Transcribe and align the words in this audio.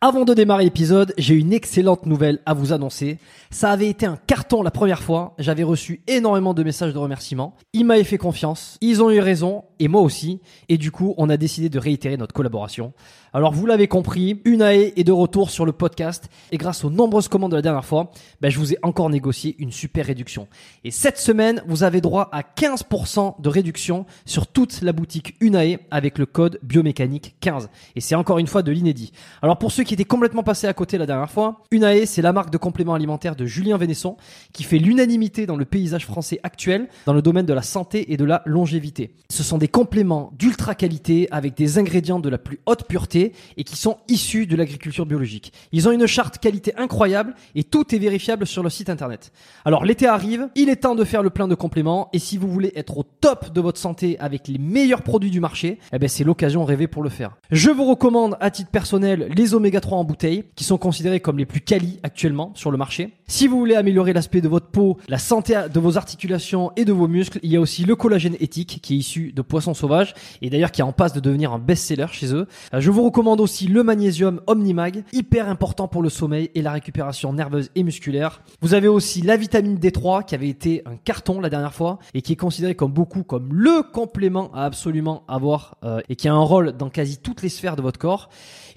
Avant 0.00 0.24
de 0.24 0.32
démarrer 0.32 0.62
l'épisode, 0.62 1.12
j'ai 1.18 1.34
une 1.34 1.52
excellente 1.52 2.06
nouvelle 2.06 2.38
à 2.46 2.54
vous 2.54 2.72
annoncer. 2.72 3.18
Ça 3.50 3.70
avait 3.70 3.88
été 3.88 4.04
un 4.04 4.16
carton 4.16 4.62
la 4.62 4.70
première 4.70 5.02
fois. 5.02 5.34
J'avais 5.38 5.62
reçu 5.62 6.02
énormément 6.06 6.52
de 6.52 6.62
messages 6.62 6.92
de 6.92 6.98
remerciements. 6.98 7.56
Ils 7.72 7.86
m'avaient 7.86 8.04
fait 8.04 8.18
confiance. 8.18 8.76
Ils 8.82 9.02
ont 9.02 9.10
eu 9.10 9.20
raison. 9.20 9.64
Et 9.78 9.88
moi 9.88 10.02
aussi. 10.02 10.40
Et 10.68 10.76
du 10.76 10.90
coup, 10.90 11.14
on 11.16 11.30
a 11.30 11.36
décidé 11.36 11.70
de 11.70 11.78
réitérer 11.78 12.18
notre 12.18 12.34
collaboration. 12.34 12.92
Alors, 13.32 13.52
vous 13.52 13.66
l'avez 13.66 13.88
compris, 13.88 14.40
Unae 14.44 14.92
est 14.96 15.04
de 15.04 15.12
retour 15.12 15.50
sur 15.50 15.64
le 15.64 15.72
podcast. 15.72 16.28
Et 16.50 16.58
grâce 16.58 16.84
aux 16.84 16.90
nombreuses 16.90 17.28
commandes 17.28 17.52
de 17.52 17.56
la 17.56 17.62
dernière 17.62 17.84
fois, 17.84 18.10
ben, 18.40 18.50
je 18.50 18.58
vous 18.58 18.72
ai 18.72 18.78
encore 18.82 19.10
négocié 19.10 19.54
une 19.58 19.70
super 19.70 20.06
réduction. 20.06 20.48
Et 20.84 20.90
cette 20.90 21.18
semaine, 21.18 21.62
vous 21.66 21.84
avez 21.84 22.00
droit 22.00 22.28
à 22.32 22.42
15% 22.42 23.40
de 23.40 23.48
réduction 23.48 24.06
sur 24.26 24.46
toute 24.46 24.82
la 24.82 24.92
boutique 24.92 25.36
Unae 25.40 25.78
avec 25.90 26.18
le 26.18 26.26
code 26.26 26.58
biomécanique 26.62 27.36
15. 27.40 27.70
Et 27.96 28.00
c'est 28.00 28.14
encore 28.14 28.38
une 28.38 28.46
fois 28.46 28.62
de 28.62 28.72
l'inédit. 28.72 29.12
Alors, 29.40 29.58
pour 29.58 29.72
ceux 29.72 29.84
qui 29.84 29.94
étaient 29.94 30.04
complètement 30.04 30.42
passés 30.42 30.66
à 30.66 30.74
côté 30.74 30.98
la 30.98 31.06
dernière 31.06 31.30
fois, 31.30 31.62
Unae, 31.70 32.06
c'est 32.06 32.22
la 32.22 32.32
marque 32.32 32.50
de 32.50 32.58
compléments 32.58 32.94
alimentaires 32.94 33.36
de 33.38 33.46
Julien 33.46 33.78
Vénesson 33.78 34.16
qui 34.52 34.64
fait 34.64 34.78
l'unanimité 34.78 35.46
dans 35.46 35.56
le 35.56 35.64
paysage 35.64 36.04
français 36.04 36.40
actuel 36.42 36.88
dans 37.06 37.14
le 37.14 37.22
domaine 37.22 37.46
de 37.46 37.54
la 37.54 37.62
santé 37.62 38.12
et 38.12 38.16
de 38.18 38.24
la 38.24 38.42
longévité. 38.44 39.14
Ce 39.30 39.42
sont 39.42 39.56
des 39.56 39.68
compléments 39.68 40.32
d'ultra 40.38 40.74
qualité 40.74 41.28
avec 41.30 41.56
des 41.56 41.78
ingrédients 41.78 42.20
de 42.20 42.28
la 42.28 42.38
plus 42.38 42.58
haute 42.66 42.86
pureté 42.86 43.32
et 43.56 43.64
qui 43.64 43.76
sont 43.76 43.98
issus 44.08 44.46
de 44.46 44.56
l'agriculture 44.56 45.06
biologique. 45.06 45.52
Ils 45.72 45.88
ont 45.88 45.92
une 45.92 46.06
charte 46.06 46.38
qualité 46.38 46.74
incroyable 46.76 47.34
et 47.54 47.64
tout 47.64 47.94
est 47.94 47.98
vérifiable 47.98 48.46
sur 48.46 48.62
le 48.62 48.70
site 48.70 48.90
internet. 48.90 49.32
Alors 49.64 49.84
l'été 49.84 50.06
arrive, 50.06 50.48
il 50.54 50.68
est 50.68 50.76
temps 50.76 50.94
de 50.94 51.04
faire 51.04 51.22
le 51.22 51.30
plein 51.30 51.48
de 51.48 51.54
compléments 51.54 52.08
et 52.12 52.18
si 52.18 52.36
vous 52.36 52.48
voulez 52.48 52.72
être 52.74 52.98
au 52.98 53.04
top 53.04 53.52
de 53.52 53.60
votre 53.60 53.78
santé 53.78 54.18
avec 54.18 54.48
les 54.48 54.58
meilleurs 54.58 55.02
produits 55.02 55.30
du 55.30 55.40
marché, 55.40 55.78
eh 55.92 55.98
ben 55.98 56.08
c'est 56.08 56.24
l'occasion 56.24 56.64
rêvée 56.64 56.88
pour 56.88 57.02
le 57.02 57.08
faire. 57.08 57.36
Je 57.50 57.70
vous 57.70 57.84
recommande 57.84 58.36
à 58.40 58.50
titre 58.50 58.70
personnel 58.70 59.28
les 59.36 59.54
oméga 59.54 59.80
3 59.80 59.98
en 59.98 60.04
bouteille 60.04 60.44
qui 60.56 60.64
sont 60.64 60.78
considérés 60.78 61.20
comme 61.20 61.38
les 61.38 61.46
plus 61.46 61.60
quali 61.60 62.00
actuellement 62.02 62.52
sur 62.54 62.70
le 62.70 62.78
marché. 62.78 63.12
Si 63.30 63.46
vous 63.46 63.58
voulez 63.58 63.74
améliorer 63.74 64.14
l'aspect 64.14 64.40
de 64.40 64.48
votre 64.48 64.68
peau, 64.68 64.96
la 65.06 65.18
santé 65.18 65.54
de 65.70 65.78
vos 65.78 65.98
articulations 65.98 66.72
et 66.76 66.86
de 66.86 66.94
vos 66.94 67.08
muscles, 67.08 67.38
il 67.42 67.52
y 67.52 67.56
a 67.56 67.60
aussi 67.60 67.84
le 67.84 67.94
collagène 67.94 68.36
éthique 68.40 68.80
qui 68.82 68.94
est 68.94 68.96
issu 68.96 69.32
de 69.32 69.42
poissons 69.42 69.74
sauvages 69.74 70.14
et 70.40 70.48
d'ailleurs 70.48 70.72
qui 70.72 70.80
est 70.80 70.84
en 70.84 70.94
passe 70.94 71.12
de 71.12 71.20
devenir 71.20 71.52
un 71.52 71.58
best-seller 71.58 72.06
chez 72.10 72.32
eux. 72.32 72.46
Euh, 72.72 72.80
Je 72.80 72.90
vous 72.90 73.04
recommande 73.04 73.42
aussi 73.42 73.66
le 73.66 73.82
magnésium 73.82 74.40
Omnimag, 74.46 75.04
hyper 75.12 75.46
important 75.50 75.88
pour 75.88 76.02
le 76.02 76.08
sommeil 76.08 76.50
et 76.54 76.62
la 76.62 76.72
récupération 76.72 77.34
nerveuse 77.34 77.68
et 77.74 77.82
musculaire. 77.82 78.40
Vous 78.62 78.72
avez 78.72 78.88
aussi 78.88 79.20
la 79.20 79.36
vitamine 79.36 79.76
D3 79.76 80.24
qui 80.24 80.34
avait 80.34 80.48
été 80.48 80.80
un 80.86 80.96
carton 80.96 81.38
la 81.42 81.50
dernière 81.50 81.74
fois 81.74 81.98
et 82.14 82.22
qui 82.22 82.32
est 82.32 82.36
considéré 82.36 82.74
comme 82.76 82.92
beaucoup 82.92 83.24
comme 83.24 83.52
le 83.52 83.82
complément 83.82 84.50
à 84.54 84.64
absolument 84.64 85.24
avoir 85.28 85.76
euh, 85.84 86.00
et 86.08 86.16
qui 86.16 86.28
a 86.28 86.32
un 86.32 86.38
rôle 86.42 86.72
dans 86.72 86.88
quasi 86.88 87.18
toutes 87.18 87.42
les 87.42 87.50
sphères 87.50 87.76
de 87.76 87.82
votre 87.82 87.98
corps. 87.98 88.30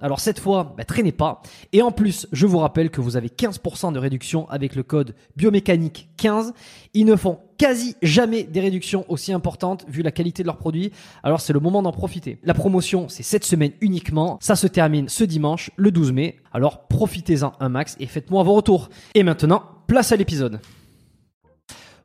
Alors 0.00 0.20
cette 0.20 0.38
fois, 0.40 0.74
bah, 0.76 0.84
traînez 0.84 1.12
pas. 1.12 1.42
Et 1.72 1.82
en 1.82 1.90
plus, 1.90 2.26
je 2.32 2.46
vous 2.46 2.58
rappelle 2.58 2.90
que 2.90 3.00
vous 3.00 3.16
avez 3.16 3.28
15% 3.28 3.92
de 3.92 3.98
réduction 3.98 4.48
avec 4.50 4.74
le 4.74 4.82
code 4.82 5.14
biomécanique 5.36 6.08
15. 6.16 6.52
Ils 6.94 7.04
ne 7.04 7.16
font 7.16 7.38
quasi 7.58 7.96
jamais 8.02 8.42
des 8.42 8.60
réductions 8.60 9.04
aussi 9.08 9.32
importantes 9.32 9.84
vu 9.88 10.02
la 10.02 10.10
qualité 10.10 10.42
de 10.42 10.46
leurs 10.48 10.58
produits. 10.58 10.92
Alors 11.22 11.40
c'est 11.40 11.52
le 11.52 11.60
moment 11.60 11.82
d'en 11.82 11.92
profiter. 11.92 12.38
La 12.42 12.54
promotion, 12.54 13.08
c'est 13.08 13.22
cette 13.22 13.44
semaine 13.44 13.72
uniquement. 13.80 14.38
Ça 14.40 14.56
se 14.56 14.66
termine 14.66 15.08
ce 15.08 15.24
dimanche, 15.24 15.70
le 15.76 15.90
12 15.90 16.12
mai. 16.12 16.36
Alors 16.52 16.86
profitez-en 16.86 17.52
un 17.60 17.68
max 17.68 17.96
et 18.00 18.06
faites-moi 18.06 18.42
vos 18.42 18.54
retours. 18.54 18.88
Et 19.14 19.22
maintenant, 19.22 19.62
place 19.86 20.12
à 20.12 20.16
l'épisode. 20.16 20.60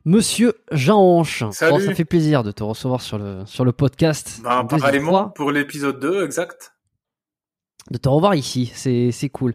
Monsieur 0.04 0.54
Jean 0.72 0.98
Hanche, 0.98 1.44
Salut. 1.52 1.74
Oh, 1.76 1.80
ça 1.80 1.94
fait 1.94 2.04
plaisir 2.04 2.42
de 2.42 2.50
te 2.50 2.64
recevoir 2.64 3.00
sur 3.00 3.18
le, 3.18 3.42
sur 3.46 3.64
le 3.64 3.70
podcast. 3.70 4.40
Bah, 4.42 4.60
Une 4.62 4.66
deuxième 4.66 4.80
pareillement 4.80 5.28
pour 5.28 5.52
l'épisode 5.52 6.00
2, 6.00 6.24
exact. 6.24 6.71
De 7.90 7.98
te 7.98 8.08
revoir 8.08 8.34
ici, 8.34 8.70
c'est 8.74 9.10
c'est 9.12 9.28
cool. 9.28 9.54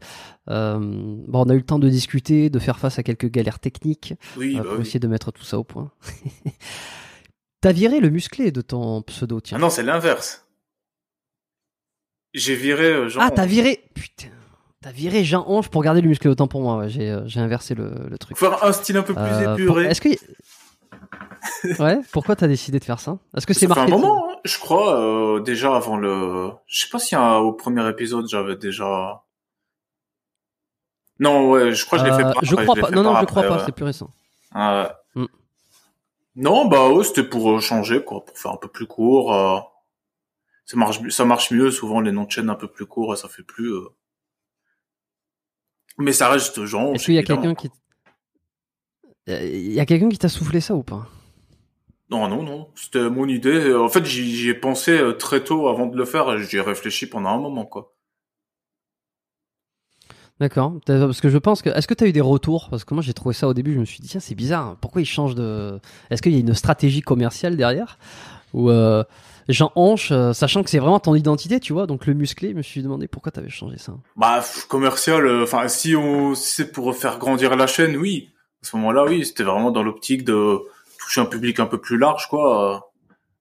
Euh, 0.49 0.77
bon, 0.79 1.45
on 1.45 1.49
a 1.49 1.53
eu 1.53 1.57
le 1.57 1.63
temps 1.65 1.79
de 1.79 1.89
discuter, 1.89 2.49
de 2.49 2.59
faire 2.59 2.79
face 2.79 2.99
à 2.99 3.03
quelques 3.03 3.29
galères 3.31 3.59
techniques, 3.59 4.13
Oui, 4.37 4.55
euh, 4.55 4.59
bah 4.59 4.63
pour 4.69 4.73
oui. 4.79 4.81
essayer 4.81 4.99
de 4.99 5.07
mettre 5.07 5.31
tout 5.31 5.43
ça 5.43 5.57
au 5.59 5.63
point. 5.63 5.91
T'as 7.61 7.71
viré 7.71 7.99
le 7.99 8.09
musclé 8.09 8.51
de 8.51 8.61
ton 8.61 9.01
pseudo, 9.01 9.41
tiens. 9.41 9.57
Ah 9.57 9.61
non, 9.61 9.69
c'est 9.69 9.83
l'inverse. 9.83 10.45
J'ai 12.33 12.55
viré 12.55 12.85
euh, 12.85 13.09
Jean. 13.09 13.21
Ah, 13.21 13.31
t'as 13.31 13.45
viré, 13.45 13.83
putain, 13.95 14.27
t'as 14.81 14.91
viré 14.91 15.23
Jean 15.23 15.43
Ange 15.47 15.69
pour 15.69 15.81
garder 15.81 16.01
le 16.01 16.07
musclé 16.09 16.29
autant 16.29 16.47
pour 16.47 16.61
moi. 16.61 16.77
ouais, 16.77 16.89
j'ai 16.89 17.39
inversé 17.39 17.73
le, 17.73 17.91
le 18.09 18.17
truc. 18.17 18.37
Faut 18.37 18.45
faire 18.49 18.63
un 18.63 18.71
style 18.73 18.97
un 18.97 19.03
peu 19.03 19.13
plus 19.15 19.23
Euh, 19.23 19.43
pour- 19.55 19.59
épuré. 19.59 19.85
Est-ce 19.85 20.01
que 20.01 20.09
ouais, 21.79 21.99
pourquoi 22.11 22.35
t'as 22.35 22.47
décidé 22.47 22.79
de 22.79 22.83
faire 22.83 22.99
ça? 22.99 23.17
Est-ce 23.35 23.45
que 23.47 23.53
c'est 23.53 23.67
fait 23.67 23.79
un 23.79 23.87
moment, 23.87 24.29
hein, 24.31 24.35
je 24.45 24.57
crois, 24.59 24.99
euh, 24.99 25.39
déjà 25.39 25.75
avant 25.75 25.97
le... 25.97 26.51
Je 26.67 26.81
sais 26.81 26.89
pas 26.89 26.99
si 26.99 27.15
hein, 27.15 27.37
au 27.37 27.53
premier 27.53 27.87
épisode, 27.89 28.27
j'avais 28.27 28.55
déjà... 28.55 29.23
Non, 31.19 31.49
ouais, 31.49 31.73
je 31.73 31.85
crois 31.85 31.97
que 31.99 32.05
je 32.05 32.09
l'ai 32.11 32.15
fait 32.17 32.23
Euh, 32.25 32.33
par 32.33 32.43
Je 32.45 32.53
après, 32.53 32.65
crois 32.65 32.75
pas. 32.75 32.91
Non, 32.91 33.03
non, 33.03 33.15
je 33.19 33.25
crois 33.25 33.41
après, 33.43 33.47
pas. 33.47 33.57
ouais. 33.57 33.63
C'est 33.65 33.71
plus 33.71 33.85
récent. 33.85 34.11
Ah, 34.51 34.93
ouais. 35.15 35.23
Mm. 35.23 35.27
Non, 36.35 36.65
bah 36.67 36.89
ouais, 36.89 37.03
c'était 37.03 37.23
pour 37.23 37.51
euh, 37.51 37.59
changer, 37.59 38.03
quoi, 38.03 38.23
pour 38.23 38.37
faire 38.37 38.51
un 38.51 38.57
peu 38.57 38.67
plus 38.67 38.85
court. 38.85 39.33
euh, 39.33 39.59
Ça 40.65 40.77
marche, 40.77 40.99
ça 41.09 41.25
marche 41.25 41.49
mieux, 41.51 41.71
souvent 41.71 42.01
les 42.01 42.11
noms 42.11 42.25
de 42.25 42.31
chaînes 42.31 42.49
un 42.51 42.55
peu 42.55 42.67
plus 42.67 42.85
courts, 42.85 43.17
ça 43.17 43.27
fait 43.27 43.41
plus... 43.43 43.71
euh, 43.73 43.87
Mais 45.97 46.13
ça 46.13 46.29
reste 46.29 46.63
Jean. 46.65 46.93
Est-ce 46.93 47.05
qu'il 47.05 47.15
y 47.15 47.19
a 47.19 47.23
quelqu'un 47.23 47.55
qui 47.55 47.71
il 49.29 49.73
y 49.73 49.79
a 49.81 49.85
quelqu'un 49.85 50.07
qui 50.07 50.17
t'a 50.17 50.29
soufflé 50.29 50.61
ça 50.61 50.73
ou 50.73 50.83
pas? 50.83 51.05
Non, 52.09 52.27
non, 52.27 52.43
non. 52.43 52.69
C'était 52.75 53.09
mon 53.09 53.27
idée. 53.27 53.73
En 53.73 53.89
fait, 53.89 54.05
j'y 54.05 54.49
ai 54.49 54.53
pensé 54.53 54.91
euh, 54.91 55.13
très 55.13 55.43
tôt 55.43 55.67
avant 55.67 55.87
de 55.87 55.97
le 55.97 56.05
faire 56.05 56.37
j'y 56.37 56.57
ai 56.57 56.61
réfléchi 56.61 57.07
pendant 57.07 57.29
un 57.29 57.39
moment, 57.39 57.65
quoi. 57.65 57.93
D'accord. 60.39 60.73
Parce 60.85 61.19
que 61.19 61.29
je 61.29 61.37
pense 61.37 61.61
que. 61.61 61.69
Est-ce 61.69 61.87
que 61.87 61.93
tu 61.93 62.03
as 62.03 62.07
eu 62.07 62.13
des 62.13 62.21
retours? 62.21 62.69
Parce 62.69 62.85
que 62.85 62.93
moi 62.93 63.01
j'ai 63.01 63.13
trouvé 63.13 63.33
ça 63.33 63.47
au 63.47 63.53
début, 63.53 63.73
je 63.73 63.79
me 63.79 63.85
suis 63.85 63.99
dit, 63.99 64.07
tiens, 64.07 64.19
c'est 64.19 64.35
bizarre. 64.35 64.77
Pourquoi 64.81 65.01
il 65.01 65.05
change 65.05 65.35
de. 65.35 65.79
Est-ce 66.09 66.21
qu'il 66.21 66.33
y 66.33 66.37
a 66.37 66.39
une 66.39 66.53
stratégie 66.53 67.01
commerciale 67.01 67.57
derrière? 67.57 67.97
Ou 68.53 68.69
euh, 68.69 69.03
Jean 69.49 69.71
Hanche, 69.75 70.11
euh, 70.11 70.33
sachant 70.33 70.63
que 70.63 70.69
c'est 70.69 70.79
vraiment 70.79 70.99
ton 70.99 71.15
identité, 71.15 71.59
tu 71.59 71.73
vois, 71.73 71.87
donc 71.87 72.05
le 72.05 72.13
musclé, 72.13 72.51
je 72.51 72.55
me 72.55 72.61
suis 72.61 72.81
demandé 72.81 73.07
pourquoi 73.07 73.31
t'avais 73.31 73.49
changé 73.49 73.77
ça. 73.77 73.93
Bah, 74.15 74.43
commercial, 74.67 75.25
euh, 75.25 75.43
enfin, 75.43 75.67
si 75.67 75.95
on, 75.95 76.35
si 76.35 76.55
c'est 76.55 76.71
pour 76.71 76.95
faire 76.95 77.17
grandir 77.17 77.55
la 77.55 77.67
chaîne, 77.67 77.97
oui. 77.97 78.29
À 78.63 78.67
ce 78.67 78.75
moment-là, 78.77 79.05
oui, 79.05 79.25
c'était 79.25 79.43
vraiment 79.43 79.71
dans 79.71 79.83
l'optique 79.83 80.23
de 80.23 80.59
toucher 81.07 81.21
un 81.21 81.25
public 81.25 81.59
un 81.59 81.65
peu 81.65 81.79
plus 81.79 81.97
large, 81.97 82.27
quoi. 82.27 82.91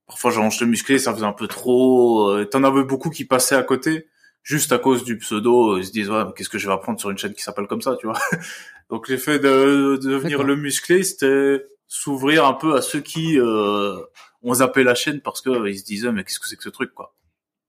Parfois, 0.06 0.30
Jean 0.30 0.48
le 0.60 0.66
musclé, 0.66 0.98
ça 0.98 1.12
faisait 1.12 1.26
un 1.26 1.32
peu 1.32 1.48
trop. 1.48 2.30
euh, 2.30 2.44
T'en 2.44 2.62
avais 2.62 2.84
beaucoup 2.84 3.10
qui 3.10 3.24
passaient 3.24 3.56
à 3.56 3.64
côté. 3.64 4.06
juste 4.42 4.70
à 4.70 4.78
cause 4.78 5.02
du 5.02 5.18
pseudo, 5.18 5.76
ils 5.78 5.84
se 5.86 5.90
disent 5.90 6.08
ouais, 6.08 6.22
qu'est-ce 6.36 6.48
que 6.48 6.58
je 6.58 6.68
vais 6.68 6.72
apprendre 6.72 7.00
sur 7.00 7.10
une 7.10 7.18
chaîne 7.18 7.34
qui 7.34 7.42
s'appelle 7.42 7.66
comme 7.66 7.82
ça, 7.82 7.96
tu 7.98 8.06
vois? 8.06 8.18
Donc 8.90 9.12
fait 9.16 9.40
de, 9.40 9.98
de 10.00 10.08
devenir 10.08 10.44
le 10.44 10.54
musclé, 10.54 11.02
c'était 11.02 11.66
s'ouvrir 11.88 12.46
un 12.46 12.52
peu 12.52 12.76
à 12.76 12.82
ceux 12.82 13.00
qui 13.00 13.38
euh, 13.38 13.96
ont 14.42 14.54
zappé 14.54 14.84
la 14.84 14.94
chaîne 14.94 15.20
parce 15.20 15.40
que 15.40 15.68
ils 15.68 15.78
se 15.78 15.84
disaient 15.84 16.12
mais 16.12 16.22
qu'est-ce 16.22 16.38
que 16.38 16.46
c'est 16.46 16.56
que 16.56 16.62
ce 16.62 16.68
truc 16.68 16.94
quoi? 16.94 17.14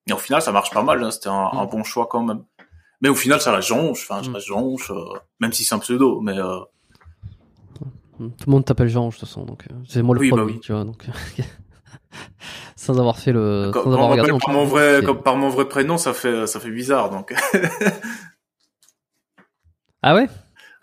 Et 0.08 0.14
au 0.14 0.18
final 0.18 0.44
ça 0.44 0.52
marche 0.52 0.72
pas 0.72 0.84
mal, 0.84 1.04
hein, 1.04 1.10
c'était 1.10 1.30
un, 1.30 1.50
un, 1.54 1.66
mm. 1.66 1.70
bon 1.70 1.84
choix 1.84 2.08
quand 2.08 2.24
même. 2.24 2.44
Mais 3.02 3.10
au 3.10 3.16
final 3.16 3.42
ça 3.42 3.52
la 3.52 3.62
jonche, 3.62 4.08
enfin 4.08 4.22
je 4.22 4.30
mm. 4.30 4.40
jonche, 4.40 4.92
euh, 4.92 5.20
même 5.40 5.54
si 5.54 5.66
c'est 5.66 5.74
un 5.74 5.80
pseudo, 5.80 6.22
mais 6.22 6.38
euh... 6.38 6.60
tout 8.18 8.48
le 8.48 8.52
monde 8.52 8.66
t'appelle 8.66 8.88
Jean 8.88 9.08
de 9.08 9.12
toute 9.12 9.22
façon, 9.22 9.46
donc 9.46 9.66
euh, 9.72 9.76
c'est 9.88 10.02
moi 10.02 10.16
le 10.16 10.22
oui, 10.22 10.30
premier, 10.30 10.44
bah 10.44 10.52
oui. 10.52 10.60
tu 10.60 10.72
vois 10.72 10.84
donc. 10.84 11.06
sans 12.76 13.00
avoir 13.00 13.20
fait 13.20 13.32
le 13.32 13.72
quand, 13.74 13.84
sans 13.84 13.94
avoir 13.94 14.10
regardé 14.10 14.32
par 14.32 14.54
mon 14.54 14.66
vrai 14.66 15.02
comme 15.06 15.22
par 15.22 15.36
mon 15.36 15.50
vrai 15.50 15.68
prénom 15.68 15.98
ça 15.98 16.14
fait 16.14 16.48
ça 16.48 16.60
fait 16.60 16.72
bizarre 16.72 17.10
donc 17.10 17.34
ah 20.02 20.16
ouais? 20.16 20.28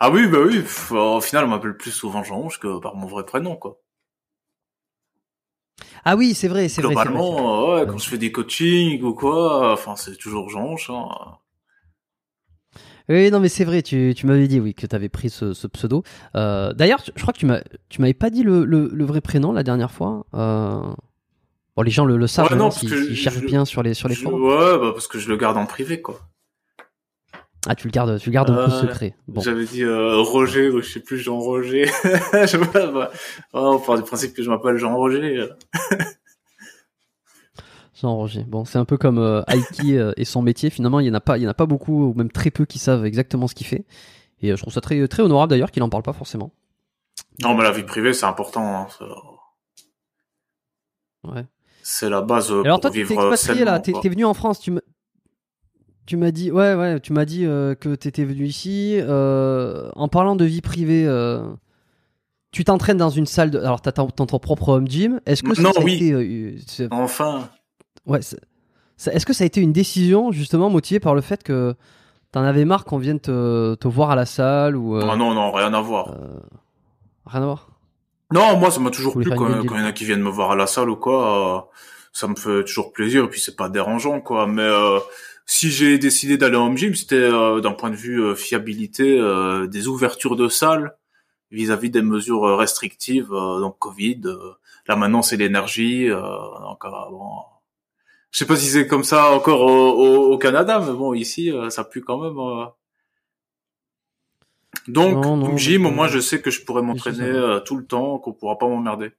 Ah 0.01 0.11
oui 0.11 0.27
bah 0.27 0.39
oui 0.45 0.63
au 0.91 1.21
final 1.21 1.45
on 1.45 1.49
m'appelle 1.49 1.77
plus 1.77 1.93
souvent 1.93 2.23
Jean 2.23 2.49
que 2.61 2.79
par 2.79 2.95
mon 2.95 3.07
vrai 3.07 3.25
prénom 3.25 3.57
quoi 3.57 3.81
ah 6.05 6.17
oui 6.17 6.35
c'est 6.35 6.49
vrai 6.49 6.69
c'est 6.69 6.83
vrai 6.83 6.95
globalement 6.95 7.67
vrai, 7.67 7.81
ouais, 7.81 7.87
quand 7.87 7.99
je 7.99 8.09
fais 8.09 8.19
des 8.19 8.33
coachings 8.33 9.03
ou 9.03 9.15
quoi 9.15 9.73
enfin 9.73 9.97
c'est 9.97 10.17
toujours 10.17 10.51
Jean 10.51 10.77
hein. 11.11 11.39
Oui, 13.09 13.31
non, 13.31 13.41
mais 13.41 13.49
c'est 13.49 13.65
vrai, 13.65 13.83
tu, 13.83 14.15
tu 14.17 14.27
m'avais 14.27 14.49
dit, 14.49 14.61
oui, 14.61 14.75
que 14.75 14.87
tu 14.87 14.97
avais 14.97 15.09
pris 15.11 15.29
ce, 15.29 15.53
ce 15.53 15.67
pseudo. 15.67 16.03
Euh, 16.37 16.73
D'ailleurs, 16.73 17.03
je 17.15 17.21
crois 17.21 17.35
que 17.35 17.39
tu 17.39 17.47
m'avais 18.01 18.15
pas 18.15 18.31
dit 18.31 18.43
le, 18.43 18.65
le, 18.65 18.89
le, 18.93 19.05
vrai 19.05 19.21
prénom 19.21 19.53
la 19.53 19.63
dernière 19.63 19.91
fois. 19.91 20.25
Euh... 20.35 20.81
Bon, 21.77 21.83
les 21.83 21.91
gens 21.91 22.05
le, 22.05 22.17
le 22.17 22.27
savent, 22.27 22.51
ouais, 22.51 22.57
non, 22.57 22.67
hein, 22.67 22.71
s'ils 22.71 23.17
cherchent 23.17 23.45
bien 23.45 23.65
sur 23.65 23.83
les 23.83 23.95
sur 23.95 24.09
les 24.09 24.15
forums. 24.15 24.41
Ouais, 24.43 24.79
bah 24.79 24.93
parce 24.93 25.09
que 25.09 25.19
je 25.19 25.29
le 25.29 25.37
garde 25.37 25.57
en 25.57 25.67
privé, 25.67 26.01
quoi. 26.01 26.21
Ah, 27.67 27.75
tu 27.75 27.89
le 27.89 27.91
gardes, 27.91 28.19
tu 28.21 28.29
le 28.29 28.35
gardes 28.35 28.51
euh, 28.51 28.67
un 28.67 28.69
peu 28.69 28.87
secret. 28.87 29.17
Bon. 29.27 29.41
J'avais 29.41 29.65
dit 29.65 29.83
euh, 29.83 30.19
Roger, 30.19 30.69
ou 30.69 30.81
je 30.83 30.89
sais 30.89 31.01
plus 31.01 31.19
Jean 31.19 31.39
Roger. 31.39 31.87
je 32.05 32.57
vois, 32.59 32.87
bah, 32.93 33.11
on 33.53 33.79
part 33.79 33.97
du 33.97 34.03
principe 34.03 34.35
que 34.35 34.43
je 34.43 34.51
m'appelle 34.51 34.77
Jean 34.77 34.95
Roger. 34.95 35.49
Jean 38.05 38.17
Roger. 38.17 38.45
Bon, 38.47 38.65
c'est 38.67 38.79
un 38.79 38.85
peu 38.85 38.99
comme 38.99 39.19
euh, 39.19 39.43
Aiki 39.49 39.97
euh, 39.97 40.13
et 40.19 40.25
son 40.27 40.43
métier. 40.43 40.69
Finalement, 40.71 41.01
il 41.01 41.07
y 41.07 41.11
en 41.11 41.15
a 41.15 41.21
pas, 41.21 41.39
il 41.39 41.43
y 41.43 41.47
en 41.47 41.51
a 41.51 41.55
pas 41.55 41.67
beaucoup, 41.67 42.11
ou 42.11 42.15
même 42.15 42.31
très 42.31 42.51
peu, 42.51 42.67
qui 42.67 42.79
savent 42.79 43.07
exactement 43.07 43.49
ce 43.49 43.55
qu'il 43.55 43.67
fait. 43.67 43.85
Et 44.43 44.51
euh, 44.53 44.57
je 44.57 44.63
trouve 44.63 44.75
ça 44.75 44.81
très 44.83 45.09
très 45.09 45.23
honorable 45.23 45.51
d'ailleurs 45.51 45.71
qu'il 45.71 45.83
en 45.83 45.89
parle 45.89 46.03
pas 46.03 46.13
forcément. 46.13 46.53
Non, 47.43 47.55
mais 47.55 47.65
la 47.65 47.73
vie 47.73 47.83
privée, 47.85 48.13
c'est 48.13 48.27
important. 48.27 48.63
Hein, 48.63 48.87
ça... 48.99 49.07
Ouais. 51.27 51.47
C'est 51.83 52.11
la 52.11 52.21
base 52.21 52.51
euh, 52.53 52.63
Alors 52.63 52.81
pour 52.81 52.83
toi, 52.83 52.91
tu 52.91 52.99
t'es 52.99 53.05
vivre 53.05 53.33
expatrié 53.33 53.65
là, 53.65 53.79
t'es 53.81 53.93
t'es 54.01 54.09
venu 54.09 54.25
en 54.25 54.35
France, 54.35 54.61
tu 54.61 54.71
m'as 54.71 54.81
tu 56.07 56.19
m'as 56.19 56.31
dit 56.31 56.51
ouais 56.51 56.75
ouais, 56.75 57.01
tu 57.01 57.13
m'as 57.15 57.25
dit 57.25 57.47
euh, 57.47 57.75
que 57.75 57.95
t'étais 57.95 58.25
venu 58.25 58.45
ici 58.45 58.97
euh, 59.01 59.91
en 59.95 60.09
parlant 60.09 60.37
de 60.37 60.45
vie 60.45 60.61
privée 60.61 61.07
euh, 61.07 61.43
tu 62.53 62.65
t'entraînes 62.65 62.99
dans 62.99 63.11
une 63.11 63.25
salle 63.27 63.51
de 63.51 63.59
alors 63.59 63.81
t'as 63.81 63.93
ton, 63.93 64.09
ton 64.09 64.27
propre 64.39 64.69
home 64.69 64.87
gym, 64.89 65.21
est-ce 65.27 65.43
que 65.43 65.55
ça, 65.55 65.63
Non, 65.63 65.73
ça 65.73 65.81
oui. 65.83 65.95
été 65.95 66.57
c'est- 66.67 66.89
Enfin, 66.91 67.49
ouais, 68.07 68.21
est-ce 68.21 69.27
que 69.27 69.33
ça 69.33 69.45
a 69.45 69.47
été 69.47 69.61
une 69.61 69.73
décision 69.73 70.33
justement 70.33 70.71
motivée 70.71 71.01
par 71.01 71.15
le 71.15 71.21
fait 71.21 71.43
que 71.43 71.75
t'en 72.33 72.43
avais 72.43 72.65
marre 72.65 72.85
qu'on 72.85 72.99
vienne 72.99 73.21
te, 73.21 73.75
te 73.77 73.89
voir 73.89 74.11
à 74.11 74.17
la 74.17 74.27
salle 74.27 74.77
ou 74.77 74.97
euh, 74.97 75.07
ah 75.09 75.17
non, 75.17 75.35
non, 75.35 75.53
rien 75.53 75.73
à 75.73 75.81
voir. 75.81 76.13
euh, 76.13 76.41
rien 77.27 77.43
à 77.43 77.47
voir? 77.47 77.69
Non, 78.33 78.57
moi, 78.57 78.71
ça 78.71 78.81
m'a 78.81 78.91
toujours 78.91 79.15
plu 79.15 79.25
quand 79.31 79.49
il 79.49 79.67
y 79.67 79.71
en 79.71 79.85
a 79.85 79.93
qui 79.93 80.05
viennent 80.05 80.23
me 80.23 80.31
voir 80.31 80.51
à 80.53 80.57
la 80.57 80.67
salle 80.67 80.91
ou 80.91 80.97
quoi. 80.97 81.57
euh, 81.57 81.61
ça 82.13 82.27
me 82.29 82.35
fait 82.37 82.65
toujours 82.65 82.93
plaisir 82.93 83.25
et 83.25 83.29
puis 83.29 83.41
c'est 83.41 83.57
pas 83.57 83.69
dérangeant, 83.69 84.21
quoi. 84.21 84.47
Mais 84.47 84.69
si 85.47 85.71
j'ai 85.71 85.99
décidé 85.99 86.37
d'aller 86.39 86.57
en 86.57 86.67
home 86.67 86.77
gym, 86.79 86.95
c'était 86.95 87.29
d'un 87.31 87.73
point 87.73 87.91
de 87.91 87.97
vue 87.97 88.35
fiabilité 88.37 89.21
des 89.69 89.89
ouvertures 89.89 90.37
de 90.37 90.49
salles 90.49 90.97
vis-à-vis 91.51 91.91
des 91.91 92.03
mesures 92.03 92.57
restrictives, 92.57 93.31
donc 93.31 93.79
Covid. 93.79 94.23
là 94.87 94.97
maintenant, 94.97 95.23
c'est 95.23 95.37
l'énergie. 95.37 96.09
Donc, 96.09 96.83
bon, 97.11 97.31
je 98.35 98.39
sais 98.41 98.47
pas 98.47 98.57
si 98.57 98.67
c'est 98.67 98.89
comme 98.89 99.05
ça 99.05 99.31
encore 99.31 99.61
au, 99.61 99.91
au- 99.93 100.33
au 100.33 100.39
Canada, 100.39 100.81
mais 100.85 100.93
bon, 100.93 101.15
ici, 101.15 101.53
euh, 101.53 101.71
ça 101.71 101.85
pue 101.85 102.01
quand 102.03 102.19
même. 102.21 102.37
euh. 102.37 102.65
Donc, 104.89 105.25
Non, 105.25 105.37
non, 105.37 105.57
gym, 105.57 105.87
au 105.87 105.91
moins, 105.93 106.09
je 106.09 106.19
sais 106.19 106.43
que 106.43 106.51
je 106.51 106.65
pourrais 106.65 106.83
m'entraîner 106.83 107.23
euh, 107.31 107.61
tout 107.61 107.77
le 107.77 107.87
temps, 107.87 108.19
qu'on 108.19 108.33
pourra 108.33 108.59
pas 108.59 108.67
m'emmerder. 108.69 109.13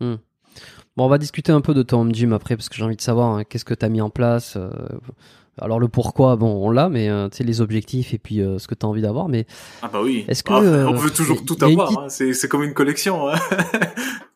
Bon, 0.00 0.18
on 1.06 1.08
va 1.08 1.18
discuter 1.18 1.50
un 1.52 1.60
peu 1.60 1.74
de 1.74 1.82
ton 1.82 2.00
home 2.02 2.14
gym 2.14 2.32
après 2.32 2.56
parce 2.56 2.68
que 2.68 2.76
j'ai 2.76 2.84
envie 2.84 2.96
de 2.96 3.00
savoir 3.00 3.34
hein, 3.36 3.44
qu'est-ce 3.44 3.64
que 3.64 3.74
tu 3.74 3.84
as 3.84 3.88
mis 3.88 4.00
en 4.00 4.10
place. 4.10 4.56
euh, 4.56 4.70
alors 5.60 5.78
le 5.80 5.88
pourquoi, 5.88 6.36
bon, 6.36 6.46
on 6.66 6.70
l'a, 6.70 6.88
mais 6.88 7.08
euh, 7.10 7.28
tu 7.28 7.38
sais 7.38 7.44
les 7.44 7.60
objectifs 7.60 8.14
et 8.14 8.18
puis 8.18 8.40
euh, 8.40 8.58
ce 8.58 8.68
que 8.68 8.74
tu 8.74 8.86
as 8.86 8.88
envie 8.88 9.02
d'avoir. 9.02 9.28
Mais 9.28 9.46
Ah 9.82 9.88
bah 9.88 10.00
oui. 10.02 10.24
Est-ce 10.28 10.42
que, 10.44 10.52
Ah, 10.52 10.60
euh, 10.62 10.86
on 10.86 10.94
veut 10.94 11.10
toujours 11.10 11.44
tout 11.44 11.56
avoir. 11.62 11.88
petite- 11.88 12.00
hein. 12.00 12.08
C'est 12.08 12.32
c'est 12.32 12.48
comme 12.48 12.62
une 12.62 12.74
collection. 12.74 13.28
Hein. 13.28 13.34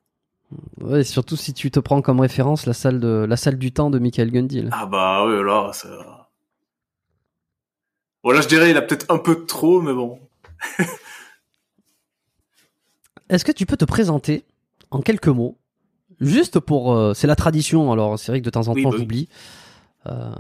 ouais, 0.81 1.05
surtout 1.05 1.37
si 1.37 1.53
tu 1.55 1.71
te 1.71 1.81
prends 1.81 2.03
comme 2.03 2.21
référence 2.21 2.67
la 2.67 2.73
salle 2.75 3.01
de 3.01 3.27
la 3.29 3.37
salle 3.37 3.59
du 3.59 3.73
temps 3.73 3.91
de 3.91 3.99
Michael 3.99 4.31
Gundy. 4.31 4.63
là. 4.63 4.71
ah 4.73 4.87
bah 4.87 5.25
oui, 5.27 5.43
là, 5.45 5.71
c'est. 5.73 5.89
Voilà, 8.25 8.41
je 8.41 8.49
dirais, 8.49 8.71
il 8.71 8.77
a 8.77 8.83
peut-être 8.83 9.07
un 9.11 9.19
peu 9.19 9.37
de 9.37 9.41
trop, 9.43 9.81
mais 9.81 9.95
bon. 9.95 10.19
Est-ce 13.29 13.45
que 13.45 13.53
tu 13.53 13.67
peux 13.67 13.77
te 13.77 13.85
présenter 13.85 14.45
en 14.91 15.01
quelques 15.01 15.29
mots, 15.29 15.59
juste 16.21 16.61
pour, 16.61 16.93
euh, 16.95 17.13
c'est 17.15 17.27
la 17.27 17.37
tradition. 17.37 17.93
Alors 17.93 18.19
c'est 18.19 18.33
vrai 18.33 18.41
que 18.41 18.45
de 18.45 18.51
temps 18.51 18.69
en 18.69 18.73
Oui, 18.73 18.83
temps 18.83 18.89
bah 18.91 18.95
oui. 18.97 19.01
j'oublie, 19.03 19.29
Euh, 20.07 20.31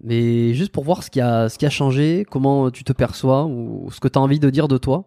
mais 0.00 0.54
juste 0.54 0.70
pour 0.70 0.84
voir 0.84 1.02
ce 1.02 1.10
qui 1.10 1.20
a 1.20 1.48
ce 1.48 1.58
qui 1.58 1.66
a 1.66 1.70
changé, 1.70 2.24
comment 2.30 2.70
tu 2.70 2.84
te 2.84 2.92
perçois 2.92 3.44
ou 3.46 3.90
ce 3.90 3.98
que 4.00 4.06
tu 4.06 4.18
as 4.18 4.22
envie 4.22 4.38
de 4.38 4.50
dire 4.50 4.68
de 4.68 4.78
toi 4.78 5.06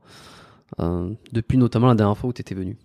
euh, 0.80 1.13
depuis 1.31 1.57
notamment 1.57 1.88
la 1.88 1.95
dernière 1.95 2.18
fois 2.18 2.30
où 2.30 2.33
tu 2.33 2.42
étais 2.42 2.56
venu. 2.56 2.78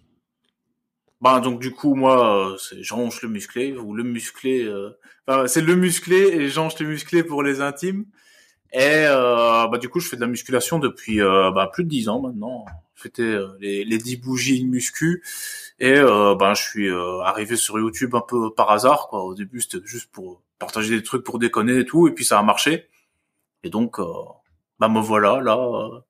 Bah 1.21 1.41
donc 1.41 1.61
du 1.61 1.71
coup, 1.73 1.95
moi, 1.95 2.53
euh, 2.53 2.57
c'est 2.59 2.83
Jean-Ange 2.83 3.23
le 3.23 3.29
musclé 3.29 3.75
ou 3.77 3.95
le 3.95 4.03
musclé. 4.03 4.65
euh, 4.65 4.91
Enfin, 5.29 5.47
c'est 5.49 5.63
le 5.63 5.75
musclé 5.75 6.17
et 6.19 6.49
Jean-Ange 6.49 6.79
le 6.79 6.87
musclé 6.87 7.25
pour 7.25 7.43
les 7.43 7.61
intimes. 7.61 8.05
Et 8.73 8.81
euh, 9.07 9.69
bah 9.69 9.79
du 9.79 9.89
coup, 9.91 10.01
je 10.01 10.09
fais 10.09 10.17
de 10.17 10.23
la 10.23 10.27
musculation 10.29 10.79
depuis 10.81 11.21
euh, 11.23 11.51
bah, 11.53 11.71
plus 11.73 11.85
de 11.85 11.91
10 11.91 12.09
ans 12.11 12.21
maintenant. 12.21 12.67
C'était 12.97 13.23
euh, 13.23 13.49
les, 13.61 13.85
les 13.85 13.99
10 13.99 14.17
bougies 14.19 14.63
de 14.65 14.69
muscu. 14.69 15.25
Et 15.81 15.95
bah, 16.01 16.55
je 16.57 16.63
suis 16.63 16.91
arrivé 17.25 17.57
sur 17.57 17.79
YouTube 17.79 18.15
un 18.17 18.23
peu 18.23 18.53
par 18.55 18.71
hasard. 18.73 19.09
Quoi. 19.09 19.25
Au 19.25 19.35
début, 19.35 19.61
c'était 19.63 19.81
juste 19.87 20.11
pour 20.13 20.43
partager 20.59 20.97
des 20.97 21.03
trucs 21.05 21.25
pour 21.25 21.39
déconner 21.41 21.79
et 21.81 21.87
tout. 21.87 22.09
Et 22.09 22.13
puis 22.13 22.25
ça 22.27 22.39
a 22.41 22.43
marché. 22.45 22.89
Et 23.65 23.71
donc, 23.71 23.99
bah 24.81 24.89
me 24.89 25.01
voilà 25.01 25.41
là. 25.43 25.57
euh. 25.59 26.01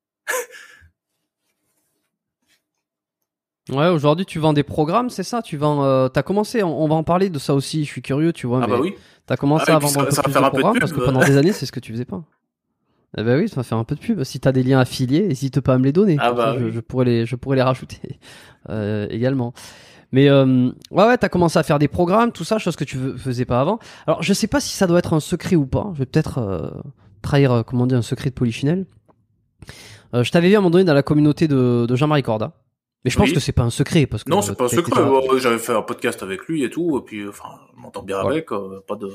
Ouais, 3.70 3.88
aujourd'hui 3.88 4.25
tu 4.26 4.38
vends 4.38 4.52
des 4.52 4.62
programmes, 4.62 5.11
c'est 5.11 5.25
ça? 5.25 5.42
Tu 5.42 5.56
vends, 5.56 5.82
euh, 5.85 6.08
t'as 6.08 6.23
commencé, 6.23 6.62
on, 6.62 6.82
on 6.85 6.88
va 6.88 6.94
en 6.94 7.02
parler 7.02 7.30
de 7.30 7.38
ça 7.38 7.52
aussi. 7.54 7.85
Je 7.85 7.90
suis 7.90 8.02
curieux, 8.02 8.32
tu 8.32 8.46
vois. 8.46 8.61
Ah 8.62 8.66
mais 8.68 8.75
bah 8.75 8.80
oui. 8.80 8.94
T'as 9.26 9.37
commencé 9.37 9.64
Ah, 9.68 9.73
et 9.73 9.75
à 9.75 9.78
vendre 9.80 9.99
un 10.00 10.04
ça- 10.04 10.04
peu 10.04 10.11
ça 10.12 10.23
va 10.23 10.23
plus 10.25 10.32
faire 10.32 10.42
de 10.42 10.46
un 10.46 10.50
peu 10.50 10.56
de 10.56 10.61
programmes 10.61 10.73
pub. 10.75 10.80
parce 10.80 10.92
que 10.92 11.00
pendant 11.00 11.20
des 11.25 11.37
années 11.37 11.52
c'est 11.52 11.66
ce 11.66 11.73
que 11.73 11.80
tu 11.80 11.92
faisais 11.92 12.04
pas. 12.04 12.23
Eh 13.18 13.23
ben 13.25 13.38
oui, 13.40 13.49
ça 13.49 13.56
va 13.56 13.62
faire 13.64 13.78
un 13.78 13.85
peu 13.85 13.94
de 13.96 14.00
pub. 14.00 14.23
Si 14.25 14.38
t'as 14.40 14.52
des 14.52 14.62
liens 14.62 14.78
affiliés, 14.78 15.26
n'hésite 15.26 15.61
pas 15.61 15.75
à 15.75 15.78
me 15.78 15.85
les 15.85 15.92
donner. 15.92 16.16
Ah 16.20 16.28
ça, 16.28 16.32
bah 16.35 16.56
je, 16.58 16.64
oui. 16.66 16.70
je 16.73 16.80
pourrais 16.80 17.04
les, 17.06 17.26
je 17.26 17.35
pourrais 17.35 17.56
les 17.56 17.62
rajouter 17.62 17.99
euh, 18.70 19.06
également. 19.11 19.52
Mais 20.12 20.28
euh, 20.28 20.70
ouais, 20.92 21.04
ouais, 21.06 21.18
t'as 21.18 21.28
commencé 21.28 21.58
à 21.58 21.62
faire 21.64 21.80
des 21.80 21.88
programmes, 21.88 22.30
tout 22.30 22.44
ça, 22.44 22.58
chose 22.58 22.76
que 22.76 22.85
tu 22.85 22.96
fais- 22.96 23.18
faisais 23.18 23.44
pas 23.46 23.61
avant. 23.61 23.80
Alors, 24.06 24.23
je 24.23 24.32
sais 24.32 24.46
pas 24.46 24.61
si 24.61 24.76
ça 24.76 24.87
doit 24.87 25.00
être 25.00 25.12
un 25.14 25.20
secret 25.20 25.56
ou 25.56 25.66
pas. 25.66 25.90
Je 25.94 25.99
vais 26.00 26.06
peut-être 26.06 26.38
euh, 26.38 26.70
trahir, 27.23 27.50
euh, 27.50 27.62
comment 27.64 27.87
dire, 27.88 27.99
un 27.99 28.02
secret 28.02 28.30
de 28.30 28.35
Polichinelle. 28.35 28.87
Euh, 30.14 30.23
je 30.23 30.30
t'avais 30.30 30.49
vu 30.49 30.54
à 30.54 30.58
un 30.58 30.61
moment 30.61 30.70
donné 30.70 30.85
dans 30.85 30.94
la 30.94 31.02
communauté 31.02 31.49
de, 31.49 31.87
de 31.88 31.96
Jean-Marie 31.96 32.23
Corda. 32.23 32.52
Mais 33.06 33.10
je 33.10 33.16
pense 33.16 33.28
Oui. 33.28 33.34
que 33.34 33.40
c'est 33.40 33.52
pas 33.52 33.62
un 33.62 33.70
secret 33.70 34.04
parce 34.06 34.25
que 34.25 34.30
Non, 34.30 34.40
euh, 34.40 34.42
c'est 34.42 34.58
pas 34.58 34.64
un 34.64 34.68
secret. 34.68 35.00
Ouais, 35.00 35.38
J'avais 35.40 35.58
fait 35.58 35.72
un 35.72 35.80
podcast 35.82 36.22
avec 36.25 36.44
lui 36.46 36.64
et 36.64 36.70
tout, 36.70 36.98
et 36.98 37.02
puis 37.02 37.20
euh, 37.20 37.28
enfin, 37.30 37.48
je 37.75 37.80
m'entends 37.80 38.02
bien 38.02 38.18
avec, 38.18 38.50
euh, 38.52 38.80
pas 38.86 38.96
de. 38.96 39.08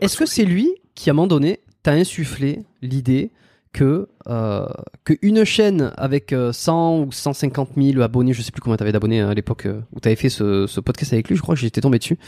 Est-ce 0.00 0.16
que 0.16 0.26
c'est 0.26 0.44
lui 0.44 0.74
qui, 0.96 1.10
à 1.10 1.12
un 1.12 1.14
moment 1.14 1.28
donné, 1.28 1.60
t'a 1.82 1.92
insufflé 1.92 2.64
l'idée 2.82 3.30
que, 3.72 4.08
euh, 4.28 4.66
que 5.04 5.14
une 5.22 5.44
chaîne 5.44 5.92
avec 5.96 6.32
euh, 6.32 6.52
100 6.52 6.98
ou 7.00 7.12
150 7.12 7.70
000 7.76 8.00
abonnés, 8.02 8.32
je 8.32 8.42
sais 8.42 8.52
plus 8.52 8.60
combien 8.60 8.76
t'avais 8.76 8.92
d'abonnés 8.92 9.20
hein, 9.20 9.28
à 9.30 9.34
l'époque 9.34 9.66
euh, 9.66 9.80
où 9.92 10.00
t'avais 10.00 10.16
fait 10.16 10.28
ce, 10.28 10.66
ce 10.66 10.80
podcast 10.80 11.12
avec 11.12 11.28
lui, 11.28 11.36
je 11.36 11.42
crois 11.42 11.54
que 11.54 11.60
j'étais 11.60 11.80
tombé 11.80 11.98
dessus. 11.98 12.18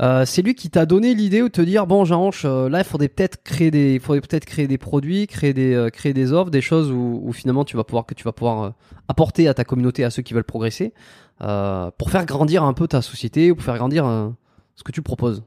Euh, 0.00 0.24
c'est 0.24 0.40
lui 0.40 0.54
qui 0.54 0.70
t'a 0.70 0.86
donné 0.86 1.14
l'idée 1.14 1.42
ou 1.42 1.50
te 1.50 1.60
dire 1.60 1.86
bon 1.86 2.06
jean 2.06 2.30
là 2.44 2.78
il 2.78 2.84
faudrait 2.84 3.08
peut-être 3.08 3.42
créer 3.42 3.70
des 3.70 3.98
faudrait 3.98 4.22
peut-être 4.22 4.46
créer 4.46 4.66
des 4.66 4.78
produits 4.78 5.26
créer 5.26 5.52
des 5.52 5.74
euh, 5.74 5.90
créer 5.90 6.14
des 6.14 6.32
offres 6.32 6.50
des 6.50 6.62
choses 6.62 6.90
où, 6.90 7.30
finalement 7.34 7.66
tu 7.66 7.76
vas 7.76 7.84
pouvoir 7.84 8.06
que 8.06 8.14
tu 8.14 8.24
vas 8.24 8.32
pouvoir 8.32 8.62
euh, 8.62 8.70
apporter 9.08 9.46
à 9.46 9.52
ta 9.52 9.64
communauté 9.64 10.02
à 10.02 10.08
ceux 10.08 10.22
qui 10.22 10.32
veulent 10.32 10.44
progresser 10.44 10.94
euh, 11.42 11.90
pour 11.96 12.10
faire 12.10 12.26
grandir 12.26 12.64
un 12.64 12.74
peu 12.74 12.86
ta 12.86 13.02
société 13.02 13.50
ou 13.50 13.56
pour 13.56 13.64
faire 13.64 13.78
grandir 13.78 14.06
euh, 14.06 14.28
ce 14.76 14.84
que 14.84 14.92
tu 14.92 15.02
proposes 15.02 15.44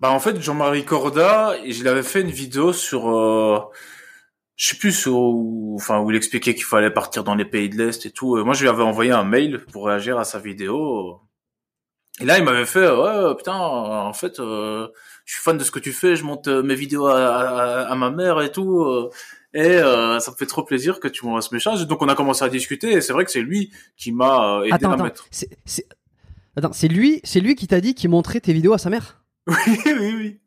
Bah 0.00 0.10
en 0.10 0.20
fait, 0.20 0.40
Jean-Marie 0.40 0.84
Corda, 0.84 1.54
il 1.64 1.88
avait 1.88 2.02
fait 2.02 2.20
une 2.20 2.30
vidéo 2.30 2.72
sur, 2.72 3.10
euh, 3.10 3.58
je 4.56 4.68
sais 4.68 4.76
plus 4.76 5.06
où, 5.06 5.74
enfin 5.76 6.00
où 6.00 6.10
il 6.10 6.16
expliquait 6.16 6.54
qu'il 6.54 6.64
fallait 6.64 6.90
partir 6.90 7.24
dans 7.24 7.34
les 7.34 7.44
pays 7.44 7.68
de 7.68 7.76
l'est 7.76 8.04
et 8.04 8.10
tout. 8.10 8.36
Euh, 8.36 8.44
Moi, 8.44 8.54
je 8.54 8.62
lui 8.62 8.68
avais 8.68 8.82
envoyé 8.82 9.10
un 9.10 9.24
mail 9.24 9.64
pour 9.72 9.86
réagir 9.86 10.18
à 10.18 10.24
sa 10.24 10.38
vidéo. 10.38 11.20
Et 12.20 12.24
là, 12.24 12.38
il 12.38 12.44
m'avait 12.44 12.66
fait, 12.66 12.88
ouais, 12.90 13.34
putain, 13.36 13.54
en 13.54 14.12
fait, 14.12 14.40
euh, 14.40 14.88
je 15.24 15.34
suis 15.34 15.42
fan 15.42 15.56
de 15.56 15.62
ce 15.64 15.70
que 15.70 15.78
tu 15.78 15.92
fais, 15.92 16.16
je 16.16 16.24
monte 16.24 16.48
mes 16.48 16.74
vidéos 16.74 17.06
à, 17.06 17.16
à, 17.26 17.80
à 17.92 17.94
ma 17.94 18.10
mère 18.10 18.40
et 18.42 18.50
tout, 18.50 18.82
euh, 18.82 19.10
et 19.54 19.60
euh, 19.78 20.18
ça 20.18 20.32
me 20.32 20.36
fait 20.36 20.46
trop 20.46 20.62
plaisir 20.64 20.98
que 21.00 21.06
tu 21.08 21.24
m'envoies 21.24 21.42
ce 21.42 21.54
message. 21.54 21.86
Donc 21.86 22.02
on 22.02 22.08
a 22.08 22.14
commencé 22.14 22.44
à 22.44 22.48
discuter, 22.48 22.90
et 22.92 23.00
c'est 23.00 23.12
vrai 23.12 23.24
que 23.24 23.30
c'est 23.30 23.40
lui 23.40 23.72
qui 23.96 24.10
m'a 24.12 24.60
aidé 24.64 24.72
attends, 24.72 24.90
à 24.90 24.94
attends. 24.94 25.04
mettre. 25.04 25.26
C'est, 25.30 25.48
c'est... 25.64 25.86
Attends, 26.56 26.72
c'est 26.72 26.88
lui, 26.88 27.20
c'est 27.22 27.40
lui 27.40 27.54
qui 27.54 27.68
t'a 27.68 27.80
dit 27.80 27.94
qu'il 27.94 28.10
montrait 28.10 28.40
tes 28.40 28.52
vidéos 28.52 28.72
à 28.72 28.78
sa 28.78 28.90
mère? 28.90 29.22
Oui, 29.46 29.78
oui, 29.86 30.14
oui. 30.16 30.40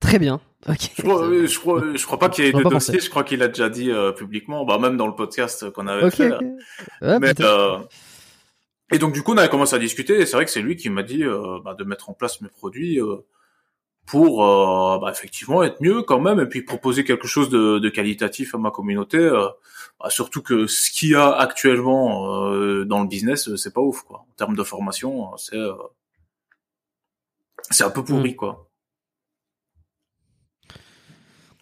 Très 0.00 0.18
bien. 0.18 0.40
Je 0.66 1.02
crois, 1.02 1.28
je 1.46 1.58
crois, 1.58 1.82
je 1.94 2.06
crois 2.06 2.18
pas 2.18 2.28
qu'il 2.30 2.44
y 2.44 2.48
ait 2.48 2.50
J'aurais 2.50 2.64
de 2.64 2.68
pas 2.68 2.74
dossier. 2.74 2.94
pensé. 2.94 3.04
Je 3.04 3.10
crois 3.10 3.24
qu'il 3.24 3.42
a 3.42 3.48
déjà 3.48 3.68
dit 3.68 3.90
euh, 3.90 4.12
publiquement, 4.12 4.64
bah 4.64 4.78
même 4.78 4.96
dans 4.96 5.06
le 5.06 5.14
podcast 5.14 5.70
qu'on 5.70 5.86
avait 5.86 6.10
fait. 6.10 6.30
ok. 6.32 6.40
Ouais, 7.02 7.18
Mais, 7.18 7.32
euh, 7.40 7.78
et 8.92 8.98
donc 8.98 9.12
du 9.14 9.22
coup, 9.22 9.32
on 9.32 9.36
avait 9.38 9.48
commencé 9.48 9.74
à 9.74 9.78
discuter. 9.78 10.20
Et 10.20 10.26
c'est 10.26 10.36
vrai 10.36 10.44
que 10.44 10.50
c'est 10.50 10.62
lui 10.62 10.76
qui 10.76 10.90
m'a 10.90 11.02
dit 11.02 11.24
euh, 11.24 11.58
bah, 11.64 11.74
de 11.74 11.84
mettre 11.84 12.10
en 12.10 12.14
place 12.14 12.40
mes 12.40 12.48
produits 12.48 13.00
euh, 13.00 13.16
pour 14.06 14.44
euh, 14.44 14.98
bah, 14.98 15.10
effectivement 15.10 15.62
être 15.62 15.80
mieux 15.80 16.02
quand 16.02 16.20
même, 16.20 16.40
et 16.40 16.46
puis 16.46 16.62
proposer 16.62 17.04
quelque 17.04 17.26
chose 17.26 17.48
de, 17.50 17.78
de 17.78 17.88
qualitatif 17.88 18.54
à 18.54 18.58
ma 18.58 18.70
communauté. 18.70 19.18
euh, 19.18 19.48
bah, 20.00 20.10
surtout 20.10 20.42
que 20.42 20.66
ce 20.66 20.90
qu'il 20.90 21.10
y 21.10 21.14
a 21.14 21.30
actuellement 21.32 22.50
euh, 22.52 22.84
dans 22.84 23.00
le 23.02 23.08
business, 23.08 23.54
c'est 23.56 23.72
pas 23.74 23.80
ouf 23.80 24.02
quoi. 24.02 24.18
En 24.30 24.34
termes 24.36 24.56
de 24.56 24.62
formation, 24.64 25.36
c'est 25.38 25.56
euh, 25.56 25.72
c'est 27.70 27.84
un 27.84 27.90
peu 27.90 28.04
pourri 28.04 28.32
Mm. 28.32 28.36
quoi. 28.36 28.70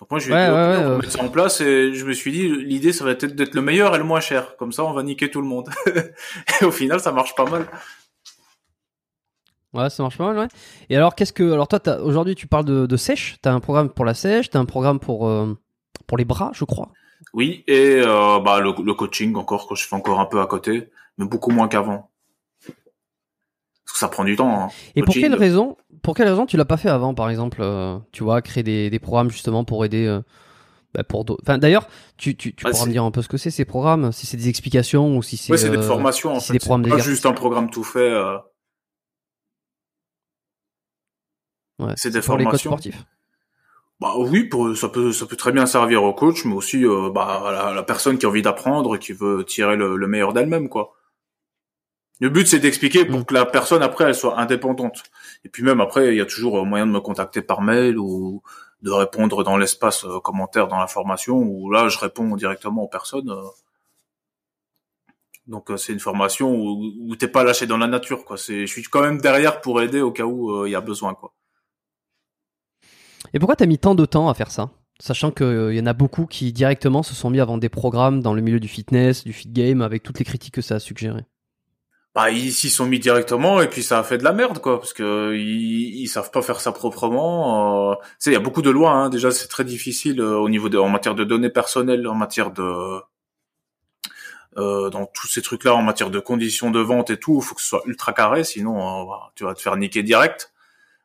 Donc 0.03 0.11
moi, 0.11 0.19
je 0.19 0.27
lui 0.27 0.33
ai 0.33 0.37
Ouais, 0.37 0.47
dit, 0.49 0.53
ouais, 0.53 0.59
ok, 0.59 0.79
ouais, 0.81 0.85
on 0.85 0.89
va 0.91 0.97
mettre 0.97 1.13
ça 1.13 1.23
en 1.23 1.29
place 1.29 1.61
et 1.61 1.95
je 1.95 2.05
me 2.05 2.13
suis 2.13 2.33
dit, 2.33 2.49
l'idée, 2.49 2.93
ça 2.93 3.05
va 3.05 3.13
être 3.13 3.25
d'être 3.25 3.55
le 3.55 3.63
meilleur 3.63 3.95
et 3.95 3.99
le 3.99 4.05
moins 4.05 4.19
cher. 4.19 4.57
Comme 4.57 4.73
ça, 4.73 4.83
on 4.83 4.93
va 4.93 5.05
niquer 5.05 5.31
tout 5.31 5.41
le 5.41 5.47
monde. 5.47 5.71
et 6.61 6.65
au 6.65 6.73
final, 6.73 6.99
ça 6.99 7.13
marche 7.13 7.37
pas 7.37 7.45
mal. 7.45 7.69
Ouais, 9.73 9.89
ça 9.91 10.03
marche 10.03 10.19
pas 10.19 10.27
mal, 10.27 10.39
ouais. 10.39 10.49
Et 10.91 10.97
alors, 10.97 11.15
qu'est-ce 11.15 11.33
que. 11.33 11.53
Alors, 11.53 11.69
toi, 11.69 11.79
aujourd'hui, 12.01 12.35
tu 12.35 12.49
parles 12.49 12.65
de, 12.65 12.87
de 12.87 12.97
sèche. 12.97 13.37
T'as 13.43 13.53
un 13.53 13.61
programme 13.61 13.91
pour 13.91 14.05
la 14.05 14.15
sèche, 14.15 14.51
t'as 14.51 14.59
un 14.59 14.65
programme 14.65 14.99
pour, 14.99 15.29
euh, 15.29 15.57
pour 16.09 16.19
les 16.19 16.25
bras, 16.25 16.51
je 16.53 16.65
crois. 16.65 16.89
Oui, 17.33 17.63
et 17.69 18.01
euh, 18.05 18.41
bah, 18.41 18.59
le, 18.59 18.75
le 18.85 18.95
coaching 18.95 19.37
encore, 19.37 19.69
que 19.69 19.77
je 19.77 19.87
fais 19.87 19.95
encore 19.95 20.19
un 20.19 20.27
peu 20.27 20.41
à 20.41 20.47
côté, 20.47 20.91
mais 21.17 21.27
beaucoup 21.27 21.53
moins 21.53 21.69
qu'avant. 21.69 22.11
Ça 23.95 24.09
prend 24.09 24.25
du 24.25 24.37
temps. 24.37 24.65
hein. 24.65 24.69
Et 24.97 25.03
pour 25.03 25.15
quelle 25.15 25.35
raison 25.35 25.77
Pour 26.03 26.15
quelle 26.17 26.29
raison 26.29 26.47
tu 26.47 26.57
l'as 26.57 26.65
pas 26.65 26.77
fait 26.77 26.89
avant, 26.89 27.15
par 27.15 27.31
exemple 27.31 27.59
euh, 27.61 27.99
Tu 28.13 28.25
vois, 28.25 28.43
créer 28.43 28.63
des, 28.63 28.91
des 28.91 28.99
programmes 28.99 29.31
justement 29.31 29.65
pour 29.65 29.85
aider. 29.85 30.07
euh, 30.07 30.21
bah, 30.95 31.05
pour 31.05 31.25
d'autres- 31.25 31.43
enfin, 31.47 31.57
d'ailleurs, 31.59 31.89
tu, 32.19 32.37
tu, 32.37 32.55
tu 32.55 32.67
Ah, 32.67 32.71
pourras 32.71 32.85
me 32.87 32.91
dire 32.93 33.03
un 33.05 33.11
peu 33.11 33.23
ce 33.23 33.29
que 33.29 33.39
c'est 33.39 33.51
ces 33.51 33.65
programmes, 33.65 34.13
si 34.13 34.27
c'est 34.27 34.37
des 34.37 34.49
explications 34.51 35.17
ou 35.17 35.23
si 35.23 35.37
c'est. 35.39 35.53
Ouais, 35.53 35.59
c'est 35.59 35.71
des 35.71 35.77
euh, 35.79 35.83
formations 35.83 36.35
en 36.35 36.41
si 36.41 36.49
fait. 36.49 36.53
des 36.55 36.59
programmes 36.59 36.87
pas 36.89 36.99
juste 36.99 37.25
un 37.27 37.33
programme 37.33 37.71
tout 37.71 37.85
fait. 37.85 38.01
euh, 38.01 38.37
Ouais, 41.79 41.95
c'est 41.97 42.11
des 42.11 42.21
pour 42.21 42.37
les 42.37 42.45
coachs 42.45 42.61
formations. 42.61 42.71
sportifs. 42.71 43.05
Bah 44.01 44.15
oui, 44.19 44.45
pour, 44.45 44.77
ça 44.77 44.89
peut 44.89 45.13
ça 45.13 45.27
peut 45.27 45.37
très 45.37 45.53
bien 45.53 45.65
servir 45.65 46.03
au 46.03 46.13
coach, 46.13 46.45
mais 46.45 46.55
aussi 46.55 46.85
euh, 46.85 47.11
bah, 47.15 47.41
à 47.47 47.53
la, 47.53 47.61
à 47.69 47.75
la 47.75 47.83
personne 47.85 48.19
qui 48.19 48.27
a 48.27 48.29
envie 48.29 48.43
d'apprendre 48.43 48.97
et 48.97 48.99
qui 48.99 49.13
veut 49.13 49.45
tirer 49.47 49.77
le, 49.77 49.97
le 49.97 50.07
meilleur 50.09 50.33
d'elle-même, 50.33 50.69
quoi. 50.69 50.93
Le 52.23 52.29
but 52.31 52.47
c'est 52.47 52.61
d'expliquer 52.61 53.05
pour 53.05 53.21
Mm. 53.21 53.25
que 53.25 53.35
la 53.35 53.45
personne 53.47 53.83
après 53.83 54.05
elle 54.05 54.15
soit 54.15 54.39
indépendante. 54.39 55.03
Et 55.45 55.49
puis 55.49 55.65
même 55.65 55.81
après, 55.81 56.15
il 56.15 56.19
y 56.19 56.21
a 56.21 56.25
toujours 56.25 56.59
euh, 56.61 56.65
moyen 56.65 56.87
de 56.87 56.93
me 56.93 57.01
contacter 57.01 57.43
par 57.43 57.63
mail 57.63 57.99
ou 57.99 58.43
de 58.83 58.91
répondre 58.93 59.43
dans 59.43 59.57
l'espace 59.57 60.05
euh, 60.05 60.21
commentaire 60.21 60.69
dans 60.69 60.79
la 60.79 60.87
formation 60.87 61.37
où 61.37 61.71
là 61.71 61.89
je 61.89 61.99
réponds 61.99 62.37
directement 62.37 62.85
aux 62.85 62.89
personnes. 62.89 63.29
euh. 63.31 63.43
Donc 65.49 65.73
c'est 65.77 65.93
une 65.93 65.99
formation 65.99 66.55
où, 66.55 66.93
où 67.09 67.17
t'es 67.17 67.27
pas 67.27 67.43
lâché 67.43 67.67
dans 67.67 67.77
la 67.79 67.89
nature, 67.89 68.25
quoi. 68.25 68.37
C'est, 68.37 68.67
je 68.69 68.73
suis 68.73 68.85
quand 68.85 69.03
même 69.03 69.21
derrière 69.21 69.61
pour 69.61 69.83
aider 69.83 70.01
au 70.01 70.13
cas 70.13 70.23
où 70.25 70.53
euh, 70.53 70.69
il 70.69 70.71
y 70.71 70.77
a 70.77 70.81
besoin, 70.81 71.15
quoi. 71.15 71.33
Et 73.35 73.41
pourquoi 73.41 73.57
t'as 73.57 73.67
mis 73.67 73.79
tant 73.79 73.97
de 73.97 74.05
temps 74.05 74.29
à 74.29 74.35
faire 74.35 74.53
ça? 74.53 74.71
Sachant 75.01 75.33
qu'il 75.33 75.75
y 75.75 75.81
en 75.81 75.87
a 75.87 75.93
beaucoup 75.93 76.27
qui 76.27 76.53
directement 76.53 77.03
se 77.03 77.15
sont 77.15 77.31
mis 77.31 77.41
à 77.41 77.45
vendre 77.45 77.61
des 77.61 77.69
programmes 77.69 78.21
dans 78.23 78.35
le 78.35 78.43
milieu 78.43 78.61
du 78.61 78.69
fitness, 78.69 79.25
du 79.25 79.33
fit 79.33 79.49
game, 79.49 79.83
avec 79.83 80.05
toutes 80.05 80.21
les 80.21 80.25
critiques 80.25 80.55
que 80.55 80.63
ça 80.63 80.77
a 80.77 80.79
suggéré. 80.79 81.25
Bah, 82.15 82.31
ils 82.31 82.53
s'y 82.53 82.69
sont 82.69 82.85
mis 82.85 82.99
directement 82.99 83.63
et 83.63 83.69
puis 83.69 83.83
ça 83.83 83.99
a 83.99 84.03
fait 84.03 84.19
de 84.19 84.25
la 84.25 84.33
merde, 84.35 84.59
quoi, 84.59 84.79
parce 84.79 84.93
que 84.93 85.35
ils, 85.35 86.07
savent 86.09 86.31
pas 86.31 86.43
faire 86.43 86.61
ça 86.61 86.71
proprement. 86.71 87.93
Euh, 87.93 87.95
il 88.27 88.33
y 88.33 88.37
a 88.37 88.41
beaucoup 88.41 88.61
de 88.61 88.69
lois. 88.69 88.91
Hein. 88.91 89.09
Déjà, 89.09 89.31
c'est 89.31 89.49
très 89.49 89.65
difficile 89.65 90.21
euh, 90.21 90.37
au 90.37 90.51
niveau 90.51 90.69
de, 90.69 90.77
en 90.77 90.91
matière 90.91 91.15
de 91.15 91.25
données 91.25 91.49
personnelles, 91.49 92.07
en 92.07 92.15
matière 92.15 92.51
de, 92.51 93.01
euh, 94.59 94.91
dans 94.91 95.07
tous 95.07 95.27
ces 95.27 95.41
trucs-là, 95.41 95.75
en 95.75 95.83
matière 95.83 96.11
de 96.11 96.21
conditions 96.21 96.71
de 96.71 96.81
vente 96.81 97.09
et 97.09 97.19
tout, 97.19 97.39
il 97.41 97.43
faut 97.43 97.55
que 97.55 97.63
ce 97.63 97.69
soit 97.69 97.83
ultra 97.87 98.13
carré, 98.13 98.45
sinon 98.45 98.77
euh, 98.77 99.07
bah, 99.07 99.33
tu 99.35 99.45
vas 99.45 99.55
te 99.55 99.63
faire 99.63 99.77
niquer 99.79 100.03
direct. 100.03 100.53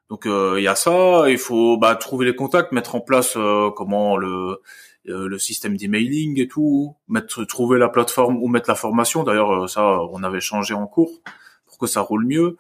Donc 0.10 0.26
il 0.26 0.62
y 0.62 0.68
a 0.68 0.76
ça. 0.76 1.30
Il 1.30 1.38
faut 1.38 1.78
bah, 1.78 1.96
trouver 1.96 2.26
les 2.26 2.36
contacts, 2.36 2.72
mettre 2.72 2.96
en 2.96 3.02
place 3.02 3.34
comment 3.76 4.18
le 4.18 4.62
euh, 5.10 5.28
le 5.28 5.40
système 5.40 5.78
d'emailing 5.78 6.40
et 6.40 6.48
tout, 6.48 6.96
mettre 7.08 7.44
trouver 7.46 7.80
la 7.80 7.90
plateforme 7.90 8.38
ou 8.44 8.48
mettre 8.48 8.70
la 8.70 8.76
formation. 8.76 9.24
D'ailleurs, 9.24 9.64
euh, 9.64 9.68
ça, 9.68 10.02
on 10.12 10.24
avait 10.24 10.42
changé 10.42 10.74
en 10.74 10.88
cours 10.88 11.22
pour 11.66 11.78
que 11.78 11.88
ça 11.88 12.02
roule 12.02 12.26
mieux. 12.26 12.58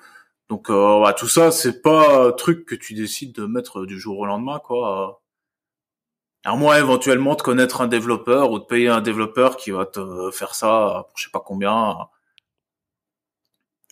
Donc, 0.50 0.70
euh, 0.70 1.02
bah, 1.02 1.14
tout 1.14 1.28
ça, 1.28 1.52
c'est 1.52 1.82
pas 1.82 2.28
un 2.28 2.32
truc 2.32 2.66
que 2.66 2.76
tu 2.76 2.94
décides 2.94 3.34
de 3.34 3.46
mettre 3.46 3.86
du 3.86 4.00
jour 4.00 4.20
au 4.20 4.26
lendemain, 4.26 4.60
quoi. 4.64 5.22
À 6.46 6.56
moins 6.56 6.78
éventuellement 6.78 7.36
de 7.36 7.42
connaître 7.42 7.82
un 7.82 7.88
développeur 7.88 8.52
ou 8.52 8.60
de 8.60 8.64
payer 8.64 8.88
un 8.88 9.02
développeur 9.02 9.58
qui 9.58 9.72
va 9.72 9.86
te 9.86 10.32
faire 10.32 10.56
ça 10.56 11.06
pour 11.10 11.18
je 11.18 11.26
sais 11.26 11.32
pas 11.32 11.44
combien. 11.46 11.98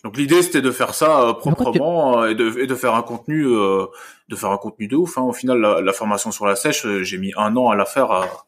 Donc 0.06 0.16
l'idée 0.16 0.40
c'était 0.40 0.62
de 0.62 0.70
faire 0.70 0.94
ça 0.94 1.20
euh, 1.22 1.32
tu- 1.32 1.40
proprement 1.50 2.22
euh, 2.22 2.28
et, 2.28 2.36
de, 2.36 2.60
et 2.60 2.68
de 2.68 2.74
faire 2.76 2.94
un 2.94 3.02
contenu, 3.02 3.44
euh, 3.44 3.86
de 4.28 4.36
faire 4.36 4.52
un 4.52 4.56
contenu 4.56 4.86
de 4.86 4.94
ouf. 4.94 5.18
Hein. 5.18 5.22
Au 5.22 5.32
final, 5.32 5.58
la, 5.60 5.80
la 5.80 5.92
formation 5.92 6.30
sur 6.30 6.46
la 6.46 6.54
sèche, 6.54 6.86
j'ai 7.02 7.18
mis 7.18 7.32
un 7.36 7.56
an 7.56 7.70
à 7.70 7.74
la 7.74 7.84
faire 7.84 8.46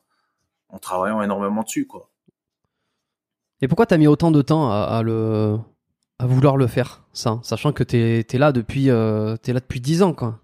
en 0.69 0.79
travaillant 0.79 1.21
énormément 1.21 1.65
dessus, 1.65 1.85
quoi. 1.89 2.11
Et 3.61 3.67
pourquoi 3.67 3.87
t'as 3.87 3.97
mis 3.97 4.07
autant 4.07 4.31
de 4.31 4.41
temps 4.41 4.71
à, 4.71 4.83
à 4.85 5.03
le 5.03 5.57
à 6.21 6.27
vouloir 6.27 6.57
le 6.57 6.69
faire, 6.69 7.03
ça, 7.13 7.41
sachant 7.43 7.73
que 7.73 7.83
t'es 7.83 8.25
es 8.33 8.39
là 8.39 8.53
depuis 8.53 8.89
euh, 8.89 9.37
t'es 9.37 9.53
là 9.53 9.59
depuis 9.59 9.81
10 9.81 10.05
ans, 10.05 10.13
quoi? 10.13 10.39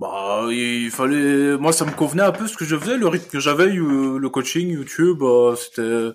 Bah, 0.00 0.46
il 0.50 0.90
fallait. 0.90 1.56
Moi, 1.58 1.72
ça 1.72 1.84
me 1.84 1.92
convenait 1.92 2.22
un 2.24 2.32
peu 2.32 2.48
ce 2.48 2.56
que 2.56 2.64
je 2.64 2.76
faisais, 2.76 2.96
le 2.96 3.06
rythme 3.06 3.28
que 3.30 3.38
j'avais, 3.38 3.66
le 3.66 4.28
coaching, 4.30 4.68
YouTube, 4.68 5.22
c'était, 5.56 6.08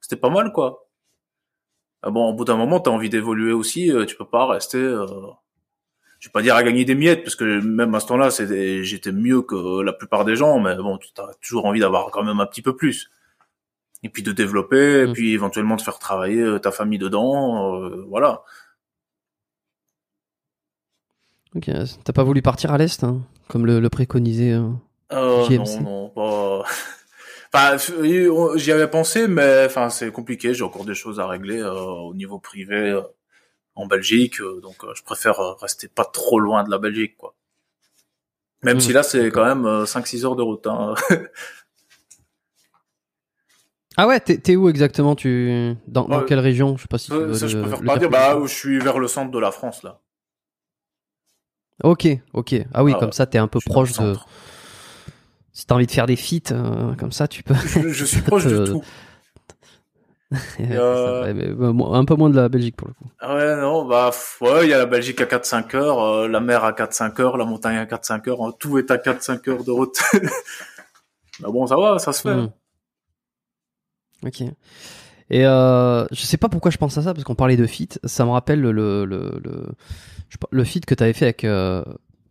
c'était 0.00 0.16
pas 0.16 0.30
mal, 0.30 0.52
quoi. 0.52 0.85
Ah 2.06 2.10
bon, 2.10 2.28
au 2.28 2.32
bout 2.34 2.44
d'un 2.44 2.56
moment, 2.56 2.78
t'as 2.78 2.92
envie 2.92 3.10
d'évoluer 3.10 3.52
aussi. 3.52 3.90
euh, 3.90 4.04
tu 4.06 4.14
peux 4.16 4.24
pas 4.24 4.46
rester. 4.46 4.78
Euh... 4.78 5.06
Je 6.20 6.28
vais 6.28 6.32
pas 6.32 6.40
dire 6.42 6.54
à 6.54 6.62
gagner 6.62 6.84
des 6.84 6.94
miettes, 6.94 7.22
parce 7.24 7.34
que 7.36 7.60
même 7.60 7.94
à 7.94 8.00
ce 8.00 8.06
temps-là, 8.06 8.30
j'étais 8.30 9.12
mieux 9.12 9.42
que 9.42 9.82
la 9.82 9.92
plupart 9.92 10.24
des 10.24 10.36
gens, 10.36 10.58
mais 10.60 10.76
bon, 10.76 10.98
t'as 11.14 11.26
toujours 11.42 11.66
envie 11.66 11.80
d'avoir 11.80 12.10
quand 12.10 12.22
même 12.22 12.40
un 12.40 12.46
petit 12.46 12.62
peu 12.62 12.74
plus. 12.76 13.10
Et 14.02 14.08
puis 14.08 14.22
de 14.22 14.30
développer, 14.32 15.00
et 15.02 15.06
Mm. 15.08 15.12
puis 15.14 15.32
éventuellement 15.32 15.76
de 15.76 15.82
faire 15.82 15.98
travailler 15.98 16.40
euh, 16.40 16.58
ta 16.58 16.70
famille 16.70 16.98
dedans, 16.98 17.74
euh, 17.82 18.04
voilà. 18.08 18.42
Ok, 21.54 21.70
t'as 22.04 22.12
pas 22.12 22.22
voulu 22.22 22.42
partir 22.42 22.72
à 22.72 22.78
l'est, 22.78 23.02
hein, 23.04 23.20
comme 23.48 23.66
le, 23.66 23.80
le 23.80 23.88
préconisait. 23.90 24.52
euh. 24.52 24.68
Euh, 25.12 25.48
non, 25.58 25.80
non, 25.82 26.08
pas. 26.10 26.64
F- 27.76 28.28
on- 28.30 28.56
j'y 28.56 28.72
avais 28.72 28.88
pensé, 28.88 29.28
mais 29.28 29.64
enfin, 29.66 29.90
c'est 29.90 30.10
compliqué. 30.12 30.54
J'ai 30.54 30.62
encore 30.64 30.84
des 30.84 30.94
choses 30.94 31.20
à 31.20 31.26
régler 31.26 31.58
euh, 31.60 31.72
au 31.72 32.14
niveau 32.14 32.38
privé 32.38 32.76
euh, 32.90 33.02
en 33.76 33.86
Belgique, 33.86 34.40
euh, 34.40 34.60
donc 34.60 34.84
euh, 34.84 34.94
je 34.94 35.02
préfère 35.04 35.40
euh, 35.40 35.54
rester 35.54 35.88
pas 35.88 36.04
trop 36.04 36.40
loin 36.40 36.64
de 36.64 36.70
la 36.70 36.78
Belgique, 36.78 37.16
quoi. 37.18 37.34
Même 38.62 38.76
Mm, 38.76 38.80
si 38.80 38.92
là, 38.92 39.02
c'est 39.02 39.30
quand 39.30 39.44
même 39.44 39.66
euh, 39.66 39.86
5-6 39.86 40.24
heures 40.24 40.36
de 40.36 40.42
route. 40.42 40.66
Hein. 40.66 40.94
Ah 43.98 44.06
ouais, 44.06 44.20
t'es 44.20 44.56
où 44.56 44.68
exactement 44.68 45.16
Tu 45.16 45.74
dans, 45.88 46.06
quelle 46.24 46.38
région? 46.38 46.76
Je 46.76 46.82
sais 46.82 46.88
pas 46.88 46.98
si 46.98 47.06
tu 47.10 47.34
ça, 47.34 47.46
je 47.46 47.56
préfère 47.56 47.80
le 47.80 47.86
pas 47.86 47.96
dire. 47.98 48.10
Bah, 48.10 48.38
je 48.42 48.52
suis 48.52 48.78
vers 48.78 48.98
le 48.98 49.08
centre 49.08 49.30
de 49.30 49.38
la 49.38 49.50
France 49.50 49.82
là. 49.82 50.00
Ok, 51.82 52.06
ok. 52.32 52.54
Ah 52.74 52.84
oui, 52.84 52.92
Ah 52.94 53.00
comme 53.00 53.12
ça, 53.12 53.26
t'es 53.26 53.38
un 53.38 53.48
peu 53.48 53.58
proche 53.60 53.90
de. 53.90 53.94
centre. 53.94 54.26
Si 55.56 55.64
t'as 55.64 55.74
envie 55.74 55.86
de 55.86 55.90
faire 55.90 56.04
des 56.04 56.16
feats, 56.16 56.52
euh, 56.52 56.94
comme 56.96 57.12
ça, 57.12 57.26
tu 57.26 57.42
peux. 57.42 57.54
Je, 57.54 57.88
je 57.88 58.04
suis 58.04 58.20
proche 58.20 58.44
de 58.44 58.56
Euh, 58.60 58.66
tout. 58.66 58.82
Euh, 60.60 61.94
un 61.94 62.04
peu 62.04 62.14
moins 62.14 62.28
de 62.28 62.36
la 62.36 62.50
Belgique 62.50 62.76
pour 62.76 62.88
le 62.88 62.92
coup. 62.94 63.06
Ah 63.20 63.34
Ouais, 63.34 63.56
non, 63.56 63.86
bah, 63.86 64.10
ouais, 64.42 64.66
il 64.66 64.68
y 64.70 64.74
a 64.74 64.78
la 64.78 64.84
Belgique 64.84 65.20
à 65.22 65.24
4-5 65.24 65.74
heures, 65.76 66.02
euh, 66.02 66.28
la 66.28 66.40
mer 66.40 66.62
à 66.62 66.72
4-5 66.72 67.20
heures, 67.22 67.36
la 67.38 67.46
montagne 67.46 67.78
à 67.78 67.86
4-5 67.86 68.28
heures, 68.28 68.42
hein, 68.42 68.52
tout 68.58 68.76
est 68.76 68.90
à 68.90 68.98
4-5 68.98 69.48
heures 69.48 69.64
de 69.64 69.70
route. 69.70 69.96
bah 71.40 71.48
bon, 71.50 71.66
ça 71.66 71.76
va, 71.76 71.98
ça 72.00 72.12
se 72.12 72.20
fait. 72.22 72.34
Hmm. 72.34 72.50
Ok. 74.24 74.42
Et 75.30 75.46
euh, 75.46 76.06
je 76.10 76.20
sais 76.20 76.36
pas 76.36 76.48
pourquoi 76.50 76.70
je 76.70 76.76
pense 76.78 76.98
à 76.98 77.02
ça 77.02 77.14
parce 77.14 77.24
qu'on 77.24 77.34
parlait 77.34 77.56
de 77.56 77.66
fit. 77.66 77.88
Ça 78.04 78.24
me 78.26 78.30
rappelle 78.30 78.60
le 78.60 78.72
le 78.72 79.04
le 79.06 79.40
le, 79.42 79.68
le 80.50 80.64
fit 80.64 80.80
que 80.82 80.94
t'avais 80.94 81.12
fait 81.14 81.26
avec. 81.26 81.44
euh, 81.44 81.82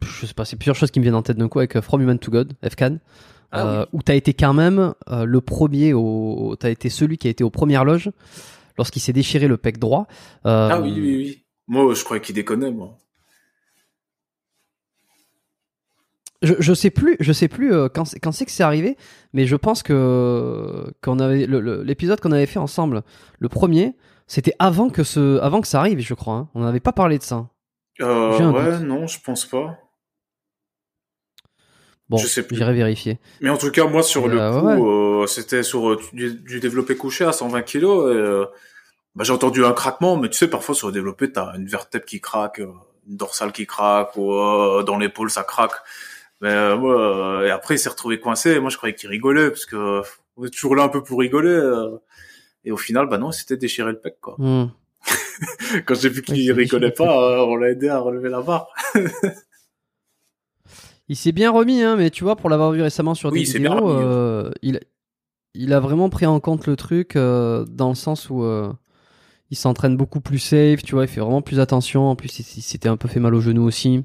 je 0.04 0.26
sais 0.26 0.34
pas, 0.34 0.46
c'est 0.46 0.56
plusieurs 0.56 0.76
choses 0.76 0.92
qui 0.92 1.00
me 1.00 1.04
viennent 1.04 1.16
en 1.16 1.22
tête 1.24 1.38
d'un 1.38 1.48
coup 1.48 1.60
avec 1.60 1.76
euh, 1.76 1.82
From 1.82 2.02
Human 2.02 2.18
to 2.20 2.32
God, 2.32 2.54
FCAN, 2.64 2.98
Ah 3.52 3.66
euh, 3.68 3.86
où 3.94 4.02
t'as 4.02 4.16
été 4.16 4.34
quand 4.34 4.54
même 4.54 4.94
euh, 5.10 5.26
le 5.26 5.42
premier 5.42 5.94
au, 5.94 6.56
t'as 6.60 6.70
été 6.70 6.90
celui 6.90 7.18
qui 7.18 7.28
a 7.28 7.30
été 7.32 7.44
aux 7.44 7.50
premières 7.50 7.86
loges 7.86 8.12
lorsqu'il 8.78 9.02
s'est 9.02 9.14
déchiré 9.14 9.48
le 9.48 9.58
pec 9.58 9.78
droit. 9.80 10.08
Euh, 10.46 10.70
Ah 10.72 10.82
oui, 10.82 10.92
oui, 10.96 11.16
oui. 11.18 11.44
Moi, 11.68 11.94
je 11.94 12.04
croyais 12.04 12.22
qu'il 12.22 12.36
déconnait, 12.36 12.72
moi. 12.72 12.98
Je, 16.42 16.54
je 16.60 16.74
sais 16.74 16.90
plus, 16.92 17.16
je 17.20 17.32
sais 17.32 17.48
plus 17.48 17.72
quand, 17.94 18.06
c'est- 18.06 18.20
quand 18.20 18.32
c'est 18.32 18.46
que 18.46 18.52
c'est 18.52 18.62
arrivé, 18.64 18.98
mais 19.34 19.46
je 19.48 19.56
pense 19.56 19.82
que 19.84 20.94
qu'on 21.02 21.20
avait 21.20 21.48
l'épisode 21.48 22.20
qu'on 22.20 22.32
avait 22.34 22.46
fait 22.46 22.60
ensemble, 22.60 23.04
le 23.40 23.50
premier, 23.50 23.96
c'était 24.28 24.54
avant 24.60 24.90
que 24.90 25.04
ce, 25.04 25.40
avant 25.40 25.62
que 25.62 25.68
ça 25.68 25.80
arrive, 25.80 26.00
je 26.00 26.14
crois. 26.14 26.36
hein. 26.36 26.50
On 26.54 26.62
n'avait 26.62 26.82
pas 26.82 26.92
parlé 26.92 27.18
de 27.18 27.24
ça. 27.24 27.48
Ouais, 28.52 28.78
doute. 28.78 28.82
non, 28.88 29.08
je 29.08 29.20
pense 29.22 29.46
pas. 29.46 29.80
Bon, 32.10 32.18
Je 32.18 32.28
sais 32.28 32.44
plus. 32.44 32.56
j'irai 32.58 32.74
vérifier. 32.74 33.20
Mais 33.42 33.50
en 33.50 33.58
tout 33.58 33.72
cas, 33.72 33.86
moi, 33.86 34.04
sur 34.04 34.28
le 34.28 34.40
euh, 34.40 34.60
coup, 34.60 34.66
ouais. 34.68 35.24
euh, 35.24 35.28
c'était 35.28 35.64
sur 35.64 35.90
euh, 35.92 36.00
du, 36.14 36.36
du 36.36 36.60
développé 36.60 36.96
couché 36.96 37.26
à 37.26 37.32
120 37.32 37.62
kilos. 37.64 38.12
Et, 38.14 38.16
euh, 38.18 38.46
bah, 39.16 39.24
j'ai 39.24 39.34
entendu 39.34 39.66
un 39.66 39.72
craquement, 39.74 40.16
mais 40.18 40.30
tu 40.30 40.38
sais, 40.38 40.48
parfois 40.48 40.76
sur 40.76 40.88
le 40.88 40.94
développé, 40.94 41.32
t'as 41.32 41.56
une 41.56 41.66
vertèbre 41.68 42.06
qui 42.06 42.22
craque, 42.22 42.60
euh, 42.60 42.68
une 43.10 43.18
dorsale 43.18 43.52
qui 43.52 43.66
craque, 43.66 44.16
ou 44.18 44.34
euh, 44.34 44.84
dans 44.84 44.98
l'épaule, 45.00 45.32
ça 45.32 45.44
craque. 45.44 45.72
Mais 46.42 46.52
et 46.52 47.50
après, 47.50 47.76
il 47.76 47.80
s'est 47.80 47.90
retrouvé 47.90 48.20
coincé. 48.20 48.52
Et 48.52 48.60
moi, 48.60 48.70
je 48.70 48.78
croyais 48.78 48.94
qu'il 48.94 49.10
rigolait, 49.10 49.50
parce 49.50 49.66
que 49.66 50.02
on 50.38 50.46
est 50.46 50.50
toujours 50.54 50.76
là 50.76 50.84
un 50.84 50.90
peu 50.90 51.02
pour 51.02 51.20
rigoler. 51.20 51.48
euh. 51.50 51.98
et 52.66 52.72
au 52.72 52.78
final, 52.78 53.08
bah 53.08 53.18
non, 53.18 53.32
c'était 53.32 53.58
déchiré 53.58 53.92
le 53.92 54.00
pec, 54.00 54.18
quoi. 54.22 54.36
Hmm. 54.38 54.68
Quand 55.86 55.96
j'ai 55.96 56.10
vu 56.10 56.22
qu'il 56.22 56.52
rigolait 56.52 56.92
pas, 56.92 57.46
on 57.46 57.56
l'a 57.56 57.70
aidé 57.72 57.88
à 57.90 58.00
relever 58.00 58.30
la 58.30 58.42
barre. 58.42 58.68
Il 61.08 61.16
s'est 61.16 61.32
bien 61.32 61.52
remis, 61.52 61.82
hein, 61.84 61.96
mais 61.98 62.10
tu 62.10 62.24
vois, 62.24 62.36
pour 62.36 62.50
l'avoir 62.50 62.72
vu 62.72 62.82
récemment 62.82 63.14
sur 63.14 63.32
Oui, 63.32 63.44
des 63.44 63.50
il 63.50 63.54
vidéos, 63.58 63.74
remis, 63.76 63.88
ouais. 63.98 64.04
euh, 64.06 64.52
il, 64.64 64.80
il 65.54 65.74
a 65.74 65.80
vraiment 65.80 66.10
pris 66.10 66.26
en 66.26 66.40
compte 66.40 66.66
le 66.68 66.76
truc 66.76 67.16
euh, 67.16 67.64
dans 67.70 67.90
le 67.90 67.96
sens 67.96 68.30
où 68.30 68.44
euh, 68.44 68.72
il 69.52 69.58
s'entraîne 69.58 69.98
beaucoup 69.98 70.20
plus 70.20 70.40
safe, 70.40 70.82
tu 70.84 70.96
vois, 70.96 71.04
il 71.04 71.08
fait 71.08 71.22
vraiment 71.22 71.42
plus 71.44 71.60
attention. 71.60 72.10
En 72.10 72.16
plus, 72.16 72.40
il, 72.40 72.46
il 72.58 72.62
s'était 72.64 72.90
un 72.90 72.98
peu 72.98 73.08
fait 73.08 73.20
mal 73.20 73.36
au 73.36 73.42
genou 73.42 73.64
aussi. 73.64 74.04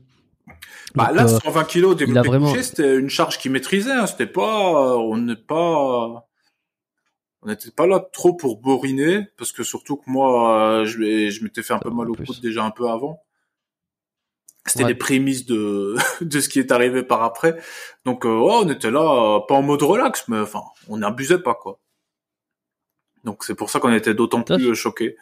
Bah, 0.95 1.07
Donc, 1.07 1.17
là, 1.17 1.25
euh, 1.25 1.39
120 1.43 1.65
kilos 1.65 1.97
développé 1.97 2.29
vraiment- 2.29 2.51
couché, 2.51 2.63
c'était 2.63 2.99
une 2.99 3.09
charge 3.09 3.39
qu'il 3.39 3.51
maîtrisait. 3.53 3.93
Hein. 3.93 4.07
C'était 4.07 4.27
pas, 4.27 4.99
on 4.99 5.17
n'est 5.17 5.37
pas, 5.37 6.27
on 7.43 7.47
n'était 7.49 7.71
pas 7.71 7.87
là 7.87 8.07
trop 8.13 8.35
pour 8.35 8.61
boriner, 8.61 9.27
parce 9.39 9.53
que 9.53 9.63
surtout 9.63 9.97
que 9.97 10.11
moi, 10.11 10.85
je, 10.85 10.99
m'étais 11.43 11.63
fait 11.63 11.73
un 11.73 11.79
peu 11.79 11.89
En 11.89 11.95
mal 11.95 12.11
au 12.11 12.15
coude 12.15 12.41
déjà 12.43 12.63
un 12.65 12.71
peu 12.71 12.89
avant. 12.91 13.23
C'était 14.67 14.85
Ouais. 14.85 14.91
les 14.91 14.95
prémices 14.95 15.47
de 15.47 15.97
de 16.21 16.41
ce 16.41 16.49
qui 16.49 16.59
est 16.61 16.71
arrivé 16.73 17.03
par 17.03 17.23
après. 17.23 17.57
Donc, 18.05 18.25
euh, 18.27 18.29
on 18.29 18.69
était 18.69 18.91
là, 18.91 19.01
euh, 19.37 19.41
pas 19.47 19.55
en 19.55 19.63
mode 19.63 19.83
relax, 19.83 20.27
mais 20.29 20.39
enfin, 20.39 20.61
on 20.89 20.99
n'abusait 20.99 21.39
pas 21.41 21.55
quoi. 21.55 21.79
Donc 23.25 23.45
c'est 23.45 23.55
pour 23.55 23.69
ça 23.71 23.81
qu'on 23.81 23.93
était 23.93 24.15
d'autant 24.15 24.43
plus 24.43 24.75
choqués. 24.75 25.17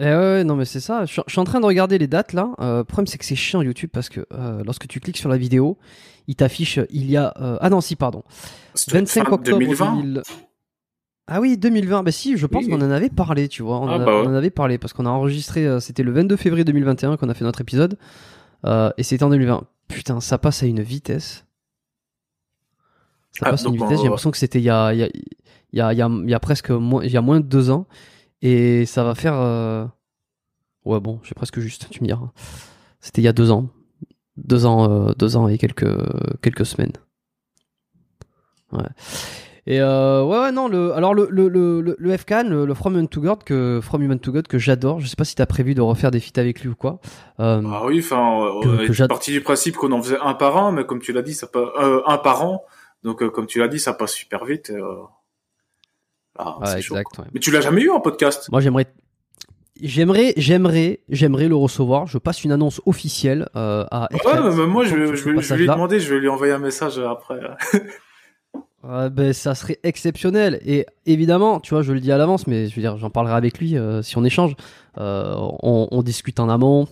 Eh 0.00 0.04
ouais, 0.04 0.42
non 0.44 0.56
mais 0.56 0.64
c'est 0.64 0.80
ça. 0.80 1.04
Je, 1.04 1.20
suis- 1.28 1.38
en 1.40 1.44
train 1.44 1.60
de 1.60 1.66
regarder 1.66 1.98
les 1.98 2.08
dates 2.08 2.32
là. 2.32 2.50
Euh, 2.60 2.78
le 2.78 2.84
problème 2.84 3.06
c'est 3.06 3.18
que 3.18 3.24
c'est 3.24 3.36
chiant 3.36 3.62
YouTube 3.62 3.90
parce 3.92 4.08
que 4.08 4.26
euh, 4.32 4.62
lorsque 4.64 4.88
tu 4.88 4.98
cliques 4.98 5.18
sur 5.18 5.28
la 5.28 5.36
vidéo, 5.36 5.78
il 6.26 6.34
t'affiche 6.34 6.80
il 6.90 7.08
y 7.08 7.16
a 7.16 7.32
euh, 7.40 7.58
ah 7.60 7.70
non 7.70 7.80
si 7.80 7.94
pardon 7.94 8.24
C'était 8.74 8.98
25 8.98 9.24
fin 9.26 9.32
octobre 9.32 9.58
2020. 9.60 9.96
2000. 9.96 10.22
Ah 11.26 11.40
oui 11.40 11.56
2020. 11.56 12.02
Bah 12.02 12.12
si, 12.12 12.36
je 12.36 12.46
pense 12.46 12.64
Oui. 12.64 12.70
qu'on 12.70 12.80
en 12.82 12.90
avait 12.90 13.08
parlé, 13.10 13.48
tu 13.48 13.62
vois. 13.62 13.78
On, 13.80 13.88
Ah 13.88 13.92
en 13.96 14.00
a- 14.00 14.04
bah 14.04 14.20
ouais. 14.20 14.26
on 14.26 14.30
en 14.30 14.34
avait 14.34 14.50
parlé 14.50 14.78
parce 14.78 14.92
qu'on 14.92 15.06
a 15.06 15.10
enregistré. 15.10 15.66
euh, 15.66 15.80
c'était 15.80 16.02
le 16.02 16.12
22 16.12 16.36
février 16.36 16.64
2021 16.64 17.16
qu'on 17.16 17.28
a 17.28 17.34
fait 17.34 17.44
notre 17.44 17.60
épisode 17.60 17.98
Euh, 18.66 18.90
et 18.96 19.02
c'était 19.02 19.24
en 19.24 19.30
2020. 19.30 19.64
Putain, 19.88 20.20
ça 20.20 20.38
passe 20.38 20.62
à 20.62 20.66
une 20.66 20.80
vitesse. 20.82 21.44
Ça 23.32 23.46
Ah, 23.46 23.50
passe 23.50 23.66
à 23.66 23.68
une 23.68 23.74
vitesse. 23.76 23.98
J'ai 23.98 24.04
l'impression 24.04 24.30
que 24.30 24.38
c'était 24.38 24.58
il 24.60 24.64
y 24.64 24.70
a 24.70 24.92
il 24.94 24.98
y 25.00 25.02
a 25.02 25.08
il 25.72 25.78
y 25.78 25.80
a, 25.80 25.92
il 25.92 26.30
y 26.30 26.34
a, 26.34 26.40
presque 26.40 26.70
moins 26.70 27.02
il 27.04 27.10
y 27.10 27.16
a 27.16 27.20
moins 27.20 27.40
de 27.40 27.46
deux 27.46 27.70
ans 27.70 27.86
et 28.42 28.86
ça 28.86 29.02
va 29.04 29.14
faire. 29.14 29.34
euh, 29.36 29.86
Ouais, 30.84 31.00
bon, 31.00 31.18
j'ai 31.24 31.34
presque 31.34 31.60
juste, 31.60 31.88
tu 31.90 32.00
me 32.02 32.06
diras. 32.06 32.30
C'était 33.00 33.22
il 33.22 33.24
y 33.24 33.28
a 33.28 33.32
deux 33.32 33.50
ans. 33.50 33.68
Deux 34.36 34.66
ans, 34.66 35.10
deux 35.18 35.36
ans 35.36 35.48
et 35.48 35.56
quelques, 35.58 35.86
quelques 36.42 36.66
semaines. 36.66 36.92
Ouais. 38.72 38.82
Et 39.66 39.80
euh, 39.80 40.22
ouais, 40.24 40.38
ouais, 40.40 40.52
non, 40.52 40.68
le, 40.68 40.92
alors 40.92 41.14
le, 41.14 41.26
le, 41.30 41.48
le, 41.48 41.80
le, 41.80 41.96
le 41.98 42.16
FKN, 42.18 42.48
le, 42.50 42.66
le 42.66 42.74
From 42.74 42.92
Human 42.94 43.08
to 43.08 43.20
God, 43.22 43.44
que, 43.44 43.80
From 43.82 44.02
Human 44.02 44.18
to 44.20 44.30
God, 44.30 44.46
que 44.46 44.58
j'adore. 44.58 45.00
Je 45.00 45.06
sais 45.06 45.16
pas 45.16 45.24
si 45.24 45.34
t'as 45.34 45.46
prévu 45.46 45.74
de 45.74 45.80
refaire 45.80 46.10
des 46.10 46.20
feats 46.20 46.38
avec 46.38 46.60
lui 46.60 46.68
ou 46.68 46.74
quoi. 46.74 47.00
Euh, 47.40 47.62
Ah 47.72 47.86
oui, 47.86 48.00
enfin, 48.00 48.16
euh, 48.44 48.50
on 48.62 48.78
est 48.80 49.08
parti 49.08 49.32
du 49.32 49.40
principe 49.40 49.76
qu'on 49.76 49.90
en 49.92 50.02
faisait 50.02 50.18
un 50.22 50.34
par 50.34 50.56
an, 50.58 50.70
mais 50.70 50.84
comme 50.84 51.00
tu 51.00 51.12
l'as 51.14 51.22
dit, 51.22 51.32
ça 51.32 51.46
passe 51.46 51.62
euh, 51.80 52.02
un 52.06 52.18
par 52.18 52.44
an. 52.44 52.62
Donc, 53.04 53.22
euh, 53.22 53.30
comme 53.30 53.46
tu 53.46 53.58
l'as 53.58 53.68
dit, 53.68 53.78
ça 53.78 53.94
passe 53.94 54.12
super 54.12 54.44
vite. 54.44 54.68
euh, 54.70 54.82
ah, 56.38 56.58
ouais, 56.60 56.82
chaud, 56.82 56.94
exact, 56.96 57.14
quoi. 57.14 57.24
ouais. 57.24 57.30
Mais 57.32 57.40
tu 57.40 57.50
l'as 57.50 57.60
jamais 57.62 57.80
eu 57.82 57.90
en 57.90 58.00
podcast? 58.00 58.48
Moi, 58.50 58.60
j'aimerais, 58.60 58.86
j'aimerais, 59.80 60.34
j'aimerais, 60.36 61.00
j'aimerais 61.08 61.48
le 61.48 61.56
recevoir. 61.56 62.06
Je 62.06 62.18
passe 62.18 62.44
une 62.44 62.52
annonce 62.52 62.82
officielle 62.86 63.48
euh, 63.56 63.84
à 63.90 64.08
Ouais, 64.12 64.18
FKN. 64.18 64.56
mais 64.58 64.66
moi, 64.66 64.84
je 64.84 64.90
je, 64.90 65.14
je 65.14 65.24
vais 65.24 65.30
lui 65.30 65.36
passage-là. 65.38 65.72
demander, 65.74 66.00
je 66.00 66.12
vais 66.12 66.20
lui 66.20 66.28
envoyer 66.28 66.52
un 66.52 66.58
message 66.58 66.98
après. 66.98 67.40
Ouais, 68.86 69.08
ben, 69.08 69.32
ça 69.32 69.54
serait 69.54 69.78
exceptionnel. 69.82 70.60
Et 70.66 70.84
évidemment, 71.06 71.60
tu 71.60 71.74
vois, 71.74 71.82
je 71.82 71.92
le 71.92 72.00
dis 72.00 72.12
à 72.12 72.18
l'avance, 72.18 72.46
mais 72.46 72.68
je 72.68 72.74
veux 72.74 72.82
dire, 72.82 72.98
j'en 72.98 73.10
parlerai 73.10 73.34
avec 73.34 73.58
lui 73.58 73.78
euh, 73.78 74.02
si 74.02 74.18
on 74.18 74.24
échange. 74.24 74.54
Euh, 74.98 75.34
on, 75.62 76.02
discute 76.02 76.38
en 76.38 76.48
amont 76.48 76.86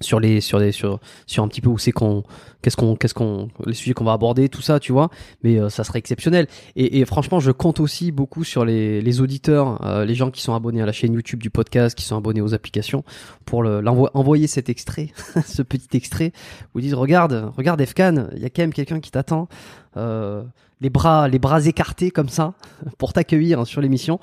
sur 0.00 0.18
les, 0.18 0.40
sur 0.40 0.58
les, 0.58 0.72
sur, 0.72 0.98
sur 1.26 1.42
un 1.42 1.48
petit 1.48 1.60
peu 1.60 1.68
où 1.68 1.76
c'est 1.76 1.92
qu'on, 1.92 2.22
qu'est-ce 2.62 2.76
qu'on, 2.76 2.96
qu'est-ce 2.96 3.14
qu'on, 3.14 3.48
les 3.66 3.74
sujets 3.74 3.94
qu'on 3.94 4.04
va 4.04 4.12
aborder, 4.12 4.48
tout 4.48 4.62
ça, 4.62 4.78
tu 4.78 4.92
vois. 4.92 5.10
Mais 5.42 5.58
euh, 5.58 5.68
ça 5.68 5.82
serait 5.82 5.98
exceptionnel. 5.98 6.46
Et, 6.76 7.04
franchement, 7.04 7.40
je 7.40 7.50
compte 7.50 7.80
aussi 7.80 8.12
beaucoup 8.12 8.44
sur 8.44 8.64
les, 8.64 9.02
les 9.02 9.20
auditeurs, 9.20 10.04
les 10.04 10.14
gens 10.14 10.30
qui 10.30 10.40
sont 10.40 10.54
abonnés 10.54 10.82
à 10.82 10.86
la 10.86 10.92
chaîne 10.92 11.14
YouTube 11.14 11.42
du 11.42 11.50
podcast, 11.50 11.98
qui 11.98 12.04
sont 12.04 12.16
abonnés 12.16 12.42
aux 12.42 12.54
applications, 12.54 13.02
pour 13.44 13.62
le, 13.62 13.80
l'envo- 13.80 14.10
envoyer 14.14 14.46
cet 14.46 14.68
extrait, 14.68 15.08
ce 15.46 15.62
petit 15.62 15.96
extrait, 15.96 16.32
ils 16.76 16.80
disent, 16.80 16.94
regarde, 16.94 17.52
regarde 17.56 17.84
Fkan, 17.84 18.28
il 18.36 18.42
y 18.42 18.46
a 18.46 18.50
quand 18.50 18.62
même 18.62 18.72
quelqu'un 18.72 19.00
qui 19.00 19.10
t'attend. 19.10 19.48
Euh, 19.96 20.42
les 20.84 20.90
bras, 20.90 21.28
les 21.28 21.38
bras 21.38 21.64
écartés 21.66 22.10
comme 22.10 22.28
ça 22.28 22.52
pour 22.98 23.12
t'accueillir 23.14 23.58
hein, 23.60 23.64
sur 23.64 23.80
l'émission. 23.80 24.20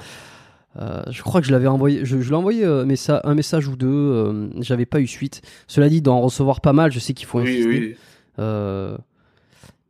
Euh, 0.80 1.02
je 1.10 1.22
crois 1.24 1.42
que 1.42 1.48
je 1.48 1.52
l'avais 1.52 1.68
envoyé, 1.68 2.06
je, 2.06 2.22
je 2.22 2.30
l'ai 2.30 2.36
envoyé 2.36 2.64
euh, 2.64 2.86
un 3.26 3.36
message 3.36 3.68
ou 3.68 3.76
deux. 3.76 3.88
euh, 3.90 4.50
J'avais 4.62 4.86
pas 4.86 5.02
eu 5.02 5.08
suite. 5.08 5.42
Cela 5.68 5.90
dit, 5.90 6.02
d'en 6.02 6.22
recevoir 6.22 6.62
pas 6.62 6.72
mal, 6.72 6.92
je 6.92 7.00
sais 7.00 7.14
qu'il 7.14 7.26
faut 7.26 7.40
insister. 7.40 7.98
oui. 8.38 8.98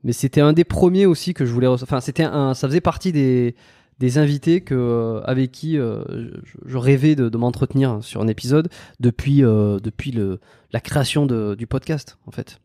Mais 0.03 0.13
c'était 0.13 0.41
un 0.41 0.53
des 0.53 0.63
premiers 0.63 1.05
aussi 1.05 1.35
que 1.35 1.45
je 1.45 1.53
voulais. 1.53 1.67
Enfin, 1.67 2.01
c'était 2.01 2.23
un, 2.23 2.55
ça 2.55 2.67
faisait 2.67 2.81
partie 2.81 3.11
des 3.11 3.55
des 3.99 4.17
invités 4.17 4.61
que 4.61 5.21
avec 5.25 5.51
qui 5.51 5.75
je, 5.75 6.31
je 6.65 6.77
rêvais 6.77 7.13
de, 7.13 7.29
de 7.29 7.37
m'entretenir 7.37 7.99
sur 8.01 8.19
un 8.21 8.27
épisode 8.27 8.69
depuis 8.99 9.41
depuis 9.41 10.09
le 10.11 10.39
la 10.71 10.79
création 10.79 11.27
de, 11.27 11.53
du 11.53 11.67
podcast 11.67 12.17
en 12.25 12.31
fait. 12.31 12.59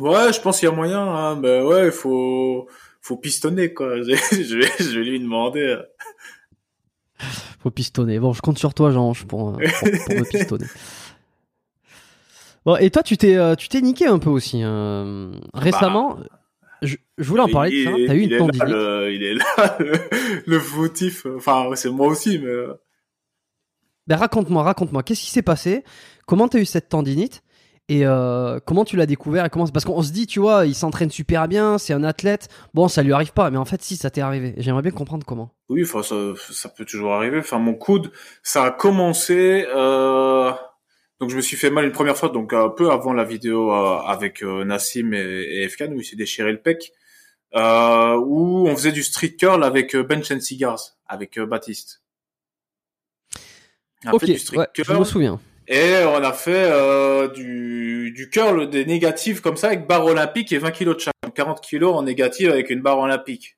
Ouais, 0.00 0.32
je 0.32 0.40
pense 0.40 0.60
qu'il 0.60 0.68
y 0.68 0.72
a 0.72 0.74
moyen, 0.74 1.00
hein, 1.02 1.36
mais 1.36 1.60
ouais, 1.60 1.86
il 1.86 1.92
faut, 1.92 2.68
faut 3.04 3.16
pistonner, 3.18 3.72
quoi. 3.74 3.96
je, 4.02 4.56
vais, 4.56 4.66
je 4.80 4.98
vais 4.98 5.04
lui 5.04 5.20
demander. 5.20 5.76
Faut 7.60 7.70
pistonner. 7.70 8.18
Bon, 8.18 8.32
je 8.32 8.40
compte 8.40 8.58
sur 8.58 8.72
toi, 8.74 8.90
Jean, 8.90 9.12
pour, 9.28 9.50
euh, 9.50 9.52
pour, 9.78 9.90
pour 10.06 10.14
me 10.16 10.24
pistonner. 10.30 10.66
Bon, 12.64 12.76
et 12.76 12.90
toi, 12.90 13.02
tu 13.02 13.16
t'es, 13.18 13.36
euh, 13.36 13.54
tu 13.56 13.68
t'es 13.68 13.80
niqué 13.82 14.06
un 14.06 14.18
peu 14.18 14.30
aussi. 14.30 14.62
hein. 14.62 15.32
Récemment, 15.52 16.18
je, 16.80 16.96
je 17.18 17.28
voulais 17.28 17.42
en 17.42 17.48
parler 17.48 17.84
de 17.84 17.84
ça. 17.84 17.90
T'as 18.06 18.14
eu 18.14 18.20
une 18.20 18.36
tendinite. 18.38 18.64
le- 18.68 19.12
il 19.12 19.22
est 19.22 19.34
là, 19.34 19.76
le, 19.80 19.92
le 20.46 20.58
fautif. 20.58 21.26
Enfin, 21.36 21.68
c'est 21.74 21.90
moi 21.90 22.06
aussi, 22.08 22.38
mais. 22.38 22.46
euh, 22.46 22.72
Ben, 24.06 24.16
raconte-moi, 24.16 24.62
raconte-moi. 24.62 25.02
Qu'est-ce 25.02 25.20
qui 25.20 25.30
s'est 25.30 25.42
passé? 25.42 25.84
Comment 26.26 26.48
t'as 26.48 26.58
eu 26.58 26.64
cette 26.64 26.88
tendinite? 26.88 27.42
Et 27.88 28.06
euh, 28.06 28.60
comment 28.64 28.84
tu 28.84 28.96
l'as 28.96 29.06
découvert 29.06 29.44
et 29.44 29.50
comment... 29.50 29.66
Parce 29.66 29.84
qu'on 29.84 30.02
se 30.02 30.12
dit, 30.12 30.26
tu 30.26 30.40
vois, 30.40 30.66
il 30.66 30.74
s'entraîne 30.74 31.10
super 31.10 31.48
bien, 31.48 31.78
c'est 31.78 31.92
un 31.92 32.04
athlète. 32.04 32.48
Bon, 32.72 32.88
ça 32.88 33.02
lui 33.02 33.12
arrive 33.12 33.32
pas, 33.32 33.50
mais 33.50 33.58
en 33.58 33.64
fait, 33.64 33.82
si, 33.82 33.96
ça 33.96 34.10
t'est 34.10 34.20
arrivé. 34.20 34.54
J'aimerais 34.56 34.82
bien 34.82 34.90
comprendre 34.90 35.26
comment. 35.26 35.50
Oui, 35.68 35.82
enfin, 35.84 36.02
ça, 36.02 36.16
ça 36.50 36.68
peut 36.68 36.84
toujours 36.84 37.12
arriver. 37.12 37.38
Enfin, 37.38 37.58
mon 37.58 37.74
coude, 37.74 38.10
ça 38.42 38.64
a 38.64 38.70
commencé. 38.70 39.66
Euh... 39.74 40.52
Donc, 41.20 41.30
je 41.30 41.36
me 41.36 41.40
suis 41.40 41.56
fait 41.56 41.70
mal 41.70 41.84
une 41.84 41.92
première 41.92 42.16
fois, 42.16 42.28
donc 42.28 42.52
un 42.52 42.68
peu 42.68 42.90
avant 42.90 43.12
la 43.12 43.24
vidéo 43.24 43.72
euh, 43.72 43.98
avec 43.98 44.42
euh, 44.42 44.64
Nassim 44.64 45.14
et, 45.14 45.18
et 45.18 45.62
Efkan, 45.62 45.92
où 45.92 46.00
il 46.00 46.04
s'est 46.04 46.16
déchiré 46.16 46.50
le 46.50 46.60
pec, 46.60 46.92
euh, 47.54 48.16
où 48.16 48.66
on 48.66 48.74
faisait 48.74 48.92
du 48.92 49.04
street 49.04 49.36
curl 49.38 49.62
avec 49.62 49.94
euh, 49.94 50.02
Bench 50.02 50.30
and 50.32 50.40
Cigars, 50.40 50.80
avec 51.06 51.38
euh, 51.38 51.46
Baptiste. 51.46 52.02
On 54.04 54.10
a 54.10 54.14
ok, 54.14 54.20
fait 54.22 54.32
du 54.32 54.38
street 54.38 54.58
ouais, 54.58 54.68
je 54.76 54.92
me 54.92 55.04
souviens. 55.04 55.40
Et 55.66 56.04
on 56.06 56.22
a 56.22 56.32
fait 56.32 56.70
euh, 56.70 57.28
du, 57.28 58.12
du 58.14 58.28
curl 58.28 58.68
des 58.68 58.84
négatifs 58.84 59.40
comme 59.40 59.56
ça 59.56 59.68
avec 59.68 59.86
barre 59.86 60.04
olympique 60.04 60.52
et 60.52 60.58
20 60.58 60.70
kilos 60.72 60.96
de 60.96 61.00
chaque. 61.00 61.14
Donc 61.22 61.34
40 61.34 61.60
kilos 61.60 61.94
en 61.94 62.02
négatif 62.02 62.50
avec 62.50 62.68
une 62.70 62.82
barre 62.82 62.98
olympique. 62.98 63.56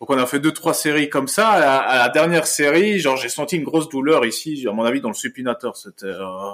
Donc 0.00 0.10
on 0.10 0.18
a 0.18 0.26
fait 0.26 0.38
deux 0.38 0.52
trois 0.52 0.74
séries 0.74 1.08
comme 1.08 1.28
ça. 1.28 1.48
À 1.48 1.98
la 1.98 2.08
dernière 2.08 2.46
série, 2.46 2.98
genre 2.98 3.16
j'ai 3.16 3.28
senti 3.28 3.56
une 3.56 3.64
grosse 3.64 3.88
douleur 3.88 4.24
ici, 4.24 4.64
à 4.68 4.72
mon 4.72 4.84
avis 4.84 5.00
dans 5.00 5.08
le 5.08 5.14
supinateur. 5.14 5.76
C'était. 5.76 6.06
Euh... 6.06 6.52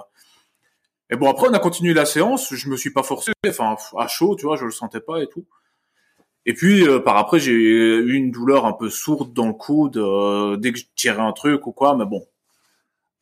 Et 1.11 1.16
bon 1.16 1.29
après 1.29 1.49
on 1.49 1.53
a 1.53 1.59
continué 1.59 1.93
la 1.93 2.07
séance. 2.07 2.55
Je 2.55 2.69
me 2.69 2.77
suis 2.77 2.90
pas 2.93 3.03
forcé, 3.03 3.33
enfin 3.47 3.77
à 3.99 4.09
chaud, 4.09 4.37
tu 4.37 4.47
vois, 4.47 4.57
je 4.57 4.64
le 4.64 4.71
sentais 4.71 5.01
pas 5.01 5.23
et 5.23 5.27
tout. 5.27 5.47
Et 6.47 6.55
puis 6.55 6.88
euh, 6.88 7.01
par 7.01 7.16
après 7.19 7.38
j'ai 7.38 7.53
eu 7.53 8.14
une 8.14 8.31
douleur 8.31 8.64
un 8.64 8.73
peu 8.73 8.88
sourde 8.88 9.35
dans 9.35 9.49
le 9.49 9.53
coude 9.53 9.99
euh, 9.99 10.57
dès 10.57 10.73
que 10.73 10.79
je 10.79 10.85
tirais 10.95 11.21
un 11.21 11.33
truc 11.33 11.66
ou 11.66 11.73
quoi, 11.73 11.97
mais 11.97 12.07
bon. 12.07 12.27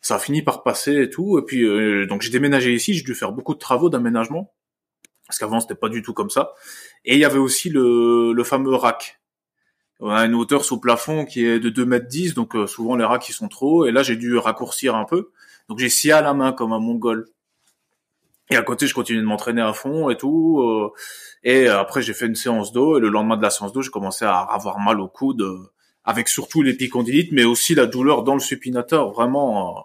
Ça 0.01 0.17
a 0.17 0.19
fini 0.19 0.43
par 0.43 0.63
passer 0.63 1.03
et 1.03 1.11
tout. 1.11 1.39
Et 1.39 1.43
puis 1.43 1.65
euh, 1.65 2.07
donc 2.07 2.23
j'ai 2.23 2.31
déménagé 2.31 2.75
ici, 2.75 2.95
j'ai 2.95 3.03
dû 3.05 3.15
faire 3.15 3.33
beaucoup 3.33 3.55
de 3.55 3.59
travaux 3.59 3.91
d'aménagement 3.91 4.53
parce 5.27 5.39
qu'avant 5.39 5.61
c'était 5.61 5.75
pas 5.75 5.89
du 5.89 6.03
tout 6.03 6.15
comme 6.15 6.31
ça. 6.31 6.53
Et 7.05 7.15
il 7.15 7.21
y 7.21 7.25
avait 7.25 7.39
aussi 7.39 7.71
le, 7.71 8.33
le 8.33 8.45
fameux 8.45 8.75
rack. 8.75 9.21
On 10.01 10.11
a 10.11 10.25
une 10.25 10.35
hauteur 10.35 10.65
sous 10.65 10.81
plafond 10.81 11.25
qui 11.25 11.45
est 11.45 11.59
de 11.61 11.69
2 11.71 11.85
mètres 11.85 12.07
10, 12.09 12.35
donc 12.35 12.55
euh, 12.57 12.67
souvent 12.67 12.97
les 12.97 13.05
racks 13.05 13.29
ils 13.29 13.33
sont 13.35 13.49
trop. 13.49 13.87
Et 13.87 13.93
là 13.93 14.03
j'ai 14.03 14.17
dû 14.17 14.37
raccourcir 14.39 14.95
un 14.97 15.05
peu. 15.05 15.31
Donc 15.69 15.79
j'ai 15.79 15.89
scié 15.89 16.13
à 16.13 16.23
la 16.23 16.35
main 16.35 16.53
comme 16.53 16.73
un 16.73 16.81
mongol. 16.81 17.29
Et 18.51 18.57
à 18.57 18.63
côté 18.63 18.87
je 18.87 18.95
continue 18.95 19.19
de 19.21 19.25
m'entraîner 19.25 19.61
à 19.63 19.73
fond 19.73 20.09
et 20.11 20.17
tout. 20.17 20.61
euh, 20.63 20.93
et 21.45 21.69
après 21.69 22.03
j'ai 22.03 22.15
fait 22.15 22.27
une 22.27 22.35
séance 22.35 22.73
d'eau. 22.73 22.99
Et 22.99 23.01
le 23.01 23.09
lendemain 23.09 23.37
de 23.37 23.43
la 23.43 23.51
séance 23.51 23.73
d'eau 23.73 23.83
j'ai 23.83 23.91
commencé 23.91 24.25
à 24.25 24.39
avoir 24.39 24.79
mal 24.79 25.01
au 25.01 25.09
coude. 25.09 25.43
euh, 25.43 25.71
avec 26.05 26.29
surtout 26.29 26.63
l'épicondylite, 26.63 27.33
mais 27.33 27.45
aussi 27.45 27.75
la 27.75 27.85
douleur 27.85 28.23
dans 28.23 28.33
le 28.33 28.41
supinateur, 28.41 29.13
vraiment, 29.13 29.77
euh, 29.79 29.81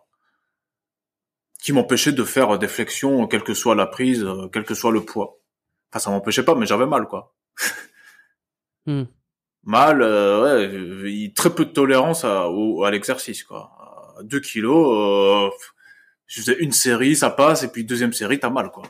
qui 1.64 1.72
m'empêchait 1.72 2.12
de 2.12 2.26
faire 2.26 2.60
des 2.60 2.68
flexions, 2.68 3.26
quelle 3.26 3.44
que 3.44 3.54
soit 3.54 3.74
la 3.74 3.88
prise, 3.88 4.24
euh, 4.26 4.50
quel 4.52 4.66
que 4.66 4.74
soit 4.74 4.92
le 4.92 5.02
poids. 5.02 5.40
Enfin, 5.90 6.00
ça 6.00 6.10
m'empêchait 6.12 6.44
pas, 6.44 6.56
mais 6.56 6.66
j'avais 6.66 6.86
mal, 6.86 7.08
quoi. 7.08 7.34
Hmm. 8.86 9.06
Mal, 9.64 10.02
euh, 10.02 10.44
ouais, 10.44 10.68
euh, 10.68 11.34
très 11.34 11.50
peu 11.50 11.64
de 11.64 11.70
tolérance 11.70 12.26
à, 12.26 12.50
l'exercice, 12.92 13.44
quoi. 13.46 13.72
À 14.20 14.24
2 14.24 14.42
kilos, 14.42 14.90
euh, 14.92 15.50
je 16.28 16.42
faisais 16.42 16.58
une 16.60 16.74
série, 16.74 17.16
ça 17.16 17.30
passe, 17.30 17.64
et 17.64 17.70
puis 17.70 17.86
deuxième 17.86 18.12
série, 18.12 18.40
t'as 18.40 18.50
mal, 18.50 18.72
quoi. 18.72 18.84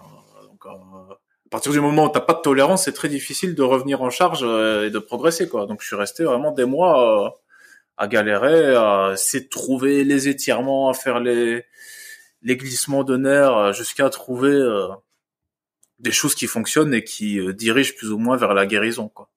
Donc, 0.50 0.66
euh, 0.66 1.14
à 1.14 1.50
partir 1.52 1.72
du 1.74 1.80
moment 1.80 2.06
où 2.06 2.10
t'as 2.10 2.22
pas 2.22 2.34
de 2.34 2.42
tolérance, 2.42 2.86
c'est 2.86 2.94
très 2.94 3.08
difficile 3.08 3.54
de 3.54 3.62
revenir 3.62 4.02
en 4.02 4.10
charge 4.10 4.40
euh, 4.42 4.88
et 4.88 4.90
de 4.90 4.98
progresser, 4.98 5.48
quoi. 5.48 5.68
Donc, 5.68 5.82
je 5.82 5.86
suis 5.86 5.96
resté 5.96 6.24
vraiment 6.24 6.52
des 6.52 6.66
mois 6.66 7.28
euh, 7.28 7.30
à 7.98 8.08
galérer, 8.08 8.76
à 8.76 9.12
essayer 9.14 9.44
de 9.44 9.50
trouver 9.50 10.04
les 10.04 10.28
étirements, 10.28 10.90
à 10.90 10.96
faire 10.96 11.20
les 11.20 11.66
les 12.44 12.58
glissements 12.58 13.04
de 13.04 13.18
nerfs, 13.18 13.58
euh, 13.58 13.74
jusqu'à 13.74 14.10
trouver 14.10 14.52
euh, 14.52 14.88
des 16.00 16.12
choses 16.12 16.36
qui 16.36 16.48
fonctionnent 16.48 16.94
et 16.94 17.04
qui 17.04 17.40
euh, 17.40 17.54
dirigent 17.54 17.94
plus 17.98 18.12
ou 18.12 18.18
moins 18.18 18.38
vers 18.38 18.54
la 18.54 18.66
guérison, 18.66 19.10
quoi. 19.10 19.30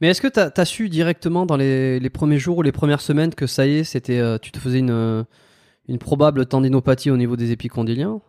Mais 0.00 0.08
est-ce 0.08 0.22
que 0.22 0.28
t'as 0.28 0.50
as 0.56 0.64
su 0.64 0.88
directement 0.88 1.44
dans 1.44 1.56
les, 1.56 2.00
les 2.00 2.10
premiers 2.10 2.38
jours 2.38 2.58
ou 2.58 2.62
les 2.62 2.72
premières 2.72 3.02
semaines 3.02 3.34
que 3.34 3.46
ça 3.46 3.66
y 3.66 3.78
est, 3.78 3.84
c'était, 3.84 4.18
euh, 4.18 4.38
tu 4.38 4.50
te 4.50 4.58
faisais 4.58 4.78
une, 4.78 5.26
une 5.88 5.98
probable 5.98 6.46
tendinopathie 6.46 7.10
au 7.10 7.18
niveau 7.18 7.36
des 7.36 7.50
épicondyliens 7.52 8.22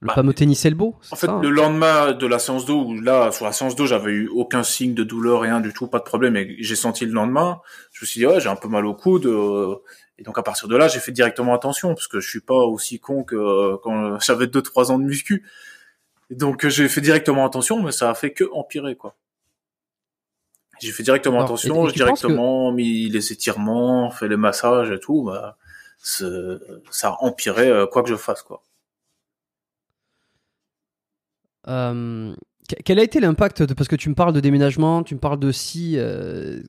Le 0.00 0.08
Bah, 0.08 0.14
fameux 0.14 0.34
tennis 0.34 0.64
elbow 0.64 0.96
En 1.12 1.16
fait, 1.16 1.26
ça, 1.26 1.32
hein? 1.34 1.40
le 1.40 1.50
lendemain 1.50 2.12
de 2.14 2.26
la 2.26 2.40
séance 2.40 2.66
d'eau, 2.66 2.82
où 2.84 3.00
là, 3.00 3.30
sur 3.30 3.44
la 3.44 3.52
séance 3.52 3.76
d'eau, 3.76 3.86
j'avais 3.86 4.10
eu 4.10 4.28
aucun 4.28 4.64
signe 4.64 4.94
de 4.94 5.04
douleur, 5.04 5.40
rien 5.40 5.60
du 5.60 5.72
tout, 5.72 5.86
pas 5.86 6.00
de 6.00 6.04
problème, 6.04 6.34
et 6.36 6.56
j'ai 6.58 6.74
senti 6.76 7.06
le 7.06 7.12
lendemain, 7.12 7.60
je 7.92 8.04
me 8.04 8.06
suis 8.08 8.18
dit, 8.18 8.26
ouais, 8.26 8.40
j'ai 8.40 8.48
un 8.48 8.56
peu 8.56 8.68
mal 8.68 8.84
au 8.84 8.94
coude, 8.94 9.26
et 10.18 10.22
donc 10.22 10.38
à 10.38 10.42
partir 10.42 10.68
de 10.68 10.76
là, 10.76 10.86
j'ai 10.88 11.00
fait 11.00 11.12
directement 11.12 11.54
attention, 11.54 11.94
parce 11.94 12.06
que 12.08 12.20
je 12.20 12.28
suis 12.28 12.40
pas 12.40 12.54
aussi 12.54 13.00
con 13.00 13.24
que 13.24 13.34
euh, 13.36 13.76
quand 13.82 14.18
j'avais 14.20 14.46
deux, 14.46 14.62
trois 14.62 14.90
ans 14.92 14.98
de 14.98 15.04
muscu. 15.04 15.44
Et 16.30 16.34
donc, 16.36 16.64
euh, 16.64 16.70
j'ai 16.70 16.88
fait 16.88 17.00
directement 17.00 17.44
attention, 17.44 17.82
mais 17.82 17.92
ça 17.92 18.08
a 18.10 18.14
fait 18.14 18.32
que 18.32 18.44
empirer, 18.52 18.96
quoi. 18.96 19.16
J'ai 20.80 20.90
fait 20.92 21.02
directement 21.02 21.36
Alors, 21.36 21.46
attention, 21.46 21.86
j'ai 21.86 21.92
que- 21.92 21.98
directement 21.98 22.72
mis 22.72 23.08
les 23.08 23.32
étirements, 23.32 24.10
fait 24.10 24.26
les 24.28 24.36
massages 24.36 24.90
et 24.90 24.98
tout, 24.98 25.22
bah, 25.22 25.56
ça 25.98 27.08
a 27.08 27.16
empiré 27.20 27.68
euh, 27.68 27.86
quoi 27.86 28.02
que 28.02 28.08
je 28.08 28.16
fasse, 28.16 28.42
quoi. 28.42 28.62
Euh, 31.68 32.34
que- 32.68 32.82
quel 32.84 32.98
a 32.98 33.02
été 33.02 33.20
l'impact 33.20 33.62
de 33.62 33.74
parce 33.74 33.88
que 33.88 33.96
tu 33.96 34.08
me 34.08 34.14
parles 34.14 34.32
de 34.32 34.40
déménagement, 34.40 35.02
tu 35.02 35.14
me 35.14 35.20
parles 35.20 35.38
de 35.38 35.52
si 35.52 35.94
euh, 35.98 36.62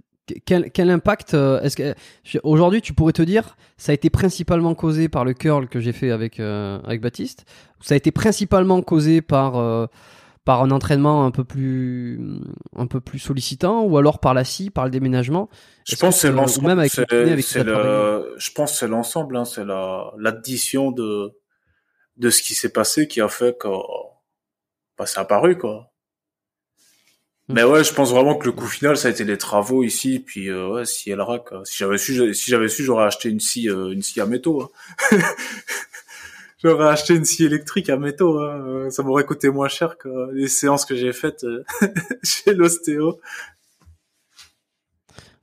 quel, 0.46 0.72
quel 0.72 0.90
impact 0.90 1.34
euh, 1.34 1.62
est-ce 1.62 1.76
que 1.78 1.96
aujourd'hui 2.44 2.82
tu 2.82 2.94
pourrais 2.94 3.14
te 3.14 3.22
dire 3.22 3.56
ça 3.78 3.92
a 3.92 3.96
été 3.96 4.10
principalement 4.10 4.74
causé 4.76 5.10
par 5.10 5.26
le 5.26 5.34
curl 5.34 5.68
que 5.68 5.80
j'ai 5.80 5.92
fait 5.94 6.12
avec 6.12 6.40
euh, 6.40 6.80
avec 6.84 7.02
Baptiste, 7.02 7.46
ça 7.82 7.94
a 7.94 7.98
été 7.98 8.12
principalement 8.12 8.82
causé 8.82 9.22
par 9.22 9.58
euh, 9.58 9.86
par 10.44 10.62
un 10.62 10.70
entraînement 10.72 11.26
un 11.26 11.32
peu 11.32 11.44
plus 11.44 12.20
un 12.76 12.88
peu 12.88 13.02
plus 13.02 13.20
sollicitant 13.20 13.84
ou 13.84 13.98
alors 13.98 14.20
par 14.20 14.34
la 14.34 14.44
scie, 14.44 14.70
par 14.70 14.86
le 14.86 14.92
déménagement? 14.92 15.50
Je 15.88 15.96
pense 15.96 16.16
c'est 16.18 16.28
c'est- 16.28 16.34
l'ensemble. 16.34 16.68
même 16.68 16.80
avec 16.80 16.96
le 16.98 17.06
c'est- 17.10 17.32
avec 17.32 17.46
c'est 17.46 17.64
Je 17.64 18.52
pense 18.52 18.78
c'est 18.78 18.88
l'ensemble. 18.88 19.38
Hein, 19.38 19.46
c'est 19.46 19.66
la 19.66 20.12
l'addition 20.18 20.92
de 20.92 21.32
de 22.18 22.30
ce 22.30 22.42
qui 22.42 22.54
s'est 22.56 22.72
passé 22.72 23.08
qui 23.08 23.22
a 23.22 23.28
fait 23.28 23.58
que 23.58 23.68
bah, 24.98 25.06
ça 25.06 25.22
a 25.22 25.24
apparu 25.24 25.58
quoi. 25.58 25.92
Mais 27.48 27.64
ouais, 27.64 27.84
je 27.84 27.94
pense 27.94 28.12
vraiment 28.12 28.36
que 28.36 28.46
le 28.46 28.52
coup 28.54 28.66
final, 28.66 28.98
ça 28.98 29.08
a 29.08 29.12
été 29.12 29.24
les 29.24 29.38
travaux 29.38 29.84
ici, 29.84 30.20
puis 30.20 30.50
euh, 30.50 30.68
ouais, 30.70 30.86
si 30.86 31.12
elle 31.12 31.22
rack. 31.22 31.52
euh, 31.52 31.64
Si 31.64 31.78
j'avais 31.78 31.98
su, 32.00 32.34
si 32.34 32.50
j'avais 32.50 32.70
su, 32.70 32.84
j'aurais 32.84 33.06
acheté 33.06 33.30
une 33.30 33.40
scie, 33.40 33.70
euh, 33.70 33.92
une 33.92 34.02
scie 34.02 34.20
à 34.20 34.26
métaux. 34.26 34.64
hein. 34.64 35.18
j'aurais 36.64 36.88
acheté 36.90 37.14
une 37.16 37.26
scie 37.26 37.46
électrique 37.46 37.90
à 37.90 37.98
métaux. 37.98 38.40
Hein. 38.42 38.64
euh, 38.68 38.90
Ça 38.90 39.04
m'aurait 39.04 39.26
coûté 39.26 39.50
moins 39.50 39.68
cher 39.68 39.98
que 39.98 40.10
les 40.34 40.48
séances 40.48 40.86
que 40.86 40.96
j'ai 40.96 41.14
faites 41.14 41.46
chez 42.24 42.54
l'ostéo. 42.54 43.20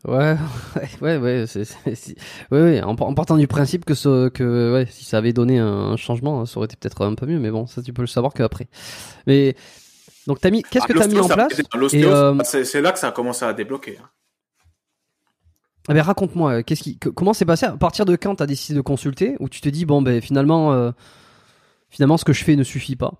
Ouais, 0.04 0.36
ouais, 1.00 1.16
ouais, 1.18 1.44
c'est, 1.46 1.64
c'est- 1.64 2.16
ouais, 2.50 2.82
en, 2.82 2.96
partant 3.14 3.36
du 3.36 3.46
principe 3.46 3.84
que, 3.84 3.94
ce, 3.94 4.28
que 4.30 4.72
ouais, 4.72 4.86
si 4.90 5.04
ça 5.04 5.18
avait 5.18 5.32
donné 5.32 5.58
un, 5.60 5.96
changement, 5.96 6.44
ça 6.44 6.56
aurait 6.58 6.64
été 6.64 6.74
peut-être 6.76 7.04
un 7.06 7.14
peu 7.14 7.24
mieux, 7.26 7.38
mais 7.38 7.52
bon, 7.52 7.66
ça 7.68 7.82
tu 7.82 7.92
peux 7.92 8.02
le 8.02 8.08
savoir 8.08 8.34
qu'après. 8.34 8.66
Mais 9.28 9.54
donc 10.26 10.40
t'as 10.40 10.50
mis, 10.50 10.62
qu'est-ce 10.62 10.85
Ah, 10.88 10.92
que 10.92 10.98
t'as 10.98 11.06
mis 11.06 11.18
en 11.18 11.28
place 11.28 11.52
euh, 11.94 12.38
c'est 12.44 12.80
là 12.80 12.92
que 12.92 12.98
ça 12.98 13.08
a 13.08 13.12
commencé 13.12 13.44
à 13.44 13.52
débloquer. 13.52 13.98
hein. 14.02 14.08
Ah 15.88 15.94
ben 15.94 16.02
raconte-moi, 16.02 16.52
euh, 16.58 16.62
qu'est-ce 16.62 16.82
qui, 16.82 16.96
que- 16.98 17.08
comment 17.08 17.32
c'est 17.32 17.44
passé? 17.44 17.66
À 17.66 17.76
partir 17.76 18.04
de 18.04 18.14
quand 18.14 18.37
t'as 18.37 18.46
décidé 18.46 18.76
de 18.76 18.82
consulter? 18.82 19.35
Ou 19.40 19.48
tu 19.48 19.61
te 19.61 19.68
dis 19.68 19.85
bon 19.85 20.00
ben 20.00 20.20
finalement, 20.22 20.72
euh, 20.72 20.92
finalement 21.90 22.16
ce 22.16 22.24
que 22.24 22.32
je 22.32 22.44
fais 22.44 22.54
ne 22.54 22.62
suffit 22.62 22.94
pas? 22.94 23.14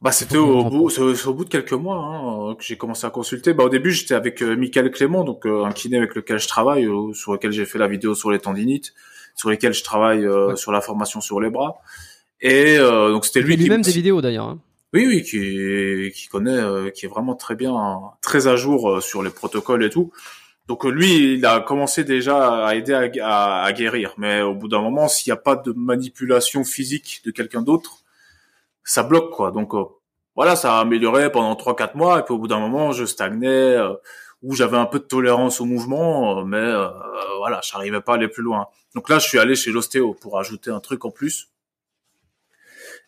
Bah, 0.00 0.12
c'était 0.12 0.36
que 0.36 0.38
au 0.38 0.64
bout, 0.64 0.98
au 0.98 1.12
de 1.12 1.48
quelques 1.50 1.74
mois 1.74 1.96
hein, 1.96 2.54
que 2.54 2.64
j'ai 2.64 2.78
commencé 2.78 3.06
à 3.06 3.10
consulter. 3.10 3.52
Bah, 3.52 3.64
au 3.64 3.68
début, 3.68 3.90
j'étais 3.90 4.14
avec 4.14 4.40
euh, 4.42 4.56
Michael 4.56 4.90
Clément, 4.92 5.24
donc 5.24 5.44
euh, 5.44 5.64
un 5.66 5.72
kiné 5.72 5.98
avec 5.98 6.14
lequel 6.14 6.38
je 6.38 6.48
travaille, 6.48 6.86
euh, 6.86 7.12
sur 7.12 7.32
lequel 7.34 7.52
j'ai 7.52 7.66
fait 7.66 7.78
la 7.78 7.86
vidéo 7.86 8.14
sur 8.14 8.30
les 8.30 8.38
tendinites, 8.38 8.94
sur 9.34 9.50
lesquels 9.50 9.74
je 9.74 9.84
travaille 9.84 10.26
Ouais. 10.26 10.56
sur 10.56 10.72
la 10.72 10.80
formation 10.80 11.20
sur 11.20 11.38
les 11.38 11.50
bras. 11.50 11.82
Et 12.40 12.78
donc 12.78 13.26
c'était 13.26 13.42
lui 13.42 13.52
fait 13.52 13.56
qui 13.58 13.62
lui-même 13.64 13.80
me- 13.80 13.84
des 13.84 13.92
vidéos 13.92 14.22
d'ailleurs. 14.22 14.46
hein. 14.46 14.58
Oui, 14.92 15.06
oui, 15.06 15.22
qui 15.22 16.10
qui 16.12 16.26
connaît, 16.28 16.50
euh, 16.58 16.90
qui 16.90 17.06
est 17.06 17.08
vraiment 17.08 17.36
très 17.36 17.54
bien, 17.54 17.72
hein, 17.76 18.00
très 18.22 18.48
à 18.48 18.56
jour 18.56 18.90
euh, 18.90 19.00
sur 19.00 19.22
les 19.22 19.30
protocoles 19.30 19.84
et 19.84 19.90
tout. 19.90 20.12
Donc 20.68 20.86
euh, 20.86 20.90
lui, 20.90 21.34
il 21.34 21.46
a 21.46 21.60
commencé 21.60 22.04
déjà 22.04 22.66
à 22.66 22.74
aider 22.76 22.94
à, 22.94 23.10
à- 23.24 23.64
à 23.64 23.72
guérir, 23.72 24.14
mais 24.18 24.42
au 24.42 24.54
bout 24.54 24.68
d'un 24.68 24.82
moment, 24.82 25.08
s'il 25.08 25.30
n'y 25.32 25.38
a 25.38 25.42
pas 25.42 25.56
de 25.56 25.72
manipulation 25.72 26.64
physique 26.64 27.22
de 27.26 27.32
quelqu'un 27.32 27.62
d'autre, 27.62 27.98
ça 28.84 29.02
bloque 29.04 29.30
quoi. 29.32 29.52
Donc 29.52 29.72
voilà, 30.36 30.56
ça 30.56 30.78
a 30.78 30.80
amélioré 30.80 31.32
pendant 31.32 31.56
trois 31.56 31.76
quatre 31.76 31.96
mois, 31.96 32.20
et 32.20 32.22
puis 32.24 32.34
au 32.34 32.38
bout 32.38 32.48
d'un 32.48 32.60
moment, 32.60 32.92
je 32.92 33.04
stagnais, 33.06 33.48
euh, 33.48 33.94
j'avais 34.52 34.76
un 34.78 34.86
peu 34.86 34.98
de 35.00 35.04
tolérance 35.04 35.60
au 35.60 35.66
mouvement, 35.66 36.40
euh, 36.40 36.44
mais 36.44 36.72
voilà, 37.38 37.60
j'arrivais 37.64 38.00
pas 38.02 38.12
à 38.12 38.16
aller 38.16 38.28
plus 38.28 38.42
loin. 38.42 38.66
Donc 38.94 39.08
là, 39.08 39.18
je 39.18 39.28
suis 39.28 39.38
allé 39.38 39.54
chez 39.56 39.70
l'ostéo 39.72 40.14
pour 40.14 40.38
ajouter 40.40 40.70
un 40.70 40.80
truc 40.80 41.04
en 41.04 41.10
plus. 41.10 41.48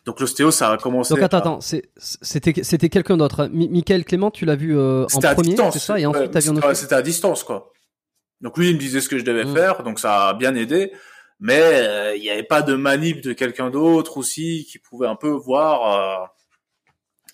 Donc 0.05 0.19
l'ostéo, 0.19 0.51
ça 0.51 0.71
a 0.71 0.77
commencé. 0.77 1.13
Donc 1.13 1.23
attends, 1.23 1.37
à- 1.37 1.39
attends, 1.39 1.61
c'était, 1.61 2.63
c'était 2.63 2.89
quelqu'un 2.89 3.15
d'autre. 3.15 3.41
hein. 3.43 3.49
Mi- 3.53 3.69
Michael 3.69 4.03
Clément, 4.03 4.31
tu 4.31 4.43
l'as 4.45 4.55
vu 4.57 4.77
euh, 4.77 5.05
en 5.13 5.19
à 5.19 5.33
premier, 5.33 5.55
c'est 5.71 5.79
ça 5.79 5.97
Et 5.99 6.05
ensuite 6.05 6.31
t'as 6.31 6.39
vu 6.41 6.49
un 6.49 6.55
c'était- 6.55 6.67
autre. 6.67 6.73
C'était 6.75 6.95
à 6.95 7.01
distance, 7.01 7.43
quoi. 7.43 7.71
Donc 8.41 8.57
lui, 8.57 8.69
il 8.69 8.75
me 8.75 8.79
disait 8.79 8.99
ce 8.99 9.07
que 9.07 9.17
je 9.17 9.23
devais 9.23 9.45
Mm. 9.45 9.53
faire, 9.55 9.83
donc 9.83 9.99
ça 9.99 10.27
a 10.29 10.33
bien 10.33 10.53
aidé. 10.55 10.91
Mais 11.39 11.59
euh, 11.61 12.15
il 12.15 12.21
n'y 12.21 12.29
avait 12.29 12.43
pas 12.43 12.61
de 12.61 12.75
manip 12.75 13.21
de 13.21 13.31
quelqu'un 13.33 13.69
d'autre 13.69 14.17
aussi 14.17 14.67
qui 14.69 14.77
pouvait 14.79 15.07
un 15.07 15.15
peu 15.15 15.29
voir. 15.29 16.21
euh. 16.23 16.25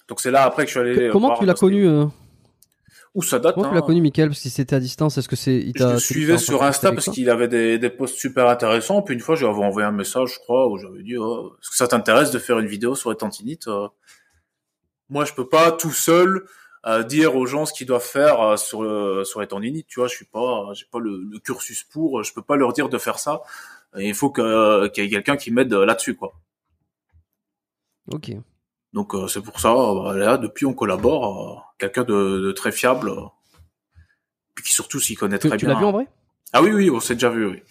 Donc 0.08 0.20
c'est 0.22 0.32
là 0.32 0.44
après 0.44 0.64
que 0.66 0.72
je 0.72 0.80
suis 0.80 0.90
allé. 0.90 1.10
Comment 1.12 1.36
tu 1.38 1.46
l'as 1.46 1.54
connu 1.56 1.88
euh, 1.88 2.06
Où 3.20 3.22
ça 3.22 3.38
date. 3.38 3.56
Comment 3.56 3.68
tu 3.68 3.74
hein. 3.74 3.76
l'as 3.76 3.82
connu, 3.82 4.00
Michael 4.02 4.30
Parce 4.30 4.38
que 4.40 4.44
si 4.44 4.50
c'était 4.50 4.78
à 4.78 4.80
distance, 4.80 5.18
est-ce 5.18 5.28
que 5.28 5.36
c'est 5.36 5.58
il 5.58 5.74
Je 5.76 5.84
le 5.84 6.00
suivais 6.00 6.38
sur 6.38 6.64
Insta 6.64 6.94
parce 6.94 7.10
qu'il 7.10 7.30
avait 7.30 7.50
des, 7.50 7.78
des 7.78 7.90
posts 7.90 8.16
super 8.16 8.48
intéressants. 8.48 9.02
Puis 9.02 9.14
une 9.14 9.20
fois, 9.20 9.36
je 9.36 9.46
lui 9.46 9.52
avais 9.52 9.62
envoyé 9.62 9.86
un 9.86 9.92
message, 9.92 10.36
je 10.36 10.40
crois, 10.40 10.70
où 10.70 10.78
j'avais 10.78 11.04
dit 11.04 11.18
oh, 11.18 11.54
Est-ce 11.62 11.70
que 11.70 11.76
ça 11.76 11.90
t'intéresse 11.90 12.32
de 12.32 12.40
faire 12.40 12.60
une 12.60 12.68
vidéo 12.68 12.96
sur 12.96 13.10
les 13.10 13.18
tendinites 13.18 13.68
Euh, 13.68 13.90
Moi, 15.10 15.26
je 15.26 15.34
peux 15.34 15.50
pas 15.50 15.74
tout 15.74 15.92
seul 15.92 16.46
euh, 16.88 17.04
dire 17.04 17.36
aux 17.36 17.46
gens 17.46 17.66
ce 17.66 17.74
qu'ils 17.74 17.88
doivent 17.88 18.02
faire 18.02 18.40
euh, 18.42 18.56
sur 18.56 18.84
le, 18.84 19.26
sur 19.26 19.42
les 19.42 19.48
tendinites. 19.48 19.88
Tu 19.88 20.00
vois, 20.00 20.08
je 20.08 20.16
suis 20.16 20.24
pas, 20.24 20.70
j'ai 20.74 20.86
pas 20.90 21.00
le, 21.00 21.18
le 21.30 21.40
cursus 21.40 21.84
pour. 21.84 22.24
Je 22.24 22.34
peux 22.34 22.42
pas 22.42 22.56
leur 22.56 22.72
dire 22.72 22.88
de 22.88 22.98
faire 22.98 23.20
ça. 23.20 23.42
Et 23.98 24.08
il 24.08 24.16
faut 24.16 24.32
qu'il 24.32 24.46
y 24.46 25.02
ait 25.02 25.10
quelqu'un 25.10 25.36
qui 25.36 25.52
m'aide 25.52 25.74
là-dessus, 25.74 26.16
quoi. 26.16 26.32
Ok. 28.14 28.32
Donc 28.94 29.14
euh, 29.16 29.28
c'est 29.28 29.42
pour 29.42 29.60
ça. 29.60 29.74
euh, 29.74 30.04
bah, 30.04 30.16
là, 30.18 30.38
depuis, 30.38 30.66
on 30.66 30.74
collabore. 30.74 31.58
euh, 31.58 31.62
quelqu'un 31.78 32.04
de, 32.04 32.40
de 32.42 32.52
très 32.52 32.72
fiable. 32.72 33.10
euh, 33.10 33.22
puis 34.56 34.66
qui 34.66 34.74
surtout 34.74 35.00
s'y 35.00 35.16
connaît 35.16 35.40
Tu, 35.40 35.48
très 35.48 35.58
tu 35.58 35.66
bien. 35.66 35.74
l'as 35.76 35.80
vu 35.80 35.86
en 35.86 35.92
vrai? 35.92 36.08
Ah 36.54 36.62
oui, 36.64 36.72
oui, 36.72 36.90
on 36.90 37.00
s'est 37.00 37.14
déjà 37.14 37.30
vu. 37.30 37.46
Oui. 37.46 37.62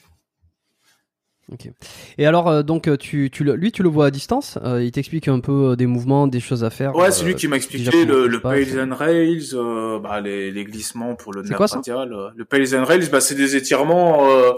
Ok. 1.50 1.70
Et 2.18 2.26
alors, 2.26 2.46
euh, 2.48 2.62
donc, 2.62 2.88
euh, 2.88 2.96
tu, 2.98 3.31
tu 3.33 3.42
le, 3.42 3.54
lui, 3.54 3.72
tu 3.72 3.83
le 3.83 3.88
vois 3.88 4.07
à 4.07 4.11
distance. 4.11 4.59
euh, 4.62 4.85
il 4.85 4.92
t'explique 4.92 5.28
un 5.28 5.40
peu 5.40 5.76
des 5.76 5.87
mouvements, 5.87 6.26
des 6.26 6.40
choses 6.40 6.62
à 6.62 6.68
faire. 6.70 6.94
Ouais, 6.94 7.11
c'est 7.11 7.24
lui 7.24 7.35
qui 7.35 7.48
m'a 7.48 7.57
expliqué 7.57 8.04
le, 8.04 8.26
le. 8.26 8.40
Pales 8.40 8.78
and 8.78 8.94
Rails, 8.94 9.54
euh, 9.54 9.98
bah, 9.98 10.20
les, 10.20 10.50
les 10.50 10.64
glissements 10.64 11.14
pour 11.16 11.33
le 11.33 11.42
nerf 11.42 11.57
quoi 11.57 11.66
ça 11.66 11.76
radial. 11.76 12.33
Le 12.37 12.44
Pales 12.44 12.74
and 12.76 12.85
Rails, 12.85 13.09
bah, 13.11 13.20
c'est 13.22 13.35
des 13.35 13.57
étirements 13.57 14.28
euh, 14.31 14.52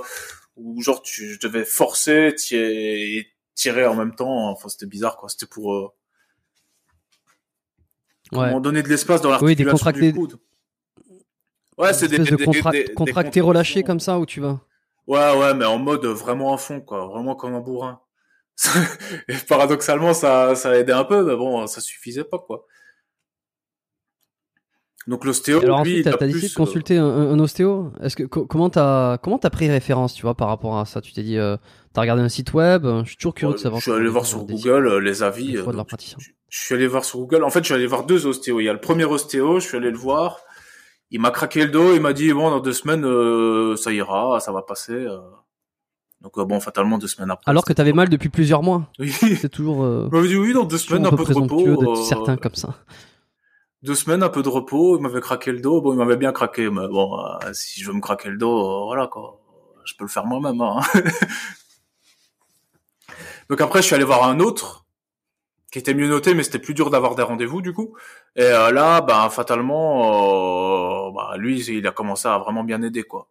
où 0.57 0.83
genre 0.83 1.01
tu, 1.01 1.35
je 1.35 1.39
devais 1.41 1.65
forcer, 1.65 2.35
tirer, 2.37 3.15
et 3.19 3.27
tirer 3.55 3.87
en 3.87 3.95
même 3.95 4.15
temps. 4.17 4.51
Enfin, 4.51 4.69
c'était 4.69 4.87
bizarre, 4.87 5.17
quoi. 5.17 5.29
C'était 5.29 5.47
pour 5.47 5.95
euh, 8.33 8.39
Ouais. 8.39 8.47
comment 8.49 8.61
donner 8.61 8.83
de 8.83 8.89
l'espace 8.89 9.21
dans 9.21 9.31
Oui, 9.41 9.55
des 9.57 9.65
l'articulation 9.65 9.77
contractés- 9.79 10.13
du 10.13 10.19
coude. 10.19 10.39
Ouais, 11.79 11.93
c'est 11.95 12.09
des, 12.09 12.19
de 12.19 12.37
des- 12.37 12.45
contract- 12.45 12.73
des- 12.77 12.85
des 12.85 12.95
contracté 12.95 13.41
relâché 13.41 13.81
contractions. 13.83 13.87
comme 13.87 14.01
ça 14.01 14.19
où 14.19 14.27
tu 14.27 14.41
vas. 14.41 14.61
Ouais, 15.07 15.39
ouais, 15.39 15.55
mais 15.55 15.65
en 15.65 15.79
mode 15.79 16.05
vraiment 16.05 16.53
à 16.55 16.59
fond, 16.59 16.81
quoi. 16.81 17.07
Vraiment 17.07 17.35
comme 17.35 17.55
un 17.55 17.61
bourrin. 17.61 18.01
Et 19.29 19.35
paradoxalement, 19.49 20.13
ça, 20.13 20.55
ça 20.55 20.77
aidait 20.77 20.93
un 20.93 21.05
peu, 21.05 21.25
mais 21.25 21.35
bon, 21.37 21.67
ça 21.67 21.81
suffisait 21.81 22.25
pas, 22.25 22.39
quoi. 22.39 22.67
Donc 25.11 25.25
l'ostéo, 25.25 25.59
alors 25.61 25.83
lui, 25.83 25.91
ensuite, 26.01 26.05
t'as 26.19 26.27
décidé 26.27 26.47
de 26.47 26.53
euh, 26.53 26.57
consulter 26.57 26.97
un, 26.97 27.05
un- 27.05 27.39
ostéo. 27.41 27.93
Est-ce 28.01 28.15
que 28.15 28.23
co- 28.23 28.47
comment 28.47 28.71
t'as 28.71 29.19
comment 29.19 29.39
t'as 29.39 29.51
pris 29.51 29.69
référence, 29.69 30.15
tu 30.15 30.23
vois, 30.23 30.35
par 30.37 30.47
rapport 30.47 30.79
à 30.79 30.85
ça? 30.87 31.01
Tu 31.01 31.13
t'es 31.13 31.25
dit, 31.25 31.37
euh, 31.37 31.57
t'as 31.93 32.03
regardé 32.03 32.23
un 32.23 32.29
site 32.29 32.55
web 32.55 32.87
Je 33.03 33.09
suis 33.09 33.17
toujours 33.17 33.35
curieux 33.35 33.55
de 33.55 33.59
savoir. 33.59 33.81
Je 33.81 33.91
suis 33.91 33.93
allé 34.01 34.09
voir 34.09 34.25
sur 34.25 34.45
Google 34.45 34.87
euh, 34.87 35.01
les 35.01 35.25
avis. 35.25 35.57
euh, 35.57 35.67
de 35.67 35.73
leur 35.77 35.87
je, 35.91 36.15
je 36.49 36.59
suis 36.61 36.75
allé 36.77 36.87
voir 36.87 37.05
sur 37.05 37.19
Google. 37.19 37.43
En 37.43 37.51
fait, 37.51 37.59
je 37.61 37.65
suis 37.65 37.75
allé 37.75 37.87
voir 37.89 38.05
deux 38.07 38.25
ostéos. 38.27 38.61
Il 38.61 38.65
y 38.65 38.69
a 38.69 38.73
le 38.73 38.81
premier 38.81 39.05
ostéo, 39.05 39.59
je 39.59 39.67
suis 39.67 39.77
allé 39.77 39.91
le 39.91 39.99
voir. 39.99 40.39
Il 41.11 41.21
m'a 41.21 41.33
craqué 41.33 41.65
le 41.65 41.73
dos. 41.73 41.93
Il 41.95 42.01
m'a 42.01 42.13
dit 42.13 42.33
bon, 42.33 42.49
dans 42.49 42.61
deux 42.61 42.73
semaines, 42.73 43.05
euh, 43.05 43.75
ça 43.77 43.93
ira, 43.93 44.39
ça 44.39 44.53
va 44.53 44.63
passer. 44.63 44.93
euh. 44.93 45.19
Donc 46.21 46.39
euh, 46.39 46.45
bon, 46.45 46.61
fatalement, 46.61 46.99
deux 46.99 47.09
semaines 47.09 47.33
après. 47.33 47.51
Alors 47.51 47.65
que 47.65 47.73
t'avais 47.73 47.93
mal 47.95 48.09
depuis 48.11 48.29
plusieurs 48.29 48.63
mois. 48.63 48.87
Oui. 49.01 49.11
C'est 49.41 49.49
toujours. 49.49 49.83
Euh, 49.83 50.09
Il 50.13 50.15
m'avait 50.17 50.29
dit 50.29 50.37
oui, 50.37 50.53
dans 50.53 50.65
deux 50.67 50.79
semaines, 50.79 51.05
un 51.05 51.11
peu 51.11 51.25
peu 51.25 51.35
de 51.35 51.39
repos. 51.41 51.83
euh, 51.83 51.95
certain 52.05 52.37
comme 52.37 52.55
ça. 52.55 52.77
Deux 53.83 53.95
semaines, 53.95 54.23
un 54.23 54.29
peu 54.29 54.43
de 54.43 54.49
repos. 54.49 54.97
Il 54.99 55.03
m'avait 55.03 55.21
craqué 55.21 55.53
le 55.53 55.61
dos. 55.61 55.81
Bon, 55.81 55.93
il 55.93 55.99
m'avait 55.99 56.17
bien 56.17 56.33
craqué. 56.33 56.69
Mais 56.71 56.87
bon, 56.89 57.19
euh, 57.19 57.53
si 57.53 57.81
je 57.81 57.91
veux 57.91 57.97
me 57.97 58.01
craquer 58.01 58.29
le 58.29 58.37
dos, 58.37 58.59
euh, 58.59 58.85
voilà 58.85 59.07
quoi. 59.07 59.41
Je 59.85 59.95
peux 59.95 60.05
le 60.05 60.11
faire 60.11 60.27
moi-même. 60.27 60.61
Hein. 60.61 60.81
Donc 63.49 63.61
après, 63.61 63.81
je 63.83 63.87
suis 63.87 63.95
allé 63.95 64.05
voir 64.05 64.25
un 64.25 64.39
autre 64.39 64.85
qui 65.71 65.79
était 65.79 65.95
mieux 65.95 66.09
noté, 66.09 66.35
mais 66.35 66.43
c'était 66.43 66.59
plus 66.59 66.75
dur 66.75 66.91
d'avoir 66.91 67.15
des 67.15 67.23
rendez-vous 67.23 67.63
du 67.63 67.73
coup. 67.73 67.97
Et 68.37 68.43
euh, 68.43 68.71
là, 68.73 69.01
ben 69.01 69.29
fatalement, 69.31 71.09
euh, 71.09 71.13
bah, 71.13 71.37
lui, 71.37 71.61
il 71.65 71.87
a 71.87 71.93
commencé 71.93 72.29
à 72.29 72.39
vraiment 72.39 72.65
bien 72.65 72.83
aider 72.83 73.03
quoi. 73.03 73.29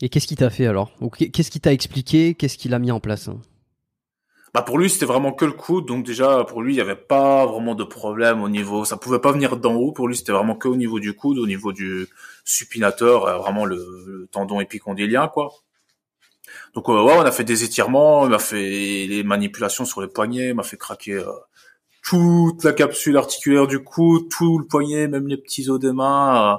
Et 0.00 0.08
qu'est-ce 0.08 0.26
qu'il 0.26 0.36
t'a 0.36 0.50
fait 0.50 0.66
alors? 0.66 0.90
Qu'est-ce 1.32 1.50
qu'il 1.50 1.60
t'a 1.60 1.72
expliqué? 1.72 2.34
Qu'est-ce 2.34 2.58
qu'il 2.58 2.74
a 2.74 2.78
mis 2.78 2.90
en 2.90 3.00
place 3.00 3.28
hein? 3.28 3.40
Bah 4.54 4.62
pour 4.62 4.78
lui, 4.78 4.88
c'était 4.88 5.04
vraiment 5.04 5.32
que 5.32 5.44
le 5.44 5.52
coude, 5.52 5.86
donc 5.86 6.04
déjà 6.06 6.44
pour 6.44 6.62
lui, 6.62 6.74
il 6.74 6.76
y 6.76 6.80
avait 6.80 6.94
pas 6.94 7.44
vraiment 7.44 7.74
de 7.74 7.82
problème 7.84 8.40
au 8.42 8.48
niveau, 8.48 8.84
ça 8.84 8.96
pouvait 8.96 9.18
pas 9.18 9.32
venir 9.32 9.56
d'en 9.56 9.74
haut. 9.74 9.92
Pour 9.92 10.06
lui, 10.08 10.16
c'était 10.16 10.32
vraiment 10.32 10.54
que 10.54 10.68
au 10.68 10.76
niveau 10.76 11.00
du 11.00 11.12
coude, 11.14 11.38
au 11.38 11.46
niveau 11.46 11.72
du 11.72 12.06
supinateur, 12.44 13.26
euh, 13.26 13.38
vraiment 13.38 13.64
le, 13.64 13.76
le 14.06 14.28
tendon 14.30 14.60
épicondylien 14.60 15.28
quoi. 15.28 15.52
Donc 16.74 16.88
euh, 16.88 17.02
ouais, 17.02 17.14
on 17.16 17.20
a 17.22 17.32
fait 17.32 17.44
des 17.44 17.64
étirements, 17.64 18.24
il 18.24 18.30
m'a 18.30 18.38
fait 18.38 19.06
les 19.06 19.22
manipulations 19.22 19.84
sur 19.84 20.00
les 20.02 20.08
poignets, 20.08 20.48
il 20.48 20.54
m'a 20.54 20.62
fait 20.62 20.76
craquer 20.76 21.14
euh, 21.14 21.24
toute 22.02 22.64
la 22.64 22.72
capsule 22.72 23.16
articulaire 23.16 23.66
du 23.66 23.82
coude, 23.82 24.28
tout 24.30 24.58
le 24.58 24.66
poignet, 24.66 25.08
même 25.08 25.28
les 25.28 25.36
petits 25.38 25.70
os 25.70 25.80
des 25.80 25.92
mains. 25.92 26.54
euh, 26.54 26.58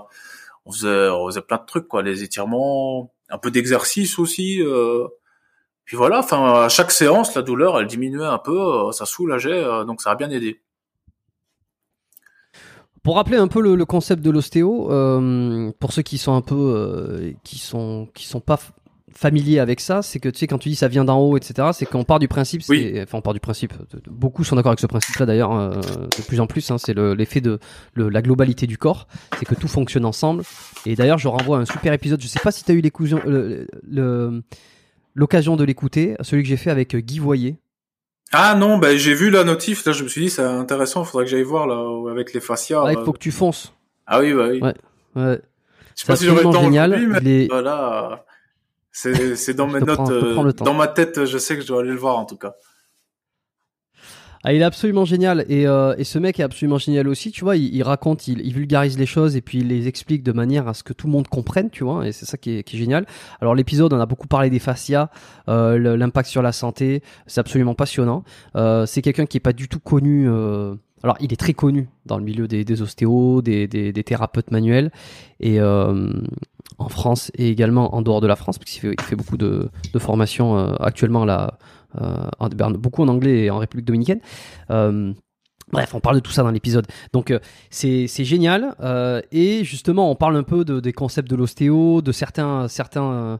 on 0.66 0.72
faisait, 0.72 1.10
on 1.10 1.28
faisait 1.28 1.42
plein 1.42 1.58
de 1.58 1.66
trucs 1.66 1.88
quoi, 1.88 2.02
les 2.04 2.24
étirements, 2.24 3.14
un 3.30 3.38
peu 3.38 3.52
d'exercice 3.52 4.20
aussi. 4.20 4.62
Puis 5.86 5.96
voilà, 5.98 6.20
enfin 6.20 6.64
à 6.66 6.70
chaque 6.70 6.92
séance, 6.92 7.34
la 7.36 7.42
douleur 7.42 7.80
elle 7.80 7.88
diminuait 7.88 8.26
un 8.26 8.38
peu, 8.40 8.60
euh, 8.60 8.92
ça 8.92 9.06
soulageait, 9.06 9.64
euh, 9.64 9.84
donc 9.86 10.02
ça 10.02 10.12
a 10.12 10.16
bien 10.16 10.30
aidé. 10.30 10.60
Pour 13.04 13.16
rappeler 13.18 13.38
un 13.38 13.48
peu 13.48 13.62
le, 13.62 13.76
le 13.76 13.86
concept 13.86 14.24
de 14.24 14.32
l'ostéo, 14.32 14.92
euh, 14.92 15.72
pour 15.80 15.94
ceux 15.94 16.02
qui 16.02 16.18
sont 16.18 16.34
un 16.34 16.42
peu, 16.42 16.56
euh, 16.56 17.32
qui 17.44 17.60
sont, 17.60 18.08
qui 18.16 18.26
sont 18.26 18.40
pas 18.40 18.60
familiers 19.14 19.60
avec 19.60 19.80
ça, 19.80 20.02
c'est 20.02 20.20
que 20.20 20.28
tu 20.28 20.40
sais 20.40 20.48
quand 20.48 20.58
tu 20.58 20.70
dis 20.70 20.76
ça 20.76 20.88
vient 20.88 21.06
d'en 21.06 21.20
haut, 21.20 21.38
etc. 21.38 21.70
C'est 21.72 21.86
qu'on 21.86 22.04
part 22.04 22.18
du 22.20 22.28
principe, 22.28 22.64
c'est- 22.64 22.72
Oui. 22.72 23.00
enfin 23.04 23.20
on 23.20 23.22
part 23.22 23.34
du 23.36 23.40
principe. 23.40 23.74
Beaucoup 24.10 24.44
sont 24.44 24.56
d'accord 24.56 24.72
avec 24.72 24.80
ce 24.80 24.88
principe-là 24.88 25.28
d'ailleurs, 25.28 25.54
euh, 25.54 25.70
de 25.80 26.24
plus 26.28 26.40
en 26.42 26.48
plus. 26.48 26.70
hein, 26.72 26.78
c'est 26.80 26.94
le- 26.96 27.14
l'effet 27.14 27.42
de 27.42 27.60
le- 27.94 28.10
la 28.10 28.22
globalité 28.24 28.66
du 28.66 28.78
corps, 28.80 29.08
c'est 29.38 29.46
que 29.46 29.54
tout 29.56 29.68
fonctionne 29.68 30.04
ensemble. 30.04 30.42
Et 30.88 30.96
d'ailleurs, 30.96 31.20
je 31.20 31.28
renvoie 31.28 31.60
à 31.60 31.62
un 31.62 31.66
super 31.66 31.94
épisode. 31.94 32.20
Je 32.22 32.28
sais 32.28 32.40
pas 32.40 32.52
si 32.52 32.64
tu 32.64 32.72
as 32.72 32.74
eu 32.74 32.82
l'écousion- 32.82 33.22
le- 33.26 33.68
le- 33.88 34.42
l'occasion 35.16 35.56
de 35.56 35.64
l'écouter, 35.64 36.16
celui 36.22 36.44
que 36.44 36.50
j'ai 36.50 36.58
fait 36.58 36.70
avec 36.70 36.96
Guy 36.96 37.18
Voyer. 37.20 37.58
Ah 38.32 38.56
non, 38.56 38.78
ben 38.78 38.98
j'ai 38.98 39.14
vu 39.14 39.30
la 39.30 39.44
notif, 39.44 39.86
là 39.86 39.92
je 39.94 40.04
me 40.04 40.10
suis 40.10 40.22
dit 40.22 40.30
c'est 40.30 40.44
intéressant, 40.44 41.04
faudrait 41.04 41.26
que 41.26 41.32
j'aille 41.32 41.44
voir 41.44 41.68
là 41.68 42.12
avec 42.12 42.34
les 42.34 42.40
fascias. 42.42 42.84
Ah, 42.86 42.92
il 42.92 42.98
euh. 42.98 43.06
faut 43.06 43.14
que 43.14 43.20
tu 43.20 43.32
fonces. 43.32 43.74
Ah 44.08 44.20
oui, 44.20 44.34
bah 44.34 44.48
oui. 44.50 44.62
Ouais. 44.62 44.74
Ouais. 45.16 45.42
Je 45.96 46.02
sais 46.02 46.08
pas 46.08 46.16
si 46.16 46.26
j'aurai 46.26 46.44
le 46.44 46.52
temps 46.52 46.62
génial. 46.64 47.08
mais 47.08 47.18
Il 47.22 47.28
est- 47.28 47.48
voilà, 47.48 48.26
c'est 48.92 49.36
c'est 49.36 49.54
dans 49.56 49.68
mes 49.68 49.80
te 49.80 49.86
notes, 49.86 49.96
prends- 49.96 50.12
euh, 50.12 50.52
dans 50.52 50.74
ma 50.74 50.88
tête, 50.88 51.26
je 51.26 51.38
sais 51.38 51.56
que 51.56 51.62
je 51.62 51.68
dois 51.68 51.82
aller 51.82 51.92
le 51.92 51.98
voir 51.98 52.18
en 52.18 52.26
tout 52.26 52.38
cas. 52.38 52.56
Ah, 54.48 54.54
il 54.54 54.62
est 54.62 54.66
absolument 54.66 55.06
génial 55.06 55.44
et, 55.50 55.66
euh, 55.66 55.96
et 55.98 56.04
ce 56.04 56.20
mec 56.20 56.40
est 56.40 56.44
absolument 56.44 56.78
génial 56.78 57.08
aussi, 57.08 57.32
tu 57.32 57.44
vois, 57.44 57.58
il, 57.58 57.82
raconte, 57.82 58.28
il, 58.28 58.54
vulgarise 58.54 58.96
les 58.96 59.08
choses 59.08 59.36
et 59.36 59.42
puis 59.42 59.58
il 59.58 59.70
les 59.70 59.88
explique 59.88 60.22
de 60.22 60.32
manière 60.32 60.68
à 60.68 60.76
ce 60.76 60.84
que 60.84 60.94
tout 60.94 61.08
le 61.08 61.14
monde 61.14 61.28
comprenne, 61.28 61.72
tu 61.72 61.84
vois, 61.84 62.08
et 62.08 62.12
c'est 62.12 62.28
ça 62.28 62.38
qui 62.38 62.52
est, 62.52 62.76
génial. 62.76 63.08
Alors 63.42 63.56
l'épisode, 63.56 63.92
on 63.92 64.00
a 64.00 64.06
beaucoup 64.06 64.28
parlé 64.28 64.52
des 64.52 64.60
fascias, 64.60 65.10
euh, 65.50 65.98
l'impact 65.98 66.30
sur 66.30 66.44
la 66.44 66.52
santé, 66.52 67.02
c'est 67.26 67.40
absolument 67.40 67.74
passionnant. 67.74 68.24
Euh, 68.56 68.86
c'est 68.86 69.02
quelqu'un 69.02 69.26
qui 69.26 69.38
est 69.38 69.40
pas 69.40 69.52
du 69.52 69.68
tout 69.68 69.80
connu. 69.80 70.30
alors 71.02 71.18
il 71.22 71.34
est 71.34 71.40
très 71.40 71.54
connu 71.54 71.90
dans 72.06 72.20
le 72.20 72.24
milieu 72.24 72.48
des, 72.48 72.82
ostéos, 72.84 73.42
des, 73.42 73.66
des, 73.68 74.04
thérapeutes 74.04 74.52
manuels 74.52 74.92
et 75.40 75.60
en 75.60 76.90
France 76.90 77.32
et 77.34 77.50
également 77.50 77.96
en 77.96 78.04
dehors 78.04 78.22
de 78.22 78.28
la 78.28 78.36
France, 78.36 78.60
parce 78.60 78.70
qu'il 78.70 78.82
fait, 78.82 79.02
fait 79.02 79.16
beaucoup 79.16 79.38
de, 79.38 79.70
de 79.92 80.00
formations 80.00 80.56
actuellement 80.76 81.26
là, 81.26 81.58
en- 82.40 82.50
ben, 82.50 82.72
beaucoup 82.72 83.02
en 83.04 83.08
anglais 83.08 83.46
et 83.46 83.50
en 83.50 83.58
République 83.60 83.86
dominicaine. 83.88 84.20
Euh, 84.72 85.14
Bref, 85.72 85.96
on 85.96 86.00
parle 86.00 86.18
de 86.18 86.20
tout 86.22 86.32
ça 86.32 86.44
dans 86.44 86.52
l'épisode. 86.52 86.86
Donc 87.12 87.32
euh, 87.32 87.40
c'est 87.72 88.08
génial 88.08 88.76
euh, 88.82 89.20
et 89.32 89.64
justement 89.64 90.12
on 90.12 90.16
parle 90.16 90.38
un 90.38 90.44
peu 90.44 90.64
de, 90.64 90.80
des 90.80 90.94
concepts 90.94 91.28
de 91.28 91.36
l'ostéo, 91.36 92.04
de 92.04 92.12
certains 92.12 92.68
certains 92.68 93.40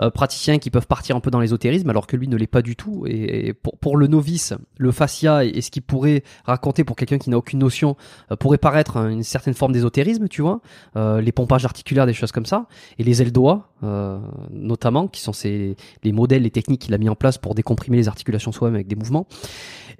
euh, 0.00 0.10
praticiens 0.10 0.58
qui 0.58 0.70
peuvent 0.70 0.86
partir 0.86 1.16
un 1.16 1.20
peu 1.20 1.30
dans 1.30 1.40
l'ésotérisme 1.40 1.88
alors 1.90 2.06
que 2.06 2.16
lui 2.16 2.28
ne 2.28 2.36
l'est 2.36 2.46
pas 2.46 2.62
du 2.62 2.76
tout. 2.76 3.04
Et, 3.06 3.48
et 3.48 3.54
pour, 3.54 3.78
pour 3.78 3.96
le 3.96 4.06
novice, 4.06 4.54
le 4.78 4.92
fascia 4.92 5.44
et, 5.44 5.48
et 5.48 5.60
ce 5.60 5.70
qu'il 5.70 5.82
pourrait 5.82 6.22
raconter 6.44 6.84
pour 6.84 6.96
quelqu'un 6.96 7.18
qui 7.18 7.30
n'a 7.30 7.38
aucune 7.38 7.58
notion 7.58 7.96
euh, 8.30 8.36
pourrait 8.36 8.58
paraître 8.58 8.96
une 8.96 9.22
certaine 9.22 9.54
forme 9.54 9.72
d'ésotérisme, 9.72 10.28
tu 10.28 10.42
vois, 10.42 10.60
euh, 10.96 11.20
les 11.20 11.32
pompages 11.32 11.64
articulaires, 11.64 12.06
des 12.06 12.14
choses 12.14 12.32
comme 12.32 12.46
ça, 12.46 12.66
et 12.98 13.04
les 13.04 13.22
ailes 13.22 13.32
doigts 13.32 13.70
euh, 13.82 14.18
notamment, 14.50 15.08
qui 15.08 15.20
sont 15.20 15.32
ces 15.32 15.76
les 16.02 16.12
modèles, 16.12 16.42
les 16.42 16.50
techniques 16.50 16.82
qu'il 16.82 16.94
a 16.94 16.98
mis 16.98 17.08
en 17.08 17.14
place 17.14 17.38
pour 17.38 17.54
décomprimer 17.54 17.96
les 17.96 18.08
articulations 18.08 18.52
soi-même 18.52 18.76
avec 18.76 18.86
des 18.86 18.96
mouvements. 18.96 19.26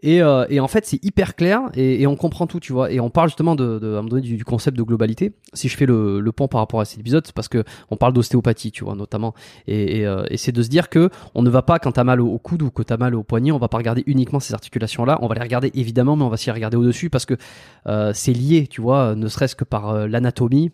Et, 0.05 0.21
euh, 0.21 0.45
et 0.51 0.61
en 0.61 0.69
fait, 0.69 0.85
c'est 0.85 1.03
hyper 1.03 1.35
clair 1.35 1.63
et, 1.73 2.03
et 2.03 2.07
on 2.07 2.15
comprend 2.15 2.47
tout, 2.47 2.61
tu 2.61 2.75
vois. 2.75 2.93
Et 2.93 3.01
on 3.01 3.09
parle 3.09 3.31
justement 3.31 3.55
de, 3.55 3.79
de, 3.79 3.87
à 3.87 3.93
un 3.93 3.97
moment 3.97 4.11
donné, 4.11 4.21
du, 4.21 4.45
concept 4.45 4.77
de 4.77 4.83
globalité. 4.83 5.33
Si 5.55 5.71
je 5.71 5.79
fais 5.79 5.87
le, 5.87 6.21
le 6.21 6.33
pont 6.33 6.47
par 6.47 6.61
rapport 6.61 6.81
à 6.81 6.85
cet 6.85 7.01
épisode, 7.01 7.27
c'est 7.27 7.35
parce 7.35 7.49
que 7.49 7.65
on 7.91 7.97
parle 7.97 8.13
d'ostéopathie, 8.13 8.71
tu 8.71 8.85
vois, 8.85 8.97
notamment. 8.97 9.33
Et, 9.67 10.01
et, 10.01 10.07
euh, 10.07 10.27
c'est 10.37 10.53
de 10.53 10.63
se 10.63 10.69
dire 10.69 10.91
que 10.91 11.09
on 11.35 11.41
ne 11.41 11.49
va 11.49 11.63
pas, 11.63 11.79
quand 11.79 11.93
t'as 11.93 12.05
mal 12.05 12.21
au, 12.21 12.27
au 12.27 12.39
coude 12.39 12.61
ou 12.61 12.71
que 12.71 12.83
t'as 12.83 12.99
mal 12.99 13.15
au 13.15 13.23
poignet, 13.23 13.51
on 13.51 13.57
va 13.57 13.69
pas 13.69 13.79
regarder 13.79 14.05
uniquement 14.07 14.41
ces 14.41 14.53
articulations-là. 14.53 15.19
On 15.23 15.27
va 15.27 15.37
les 15.37 15.41
regarder 15.41 15.71
évidemment, 15.73 16.17
mais 16.17 16.25
on 16.25 16.29
va 16.29 16.37
s'y 16.37 16.51
regarder 16.51 16.77
au-dessus 16.77 17.09
parce 17.09 17.25
que 17.25 17.39
euh, 17.87 18.13
c'est 18.13 18.35
lié, 18.35 18.67
tu 18.67 18.83
vois, 18.83 19.15
ne 19.15 19.29
serait-ce 19.29 19.57
que 19.57 19.65
par 19.65 19.89
euh, 19.89 20.07
l'anatomie. 20.07 20.71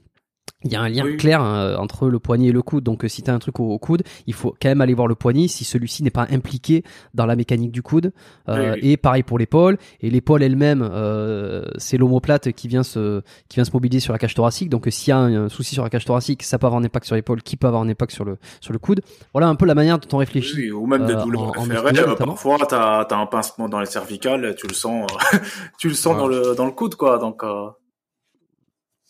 Il 0.63 0.71
y 0.71 0.77
a 0.77 0.83
un 0.83 0.91
lien 0.91 1.05
Oui. 1.07 1.17
clair 1.17 1.43
euh, 1.43 1.77
entre 1.77 2.09
le 2.09 2.19
poignet 2.19 2.49
et 2.49 2.53
le 2.53 2.61
coude. 2.61 2.85
Donc, 2.85 3.03
euh, 3.03 3.09
si 3.09 3.23
tu 3.23 3.31
as 3.31 3.35
un 3.35 3.39
truc 3.39 3.59
au, 3.61 3.71
au 3.73 3.79
coude, 3.79 4.03
il 4.27 4.35
faut 4.35 4.55
quand 4.61 4.69
même 4.69 4.83
aller 4.83 4.93
voir 4.93 5.07
le 5.09 5.15
poignet 5.15 5.49
si 5.49 5.65
celui-ci 5.65 6.03
n'est 6.03 6.11
pas 6.11 6.27
impliqué 6.31 6.85
dans 7.15 7.25
la 7.25 7.35
mécanique 7.35 7.73
du 7.73 7.81
coude. 7.81 8.13
Euh, 8.51 8.75
Oui, 8.75 8.81
oui. 8.83 8.91
Et 8.93 8.97
pareil 8.99 9.23
pour 9.23 9.39
l'épaule. 9.39 9.79
Et 10.03 10.11
l'épaule 10.11 10.43
elle-même, 10.43 10.87
euh, 10.93 11.65
c'est 11.79 11.97
l'omoplate 11.97 12.53
qui 12.53 12.69
vient 12.69 12.83
se 12.83 13.23
qui 13.49 13.55
vient 13.55 13.65
se 13.65 13.71
mobiliser 13.73 14.01
sur 14.01 14.13
la 14.13 14.19
cage 14.19 14.35
thoracique. 14.35 14.69
Donc, 14.69 14.87
euh, 14.87 14.91
s'il 14.91 15.09
y 15.09 15.13
a 15.13 15.19
un, 15.19 15.45
un 15.45 15.49
souci 15.49 15.73
sur 15.75 15.83
la 15.83 15.89
cage 15.89 16.05
thoracique, 16.05 16.43
ça 16.43 16.59
peut 16.59 16.67
avoir 16.67 16.83
un 16.83 16.85
impact 16.85 17.07
sur 17.07 17.17
l'épaule, 17.17 17.41
qui 17.43 17.57
peut 17.57 17.67
avoir 17.67 17.81
un 17.83 17.89
impact 17.89 18.13
sur 18.13 18.27
le 18.27 18.37
sur 18.61 18.75
le 18.75 18.79
coude. 18.79 19.01
Voilà 19.33 19.49
un 19.49 19.55
peu 19.55 19.65
la 19.65 19.75
manière 19.75 19.99
dont 19.99 20.09
on 20.13 20.19
réfléchit. 20.19 20.57
Oui, 20.57 20.71
ou 20.73 20.87
même 20.87 21.07
des 21.07 21.15
douleurs 21.15 21.53
euh, 21.59 21.67
notamment. 22.07 22.35
parfois, 22.35 22.59
t'as 22.69 23.01
as 23.11 23.15
un 23.17 23.25
pincement 23.27 23.71
dans 23.71 23.81
les 23.81 23.87
cervicales, 23.87 24.55
tu 24.59 24.67
le 24.67 24.75
sens, 24.75 25.11
tu 25.79 25.89
le 25.89 25.95
sens 25.95 26.13
Ouais. 26.17 26.19
dans 26.21 26.29
le 26.29 26.55
dans 26.55 26.67
le 26.67 26.73
coude, 26.73 26.97
quoi. 26.97 27.17
Donc, 27.19 27.43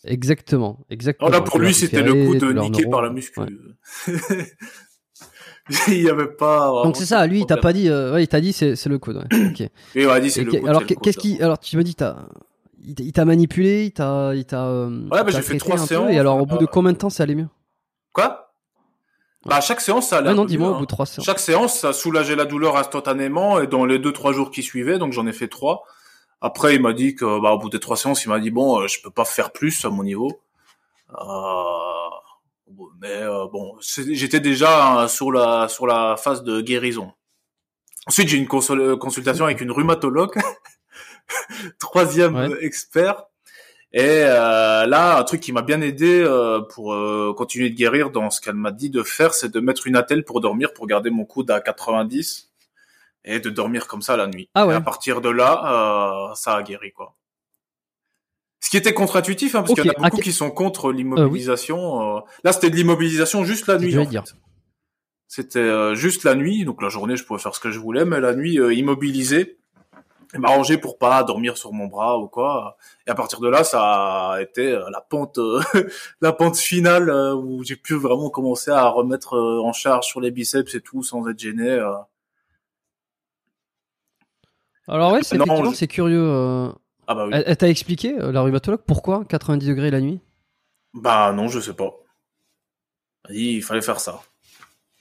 Exactement, 0.03 0.79
exactement. 0.89 1.29
voilà, 1.29 1.43
pour 1.43 1.59
lui, 1.59 1.73
c'était 1.73 2.01
le 2.01 2.39
douleur 2.39 2.63
niqué 2.63 2.81
neuro, 2.81 2.91
par 2.91 3.01
la 3.01 3.09
ouais. 3.09 3.13
muscu. 3.13 3.39
il 5.87 6.01
y 6.01 6.09
avait 6.09 6.27
pas. 6.27 6.83
Donc 6.83 6.97
c'est 6.97 7.05
ça, 7.05 7.25
lui 7.27 7.41
il 7.41 7.45
t'a 7.45 7.55
de 7.55 7.61
pas 7.61 7.71
dit, 7.71 7.87
euh, 7.87 8.13
ouais, 8.13 8.23
il 8.23 8.27
t'a 8.27 8.41
dit 8.41 8.51
c'est 8.51 8.75
c'est 8.75 8.89
le 8.89 8.97
coude. 8.97 9.17
Ouais. 9.17 9.55
Et 9.95 10.21
dit 10.21 10.31
c'est 10.31 10.43
le 10.43 10.51
coude. 10.51 10.67
alors 10.67 10.85
qu'est-ce 10.85 11.17
qui, 11.17 11.41
alors 11.41 11.59
tu 11.59 11.77
me 11.77 11.83
dis 11.83 11.95
t'as, 11.95 12.17
il 12.83 13.11
t'a- 13.11 13.25
manipulé, 13.25 13.85
il 13.85 13.91
t'a, 13.91 14.33
il 14.33 14.45
t'a. 14.45 14.65
euh, 14.65 15.07
Ouais, 15.11 15.23
bah, 15.23 15.29
j'ai 15.29 15.41
fait 15.41 15.57
trois 15.57 15.75
peu, 15.75 15.85
séances, 15.85 16.11
Et 16.11 16.17
alors 16.17 16.41
au 16.41 16.45
bout 16.45 16.57
de 16.57 16.63
euh, 16.63 16.67
combien 16.71 16.93
de 16.93 16.97
temps 16.97 17.09
ça 17.09 17.23
allait 17.23 17.35
mieux? 17.35 17.49
Quoi? 18.11 18.53
Bah, 19.45 19.57
à 19.57 19.61
chaque 19.61 19.81
séance, 19.81 20.09
ça 20.09 20.17
allait 20.17 20.29
un 20.29 20.35
non, 20.35 20.45
dis-moi 20.45 20.69
au 20.69 20.73
bout 20.73 20.77
hein. 20.79 20.81
de 20.81 20.87
trois 20.87 21.05
séances. 21.05 21.25
Chaque 21.25 21.39
séance, 21.39 21.79
ça 21.79 21.93
soulageait 21.93 22.35
la 22.35 22.45
douleur 22.45 22.77
instantanément 22.77 23.59
et 23.59 23.67
dans 23.67 23.85
les 23.85 23.99
deux 23.99 24.11
trois 24.11 24.33
jours 24.33 24.51
qui 24.51 24.63
suivaient, 24.63 24.97
donc 24.97 25.13
j'en 25.13 25.27
ai 25.27 25.33
fait 25.33 25.47
trois. 25.47 25.83
Après, 26.41 26.75
il 26.75 26.81
m'a 26.81 26.93
dit 26.93 27.15
que, 27.15 27.39
bah, 27.39 27.51
au 27.51 27.59
bout 27.59 27.69
des 27.69 27.79
trois 27.79 27.97
séances, 27.97 28.25
il 28.25 28.29
m'a 28.29 28.39
dit 28.39 28.51
bon, 28.51 28.81
euh, 28.81 28.87
je 28.87 29.01
peux 29.01 29.11
pas 29.11 29.25
faire 29.25 29.51
plus 29.51 29.85
à 29.85 29.89
mon 29.89 30.03
niveau. 30.03 30.41
Euh, 31.11 32.09
Mais 33.01 33.21
euh, 33.21 33.47
bon, 33.51 33.77
j'étais 33.79 34.39
déjà 34.39 35.07
sur 35.07 35.31
la 35.31 35.67
sur 35.67 35.87
la 35.87 36.17
phase 36.17 36.43
de 36.43 36.61
guérison. 36.61 37.11
Ensuite, 38.07 38.29
j'ai 38.29 38.37
une 38.37 38.47
consultation 38.47 39.45
avec 39.45 39.61
une 39.61 39.71
rhumatologue, 39.71 40.35
troisième 41.79 42.57
expert. 42.61 43.25
Et 43.93 44.23
euh, 44.23 44.85
là, 44.85 45.17
un 45.17 45.23
truc 45.23 45.41
qui 45.41 45.51
m'a 45.51 45.61
bien 45.61 45.81
aidé 45.81 46.21
euh, 46.21 46.61
pour 46.61 46.93
euh, 46.93 47.33
continuer 47.35 47.69
de 47.69 47.75
guérir 47.75 48.09
dans 48.09 48.29
ce 48.29 48.39
qu'elle 48.39 48.55
m'a 48.55 48.71
dit 48.71 48.89
de 48.89 49.03
faire, 49.03 49.33
c'est 49.33 49.51
de 49.51 49.59
mettre 49.59 49.85
une 49.85 49.97
attelle 49.97 50.23
pour 50.23 50.39
dormir, 50.39 50.73
pour 50.73 50.87
garder 50.87 51.09
mon 51.09 51.25
coude 51.25 51.51
à 51.51 51.59
90 51.59 52.50
et 53.25 53.39
de 53.39 53.49
dormir 53.49 53.87
comme 53.87 54.01
ça 54.01 54.17
la 54.17 54.27
nuit. 54.27 54.49
Ah 54.55 54.65
ouais. 54.65 54.73
Et 54.73 54.77
à 54.77 54.81
partir 54.81 55.21
de 55.21 55.29
là, 55.29 56.31
ça 56.35 56.55
a 56.55 56.63
guéri 56.63 56.91
quoi. 56.91 57.15
Ce 58.63 58.69
qui 58.69 58.77
était 58.77 58.93
contre-intuitif, 58.93 59.55
hein, 59.55 59.63
parce 59.63 59.73
qu'il 59.73 59.85
y 59.85 59.89
en 59.89 60.03
a 60.03 60.09
beaucoup 60.09 60.21
qui 60.21 60.31
sont 60.31 60.51
contre 60.51 60.91
l'immobilisation. 60.91 62.23
Là, 62.43 62.53
c'était 62.53 62.69
de 62.69 62.75
l'immobilisation 62.75 63.43
juste 63.43 63.67
la 63.67 63.77
nuit. 63.77 63.95
C'était 65.27 65.95
juste 65.95 66.23
la 66.23 66.35
nuit, 66.35 66.63
donc 66.63 66.81
la 66.81 66.89
journée, 66.89 67.15
je 67.15 67.25
pouvais 67.25 67.39
faire 67.39 67.55
ce 67.55 67.59
que 67.59 67.71
je 67.71 67.79
voulais, 67.79 68.05
mais 68.05 68.19
la 68.19 68.35
nuit, 68.35 68.55
immobilisé 68.55 69.57
m'arranger 70.39 70.77
pour 70.77 70.97
pas 70.97 71.23
dormir 71.23 71.57
sur 71.57 71.73
mon 71.73 71.87
bras 71.87 72.17
ou 72.17 72.27
quoi. 72.27 72.77
Et 73.07 73.11
à 73.11 73.15
partir 73.15 73.39
de 73.39 73.49
là, 73.49 73.63
ça 73.63 74.31
a 74.31 74.41
été 74.41 74.71
euh, 74.71 74.89
la 74.91 75.01
pente, 75.01 75.37
euh, 75.37 75.61
la 76.21 76.31
pente 76.31 76.57
finale 76.57 77.09
euh, 77.09 77.35
où 77.35 77.63
j'ai 77.63 77.75
pu 77.75 77.95
vraiment 77.95 78.29
commencer 78.29 78.71
à 78.71 78.87
remettre 78.87 79.37
en 79.37 79.73
charge 79.73 80.07
sur 80.07 80.21
les 80.21 80.31
biceps 80.31 80.73
et 80.75 80.81
tout 80.81 81.03
sans 81.03 81.27
être 81.27 81.39
gêné. 81.39 81.79
Alors 84.87 85.13
ouais, 85.13 85.23
c'est 85.23 85.35
effectivement 85.35 85.73
c'est 85.73 85.87
curieux. 85.87 86.71
Ah 87.07 87.15
bah 87.15 87.25
oui. 87.27 87.33
Elle, 87.33 87.57
t'a 87.57 87.69
expliqué 87.69 88.15
la 88.17 88.41
rhumatologue 88.41 88.81
pourquoi 88.85 89.25
90 89.25 89.67
degrés 89.67 89.91
la 89.91 90.01
nuit? 90.01 90.21
Bah 90.93 91.31
non, 91.33 91.47
je 91.47 91.59
sais 91.59 91.73
pas. 91.73 91.91
Elle 93.29 93.35
dit 93.35 93.53
il 93.55 93.63
fallait 93.63 93.81
faire 93.81 93.99
ça. 93.99 94.21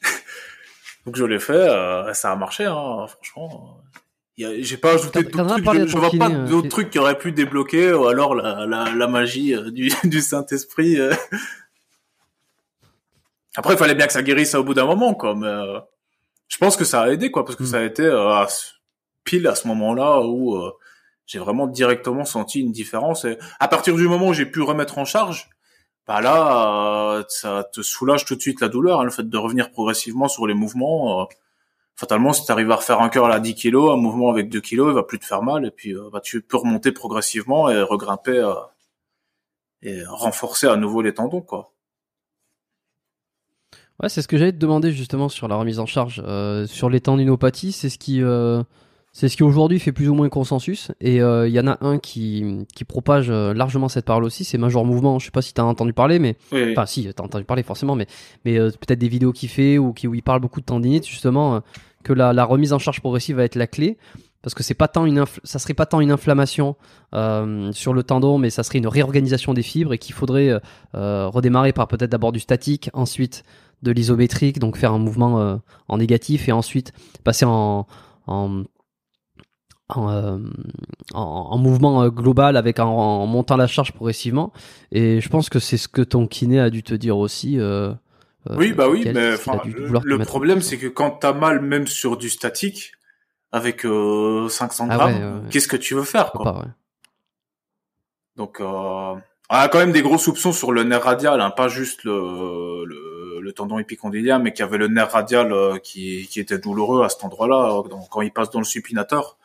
Donc 1.06 1.16
je 1.16 1.24
l'ai 1.24 1.38
fait, 1.38 1.68
ça 2.14 2.32
a 2.32 2.36
marché, 2.36 2.64
hein, 2.64 3.06
franchement 3.06 3.82
j'ai 4.62 4.76
pas 4.76 4.94
ajouté 4.94 5.22
d'autres 5.22 5.62
trucs. 5.62 5.88
Je, 5.88 5.96
vois 5.96 6.10
pas 6.10 6.30
euh, 6.30 6.46
d'autres 6.46 6.68
trucs 6.68 6.90
qui 6.90 6.98
auraient 6.98 7.18
pu 7.18 7.32
débloquer, 7.32 7.92
ou 7.92 8.06
alors 8.06 8.34
la, 8.34 8.66
la, 8.66 8.94
la 8.94 9.06
magie 9.06 9.54
euh, 9.54 9.70
du, 9.70 9.90
du 10.04 10.20
Saint-Esprit. 10.20 10.98
Euh. 10.98 11.12
Après, 13.56 13.74
il 13.74 13.78
fallait 13.78 13.94
bien 13.94 14.06
que 14.06 14.12
ça 14.12 14.22
guérisse 14.22 14.54
au 14.54 14.64
bout 14.64 14.74
d'un 14.74 14.86
moment, 14.86 15.14
quoi. 15.14 15.34
Mais 15.34 15.80
je 16.48 16.58
pense 16.58 16.76
que 16.76 16.84
ça 16.84 17.02
a 17.02 17.10
aidé, 17.10 17.30
quoi, 17.30 17.44
parce 17.44 17.56
que 17.56 17.64
mm. 17.64 17.66
ça 17.66 17.78
a 17.78 17.82
été 17.82 18.08
à 19.46 19.54
ce 19.54 19.68
moment-là 19.68 20.20
où 20.22 20.58
j'ai 21.26 21.38
vraiment 21.38 21.66
directement 21.66 22.24
senti 22.24 22.60
une 22.60 22.72
différence. 22.72 23.24
Et 23.24 23.38
à 23.58 23.68
partir 23.68 23.96
du 23.96 24.08
moment 24.08 24.28
où 24.28 24.32
j'ai 24.32 24.46
pu 24.46 24.62
remettre 24.62 24.98
en 24.98 25.04
charge, 25.04 25.50
bah 26.06 26.20
là, 26.20 27.24
ça 27.28 27.64
te 27.72 27.82
soulage 27.82 28.24
tout 28.24 28.34
de 28.34 28.40
suite 28.40 28.60
la 28.60 28.68
douleur, 28.68 29.00
hein, 29.00 29.04
le 29.04 29.10
fait 29.10 29.28
de 29.28 29.38
revenir 29.38 29.70
progressivement 29.70 30.28
sur 30.28 30.46
les 30.46 30.54
mouvements 30.54 31.28
fatalement, 32.00 32.32
si 32.32 32.46
tu 32.46 32.50
arrives 32.50 32.70
à 32.70 32.76
refaire 32.76 33.02
un 33.02 33.10
cœur 33.10 33.26
à 33.26 33.40
10 33.40 33.54
kilos, 33.54 33.92
un 33.92 34.00
mouvement 34.00 34.30
avec 34.30 34.48
2 34.48 34.60
kilos, 34.62 34.90
il 34.90 34.94
va 34.94 35.02
plus 35.02 35.18
te 35.18 35.26
faire 35.26 35.42
mal, 35.42 35.66
et 35.66 35.70
puis 35.70 35.94
euh, 35.94 36.08
bah, 36.10 36.20
tu 36.22 36.40
peux 36.40 36.56
remonter 36.56 36.92
progressivement 36.92 37.68
et 37.68 37.82
regrimper 37.82 38.38
euh, 38.38 38.54
et 39.82 40.02
renforcer 40.06 40.66
à 40.66 40.76
nouveau 40.76 41.02
les 41.02 41.12
tendons, 41.12 41.42
quoi. 41.42 41.72
Ouais, 44.02 44.08
c'est 44.08 44.22
ce 44.22 44.28
que 44.28 44.38
j'allais 44.38 44.52
te 44.52 44.56
demander 44.56 44.92
justement 44.92 45.28
sur 45.28 45.46
la 45.46 45.56
remise 45.56 45.78
en 45.78 45.84
charge, 45.84 46.22
euh, 46.24 46.66
sur 46.66 46.88
les 46.88 47.02
tendinopathies, 47.02 47.72
c'est 47.72 47.90
ce 47.90 47.98
qui 47.98 48.22
c'est 49.12 49.28
ce 49.28 49.36
qui 49.36 49.42
aujourd'hui 49.42 49.78
fait 49.78 49.92
plus 49.92 50.08
ou 50.08 50.14
moins 50.14 50.28
consensus. 50.28 50.92
Et 51.00 51.16
il 51.16 51.50
y 51.50 51.60
en 51.60 51.66
a 51.66 51.78
un 51.84 51.98
qui, 51.98 52.66
qui 52.74 52.84
propage 52.84 53.30
largement 53.30 53.88
cette 53.88 54.04
parole 54.04 54.24
aussi, 54.24 54.44
c'est 54.44 54.56
Major 54.56 54.84
Mouvement. 54.84 55.18
Je 55.18 55.26
sais 55.26 55.30
pas 55.30 55.42
si 55.42 55.52
tu 55.52 55.60
as 55.60 55.64
entendu 55.64 55.92
parler, 55.92 56.18
mais 56.18 56.36
enfin 56.52 56.86
si, 56.86 57.02
tu 57.02 57.08
as 57.08 57.24
entendu 57.24 57.44
parler 57.44 57.62
forcément, 57.62 57.96
mais 57.96 58.06
mais 58.44 58.56
peut-être 58.56 58.98
des 59.00 59.08
vidéos 59.08 59.32
qu'il 59.32 59.48
fait 59.48 59.78
ou 59.78 59.92
qui 59.92 60.06
où 60.06 60.14
il 60.14 60.22
parle 60.22 60.40
beaucoup 60.40 60.60
de 60.60 60.66
tendinite 60.66 61.06
justement 61.06 61.60
que 62.02 62.12
la, 62.12 62.44
remise 62.44 62.72
en 62.72 62.78
charge 62.78 63.00
progressive 63.00 63.36
va 63.36 63.44
être 63.44 63.56
la 63.56 63.66
clé 63.66 63.98
parce 64.42 64.54
que 64.54 64.62
c'est 64.62 64.74
pas 64.74 64.88
tant 64.88 65.04
une 65.04 65.24
ça 65.44 65.58
serait 65.58 65.74
pas 65.74 65.84
tant 65.84 66.00
une 66.00 66.10
inflammation 66.10 66.76
euh, 67.14 67.70
sur 67.72 67.92
le 67.92 68.02
tendon 68.02 68.38
mais 68.38 68.48
ça 68.48 68.62
serait 68.62 68.78
une 68.78 68.86
réorganisation 68.86 69.52
des 69.52 69.62
fibres 69.62 69.92
et 69.92 69.98
qu'il 69.98 70.14
faudrait 70.14 70.48
euh, 70.48 70.58
euh, 70.94 71.28
redémarrer 71.28 71.72
par 71.72 71.88
peut-être 71.88 72.10
d'abord 72.10 72.32
du 72.32 72.40
statique 72.40 72.88
ensuite 72.94 73.42
de 73.82 73.92
l'isométrique 73.92 74.58
donc 74.58 74.76
faire 74.76 74.92
un 74.92 74.98
mouvement 74.98 75.58
en 75.88 75.98
négatif 75.98 76.48
et 76.48 76.52
ensuite 76.52 76.92
passer 77.24 77.44
en 77.46 77.86
en, 78.26 78.62
en, 79.96 81.58
mouvement 81.58 82.08
global 82.08 82.56
avec 82.56 82.78
en, 82.78 83.26
montant 83.26 83.56
la 83.56 83.66
charge 83.66 83.92
progressivement. 83.92 84.52
Et 84.92 85.20
je 85.20 85.28
pense 85.28 85.48
que 85.48 85.58
c'est 85.58 85.76
ce 85.76 85.88
que 85.88 86.02
ton 86.02 86.26
kiné 86.26 86.60
a 86.60 86.70
dû 86.70 86.82
te 86.82 86.94
dire 86.94 87.18
aussi 87.18 87.58
euh, 87.58 87.92
oui, 88.48 88.72
bah 88.72 88.88
oui, 88.88 89.02
mais 89.04 89.12
le, 89.12 90.18
problème, 90.24 90.62
c'est 90.62 90.78
que 90.78 90.86
quand 90.86 91.10
t'as 91.10 91.32
mal, 91.32 91.60
même 91.60 91.86
sur 91.86 92.16
du 92.16 92.30
statique, 92.30 92.92
avec 93.52 93.84
euh, 93.84 94.48
500 94.48 94.88
ah 94.90 94.96
grammes, 94.96 95.48
qu'est-ce 95.50 95.68
que 95.68 95.76
tu 95.76 95.94
veux 95.94 96.04
faire, 96.04 96.32
quoi 96.32 96.64
Donc, 98.36 98.60
euh, 98.60 98.64
on 98.64 99.20
a 99.48 99.68
quand 99.68 99.78
même 99.78 99.92
des 99.92 100.02
gros 100.02 100.16
soupçons 100.16 100.52
sur 100.52 100.72
le 100.72 100.84
nerf 100.84 101.02
radial, 101.02 101.40
hein, 101.40 101.50
pas 101.50 101.68
juste 101.68 102.04
le, 102.04 102.84
le, 102.86 103.40
le, 103.40 103.52
tendon 103.52 103.78
épicondylien, 103.78 104.38
mais 104.38 104.52
qu'il 104.52 104.64
y 104.64 104.68
avait 104.68 104.78
le 104.78 104.88
nerf 104.88 105.10
radial 105.10 105.52
euh, 105.52 105.76
qui, 105.76 106.26
qui 106.30 106.40
était 106.40 106.58
douloureux 106.58 107.04
à 107.04 107.10
cet 107.10 107.24
endroit-là, 107.24 107.82
quand 108.10 108.22
il 108.22 108.32
passe 108.32 108.50
dans 108.50 108.60
le 108.60 108.64
supinateur. 108.64 109.36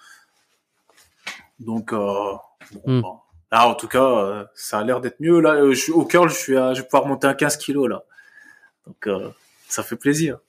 Donc, 1.59 1.93
euh, 1.93 2.33
bon, 2.73 2.81
hmm. 2.85 3.01
bah, 3.01 3.23
là, 3.51 3.67
en 3.67 3.75
tout 3.75 3.87
cas, 3.87 4.47
ça 4.55 4.79
a 4.79 4.83
l'air 4.83 5.01
d'être 5.01 5.19
mieux. 5.19 5.39
Là, 5.39 5.69
je 5.69 5.75
suis 5.75 5.91
au 5.91 6.05
curl, 6.05 6.29
je 6.29 6.35
suis 6.35 6.57
à, 6.57 6.73
je 6.73 6.81
vais 6.81 6.87
pouvoir 6.87 7.07
monter 7.07 7.27
à 7.27 7.33
15 7.33 7.57
kilos 7.57 7.89
là. 7.89 8.03
Donc 8.85 9.07
euh, 9.07 9.29
ça 9.67 9.83
fait 9.83 9.95
plaisir. 9.95 10.39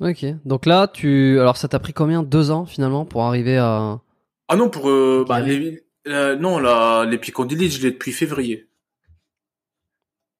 Ok. 0.00 0.24
Donc 0.44 0.66
là, 0.66 0.88
tu, 0.88 1.38
alors 1.40 1.56
ça 1.56 1.68
t'a 1.68 1.78
pris 1.78 1.92
combien? 1.92 2.22
Deux 2.22 2.50
ans 2.50 2.66
finalement 2.66 3.04
pour 3.04 3.24
arriver 3.24 3.58
à. 3.58 4.00
Ah 4.48 4.56
non, 4.56 4.70
pour 4.70 4.88
euh, 4.88 5.24
bah, 5.28 5.40
les... 5.40 5.84
euh, 6.06 6.36
non, 6.36 6.58
la 6.58 7.04
l'épicondylite, 7.04 7.72
je 7.72 7.82
l'ai 7.82 7.90
depuis 7.90 8.12
février. 8.12 8.68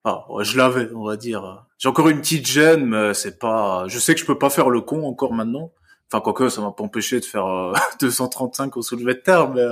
Ah, 0.04 0.24
je 0.40 0.56
l'avais, 0.56 0.90
on 0.94 1.04
va 1.04 1.16
dire. 1.16 1.66
J'ai 1.76 1.88
encore 1.88 2.08
une 2.08 2.20
petite 2.20 2.46
gêne, 2.46 2.86
mais 2.86 3.14
c'est 3.14 3.38
pas. 3.38 3.84
Je 3.88 3.98
sais 3.98 4.14
que 4.14 4.20
je 4.20 4.24
peux 4.24 4.38
pas 4.38 4.50
faire 4.50 4.70
le 4.70 4.80
con 4.80 5.04
encore 5.04 5.34
maintenant. 5.34 5.72
Enfin, 6.10 6.22
quoique, 6.22 6.48
ça 6.48 6.60
m'a 6.60 6.72
pas 6.72 6.84
empêché 6.84 7.20
de 7.20 7.24
faire 7.24 7.72
235 8.00 8.66
euh, 8.66 8.70
au 8.80 8.82
soulevé 8.82 9.14
de 9.14 9.20
terre, 9.20 9.50
mais 9.50 9.62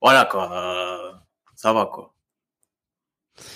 voilà 0.00 0.26
quoi. 0.26 1.22
ça 1.56 1.72
va 1.72 1.86
quoi. 1.86 2.14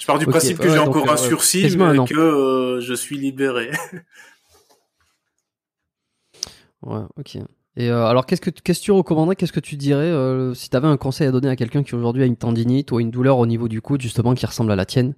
Je 0.01 0.07
pars 0.07 0.19
du 0.19 0.27
principe 0.27 0.59
que 0.59 0.69
j'ai 0.69 0.79
encore 0.79 1.09
un 1.09 1.15
euh, 1.15 1.17
sursis, 1.17 1.77
mais 1.77 2.05
que 2.05 2.19
euh, 2.19 2.81
je 2.81 2.95
suis 2.95 3.19
libéré. 3.19 3.71
ouais, 6.83 7.03
ok. 7.17 7.37
Et 7.77 7.91
euh, 7.91 8.07
alors, 8.07 8.27
qu'est-ce 8.27 8.41
que, 8.41 8.51
qu'est-ce 8.51 8.81
que 8.81 8.85
tu 8.85 8.93
recommanderais 8.93 9.37
Qu'est-ce 9.37 9.53
que 9.53 9.61
tu 9.61 9.77
dirais 9.77 10.13
si 10.55 10.71
tu 10.71 10.77
avais 10.77 10.87
un 10.87 10.97
conseil 10.97 11.27
à 11.27 11.33
donner 11.33 11.49
à 11.49 11.57
quelqu'un 11.57 11.83
qui 11.83 11.95
aujourd'hui 11.95 12.23
a 12.23 12.27
une 12.27 12.37
tendinite 12.37 12.93
ou 12.93 13.01
une 13.01 13.11
douleur 13.11 13.39
au 13.39 13.47
niveau 13.47 13.69
du 13.69 13.81
coude, 13.81 14.01
justement, 14.01 14.35
qui 14.35 14.47
ressemble 14.47 14.73
à 14.73 14.77
la 14.77 14.87
tienne, 14.87 15.15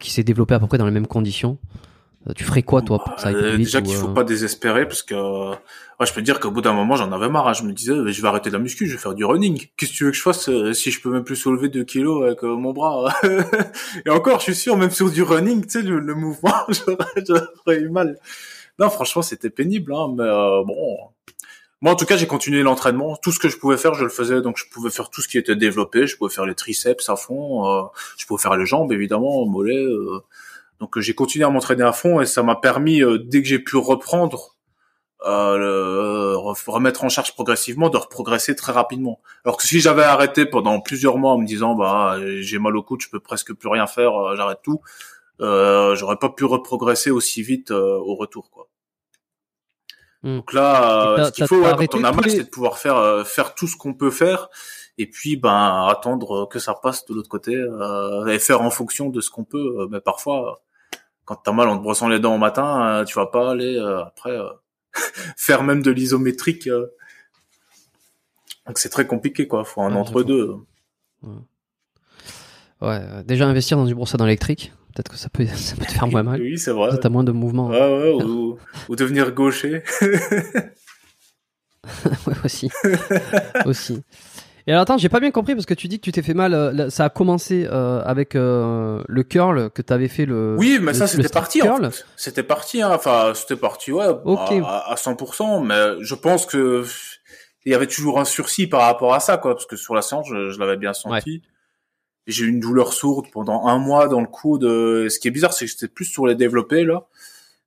qui 0.00 0.10
s'est 0.10 0.24
développée 0.24 0.54
à 0.54 0.60
peu 0.60 0.66
près 0.66 0.78
dans 0.78 0.86
les 0.86 0.92
mêmes 0.92 1.06
conditions? 1.06 1.58
euh, 1.58 1.91
tu 2.36 2.44
ferais 2.44 2.62
quoi 2.62 2.82
toi 2.82 3.02
pour 3.02 3.18
ça 3.18 3.30
euh, 3.30 3.56
Déjà 3.56 3.82
qu'il 3.82 3.96
faut 3.96 4.08
euh, 4.08 4.14
pas 4.14 4.22
désespérer 4.22 4.86
parce 4.86 5.02
que 5.02 5.14
ouais, 5.50 6.06
je 6.06 6.12
peux 6.12 6.20
te 6.20 6.24
dire 6.24 6.38
qu'au 6.38 6.52
bout 6.52 6.60
d'un 6.60 6.72
moment 6.72 6.94
j'en 6.94 7.10
avais 7.10 7.28
marre. 7.28 7.48
Hein. 7.48 7.52
Je 7.52 7.64
me 7.64 7.72
disais 7.72 7.92
je 7.94 8.22
vais 8.22 8.28
arrêter 8.28 8.50
la 8.50 8.60
muscu, 8.60 8.86
je 8.86 8.92
vais 8.92 8.98
faire 8.98 9.14
du 9.14 9.24
running. 9.24 9.66
Qu'est-ce 9.76 9.90
que 9.90 9.96
tu 9.96 10.04
veux 10.04 10.10
que 10.12 10.16
je 10.16 10.22
fasse 10.22 10.48
si 10.72 10.90
je 10.92 11.00
peux 11.00 11.10
même 11.10 11.24
plus 11.24 11.36
soulever 11.36 11.68
2 11.68 11.82
kilos 11.82 12.24
avec 12.24 12.42
mon 12.42 12.72
bras? 12.72 13.12
Et 14.06 14.10
encore, 14.10 14.38
je 14.38 14.44
suis 14.44 14.54
sûr 14.54 14.76
même 14.76 14.90
sur 14.90 15.10
du 15.10 15.22
running, 15.22 15.62
tu 15.62 15.80
sais 15.80 15.82
le, 15.82 16.14
mouvement, 16.14 16.54
j'aurais 16.68 17.80
eu 17.80 17.88
mal. 17.88 18.18
Non, 18.78 18.88
franchement 18.88 19.22
c'était 19.22 19.50
pénible, 19.50 19.92
hein, 19.92 20.08
mais 20.16 20.28
bon. 20.64 20.98
Moi 21.80 21.92
en 21.92 21.96
tout 21.96 22.06
cas 22.06 22.16
j'ai 22.16 22.28
continué 22.28 22.62
l'entraînement. 22.62 23.16
Tout 23.16 23.32
ce 23.32 23.40
que 23.40 23.48
je 23.48 23.56
pouvais 23.56 23.76
faire 23.76 23.94
je 23.94 24.04
le 24.04 24.10
faisais, 24.10 24.42
donc 24.42 24.58
je 24.58 24.66
pouvais 24.70 24.90
faire 24.90 25.10
tout 25.10 25.22
ce 25.22 25.26
qui 25.26 25.38
était 25.38 25.56
développé. 25.56 26.06
Je 26.06 26.16
pouvais 26.16 26.32
faire 26.32 26.46
les 26.46 26.54
triceps 26.54 27.08
à 27.08 27.16
fond, 27.16 27.88
je 28.16 28.26
pouvais 28.26 28.40
faire 28.40 28.56
les 28.56 28.66
jambes 28.66 28.92
évidemment, 28.92 29.44
mollets. 29.46 29.88
Donc 30.82 30.98
euh, 30.98 31.00
j'ai 31.00 31.14
continué 31.14 31.44
à 31.44 31.48
m'entraîner 31.48 31.84
à 31.84 31.92
fond 31.92 32.20
et 32.20 32.26
ça 32.26 32.42
m'a 32.42 32.56
permis, 32.56 33.02
euh, 33.02 33.16
dès 33.16 33.40
que 33.40 33.46
j'ai 33.46 33.60
pu 33.60 33.76
reprendre, 33.76 34.56
euh, 35.24 36.36
remettre 36.36 37.04
en 37.04 37.08
charge 37.08 37.34
progressivement, 37.34 37.88
de 37.88 37.96
reprogresser 37.96 38.56
très 38.56 38.72
rapidement. 38.72 39.20
Alors 39.44 39.56
que 39.58 39.62
si 39.62 39.78
j'avais 39.78 40.02
arrêté 40.02 40.44
pendant 40.44 40.80
plusieurs 40.80 41.18
mois 41.18 41.34
en 41.34 41.38
me 41.38 41.46
disant 41.46 41.76
bah 41.76 42.16
j'ai 42.40 42.58
mal 42.58 42.76
au 42.76 42.82
coude, 42.82 43.00
je 43.00 43.08
peux 43.08 43.20
presque 43.20 43.54
plus 43.54 43.68
rien 43.68 43.86
faire, 43.86 44.34
j'arrête 44.34 44.58
tout, 44.64 44.80
euh, 45.40 45.94
j'aurais 45.94 46.16
pas 46.16 46.30
pu 46.30 46.44
reprogresser 46.44 47.12
aussi 47.12 47.42
vite 47.44 47.70
au 47.70 48.16
retour 48.16 48.50
quoi. 48.50 48.66
Hmm. 50.24 50.38
Donc 50.38 50.52
là, 50.52 51.26
ce 51.26 51.30
qu'il 51.30 51.46
faut 51.46 51.62
quand 51.62 51.94
on 51.94 52.02
a 52.02 52.10
mal, 52.10 52.28
c'est 52.28 52.42
de 52.42 52.50
pouvoir 52.50 52.78
faire 52.78 53.24
faire 53.24 53.54
tout 53.54 53.68
ce 53.68 53.76
qu'on 53.76 53.94
peut 53.94 54.10
faire 54.10 54.48
et 54.98 55.08
puis 55.08 55.36
ben 55.36 55.86
attendre 55.88 56.48
que 56.48 56.58
ça 56.58 56.74
passe 56.74 57.06
de 57.06 57.14
l'autre 57.14 57.28
côté 57.28 57.52
et 57.52 58.38
faire 58.40 58.62
en 58.62 58.70
fonction 58.70 59.10
de 59.10 59.20
ce 59.20 59.30
qu'on 59.30 59.44
peut. 59.44 59.86
Mais 59.88 60.00
parfois 60.00 60.60
quand 61.32 61.40
t'as 61.42 61.52
mal 61.52 61.68
en 61.68 61.78
te 61.78 61.82
brossant 61.82 62.08
les 62.08 62.20
dents 62.20 62.34
au 62.34 62.38
matin, 62.38 62.84
euh, 62.84 63.04
tu 63.04 63.14
vas 63.14 63.26
pas 63.26 63.52
aller 63.52 63.76
euh, 63.78 64.04
après 64.04 64.30
euh, 64.30 64.50
faire 65.36 65.62
même 65.62 65.82
de 65.82 65.90
l'isométrique. 65.90 66.68
Donc 68.66 68.78
c'est 68.78 68.90
très 68.90 69.06
compliqué 69.06 69.48
quoi. 69.48 69.64
Faut 69.64 69.80
un 69.80 69.94
entre 69.94 70.22
deux. 70.22 70.56
Ouais. 72.82 73.00
déjà 73.24 73.46
investir 73.46 73.76
dans 73.76 73.86
du 73.86 73.94
dents 73.94 74.26
électrique 74.26 74.72
Peut-être 74.94 75.10
que 75.10 75.16
ça 75.16 75.30
peut, 75.30 75.46
ça 75.54 75.74
peut 75.74 75.86
te 75.86 75.92
faire 75.92 76.06
moins 76.06 76.22
mal. 76.22 76.38
Oui, 76.42 76.58
c'est 76.58 76.72
vrai. 76.72 76.90
T'as 77.00 77.08
moins 77.08 77.24
de. 77.24 77.70
Ouais, 77.70 77.78
ouais, 77.78 78.22
ou, 78.24 78.58
ou 78.90 78.96
devenir 78.96 79.32
gaucher. 79.32 79.82
ouais, 82.26 82.34
aussi. 82.44 82.68
aussi. 83.64 84.02
Et 84.66 84.70
alors 84.72 84.82
attends, 84.82 84.96
j'ai 84.98 85.08
pas 85.08 85.18
bien 85.20 85.30
compris 85.30 85.54
parce 85.54 85.66
que 85.66 85.74
tu 85.74 85.88
dis 85.88 85.98
que 85.98 86.04
tu 86.04 86.12
t'es 86.12 86.22
fait 86.22 86.34
mal. 86.34 86.54
euh, 86.54 86.88
ça 86.90 87.04
a 87.06 87.08
commencé 87.10 87.66
euh, 87.70 88.00
avec 88.04 88.36
euh, 88.36 89.02
le 89.08 89.22
curl 89.24 89.70
que 89.70 89.82
t'avais 89.82 90.08
fait 90.08 90.24
le. 90.26 90.56
Oui, 90.58 90.78
mais 90.80 90.92
le- 90.92 90.98
ça 90.98 91.06
c'était 91.06 91.28
parti. 91.28 91.62
En 91.62 91.76
fait. 91.90 92.04
C'était 92.16 92.42
parti. 92.42 92.80
Hein. 92.82 92.90
Enfin, 92.94 93.32
c'était 93.34 93.56
parti. 93.56 93.90
Ouais, 93.92 94.06
Ok. 94.24 94.52
à, 94.64 94.92
à 94.92 94.94
100%. 94.94 95.64
Mais 95.64 96.04
je 96.04 96.14
pense 96.14 96.46
que 96.46 96.84
il 97.64 97.72
y 97.72 97.74
avait 97.74 97.86
toujours 97.86 98.18
un 98.20 98.24
sursis 98.24 98.66
par 98.66 98.82
rapport 98.82 99.14
à 99.14 99.20
ça, 99.20 99.36
quoi. 99.36 99.54
Parce 99.54 99.66
que 99.66 99.76
sur 99.76 99.94
la 99.94 100.02
séance, 100.02 100.26
je, 100.28 100.50
je 100.50 100.58
l'avais 100.58 100.76
bien 100.76 100.92
senti. 100.92 101.42
J'ai 102.28 102.44
eu 102.44 102.48
une 102.48 102.60
douleur 102.60 102.92
sourde 102.92 103.26
pendant 103.32 103.66
un 103.66 103.78
mois 103.78 104.06
dans 104.06 104.20
le 104.20 104.26
coude. 104.28 104.62
Ce 104.62 105.18
qui 105.18 105.26
est 105.28 105.32
bizarre, 105.32 105.52
c'est 105.52 105.64
que 105.66 105.70
j'étais 105.72 105.88
plus 105.88 106.04
sur 106.04 106.26
les 106.26 106.34
développés 106.36 106.84
là. 106.84 107.06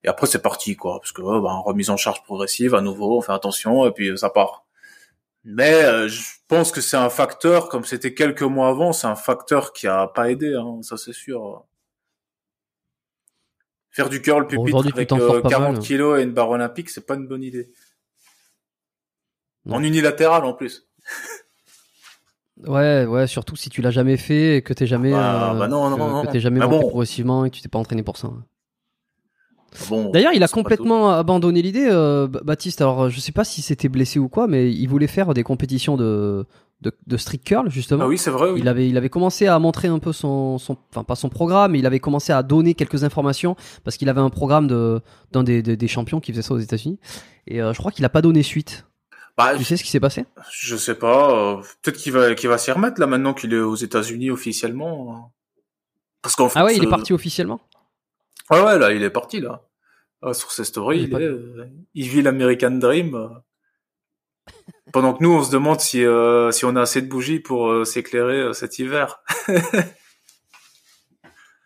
Et 0.04 0.08
après 0.08 0.28
c'est 0.28 0.42
parti, 0.42 0.76
quoi. 0.76 1.00
Parce 1.02 1.12
que 1.12 1.22
ben, 1.22 1.62
remise 1.66 1.90
en 1.90 1.98
charge 1.98 2.24
progressive, 2.24 2.74
à 2.76 2.82
nouveau, 2.82 3.18
on 3.18 3.22
fait 3.22 3.32
attention 3.34 3.86
et 3.86 3.92
puis 3.92 4.18
ça 4.18 4.30
part. 4.30 4.65
Mais 5.46 5.84
euh, 5.84 6.08
je 6.08 6.24
pense 6.48 6.72
que 6.72 6.82
c'est 6.82 6.98
un 6.98 7.10
facteur, 7.10 7.70
comme 7.70 7.86
c'était 7.86 8.14
quelques 8.16 8.42
mois 8.42 8.68
avant, 8.70 8.94
c'est 8.94 9.06
un 9.08 9.16
facteur 9.16 9.74
qui 9.74 9.88
a 9.88 10.08
pas 10.08 10.32
aidé, 10.32 10.56
hein, 10.56 10.80
ça 10.82 10.98
c'est 10.98 11.14
sûr. 11.14 11.64
Faire 13.92 14.10
du 14.10 14.22
curl 14.22 14.48
pupitre 14.48 14.84
tu 14.84 14.94
avec 14.94 15.12
euh, 15.12 15.42
pas 15.42 15.50
40 15.50 15.74
mal. 15.76 15.82
kilos 15.84 16.20
et 16.20 16.24
une 16.24 16.34
barre 16.34 16.50
olympique, 16.50 16.90
c'est 16.90 17.06
pas 17.06 17.14
une 17.16 17.28
bonne 17.28 17.44
idée. 17.44 17.72
Non. 19.66 19.76
En 19.78 19.84
unilatéral 19.84 20.44
en 20.46 20.54
plus. 20.54 20.88
Ouais, 22.66 23.06
ouais, 23.06 23.28
surtout 23.28 23.56
si 23.56 23.70
tu 23.70 23.82
l'as 23.82 23.92
jamais 23.92 24.18
fait 24.18 24.58
et 24.58 24.62
que 24.62 24.74
t'es 24.74 24.88
jamais, 24.88 25.12
Bah, 25.12 25.54
euh, 25.54 25.60
bah 25.60 25.68
non, 25.68 25.90
non, 25.90 25.96
que, 25.98 26.02
non. 26.02 26.26
que 26.26 26.32
t'es 26.32 26.40
jamais 26.40 26.60
bon. 26.62 26.80
progressivement 26.80 27.46
et 27.46 27.50
que 27.52 27.56
tu 27.56 27.62
t'es 27.62 27.68
pas 27.70 27.80
entraîné 27.80 28.02
pour 28.04 28.18
ça. 28.18 28.30
Bon, 29.90 30.10
D'ailleurs, 30.12 30.32
il 30.34 30.42
a 30.44 30.48
complètement 30.48 31.10
abandonné 31.12 31.62
l'idée, 31.62 31.88
euh, 31.90 32.28
Baptiste. 32.28 32.82
Alors, 32.82 33.10
je 33.10 33.20
sais 33.20 33.32
pas 33.34 33.44
si 33.44 33.62
c'était 33.62 33.90
blessé 33.90 34.20
ou 34.20 34.30
quoi, 34.30 34.48
mais 34.48 34.72
il 34.72 34.88
voulait 34.88 35.08
faire 35.08 35.34
des 35.34 35.44
compétitions 35.44 35.98
de 35.98 36.46
de, 36.82 36.92
de 37.08 37.18
street 37.18 37.38
curl 37.44 37.70
justement. 37.70 38.04
Ah 38.04 38.08
oui, 38.08 38.18
c'est 38.18 38.30
vrai, 38.30 38.52
oui. 38.52 38.60
Il 38.60 38.68
avait, 38.68 38.88
il 38.88 38.98
avait 38.98 39.10
commencé 39.10 39.48
à 39.48 39.58
montrer 39.60 39.88
un 39.88 39.98
peu 40.00 40.12
son, 40.12 40.58
son, 40.58 40.78
enfin 40.92 41.04
pas 41.06 41.16
son 41.16 41.30
programme, 41.30 41.72
mais 41.72 41.80
il 41.80 41.86
avait 41.86 42.00
commencé 42.02 42.34
à 42.34 42.44
donner 42.44 42.74
quelques 42.74 43.04
informations 43.06 43.56
parce 43.86 43.96
qu'il 43.98 44.10
avait 44.10 44.20
un 44.22 44.30
programme 44.30 44.68
de 44.68 45.02
d'un 45.32 45.44
des, 45.44 45.62
des, 45.62 45.78
des 45.78 45.88
champions 45.88 46.20
qui 46.20 46.32
faisait 46.32 46.42
ça 46.42 46.54
aux 46.54 46.60
États-Unis. 46.60 47.00
Et 47.48 47.62
euh, 47.62 47.74
je 47.74 47.80
crois 47.80 47.92
qu'il 47.92 48.04
a 48.06 48.10
pas 48.10 48.22
donné 48.22 48.44
suite. 48.44 48.86
Bah, 49.38 49.54
Tu 49.58 49.64
sais 49.64 49.78
ce 49.78 49.84
qui 49.84 49.90
s'est 49.90 50.00
passé? 50.02 50.26
je 50.52 50.76
sais 50.78 50.96
pas. 50.96 51.32
euh, 51.32 51.62
Peut-être 51.82 51.98
qu'il 51.98 52.12
va, 52.14 52.34
qu'il 52.36 52.50
va 52.50 52.58
s'y 52.58 52.72
remettre 52.72 53.00
là 53.00 53.08
maintenant 53.08 53.34
qu'il 53.34 53.54
est 53.54 53.60
aux 53.60 53.76
États-Unis 53.76 54.30
officiellement. 54.32 55.32
Parce 56.22 56.36
qu'en 56.36 56.50
fait, 56.50 56.60
Ah 56.60 56.66
ouais, 56.66 56.76
il 56.76 56.84
est 56.84 56.88
euh, 56.88 56.90
parti 56.90 57.14
officiellement? 57.14 57.62
Ouais, 58.52 58.62
ouais, 58.62 58.78
là, 58.80 58.92
il 58.94 59.04
est 59.04 59.10
parti, 59.10 59.40
là. 59.40 59.62
Ah, 60.22 60.34
sur 60.34 60.52
ses 60.52 60.64
stories, 60.66 61.04
il, 61.04 61.14
est, 61.14 61.22
euh, 61.24 61.66
il 61.94 62.08
vit 62.08 62.22
l'American 62.22 62.72
Dream. 62.72 63.16
euh. 63.16 63.28
Pendant 64.94 65.14
que 65.14 65.24
nous, 65.24 65.32
on 65.32 65.44
se 65.44 65.52
demande 65.52 65.80
si, 65.80 66.04
euh, 66.04 66.52
si 66.52 66.66
on 66.66 66.76
a 66.76 66.82
assez 66.82 67.02
de 67.02 67.08
bougies 67.08 67.40
pour 67.40 67.70
euh, 67.70 67.86
s'éclairer 67.86 68.54
cet 68.54 68.80
hiver. 68.80 69.22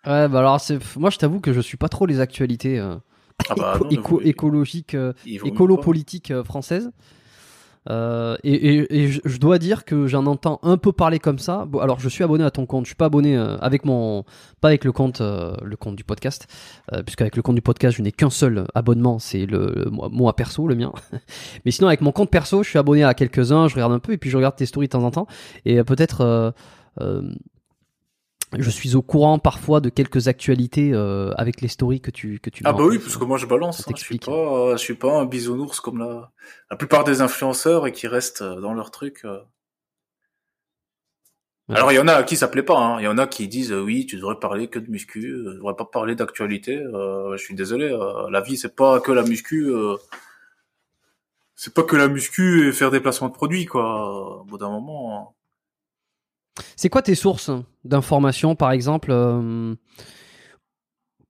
Ouais, 0.05 0.29
bah 0.29 0.39
alors 0.39 0.59
moi 0.95 1.09
je 1.09 1.17
t'avoue 1.17 1.41
que 1.41 1.51
je 1.51 1.59
suis 1.59 1.75
pas 1.75 1.89
trop 1.89 2.05
les 2.05 2.21
actualités 2.21 2.79
Ah 2.79 3.55
bah, 3.55 3.73
éco- 3.75 3.83
non, 3.83 3.89
éco- 3.91 4.19
mais- 4.21 4.29
écologiques, 4.29 4.95
écolo-politiques 5.49 6.41
françaises. 6.43 6.89
Euh, 7.89 8.35
et 8.43 8.53
et, 8.53 9.03
et 9.03 9.07
je, 9.07 9.21
je 9.23 9.37
dois 9.37 9.57
dire 9.57 9.85
que 9.85 10.05
j'en 10.05 10.25
entends 10.25 10.59
un 10.63 10.77
peu 10.77 10.91
parler 10.91 11.17
comme 11.19 11.39
ça. 11.39 11.65
Bon, 11.65 11.79
alors 11.79 11.99
je 11.99 12.09
suis 12.09 12.23
abonné 12.23 12.43
à 12.43 12.51
ton 12.51 12.65
compte, 12.65 12.85
je 12.85 12.89
suis 12.89 12.95
pas 12.95 13.05
abonné 13.05 13.37
euh, 13.37 13.57
avec 13.59 13.85
mon, 13.85 14.23
pas 14.61 14.67
avec 14.67 14.83
le 14.83 14.91
compte, 14.91 15.21
euh, 15.21 15.55
le 15.63 15.75
compte 15.77 15.95
du 15.95 16.03
podcast, 16.03 16.47
euh, 16.93 17.01
puisqu'avec 17.03 17.35
le 17.35 17.41
compte 17.41 17.55
du 17.55 17.61
podcast 17.61 17.97
je 17.97 18.01
n'ai 18.03 18.11
qu'un 18.11 18.29
seul 18.29 18.65
abonnement, 18.75 19.17
c'est 19.17 19.45
le, 19.45 19.71
le- 19.75 19.89
moi, 19.91 20.35
perso, 20.35 20.67
le 20.67 20.75
mien. 20.75 20.91
Mais 21.65 21.71
sinon 21.71 21.87
avec 21.87 22.01
mon 22.01 22.11
compte 22.11 22.29
perso, 22.29 22.63
je 22.63 22.69
suis 22.69 22.79
abonné 22.79 23.03
à 23.03 23.13
quelques 23.13 23.51
uns, 23.51 23.67
je 23.67 23.75
regarde 23.75 23.93
un 23.93 23.99
peu 23.99 24.11
et 24.11 24.17
puis 24.17 24.29
je 24.29 24.37
regarde 24.37 24.55
tes 24.55 24.65
stories 24.65 24.87
de 24.87 24.91
temps 24.91 25.03
en 25.03 25.11
temps 25.11 25.27
et 25.65 25.79
euh, 25.79 25.83
peut-être. 25.83 26.53
Je 28.57 28.69
suis 28.69 28.95
au 28.95 29.01
courant 29.01 29.37
parfois 29.39 29.79
de 29.79 29.89
quelques 29.89 30.27
actualités 30.27 30.91
euh, 30.93 31.31
avec 31.37 31.61
les 31.61 31.67
stories 31.67 32.01
que 32.01 32.11
tu 32.11 32.39
que 32.39 32.49
tu. 32.49 32.63
Ah 32.65 32.73
bah 32.73 32.83
oui, 32.85 32.97
parce 32.99 33.15
que 33.17 33.23
moi 33.25 33.37
je 33.37 33.45
balance. 33.45 33.87
Hein. 33.87 33.93
Je 33.95 34.01
suis 34.03 34.17
pas, 34.17 34.31
euh, 34.31 34.71
je 34.73 34.81
suis 34.81 34.95
pas 34.95 35.19
un 35.19 35.25
bisounours 35.25 35.79
comme 35.79 35.99
la, 35.99 36.31
la 36.71 36.77
plupart 36.77 37.03
des 37.03 37.21
influenceurs 37.21 37.85
et 37.87 37.91
qui 37.91 38.07
restent 38.07 38.41
euh, 38.41 38.59
dans 38.59 38.73
leur 38.73 38.89
truc. 38.91 39.21
euh. 39.25 39.39
Ouais. 41.69 41.75
Alors 41.75 41.91
il 41.91 41.95
y 41.95 41.99
en 41.99 42.07
a 42.07 42.13
à 42.13 42.23
qui 42.23 42.35
ça 42.35 42.47
plaît 42.47 42.63
pas. 42.63 42.77
hein. 42.79 42.99
Il 42.99 43.03
y 43.03 43.07
en 43.07 43.19
a 43.19 43.27
qui 43.27 43.47
disent 43.47 43.71
oui, 43.71 44.07
tu 44.07 44.15
devrais 44.15 44.39
parler 44.39 44.67
que 44.69 44.79
de 44.79 44.89
muscu, 44.89 45.21
tu 45.21 45.43
devrais 45.43 45.75
pas 45.75 45.85
parler 45.85 46.15
d'actualité. 46.15 46.77
Euh, 46.77 47.37
je 47.37 47.43
suis 47.43 47.53
désolé, 47.55 47.85
euh, 47.91 48.29
la 48.31 48.41
vie 48.41 48.57
c'est 48.57 48.75
pas 48.75 48.99
que 48.99 49.11
la 49.11 49.21
muscu. 49.23 49.67
euh, 49.69 49.95
c'est 51.55 51.73
pas 51.73 51.83
que 51.83 51.95
la 51.95 52.07
muscu 52.07 52.67
et 52.69 52.71
faire 52.71 52.89
des 52.89 53.01
placements 53.01 53.27
de 53.27 53.33
produits 53.33 53.65
quoi. 53.65 54.39
Au 54.39 54.43
bout 54.45 54.57
d'un 54.57 54.69
moment. 54.69 55.33
hein. 55.35 55.35
C'est 56.75 56.89
quoi 56.89 57.01
tes 57.01 57.15
sources 57.15 57.51
d'informations, 57.83 58.55
par 58.55 58.71
exemple, 58.71 59.11
euh, 59.11 59.75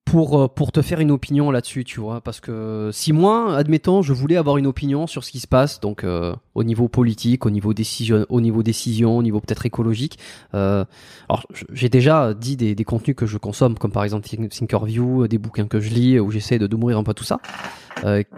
pour, 0.05 0.39
euh, 0.39 0.47
pour 0.47 0.71
te 0.71 0.81
faire 0.81 0.99
une 0.99 1.11
opinion 1.11 1.51
là-dessus, 1.51 1.83
tu 1.83 1.99
vois? 1.99 2.21
Parce 2.21 2.39
que 2.39 2.89
si 2.91 3.13
moi, 3.13 3.55
admettons, 3.55 4.01
je 4.01 4.11
voulais 4.11 4.37
avoir 4.37 4.57
une 4.57 4.65
opinion 4.65 5.05
sur 5.05 5.23
ce 5.23 5.31
qui 5.31 5.39
se 5.39 5.47
passe, 5.47 5.79
donc 5.79 6.03
euh, 6.03 6.35
au 6.55 6.63
niveau 6.63 6.87
politique, 6.87 7.45
au 7.45 7.51
niveau 7.51 7.75
décision, 7.75 8.25
au 8.29 8.41
niveau 8.41 8.63
décision, 8.63 9.17
au 9.17 9.23
niveau 9.23 9.39
peut-être 9.39 9.65
écologique. 9.67 10.17
alors, 10.51 11.45
j'ai 11.71 11.89
déjà 11.89 12.33
dit 12.33 12.57
des, 12.57 12.73
des 12.73 12.83
contenus 12.83 13.15
que 13.15 13.27
je 13.27 13.37
consomme, 13.37 13.77
comme 13.77 13.91
par 13.91 14.03
exemple 14.03 14.27
Think- 14.27 14.49
Thinkerview, 14.49 15.27
des 15.27 15.37
bouquins 15.37 15.67
que 15.67 15.79
je 15.79 15.89
lis, 15.89 16.19
où 16.19 16.31
j'essaie 16.31 16.57
de, 16.57 16.65
de 16.65 16.75
mourir 16.75 16.97
un 16.97 17.03
peu 17.03 17.13
tout 17.13 17.23
ça. 17.23 17.39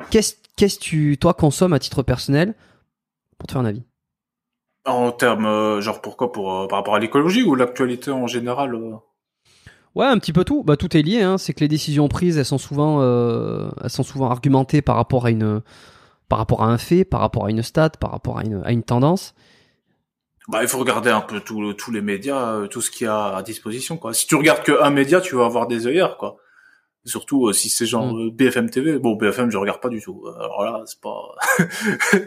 Qu'est-ce 0.10 0.36
que 0.58 0.80
tu, 0.80 1.18
toi, 1.18 1.34
consommes 1.34 1.74
à 1.74 1.80
titre 1.80 2.04
personnel 2.04 2.54
pour 3.38 3.48
te 3.48 3.54
faire 3.54 3.62
un 3.62 3.66
avis? 3.66 3.84
En 4.86 5.12
termes, 5.12 5.46
euh, 5.46 5.80
genre 5.80 6.02
pourquoi 6.02 6.32
pour 6.32 6.54
euh, 6.54 6.68
par 6.68 6.80
rapport 6.80 6.96
à 6.96 7.00
l'écologie 7.00 7.44
ou 7.44 7.56
l'actualité 7.56 8.12
en 8.12 8.28
général. 8.28 8.74
euh 8.76 8.96
Ouais, 9.94 10.06
un 10.06 10.18
petit 10.18 10.34
peu 10.34 10.44
tout. 10.44 10.64
Bah, 10.64 10.78
tout 10.78 10.96
est 10.96 11.02
lié. 11.02 11.22
Hein. 11.22 11.38
C'est 11.38 11.54
que 11.54 11.60
les 11.60 11.68
décisions 11.68 12.08
prises, 12.08 12.38
elles 12.38 12.46
sont 12.46 12.58
souvent, 12.58 13.02
euh, 13.02 13.70
elles 13.84 13.90
sont 13.90 14.04
souvent 14.04 14.30
argumentées 14.30 14.82
par 14.82 14.96
rapport 14.96 15.26
à 15.26 15.32
une, 15.32 15.62
par 16.30 16.40
rapport 16.40 16.64
à 16.64 16.68
un 16.68 16.78
fait, 16.78 17.04
par 17.04 17.20
rapport 17.20 17.46
à 17.46 17.50
une 17.50 17.62
stat, 17.62 17.90
par 18.00 18.12
rapport 18.12 18.40
à 18.40 18.44
une, 18.44 18.62
à 18.64 18.72
une 18.72 18.84
tendance. 18.84 19.36
Bah, 20.48 20.64
il 20.64 20.68
faut 20.68 20.80
regarder 20.80 21.10
un 21.10 21.22
peu 21.22 21.42
tous 21.42 21.74
tous 21.74 21.92
les 21.92 22.02
médias, 22.02 22.68
tout 22.70 22.82
ce 22.82 22.90
qu'il 22.90 23.06
y 23.06 23.10
a 23.10 23.36
à 23.36 23.44
disposition, 23.44 23.98
quoi. 23.98 24.14
Si 24.14 24.26
tu 24.28 24.36
regardes 24.36 24.64
que 24.64 24.82
un 24.82 24.90
média, 24.90 25.22
tu 25.22 25.36
vas 25.36 25.46
avoir 25.46 25.68
des 25.68 25.88
œillères, 25.88 26.18
quoi. 26.18 26.38
Surtout 27.04 27.48
euh, 27.48 27.54
si 27.54 27.70
c'est 27.70 27.86
genre 27.88 28.14
Mm. 28.14 28.28
euh, 28.28 28.32
BFM 28.32 28.70
TV. 28.70 29.00
Bon, 29.00 29.16
BFM, 29.16 29.50
je 29.50 29.58
regarde 29.58 29.82
pas 29.82 29.90
du 29.90 30.00
tout. 30.02 30.24
Alors 30.36 30.64
là, 30.64 30.84
c'est 30.86 31.00
pas. 31.02 31.36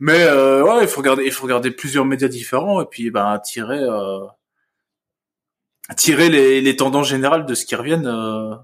Mais 0.00 0.22
euh, 0.24 0.62
ouais, 0.62 0.82
il 0.82 0.88
faut 0.88 1.00
regarder, 1.00 1.24
il 1.24 1.32
faut 1.32 1.44
regarder 1.44 1.70
plusieurs 1.70 2.04
médias 2.04 2.28
différents 2.28 2.80
et 2.82 2.86
puis 2.86 3.10
ben 3.10 3.38
tirer, 3.38 3.78
euh, 3.82 4.20
tirer 5.96 6.28
les, 6.28 6.60
les 6.60 6.76
tendances 6.76 7.08
générales 7.08 7.46
de 7.46 7.54
ce 7.54 7.64
qui 7.64 7.74
reviennent. 7.74 8.06
euh, 8.06 8.54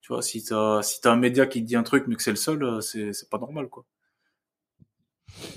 tu 0.00 0.12
vois, 0.12 0.22
si 0.22 0.44
t'as 0.44 0.82
si 0.82 1.00
t'as 1.00 1.12
un 1.12 1.16
média 1.16 1.46
qui 1.46 1.62
te 1.62 1.66
dit 1.66 1.76
un 1.76 1.82
truc 1.82 2.04
mais 2.06 2.16
que 2.16 2.22
c'est 2.22 2.30
le 2.30 2.36
seul, 2.36 2.62
euh, 2.62 2.80
c'est 2.80 3.12
c'est 3.12 3.28
pas 3.30 3.38
normal, 3.38 3.68
quoi. 3.68 3.84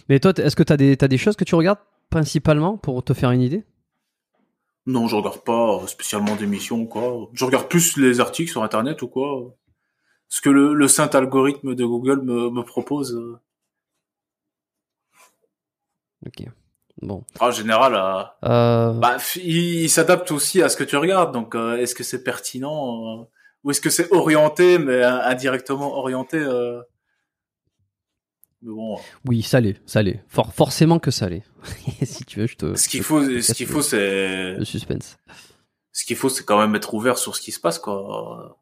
Mais 0.09 0.19
toi, 0.19 0.33
est-ce 0.37 0.55
que 0.55 0.63
t'as 0.63 0.77
des, 0.77 0.97
t'as 0.97 1.07
des 1.07 1.17
choses 1.17 1.35
que 1.35 1.43
tu 1.43 1.55
regardes 1.55 1.79
principalement 2.09 2.77
pour 2.77 3.03
te 3.03 3.13
faire 3.13 3.31
une 3.31 3.41
idée? 3.41 3.63
Non, 4.89 5.07
je 5.07 5.15
regarde 5.15 5.43
pas 5.43 5.85
spécialement 5.85 6.35
d'émissions 6.35 6.87
quoi. 6.87 7.29
Je 7.33 7.45
regarde 7.45 7.67
plus 7.67 7.95
les 7.95 8.19
articles 8.19 8.51
sur 8.51 8.63
internet 8.63 9.03
ou 9.03 9.07
quoi. 9.07 9.55
Ce 10.29 10.41
que 10.41 10.49
le, 10.49 10.73
le 10.73 10.87
saint 10.87 11.09
algorithme 11.09 11.75
de 11.75 11.85
Google 11.85 12.21
me, 12.23 12.49
me 12.49 12.63
propose. 12.63 13.15
Ok. 16.25 16.43
Bon. 17.01 17.23
En 17.39 17.51
général, 17.51 17.93
euh, 17.93 18.23
Euh, 18.49 18.93
bah, 18.93 19.17
il, 19.35 19.83
il 19.83 19.89
s'adapte 19.89 20.31
aussi 20.31 20.61
à 20.63 20.69
ce 20.69 20.75
que 20.75 20.83
tu 20.83 20.97
regardes. 20.97 21.33
Donc, 21.33 21.53
euh, 21.53 21.77
est-ce 21.77 21.93
que 21.93 22.03
c'est 22.03 22.23
pertinent 22.23 23.19
euh, 23.21 23.23
ou 23.63 23.71
est-ce 23.71 23.81
que 23.81 23.91
c'est 23.91 24.11
orienté, 24.11 24.79
mais 24.79 25.03
indirectement 25.03 25.97
orienté 25.97 26.39
Mais 28.61 28.73
bon, 28.73 28.97
euh, 28.97 29.01
oui, 29.25 29.41
ça 29.41 29.59
l'est, 29.61 29.81
ça 29.85 30.01
l'est. 30.03 30.23
For- 30.27 30.53
forcément 30.53 30.99
que 30.99 31.11
ça 31.11 31.29
l'est. 31.29 31.43
si 32.03 32.25
tu 32.25 32.39
veux, 32.41 32.47
je 32.47 32.55
te. 32.55 32.75
ce 32.75 32.89
qu'il 32.89 32.99
te 32.99 33.05
faut, 33.05 33.21
ce 33.23 33.53
qu'il 33.53 33.67
faut, 33.67 33.81
c'est 33.81 34.55
Le 34.55 34.65
suspense. 34.65 35.17
ce 35.93 36.03
qu'il 36.05 36.15
faut, 36.17 36.29
c'est 36.29 36.43
quand 36.43 36.59
même 36.59 36.75
être 36.75 36.93
ouvert 36.93 37.17
sur 37.17 37.35
ce 37.35 37.41
qui 37.41 37.51
se 37.51 37.59
passe, 37.59 37.79
quoi. 37.79 38.59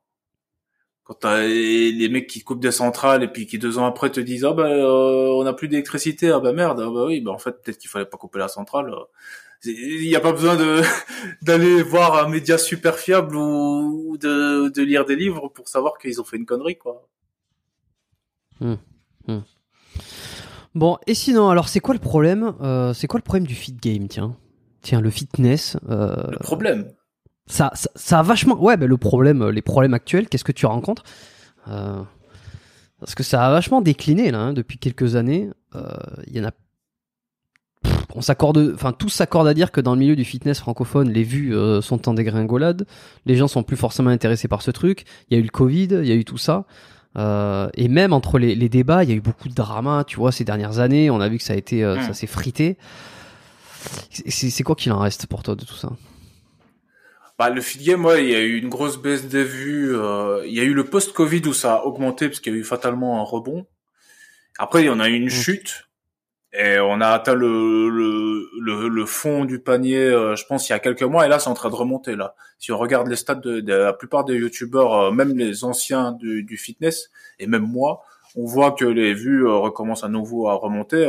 Quand 1.03 1.13
t'as 1.15 1.39
les 1.47 1.91
les 1.93 2.09
mecs 2.09 2.27
qui 2.27 2.41
coupent 2.41 2.59
des 2.61 2.71
centrales 2.71 3.23
et 3.23 3.27
puis 3.29 3.47
qui 3.47 3.57
deux 3.57 3.77
ans 3.77 3.85
après 3.85 4.11
te 4.11 4.19
disent 4.19 4.43
ah 4.43 4.51
ben 4.51 4.65
euh, 4.65 5.29
on 5.37 5.43
n'a 5.45 5.53
plus 5.53 5.69
d'électricité 5.69 6.31
ah 6.31 6.41
ben 6.41 6.51
merde 6.51 6.81
ah 6.85 6.89
bah 6.93 7.05
oui 7.05 7.21
bah 7.21 7.31
en 7.31 7.37
fait 7.37 7.63
peut-être 7.63 7.77
qu'il 7.77 7.89
fallait 7.89 8.03
pas 8.05 8.17
couper 8.17 8.39
la 8.39 8.49
centrale 8.49 8.93
il 9.63 10.01
n'y 10.05 10.17
a 10.17 10.19
pas 10.19 10.33
besoin 10.33 10.57
de 10.57 10.81
d'aller 11.43 11.81
voir 11.81 12.25
un 12.25 12.27
média 12.27 12.57
super 12.57 12.99
fiable 12.99 13.37
ou 13.37 14.17
de, 14.17 14.67
de 14.67 14.81
lire 14.81 15.05
des 15.05 15.15
livres 15.15 15.47
pour 15.47 15.69
savoir 15.69 15.97
qu'ils 15.97 16.19
ont 16.19 16.25
fait 16.25 16.35
une 16.35 16.45
connerie 16.45 16.77
quoi 16.77 17.07
Bon, 20.75 20.97
et 21.07 21.13
sinon, 21.15 21.49
alors 21.49 21.69
c'est 21.69 21.79
quoi 21.79 21.93
le 21.95 21.99
problème 21.99 22.53
euh, 22.61 22.93
C'est 22.93 23.07
quoi 23.07 23.17
le 23.17 23.23
problème 23.23 23.47
du 23.47 23.55
fit 23.55 23.73
game, 23.73 24.07
tiens? 24.07 24.35
Tiens, 24.81 25.01
le 25.01 25.09
fitness. 25.09 25.77
euh, 25.89 26.15
le 26.31 26.37
problème? 26.39 26.91
ça, 27.47 27.71
ça, 27.73 27.89
ça 27.95 28.19
a 28.19 28.23
vachement. 28.23 28.61
Ouais, 28.61 28.77
ben 28.77 28.87
le 28.87 28.97
problème, 28.97 29.47
les 29.49 29.61
problèmes 29.61 29.93
actuels, 29.93 30.27
qu'est-ce 30.29 30.43
que 30.43 30.51
tu 30.51 30.65
rencontres? 30.65 31.03
Euh, 31.67 32.01
Parce 32.99 33.15
que 33.15 33.23
ça 33.23 33.45
a 33.47 33.51
vachement 33.51 33.81
décliné 33.81 34.31
là 34.31 34.39
hein, 34.39 34.53
depuis 34.53 34.77
quelques 34.77 35.15
années. 35.15 35.49
Euh, 35.75 35.81
Il 36.27 36.35
y 36.37 36.41
en 36.41 36.45
a. 36.45 36.51
Pff, 37.83 38.05
on 38.15 38.21
s'accorde, 38.21 38.71
enfin 38.75 38.91
tous 38.91 39.09
s'accordent 39.09 39.47
à 39.47 39.53
dire 39.53 39.71
que 39.71 39.79
dans 39.81 39.93
le 39.93 39.99
milieu 39.99 40.15
du 40.15 40.25
fitness 40.25 40.59
francophone, 40.59 41.09
les 41.09 41.23
vues 41.23 41.55
euh, 41.55 41.81
sont 41.81 42.07
en 42.09 42.13
dégringolade. 42.13 42.85
Les 43.25 43.35
gens 43.35 43.47
sont 43.47 43.63
plus 43.63 43.77
forcément 43.77 44.09
intéressés 44.09 44.47
par 44.47 44.61
ce 44.61 44.71
truc. 44.71 45.05
Il 45.29 45.33
y 45.33 45.37
a 45.37 45.39
eu 45.39 45.43
le 45.43 45.49
Covid, 45.49 45.87
il 45.91 46.05
y 46.07 46.11
a 46.11 46.15
eu 46.15 46.25
tout 46.25 46.37
ça. 46.37 46.65
Euh, 47.17 47.69
et 47.73 47.87
même 47.87 48.13
entre 48.13 48.37
les, 48.37 48.53
les 48.55 48.69
débats, 48.69 49.03
il 49.03 49.09
y 49.09 49.13
a 49.13 49.15
eu 49.15 49.21
beaucoup 49.21 49.49
de 49.49 49.53
drama, 49.55 50.03
tu 50.05 50.17
vois, 50.17 50.31
ces 50.31 50.43
dernières 50.43 50.79
années. 50.79 51.09
On 51.09 51.19
a 51.19 51.27
vu 51.29 51.37
que 51.39 51.43
ça 51.43 51.53
a 51.53 51.55
été, 51.55 51.83
euh, 51.83 51.97
Mm. 51.97 52.01
ça 52.07 52.13
s'est 52.13 52.27
frité. 52.27 52.77
C'est 54.27 54.63
quoi 54.63 54.75
qu'il 54.75 54.91
en 54.91 54.99
reste 54.99 55.27
pour 55.27 55.43
toi 55.43 55.55
de 55.55 55.63
tout 55.65 55.75
ça? 55.75 55.89
Bah, 57.39 57.49
le 57.49 57.61
feed 57.61 57.83
game, 57.83 58.03
ouais, 58.05 58.23
il 58.25 58.31
y 58.31 58.35
a 58.35 58.39
eu 58.41 58.57
une 58.57 58.69
grosse 58.69 58.97
baisse 59.01 59.25
des 59.27 59.43
vues. 59.43 59.95
euh, 59.95 60.43
il 60.47 60.53
y 60.53 60.59
a 60.59 60.63
eu 60.63 60.73
le 60.73 60.83
post-Covid 60.85 61.41
où 61.47 61.53
ça 61.53 61.75
a 61.75 61.83
augmenté 61.83 62.27
parce 62.27 62.39
qu'il 62.39 62.53
y 62.53 62.55
a 62.55 62.59
eu 62.59 62.63
fatalement 62.63 63.19
un 63.19 63.23
rebond. 63.23 63.65
Après, 64.57 64.81
il 64.83 64.85
y 64.87 64.89
en 64.89 64.99
a 64.99 65.07
eu 65.07 65.13
une 65.13 65.29
chute 65.29 65.86
et 66.59 66.79
on 66.79 67.01
a 67.01 67.09
atteint 67.09 67.35
le, 67.35 67.87
le, 67.87 68.49
le, 68.59 68.87
le 68.87 69.05
fond 69.05 69.45
du 69.45 69.59
panier, 69.59 69.99
euh, 69.99 70.35
je 70.35 70.43
pense, 70.47 70.67
il 70.67 70.71
y 70.71 70.75
a 70.75 70.79
quelques 70.79 71.03
mois. 71.03 71.23
Et 71.27 71.29
là, 71.29 71.37
c'est 71.37 71.49
en 71.49 71.53
train 71.53 71.69
de 71.69 71.75
remonter. 71.75 72.15
Là, 72.15 72.33
si 72.57 72.71
on 72.71 72.79
regarde 72.79 73.07
les 73.07 73.15
stats 73.15 73.35
de, 73.35 73.61
la 73.71 73.93
plupart 73.93 74.25
des 74.25 74.33
youtubeurs, 74.33 74.93
euh, 74.93 75.11
même 75.11 75.37
les 75.37 75.63
anciens 75.63 76.13
du, 76.13 76.41
du 76.41 76.57
fitness 76.57 77.11
et 77.37 77.45
même 77.45 77.67
moi, 77.67 78.01
on 78.35 78.45
voit 78.45 78.71
que 78.71 78.85
les 78.85 79.13
vues 79.13 79.45
euh, 79.45 79.53
recommencent 79.53 80.03
à 80.03 80.09
nouveau 80.09 80.47
à 80.47 80.55
remonter. 80.55 81.07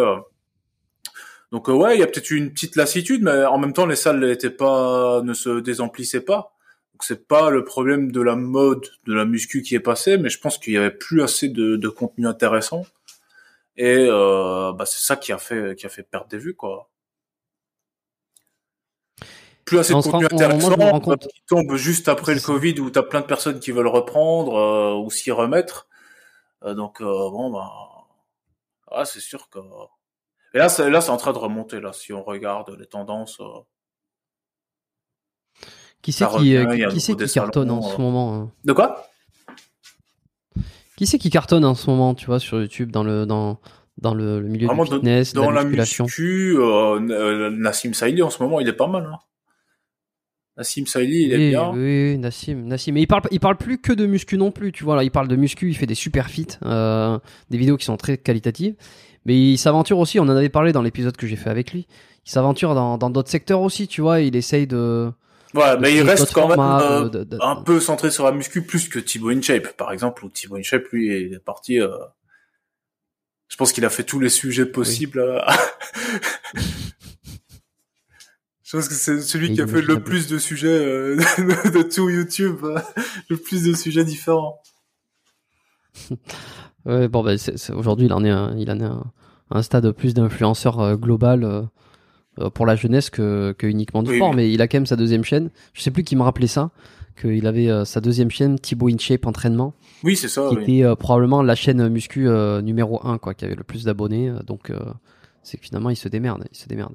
Donc 1.50 1.68
ouais, 1.68 1.96
il 1.96 2.00
y 2.00 2.02
a 2.02 2.06
peut-être 2.06 2.30
eu 2.30 2.36
une 2.36 2.52
petite 2.52 2.76
lassitude, 2.76 3.22
mais 3.22 3.46
en 3.46 3.56
même 3.56 3.72
temps, 3.72 3.86
les 3.86 3.96
salles 3.96 4.20
n'étaient 4.20 4.50
pas, 4.50 5.22
ne 5.22 5.32
se 5.32 5.60
désemplissaient 5.60 6.20
pas. 6.20 6.52
Donc 6.92 7.04
c'est 7.04 7.26
pas 7.26 7.48
le 7.48 7.64
problème 7.64 8.12
de 8.12 8.20
la 8.20 8.36
mode 8.36 8.84
de 9.06 9.14
la 9.14 9.24
muscu 9.24 9.62
qui 9.62 9.74
est 9.74 9.80
passé, 9.80 10.18
mais 10.18 10.28
je 10.28 10.38
pense 10.38 10.58
qu'il 10.58 10.74
y 10.74 10.76
avait 10.76 10.90
plus 10.90 11.22
assez 11.22 11.48
de, 11.48 11.76
de 11.76 11.88
contenu 11.88 12.26
intéressant. 12.26 12.84
Et 13.80 14.06
euh, 14.10 14.72
bah, 14.72 14.84
c'est 14.86 15.00
ça 15.00 15.16
qui 15.16 15.32
a 15.32 15.38
fait 15.38 15.76
qui 15.76 15.86
a 15.86 15.88
fait 15.88 16.02
perdre 16.02 16.26
des 16.28 16.36
vues 16.38 16.54
quoi. 16.56 16.90
Plus 19.64 19.78
assez 19.78 19.94
On 19.94 20.00
de 20.00 20.02
contenu 20.02 20.26
rend- 20.26 20.34
on- 20.34 20.38
moi, 20.38 20.72
intéressant 20.72 21.16
qui 21.16 21.42
tombe 21.46 21.74
juste 21.76 22.08
après 22.08 22.34
le. 22.34 22.40
Covid 22.40 22.80
où 22.80 22.90
t'as 22.90 23.02
plein 23.04 23.20
de 23.20 23.26
personnes 23.26 23.60
qui 23.60 23.70
veulent 23.70 23.86
reprendre 23.86 24.54
euh, 24.56 24.94
ou 24.94 25.10
s'y 25.10 25.30
remettre. 25.30 25.86
Euh, 26.64 26.74
donc 26.74 27.00
euh, 27.00 27.04
bon 27.04 27.50
bah 27.52 27.70
ah, 28.90 29.04
c'est 29.04 29.20
sûr 29.20 29.48
que 29.48 29.60
et 30.54 30.58
là 30.58 30.68
c'est 30.68 30.90
là 30.90 31.00
c'est 31.00 31.10
en 31.10 31.16
train 31.16 31.32
de 31.32 31.38
remonter 31.38 31.78
là 31.80 31.92
si 31.92 32.12
on 32.12 32.24
regarde 32.24 32.70
les 32.80 32.86
tendances. 32.86 33.38
euh. 33.40 33.60
Qui 36.02 36.12
c'est 36.12 36.26
qui, 36.28 36.56
euh, 36.56 36.88
qui, 36.90 36.98
qui 36.98 37.16
des 37.16 37.28
cartonne 37.28 37.70
en 37.70 37.82
ce 37.82 38.00
moment 38.00 38.34
hein? 38.34 38.52
De 38.64 38.72
quoi? 38.72 39.07
Qui 40.98 41.06
c'est 41.06 41.18
qui 41.18 41.30
cartonne 41.30 41.64
en 41.64 41.76
ce 41.76 41.88
moment, 41.88 42.12
tu 42.16 42.26
vois, 42.26 42.40
sur 42.40 42.60
YouTube 42.60 42.90
dans 42.90 43.04
le 43.04 43.24
dans 43.24 43.60
dans 43.98 44.14
le, 44.14 44.40
le 44.40 44.48
milieu 44.48 44.66
Vraiment, 44.66 44.84
du 44.84 44.94
fitness, 44.94 45.32
de 45.32 45.38
Dans 45.38 45.48
la 45.48 45.60
la 45.60 45.62
musculation 45.62 46.06
muscu, 46.06 46.56
euh, 46.58 46.98
euh, 46.98 47.50
Nassim 47.50 47.92
Saïli 47.92 48.20
en 48.20 48.30
ce 48.30 48.42
moment 48.42 48.58
il 48.58 48.66
est 48.66 48.72
pas 48.72 48.88
mal. 48.88 49.08
Hein. 49.08 49.18
Nassim 50.56 50.86
Saïli 50.86 51.26
il 51.26 51.32
est 51.32 51.50
bien. 51.50 51.70
oui, 51.72 52.18
Nassim, 52.18 52.64
Nassim. 52.64 52.90
Mais 52.94 53.02
il 53.02 53.06
parle, 53.06 53.22
il 53.30 53.38
parle 53.38 53.56
plus 53.56 53.78
que 53.78 53.92
de 53.92 54.06
muscu 54.06 54.36
non 54.36 54.50
plus, 54.50 54.72
tu 54.72 54.82
vois. 54.82 54.96
Là, 54.96 55.04
il 55.04 55.12
parle 55.12 55.28
de 55.28 55.36
muscu, 55.36 55.68
il 55.68 55.76
fait 55.76 55.86
des 55.86 55.94
super 55.94 56.28
feats, 56.30 56.58
euh, 56.64 57.16
des 57.48 57.58
vidéos 57.58 57.76
qui 57.76 57.84
sont 57.84 57.96
très 57.96 58.18
qualitatives. 58.18 58.74
Mais 59.24 59.36
il 59.52 59.56
s'aventure 59.56 60.00
aussi, 60.00 60.18
on 60.18 60.24
en 60.24 60.30
avait 60.30 60.48
parlé 60.48 60.72
dans 60.72 60.82
l'épisode 60.82 61.16
que 61.16 61.28
j'ai 61.28 61.36
fait 61.36 61.50
avec 61.50 61.72
lui. 61.72 61.86
Il 62.26 62.30
s'aventure 62.32 62.74
dans 62.74 62.98
dans 62.98 63.10
d'autres 63.10 63.30
secteurs 63.30 63.60
aussi, 63.60 63.86
tu 63.86 64.00
vois. 64.00 64.20
Il 64.20 64.34
essaye 64.34 64.66
de. 64.66 65.12
De 65.54 65.80
mais 65.80 65.94
il 65.94 66.02
reste 66.02 66.32
quand 66.32 66.48
même 66.48 66.58
euh, 66.60 67.08
de- 67.08 67.24
de- 67.24 67.38
un 67.40 67.56
peu 67.56 67.80
centré 67.80 68.10
sur 68.10 68.24
la 68.24 68.32
muscu 68.32 68.62
plus 68.62 68.88
que 68.88 68.98
Thibaut 68.98 69.30
InShape 69.30 69.76
par 69.76 69.92
exemple 69.92 70.24
où 70.24 70.28
Thibaut 70.28 70.56
InShape 70.56 70.88
lui 70.92 71.10
est 71.10 71.38
parti. 71.42 71.80
euh, 71.80 71.88
Je 73.48 73.56
pense 73.56 73.72
qu'il 73.72 73.84
a 73.86 73.90
fait 73.90 74.04
tous 74.04 74.20
les 74.20 74.28
sujets 74.28 74.66
possibles. 74.66 75.20
euh. 75.20 75.40
Je 78.62 78.76
pense 78.76 78.88
que 78.88 78.94
c'est 78.94 79.22
celui 79.22 79.50
Et 79.50 79.54
qui 79.54 79.62
a 79.62 79.66
fait 79.66 79.80
le 79.80 80.02
plus 80.02 80.26
de 80.28 80.36
sujets 80.36 80.68
euh, 80.68 81.16
de, 81.16 81.70
de 81.78 81.82
tout 81.82 82.10
YouTube, 82.10 82.58
euh, 82.64 82.78
le 83.30 83.38
plus 83.38 83.62
de 83.64 83.74
sujets 83.74 84.04
différents. 84.04 84.60
Ouais, 86.84 87.08
bon, 87.08 87.22
bah, 87.22 87.36
c'est- 87.36 87.56
c'est- 87.58 87.72
aujourd'hui, 87.72 88.06
il 88.06 88.12
en 88.14 88.24
est, 88.24 88.30
un, 88.30 88.56
il 88.56 88.70
en 88.70 88.78
est 88.80 88.84
un, 88.84 89.04
un 89.50 89.62
stade 89.62 89.90
plus 89.92 90.14
d'influenceur 90.14 90.78
euh, 90.80 90.94
global 90.96 91.44
euh, 91.44 91.62
euh, 91.62 91.66
pour 92.54 92.66
la 92.66 92.76
jeunesse 92.76 93.10
que, 93.10 93.54
que 93.58 93.66
uniquement 93.66 94.02
du 94.02 94.10
Oui, 94.10 94.16
sport. 94.16 94.30
oui. 94.30 94.36
Mais 94.36 94.52
il 94.52 94.60
a 94.62 94.68
quand 94.68 94.76
même 94.78 94.86
sa 94.86 94.96
deuxième 94.96 95.24
chaîne. 95.24 95.50
Je 95.72 95.82
sais 95.82 95.90
plus 95.90 96.04
qui 96.04 96.16
me 96.16 96.22
rappelait 96.22 96.46
ça, 96.46 96.70
qu'il 97.20 97.46
avait 97.46 97.68
euh, 97.68 97.84
sa 97.84 98.00
deuxième 98.00 98.30
chaîne, 98.30 98.58
Thibaut 98.58 98.88
InShape 98.88 99.26
Entraînement, 99.26 99.74
Oui, 100.04 100.14
c'est 100.16 100.28
ça. 100.28 100.46
qui 100.50 100.56
oui. 100.56 100.62
était 100.62 100.84
euh, 100.84 100.94
probablement 100.94 101.42
la 101.42 101.54
chaîne 101.54 101.88
muscu 101.88 102.28
euh, 102.28 102.62
numéro 102.62 103.00
1, 103.06 103.18
quoi, 103.18 103.34
qui 103.34 103.44
avait 103.44 103.56
le 103.56 103.64
plus 103.64 103.84
d'abonnés. 103.84 104.28
euh, 104.28 104.38
donc, 104.46 104.70
euh, 104.70 104.78
c'est 105.42 105.58
que 105.58 105.64
finalement, 105.64 105.90
il 105.90 105.96
se 105.96 106.08
démerde, 106.08 106.44
il 106.52 106.56
se 106.56 106.68
démerde. 106.68 106.94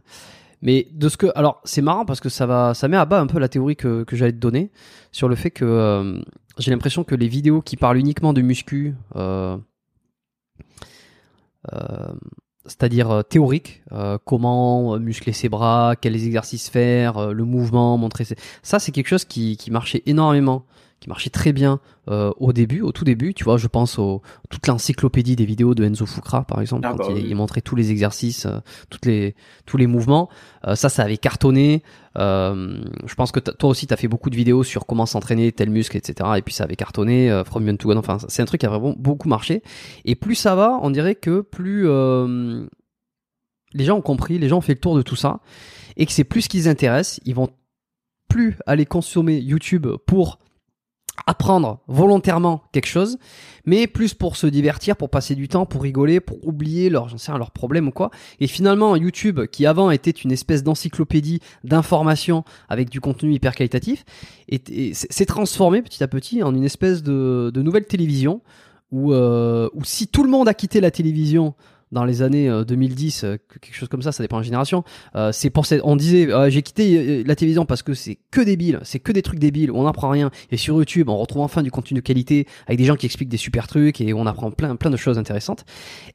Mais 0.61 0.87
de 0.93 1.09
ce 1.09 1.17
que, 1.17 1.27
alors, 1.35 1.59
c'est 1.65 1.81
marrant 1.81 2.05
parce 2.05 2.21
que 2.21 2.29
ça 2.29 2.45
va, 2.45 2.73
ça 2.73 2.87
met 2.87 2.95
à 2.95 3.03
bas 3.03 3.19
un 3.19 3.27
peu 3.27 3.37
la 3.39 3.49
théorie 3.49 3.75
que, 3.75 4.03
que 4.05 4.15
j'allais 4.15 4.31
te 4.31 4.37
donner 4.37 4.71
sur 5.11 5.27
le 5.27 5.35
fait 5.35 5.51
que 5.51 5.65
euh, 5.65 6.21
j'ai 6.57 6.71
l'impression 6.71 7.03
que 7.03 7.15
les 7.15 7.27
vidéos 7.27 7.61
qui 7.61 7.75
parlent 7.75 7.97
uniquement 7.97 8.31
de 8.31 8.41
muscu, 8.41 8.95
euh, 9.17 9.57
euh, 11.73 12.13
c'est-à-dire 12.66 13.11
euh, 13.11 13.22
théorique, 13.24 13.84
euh, 13.91 14.18
comment 14.24 14.95
euh, 14.95 14.99
muscler 14.99 15.34
ses 15.34 15.49
bras, 15.49 15.95
quels 15.99 16.16
exercices 16.16 16.70
faire, 16.70 17.18
euh, 17.18 17.34
le 17.34 17.43
mouvement, 17.43 17.97
montrer 17.97 18.24
ses... 18.24 18.36
Ça, 18.61 18.80
c'est 18.80 18.91
quelque 18.91 19.07
chose 19.07 19.26
qui, 19.26 19.57
qui 19.57 19.72
marchait 19.72 20.03
énormément, 20.05 20.66
qui 21.03 21.09
marchait 21.09 21.29
très 21.29 21.51
bien 21.51 21.81
euh, 22.07 22.31
au 22.37 22.53
début, 22.53 22.79
au 22.79 22.93
tout 22.93 23.03
début. 23.03 23.33
Tu 23.33 23.43
vois, 23.43 23.57
je 23.57 23.67
pense 23.67 23.99
au 23.99 24.21
toute 24.49 24.65
l'encyclopédie 24.67 25.35
des 25.35 25.43
vidéos 25.43 25.75
de 25.75 25.83
Enzo 25.83 26.05
Fukra, 26.05 26.45
par 26.45 26.61
exemple, 26.61 26.87
Ah 26.87 26.91
quand 26.91 26.97
bah 26.97 27.05
il, 27.09 27.15
oui. 27.15 27.25
il 27.27 27.35
montrait 27.35 27.59
tous 27.59 27.75
les 27.75 27.91
exercices, 27.91 28.45
euh, 28.45 28.59
toutes 28.89 29.05
les, 29.05 29.35
tous 29.65 29.75
les 29.75 29.85
mouvements. 29.85 30.29
Euh, 30.65 30.75
ça, 30.75 30.87
ça 30.87 31.03
avait 31.03 31.17
cartonné. 31.17 31.83
Euh, 32.17 32.81
je 33.05 33.15
pense 33.15 33.33
que 33.33 33.41
toi 33.41 33.69
aussi, 33.69 33.85
tu 33.85 33.93
as 33.93 33.97
fait 33.97 34.07
beaucoup 34.07 34.29
de 34.29 34.35
vidéos 34.37 34.63
sur 34.63 34.85
comment 34.85 35.05
s'entraîner 35.05 35.51
tel 35.51 35.69
muscle, 35.69 35.97
etc. 35.97 36.29
Et 36.37 36.41
puis 36.41 36.53
ça 36.53 36.63
avait 36.63 36.77
cartonné, 36.77 37.43
From 37.45 37.67
Young 37.67 37.77
to 37.77 37.89
Gone. 37.89 37.97
Enfin, 37.97 38.17
c'est 38.29 38.41
un 38.41 38.45
truc 38.45 38.61
qui 38.61 38.65
a 38.65 38.69
vraiment 38.69 38.95
beaucoup 38.97 39.27
marché. 39.27 39.61
Et 40.05 40.15
plus 40.15 40.35
ça 40.35 40.55
va, 40.55 40.79
on 40.81 40.89
dirait 40.89 41.15
que 41.15 41.41
plus 41.41 41.85
les 43.73 43.85
gens 43.85 43.97
ont 43.97 44.01
compris, 44.01 44.39
les 44.39 44.47
gens 44.47 44.59
ont 44.59 44.61
fait 44.61 44.75
le 44.75 44.79
tour 44.79 44.95
de 44.95 45.01
tout 45.01 45.15
ça, 45.17 45.41
et 45.97 46.05
que 46.05 46.13
c'est 46.13 46.23
plus 46.23 46.43
ce 46.43 46.49
qui 46.49 46.57
les 46.57 46.67
intéresse. 46.69 47.19
Ils 47.25 47.35
vont 47.35 47.49
plus 48.29 48.55
aller 48.65 48.85
consommer 48.85 49.37
YouTube 49.39 49.87
pour 50.05 50.39
apprendre 51.28 51.80
volontairement 51.88 52.64
quelque 52.72 52.88
chose, 52.88 53.18
mais 53.66 53.88
plus 53.88 54.14
pour 54.14 54.36
se 54.36 54.47
divertir, 54.47 54.97
pour 54.97 55.09
passer 55.09 55.36
du 55.36 55.47
temps, 55.47 55.66
pour 55.66 55.84
rigoler, 55.84 56.20
pour 56.20 56.45
oublier 56.45 56.89
leurs, 56.89 57.07
j'en 57.09 57.18
sais 57.18 57.32
rien, 57.32 57.38
leurs 57.38 57.51
problèmes 57.51 57.88
ou 57.88 57.91
quoi. 57.91 58.09
Et 58.39 58.47
finalement, 58.47 58.95
YouTube, 58.95 59.41
qui 59.51 59.66
avant 59.66 59.91
était 59.91 60.11
une 60.11 60.32
espèce 60.32 60.64
d'encyclopédie 60.64 61.39
d'informations 61.64 62.43
avec 62.68 62.89
du 62.89 62.99
contenu 62.99 63.32
hyper 63.34 63.55
qualitatif, 63.55 64.05
est- 64.49 64.70
est- 64.70 64.93
s'est 64.93 65.26
transformé 65.26 65.82
petit 65.82 66.03
à 66.03 66.07
petit 66.07 66.43
en 66.43 66.53
une 66.55 66.64
espèce 66.64 67.03
de, 67.03 67.51
de 67.53 67.61
nouvelle 67.61 67.86
télévision 67.86 68.41
où, 68.91 69.14
euh, 69.14 69.70
où 69.74 69.84
si 69.84 70.07
tout 70.07 70.24
le 70.24 70.30
monde 70.30 70.47
a 70.47 70.53
quitté 70.53 70.82
la 70.82 70.91
télévision 70.91 71.53
dans 71.93 72.03
les 72.03 72.21
années 72.21 72.49
euh, 72.49 72.63
2010, 72.65 73.23
euh, 73.23 73.37
que- 73.47 73.59
quelque 73.59 73.75
chose 73.75 73.87
comme 73.87 74.01
ça, 74.01 74.11
ça 74.11 74.23
dépend 74.23 74.37
de 74.37 74.41
la 74.41 74.45
génération. 74.45 74.83
Euh, 75.15 75.31
c'est 75.31 75.49
pour 75.49 75.65
cette, 75.65 75.81
on 75.83 75.95
disait, 75.95 76.31
euh, 76.31 76.49
j'ai 76.49 76.61
quitté 76.61 76.97
euh, 76.97 77.23
la 77.25 77.35
télévision 77.35 77.65
parce 77.65 77.83
que 77.83 77.93
c'est 77.93 78.17
que 78.31 78.41
débile, 78.41 78.79
c'est 78.83 78.99
que 78.99 79.11
des 79.11 79.21
trucs 79.21 79.39
débiles, 79.39 79.71
on 79.71 79.83
n'apprend 79.83 80.09
rien. 80.09 80.31
Et 80.51 80.57
sur 80.57 80.75
YouTube, 80.75 81.09
on 81.09 81.17
retrouve 81.17 81.43
enfin 81.43 81.61
du 81.61 81.71
contenu 81.71 81.95
de 81.95 82.01
qualité 82.01 82.47
avec 82.67 82.77
des 82.77 82.85
gens 82.85 82.95
qui 82.95 83.05
expliquent 83.05 83.29
des 83.29 83.37
super 83.37 83.67
trucs 83.67 84.01
et 84.01 84.13
on 84.13 84.25
apprend 84.25 84.51
plein, 84.51 84.75
plein 84.75 84.89
de 84.89 84.97
choses 84.97 85.17
intéressantes. 85.17 85.65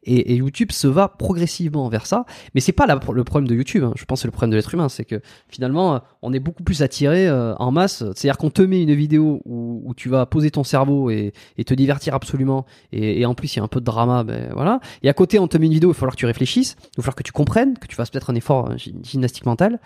Et, 0.03 0.37
YouTube 0.39 0.70
se 0.72 0.87
va 0.87 1.09
progressivement 1.09 1.89
vers 1.89 2.07
ça, 2.07 2.24
mais 2.55 2.61
c'est 2.61 2.72
pas 2.72 2.87
le 2.87 3.24
problème 3.24 3.49
de 3.49 3.55
YouTube. 3.55 3.85
hein. 3.85 3.93
Je 3.97 4.05
pense 4.05 4.18
que 4.18 4.22
c'est 4.22 4.29
le 4.29 4.33
problème 4.33 4.51
de 4.51 4.57
l'être 4.57 4.72
humain, 4.72 4.89
c'est 4.89 5.05
que 5.05 5.20
finalement, 5.49 5.95
euh, 5.95 5.99
on 6.22 6.33
est 6.33 6.39
beaucoup 6.39 6.62
plus 6.62 6.83
attiré 6.83 7.29
euh, 7.29 7.55
en 7.57 7.70
masse. 7.70 7.99
C'est-à-dire 8.14 8.37
qu'on 8.37 8.51
te 8.51 8.62
met 8.62 8.83
une 8.83 8.95
vidéo 8.95 9.41
où, 9.45 9.95
tu 9.97 10.09
vas 10.09 10.26
poser 10.26 10.51
ton 10.51 10.64
cerveau 10.64 11.11
et, 11.11 11.33
te 11.66 11.74
divertir 11.74 12.14
absolument. 12.14 12.66
Et, 12.93 13.20
et 13.20 13.26
en 13.26 13.35
plus, 13.35 13.55
il 13.55 13.59
y 13.59 13.61
a 13.61 13.64
un 13.64 13.68
peu 13.68 13.81
de 13.81 13.85
drama, 13.85 14.22
ben 14.24 14.51
voilà. 14.55 14.81
Et 15.03 15.09
à 15.09 15.12
côté, 15.12 15.39
on 15.39 15.49
te 15.49 15.57
met 15.59 15.68
une 15.69 15.75
vidéo, 15.75 15.91
il 15.91 15.93
va 15.95 15.99
falloir 15.99 16.14
que 16.14 16.21
tu 16.21 16.27
réfléchisses, 16.27 16.77
il 16.81 16.97
va 16.99 17.03
falloir 17.05 17.14
que 17.14 17.23
tu 17.23 17.33
comprennes, 17.33 17.79
que 17.79 17.87
tu 17.87 17.95
fasses 17.95 18.11
peut-être 18.11 18.31
un 18.31 18.35
effort 18.35 18.71
euh, 18.71 18.77
gy- 18.77 18.95
gymnastique 19.03 19.47
mental. 19.47 19.79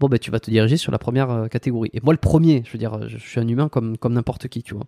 Bon, 0.00 0.08
ben 0.08 0.18
tu 0.18 0.30
vas 0.30 0.40
te 0.40 0.50
diriger 0.50 0.76
sur 0.76 0.92
la 0.92 0.98
première 0.98 1.30
euh, 1.30 1.46
catégorie. 1.48 1.90
Et 1.92 2.00
moi, 2.02 2.12
le 2.12 2.18
premier, 2.18 2.62
je 2.66 2.72
veux 2.72 2.78
dire, 2.78 3.08
je, 3.08 3.16
je 3.18 3.28
suis 3.28 3.40
un 3.40 3.48
humain 3.48 3.68
comme, 3.68 3.96
comme 3.98 4.14
n'importe 4.14 4.48
qui, 4.48 4.62
tu 4.62 4.74
vois. 4.74 4.84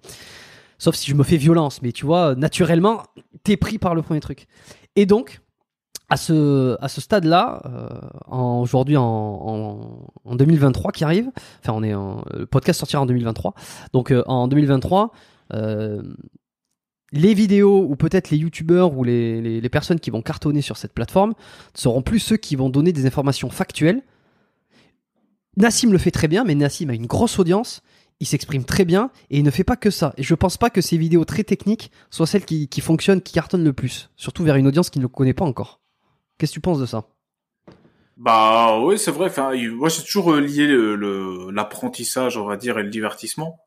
Sauf 0.79 0.95
si 0.95 1.11
je 1.11 1.15
me 1.17 1.23
fais 1.25 1.37
violence, 1.37 1.83
mais 1.83 1.93
tu 1.93 2.07
vois, 2.07 2.35
naturellement, 2.35 3.03
t'es 3.43 3.57
pris 3.57 3.79
par 3.79 3.95
le 3.95 4.03
premier 4.03 4.21
truc. 4.21 4.47
Et 4.97 5.07
donc, 5.07 5.41
à 6.11 6.17
ce, 6.17 6.77
à 6.81 6.89
ce 6.89 7.01
stade-là, 7.01 7.63
euh, 7.67 7.89
aujourd'hui 8.63 8.97
en, 8.97 9.05
en, 9.05 10.11
en 10.25 10.35
2023 10.37 10.93
qui 10.93 11.05
arrive, 11.05 11.31
enfin 11.61 11.73
on 11.75 11.83
est 11.83 11.95
en, 11.95 12.23
le 12.33 12.47
podcast 12.47 12.81
sortira 12.81 13.03
en 13.03 13.07
2023, 13.07 13.55
donc 13.93 14.11
euh, 14.11 14.23
en 14.27 14.49
2023, 14.49 15.11
euh, 15.55 16.03
les 17.13 17.35
vidéos 17.35 17.87
ou 17.89 17.97
peut-être 17.97 18.31
les 18.31 18.39
youtubeurs 18.39 18.97
ou 18.97 19.05
les, 19.05 19.41
les, 19.41 19.61
les 19.61 19.69
personnes 19.69 20.01
qui 20.01 20.11
vont 20.11 20.23
cartonner 20.23 20.63
sur 20.63 20.77
cette 20.77 20.93
plateforme 20.93 21.35
seront 21.75 22.03
plus 22.03 22.19
ceux 22.19 22.37
qui 22.37 22.57
vont 22.57 22.69
donner 22.69 22.93
des 22.93 23.07
informations 23.07 23.51
factuelles, 23.51 24.03
Nassim 25.59 25.91
le 25.91 25.99
fait 25.99 26.13
très 26.13 26.29
bien, 26.29 26.45
mais 26.45 26.55
Nassim 26.55 26.89
a 26.89 26.95
une 26.95 27.07
grosse 27.07 27.39
audience, 27.41 27.83
il 28.21 28.27
s'exprime 28.27 28.65
très 28.65 28.85
bien 28.85 29.11
et 29.29 29.39
il 29.39 29.45
ne 29.45 29.51
fait 29.51 29.65
pas 29.65 29.77
que 29.77 29.91
ça. 29.91 30.15
Et 30.17 30.23
je 30.23 30.35
pense 30.37 30.57
pas 30.57 30.71
que 30.71 30.81
ces 30.81 30.97
vidéos 30.97 31.25
très 31.25 31.43
techniques 31.43 31.91
soient 32.11 32.29
celles 32.29 32.45
qui, 32.45 32.69
qui 32.69 32.81
fonctionnent, 32.81 33.21
qui 33.21 33.33
cartonnent 33.33 33.65
le 33.65 33.73
plus, 33.73 34.11
surtout 34.17 34.45
vers 34.45 34.55
une 34.55 34.69
audience 34.69 34.89
qui 34.89 35.01
ne 35.01 35.05
le 35.05 35.09
connaît 35.09 35.35
pas 35.35 35.45
encore. 35.45 35.81
Qu'est-ce 36.39 36.53
que 36.53 36.55
tu 36.55 36.61
penses 36.61 36.79
de 36.79 36.87
ça? 36.87 37.09
Bah 38.17 38.81
oui, 38.81 38.99
c'est 38.99 39.11
vrai. 39.11 39.27
Enfin, 39.27 39.51
moi 39.73 39.89
j'ai 39.89 40.03
toujours 40.03 40.33
euh, 40.33 40.41
lié 40.41 40.67
l'apprentissage, 41.53 42.37
on 42.37 42.45
va 42.45 42.57
dire, 42.57 42.79
et 42.79 42.85
le 42.85 42.91
divertissement. 42.91 43.59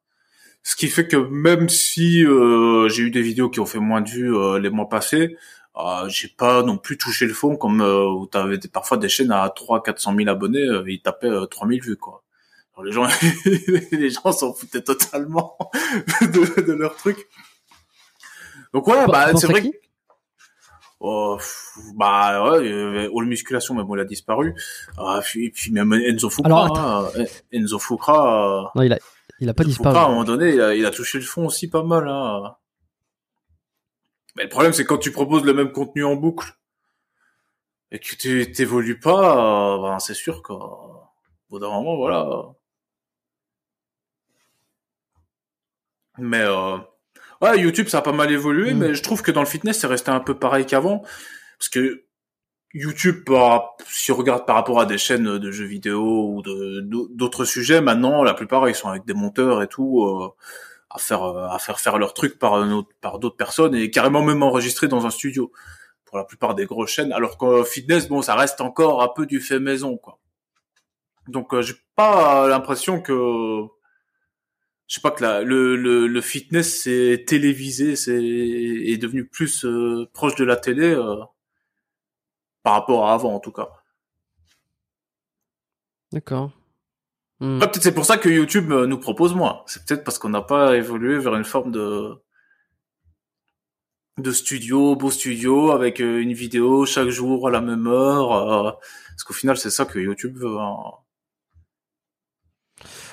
Ce 0.63 0.75
qui 0.75 0.87
fait 0.87 1.07
que 1.07 1.17
même 1.17 1.69
si 1.69 2.23
euh, 2.25 2.87
j'ai 2.89 3.03
eu 3.03 3.11
des 3.11 3.21
vidéos 3.21 3.49
qui 3.49 3.59
ont 3.59 3.65
fait 3.65 3.79
moins 3.79 4.01
de 4.01 4.09
vues 4.09 4.35
euh, 4.35 4.59
les 4.59 4.69
mois 4.69 4.89
passés, 4.89 5.37
euh, 5.77 6.09
j'ai 6.09 6.27
pas 6.27 6.63
non 6.63 6.77
plus 6.77 6.97
touché 6.97 7.25
le 7.25 7.33
fond 7.33 7.55
comme 7.55 7.81
euh, 7.81 8.05
où 8.05 8.27
t'avais 8.27 8.57
des, 8.57 8.67
parfois 8.67 8.97
des 8.97 9.07
chaînes 9.07 9.31
à 9.31 9.49
3 9.49 9.83
400 9.83 10.15
000 10.17 10.29
abonnés, 10.29 10.59
euh, 10.59 10.83
ils 10.85 11.01
tapaient 11.01 11.29
3000 11.49 11.81
vues 11.81 11.95
quoi. 11.95 12.23
Alors, 12.75 12.85
les 12.85 12.91
gens 12.91 13.07
les 13.91 14.09
gens 14.09 14.31
s'en 14.33 14.53
foutaient 14.53 14.81
totalement 14.81 15.57
de, 16.21 16.61
de, 16.61 16.73
leur 16.73 16.95
truc. 16.97 17.25
Donc 18.73 18.87
ouais, 18.87 19.05
bah 19.07 19.31
c'est 19.35 19.47
vrai. 19.47 19.61
Que... 19.61 19.67
Oh, 20.99 21.39
bah 21.95 22.51
ouais, 22.51 23.07
All 23.07 23.25
Musculation 23.25 23.73
même 23.73 23.87
il 23.91 23.99
a 23.99 24.05
disparu. 24.05 24.53
Ah, 24.97 25.21
puis, 25.23 25.49
puis 25.51 25.71
même 25.71 25.93
Enzo 25.93 26.29
Fukra, 26.29 26.65
Alors, 26.65 26.77
hein, 26.77 27.25
Enzo 27.51 27.79
Fukra. 27.79 28.71
Non, 28.75 28.81
il 28.83 28.93
a 28.93 28.99
il 29.41 29.49
a 29.49 29.53
pas 29.53 29.63
disparu. 29.63 29.97
à 29.97 30.03
un 30.03 30.09
moment 30.09 30.23
donné, 30.23 30.53
il 30.53 30.61
a, 30.61 30.75
il 30.75 30.85
a, 30.85 30.91
touché 30.91 31.17
le 31.17 31.25
fond 31.25 31.47
aussi 31.47 31.69
pas 31.69 31.83
mal. 31.83 32.07
Hein. 32.07 32.55
Mais 34.35 34.43
le 34.43 34.49
problème, 34.49 34.71
c'est 34.71 34.85
quand 34.85 34.99
tu 34.99 35.11
proposes 35.11 35.43
le 35.43 35.53
même 35.53 35.71
contenu 35.71 36.05
en 36.05 36.15
boucle 36.15 36.53
et 37.91 37.99
que 37.99 38.15
tu 38.15 38.51
t'évolues 38.51 38.99
pas, 38.99 39.77
ben 39.79 39.99
c'est 39.99 40.13
sûr 40.13 40.43
qu'au 40.43 41.03
bout 41.49 41.59
d'un 41.59 41.69
moment, 41.69 41.97
voilà. 41.97 42.53
Mais 46.19 46.41
euh, 46.41 46.77
ouais, 47.41 47.59
YouTube, 47.59 47.87
ça 47.87 47.97
a 47.97 48.01
pas 48.01 48.11
mal 48.11 48.31
évolué, 48.31 48.73
mm. 48.73 48.77
mais 48.77 48.93
je 48.93 49.03
trouve 49.03 49.23
que 49.23 49.31
dans 49.31 49.41
le 49.41 49.47
fitness, 49.47 49.79
c'est 49.79 49.87
resté 49.87 50.11
un 50.11 50.19
peu 50.19 50.37
pareil 50.37 50.65
qu'avant, 50.65 50.99
parce 51.57 51.69
que 51.69 52.05
YouTube, 52.73 53.29
si 53.85 54.11
on 54.11 54.15
regarde 54.15 54.45
par 54.45 54.55
rapport 54.55 54.79
à 54.79 54.85
des 54.85 54.97
chaînes 54.97 55.37
de 55.37 55.51
jeux 55.51 55.65
vidéo 55.65 56.35
ou 56.35 56.41
d'autres 56.41 57.45
sujets, 57.45 57.81
maintenant 57.81 58.23
la 58.23 58.33
plupart 58.33 58.69
ils 58.69 58.75
sont 58.75 58.89
avec 58.89 59.05
des 59.05 59.13
monteurs 59.13 59.61
et 59.61 59.67
tout 59.67 60.03
euh, 60.03 60.29
à 60.89 60.97
faire 60.99 61.23
à 61.23 61.59
faire 61.59 61.79
faire 61.79 61.97
leurs 61.97 62.13
trucs 62.13 62.39
par 62.39 62.65
par 63.01 63.19
d'autres 63.19 63.35
personnes 63.35 63.75
et 63.75 63.89
carrément 63.91 64.23
même 64.23 64.41
enregistrés 64.43 64.87
dans 64.87 65.05
un 65.05 65.09
studio 65.09 65.51
pour 66.05 66.17
la 66.17 66.23
plupart 66.23 66.55
des 66.55 66.65
grosses 66.65 66.91
chaînes. 66.91 67.11
Alors 67.13 67.37
que 67.37 67.63
fitness, 67.63 68.07
bon, 68.07 68.21
ça 68.21 68.35
reste 68.35 68.61
encore 68.61 69.01
un 69.01 69.09
peu 69.09 69.25
du 69.25 69.41
fait 69.41 69.59
maison 69.59 69.97
quoi. 69.97 70.19
Donc 71.27 71.53
euh, 71.53 71.61
j'ai 71.61 71.75
pas 71.95 72.47
l'impression 72.47 73.01
que 73.01 73.13
je 74.87 74.95
sais 74.95 75.01
pas 75.01 75.11
que 75.11 75.23
la, 75.23 75.41
le, 75.41 75.75
le, 75.75 76.21
fitness 76.21 76.83
c'est 76.83 77.23
télévisé, 77.27 77.95
c'est 77.95 78.21
est 78.21 78.97
devenu 78.97 79.25
plus 79.25 79.65
euh, 79.65 80.09
proche 80.13 80.35
de 80.35 80.43
la 80.43 80.57
télé 80.57 80.93
par 82.63 82.73
rapport 82.73 83.07
à 83.07 83.13
avant 83.13 83.33
en 83.35 83.39
tout 83.39 83.51
cas. 83.51 83.69
D'accord. 86.11 86.51
Hmm. 87.39 87.57
peut-être 87.57 87.81
c'est 87.81 87.93
pour 87.93 88.05
ça 88.05 88.17
que 88.17 88.29
YouTube 88.29 88.71
euh, 88.71 88.85
nous 88.85 88.99
propose 88.99 89.33
moins. 89.33 89.63
C'est 89.65 89.83
peut-être 89.85 90.03
parce 90.03 90.19
qu'on 90.19 90.29
n'a 90.29 90.41
pas 90.41 90.75
évolué 90.75 91.17
vers 91.17 91.35
une 91.35 91.43
forme 91.43 91.71
de 91.71 92.15
de 94.17 94.31
studio, 94.31 94.95
beau 94.95 95.09
studio, 95.09 95.71
avec 95.71 96.01
euh, 96.01 96.21
une 96.21 96.33
vidéo 96.33 96.85
chaque 96.85 97.09
jour 97.09 97.47
à 97.47 97.51
la 97.51 97.61
même 97.61 97.87
heure. 97.87 98.33
Euh, 98.33 98.71
parce 99.09 99.23
qu'au 99.23 99.33
final, 99.33 99.57
c'est 99.57 99.69
ça 99.69 99.85
que 99.85 99.99
YouTube 99.99 100.37
veut. 100.37 100.57
Hein. 100.59 100.75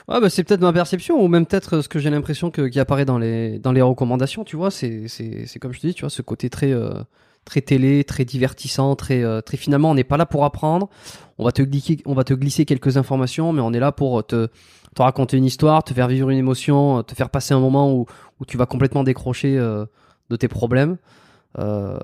Ouais, 0.09 0.21
bah 0.21 0.31
c'est 0.31 0.45
peut-être 0.45 0.61
ma 0.61 0.73
perception 0.73 1.23
ou 1.23 1.29
même 1.29 1.47
peut-être 1.47 1.81
ce 1.83 1.89
que 1.89 1.99
j'ai 1.99 2.11
l'impression 2.11 2.51
que 2.51 2.63
qui 2.69 2.81
apparaît 2.81 3.05
dans 3.05 3.19
les 3.19 3.59
dans 3.59 3.73
les 3.73 3.83
recommandations. 3.83 4.45
Tu 4.45 4.57
vois, 4.57 4.71
c'est 4.71 5.07
c'est 5.09 5.47
c'est 5.47 5.59
comme 5.59 5.73
je 5.73 5.81
te 5.81 5.87
dis, 5.87 5.95
tu 5.95 6.03
vois, 6.03 6.11
ce 6.11 6.23
côté 6.23 6.51
très 6.51 6.73
très 7.49 7.63
télé, 7.63 8.05
très 8.05 8.27
divertissant, 8.27 8.95
très, 8.95 9.25
euh, 9.25 9.41
très 9.41 9.57
finalement, 9.57 9.91
on 9.91 9.95
n'est 9.95 10.05
pas 10.05 10.19
là 10.19 10.27
pour 10.27 10.45
apprendre. 10.45 10.89
On 11.39 11.45
va 11.45 11.53
te 11.53 11.63
glisser, 11.63 12.65
quelques 12.67 12.97
informations, 12.99 13.53
mais 13.55 13.63
on 13.63 13.73
est 13.73 13.81
là 13.81 13.91
pour 13.91 14.25
te, 14.27 14.49
te 14.95 15.03
raconter 15.03 15.39
une 15.39 15.47
histoire, 15.47 15.83
te 15.83 15.95
faire 15.95 16.09
vivre 16.09 16.29
une 16.29 16.39
émotion, 16.39 17.03
te 17.03 17.15
faire 17.15 17.31
passer 17.31 17.55
un 17.55 17.61
moment 17.61 17.93
où, 17.95 18.07
tu 18.47 18.57
vas 18.59 18.67
complètement 18.67 19.03
décrocher 19.03 19.57
euh, 19.57 19.87
de 20.31 20.37
tes 20.37 20.49
problèmes. 20.49 20.99
Euh... 21.59 21.99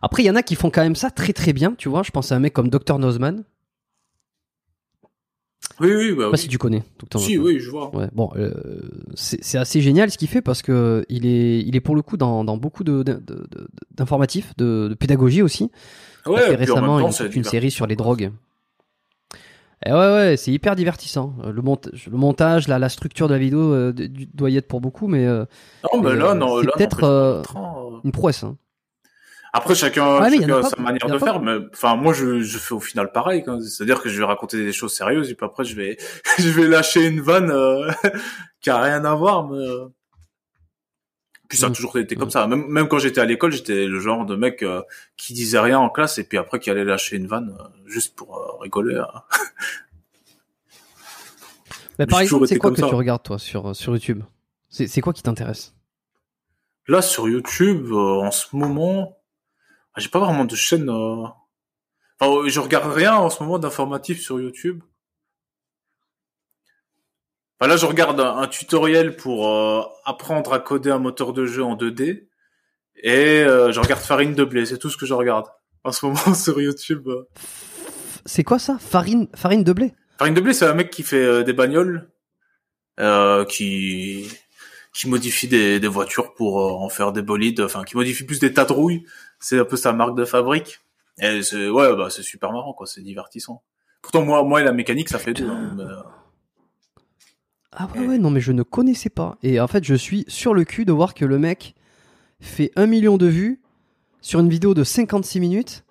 Après, 0.00 0.22
il 0.22 0.26
y 0.26 0.30
en 0.30 0.36
a 0.36 0.42
qui 0.42 0.54
font 0.54 0.70
quand 0.70 0.82
même 0.82 0.96
ça 0.96 1.10
très 1.10 1.34
très 1.34 1.52
bien, 1.52 1.74
tu 1.76 1.88
vois. 1.88 2.02
Je 2.02 2.10
pense 2.10 2.32
à 2.32 2.36
un 2.36 2.38
mec 2.38 2.54
comme 2.54 2.70
Dr 2.70 2.98
Nozman, 2.98 3.44
oui, 5.80 5.92
oui, 5.94 6.12
bah, 6.12 6.30
pas 6.30 6.36
si 6.36 6.48
tu 6.48 6.58
connais. 6.58 6.82
Si, 7.16 7.38
oui, 7.38 7.60
je 7.60 7.70
vois. 7.70 7.94
Ouais, 7.94 8.08
bon, 8.12 8.30
euh, 8.36 8.52
c'est 9.14 9.58
assez 9.58 9.80
génial 9.80 10.10
ce 10.10 10.18
qu'il 10.18 10.28
fait 10.28 10.42
parce 10.42 10.62
que 10.62 11.04
il 11.08 11.26
est, 11.26 11.60
il 11.60 11.76
est 11.76 11.80
pour 11.80 11.94
le 11.94 12.02
coup 12.02 12.16
dans, 12.16 12.44
dans 12.44 12.56
beaucoup 12.56 12.84
de 12.84 13.04
d'informatifs, 13.94 14.56
de, 14.56 14.88
de, 14.88 14.94
pédagogie 14.94 15.42
aussi. 15.42 15.70
Ouais, 16.26 16.42
il 16.50 16.56
récemment 16.56 17.00
une, 17.00 17.12
une 17.32 17.44
série 17.44 17.70
sur 17.70 17.86
les 17.86 17.96
drogues. 17.96 18.30
Et 19.86 19.92
ouais, 19.92 19.96
ouais, 19.96 20.36
c'est 20.36 20.50
hyper 20.50 20.74
divertissant. 20.74 21.34
Euh, 21.44 21.52
le, 21.52 21.62
montage, 21.62 22.08
le 22.10 22.16
montage, 22.16 22.66
la, 22.66 22.78
la 22.78 22.88
structure 22.88 23.28
de 23.28 23.34
la 23.34 23.38
vidéo 23.38 23.72
euh, 23.72 23.92
doit 24.34 24.50
y 24.50 24.56
être 24.56 24.66
pour 24.66 24.80
beaucoup, 24.80 25.06
mais. 25.06 25.24
Euh, 25.24 25.44
non, 25.84 26.02
mais 26.02 26.16
là, 26.16 26.34
non, 26.34 26.60
c'est 26.60 26.68
peut-être 26.72 27.04
euh, 27.04 27.42
une 28.02 28.10
prouesse. 28.10 28.42
Hein. 28.42 28.56
Après, 29.52 29.74
chacun, 29.74 30.22
chacun 30.30 30.58
a, 30.58 30.62
sa 30.62 30.76
manière 30.76 31.06
de 31.06 31.18
faire, 31.18 31.40
mais 31.40 31.56
enfin, 31.72 31.96
moi, 31.96 32.12
je, 32.12 32.40
je 32.40 32.58
fais 32.58 32.74
au 32.74 32.80
final 32.80 33.10
pareil. 33.12 33.44
C'est-à-dire 33.62 34.02
que 34.02 34.08
je 34.08 34.18
vais 34.18 34.24
raconter 34.24 34.58
des 34.58 34.72
choses 34.72 34.92
sérieuses 34.92 35.30
et 35.30 35.34
puis 35.34 35.46
après, 35.46 35.64
je 35.64 35.74
vais, 35.74 35.96
je 36.38 36.48
vais 36.50 36.66
lâcher 36.66 37.06
une 37.06 37.20
vanne 37.20 37.50
euh, 37.50 37.90
qui 38.60 38.70
a 38.70 38.80
rien 38.80 39.04
à 39.04 39.14
voir. 39.14 39.48
Mais 39.48 39.56
euh. 39.56 39.86
puis 41.48 41.58
ça 41.58 41.66
a 41.66 41.70
mm. 41.70 41.72
toujours 41.72 41.98
été 41.98 42.14
comme 42.14 42.28
mm. 42.28 42.32
ça. 42.32 42.46
Même, 42.46 42.66
même 42.68 42.88
quand 42.88 42.98
j'étais 42.98 43.20
à 43.20 43.24
l'école, 43.24 43.52
j'étais 43.52 43.86
le 43.86 44.00
genre 44.00 44.26
de 44.26 44.36
mec 44.36 44.62
euh, 44.62 44.82
qui 45.16 45.32
disait 45.32 45.60
rien 45.60 45.78
en 45.78 45.88
classe 45.88 46.18
et 46.18 46.24
puis 46.24 46.36
après 46.36 46.58
qui 46.58 46.70
allait 46.70 46.84
lâcher 46.84 47.16
une 47.16 47.26
vanne 47.26 47.56
juste 47.86 48.14
pour 48.16 48.58
rigoler. 48.60 48.96
Hein. 48.96 49.22
Mais 51.98 52.06
par 52.06 52.20
exemple, 52.20 52.46
c'est 52.46 52.58
quoi 52.58 52.70
que 52.70 52.76
tu 52.76 52.84
regardes 52.84 53.22
toi 53.24 53.38
sur 53.38 53.74
sur 53.74 53.92
YouTube? 53.92 54.22
C'est 54.68 55.00
quoi 55.00 55.12
qui 55.12 55.22
t'intéresse? 55.22 55.74
Là, 56.86 57.02
sur 57.02 57.28
YouTube, 57.28 57.92
en 57.92 58.30
ce 58.30 58.54
moment 58.54 59.17
j'ai 59.98 60.08
pas 60.08 60.20
vraiment 60.20 60.44
de 60.44 60.54
chaîne. 60.54 60.88
Euh... 60.88 61.26
Enfin, 62.20 62.48
je 62.48 62.60
regarde 62.60 62.92
rien 62.92 63.14
en 63.14 63.30
ce 63.30 63.42
moment 63.42 63.58
d'informatif 63.58 64.20
sur 64.20 64.40
YouTube. 64.40 64.82
Enfin, 67.60 67.68
là, 67.68 67.76
je 67.76 67.86
regarde 67.86 68.20
un, 68.20 68.46
tutoriel 68.46 69.16
pour 69.16 69.48
euh, 69.48 69.82
apprendre 70.04 70.52
à 70.52 70.60
coder 70.60 70.90
un 70.90 70.98
moteur 70.98 71.32
de 71.32 71.44
jeu 71.44 71.64
en 71.64 71.76
2D. 71.76 72.28
Et 73.02 73.40
euh, 73.40 73.72
je 73.72 73.80
regarde 73.80 74.00
Farine 74.00 74.34
de 74.34 74.44
blé, 74.44 74.66
c'est 74.66 74.78
tout 74.78 74.90
ce 74.90 74.96
que 74.96 75.06
je 75.06 75.14
regarde 75.14 75.46
en 75.84 75.92
ce 75.92 76.06
moment 76.06 76.34
sur 76.34 76.60
YouTube. 76.60 77.08
C'est 78.26 78.44
quoi 78.44 78.58
ça? 78.58 78.78
Farine, 78.78 79.28
farine 79.34 79.64
de 79.64 79.72
blé? 79.72 79.92
Farine 80.18 80.34
de 80.34 80.40
blé, 80.40 80.52
c'est 80.52 80.66
un 80.66 80.74
mec 80.74 80.90
qui 80.90 81.02
fait 81.02 81.24
euh, 81.24 81.42
des 81.42 81.52
bagnoles, 81.52 82.10
qui 83.48 84.28
qui 84.94 85.08
modifie 85.08 85.46
des, 85.46 85.78
des 85.78 85.86
voitures 85.86 86.34
pour 86.34 86.82
en 86.82 86.88
faire 86.88 87.12
des 87.12 87.22
bolides, 87.22 87.60
enfin 87.60 87.84
qui 87.84 87.96
modifie 87.96 88.24
plus 88.24 88.40
des 88.40 88.52
tas 88.52 88.64
de 88.64 88.72
rouilles 88.72 89.04
c'est 89.40 89.58
un 89.58 89.64
peu 89.64 89.76
sa 89.76 89.92
marque 89.92 90.16
de 90.16 90.24
fabrique. 90.24 90.80
Et 91.20 91.42
c'est, 91.42 91.68
ouais, 91.68 91.96
bah, 91.96 92.08
c'est 92.10 92.22
super 92.22 92.52
marrant, 92.52 92.72
quoi. 92.72 92.86
C'est 92.86 93.02
divertissant. 93.02 93.62
Pourtant, 94.02 94.24
moi, 94.24 94.42
moi 94.44 94.60
et 94.60 94.64
la 94.64 94.72
mécanique, 94.72 95.08
ça 95.08 95.18
fait 95.18 95.34
deux. 95.34 95.48
Hein, 95.48 95.76
euh. 95.80 96.02
Ah 97.72 97.88
ouais, 97.94 98.06
ouais, 98.06 98.18
non, 98.18 98.30
mais 98.30 98.40
je 98.40 98.52
ne 98.52 98.62
connaissais 98.62 99.10
pas. 99.10 99.36
Et 99.42 99.60
en 99.60 99.66
fait, 99.66 99.84
je 99.84 99.94
suis 99.94 100.24
sur 100.28 100.54
le 100.54 100.64
cul 100.64 100.84
de 100.84 100.92
voir 100.92 101.14
que 101.14 101.24
le 101.24 101.38
mec 101.38 101.74
fait 102.40 102.70
un 102.76 102.86
million 102.86 103.16
de 103.16 103.26
vues 103.26 103.60
sur 104.20 104.40
une 104.40 104.48
vidéo 104.48 104.74
de 104.74 104.84
56 104.84 105.40
minutes 105.40 105.84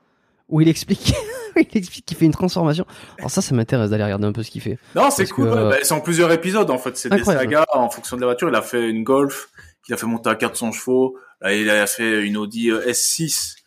où 0.50 0.62
il 0.62 0.70
explique 0.70 1.14
il 1.56 1.78
explique 1.78 2.06
qu'il 2.06 2.18
fait 2.18 2.26
une 2.26 2.32
transformation. 2.32 2.86
Alors 3.18 3.32
ça, 3.32 3.42
ça 3.42 3.54
m'intéresse 3.56 3.90
d'aller 3.90 4.04
regarder 4.04 4.26
un 4.26 4.32
peu 4.32 4.44
ce 4.44 4.52
qu'il 4.52 4.62
fait. 4.62 4.78
Non, 4.96 5.10
c'est 5.12 5.28
cool. 5.28 5.50
Bah, 5.50 5.78
c'est 5.82 5.94
en 5.94 6.02
plusieurs 6.02 6.32
épisodes 6.32 6.70
en 6.70 6.78
fait. 6.78 6.98
C'est 6.98 7.10
des 7.10 7.24
sagas 7.24 7.66
en 7.74 7.90
fonction 7.90 8.16
de 8.16 8.22
la 8.22 8.28
voiture. 8.28 8.50
Il 8.50 8.56
a 8.56 8.62
fait 8.62 8.90
une 8.90 9.04
Golf, 9.04 9.50
qu'il 9.84 9.94
a 9.94 9.98
fait 9.98 10.06
monter 10.06 10.30
à 10.30 10.36
400 10.36 10.72
chevaux. 10.72 11.18
Là, 11.42 11.54
il 11.54 11.70
a 11.70 11.88
fait 11.88 12.26
une 12.26 12.38
Audi 12.38 12.72
euh, 12.72 12.86
S6 12.88 13.58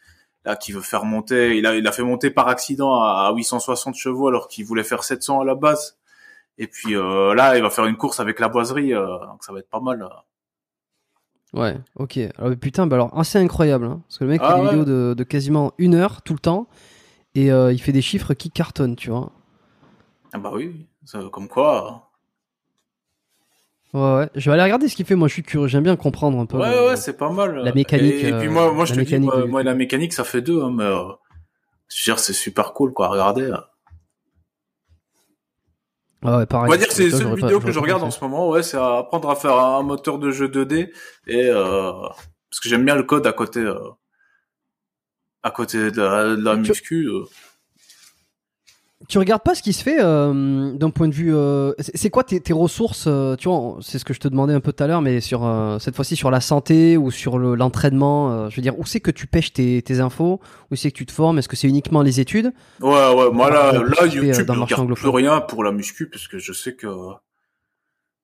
là 0.45 0.57
qui 0.57 0.73
veut 0.73 0.81
faire 0.81 1.05
monter. 1.05 1.57
Il 1.57 1.67
a, 1.67 1.77
il 1.77 1.87
a 1.87 1.93
fait 1.93 2.03
monter 2.03 2.31
par 2.31 2.49
accident 2.49 2.95
à 2.95 3.33
860 3.35 3.95
chevaux 3.95 4.29
alors 4.29 4.49
qu'il 4.49 4.65
voulait 4.65 4.85
faire 4.85 5.05
700 5.05 5.41
à 5.41 5.45
la 5.45 5.55
base. 5.55 5.99
Et 6.59 6.67
puis 6.67 6.97
euh, 6.97 7.35
là, 7.35 7.57
il 7.57 7.63
va 7.63 7.71
faire 7.71 7.87
une 7.87 7.97
course 7.97 8.21
avec 8.21 8.41
la 8.41 8.49
boiserie, 8.49 8.93
euh, 8.93 9.07
donc 9.27 9.45
ça 9.45 9.53
va 9.53 9.61
être 9.61 9.71
pas 9.71 9.81
mal. 9.81 10.07
Ouais, 11.53 11.77
ok. 11.97 12.19
Alors, 12.39 12.57
putain, 12.57 12.87
bah 12.87 12.97
alors 12.97 13.19
assez 13.19 13.39
incroyable, 13.39 13.87
hein, 13.87 14.03
parce 14.07 14.19
que 14.19 14.25
le 14.25 14.31
mec 14.31 14.41
ah 14.45 14.55
fait 14.55 14.61
des 14.61 14.69
vidéos 14.69 14.85
de, 14.85 15.15
de, 15.15 15.25
quasiment 15.25 15.73
une 15.79 15.95
heure 15.95 16.23
tout 16.23 16.35
le 16.35 16.39
temps, 16.39 16.69
et 17.35 17.47
il 17.47 17.81
fait 17.81 17.93
des 17.93 18.03
chiffres 18.03 18.35
qui 18.35 18.51
cartonnent, 18.51 18.95
tu 18.95 19.11
vois. 19.11 19.33
Ah 20.33 20.39
bah 20.39 20.51
oui, 20.53 20.87
comme 21.33 21.49
quoi. 21.49 22.10
Ouais, 23.93 24.01
ouais, 24.01 24.31
je 24.37 24.49
vais 24.49 24.55
aller 24.55 24.63
regarder 24.63 24.89
ce 24.89 24.95
qu'il 24.97 25.05
fait. 25.07 25.17
Moi, 25.17 25.27
je 25.29 25.33
suis 25.35 25.43
curieux. 25.43 25.67
J'aime 25.67 25.83
bien 25.83 25.97
comprendre 25.97 26.39
un 26.39 26.47
peu. 26.47 26.59
Ouais, 26.59 26.89
ouais, 26.89 26.97
c'est 26.97 27.17
pas 27.17 27.31
mal. 27.31 27.57
La 27.57 27.73
mécanique. 27.73 28.23
Et, 28.23 28.33
puis 28.39 28.49
moi, 28.49 28.73
moi, 28.73 28.85
je 28.85 28.95
te 28.95 29.01
dis, 29.01 29.19
moi, 29.19 29.63
la 29.63 29.75
mécanique, 29.75 30.13
ça 30.13 30.25
fait 30.25 30.43
deux. 30.43 30.63
Hein, 30.63 30.71
mais 30.73 30.85
euh, 30.85 31.09
je 31.89 32.01
veux 32.01 32.05
dire, 32.05 32.19
c'est 32.21 32.33
super 32.33 32.73
cool, 32.73 32.93
quoi. 32.93 33.09
Regardez. 33.09 33.53
Ouais, 36.23 36.45
pareil. 36.47 36.67
On 36.69 36.71
va 36.71 36.77
dire 36.77 36.89
que 36.89 36.93
c'est 36.95 37.05
les 37.05 37.11
seules 37.11 37.31
pas- 37.31 37.35
vidéos 37.47 37.61
que 37.61 37.73
je 37.73 37.79
regarde 37.79 38.03
en 38.03 38.11
ce 38.11 38.21
moment, 38.23 38.51
ouais, 38.51 38.63
c'est 38.63 38.77
à 38.77 38.99
apprendre 38.99 39.31
à 39.31 39.37
faire 39.37 39.55
un 39.57 39.83
moteur 39.83 40.19
de 40.19 40.31
jeu 40.31 40.49
2D 40.49 40.91
et 41.27 41.47
euh, 41.49 41.93
parce 42.51 42.61
que 42.63 42.69
j'aime 42.69 42.85
bien 42.85 42.95
le 42.95 43.05
code 43.05 43.27
à 43.27 43.33
côté 43.33 43.61
euh, 43.61 43.75
à 45.43 45.51
côté 45.51 45.91
de 45.91 46.03
la, 46.03 46.37
de 46.37 46.45
la 46.45 46.57
Tu- 46.57 46.69
muscu. 46.69 47.09
Tu 49.09 49.19
regardes 49.19 49.43
pas 49.43 49.55
ce 49.55 49.63
qui 49.63 49.73
se 49.73 49.83
fait 49.83 49.97
euh, 49.99 50.73
d'un 50.75 50.91
point 50.91 51.09
de 51.09 51.15
vue. 51.15 51.35
euh, 51.35 51.73
c'est 51.79 52.11
quoi 52.11 52.23
tes, 52.23 52.39
tes 52.41 52.53
ressources 52.53 53.07
euh, 53.07 53.35
Tu 53.35 53.49
vois, 53.49 53.79
c'est 53.81 53.99
ce 53.99 54.05
que 54.05 54.13
je 54.13 54.21
te 54.21 54.29
demandais 54.29 54.53
un 54.53 54.61
peu 54.61 54.73
tout 54.75 54.85
à 54.85 54.87
l'heure, 54.87 55.01
mais 55.01 55.21
sur 55.21 55.45
euh, 55.47 55.79
cette 55.79 55.97
fois-ci 55.97 56.17
sur 56.17 56.31
la 56.31 56.41
santé 56.41 56.99
ou 56.99 57.11
sur 57.11 57.39
le- 57.39 57.55
l'entraînement. 57.55 58.31
euh, 58.33 58.51
je 58.51 58.57
veux 58.57 58.63
dire, 58.63 58.79
où 58.79 58.85
c'est 58.85 59.01
que 59.01 59.11
tu 59.11 59.27
pêches 59.27 59.55
tes, 59.55 59.81
tes 59.81 60.01
infos? 60.01 60.39
Où 60.71 60.77
c'est 60.77 60.91
que 60.91 60.97
tu 60.97 61.07
te 61.07 61.13
formes? 61.13 61.39
Est-ce 61.39 61.49
que 61.49 61.57
c'est 61.57 61.67
uniquement 61.69 62.03
les 62.03 62.21
études? 62.21 62.53
Ouais, 62.83 62.89
ouais, 63.15 63.31
moi 63.33 63.51
là, 63.51 63.73
là 63.73 63.81
euh, 64.03 64.07
YouTube, 64.07 64.29
je 64.29 64.43
regarde 64.61 64.95
plus 64.95 65.09
rien 65.09 65.41
pour 65.41 65.65
la 65.65 65.73
muscu 65.73 66.09
parce 66.09 66.29
que 66.29 66.39
je 66.39 66.53
sais 66.53 66.75
que 66.75 66.87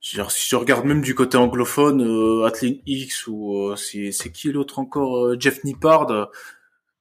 si 0.01 0.19
je 0.49 0.57
regarde 0.57 0.85
même 0.85 1.01
du 1.01 1.15
côté 1.15 1.37
anglophone, 1.37 2.03
euh, 2.03 2.45
Athlete 2.45 2.83
X 2.87 3.27
ou 3.27 3.71
euh, 3.71 3.77
c'est 3.77 4.31
qui 4.33 4.53
l'autre 4.53 4.79
encore, 4.79 5.17
euh, 5.25 5.37
Jeff 5.39 5.65
Nippard. 5.65 6.29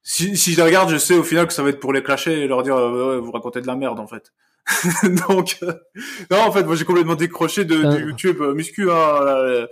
Si, 0.08 0.38
si 0.38 0.51
je 0.51 0.58
les 0.58 0.64
regarde, 0.64 0.89
je 0.89 0.97
sais 0.97 1.16
au 1.18 1.24
final 1.24 1.47
que 1.47 1.53
ça 1.53 1.64
va 1.64 1.70
être 1.70 1.80
pour 1.80 1.91
les 1.91 2.03
clasher 2.03 2.43
et 2.43 2.47
leur 2.47 2.62
dire 2.62 2.76
euh, 2.78 3.16
ouais, 3.16 3.20
vous 3.20 3.32
racontez 3.32 3.60
de 3.60 3.68
la 3.68 3.76
merde 3.76 3.99
en 3.99 4.08
fait. 4.08 4.32
Donc 5.28 5.58
euh, 5.64 5.74
non, 6.30 6.41
en 6.41 6.51
fait, 6.51 6.64
moi 6.64 6.76
j'ai 6.76 6.86
complètement 6.86 7.16
décroché 7.16 7.66
de, 7.66 7.99
YouTube 7.99 8.39
euh, 8.39 8.53
muscu. 8.53 8.89
Hein, 8.91 9.66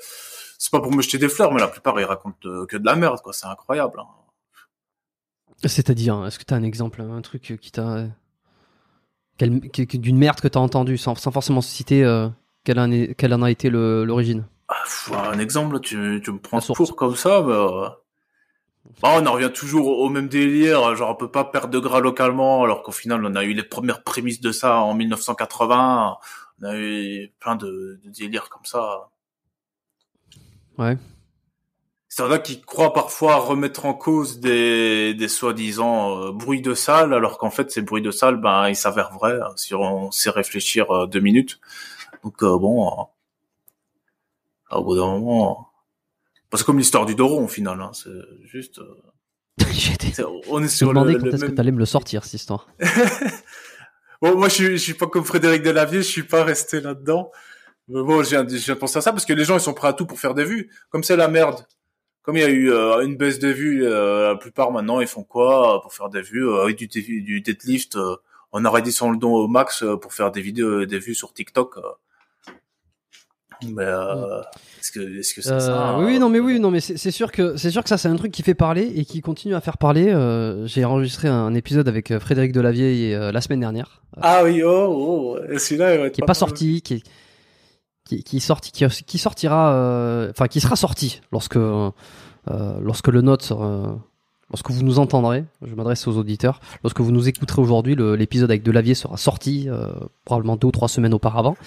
c'est 0.58 0.72
pas 0.72 0.80
pour 0.80 0.92
me 0.92 1.02
jeter 1.02 1.20
des 1.20 1.30
fleurs, 1.30 1.54
mais 1.54 1.60
la 1.60 1.68
plupart 1.68 2.00
ils 2.00 2.06
racontent 2.06 2.38
euh, 2.46 2.66
que 2.66 2.78
de 2.78 2.86
la 2.86 2.96
merde, 2.96 3.20
quoi. 3.22 3.32
C'est 3.32 3.46
incroyable. 3.46 4.00
hein. 4.00 4.08
C'est-à-dire, 5.66 6.26
est-ce 6.26 6.40
que 6.40 6.46
tu 6.46 6.54
as 6.54 6.58
un 6.58 6.64
exemple, 6.64 7.02
un 7.02 7.22
truc 7.22 7.58
qui 7.62 7.72
t'a. 7.72 8.08
d'une 9.38 10.18
merde 10.18 10.42
que 10.42 10.48
tu 10.48 10.58
as 10.58 10.62
entendu 10.62 10.98
sans, 10.98 11.16
sans 11.16 11.32
forcément 11.32 11.62
citer 11.62 12.04
euh, 12.04 12.28
quelle, 12.64 12.80
en 12.80 12.90
est- 12.92 13.14
quelle 13.16 13.34
en 13.34 13.44
a 13.44 13.52
été 13.52 13.70
l'origine? 13.70 14.46
Ah, 14.70 15.32
un 15.32 15.40
exemple, 15.40 15.80
tu, 15.80 16.22
tu 16.24 16.32
me 16.32 16.40
prends 16.40 16.58
La 16.58 16.76
court 16.76 16.96
comme 16.96 17.16
ça, 17.16 17.40
euh, 17.40 17.90
bah, 19.02 19.16
on 19.16 19.26
en 19.26 19.34
revient 19.34 19.52
toujours 19.54 20.00
au 20.00 20.10
même 20.10 20.28
délire, 20.28 20.96
genre 20.96 21.12
on 21.12 21.16
peut 21.16 21.32
pas 21.32 21.46
perdre 21.46 21.70
de 21.70 21.80
gras 21.80 22.02
localement, 22.02 22.64
alors 22.64 22.84
qu'au 22.84 22.92
final 22.92 23.26
on 23.26 23.36
a 23.36 23.44
eu 23.44 23.54
les 23.54 23.64
premières 23.64 24.04
prémices 24.04 24.42
de 24.42 24.52
ça 24.52 24.78
en 24.78 24.94
1980, 24.94 26.18
on 26.62 26.66
a 26.66 26.78
eu 26.78 27.32
plein 27.40 27.56
de, 27.56 28.00
de 28.04 28.10
délires 28.10 28.50
comme 28.50 28.66
ça. 28.66 29.10
Ouais. 30.78 30.98
C'est 32.16 32.22
vrai 32.24 32.44
qui 32.44 32.62
croient 32.62 32.94
parfois 32.94 33.38
remettre 33.38 33.86
en 33.86 33.96
cause 33.96 34.40
des, 34.40 35.16
des 35.16 35.28
soi-disant 35.28 36.28
euh, 36.28 36.32
bruits 36.32 36.62
de 36.62 36.76
salle, 36.76 37.14
alors 37.14 37.40
qu'en 37.40 37.50
fait 37.50 37.72
ces 37.72 37.82
bruits 37.82 38.04
de 38.04 38.12
salle, 38.12 38.38
ben 38.38 38.70
ils 38.70 38.76
s'avèrent 38.76 39.12
vrais 39.14 39.40
hein, 39.42 39.54
si 39.56 39.74
on 39.74 40.12
sait 40.12 40.30
réfléchir 40.30 40.92
euh, 40.92 41.08
deux 41.08 41.22
minutes. 41.22 41.60
Donc 42.24 42.44
euh, 42.44 42.58
bon, 42.58 42.88
euh, 44.72 44.76
au 44.78 44.84
bout 44.84 44.96
d'un 44.96 45.08
moment, 45.08 45.73
c'est 46.58 46.64
comme 46.66 46.78
l'histoire 46.78 47.06
du 47.06 47.16
Doron 47.16 47.43
au 47.45 47.47
final. 47.47 47.80
Hein, 47.82 47.91
c'est 47.93 48.10
juste, 48.45 48.80
euh, 48.80 48.95
c'est- 50.14 50.24
on 50.49 50.58
est 50.60 50.62
Je 50.62 50.64
me 50.64 50.68
sur 50.68 50.88
le, 50.88 50.93
demandais 50.93 51.14
le 51.14 51.20
quand 51.20 51.26
est-ce 51.28 51.36
que 51.38 51.45
même. 51.47 51.56
tu 51.56 51.62
allais 51.62 51.72
me 51.72 51.80
le 51.80 51.86
sortir, 51.86 52.24
cette 52.24 52.34
histoire. 52.36 52.68
Bon, 54.22 54.38
moi 54.38 54.47
je 54.47 54.54
suis, 54.54 54.66
je 54.66 54.76
suis 54.78 54.93
pas 54.93 55.08
comme 55.08 55.26
Frédéric 55.26 55.64
Delavier, 55.64 55.97
je 55.97 56.08
suis 56.08 56.24
pas 56.24 56.43
resté 56.45 56.80
là-dedans. 56.80 57.30
Mais 57.89 58.01
bon, 58.01 58.22
de 58.22 58.74
penser 58.74 58.97
à 58.97 59.01
ça 59.01 59.12
parce 59.12 59.26
que 59.26 59.34
les 59.34 59.43
gens 59.43 59.56
ils 59.58 59.62
sont 59.62 59.74
prêts 59.74 59.89
à 59.89 59.93
tout 59.93 60.06
pour 60.06 60.18
faire 60.18 60.34
des 60.34 60.45
vues. 60.45 60.70
Comme 60.89 61.04
c'est 61.04 61.18
la 61.18 61.28
merde. 61.28 61.66
Comme 62.22 62.38
il 62.38 62.39
y 62.39 62.45
a 62.45 62.49
eu 62.49 62.72
euh, 62.72 63.01
une 63.06 63.18
baisse 63.18 63.38
de 63.39 63.49
vues, 63.49 63.86
euh, 63.86 64.30
la 64.30 64.36
plupart 64.38 64.72
maintenant 64.72 65.01
ils 65.01 65.08
font 65.08 65.24
quoi 65.26 65.76
euh, 65.76 65.80
pour 65.82 65.93
faire 65.93 66.08
des 66.08 66.22
vues 66.22 66.47
euh, 66.47 66.62
avec 66.64 66.78
du, 66.78 66.88
du 66.88 67.41
deadlift. 67.41 67.97
euh, 67.97 68.16
on 68.54 68.64
a 68.64 68.70
redescendu 68.70 69.14
le 69.16 69.20
don 69.20 69.34
au 69.34 69.47
max 69.49 69.84
pour 70.01 70.14
faire 70.14 70.32
des 70.32 70.39
vidéos, 70.39 70.86
des 70.86 70.99
vues 70.99 71.16
sur 71.16 71.34
TikTok. 71.34 71.76
Euh. 73.68 73.72
Mais 73.76 73.84
euh, 73.86 74.41
est-ce 74.80 74.91
que, 74.91 75.20
est-ce 75.20 75.34
que 75.34 75.41
c'est 75.41 75.51
Euh, 75.51 75.59
ça 75.59 75.97
oui, 75.99 76.16
euh, 76.16 76.20
non, 76.20 76.30
mais 76.30 76.39
oui, 76.39 76.59
non, 76.59 76.72
mais 76.72 76.80
c'est 76.80 77.11
sûr 77.11 77.32
que 77.32 77.55
c'est 77.57 77.72
sûr 77.72 77.84
que 77.84 77.89
ça, 77.89 77.97
c'est 77.97 78.07
un 78.09 78.16
truc 78.16 78.32
qui 78.32 78.43
fait 78.43 78.53
parler 78.53 78.91
et 78.95 79.05
qui 79.05 79.22
continue 79.22 79.55
à 79.55 79.61
faire 79.61 79.78
parler. 79.78 80.09
Euh, 80.11 80.66
J'ai 80.68 80.86
enregistré 80.86 81.28
un 81.28 81.53
épisode 81.53 81.88
avec 81.88 82.11
euh, 82.11 82.20
Frédéric 82.20 82.51
Delavier 82.51 83.16
euh, 83.16 83.32
la 83.32 83.41
semaine 83.41 83.59
dernière, 83.61 84.01
Ah 84.22 84.43
oui, 84.43 84.61
oh, 84.64 85.38
oh, 85.39 85.57
celui-là 85.57 86.09
qui 86.09 86.22
est 86.22 86.26
pas 86.26 86.34
sorti, 86.34 86.82
qui 86.82 86.95
est 86.95 87.03
qui, 88.24 88.39
sorti, 88.41 88.72
qui, 88.72 88.86
qui 89.05 89.18
sortira, 89.18 89.74
euh, 89.74 90.30
enfin 90.32 90.47
qui 90.47 90.59
sera 90.59 90.76
sorti 90.76 91.22
lorsque 91.32 91.55
euh, 91.55 91.89
lorsque 92.82 93.07
le 93.07 93.22
note, 93.22 93.41
sera- 93.43 93.97
lorsque 94.54 94.70
vous 94.72 94.84
nous 94.84 94.99
entendrez. 94.99 95.43
Je 95.66 95.74
m'adresse 95.76 96.08
aux 96.08 96.16
auditeurs. 96.18 96.62
Lorsque 96.84 97.01
vous 97.01 97.12
nous 97.12 97.28
écouterez 97.28 97.62
aujourd'hui, 97.62 97.95
l'épisode 97.97 98.49
avec 98.51 98.64
Delavier 98.64 98.93
sera 98.95 99.18
sorti 99.18 99.68
euh, 99.68 99.89
probablement 100.26 100.56
deux 100.56 100.68
ou 100.68 100.72
trois 100.72 100.88
semaines 100.88 101.14
auparavant. 101.14 101.58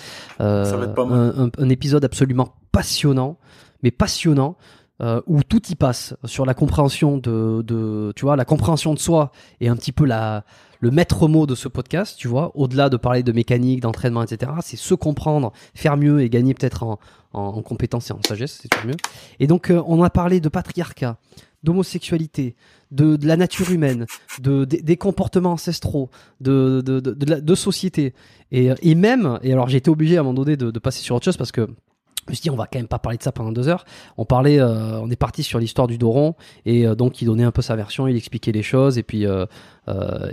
Euh, 0.41 0.65
Ça 0.65 0.77
va 0.77 0.85
être 0.85 0.95
pas 0.95 1.05
mal. 1.05 1.35
un, 1.37 1.45
un- 1.47 1.51
un 1.59 1.69
épisode 1.69 2.05
absolument 2.05 2.55
passionnant, 2.73 3.37
mais 3.83 3.91
passionnant. 3.91 4.57
euh, 5.03 5.21
où 5.27 5.43
tout 5.43 5.61
y 5.69 5.75
passe 5.75 6.15
sur 6.25 6.47
la 6.47 6.55
compréhension 6.55 7.19
de, 7.19 7.61
de, 7.61 8.15
tu 8.17 8.25
vois, 8.25 8.35
la 8.35 8.47
compréhension 8.47 8.95
de 8.95 8.99
soi 8.99 9.31
et 9.61 9.69
un 9.69 9.77
petit 9.77 9.93
peu 9.93 10.07
la, 10.07 10.45
le 10.81 10.91
maître 10.91 11.29
mot 11.29 11.45
de 11.45 11.55
ce 11.55 11.69
podcast, 11.69 12.17
tu 12.19 12.29
vois, 12.29 12.51
au-delà 12.55 12.89
de 12.89 12.97
parler 12.97 13.23
de 13.23 13.31
mécanique, 13.31 13.81
d'entraînement, 13.81 14.23
etc., 14.23 14.53
c'est 14.63 14.79
se 14.79 14.95
comprendre, 14.95 15.53
faire 15.75 15.99
mieux 15.99 16.23
et 16.23 16.31
gagner 16.31 16.55
peut-être 16.55 16.83
en, 16.83 16.99
en, 17.35 17.43
en 17.43 17.61
compétences 17.61 18.09
et 18.09 18.15
en 18.15 18.21
sagesse, 18.27 18.59
c'est 18.63 18.69
toujours 18.69 18.87
mieux. 18.87 18.97
Et 19.39 19.47
donc, 19.47 19.71
euh, 19.71 19.83
on 19.87 20.03
a 20.03 20.09
parlé 20.09 20.41
de 20.41 20.49
patriarcat, 20.49 21.19
d'homosexualité, 21.67 22.55
de, 22.93 23.19
la 23.27 23.37
nature 23.37 23.71
humaine, 23.71 24.07
de, 24.41 24.65
des, 24.65 24.97
comportements 24.97 25.53
ancestraux, 25.53 26.09
de, 26.41 26.81
de, 26.81 27.01
de, 27.01 27.55
société. 27.55 28.15
Et, 28.53 28.71
et 28.81 28.95
même, 28.95 29.39
et 29.43 29.53
alors 29.53 29.69
j'ai 29.69 29.79
été 29.79 29.91
obligé 29.91 30.17
à 30.17 30.21
un 30.21 30.23
moment 30.23 30.35
donné 30.35 30.57
de, 30.57 30.79
passer 30.79 31.03
sur 31.03 31.17
autre 31.17 31.25
chose 31.25 31.37
parce 31.37 31.53
que 31.53 31.63
je 31.63 32.33
me 32.33 32.35
suis 32.35 32.43
dit, 32.43 32.51
on 32.51 32.57
va 32.57 32.67
quand 32.67 32.79
même 32.79 32.89
pas 32.89 32.99
parler 32.99 33.19
de 33.19 33.23
ça 33.23 33.33
pendant 33.33 33.53
deux 33.53 33.69
heures. 33.69 33.85
On 34.17 34.25
parlait, 34.25 34.61
euh, 34.61 35.01
on 35.01 35.11
est 35.11 35.17
parti 35.17 35.43
sur 35.43 35.59
l'histoire 35.59 35.89
du 35.89 35.99
Doron 35.99 36.35
et 36.65 36.87
euh, 36.87 36.95
donc 36.95 37.21
il 37.21 37.27
donnait 37.27 37.45
un 37.45 37.53
peu 37.53 37.63
sa 37.63 37.77
version, 37.77 38.07
il 38.07 38.17
expliquait 38.17 38.53
les 38.53 38.63
choses 38.63 38.97
et 38.99 39.03
puis 39.03 39.27
euh, 39.27 39.47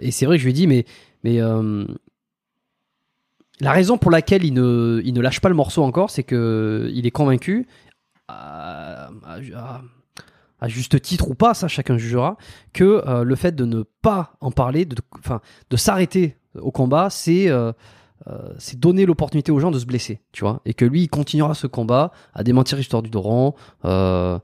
et 0.01 0.11
c'est 0.11 0.25
vrai 0.25 0.37
que 0.37 0.41
je 0.41 0.45
lui 0.45 0.51
ai 0.51 0.53
dit, 0.53 0.67
mais 0.67 0.85
mais 1.23 1.39
la 3.59 3.71
raison 3.71 3.97
pour 3.97 4.11
laquelle 4.11 4.43
il 4.43 4.53
ne 4.53 5.01
il 5.03 5.13
ne 5.13 5.21
lâche 5.21 5.39
pas 5.39 5.49
le 5.49 5.55
morceau 5.55 5.83
encore, 5.83 6.11
c'est 6.11 6.23
que 6.23 6.91
il 6.93 7.07
est 7.07 7.11
convaincu 7.11 7.67
à 10.63 10.67
juste 10.69 11.01
titre 11.01 11.29
ou 11.29 11.35
pas, 11.35 11.53
ça 11.53 11.67
chacun 11.67 11.97
jugera, 11.97 12.37
que 12.71 13.03
euh, 13.05 13.23
le 13.23 13.35
fait 13.35 13.53
de 13.53 13.65
ne 13.65 13.83
pas 14.01 14.33
en 14.39 14.51
parler, 14.51 14.85
de, 14.85 14.95
enfin, 15.19 15.41
de 15.69 15.75
s'arrêter 15.77 16.37
au 16.55 16.71
combat, 16.71 17.09
c'est 17.09 17.49
euh, 17.49 17.73
euh, 18.27 18.53
c'est 18.57 18.79
donner 18.79 19.05
l'opportunité 19.05 19.51
aux 19.51 19.59
gens 19.59 19.71
de 19.71 19.79
se 19.79 19.85
blesser, 19.85 20.21
tu 20.31 20.45
vois, 20.45 20.61
et 20.65 20.73
que 20.73 20.85
lui, 20.85 21.01
il 21.03 21.09
continuera 21.09 21.53
ce 21.53 21.67
combat 21.67 22.11
à 22.33 22.43
démentir 22.43 22.77
l'histoire 22.77 23.01
du 23.01 23.09
Doron 23.09 23.53
euh, 23.83 24.39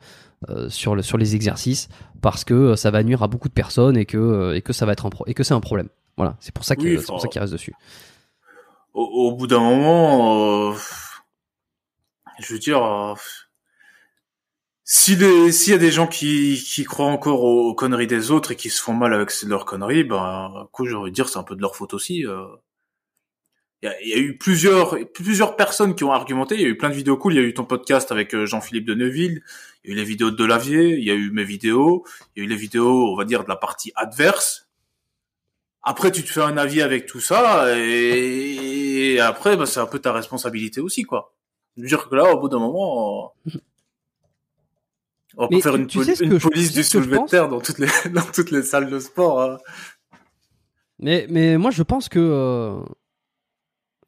sur, 0.67 0.95
le, 0.95 1.01
sur 1.01 1.17
les 1.17 1.35
exercices, 1.35 1.87
parce 2.21 2.43
que 2.43 2.75
ça 2.75 2.91
va 2.91 3.03
nuire 3.03 3.23
à 3.23 3.27
beaucoup 3.29 3.47
de 3.47 3.53
personnes 3.53 3.95
et 3.95 4.05
que, 4.05 4.53
et 4.55 4.61
que 4.61 4.73
ça 4.73 4.85
va 4.85 4.91
être 4.91 5.05
un 5.05 5.09
pro- 5.09 5.25
et 5.27 5.33
que 5.33 5.43
c'est 5.43 5.53
un 5.53 5.61
problème. 5.61 5.87
Voilà, 6.17 6.35
c'est 6.41 6.53
pour 6.53 6.65
ça 6.65 6.75
qu'il 6.75 6.97
Oui, 6.97 7.01
ça 7.01 7.27
qu'il 7.29 7.39
reste 7.39 7.53
dessus. 7.53 7.73
au, 8.93 9.03
au 9.03 9.35
bout 9.37 9.47
d'un 9.47 9.61
moment, 9.61 10.73
je 12.39 12.53
veux 12.53 12.59
dire, 12.59 12.81
si 14.91 15.15
s'il 15.51 15.71
y 15.71 15.75
a 15.75 15.77
des 15.77 15.91
gens 15.91 16.07
qui, 16.07 16.59
qui 16.65 16.83
croient 16.83 17.05
encore 17.05 17.43
aux, 17.43 17.69
aux 17.69 17.75
conneries 17.75 18.07
des 18.07 18.31
autres 18.31 18.53
et 18.53 18.55
qui 18.55 18.71
se 18.71 18.81
font 18.81 18.93
mal 18.95 19.13
avec 19.13 19.29
leurs 19.43 19.65
conneries, 19.65 20.03
ben, 20.03 20.67
coup, 20.71 20.87
j'ai 20.87 20.95
envie 20.95 21.11
dire, 21.11 21.29
c'est 21.29 21.37
un 21.37 21.43
peu 21.43 21.55
de 21.55 21.61
leur 21.61 21.75
faute 21.75 21.93
aussi. 21.93 22.25
euh. 22.25 22.47
Il 23.83 23.85
y, 23.85 23.89
a, 23.89 24.03
y 24.03 24.13
a 24.13 24.17
eu 24.17 24.35
plusieurs, 24.35 24.97
plusieurs 25.13 25.55
personnes 25.55 25.93
qui 25.93 26.03
ont 26.03 26.11
argumenté. 26.11 26.55
Il 26.55 26.61
y 26.61 26.65
a 26.65 26.69
eu 26.69 26.75
plein 26.75 26.89
de 26.89 26.95
vidéos 26.95 27.17
cool. 27.17 27.33
Il 27.35 27.35
y 27.35 27.39
a 27.39 27.43
eu 27.43 27.53
ton 27.53 27.65
podcast 27.65 28.11
avec 28.11 28.33
euh, 28.33 28.47
Jean-Philippe 28.47 28.85
de 28.85 28.95
Neuville. 28.95 29.43
Il 29.83 29.91
y 29.91 29.93
a 29.93 29.93
eu 29.93 29.97
les 29.97 30.03
vidéos 30.03 30.31
de 30.31 30.35
Delavier. 30.35 30.97
Il 30.97 31.03
y 31.03 31.11
a 31.11 31.13
eu 31.13 31.29
mes 31.29 31.43
vidéos. 31.43 32.03
Il 32.35 32.39
y 32.39 32.41
a 32.41 32.45
eu 32.45 32.49
les 32.49 32.55
vidéos, 32.55 33.13
on 33.13 33.15
va 33.15 33.25
dire, 33.25 33.43
de 33.43 33.49
la 33.49 33.57
partie 33.57 33.91
adverse. 33.95 34.67
Après, 35.83 36.11
tu 36.11 36.23
te 36.23 36.29
fais 36.29 36.41
un 36.41 36.57
avis 36.57 36.81
avec 36.81 37.05
tout 37.05 37.21
ça, 37.21 37.77
et, 37.77 39.13
et 39.13 39.19
après, 39.21 39.55
bah, 39.55 39.65
c'est 39.65 39.79
un 39.79 39.85
peu 39.85 39.99
ta 39.99 40.11
responsabilité 40.11 40.81
aussi, 40.81 41.03
quoi. 41.03 41.33
Je 41.77 41.83
veux 41.83 41.87
dire 41.87 42.09
que 42.09 42.15
là, 42.15 42.33
au 42.33 42.39
bout 42.39 42.49
d'un 42.49 42.59
moment, 42.59 43.33
euh, 43.47 43.51
on 45.39 45.47
Mais 45.49 45.57
pas 45.57 45.63
faire 45.63 45.73
tu- 45.73 45.79
une, 45.79 45.87
tu 45.87 45.97
poli- 45.97 46.05
sais 46.09 46.15
ce 46.15 46.23
une 46.23 46.29
que 46.31 46.39
je- 46.39 46.47
police 46.47 46.71
du 46.73 46.83
soulevé 46.83 47.17
de 47.17 47.25
terre 47.25 47.49
dans 47.49 47.59
toutes 47.61 47.79
les 47.79 47.87
dans 48.13 48.21
toutes 48.33 48.51
les 48.51 48.61
salles 48.63 48.89
de 48.89 48.99
sport. 48.99 49.41
hein. 49.41 49.57
Mais, 50.99 51.25
mais 51.29 51.57
moi, 51.57 51.71
je 51.71 51.81
pense 51.81 52.09
que 52.09 52.19
euh, 52.19 52.79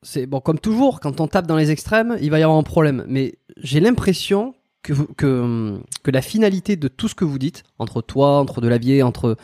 c'est 0.03 0.25
bon, 0.25 0.39
comme 0.41 0.59
toujours, 0.59 0.99
quand 0.99 1.21
on 1.21 1.27
tape 1.27 1.47
dans 1.47 1.55
les 1.57 1.71
extrêmes, 1.71 2.17
il 2.21 2.29
va 2.31 2.39
y 2.39 2.43
avoir 2.43 2.57
un 2.57 2.63
problème. 2.63 3.05
Mais 3.07 3.35
j'ai 3.57 3.79
l'impression 3.79 4.53
que, 4.83 4.93
que, 5.15 5.79
que 6.03 6.11
la 6.11 6.21
finalité 6.21 6.75
de 6.75 6.87
tout 6.87 7.07
ce 7.07 7.15
que 7.15 7.23
vous 7.23 7.37
dites, 7.39 7.63
entre 7.79 8.01
toi, 8.01 8.39
entre 8.39 8.61
Delavier, 8.61 9.03
entre 9.03 9.37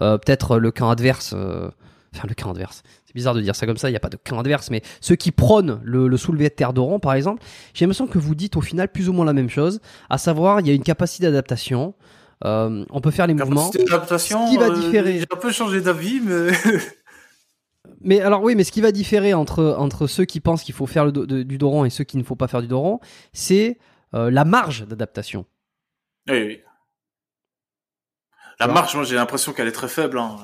euh, 0.00 0.16
peut-être 0.18 0.58
le 0.58 0.70
camp 0.70 0.88
adverse, 0.88 1.34
euh, 1.36 1.68
enfin 2.14 2.26
le 2.28 2.34
camp 2.34 2.50
adverse, 2.52 2.82
c'est 3.14 3.18
bizarre 3.18 3.34
de 3.34 3.40
dire 3.40 3.54
ça 3.54 3.64
comme 3.66 3.76
ça, 3.76 3.88
il 3.88 3.92
n'y 3.92 3.96
a 3.96 4.00
pas 4.00 4.08
de 4.08 4.16
camp 4.16 4.40
adverse, 4.40 4.70
mais 4.70 4.82
ceux 5.00 5.14
qui 5.14 5.30
prônent 5.30 5.80
le, 5.84 6.08
le 6.08 6.16
soulevé 6.16 6.48
de 6.48 6.54
terre 6.54 6.72
d'Oran, 6.72 6.98
par 6.98 7.14
exemple, 7.14 7.42
j'ai 7.72 7.84
l'impression 7.84 8.08
que 8.08 8.18
vous 8.18 8.34
dites 8.34 8.56
au 8.56 8.60
final 8.60 8.88
plus 8.88 9.08
ou 9.08 9.12
moins 9.12 9.24
la 9.24 9.32
même 9.32 9.48
chose, 9.48 9.80
à 10.10 10.18
savoir, 10.18 10.58
il 10.60 10.66
y 10.66 10.70
a 10.70 10.74
une 10.74 10.82
capacité 10.82 11.24
d'adaptation. 11.26 11.94
euh, 12.44 12.84
on 12.90 13.00
peut 13.00 13.12
faire 13.12 13.28
les 13.28 13.34
mouvements. 13.34 13.70
Ce 14.46 14.50
qui 14.50 14.56
va 14.58 14.66
euh, 14.66 14.74
différer- 14.80 15.18
J'ai 15.20 15.26
un 15.32 15.36
peu 15.36 15.52
changé 15.52 15.80
d'avis, 15.80 16.20
mais 16.20 16.48
Mais 18.00 18.20
alors 18.20 18.42
oui, 18.42 18.54
mais 18.54 18.64
ce 18.64 18.72
qui 18.72 18.80
va 18.80 18.92
différer 18.92 19.32
entre 19.34 19.76
entre 19.78 20.06
ceux 20.06 20.24
qui 20.24 20.40
pensent 20.40 20.62
qu'il 20.62 20.74
faut 20.74 20.86
faire 20.86 21.04
le 21.06 21.12
do- 21.12 21.26
de- 21.26 21.42
du 21.42 21.56
dos 21.58 21.70
rond 21.70 21.84
et 21.84 21.90
ceux 21.90 22.04
qui 22.04 22.16
ne 22.18 22.22
faut 22.22 22.34
pas 22.36 22.48
faire 22.48 22.60
du 22.60 22.66
dos 22.68 22.80
rond, 22.80 23.00
c'est 23.32 23.78
euh, 24.14 24.30
la 24.30 24.44
marge 24.44 24.86
d'adaptation. 24.86 25.46
Oui, 26.28 26.42
oui. 26.42 26.60
La 28.60 28.68
marche, 28.68 28.94
moi 28.94 29.04
j'ai 29.04 29.16
l'impression 29.16 29.52
qu'elle 29.52 29.66
est 29.68 29.72
très 29.72 29.88
faible. 29.88 30.18
Hein. 30.18 30.36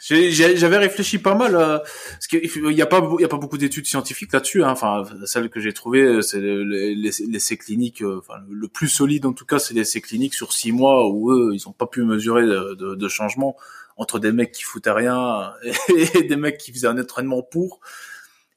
J'avais 0.00 0.76
réfléchi 0.76 1.18
pas 1.18 1.34
mal, 1.34 1.54
euh, 1.56 1.78
parce 1.78 2.26
qu'il 2.26 2.72
y 2.72 2.82
a 2.82 2.86
pas, 2.86 3.00
il 3.18 3.22
y 3.22 3.24
a 3.24 3.28
pas 3.28 3.36
beaucoup 3.38 3.58
d'études 3.58 3.86
scientifiques 3.86 4.32
là-dessus. 4.32 4.62
Hein. 4.64 4.70
Enfin, 4.70 5.04
celle 5.24 5.48
que 5.48 5.60
j'ai 5.60 5.72
trouvée, 5.72 6.20
c'est 6.22 6.40
le- 6.40 6.64
le- 6.64 6.94
les- 6.94 7.26
l'essai 7.30 7.56
clinique. 7.56 8.02
euh, 8.02 8.18
Enfin, 8.18 8.34
le 8.50 8.68
plus 8.68 8.88
solide 8.88 9.24
en 9.26 9.32
tout 9.32 9.46
cas, 9.46 9.58
c'est 9.58 9.72
l'essai 9.74 10.00
clinique 10.00 10.34
sur 10.34 10.52
six 10.52 10.72
mois 10.72 11.08
où 11.08 11.32
eux, 11.32 11.50
ils 11.54 11.68
ont 11.68 11.72
pas 11.72 11.86
pu 11.86 12.02
mesurer 12.02 12.42
de, 12.44 12.74
de, 12.74 12.94
de 12.94 13.08
changement 13.08 13.56
entre 13.96 14.18
des 14.18 14.32
mecs 14.32 14.52
qui 14.52 14.62
foutaient 14.64 14.90
rien 14.90 15.52
et 15.88 16.22
des 16.24 16.36
mecs 16.36 16.58
qui 16.58 16.72
faisaient 16.72 16.88
un 16.88 16.98
entraînement 17.00 17.42
pour. 17.42 17.80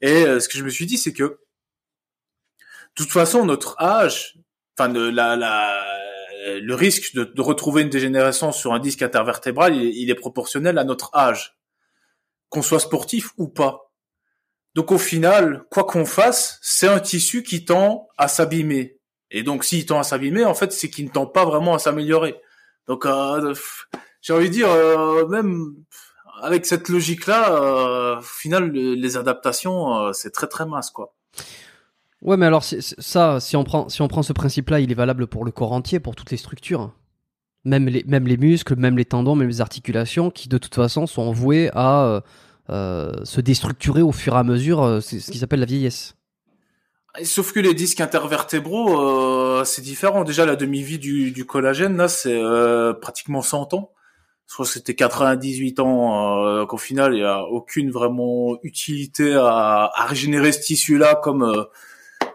Et 0.02 0.24
euh, 0.26 0.40
ce 0.40 0.48
que 0.48 0.58
je 0.58 0.64
me 0.64 0.70
suis 0.70 0.86
dit, 0.86 0.98
c'est 0.98 1.12
que 1.12 1.22
de 1.24 1.38
toute 2.94 3.10
façon, 3.12 3.44
notre 3.46 3.80
âge, 3.80 4.36
enfin 4.78 4.92
la, 4.92 5.36
la 5.36 5.82
le 6.44 6.74
risque 6.74 7.14
de, 7.14 7.40
retrouver 7.40 7.82
une 7.82 7.88
dégénérescence 7.90 8.58
sur 8.58 8.72
un 8.72 8.78
disque 8.78 9.02
intervertébral, 9.02 9.76
il, 9.76 10.10
est- 10.10 10.14
proportionnel 10.14 10.78
à 10.78 10.84
notre 10.84 11.14
âge, 11.14 11.56
qu'on 12.48 12.62
soit 12.62 12.80
sportif 12.80 13.30
ou 13.36 13.48
pas. 13.48 13.92
Donc 14.74 14.92
au 14.92 14.98
final, 14.98 15.64
quoi 15.70 15.84
qu'on 15.84 16.04
fasse, 16.04 16.58
c'est 16.62 16.88
un 16.88 17.00
tissu 17.00 17.42
qui 17.42 17.64
tend 17.64 18.08
à 18.16 18.28
s'abîmer. 18.28 18.98
Et 19.30 19.42
donc 19.42 19.64
s'il 19.64 19.84
tend 19.86 19.98
à 19.98 20.02
s'abîmer, 20.04 20.44
en 20.44 20.54
fait, 20.54 20.72
c'est 20.72 20.90
qu'il 20.90 21.04
ne 21.06 21.10
tend 21.10 21.26
pas 21.26 21.44
vraiment 21.44 21.74
à 21.74 21.78
s'améliorer. 21.78 22.40
Donc 22.86 23.04
euh, 23.06 23.54
j'ai 24.22 24.32
envie 24.32 24.48
de 24.48 24.54
dire, 24.54 24.70
euh, 24.70 25.26
même 25.26 25.74
avec 26.42 26.66
cette 26.66 26.88
logique-là, 26.88 27.52
euh, 27.52 28.18
au 28.18 28.22
final, 28.22 28.70
le- 28.70 28.94
les 28.94 29.16
adaptations, 29.16 29.96
euh, 30.06 30.12
c'est 30.12 30.30
très 30.30 30.46
très 30.46 30.66
mince, 30.66 30.90
quoi. 30.90 31.14
Ouais, 32.22 32.36
mais 32.36 32.46
alors 32.46 32.62
ça, 32.64 33.40
si 33.40 33.56
on 33.56 33.64
prend 33.64 33.88
si 33.88 34.02
on 34.02 34.08
prend 34.08 34.22
ce 34.22 34.32
principe-là, 34.34 34.80
il 34.80 34.90
est 34.92 34.94
valable 34.94 35.26
pour 35.26 35.44
le 35.44 35.52
corps 35.52 35.72
entier, 35.72 36.00
pour 36.00 36.14
toutes 36.14 36.30
les 36.30 36.36
structures, 36.36 36.92
même 37.64 37.88
les 37.88 38.04
même 38.06 38.26
les 38.26 38.36
muscles, 38.36 38.76
même 38.76 38.98
les 38.98 39.06
tendons, 39.06 39.34
même 39.36 39.48
les 39.48 39.60
articulations, 39.62 40.30
qui 40.30 40.48
de 40.48 40.58
toute 40.58 40.74
façon 40.74 41.06
sont 41.06 41.32
voués 41.32 41.70
à 41.74 42.04
euh, 42.06 42.20
euh, 42.70 43.24
se 43.24 43.40
déstructurer 43.40 44.02
au 44.02 44.12
fur 44.12 44.34
et 44.34 44.38
à 44.38 44.44
mesure. 44.44 44.82
euh, 44.82 45.00
c'est 45.00 45.20
ce 45.20 45.30
qui 45.30 45.38
s'appelle 45.38 45.60
la 45.60 45.66
vieillesse. 45.66 46.16
Sauf 47.24 47.52
que 47.52 47.58
les 47.60 47.74
disques 47.74 48.00
intervertébraux, 48.00 49.00
euh, 49.00 49.64
c'est 49.64 49.82
différent. 49.82 50.22
Déjà, 50.22 50.46
la 50.46 50.54
demi-vie 50.54 50.98
du, 51.00 51.32
du 51.32 51.44
collagène, 51.44 51.96
là, 51.96 52.06
c'est 52.08 52.32
euh, 52.40 52.92
pratiquement 52.94 53.42
100 53.42 53.74
ans. 53.74 53.90
Je 54.46 54.54
crois 54.54 54.64
que 54.66 54.72
c'était 54.72 54.94
98 54.94 55.80
ans, 55.80 56.44
euh, 56.46 56.66
qu'au 56.66 56.76
final, 56.78 57.14
il 57.14 57.18
n'y 57.18 57.24
a 57.24 57.42
aucune 57.44 57.90
vraiment 57.90 58.56
utilité 58.62 59.34
à, 59.34 59.90
à 59.92 60.06
régénérer 60.06 60.52
ce 60.52 60.60
tissu-là 60.60 61.16
comme 61.16 61.42
euh, 61.42 61.64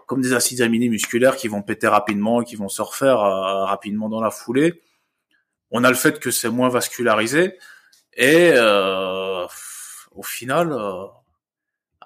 comme 0.06 0.22
des 0.22 0.34
acides 0.34 0.62
aminés 0.62 0.89
musculaires 0.89 1.36
qui 1.36 1.47
vont 1.47 1.62
péter 1.62 1.88
rapidement 1.88 2.41
et 2.41 2.45
qui 2.45 2.56
vont 2.56 2.70
se 2.70 2.82
refaire 2.82 3.20
euh, 3.20 3.66
rapidement 3.66 4.10
dans 4.10 4.22
la 4.22 4.32
foulée. 4.32 4.82
On 5.72 5.84
a 5.84 5.89
le 5.89 5.95
fait 5.95 6.20
que 6.20 6.32
c'est 6.32 6.49
moins 6.49 6.70
vascularisé 6.70 7.58
et 8.16 8.51
euh, 8.53 9.45
au 10.12 10.24
final... 10.24 10.72
euh, 10.72 11.06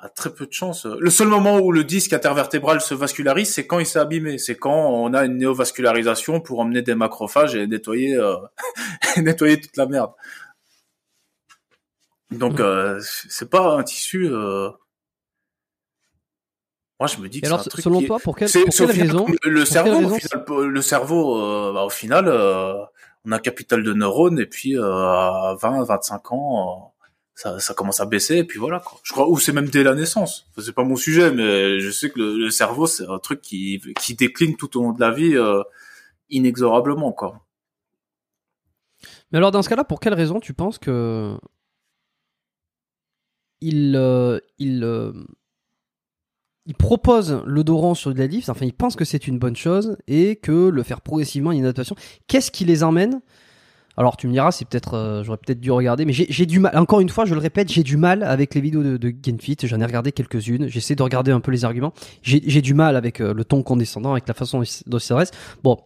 a 0.01 0.09
très 0.09 0.33
peu 0.33 0.45
de 0.45 0.53
chance. 0.53 0.85
Le 0.85 1.09
seul 1.09 1.27
moment 1.27 1.59
où 1.59 1.71
le 1.71 1.83
disque 1.83 2.13
intervertébral 2.13 2.79
se 2.79 2.93
vascularise, 2.93 3.53
c'est 3.53 3.67
quand 3.67 3.79
il 3.79 3.85
s'est 3.85 3.99
abîmé. 3.99 4.37
C'est 4.37 4.55
quand 4.55 4.73
on 4.73 5.13
a 5.13 5.25
une 5.25 5.37
néovascularisation 5.37 6.39
pour 6.39 6.59
emmener 6.61 6.81
des 6.81 6.95
macrophages 6.95 7.55
et 7.55 7.67
nettoyer, 7.67 8.15
euh, 8.15 8.35
nettoyer 9.17 9.59
toute 9.59 9.75
la 9.75 9.85
merde. 9.87 10.11
Donc, 12.31 12.59
euh, 12.59 13.01
c'est 13.27 13.49
pas 13.49 13.75
un 13.75 13.83
tissu. 13.83 14.29
Moi, 16.99 17.07
je 17.07 17.17
me 17.21 17.29
dis 17.29 17.39
que 17.41 17.47
c'est 17.47 17.53
un 17.53 17.57
truc 17.57 17.81
selon 17.83 17.99
qui 17.99 18.07
toi, 18.07 18.19
pour 18.19 18.35
quelle, 18.35 18.49
pour 18.51 18.87
raison 18.87 19.25
le, 19.43 19.49
le 19.49 19.59
pour 19.63 19.67
cerveau, 19.67 19.89
quelle 19.91 20.05
au 20.05 20.07
raison 20.09 20.19
final, 20.19 20.45
pour- 20.45 20.59
le 20.61 20.81
cerveau, 20.81 21.37
euh, 21.41 21.73
bah, 21.73 21.83
au 21.85 21.89
final, 21.89 22.25
euh, 22.27 22.73
on 23.25 23.31
a 23.31 23.37
un 23.37 23.39
capital 23.39 23.83
de 23.83 23.93
neurones 23.93 24.39
et 24.39 24.45
puis 24.45 24.77
euh, 24.77 24.83
à 24.83 25.55
20, 25.61 25.83
25 25.85 26.31
ans, 26.33 26.93
ça, 27.35 27.57
ça 27.59 27.73
commence 27.73 28.01
à 28.01 28.05
baisser 28.05 28.37
et 28.39 28.43
puis 28.43 28.59
voilà 28.59 28.79
quoi. 28.81 28.99
Je 29.03 29.13
crois 29.13 29.29
ou 29.29 29.39
c'est 29.39 29.53
même 29.53 29.69
dès 29.69 29.83
la 29.83 29.95
naissance. 29.95 30.47
Enfin, 30.51 30.61
c'est 30.65 30.73
pas 30.75 30.83
mon 30.83 30.97
sujet, 30.97 31.31
mais 31.31 31.79
je 31.79 31.89
sais 31.89 32.09
que 32.09 32.19
le, 32.19 32.37
le 32.37 32.49
cerveau 32.49 32.85
c'est 32.85 33.07
un 33.07 33.19
truc 33.19 33.39
qui 33.41 33.81
qui 34.01 34.15
décline 34.15 34.57
tout 34.57 34.77
au 34.77 34.83
long 34.83 34.91
de 34.91 34.99
la 34.99 35.11
vie 35.11 35.37
inexorablement 36.29 37.13
quoi. 37.13 37.45
Mais 39.31 39.37
alors, 39.37 39.51
dans 39.51 39.61
ce 39.61 39.69
cas-là, 39.69 39.83
pour 39.85 39.99
quelle 40.01 40.15
raison 40.15 40.39
tu 40.41 40.53
penses 40.53 40.77
que 40.79 41.37
il 43.61 44.41
il 44.57 44.83
il 46.69 46.75
propose 46.75 47.41
rond 47.67 47.95
sur 47.95 48.13
de 48.13 48.19
la 48.19 48.27
enfin 48.47 48.65
il 48.65 48.73
pense 48.73 48.95
que 48.95 49.03
c'est 49.03 49.27
une 49.27 49.39
bonne 49.39 49.55
chose 49.55 49.97
et 50.07 50.35
que 50.35 50.69
le 50.69 50.83
faire 50.83 51.01
progressivement 51.01 51.51
une 51.51 51.63
adaptation. 51.63 51.95
Qu'est-ce 52.27 52.51
qui 52.51 52.63
les 52.63 52.83
emmène? 52.83 53.21
Alors 53.97 54.15
tu 54.15 54.27
me 54.27 54.31
diras, 54.31 54.51
c'est 54.51 54.65
peut-être, 54.65 54.93
euh, 54.93 55.23
j'aurais 55.23 55.39
peut-être 55.39 55.59
dû 55.59 55.71
regarder, 55.71 56.05
mais 56.05 56.13
j'ai 56.13 56.45
du 56.45 56.59
mal. 56.59 56.77
Encore 56.77 57.01
une 57.01 57.09
fois, 57.09 57.25
je 57.25 57.33
le 57.33 57.39
répète, 57.41 57.69
j'ai 57.69 57.83
du 57.83 57.97
mal 57.97 58.23
avec 58.23 58.53
les 58.53 58.61
vidéos 58.61 58.83
de, 58.83 58.97
de 58.97 59.13
Genfit. 59.25 59.57
J'en 59.63 59.81
ai 59.81 59.85
regardé 59.85 60.11
quelques-unes. 60.11 60.67
J'essaie 60.67 60.95
de 60.95 61.03
regarder 61.03 61.31
un 61.31 61.41
peu 61.41 61.51
les 61.51 61.65
arguments. 61.65 61.91
J'ai 62.21 62.61
du 62.61 62.75
mal 62.75 62.95
avec 62.95 63.19
euh, 63.19 63.33
le 63.33 63.43
ton 63.43 63.63
condescendant, 63.63 64.11
avec 64.11 64.27
la 64.27 64.35
façon 64.35 64.61
dont 64.85 64.97
il 64.97 65.01
s'adresse. 65.01 65.31
Bon, 65.63 65.79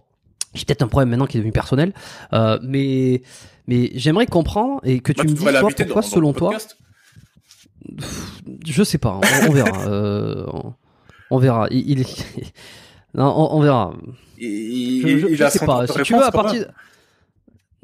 j'ai 0.53 0.65
peut-être 0.65 0.84
un 0.84 0.88
problème 0.89 1.09
maintenant 1.09 1.25
qui 1.25 1.38
est 1.38 1.39
devenu 1.39 1.53
personnel, 1.53 1.93
euh, 2.34 2.59
mais 2.61 3.23
mais 3.67 3.91
j'aimerais 3.95 4.27
comprendre 4.27 4.81
et 4.84 4.99
que 4.99 5.13
tu 5.13 5.19
Bah, 5.19 5.23
me 5.23 5.29
dises 5.29 5.59
toi, 5.59 5.69
pourquoi 5.75 6.01
selon 6.01 6.34
toi. 6.34 6.49
podcast. 6.49 6.77
Je 8.65 8.84
sais 8.84 8.97
pas, 8.97 9.19
on, 9.43 9.49
on 9.49 9.51
verra. 9.51 9.86
euh, 9.88 10.45
on, 10.51 10.73
on 11.31 11.38
verra. 11.38 11.67
Il, 11.71 11.89
il 11.91 12.01
est... 12.01 12.25
non, 13.13 13.34
on, 13.36 13.57
on 13.57 13.61
verra. 13.61 13.93
Il, 14.38 15.01
Je, 15.01 15.17
je- 15.19 15.27
il 15.27 15.36
je 15.36 15.43
a 15.43 15.49
sais 15.49 15.59
son 15.59 15.65
pas. 15.65 15.88
Si 15.88 16.01
tu 16.03 16.13
veux, 16.13 16.23
à 16.23 16.31
partir. 16.31 16.65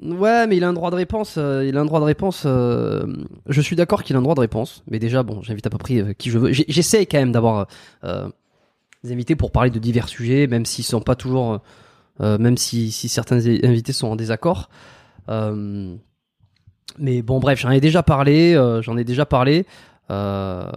Ouais, 0.01 0.47
mais 0.47 0.55
il 0.55 0.63
a 0.63 0.69
un 0.69 0.73
droit 0.73 0.91
de 0.91 0.95
réponse. 0.95 1.35
euh, 1.37 1.65
il 1.67 1.75
a 1.77 1.81
un 1.81 1.85
droit 1.85 1.99
de 1.99 2.05
réponse. 2.05 2.43
euh, 2.45 3.05
je 3.47 3.59
suis 3.61 3.75
d'accord 3.75 4.03
qu'il 4.03 4.15
a 4.15 4.19
un 4.19 4.21
droit 4.21 4.35
de 4.35 4.39
réponse, 4.39 4.81
mais 4.89 4.97
déjà, 4.97 5.23
bon, 5.23 5.41
j'invite 5.41 5.67
à 5.67 5.69
peu 5.69 5.77
près 5.77 5.97
euh, 5.97 6.13
qui 6.13 6.29
je 6.29 6.37
veux. 6.39 6.53
J'essaie 6.53 7.05
quand 7.05 7.17
même 7.19 7.33
d'avoir 7.33 7.67
euh, 8.05 8.29
des 9.03 9.11
invités 9.11 9.35
pour 9.35 9.51
parler 9.51 9.69
de 9.71 9.79
divers 9.79 10.07
sujets, 10.07 10.47
même 10.47 10.65
s'ils 10.65 10.85
sont 10.85 11.01
pas 11.01 11.15
toujours, 11.15 11.59
même 12.19 12.57
si, 12.57 12.91
si 12.91 13.07
certains 13.09 13.45
invités 13.45 13.91
sont 13.93 14.07
en 14.07 14.15
désaccord. 14.15 14.69
Euh, 16.91 16.95
mais 16.99 17.21
bon, 17.21 17.39
bref, 17.39 17.59
j'en 17.59 17.71
ai 17.71 17.79
déjà 17.81 18.03
parlé. 18.03 18.53
euh, 18.55 18.81
j'en 18.81 18.97
ai 18.97 19.03
déjà 19.03 19.25
parlé. 19.25 19.65
Euh, 20.11 20.69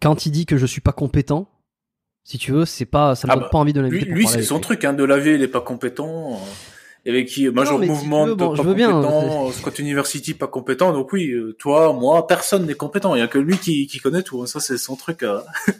quand 0.00 0.26
il 0.26 0.30
dit 0.32 0.46
que 0.46 0.56
je 0.56 0.66
suis 0.66 0.80
pas 0.80 0.92
compétent, 0.92 1.48
si 2.24 2.38
tu 2.38 2.52
veux, 2.52 2.64
c'est 2.64 2.84
pas, 2.86 3.14
ça 3.14 3.26
me 3.26 3.32
Ah 3.32 3.36
donne 3.36 3.44
bah, 3.44 3.48
pas 3.52 3.58
envie 3.58 3.72
de 3.72 3.80
Lui, 3.80 3.90
l'inviter. 3.90 4.10
lui 4.12 4.24
parler 4.24 4.38
c'est 4.38 4.44
son 4.46 4.56
lui. 4.56 4.60
truc, 4.62 4.84
hein, 4.84 4.92
de 4.92 5.04
laver, 5.04 5.34
il 5.34 5.42
est 5.42 5.48
pas 5.48 5.60
compétent. 5.62 6.32
euh, 6.32 6.36
Et 7.06 7.10
avec 7.10 7.26
qui, 7.28 7.48
Major 7.48 7.76
si 7.78 7.84
tu 7.86 7.90
Mouvement, 7.90 8.26
veux, 8.26 8.34
bon, 8.34 8.50
pas 8.50 8.56
je 8.56 8.62
veux 8.62 8.74
bien, 8.74 8.92
compétent, 8.92 9.50
Scott 9.52 9.78
University, 9.78 10.34
pas 10.34 10.46
compétent. 10.46 10.92
Donc 10.92 11.12
oui, 11.12 11.30
euh, 11.30 11.56
toi, 11.58 11.92
moi, 11.94 12.26
personne 12.26 12.66
n'est 12.66 12.74
compétent. 12.74 13.14
Il 13.14 13.20
y 13.20 13.22
a 13.22 13.28
que 13.28 13.38
lui 13.38 13.56
qui, 13.56 13.86
qui 13.86 13.98
connaît 13.98 14.22
tout. 14.22 14.42
hein. 14.42 14.46
Ça, 14.46 14.60
c'est 14.60 14.78
son 14.78 14.96
truc. 14.96 15.22
euh. 15.22 15.40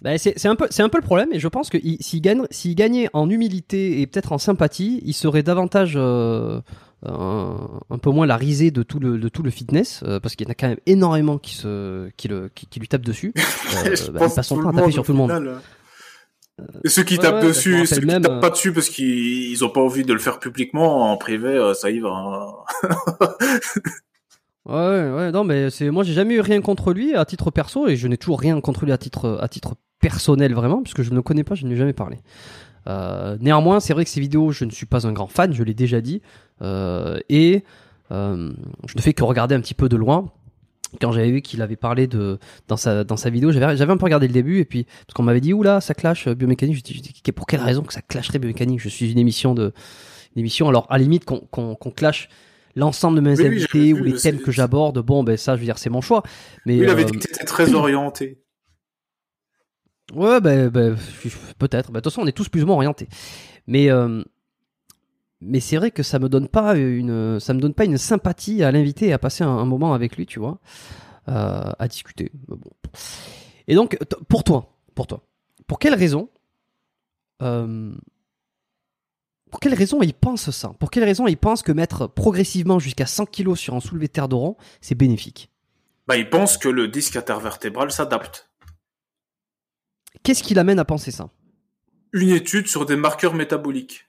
Bah, 0.00 0.16
c'est 0.16 0.46
un 0.46 0.54
peu 0.54 0.68
c'est 0.70 0.84
un 0.84 0.88
peu 0.88 0.98
le 0.98 1.02
problème 1.02 1.32
et 1.32 1.40
je 1.40 1.48
pense 1.48 1.70
que 1.70 1.78
il- 1.82 2.00
s'il 2.00 2.20
gagne 2.20 2.42
s'il 2.52 2.76
gagnait 2.76 3.10
en 3.14 3.28
humilité 3.28 4.00
et 4.00 4.06
peut-être 4.06 4.30
en 4.30 4.38
sympathie, 4.38 5.00
il 5.04 5.12
serait 5.12 5.42
davantage 5.42 5.94
euh, 5.96 6.60
un, 7.06 7.56
un 7.90 7.98
peu 7.98 8.10
moins 8.10 8.26
la 8.26 8.36
risée 8.36 8.70
de 8.70 8.82
tout 8.82 8.98
le 8.98 9.18
de 9.18 9.28
tout 9.28 9.42
le 9.42 9.50
fitness 9.50 10.02
euh, 10.04 10.18
parce 10.20 10.34
qu'il 10.36 10.46
y 10.46 10.50
en 10.50 10.52
a 10.52 10.54
quand 10.54 10.68
même 10.68 10.78
énormément 10.86 11.38
qui 11.38 11.54
se 11.54 12.08
qui 12.16 12.28
le 12.28 12.48
qui, 12.54 12.66
qui 12.66 12.80
lui 12.80 12.88
tapent 12.88 13.02
dessus. 13.06 13.32
Euh, 13.86 13.94
Je 13.94 14.10
bah, 14.10 14.20
pense 14.20 14.32
il 14.32 14.34
passe 14.36 14.46
son 14.48 14.56
tout 14.56 14.62
temps 14.62 14.70
à 14.70 14.72
taper 14.72 14.90
sur 14.92 15.04
tout 15.04 15.12
le 15.12 15.18
monde. 15.18 15.30
euh. 15.30 15.58
Et 16.84 16.88
ceux 16.88 17.04
qui 17.04 17.14
Ouais, 17.14 17.20
tapent 17.22 17.34
ouais, 17.36 17.40
bah, 17.42 17.46
dessus, 17.48 17.72
rappelle 17.74 17.86
ceux 17.86 18.00
qui 18.00 18.06
même, 18.06 18.22
tapent 18.22 18.32
euh, 18.32 18.40
pas 18.40 18.50
dessus 18.50 18.72
parce 18.72 18.88
qu'ils 18.88 19.50
ils 19.50 19.64
ont 19.64 19.68
pas 19.70 19.80
envie 19.80 20.04
de 20.04 20.12
le 20.12 20.18
faire 20.18 20.40
publiquement, 20.40 21.12
en 21.12 21.16
privé, 21.16 21.72
ça 21.74 21.90
y 21.90 22.00
va. 22.00 22.08
hein. 22.10 22.48
Ouais 24.66 25.10
ouais 25.10 25.30
non 25.32 25.44
mais 25.44 25.70
c'est 25.70 25.88
moi 25.90 26.04
j'ai 26.04 26.12
jamais 26.12 26.34
eu 26.34 26.40
rien 26.40 26.60
contre 26.60 26.92
lui 26.92 27.14
à 27.14 27.24
titre 27.24 27.50
perso 27.50 27.88
et 27.88 27.96
je 27.96 28.06
n'ai 28.06 28.18
toujours 28.18 28.38
rien 28.38 28.60
contre 28.60 28.84
lui 28.84 28.92
à 28.92 28.98
titre 28.98 29.38
à 29.40 29.48
titre 29.48 29.76
personnel 29.98 30.52
vraiment 30.52 30.82
puisque 30.82 31.02
je 31.02 31.10
ne 31.10 31.14
le 31.16 31.22
connais 31.22 31.42
pas, 31.44 31.54
je 31.54 31.64
ne 31.64 31.68
lui 31.70 31.76
ai 31.76 31.78
jamais 31.78 31.94
parlé. 31.94 32.18
Euh, 32.86 33.36
néanmoins, 33.40 33.80
c'est 33.80 33.92
vrai 33.94 34.04
que 34.04 34.10
ces 34.10 34.20
vidéos, 34.20 34.50
je 34.52 34.64
ne 34.64 34.70
suis 34.70 34.86
pas 34.86 35.06
un 35.06 35.12
grand 35.12 35.26
fan, 35.26 35.52
je 35.52 35.62
l'ai 35.62 35.74
déjà 35.74 36.00
dit, 36.00 36.22
et 36.60 37.64
euh, 38.10 38.52
je 38.86 38.96
ne 38.96 39.02
fais 39.02 39.12
que 39.12 39.24
regarder 39.24 39.54
un 39.54 39.60
petit 39.60 39.74
peu 39.74 39.88
de 39.88 39.96
loin. 39.96 40.30
Quand 41.02 41.12
j'avais 41.12 41.30
vu 41.30 41.42
qu'il 41.42 41.60
avait 41.60 41.76
parlé 41.76 42.06
de 42.06 42.38
dans 42.66 42.78
sa 42.78 43.04
dans 43.04 43.18
sa 43.18 43.28
vidéo, 43.28 43.52
j'avais 43.52 43.76
j'avais 43.76 43.92
un 43.92 43.98
peu 43.98 44.04
regardé 44.04 44.26
le 44.26 44.32
début 44.32 44.58
et 44.58 44.64
puis 44.64 44.84
parce 44.84 45.14
qu'on 45.14 45.22
m'avait 45.22 45.42
dit 45.42 45.52
oula 45.52 45.82
ça 45.82 45.92
clash 45.92 46.28
euh, 46.28 46.34
biomécanique, 46.34 46.78
je 46.78 46.82
dis, 46.82 47.32
pour 47.32 47.46
quelle 47.46 47.60
raison 47.60 47.82
que 47.82 47.92
ça 47.92 48.00
clasherait 48.00 48.38
biomécanique? 48.38 48.80
Je 48.80 48.88
suis 48.88 49.12
une 49.12 49.18
émission 49.18 49.54
de 49.54 49.74
une 50.34 50.40
émission 50.40 50.66
alors 50.68 50.86
à 50.88 50.96
la 50.96 51.02
limite 51.02 51.26
qu'on 51.26 51.40
qu'on 51.40 51.74
qu'on 51.74 51.90
clash 51.90 52.30
l'ensemble 52.74 53.16
de 53.16 53.20
mes 53.20 53.38
Oui, 53.38 53.46
invités 53.46 53.92
ou 53.92 54.02
les 54.02 54.14
thèmes 54.14 54.38
que 54.38 54.50
j'aborde, 54.50 54.98
bon 55.00 55.24
ben 55.24 55.36
ça 55.36 55.56
je 55.56 55.60
veux 55.60 55.66
dire 55.66 55.76
c'est 55.76 55.90
mon 55.90 56.00
choix. 56.00 56.22
Mais 56.64 56.78
il 56.78 56.88
avait 56.88 57.02
euh, 57.02 57.04
dit 57.04 57.18
que 57.18 57.26
t'étais 57.26 57.44
très 57.44 57.74
orienté. 57.74 58.42
Ouais, 60.14 60.40
bah, 60.40 60.70
bah, 60.70 60.94
peut-être. 61.58 61.92
Bah, 61.92 62.00
de 62.00 62.04
toute 62.04 62.10
façon, 62.10 62.22
on 62.22 62.26
est 62.26 62.32
tous 62.32 62.48
plus 62.48 62.62
ou 62.62 62.66
moins 62.66 62.76
orientés. 62.76 63.08
Mais, 63.66 63.90
euh, 63.90 64.22
mais 65.40 65.60
c'est 65.60 65.76
vrai 65.76 65.90
que 65.90 66.02
ça 66.02 66.18
me 66.18 66.28
donne 66.28 66.48
pas 66.48 66.76
une, 66.76 67.38
ça 67.40 67.54
me 67.54 67.60
donne 67.60 67.74
pas 67.74 67.84
une 67.84 67.98
sympathie 67.98 68.62
à 68.62 68.72
l'inviter 68.72 69.08
et 69.08 69.12
à 69.12 69.18
passer 69.18 69.44
un, 69.44 69.64
moment 69.64 69.94
avec 69.94 70.16
lui, 70.16 70.26
tu 70.26 70.38
vois, 70.38 70.58
euh, 71.28 71.72
à 71.78 71.88
discuter. 71.88 72.32
Bon. 72.48 72.58
Et 73.68 73.74
donc, 73.74 73.98
pour 74.28 74.44
toi, 74.44 74.74
pour 74.94 75.06
toi, 75.06 75.22
pour 75.66 75.78
quelle 75.78 75.94
raison, 75.94 76.28
euh, 77.42 77.94
pour 79.50 79.60
quelle 79.60 79.74
raison 79.74 80.02
il 80.02 80.14
pense 80.14 80.50
ça? 80.50 80.70
Pour 80.80 80.90
quelle 80.90 81.04
raison 81.04 81.26
il 81.26 81.36
pense 81.36 81.62
que 81.62 81.72
mettre 81.72 82.06
progressivement 82.06 82.78
jusqu'à 82.78 83.06
100 83.06 83.26
kg 83.26 83.54
sur 83.54 83.74
un 83.74 83.80
soulevé 83.80 84.08
de 84.08 84.12
terre 84.12 84.28
de 84.28 84.34
rond, 84.34 84.56
c'est 84.80 84.94
bénéfique? 84.94 85.50
Bah, 86.06 86.16
il 86.16 86.28
pense 86.28 86.56
que 86.56 86.68
le 86.68 86.88
disque 86.88 87.16
intervertébral 87.16 87.92
s'adapte. 87.92 88.50
Qu'est-ce 90.22 90.42
qui 90.42 90.54
l'amène 90.54 90.78
à 90.78 90.84
penser 90.84 91.10
ça? 91.10 91.30
Une 92.12 92.30
étude 92.30 92.66
sur 92.66 92.86
des 92.86 92.96
marqueurs 92.96 93.34
métaboliques. 93.34 94.07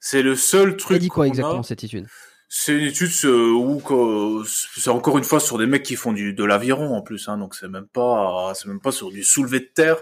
C'est 0.00 0.22
le 0.22 0.36
seul 0.36 0.76
truc. 0.76 0.96
Elle 0.96 1.02
dit 1.02 1.08
quoi 1.08 1.26
exactement 1.26 1.62
cette 1.62 1.84
étude? 1.84 2.06
C'est 2.48 2.72
une 2.72 2.86
étude 2.86 3.10
où 3.26 4.42
c'est 4.44 4.88
encore 4.88 5.18
une 5.18 5.24
fois 5.24 5.38
sur 5.38 5.58
des 5.58 5.66
mecs 5.66 5.82
qui 5.82 5.96
font 5.96 6.12
du 6.12 6.32
de 6.32 6.44
l'aviron 6.44 6.94
en 6.94 7.02
plus, 7.02 7.28
hein, 7.28 7.36
donc 7.36 7.54
c'est 7.54 7.68
même 7.68 7.86
pas 7.86 8.52
c'est 8.54 8.68
même 8.68 8.80
pas 8.80 8.92
sur 8.92 9.10
du 9.10 9.22
soulevé 9.22 9.60
de 9.60 9.70
terre. 9.74 9.96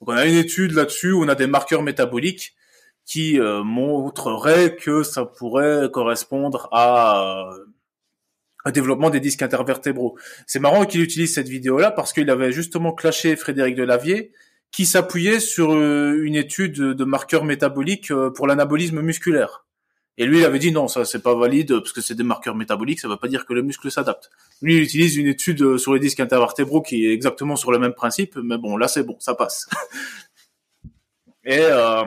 Donc 0.00 0.08
on 0.08 0.16
a 0.16 0.26
une 0.26 0.34
étude 0.34 0.72
là-dessus 0.72 1.12
où 1.12 1.22
on 1.22 1.28
a 1.28 1.36
des 1.36 1.46
marqueurs 1.46 1.82
métaboliques 1.82 2.56
qui 3.04 3.38
euh, 3.38 3.62
montreraient 3.62 4.74
que 4.74 5.04
ça 5.04 5.24
pourrait 5.24 5.88
correspondre 5.92 6.68
à 6.72 7.50
un 8.64 8.70
développement 8.70 9.10
des 9.10 9.20
disques 9.20 9.42
intervertébraux. 9.42 10.16
C'est 10.46 10.60
marrant 10.60 10.84
qu'il 10.86 11.02
utilise 11.02 11.32
cette 11.34 11.48
vidéo-là 11.48 11.90
parce 11.90 12.12
qu'il 12.12 12.30
avait 12.30 12.52
justement 12.52 12.92
clashé 12.92 13.36
Frédéric 13.36 13.76
Delavier 13.76 14.32
qui 14.72 14.86
s'appuyait 14.86 15.40
sur 15.40 15.72
euh, 15.72 16.20
une 16.22 16.34
étude 16.34 16.78
de 16.78 17.04
marqueurs 17.04 17.44
métaboliques 17.44 18.10
euh, 18.10 18.30
pour 18.30 18.46
l'anabolisme 18.46 19.00
musculaire. 19.00 19.64
Et 20.18 20.26
lui, 20.26 20.40
il 20.40 20.44
avait 20.44 20.58
dit 20.58 20.72
non, 20.72 20.88
ça 20.88 21.04
c'est 21.04 21.22
pas 21.22 21.34
valide 21.34 21.78
parce 21.78 21.92
que 21.92 22.02
c'est 22.02 22.14
des 22.14 22.22
marqueurs 22.22 22.54
métaboliques, 22.54 23.00
ça 23.00 23.08
veut 23.08 23.16
pas 23.16 23.28
dire 23.28 23.46
que 23.46 23.54
le 23.54 23.62
muscle 23.62 23.90
s'adapte. 23.90 24.30
Lui, 24.60 24.76
il 24.76 24.82
utilise 24.82 25.16
une 25.16 25.26
étude 25.26 25.62
euh, 25.62 25.78
sur 25.78 25.94
les 25.94 26.00
disques 26.00 26.20
intervertébraux 26.20 26.82
qui 26.82 27.06
est 27.06 27.12
exactement 27.12 27.56
sur 27.56 27.72
le 27.72 27.78
même 27.78 27.94
principe, 27.94 28.36
mais 28.36 28.58
bon, 28.58 28.76
là 28.76 28.88
c'est 28.88 29.04
bon, 29.04 29.16
ça 29.20 29.34
passe. 29.34 29.68
et 31.44 31.60
euh, 31.60 32.04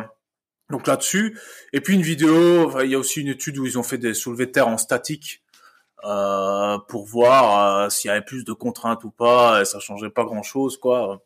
donc 0.69 0.85
là-dessus, 0.85 1.39
et 1.73 1.81
puis 1.81 1.95
une 1.95 2.03
vidéo, 2.03 2.79
il 2.81 2.91
y 2.91 2.95
a 2.95 2.99
aussi 2.99 3.21
une 3.21 3.29
étude 3.29 3.57
où 3.57 3.65
ils 3.65 3.79
ont 3.79 3.83
fait 3.83 3.97
des 3.97 4.13
soulevés 4.13 4.45
de 4.45 4.51
terre 4.51 4.67
en 4.67 4.77
statique 4.77 5.43
euh, 6.03 6.77
pour 6.87 7.05
voir 7.05 7.91
s'il 7.91 8.09
y 8.09 8.11
avait 8.11 8.23
plus 8.23 8.43
de 8.45 8.53
contraintes 8.53 9.03
ou 9.03 9.09
pas, 9.09 9.61
et 9.61 9.65
ça 9.65 9.79
changeait 9.79 10.11
pas 10.11 10.25
grand-chose, 10.25 10.77
quoi. 10.77 11.23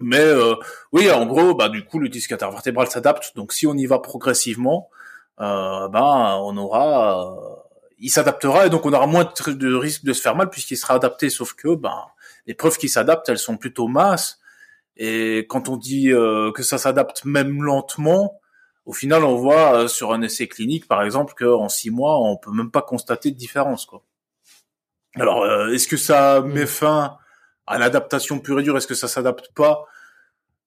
Mais 0.00 0.18
euh, 0.18 0.54
oui, 0.92 1.10
en 1.10 1.26
gros, 1.26 1.54
bah 1.54 1.68
du 1.68 1.84
coup, 1.84 1.98
le 1.98 2.08
disque 2.08 2.32
intervertébral 2.32 2.88
s'adapte. 2.88 3.36
Donc, 3.36 3.52
si 3.52 3.66
on 3.66 3.74
y 3.74 3.86
va 3.86 3.98
progressivement, 3.98 4.88
euh, 5.40 5.88
bah, 5.88 6.38
on 6.40 6.56
aura, 6.56 7.32
euh, 7.32 7.56
il 7.98 8.10
s'adaptera 8.10 8.66
et 8.66 8.70
donc 8.70 8.86
on 8.86 8.92
aura 8.92 9.06
moins 9.06 9.30
de, 9.46 9.74
risque 9.74 10.04
de 10.04 10.12
se 10.12 10.22
faire 10.22 10.36
mal 10.36 10.48
puisqu'il 10.48 10.76
sera 10.76 10.94
adapté. 10.94 11.28
Sauf 11.28 11.52
que, 11.52 11.74
bah, 11.74 12.08
les 12.46 12.54
preuves 12.54 12.78
qui 12.78 12.88
s'adaptent, 12.88 13.28
elles 13.28 13.38
sont 13.38 13.58
plutôt 13.58 13.88
masses. 13.88 14.38
Et 14.96 15.46
quand 15.48 15.68
on 15.68 15.76
dit 15.76 16.12
euh, 16.12 16.50
que 16.52 16.62
ça 16.62 16.78
s'adapte 16.78 17.24
même 17.26 17.62
lentement, 17.62 18.40
au 18.86 18.92
final, 18.92 19.24
on 19.24 19.36
voit 19.36 19.88
sur 19.88 20.12
un 20.12 20.22
essai 20.22 20.48
clinique, 20.48 20.88
par 20.88 21.02
exemple, 21.02 21.34
qu'en 21.38 21.68
six 21.68 21.90
mois, 21.90 22.18
on 22.18 22.36
peut 22.36 22.50
même 22.50 22.70
pas 22.70 22.82
constater 22.82 23.30
de 23.30 23.36
différence, 23.36 23.84
quoi. 23.84 24.02
Alors, 25.16 25.46
est-ce 25.70 25.88
que 25.88 25.96
ça 25.96 26.40
met 26.40 26.66
fin 26.66 27.18
à 27.70 27.78
l'adaptation 27.78 28.40
pure 28.40 28.60
et 28.60 28.62
dure, 28.62 28.76
est-ce 28.76 28.86
que 28.86 28.94
ça 28.94 29.08
s'adapte 29.08 29.50
pas? 29.54 29.84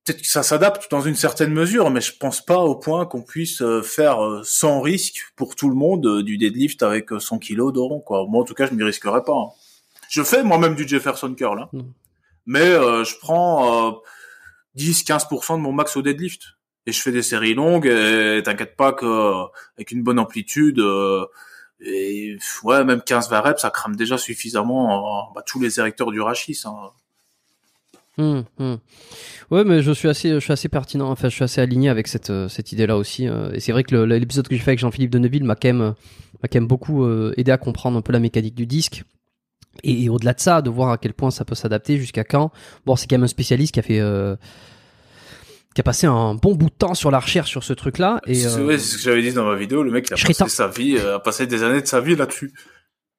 Peut-être 0.05 0.21
que 0.21 0.27
ça 0.27 0.43
s'adapte 0.43 0.91
dans 0.91 1.01
une 1.01 1.15
certaine 1.15 1.53
mesure, 1.53 1.89
mais 1.89 2.01
je 2.01 2.17
pense 2.17 2.43
pas 2.43 2.57
au 2.57 2.75
point 2.75 3.05
qu'on 3.05 3.21
puisse 3.21 3.61
euh, 3.61 3.81
faire 3.81 4.23
euh, 4.23 4.41
sans 4.43 4.81
risque 4.81 5.31
pour 5.37 5.55
tout 5.55 5.69
le 5.69 5.75
monde 5.75 6.05
euh, 6.05 6.23
du 6.23 6.37
deadlift 6.37 6.83
avec 6.83 7.09
100 7.17 7.39
kilos 7.39 7.71
d'oron, 7.71 8.01
quoi. 8.01 8.25
Moi, 8.27 8.41
en 8.41 8.45
tout 8.45 8.53
cas, 8.53 8.65
je 8.65 8.73
m'y 8.73 8.83
risquerais 8.83 9.23
pas. 9.23 9.33
Hein. 9.33 9.47
Je 10.09 10.21
fais 10.21 10.43
moi-même 10.43 10.75
du 10.75 10.87
Jefferson 10.87 11.33
curl. 11.33 11.59
Hein. 11.61 11.69
mais 12.45 12.65
je 12.65 13.19
prends 13.19 14.01
10-15% 14.77 15.55
de 15.55 15.61
mon 15.61 15.71
max 15.71 15.95
au 15.95 16.01
deadlift 16.01 16.41
et 16.85 16.91
je 16.91 17.01
fais 17.01 17.11
des 17.11 17.23
séries 17.23 17.55
longues. 17.55 17.87
Et 17.87 18.41
t'inquiète 18.43 18.75
pas 18.75 18.91
que 18.93 19.45
avec 19.77 19.91
une 19.91 20.03
bonne 20.03 20.19
amplitude, 20.19 20.79
et 21.85 22.37
ouais, 22.63 22.83
même 22.83 22.99
15-20 22.99 23.41
reps, 23.41 23.61
ça 23.61 23.69
crame 23.69 23.95
déjà 23.95 24.17
suffisamment 24.17 25.31
bah, 25.33 25.43
tous 25.45 25.59
les 25.59 25.79
érecteurs 25.79 26.11
du 26.11 26.21
rachis. 26.21 26.61
Hein. 26.65 26.91
Hum, 28.17 28.43
hum. 28.59 28.77
Ouais, 29.49 29.63
mais 29.63 29.81
je 29.81 29.91
suis 29.91 30.07
assez, 30.07 30.29
je 30.29 30.39
suis 30.39 30.53
assez 30.53 30.69
pertinent. 30.69 31.09
Enfin, 31.09 31.29
je 31.29 31.35
suis 31.35 31.43
assez 31.43 31.61
aligné 31.61 31.89
avec 31.89 32.07
cette, 32.07 32.29
euh, 32.29 32.47
cette 32.47 32.71
idée-là 32.71 32.97
aussi. 32.97 33.27
Euh. 33.27 33.51
Et 33.53 33.59
c'est 33.59 33.71
vrai 33.71 33.83
que 33.83 33.95
l'épisode 33.95 34.47
que 34.47 34.55
j'ai 34.55 34.61
fait 34.61 34.71
avec 34.71 34.79
Jean-Philippe 34.79 35.09
Deneville 35.09 35.43
m'a 35.43 35.55
quand 35.55 35.69
même, 35.69 35.79
m'a 36.41 36.47
quand 36.47 36.55
même 36.55 36.67
beaucoup 36.67 37.03
euh, 37.03 37.33
aidé 37.37 37.51
à 37.51 37.57
comprendre 37.57 37.97
un 37.97 38.01
peu 38.01 38.13
la 38.13 38.19
mécanique 38.19 38.55
du 38.55 38.67
disque. 38.67 39.03
Et, 39.83 40.07
au-delà 40.09 40.33
de 40.33 40.39
ça, 40.39 40.61
de 40.61 40.69
voir 40.69 40.91
à 40.91 40.97
quel 40.99 41.13
point 41.13 41.31
ça 41.31 41.45
peut 41.45 41.55
s'adapter, 41.55 41.97
jusqu'à 41.97 42.23
quand. 42.23 42.51
Bon, 42.85 42.95
c'est 42.95 43.07
quand 43.07 43.15
même 43.15 43.23
un 43.23 43.27
spécialiste 43.27 43.73
qui 43.73 43.79
a 43.79 43.83
fait, 43.83 43.99
qui 45.73 45.81
a 45.81 45.83
passé 45.83 46.07
un 46.07 46.35
bon 46.35 46.55
bout 46.55 46.69
de 46.69 46.75
temps 46.75 46.93
sur 46.93 47.11
la 47.11 47.19
recherche 47.19 47.49
sur 47.49 47.63
ce 47.63 47.73
truc-là. 47.73 48.21
Et 48.27 48.35
c'est 48.35 48.59
euh, 48.59 48.77
ce 48.77 48.97
que 48.97 49.01
j'avais 49.01 49.21
dit 49.21 49.33
dans 49.33 49.45
ma 49.45 49.55
vidéo. 49.55 49.83
Le 49.83 49.91
mec 49.91 50.07
il 50.09 50.13
a 50.13 50.17
passé 50.17 50.49
sa 50.49 50.67
vie, 50.67 50.97
euh, 50.97 51.15
a 51.15 51.19
passé 51.19 51.47
des 51.47 51.63
années 51.63 51.81
de 51.81 51.87
sa 51.87 51.99
vie 51.99 52.15
là-dessus. 52.15 52.53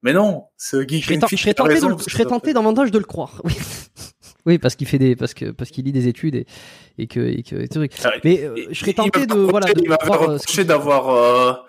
Mais 0.02 0.12
non, 0.12 0.44
c'est 0.57 0.84
Guy 0.86 1.00
Je 1.00 1.07
serais 1.07 1.55
tenté, 1.55 1.80
de, 1.80 1.88
je 1.98 2.11
serais 2.12 2.24
tenté 2.24 2.52
davantage 2.52 2.90
de 2.90 2.98
le 2.98 3.05
croire. 3.05 3.40
Oui. 3.44 3.55
oui, 4.46 4.59
parce 4.59 4.76
qu'il 4.76 4.86
fait 4.86 4.98
des, 4.98 5.16
parce 5.16 5.34
que 5.34 5.50
parce 5.50 5.70
qu'il 5.70 5.84
lit 5.84 5.92
des 5.92 6.09
études 6.09 6.34
et 6.34 6.46
et 6.98 7.07
que 7.07 7.20
et 7.20 7.42
que 7.42 7.57
ah, 8.05 8.12
Mais 8.22 8.44
euh, 8.44 8.55
je 8.70 8.78
serais 8.78 8.92
tenté 8.92 9.26
de 9.26 9.34
voilà 9.34 9.72
de 9.72 9.82
il 9.82 9.90
reproché 9.90 10.64
d'avoir 10.64 11.64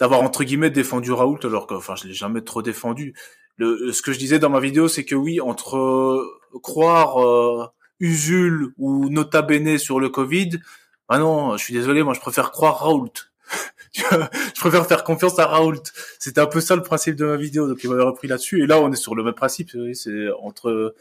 d'avoir 0.00 0.22
entre 0.22 0.42
guillemets 0.42 0.70
défendu 0.70 1.12
Raoult 1.12 1.38
alors 1.44 1.66
que 1.66 1.74
enfin 1.74 1.94
je 1.96 2.08
l'ai 2.08 2.14
jamais 2.14 2.40
trop 2.40 2.62
défendu. 2.62 3.14
Le, 3.58 3.90
ce 3.92 4.02
que 4.02 4.12
je 4.12 4.18
disais 4.18 4.38
dans 4.38 4.50
ma 4.50 4.60
vidéo, 4.60 4.86
c'est 4.88 5.04
que 5.04 5.14
oui, 5.14 5.40
entre 5.40 6.22
croire 6.62 7.72
Usul 8.00 8.72
ou 8.78 9.08
Nota 9.08 9.42
Bene 9.42 9.78
sur 9.78 10.00
le 10.00 10.08
Covid, 10.08 10.60
ah 11.08 11.18
non, 11.18 11.56
je 11.56 11.64
suis 11.64 11.74
désolé, 11.74 12.02
moi 12.02 12.14
je 12.14 12.20
préfère 12.20 12.50
croire 12.50 12.80
Raoult. 12.80 13.12
je 13.94 14.60
préfère 14.60 14.86
faire 14.86 15.04
confiance 15.04 15.38
à 15.38 15.46
Raoult. 15.46 15.82
C'était 16.18 16.40
un 16.40 16.46
peu 16.46 16.60
ça 16.60 16.74
le 16.76 16.82
principe 16.82 17.14
de 17.14 17.24
ma 17.24 17.36
vidéo, 17.36 17.68
donc 17.68 17.82
il 17.82 17.90
m'avait 17.90 18.02
repris 18.02 18.28
là-dessus. 18.28 18.62
Et 18.62 18.66
là, 18.66 18.80
on 18.80 18.92
est 18.92 18.96
sur 18.96 19.14
le 19.14 19.22
même 19.22 19.34
principe. 19.34 19.70
C'est 19.94 20.28
entre 20.40 20.94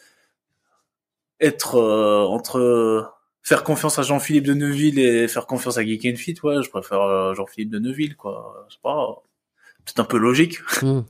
être 1.40 1.76
euh, 1.76 2.26
entre 2.26 3.12
faire 3.42 3.64
confiance 3.64 4.00
à 4.00 4.04
Jean-Philippe 4.04 4.46
de 4.46 4.54
Neuville 4.54 5.00
et 5.00 5.28
faire 5.28 5.48
confiance 5.48 5.78
à 5.78 5.84
Geek 5.84 6.06
and 6.06 6.18
Fit. 6.18 6.36
Ouais, 6.44 6.62
je 6.64 6.70
préfère 6.70 7.02
euh, 7.02 7.34
Jean-Philippe 7.34 7.72
de 7.72 7.80
Neuville, 7.80 8.16
quoi. 8.16 8.68
C'est 8.70 8.82
pas 8.82 9.24
c'est 9.86 10.00
un 10.00 10.06
peu 10.06 10.18
logique. 10.18 10.60
Mmh. 10.82 11.02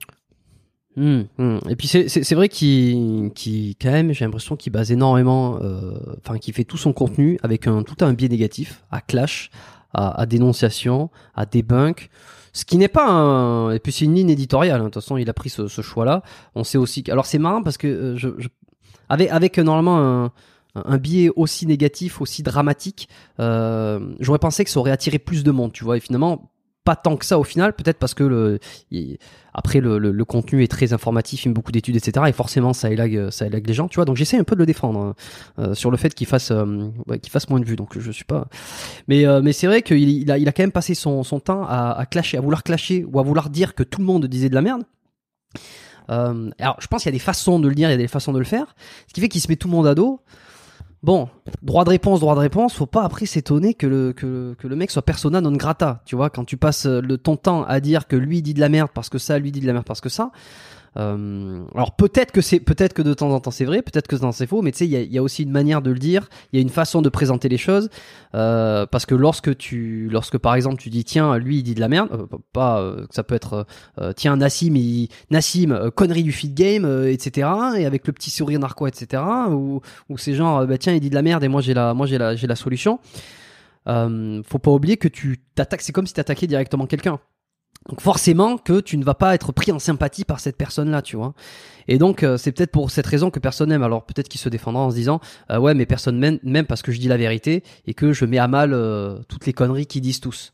Mmh, 0.98 1.22
mmh. 1.38 1.58
Et 1.70 1.76
puis 1.76 1.88
c'est 1.88 2.36
vrai 2.36 2.48
qu'il 2.48 3.32
qui 3.36 3.76
quand 3.82 3.92
même 3.92 4.14
j'ai 4.14 4.24
l'impression 4.24 4.56
qu'il 4.56 4.72
base 4.72 4.92
énormément, 4.92 5.60
euh, 5.62 6.00
enfin 6.20 6.38
qu'il 6.38 6.54
fait 6.54 6.64
tout 6.64 6.78
son 6.78 6.94
contenu 6.94 7.38
avec 7.44 7.68
un 7.68 7.84
tout 7.84 8.04
un 8.06 8.14
biais 8.14 8.30
négatif, 8.30 8.84
à 8.92 9.02
clash, 9.02 9.50
à, 9.94 10.22
à 10.22 10.26
dénonciation, 10.26 11.10
à 11.36 11.46
debunk. 11.46 12.10
Ce 12.54 12.64
qui 12.64 12.78
n'est 12.78 12.88
pas 12.88 13.06
un 13.08 13.72
et 13.72 13.80
puis 13.80 13.92
c'est 13.92 14.06
une 14.06 14.16
ligne 14.16 14.30
éditoriale. 14.30 14.80
Hein. 14.80 14.86
De 14.86 14.90
toute 14.90 15.04
façon, 15.04 15.18
il 15.18 15.30
a 15.30 15.34
pris 15.34 15.50
ce, 15.50 15.68
ce 15.68 15.82
choix-là. 15.82 16.24
On 16.56 16.64
sait 16.64 16.78
aussi. 16.78 17.04
Alors 17.10 17.26
c'est 17.26 17.40
marrant 17.40 17.62
parce 17.62 17.78
que 17.78 17.88
euh, 17.88 18.16
je, 18.16 18.30
je... 18.38 18.48
avec 19.10 19.30
avec 19.32 19.60
normalement 19.60 20.00
un 20.00 20.32
un 20.76 20.98
biais 20.98 21.30
aussi 21.36 21.66
négatif, 21.68 22.22
aussi 22.22 22.44
dramatique, 22.44 23.08
euh, 23.40 24.14
j'aurais 24.20 24.40
pensé 24.40 24.64
que 24.66 24.70
ça 24.70 24.80
aurait 24.80 24.92
attiré 24.92 25.20
plus 25.20 25.44
de 25.44 25.52
monde, 25.52 25.72
tu 25.72 25.86
vois. 25.86 25.96
Et 25.96 26.02
finalement, 26.02 26.52
pas 26.86 26.96
tant 26.96 27.18
que 27.18 27.26
ça 27.26 27.40
au 27.40 27.44
final, 27.44 27.74
peut-être 27.74 27.98
parce 27.98 28.14
que 28.14 28.24
le, 28.24 28.60
après 29.54 29.82
le, 29.82 29.98
le, 29.98 30.26
contenu 30.26 30.64
est 30.64 30.68
très 30.68 30.94
informatif, 30.94 31.44
il 31.44 31.48
y 31.48 31.52
a 31.52 31.54
beaucoup 31.54 31.72
d'études, 31.72 31.96
etc. 31.96 32.28
Et 32.30 32.32
forcément 32.32 32.74
ça 32.74 32.92
élague, 32.92 33.32
ça 33.32 33.48
élague 33.48 33.68
les 33.68 33.74
gens, 33.74 33.88
tu 33.88 33.96
vois. 33.96 34.06
Donc 34.06 34.16
j'essaie 34.16 34.38
un 34.38 34.44
peu 34.44 34.56
de 34.56 34.60
le 34.60 34.68
défendre 34.68 35.00
hein, 35.00 35.16
euh, 35.60 35.74
sur 35.74 35.90
le 35.90 35.98
fait 35.98 36.14
qu'il 36.14 36.28
fasse, 36.28 36.52
euh, 36.52 36.90
qu'il 37.22 37.32
fasse 37.32 37.50
moins 37.50 37.60
de 37.60 37.66
vues. 37.66 37.76
Donc 37.76 37.98
je 37.98 38.12
suis 38.12 38.24
pas. 38.24 38.48
Mais 39.08 39.26
euh, 39.26 39.42
mais 39.42 39.52
c'est 39.52 39.66
vrai 39.66 39.82
qu'il 39.82 40.08
il 40.08 40.32
a, 40.32 40.38
il 40.38 40.48
a 40.48 40.52
quand 40.52 40.64
même 40.64 40.72
passé 40.72 40.94
son, 40.94 41.24
son 41.24 41.40
temps 41.40 41.66
à, 41.68 41.92
à 41.92 42.06
clasher, 42.06 42.38
à 42.38 42.42
vouloir 42.42 42.64
clasher 42.64 43.04
ou 43.12 43.20
à 43.20 43.24
vouloir 43.24 43.50
dire 43.50 43.74
que 43.74 43.84
tout 43.84 44.00
le 44.00 44.06
monde 44.06 44.28
disait 44.28 44.50
de 44.50 44.56
la 44.56 44.62
merde. 44.62 44.84
alors 46.08 46.78
je 46.80 46.88
pense 46.88 47.02
qu'il 47.02 47.12
y 47.12 47.16
a 47.16 47.18
des 47.18 47.20
façons 47.20 47.60
de 47.60 47.68
le 47.68 47.74
dire, 47.74 47.90
il 47.90 47.94
y 47.94 47.96
a 47.96 47.98
des 47.98 48.08
façons 48.08 48.32
de 48.32 48.40
le 48.40 48.46
faire, 48.46 48.76
ce 49.08 49.14
qui 49.14 49.22
fait 49.22 49.30
qu'il 49.30 49.42
se 49.42 49.48
met 49.48 49.56
tout 49.56 49.68
le 49.68 49.74
monde 49.74 49.88
à 49.88 49.96
dos. 49.96 50.22
Bon, 51.06 51.30
droit 51.62 51.84
de 51.84 51.92
réponse, 51.92 52.20
droit 52.20 52.34
de 52.34 52.40
réponse, 52.40 52.74
faut 52.74 52.88
pas 52.88 53.04
après 53.04 53.28
s'étonner 53.28 53.76
que 53.76 53.86
le, 53.86 54.12
que, 54.12 54.56
que, 54.58 54.68
le 54.68 54.76
mec 54.76 54.90
soit 54.90 55.04
persona 55.04 55.40
non 55.40 55.52
grata. 55.52 56.02
Tu 56.04 56.16
vois, 56.16 56.32
quand 56.32 56.46
tu 56.46 56.58
passes 56.58 56.88
le, 56.88 57.20
ton 57.20 57.36
temps 57.36 57.64
à 57.64 57.80
dire 57.80 58.08
que 58.08 58.16
lui 58.16 58.42
dit 58.42 58.56
de 58.56 58.60
la 58.60 58.70
merde 58.70 58.90
parce 58.92 59.10
que 59.10 59.20
ça, 59.20 59.38
lui 59.38 59.52
dit 59.52 59.60
de 59.60 59.68
la 59.68 59.74
merde 59.74 59.86
parce 59.86 60.02
que 60.02 60.10
ça, 60.10 60.32
euh, 60.98 61.64
alors 61.74 61.96
peut-être 61.96 62.32
que 62.32 62.42
c'est 62.42 62.60
peut-être 62.60 62.94
que 62.94 63.02
de 63.02 63.14
temps 63.14 63.32
en 63.32 63.40
temps 63.40 63.52
c'est 63.52 63.66
vrai, 63.66 63.82
peut-être 63.82 64.08
que 64.08 64.16
c'est 64.32 64.48
faux, 64.48 64.62
mais 64.62 64.72
tu 64.72 64.80
sais 64.80 64.88
il 64.88 65.14
y 65.14 65.18
a, 65.18 65.24
aussi 65.24 65.44
une 65.44 65.52
manière 65.52 65.82
de 65.82 65.92
le 65.92 66.00
dire, 66.00 66.30
il 66.54 66.58
y 66.58 66.60
a 66.60 66.62
une 66.62 66.70
façon 66.70 67.02
de 67.02 67.10
présenter 67.10 67.50
les 67.50 67.58
choses, 67.58 67.90
euh, 68.34 68.86
parce 68.86 69.06
que 69.06 69.16
lorsque 69.16 69.58
tu 69.58 70.08
lorsque 70.10 70.38
par 70.38 70.56
exemple 70.56 70.78
tu 70.78 70.90
dis 70.90 71.04
tiens 71.04 71.38
lui 71.38 71.58
il 71.58 71.64
dit 71.64 71.76
de 71.76 71.82
la 71.82 71.90
merde, 71.90 72.10
euh, 72.14 72.38
pas 72.54 72.80
euh, 72.80 73.06
ça 73.10 73.24
peut 73.24 73.36
être 73.36 73.66
tiens 74.16 74.38
Nassim 74.38 74.76
Nassim 75.30 75.92
connerie 75.96 76.24
du 76.24 76.32
feed 76.32 76.54
game 76.54 76.86
etc 77.08 77.48
et 77.78 77.86
avec 77.86 78.08
le 78.08 78.14
petit 78.14 78.30
sourire 78.30 78.60
narquois 78.60 78.90
etc 78.90 79.22
ou 79.50 79.82
ou 80.10 80.18
c'est 80.18 80.34
genre 80.34 80.66
bah 80.66 80.78
tiens 80.78 80.94
il 80.94 81.00
dit 81.00 81.10
de 81.10 81.16
la 81.16 81.22
merde 81.22 81.44
et 81.44 81.48
moi 81.48 81.62
j'ai 81.62 81.74
la 81.74 81.94
moi 81.94 82.08
j'ai 82.08 82.18
la 82.18 82.36
j'ai 82.36 82.48
la 82.48 82.56
solution. 82.56 83.00
faut 83.86 84.60
pas 84.60 84.72
oublier 84.72 84.98
que 84.98 85.08
tu 85.08 85.42
t'attaques, 85.56 85.82
c'est 85.82 85.92
comme 85.92 86.08
si 86.08 86.14
tu 86.14 86.20
attaquais 86.20 86.48
directement 86.48 86.88
quelqu'un. 86.88 87.20
Donc 87.90 88.02
forcément 88.02 88.58
que 88.58 88.80
tu 88.80 88.98
ne 88.98 89.06
vas 89.06 89.14
pas 89.14 89.36
être 89.36 89.52
pris 89.52 89.72
en 89.72 89.78
sympathie 89.78 90.26
par 90.26 90.40
cette 90.40 90.58
personne-là, 90.58 91.02
tu 91.02 91.18
vois. 91.18 91.34
Et 91.88 92.00
donc 92.00 92.24
euh, 92.24 92.36
c'est 92.38 92.52
peut-être 92.52 92.72
pour 92.72 92.90
cette 92.90 93.06
raison 93.06 93.30
que 93.30 93.40
personne 93.40 93.70
n'aime. 93.70 93.84
Alors 93.84 94.06
peut-être 94.06 94.28
qu'il 94.28 94.42
se 94.42 94.50
défendra 94.50 94.82
en 94.84 94.90
se 94.90 94.96
disant 94.96 95.20
euh, 95.52 95.60
ouais 95.60 95.76
mais 95.76 95.86
personne 95.86 96.18
m'aime 96.18 96.40
même 96.42 96.66
parce 96.66 96.82
que 96.82 96.92
je 96.92 97.00
dis 97.00 97.08
la 97.08 97.18
vérité 97.18 97.64
et 97.86 97.94
que 97.94 98.12
je 98.12 98.26
mets 98.26 98.40
à 98.40 98.48
mal 98.48 98.74
euh, 98.74 99.20
toutes 99.28 99.46
les 99.46 99.54
conneries 99.54 99.86
qu'ils 99.86 100.02
disent 100.02 100.20
tous. 100.20 100.54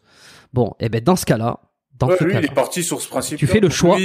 Bon, 0.54 0.76
et 0.82 0.86
eh 0.86 0.90
ben 0.90 1.02
dans 1.02 1.16
ce 1.16 1.26
cas-là, 1.26 1.60
dans 1.98 2.08
Ouais, 2.10 2.18
ce 2.20 2.24
lui, 2.26 2.32
il 2.32 2.36
cas-là, 2.36 2.48
est 2.52 2.56
parti 2.56 2.84
sur 2.84 3.02
ce 3.02 3.08
principe. 3.08 3.38
Tu 3.38 3.48
fais 3.48 3.62
le 3.62 3.70
choix. 3.70 3.98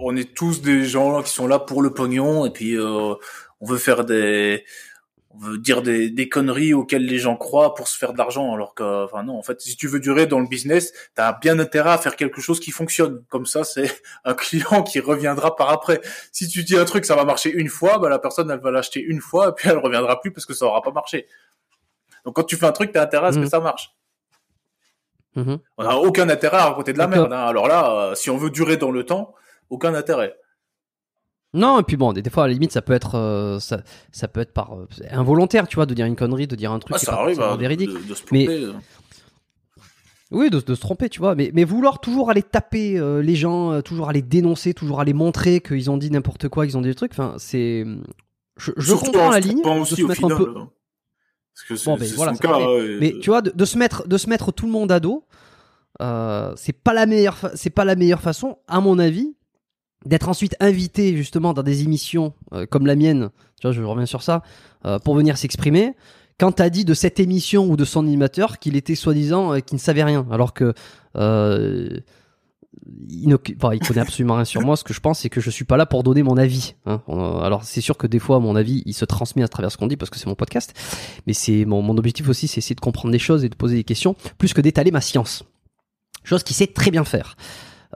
on 0.00 0.16
est 0.16 0.34
tous 0.34 0.60
des 0.60 0.84
gens 0.84 1.22
qui 1.22 1.30
sont 1.30 1.46
là 1.46 1.60
pour 1.60 1.82
le 1.82 1.94
pognon 1.94 2.44
et 2.44 2.50
puis 2.50 2.76
euh, 2.76 3.14
on 3.60 3.66
veut 3.66 3.78
faire 3.78 4.04
des, 4.04 4.64
on 5.30 5.38
veut 5.38 5.58
dire 5.58 5.82
des, 5.82 6.08
des 6.10 6.28
conneries 6.28 6.72
auxquelles 6.72 7.04
les 7.04 7.18
gens 7.18 7.36
croient 7.36 7.74
pour 7.74 7.86
se 7.88 7.98
faire 7.98 8.12
de 8.14 8.18
l'argent. 8.18 8.54
Alors 8.54 8.74
que, 8.74 9.04
enfin 9.04 9.22
non, 9.24 9.38
en 9.38 9.42
fait, 9.42 9.60
si 9.60 9.76
tu 9.76 9.86
veux 9.86 10.00
durer 10.00 10.26
dans 10.26 10.40
le 10.40 10.46
business, 10.48 10.92
t'as 11.14 11.32
bien 11.38 11.58
intérêt 11.58 11.90
à 11.90 11.98
faire 11.98 12.16
quelque 12.16 12.40
chose 12.40 12.60
qui 12.60 12.70
fonctionne. 12.70 13.22
Comme 13.28 13.44
ça, 13.46 13.62
c'est 13.64 13.90
un 14.24 14.34
client 14.34 14.82
qui 14.82 15.00
reviendra 15.00 15.54
par 15.54 15.68
après. 15.70 16.00
Si 16.32 16.48
tu 16.48 16.64
dis 16.64 16.76
un 16.78 16.84
truc, 16.86 17.04
ça 17.04 17.14
va 17.14 17.24
marcher 17.24 17.50
une 17.52 17.68
fois, 17.68 17.98
bah 17.98 18.08
la 18.08 18.18
personne 18.18 18.50
elle 18.50 18.60
va 18.60 18.70
l'acheter 18.70 19.00
une 19.00 19.20
fois 19.20 19.48
et 19.50 19.52
puis 19.52 19.68
elle 19.68 19.78
reviendra 19.78 20.18
plus 20.20 20.32
parce 20.32 20.46
que 20.46 20.54
ça 20.54 20.64
aura 20.64 20.80
pas 20.82 20.92
marché. 20.92 21.26
Donc 22.24 22.34
quand 22.36 22.44
tu 22.44 22.56
fais 22.56 22.66
un 22.66 22.72
truc, 22.72 22.92
t'as 22.92 23.02
intérêt 23.02 23.28
à 23.28 23.32
ce 23.32 23.38
Mhm. 23.38 23.44
que 23.44 23.50
ça 23.50 23.60
marche. 23.60 23.94
Mhm. 25.36 25.58
On 25.76 25.84
n'a 25.84 25.96
aucun 25.98 26.28
intérêt 26.30 26.56
à 26.56 26.64
raconter 26.70 26.92
de 26.92 26.98
la 26.98 27.06
merde. 27.06 27.32
hein. 27.32 27.46
Alors 27.46 27.68
là, 27.68 27.92
euh, 28.10 28.14
si 28.14 28.30
on 28.30 28.36
veut 28.38 28.50
durer 28.50 28.76
dans 28.76 28.90
le 28.90 29.04
temps, 29.04 29.34
aucun 29.70 29.94
intérêt. 29.94 30.34
Non, 31.54 31.80
et 31.80 31.82
puis 31.82 31.96
bon, 31.96 32.12
des, 32.12 32.20
des 32.22 32.28
fois, 32.30 32.44
à 32.44 32.46
la 32.46 32.52
limite, 32.52 32.72
ça 32.72 32.82
peut 32.82 32.92
être, 32.92 33.14
euh, 33.16 33.58
ça, 33.58 33.80
ça 34.12 34.28
peut 34.28 34.40
être 34.40 34.52
par 34.52 34.74
euh, 34.74 34.86
involontaire, 35.10 35.66
tu 35.66 35.76
vois, 35.76 35.86
de 35.86 35.94
dire 35.94 36.04
une 36.06 36.14
connerie, 36.16 36.46
de 36.46 36.56
dire 36.56 36.72
un 36.72 36.78
truc 36.78 36.94
Ah, 36.94 36.98
qui 36.98 37.04
est 37.04 37.06
ça 37.06 37.12
pas 37.16 37.22
arrive 37.22 37.40
hein, 37.40 37.54
de, 37.54 37.60
véridique. 37.60 37.90
de- 37.90 38.08
de 38.08 38.14
se 38.14 38.22
Mais- 38.32 38.46
euh. 38.48 38.72
Oui, 40.30 40.50
de, 40.50 40.60
de 40.60 40.74
se 40.74 40.80
tromper, 40.80 41.08
tu 41.08 41.20
vois. 41.20 41.34
Mais, 41.34 41.50
mais 41.54 41.64
vouloir 41.64 42.00
toujours 42.00 42.28
aller 42.30 42.42
taper 42.42 42.98
euh, 42.98 43.22
les 43.22 43.34
gens, 43.34 43.80
toujours 43.80 44.10
aller 44.10 44.20
dénoncer, 44.20 44.74
toujours 44.74 45.00
aller 45.00 45.14
montrer 45.14 45.60
qu'ils 45.62 45.90
ont 45.90 45.96
dit 45.96 46.10
n'importe 46.10 46.48
quoi, 46.48 46.66
qu'ils 46.66 46.76
ont 46.76 46.82
dit 46.82 46.88
des 46.90 46.94
trucs, 46.94 47.12
enfin, 47.12 47.34
c'est. 47.38 47.86
Je, 48.58 48.72
comprends 48.94 49.28
en 49.28 49.30
la 49.30 49.40
ligne. 49.40 49.62
trompant 49.62 49.76
de 49.76 49.80
aussi 49.82 49.96
se 49.96 50.02
mettre 50.02 50.14
final. 50.20 50.32
un 50.32 50.36
peu. 50.36 50.50
euh. 50.50 50.64
Parce 51.54 51.80
que 51.80 51.84
Bon, 51.86 51.96
ben, 51.96 52.08
voilà, 52.14 52.32
son 52.32 52.36
c'est 52.36 52.42
cas. 52.46 52.52
vrai. 52.52 52.64
ouais, 52.66 52.98
Mais 53.00 53.14
tu 53.20 53.30
vois, 53.30 53.40
de, 53.40 53.50
de 53.54 53.64
se 53.64 53.78
mettre, 53.78 54.06
de 54.06 54.18
se 54.18 54.28
mettre 54.28 54.52
tout 54.52 54.66
le 54.66 54.72
monde 54.72 54.92
à 54.92 55.00
dos, 55.00 55.24
c'est 56.56 56.72
pas 56.74 56.92
la 56.92 57.06
meilleure, 57.06 57.38
fa- 57.38 57.52
c'est 57.54 57.70
pas 57.70 57.86
la 57.86 57.96
meilleure 57.96 58.20
façon, 58.20 58.58
à 58.68 58.80
mon 58.80 58.98
avis, 58.98 59.34
d'être 60.08 60.28
ensuite 60.28 60.56
invité 60.58 61.16
justement 61.16 61.52
dans 61.52 61.62
des 61.62 61.82
émissions 61.82 62.32
euh, 62.52 62.66
comme 62.66 62.86
la 62.86 62.96
mienne. 62.96 63.30
Tu 63.60 63.66
vois, 63.66 63.72
je 63.72 63.82
reviens 63.82 64.06
sur 64.06 64.22
ça 64.22 64.42
euh, 64.86 64.98
pour 64.98 65.14
venir 65.14 65.36
s'exprimer. 65.36 65.94
Quand 66.38 66.52
t'as 66.52 66.70
dit 66.70 66.84
de 66.84 66.94
cette 66.94 67.20
émission 67.20 67.66
ou 67.68 67.76
de 67.76 67.84
son 67.84 68.00
animateur 68.00 68.58
qu'il 68.58 68.76
était 68.76 68.94
soi-disant 68.94 69.54
euh, 69.54 69.58
qu'il 69.60 69.76
ne 69.76 69.80
savait 69.80 70.04
rien, 70.04 70.26
alors 70.30 70.54
que 70.54 70.72
il, 73.10 73.28
ne- 73.28 73.36
enfin, 73.56 73.74
il 73.74 73.80
connaît 73.80 74.00
absolument 74.00 74.36
rien 74.36 74.44
sur 74.44 74.60
moi. 74.62 74.76
Ce 74.76 74.84
que 74.84 74.94
je 74.94 75.00
pense, 75.00 75.20
c'est 75.20 75.28
que 75.28 75.40
je 75.40 75.50
suis 75.50 75.64
pas 75.64 75.76
là 75.76 75.84
pour 75.84 76.02
donner 76.02 76.22
mon 76.22 76.36
avis. 76.36 76.74
hein. 76.86 77.02
Alors 77.42 77.64
c'est 77.64 77.80
sûr 77.80 77.96
que 77.96 78.06
des 78.06 78.18
fois, 78.18 78.38
mon 78.40 78.56
avis, 78.56 78.82
il 78.86 78.94
se 78.94 79.04
transmet 79.04 79.42
à 79.42 79.48
travers 79.48 79.70
ce 79.72 79.76
qu'on 79.76 79.88
dit 79.88 79.96
parce 79.96 80.10
que 80.10 80.18
c'est 80.18 80.26
mon 80.26 80.34
podcast. 80.34 80.74
Mais 81.26 81.32
c'est 81.32 81.64
mon, 81.64 81.96
objectif 81.96 82.28
aussi, 82.28 82.48
c'est 82.48 82.58
essayer 82.58 82.76
de 82.76 82.80
comprendre 82.80 83.12
des 83.12 83.18
choses 83.18 83.44
et 83.44 83.48
de 83.48 83.56
poser 83.56 83.76
des 83.76 83.84
questions, 83.84 84.14
plus 84.38 84.54
que 84.54 84.60
d'étaler 84.60 84.90
ma 84.90 85.00
science. 85.00 85.44
Chose 86.24 86.42
qu'il 86.42 86.56
sait 86.56 86.66
très 86.66 86.90
bien 86.90 87.04
faire. 87.04 87.36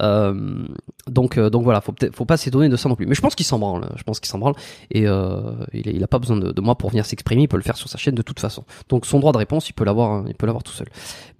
Euh, 0.01 0.64
donc, 1.07 1.36
euh, 1.36 1.51
donc 1.51 1.64
voilà, 1.64 1.80
faut 1.80 1.95
faut 2.14 2.24
pas 2.24 2.36
s'étonner 2.36 2.68
de 2.68 2.76
ça 2.76 2.88
non 2.88 2.95
plus. 2.97 3.07
Mais 3.07 3.14
je 3.14 3.20
pense 3.20 3.34
qu'il 3.34 3.45
s'en 3.47 3.59
branle. 3.59 3.88
Je 3.97 4.03
pense 4.03 4.20
qu'il 4.20 4.28
s'en 4.28 4.38
branle 4.38 4.55
et 4.90 5.07
euh, 5.07 5.53
il, 5.72 5.86
il 5.86 6.03
a 6.03 6.07
pas 6.07 6.18
besoin 6.18 6.36
de, 6.36 6.61
moi 6.61 6.76
pour 6.76 6.90
venir 6.90 7.05
s'exprimer. 7.05 7.43
Il 7.43 7.49
peut 7.49 7.57
le 7.57 7.62
faire 7.62 7.76
sur 7.76 7.88
sa 7.88 7.99
chaîne 7.99 8.14
de 8.14 8.22
toute 8.22 8.40
façon. 8.40 8.64
Donc 8.88 9.05
son 9.07 9.20
droit 9.20 9.32
de 9.32 9.38
réponse, 9.38 9.68
il 9.68 9.74
peut 9.74 9.84
l'avoir, 9.84 10.11
hein, 10.11 10.24
il 10.28 10.34
peut 10.34 10.47
l'avoir 10.47 10.62
tout 10.62 10.72
seul. 10.72 10.88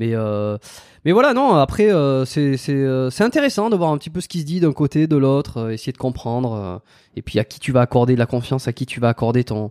Mais 0.01 0.15
mais 1.05 1.13
voilà, 1.13 1.35
non. 1.35 1.55
Après, 1.55 1.89
c'est 2.27 3.21
intéressant 3.21 3.71
de 3.71 3.77
voir 3.77 3.91
un 3.91 3.99
petit 3.99 4.11
peu 4.11 4.21
ce 4.21 4.29
qui 4.29 4.41
se 4.41 4.45
dit 4.45 4.61
d'un 4.61 4.73
côté, 4.73 5.07
de 5.07 5.17
l'autre, 5.17 5.71
essayer 5.71 5.93
de 5.93 5.99
comprendre. 5.99 6.83
et 7.17 7.23
puis 7.23 7.39
à 7.39 7.45
qui 7.45 7.59
tu 7.61 7.73
vas 7.73 7.81
accorder 7.81 8.15
de 8.15 8.19
la 8.19 8.27
confiance, 8.27 8.69
à 8.69 8.73
qui 8.73 8.87
tu 8.87 9.01
vas 9.01 9.09
accorder 9.09 9.45
ton 9.45 9.71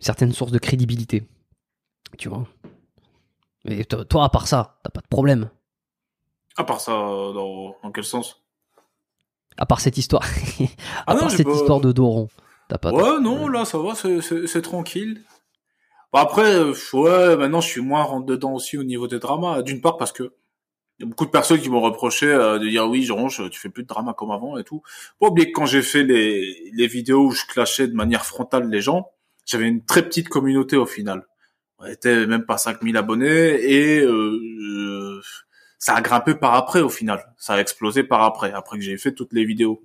certaines 0.00 0.32
sources 0.32 0.52
de 0.52 0.58
crédibilité. 0.58 1.22
Tu 2.18 2.28
vois. 2.28 2.46
Mais 3.64 3.84
to- 3.84 4.04
toi, 4.04 4.24
à 4.24 4.28
part 4.28 4.46
ça, 4.46 4.76
t'as 4.84 4.90
pas 4.90 5.00
de 5.00 5.08
problème. 5.08 5.48
À 6.56 6.64
part 6.64 6.80
ça, 6.80 6.92
euh, 6.92 7.32
dans, 7.32 7.76
dans 7.82 7.90
quel 7.92 8.04
sens? 8.04 8.40
À 9.56 9.66
part 9.66 9.80
cette 9.80 9.98
histoire. 9.98 10.22
à 10.60 10.66
Ah 11.06 11.14
non, 11.14 11.20
part 11.20 11.30
j'ai 11.30 11.38
cette 11.38 11.46
pas- 11.46 11.54
histoire 11.54 11.80
de 11.80 11.92
Doron. 11.92 12.28
T'as 12.68 12.78
pas 12.78 12.92
Ouais, 12.92 13.20
non, 13.20 13.48
là, 13.48 13.64
ça 13.64 13.78
va, 13.78 13.94
c'est- 13.94 14.62
tranquille. 14.62 15.22
Bon, 16.12 16.18
après, 16.20 16.54
euh, 16.54 16.72
ouais, 16.92 17.36
maintenant, 17.36 17.60
je 17.60 17.68
suis 17.68 17.80
moins 17.80 18.02
rentre 18.04 18.26
dedans 18.26 18.52
aussi 18.54 18.78
au 18.78 18.84
niveau 18.84 19.06
des 19.08 19.18
dramas. 19.18 19.62
D'une 19.62 19.80
part, 19.80 19.96
parce 19.96 20.12
que 20.12 20.32
il 20.98 21.02
y 21.02 21.06
a 21.06 21.08
beaucoup 21.08 21.24
de 21.26 21.30
personnes 21.30 21.60
qui 21.60 21.68
m'ont 21.70 21.80
reproché 21.80 22.26
euh, 22.26 22.58
de 22.60 22.68
dire 22.68 22.86
oui, 22.88 23.02
Jean, 23.02 23.26
tu 23.26 23.58
fais 23.58 23.68
plus 23.68 23.82
de 23.82 23.88
drama 23.88 24.14
comme 24.14 24.30
avant 24.30 24.56
et 24.58 24.62
tout. 24.64 24.80
Pas 25.18 25.26
oublier 25.26 25.48
que 25.50 25.52
quand 25.58 25.66
j'ai 25.66 25.82
fait 25.82 26.04
les, 26.04 26.70
les 26.72 26.86
vidéos 26.86 27.26
où 27.26 27.30
je 27.32 27.44
clashais 27.46 27.88
de 27.88 27.94
manière 27.94 28.24
frontale 28.24 28.70
les 28.70 28.80
gens, 28.80 29.10
j'avais 29.44 29.66
une 29.66 29.84
très 29.84 30.02
petite 30.04 30.28
communauté 30.28 30.76
au 30.76 30.86
final. 30.86 31.26
On 31.80 31.86
était 31.86 32.26
même 32.26 32.46
pas 32.46 32.58
5000 32.58 32.96
abonnés 32.96 33.26
et 33.60 33.98
euh, 34.02 34.38
ça 35.84 35.94
a 35.96 36.00
grimpé 36.00 36.34
par 36.34 36.54
après 36.54 36.80
au 36.80 36.88
final. 36.88 37.20
Ça 37.36 37.54
a 37.54 37.60
explosé 37.60 38.04
par 38.04 38.22
après, 38.22 38.50
après 38.52 38.78
que 38.78 38.82
j'ai 38.84 38.96
fait 38.96 39.12
toutes 39.12 39.34
les 39.34 39.44
vidéos. 39.44 39.84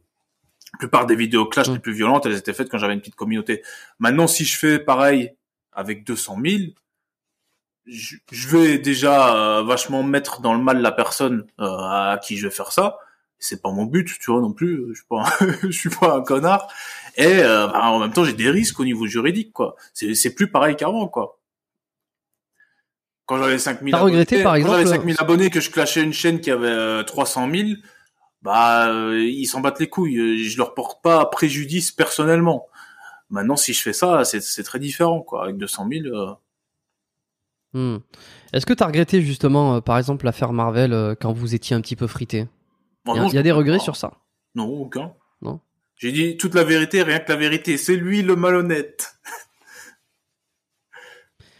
La 0.72 0.80
plupart 0.80 1.06
des 1.06 1.16
vidéos 1.18 1.46
clash 1.46 1.68
les 1.68 1.80
plus 1.80 1.92
violentes, 1.92 2.26
elles 2.26 2.38
étaient 2.38 2.54
faites 2.54 2.70
quand 2.70 2.78
j'avais 2.78 2.94
une 2.94 3.02
petite 3.02 3.16
communauté. 3.16 3.64
Maintenant, 4.00 4.26
si 4.26 4.46
je 4.46 4.58
fais 4.58 4.80
pareil 4.80 5.34
avec 5.74 6.06
200 6.06 6.38
000, 6.42 6.58
je, 7.86 8.16
je 8.32 8.48
vais 8.48 8.78
déjà 8.78 9.36
euh, 9.60 9.64
vachement 9.64 10.02
mettre 10.04 10.40
dans 10.42 10.54
le 10.54 10.64
mal 10.64 10.82
la 10.82 10.94
personne 10.94 11.46
euh, 11.60 11.66
à 11.66 12.18
qui 12.24 12.38
je 12.38 12.48
vais 12.48 12.54
faire 12.54 12.72
ça. 12.72 12.98
C'est 13.40 13.62
pas 13.62 13.72
mon 13.72 13.84
but, 13.86 14.08
tu 14.20 14.32
vois 14.32 14.40
non 14.42 14.54
plus. 14.54 14.86
Je 14.90 14.94
suis 15.00 15.06
pas, 15.10 15.24
un- 15.42 15.48
je 15.64 15.72
suis 15.72 15.90
pas 15.90 16.16
un 16.16 16.22
connard. 16.22 16.68
Et 17.18 17.26
euh, 17.44 17.68
bah, 17.68 17.82
en 17.90 18.00
même 18.00 18.14
temps, 18.14 18.24
j'ai 18.24 18.34
des 18.34 18.50
risques 18.50 18.80
au 18.80 18.86
niveau 18.86 19.06
juridique, 19.08 19.52
quoi. 19.54 19.76
C'est 19.94 20.14
c'est 20.16 20.34
plus 20.36 20.50
pareil 20.52 20.76
qu'avant, 20.78 21.08
quoi. 21.10 21.39
Quand 23.30 23.38
j'avais 23.38 23.60
5000 23.60 23.92
T'as 23.92 24.00
regretté, 24.00 24.42
abonnés, 24.42 24.64
quand 24.64 24.70
j'avais 24.70 24.82
exemple, 24.82 24.98
5000 25.02 25.16
abonnés, 25.20 25.50
que 25.52 25.60
je 25.60 25.70
clashais 25.70 26.02
une 26.02 26.14
chaîne 26.14 26.42
qui 26.42 26.50
avait 26.50 26.66
euh, 26.66 27.04
300 27.04 27.48
000, 27.54 27.70
bah 28.42 28.90
euh, 28.90 29.24
ils 29.24 29.46
s'en 29.46 29.60
battent 29.62 29.80
les 29.80 29.88
couilles. 29.88 30.18
Euh, 30.18 30.38
Je 30.44 30.58
leur 30.58 30.74
porte 30.74 31.04
pas 31.04 31.24
préjudice 31.28 31.92
personnellement. 31.92 32.66
Maintenant, 33.30 33.56
si 33.56 33.74
je 33.74 33.84
fais 33.84 33.94
ça, 33.94 34.24
c'est 34.26 34.64
très 34.64 34.80
différent, 34.80 35.22
quoi. 35.22 35.44
Avec 35.44 35.58
200 35.58 35.88
000, 35.92 36.06
euh, 36.08 36.34
Hmm. 37.74 37.98
Est-ce 38.52 38.66
que 38.66 38.74
t'as 38.74 38.88
regretté 38.88 39.22
justement, 39.22 39.76
euh, 39.76 39.80
par 39.80 40.00
exemple, 40.00 40.26
l'affaire 40.26 40.54
Marvel 40.54 40.92
euh, 40.92 41.14
quand 41.14 41.34
vous 41.34 41.54
étiez 41.54 41.76
un 41.76 41.82
petit 41.82 41.96
peu 41.96 42.08
frité? 42.08 42.48
Il 43.06 43.14
y 43.14 43.18
a, 43.20 43.22
non, 43.22 43.28
il 43.30 43.36
y 43.36 43.38
a 43.38 43.42
je 43.42 43.44
des 43.44 43.52
regrets 43.52 43.78
pas. 43.78 43.84
sur 43.84 43.96
ça? 43.96 44.14
Non, 44.56 44.66
aucun. 44.66 45.14
Non? 45.44 45.60
J'ai 45.96 46.12
dit 46.12 46.38
toute 46.38 46.56
la 46.56 46.64
vérité, 46.64 47.04
rien 47.04 47.20
que 47.20 47.32
la 47.32 47.38
vérité. 47.38 47.78
C'est 47.78 47.96
lui 47.96 48.24
le 48.24 48.36
malhonnête. 48.36 49.14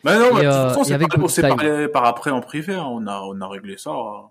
Mais 0.04 0.18
non, 0.18 0.34
mais 0.36 0.44
de 0.44 0.48
euh, 0.48 0.68
toute 0.70 0.78
façon, 0.80 0.94
avec 0.94 1.10
parlé- 1.10 1.24
on 1.24 1.28
s'est 1.28 1.42
parlé 1.42 1.88
par 1.90 2.06
après 2.06 2.32
en 2.32 2.42
privé. 2.42 2.76
hein. 2.76 2.86
On 2.88 3.06
a, 3.08 3.20
on 3.22 3.40
a 3.42 3.48
réglé 3.48 3.78
ça. 3.78 3.92
euh. 3.92 4.22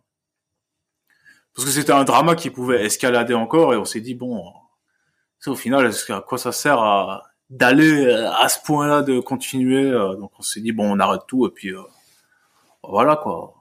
Parce 1.55 1.67
que 1.67 1.73
c'était 1.75 1.93
un 1.93 2.05
drama 2.05 2.37
qui 2.37 2.51
pouvait 2.51 2.85
escalader 2.85 3.35
encore 3.35 3.75
et 3.75 3.77
on 3.77 3.85
s'est 3.85 4.01
dit, 4.01 4.15
bon, 4.15 4.43
au 5.47 5.55
final, 5.57 5.91
à 6.11 6.21
quoi 6.21 6.39
ça 6.39 6.53
sert 6.53 6.79
à, 6.81 7.25
d'aller 7.51 8.07
euh, 8.07 8.31
à 8.33 8.49
ce 8.49 8.59
point-là, 8.65 9.03
de 9.03 9.19
continuer 9.21 9.91
euh, 9.91 10.15
Donc 10.15 10.31
on 10.39 10.43
s'est 10.43 10.61
dit, 10.61 10.73
bon, 10.73 10.91
on 10.91 11.01
arrête 11.01 11.23
tout 11.27 11.47
et 11.47 11.51
puis 11.51 11.71
euh, 11.75 11.83
voilà 12.83 13.17
quoi. 13.17 13.55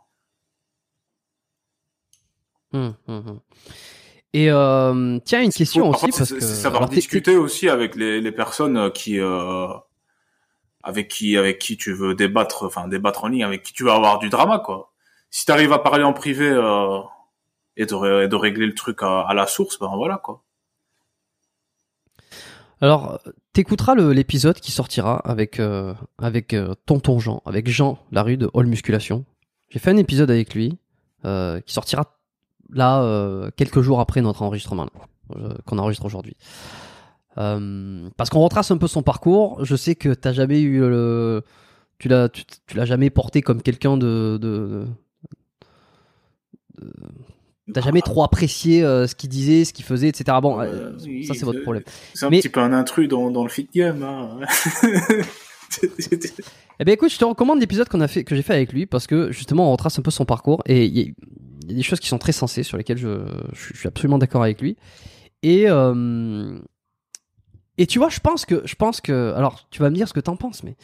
Hmm, 2.73 2.89
hmm. 3.07 3.39
Et 4.33 4.51
euh, 4.51 5.19
tiens, 5.25 5.41
une 5.41 5.51
question 5.53 5.89
aussi 5.89 6.07
parce 6.11 6.31
que 6.33 6.39
savoir 6.41 6.87
discuter 6.89 7.35
aussi 7.37 7.69
avec 7.69 7.95
les, 7.95 8.21
les 8.21 8.31
personnes 8.31 8.77
euh, 8.77 8.89
qui 8.89 9.19
euh, 9.19 9.67
avec 10.87 11.09
qui 11.09 11.37
avec 11.37 11.59
qui 11.59 11.75
tu 11.75 11.93
veux 11.93 12.15
débattre 12.15 12.63
enfin 12.63 12.87
débattre 12.87 13.25
en 13.25 13.27
ligne 13.27 13.43
avec 13.43 13.61
qui 13.61 13.73
tu 13.73 13.83
vas 13.83 13.95
avoir 13.95 14.19
du 14.19 14.29
drama 14.29 14.59
quoi 14.59 14.93
si 15.29 15.45
tu 15.45 15.51
arrives 15.51 15.73
à 15.73 15.79
parler 15.79 16.05
en 16.05 16.13
privé 16.13 16.47
euh, 16.49 16.99
et, 17.75 17.85
de, 17.85 18.35
régler 18.35 18.65
le 18.65 18.73
truc 18.73 19.03
à, 19.03 19.33
la 19.35 19.45
source 19.45 19.77
ben 19.79 19.91
voilà 19.95 20.17
quoi 20.17 20.43
Alors, 22.79 23.19
t'écouteras 23.51 23.95
l'épisode 23.95 24.59
qui 24.59 24.71
sortira 24.71 25.17
avec 25.17 25.59
euh, 25.59 25.93
avec 26.17 26.53
euh, 26.53 26.73
Tonton 26.85 27.19
Jean, 27.19 27.41
avec 27.45 27.67
Jean 27.67 27.99
Larue 28.11 28.37
de 28.37 28.49
All 28.55 28.65
Musculation. 28.65 29.25
J'ai 29.69 29.79
fait 29.79 29.91
un 29.91 29.97
épisode 29.97 30.31
avec 30.31 30.55
lui 30.55 30.77
euh, 31.25 31.59
qui 31.61 31.73
sortira 31.73 32.17
là 32.71 33.01
euh, 33.01 33.51
quelques 33.57 33.81
jours 33.81 33.99
après 33.99 34.21
notre 34.21 34.41
enregistrement 34.41 34.87
qu'on 35.65 35.77
enregistre 35.77 36.05
aujourd'hui. 36.05 36.37
Euh, 37.37 38.09
parce 38.17 38.29
qu'on 38.29 38.39
retrace 38.39 38.71
un 38.71 38.77
peu 38.77 38.87
son 38.87 39.03
parcours. 39.03 39.63
Je 39.63 39.75
sais 39.75 39.95
que 39.95 40.13
t'as 40.13 40.33
jamais 40.33 40.61
eu 40.61 40.79
le, 40.79 41.43
tu 41.99 42.07
l'as, 42.07 42.29
tu, 42.29 42.43
tu 42.65 42.75
l'as 42.77 42.85
jamais 42.85 43.09
porté 43.09 43.41
comme 43.41 43.61
quelqu'un 43.61 43.97
de, 43.97 44.37
de, 44.41 44.85
de- 46.79 47.73
t'as 47.73 47.81
jamais 47.81 48.01
trop 48.01 48.23
apprécié 48.23 48.83
euh, 48.83 49.07
ce 49.07 49.15
qu'il 49.15 49.29
disait, 49.29 49.65
ce 49.65 49.73
qu'il 49.73 49.85
faisait, 49.85 50.07
etc. 50.09 50.37
Bon, 50.41 50.59
euh, 50.61 50.93
oui, 51.05 51.25
ça 51.25 51.33
c'est 51.33 51.45
votre 51.45 51.61
problème. 51.61 51.83
c'est 52.13 52.25
un 52.25 52.29
Mais- 52.29 52.39
petit 52.39 52.49
peu 52.49 52.59
un 52.59 52.73
intrus 52.73 53.07
dans, 53.07 53.29
dans 53.31 53.43
le 53.43 53.49
fit 53.49 53.67
game 53.73 54.03
hein. 54.03 54.39
Eh 56.79 56.85
ben 56.85 56.93
écoute, 56.93 57.11
je 57.11 57.17
te 57.17 57.25
recommande 57.25 57.59
l'épisode 57.59 57.89
qu'on 57.89 58.01
a 58.01 58.07
fait, 58.07 58.23
que 58.23 58.35
j'ai 58.35 58.41
fait 58.41 58.53
avec 58.53 58.71
lui 58.71 58.85
parce 58.85 59.05
que 59.07 59.31
justement 59.31 59.67
on 59.69 59.71
retrace 59.73 59.99
un 59.99 60.01
peu 60.01 60.11
son 60.11 60.25
parcours 60.25 60.61
et 60.65 60.85
il 60.85 60.97
y, 60.97 61.13
a 61.69 61.73
des 61.73 61.81
choses 61.83 61.99
qui 61.99 62.07
sont 62.07 62.19
très 62.19 62.31
sensées 62.31 62.63
sur 62.63 62.77
lesquelles 62.77 62.97
je, 62.97 63.25
je 63.53 63.77
suis 63.77 63.87
absolument 63.87 64.17
d'accord 64.17 64.43
avec 64.43 64.61
lui. 64.61 64.77
Et 65.43 65.65
euh, 65.67 66.57
et 67.77 67.85
tu 67.87 67.99
vois, 67.99 68.09
je 68.09 68.19
pense 68.19 68.45
que 68.45 68.61
je 68.65 68.75
pense 68.75 69.01
que 69.01 69.33
alors 69.35 69.67
tu 69.69 69.81
vas 69.81 69.89
me 69.89 69.95
dire 69.95 70.07
ce 70.07 70.13
que 70.13 70.19
t'en 70.19 70.35
penses, 70.35 70.63
mais 70.63 70.75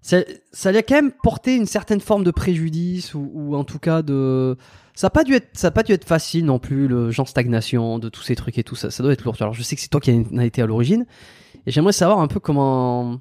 ça, 0.00 0.18
ça 0.52 0.68
a 0.70 0.82
quand 0.82 0.94
même 0.94 1.12
porté 1.12 1.56
une 1.56 1.66
certaine 1.66 2.00
forme 2.00 2.24
de 2.24 2.30
préjudice 2.30 3.14
ou, 3.14 3.30
ou 3.34 3.56
en 3.56 3.64
tout 3.64 3.78
cas 3.78 4.02
de 4.02 4.56
ça 4.94 5.06
n'a 5.06 5.10
pas 5.10 5.24
dû 5.24 5.34
être 5.34 5.48
ça 5.54 5.68
a 5.68 5.70
pas 5.70 5.82
dû 5.82 5.92
être 5.92 6.04
facile 6.04 6.44
non 6.44 6.58
plus 6.58 6.86
le 6.88 7.10
genre 7.10 7.28
stagnation 7.28 7.98
de 7.98 8.08
tous 8.08 8.22
ces 8.22 8.36
trucs 8.36 8.58
et 8.58 8.64
tout 8.64 8.76
ça. 8.76 8.90
Ça 8.90 9.02
doit 9.02 9.12
être 9.12 9.24
lourd 9.24 9.36
alors 9.40 9.54
je 9.54 9.62
sais 9.62 9.74
que 9.74 9.82
c'est 9.82 9.88
toi 9.88 10.00
qui 10.00 10.12
en 10.12 10.38
a 10.38 10.44
été 10.44 10.62
à 10.62 10.66
l'origine 10.66 11.04
et 11.66 11.70
j'aimerais 11.70 11.92
savoir 11.92 12.20
un 12.20 12.28
peu 12.28 12.40
comment 12.40 13.20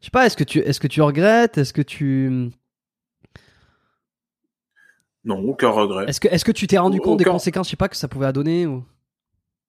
je 0.00 0.06
sais 0.06 0.10
pas 0.10 0.26
est-ce 0.26 0.36
que 0.36 0.44
tu 0.44 0.58
est-ce 0.58 0.80
que 0.80 0.88
tu 0.88 1.02
regrettes? 1.02 1.56
Est-ce 1.58 1.72
que 1.72 1.82
tu 1.82 2.50
non 5.24 5.40
aucun 5.48 5.70
regret. 5.70 6.06
Est-ce 6.08 6.20
que 6.20 6.28
est-ce 6.28 6.44
que 6.44 6.52
tu 6.52 6.66
t'es 6.66 6.78
rendu 6.78 7.00
compte 7.00 7.18
des 7.18 7.24
conséquences 7.24 7.68
je 7.68 7.70
sais 7.70 7.76
pas 7.76 7.88
que 7.88 7.96
ça 7.96 8.08
pouvait 8.08 8.32
donner 8.32 8.66
ou? 8.66 8.84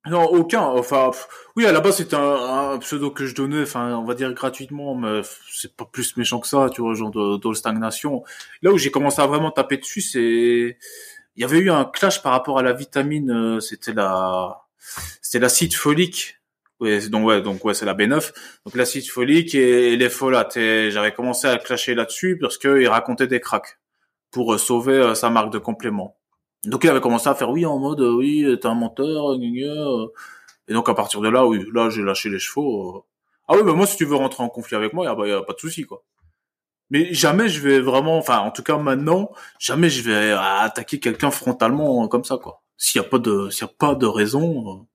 Non, 0.08 0.24
aucun. 0.24 0.62
Enfin, 0.62 1.12
oui, 1.56 1.66
à 1.66 1.72
la 1.72 1.82
base, 1.82 1.98
c'était 1.98 2.16
un, 2.16 2.78
pseudo 2.80 3.12
que 3.12 3.26
je 3.26 3.36
donnais, 3.36 3.64
enfin, 3.64 3.96
on 3.98 4.06
va 4.06 4.14
dire 4.14 4.34
gratuitement, 4.34 4.96
mais 4.96 5.22
c'est 5.52 5.76
pas 5.76 5.86
plus 5.86 6.16
méchant 6.18 6.40
que 6.40 6.48
ça, 6.48 6.70
tu 6.74 6.82
vois, 6.82 6.94
genre 6.94 7.12
de, 7.12 7.38
de 7.38 7.54
stagnation. 7.54 8.24
Là 8.62 8.72
où 8.72 8.78
j'ai 8.78 8.92
commencé 8.92 9.22
à 9.22 9.28
vraiment 9.28 9.52
taper 9.52 9.78
dessus, 9.78 10.02
c'est 10.02 10.78
il 11.40 11.42
y 11.42 11.46
avait 11.46 11.60
eu 11.60 11.72
un 11.72 11.86
clash 11.86 12.22
par 12.22 12.34
rapport 12.34 12.60
à 12.60 12.64
la 12.64 12.74
vitamine, 12.74 13.32
euh, 13.32 13.60
c'était 13.62 13.94
la, 13.94 14.62
c'était 15.22 15.40
l'acide 15.40 15.74
folique. 15.74 16.36
Ouais, 16.82 17.08
donc 17.10 17.26
ouais, 17.26 17.42
donc 17.42 17.64
ouais, 17.66 17.74
c'est 17.74 17.86
la 17.86 17.94
B9. 17.94 18.34
Donc 18.66 18.76
l'acide 18.76 19.10
folique 19.10 19.56
et, 19.56 19.96
les 19.96 20.10
folates. 20.10 20.58
Et 20.58 20.92
j'avais 20.92 21.14
commencé 21.14 21.48
à 21.48 21.58
clasher 21.58 21.96
là-dessus 21.96 22.38
parce 22.40 22.58
qu'il 22.58 22.88
racontait 22.88 23.28
des 23.28 23.40
cracks 23.40 23.80
pour 24.32 24.54
euh, 24.54 24.58
sauver 24.58 24.94
euh, 24.94 25.16
sa 25.16 25.30
marque 25.30 25.52
de 25.52 25.60
complément. 25.60 26.19
Donc 26.66 26.84
il 26.84 26.90
avait 26.90 27.02
commencé 27.02 27.30
à 27.30 27.36
faire 27.36 27.50
oui 27.50 27.66
en 27.66 27.80
mode 27.80 28.02
oui, 28.02 28.46
t'es 28.62 28.68
un 28.68 28.76
menteur, 28.76 29.36
et 30.68 30.74
donc 30.74 30.90
à 30.90 30.94
partir 30.94 31.22
de 31.22 31.30
là, 31.30 31.46
oui, 31.46 31.66
là 31.74 31.90
j'ai 31.90 32.02
lâché 32.02 32.30
les 32.30 32.40
chevaux. 32.40 33.06
Ah 33.48 33.54
oui, 33.56 33.64
bah 33.64 33.74
moi 33.74 33.88
si 33.88 33.98
tu 33.98 34.06
veux 34.06 34.16
rentrer 34.16 34.44
en 34.44 34.50
conflit 34.50 34.76
avec 34.76 34.94
moi, 34.94 35.06
y 35.06 35.08
a, 35.08 35.38
a 35.38 35.44
pas 35.44 35.54
de 35.54 35.60
souci 35.60 35.84
quoi. 35.84 36.04
Mais 36.90 37.14
jamais 37.14 37.50
je 37.50 37.62
vais 37.62 37.80
vraiment, 37.80 38.18
enfin, 38.18 38.40
en 38.40 38.52
tout 38.52 38.64
cas 38.64 38.78
maintenant, 38.78 39.32
jamais 39.60 39.90
je 39.90 40.02
vais 40.04 40.32
attaquer 40.32 41.00
quelqu'un 41.00 41.32
frontalement 41.32 42.08
comme 42.08 42.24
ça, 42.24 42.38
quoi. 42.38 42.62
S'il 42.78 43.02
y 43.02 43.06
a 43.06 43.08
pas 43.08 43.20
de, 43.20 43.50
s'il 43.50 43.62
y 43.62 43.70
a 43.70 43.74
pas 43.78 43.96
de 43.96 44.06
raison. 44.06 44.70
Euh. 44.70 44.86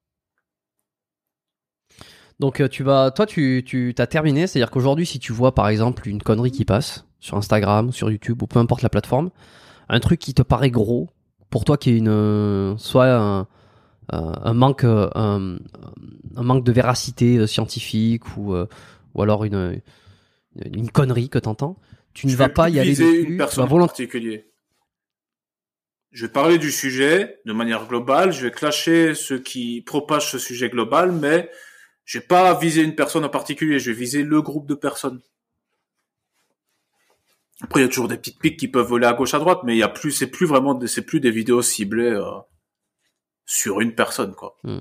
Donc 2.40 2.60
euh, 2.60 2.68
tu 2.68 2.82
vas, 2.82 3.10
toi 3.10 3.26
tu, 3.26 3.62
tu 3.66 3.94
t'as 3.96 4.06
terminé, 4.06 4.46
c'est-à-dire 4.46 4.70
qu'aujourd'hui 4.70 5.06
si 5.06 5.18
tu 5.20 5.32
vois 5.32 5.54
par 5.54 5.68
exemple 5.68 6.08
une 6.08 6.22
connerie 6.22 6.50
qui 6.50 6.64
passe 6.64 7.06
sur 7.20 7.36
Instagram, 7.36 7.92
sur 7.92 8.10
YouTube 8.10 8.42
ou 8.42 8.46
peu 8.46 8.58
importe 8.58 8.82
la 8.82 8.88
plateforme, 8.88 9.30
un 9.88 10.00
truc 10.00 10.18
qui 10.18 10.34
te 10.34 10.42
paraît 10.42 10.70
gros 10.70 11.08
pour 11.54 11.64
toi 11.64 11.76
qui 11.76 11.90
est 11.90 11.96
une, 11.96 12.08
euh, 12.08 12.76
soit 12.78 13.14
un, 13.14 13.46
un 14.08 14.54
manque, 14.54 14.82
un, 14.82 15.14
un, 15.14 16.42
manque 16.42 16.64
de 16.64 16.72
véracité 16.72 17.46
scientifique 17.46 18.36
ou 18.36 18.56
ou 19.14 19.22
alors 19.22 19.44
une 19.44 19.80
une 20.56 20.90
connerie 20.90 21.28
que 21.28 21.38
t'entends, 21.38 21.76
tu 22.12 22.26
ne 22.26 22.34
vas 22.34 22.48
pas 22.48 22.70
y 22.70 22.80
aller 22.80 22.90
dessus. 22.90 23.22
une 23.22 23.36
personne 23.36 23.70
en 23.70 23.78
particulier. 23.86 24.50
Je 26.10 26.26
vais 26.26 26.32
parler 26.32 26.58
du 26.58 26.72
sujet 26.72 27.38
de 27.46 27.52
manière 27.52 27.86
globale, 27.86 28.32
je 28.32 28.46
vais 28.46 28.50
clasher 28.50 29.14
ceux 29.14 29.38
qui 29.38 29.80
propagent 29.80 30.32
ce 30.32 30.40
sujet 30.40 30.68
global, 30.68 31.12
mais 31.12 31.48
je 32.04 32.18
vais 32.18 32.26
pas 32.26 32.58
viser 32.58 32.82
une 32.82 32.96
personne 32.96 33.24
en 33.24 33.28
particulier, 33.28 33.78
je 33.78 33.92
vais 33.92 33.96
viser 33.96 34.24
le 34.24 34.42
groupe 34.42 34.66
de 34.66 34.74
personnes. 34.74 35.20
Après, 37.62 37.80
il 37.80 37.82
y 37.84 37.86
a 37.86 37.88
toujours 37.88 38.08
des 38.08 38.16
petites 38.16 38.38
piques 38.38 38.58
qui 38.58 38.68
peuvent 38.68 38.86
voler 38.86 39.06
à 39.06 39.12
gauche 39.12 39.34
à 39.34 39.38
droite, 39.38 39.60
mais 39.64 39.74
il 39.74 39.78
y 39.78 39.82
a 39.82 39.88
plus, 39.88 40.10
c'est 40.10 40.26
plus 40.26 40.46
vraiment, 40.46 40.78
c'est 40.86 41.02
plus 41.02 41.20
des 41.20 41.30
vidéos 41.30 41.62
ciblées 41.62 42.10
euh, 42.10 42.24
sur 43.46 43.80
une 43.80 43.94
personne, 43.94 44.34
quoi. 44.34 44.56
Hmm. 44.64 44.80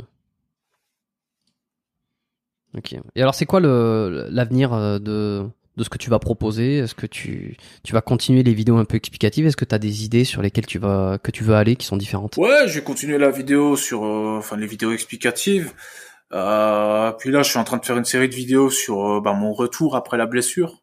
Ok. 2.75 2.95
Et 3.15 3.21
alors, 3.21 3.35
c'est 3.35 3.45
quoi 3.45 3.59
le 3.59 4.27
l'avenir 4.31 4.73
euh, 4.73 4.97
de 4.97 5.47
de 5.77 5.83
ce 5.83 5.89
que 5.89 5.97
tu 5.97 6.09
vas 6.09 6.19
proposer? 6.19 6.77
Est-ce 6.77 6.95
que 6.95 7.05
tu, 7.05 7.57
tu 7.83 7.93
vas 7.93 8.01
continuer 8.01 8.43
les 8.43 8.53
vidéos 8.53 8.77
un 8.77 8.85
peu 8.85 8.95
explicatives? 8.95 9.45
Est-ce 9.45 9.57
que 9.57 9.65
tu 9.65 9.75
as 9.75 9.79
des 9.79 10.05
idées 10.05 10.23
sur 10.23 10.41
lesquelles 10.41 10.65
tu 10.65 10.79
vas 10.79 11.17
que 11.17 11.31
tu 11.31 11.43
veux 11.43 11.55
aller 11.55 11.75
qui 11.75 11.85
sont 11.85 11.97
différentes? 11.97 12.37
Ouais, 12.37 12.67
je 12.67 12.75
vais 12.75 12.83
continuer 12.83 13.17
la 13.17 13.31
vidéo 13.31 13.75
sur 13.75 14.05
euh, 14.05 14.37
enfin 14.37 14.57
les 14.57 14.67
vidéos 14.67 14.91
explicatives. 14.91 15.73
Euh, 16.31 17.11
puis 17.13 17.31
là, 17.31 17.43
je 17.43 17.49
suis 17.49 17.59
en 17.59 17.63
train 17.63 17.77
de 17.77 17.85
faire 17.85 17.97
une 17.97 18.05
série 18.05 18.29
de 18.29 18.35
vidéos 18.35 18.69
sur 18.69 19.05
euh, 19.05 19.21
bah, 19.21 19.33
mon 19.33 19.53
retour 19.53 19.95
après 19.95 20.17
la 20.17 20.25
blessure. 20.25 20.82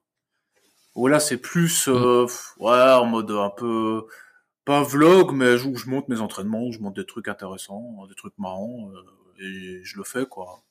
Voilà, 1.01 1.18
c'est 1.18 1.39
plus 1.39 1.89
euh, 1.89 2.27
mm. 2.27 2.62
ouais 2.62 2.93
en 2.93 3.06
mode 3.06 3.31
un 3.31 3.51
peu 3.51 4.06
pas 4.64 4.82
vlog, 4.82 5.32
mais 5.32 5.55
où 5.64 5.77
je 5.77 5.89
monte 5.89 6.09
mes 6.09 6.20
entraînements, 6.20 6.70
je 6.70 6.81
monte 6.81 6.94
des 6.94 7.06
trucs 7.06 7.28
intéressants, 7.28 8.06
des 8.09 8.14
trucs 8.14 8.36
marrants 8.39 8.90
et 9.40 9.81
je 9.82 9.97
le 9.97 10.05
fais 10.05 10.27
quoi. 10.27 10.62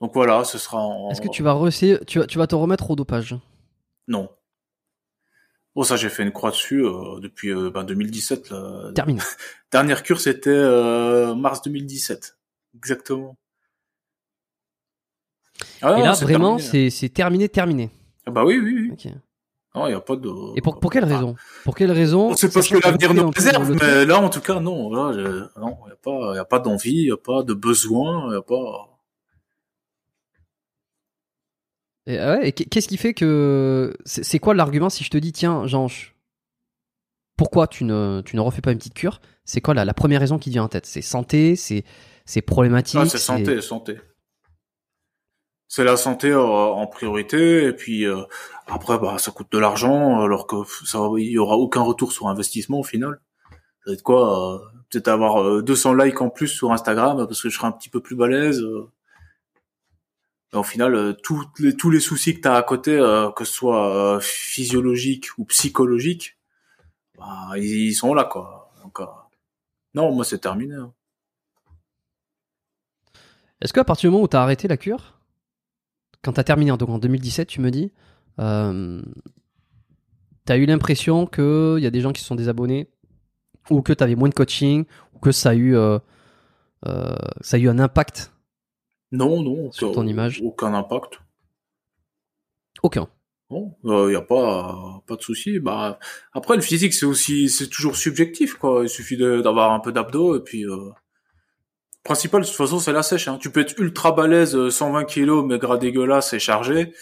Donc 0.00 0.14
voilà, 0.14 0.44
ce 0.44 0.58
sera 0.58 0.78
en... 0.78 1.10
Est-ce 1.10 1.20
que 1.20 1.28
tu 1.28 1.42
vas, 1.42 1.58
tu, 2.06 2.18
vas, 2.20 2.26
tu 2.26 2.38
vas 2.38 2.46
te 2.46 2.54
remettre 2.54 2.90
au 2.90 2.96
dopage? 2.96 3.36
Non. 4.08 4.30
Bon, 5.74 5.82
ça, 5.82 5.96
j'ai 5.96 6.08
fait 6.08 6.22
une 6.22 6.32
croix 6.32 6.50
dessus 6.50 6.84
euh, 6.84 7.20
depuis 7.20 7.50
euh, 7.50 7.70
ben, 7.70 7.84
2017. 7.84 8.50
Là. 8.50 8.92
Terminé. 8.94 9.20
Dernière 9.72 10.02
cure, 10.02 10.20
c'était 10.20 10.50
euh, 10.50 11.34
mars 11.34 11.62
2017. 11.62 12.38
Exactement. 12.76 13.36
Ah 15.82 15.98
Et 15.98 16.02
là, 16.02 16.12
vraiment, 16.12 16.58
c'est 16.58 17.12
terminé, 17.12 17.48
terminé. 17.48 17.90
Ah 18.26 18.30
bah 18.30 18.44
oui, 18.44 18.58
oui, 18.58 18.90
oui. 18.90 19.12
Non, 19.74 19.86
il 19.86 19.90
n'y 19.90 19.94
a 19.94 20.00
pas 20.00 20.16
de... 20.16 20.28
Et 20.56 20.60
pour, 20.60 20.80
pour 20.80 20.90
quelle 20.90 21.04
raison? 21.04 21.36
Pour 21.64 21.76
quelle 21.76 21.92
raison 21.92 22.34
C'est 22.34 22.52
parce 22.52 22.68
que 22.68 22.78
l'avenir 22.82 23.14
nous 23.14 23.30
préserve, 23.30 23.70
mais 23.80 24.04
là, 24.04 24.20
en 24.20 24.28
tout 24.28 24.40
cas, 24.40 24.58
non. 24.58 24.90
Là, 24.90 25.12
non, 25.56 25.78
il 25.84 25.86
n'y 25.86 25.92
a 25.92 25.96
pas, 26.02 26.34
y 26.34 26.38
a 26.38 26.44
pas 26.44 26.58
d'envie, 26.58 27.02
il 27.02 27.04
n'y 27.04 27.12
a 27.12 27.16
pas 27.16 27.42
de 27.42 27.54
besoin, 27.54 28.26
il 28.26 28.30
n'y 28.30 28.36
a 28.36 28.42
pas... 28.42 28.86
Et, 32.06 32.18
ah 32.18 32.50
qu'est-ce 32.50 32.88
qui 32.88 32.96
fait 32.96 33.14
que. 33.14 33.94
C'est 34.04 34.38
quoi 34.38 34.54
l'argument 34.54 34.90
si 34.90 35.04
je 35.04 35.10
te 35.10 35.18
dis, 35.18 35.32
tiens, 35.32 35.66
Jean, 35.66 35.86
pourquoi 37.36 37.68
tu 37.68 37.84
ne, 37.84 38.22
tu 38.24 38.36
ne 38.36 38.40
refais 38.40 38.62
pas 38.62 38.72
une 38.72 38.78
petite 38.78 38.94
cure? 38.94 39.20
C'est 39.44 39.60
quoi 39.60 39.74
la, 39.74 39.84
la 39.84 39.94
première 39.94 40.20
raison 40.20 40.38
qui 40.38 40.50
vient 40.50 40.64
en 40.64 40.68
tête? 40.68 40.86
C'est 40.86 41.02
santé 41.02 41.54
C'est 41.56 42.42
problématique 42.42 42.98
ah, 43.00 43.06
C'est 43.06 43.18
santé, 43.18 43.60
santé. 43.60 43.98
C'est 45.70 45.84
la 45.84 45.96
santé 45.96 46.30
euh, 46.30 46.42
en 46.42 46.86
priorité, 46.86 47.64
et 47.64 47.72
puis 47.72 48.04
euh, 48.04 48.22
après, 48.66 48.98
bah, 48.98 49.16
ça 49.18 49.30
coûte 49.30 49.50
de 49.50 49.58
l'argent, 49.58 50.20
alors 50.20 50.46
que 50.46 50.56
ça, 50.84 50.98
il 51.16 51.30
y 51.30 51.38
aura 51.38 51.56
aucun 51.56 51.80
retour 51.80 52.12
sur 52.12 52.28
investissement 52.28 52.80
au 52.80 52.84
final. 52.84 53.20
Ça 53.86 53.92
va 53.92 53.96
quoi 53.98 54.54
euh, 54.54 54.58
Peut-être 54.90 55.08
avoir 55.08 55.62
200 55.62 55.94
likes 55.94 56.20
en 56.20 56.30
plus 56.30 56.48
sur 56.48 56.72
Instagram 56.72 57.16
parce 57.28 57.40
que 57.40 57.48
je 57.48 57.56
serai 57.56 57.68
un 57.68 57.72
petit 57.72 57.88
peu 57.88 58.00
plus 58.00 58.16
balèze 58.16 58.60
au 60.52 60.62
final, 60.62 60.94
euh, 60.94 61.16
les, 61.58 61.76
tous 61.76 61.90
les 61.90 62.00
soucis 62.00 62.34
que 62.34 62.40
tu 62.40 62.48
as 62.48 62.54
à 62.54 62.62
côté, 62.62 62.96
euh, 62.96 63.30
que 63.30 63.44
ce 63.44 63.52
soit 63.52 64.16
euh, 64.16 64.20
physiologique 64.20 65.26
ou 65.38 65.44
psychologique, 65.44 66.36
bah, 67.16 67.52
ils, 67.56 67.94
sont 67.94 68.14
là, 68.14 68.24
quoi. 68.24 68.72
Donc, 68.82 68.98
non, 69.94 70.12
moi, 70.12 70.24
c'est 70.24 70.38
terminé. 70.38 70.74
Hein. 70.74 70.92
Est-ce 73.60 73.72
qu'à 73.72 73.84
partir 73.84 74.08
du 74.10 74.12
moment 74.12 74.24
où 74.24 74.28
tu 74.28 74.36
as 74.36 74.42
arrêté 74.42 74.68
la 74.68 74.76
cure, 74.76 75.19
quand 76.22 76.32
tu 76.32 76.40
as 76.40 76.44
terminé, 76.44 76.76
donc 76.76 76.88
en 76.88 76.98
2017, 76.98 77.48
tu 77.48 77.60
me 77.60 77.70
dis, 77.70 77.92
euh, 78.38 79.02
tu 80.46 80.52
as 80.52 80.56
eu 80.56 80.66
l'impression 80.66 81.26
qu'il 81.26 81.78
y 81.80 81.86
a 81.86 81.90
des 81.90 82.00
gens 82.00 82.12
qui 82.12 82.20
se 82.20 82.26
sont 82.26 82.34
désabonnés, 82.34 82.88
ou 83.70 83.82
que 83.82 83.92
tu 83.92 84.02
avais 84.02 84.16
moins 84.16 84.28
de 84.28 84.34
coaching, 84.34 84.84
ou 85.14 85.18
que 85.18 85.32
ça 85.32 85.50
a 85.50 85.54
eu, 85.54 85.74
ça 86.82 87.56
a 87.56 87.58
eu 87.58 87.68
un 87.68 87.78
impact 87.78 88.32
non, 89.12 89.42
non. 89.42 89.72
Sur 89.72 89.92
ton 89.92 90.06
image? 90.06 90.40
Aucun 90.42 90.72
impact. 90.74 91.20
Aucun. 92.82 93.08
Non, 93.50 93.74
il 93.82 93.90
euh, 93.90 94.10
n'y 94.10 94.14
a 94.14 94.22
pas 94.22 95.02
pas 95.06 95.16
de 95.16 95.22
souci. 95.22 95.58
Bah 95.58 95.98
après 96.32 96.54
le 96.54 96.62
physique 96.62 96.94
c'est 96.94 97.06
aussi 97.06 97.48
c'est 97.48 97.68
toujours 97.68 97.96
subjectif 97.96 98.54
quoi. 98.54 98.82
Il 98.84 98.88
suffit 98.88 99.16
d'avoir 99.16 99.72
un 99.72 99.80
peu 99.80 99.90
d'abdos 99.90 100.36
et 100.36 100.40
puis 100.40 100.64
euh... 100.64 100.90
principal 102.10 102.42
de 102.42 102.46
toute 102.46 102.56
façon 102.56 102.80
c'est 102.80 102.92
la 102.92 103.04
sèche. 103.04 103.28
Hein. 103.28 103.38
Tu 103.40 103.52
peux 103.52 103.60
être 103.60 103.78
ultra 103.78 104.10
balèze, 104.10 104.68
120 104.68 105.00
euh, 105.00 105.04
kilos 105.04 105.44
mais 105.46 105.58
gras 105.58 105.76
dégueulasse 105.76 106.32
et 106.32 106.40
chargé. 106.40 106.92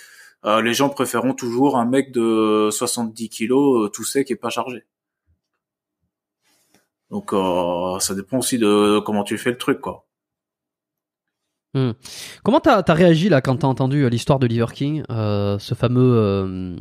Euh, 0.45 0.61
les 0.61 0.75
gens 0.75 0.91
préféreront 0.91 1.33
toujours 1.33 1.79
un 1.79 1.87
mec 1.87 2.13
de 2.13 2.69
70 2.71 3.31
kilos 3.31 3.87
euh, 3.87 3.89
tout 3.89 4.05
sec 4.05 4.31
et 4.31 4.37
pas 4.37 4.51
chargé. 4.51 4.85
Donc 7.11 7.31
ça 8.03 8.15
dépend 8.15 8.37
aussi 8.37 8.59
de 8.59 9.01
comment 9.01 9.25
tu 9.25 9.39
fais 9.39 9.51
le 9.51 9.57
truc 9.57 9.81
quoi. 9.81 10.07
Hmm. 11.73 11.93
Comment 12.45 12.61
t'as 12.61 12.83
as 12.87 12.95
réagi 12.95 13.31
là 13.31 13.41
quand 13.41 13.57
t'as 13.57 13.67
entendu 13.67 14.11
l'histoire 14.11 14.39
de 14.39 14.47
Liver 14.47 14.67
King, 14.75 15.05
euh, 15.11 15.59
ce 15.59 15.75
fameux. 15.75 16.17
Euh, 16.19 16.77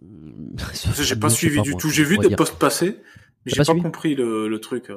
j'ai 1.00 1.16
pas 1.16 1.28
suivi 1.28 1.60
du 1.62 1.74
tout. 1.74 1.90
J'ai 1.90 2.04
vu 2.04 2.18
des 2.18 2.36
posts 2.36 2.56
passer, 2.56 3.00
mais 3.44 3.52
j'ai 3.52 3.64
pas, 3.64 3.74
compris 3.74 4.14
le, 4.14 4.46
le 4.46 4.60
truc. 4.60 4.92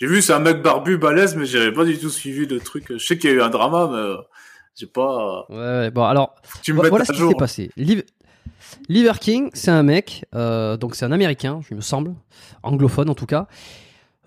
J'ai 0.00 0.06
vu 0.06 0.22
c'est 0.22 0.32
un 0.32 0.40
mec 0.40 0.60
barbu 0.62 0.98
balèze, 0.98 1.36
mais 1.36 1.46
j'avais 1.46 1.72
pas 1.72 1.84
du 1.84 1.96
tout 1.98 2.10
suivi 2.10 2.46
le 2.46 2.58
truc. 2.60 2.86
Je 2.90 2.98
sais 2.98 3.16
qu'il 3.16 3.30
y 3.30 3.32
a 3.32 3.36
eu 3.36 3.42
un 3.42 3.50
drama, 3.50 3.88
mais 3.92 4.22
J'ai 4.76 4.86
pas. 4.86 5.46
Ouais, 5.50 5.56
ouais, 5.56 5.90
bon, 5.92 6.02
alors, 6.04 6.34
Tu 6.62 6.72
me 6.72 6.78
voilà 6.88 7.04
ce 7.04 7.12
qui 7.12 7.18
s'est 7.18 7.34
passé. 7.38 7.70
Liv- 7.76 8.02
Liver 8.88 9.12
King, 9.20 9.50
c'est 9.54 9.70
un 9.70 9.84
mec, 9.84 10.24
euh, 10.34 10.76
donc 10.76 10.96
c'est 10.96 11.04
un 11.04 11.12
américain, 11.12 11.60
il 11.70 11.76
me 11.76 11.80
semble, 11.80 12.14
anglophone 12.64 13.08
en 13.08 13.14
tout 13.14 13.26
cas, 13.26 13.46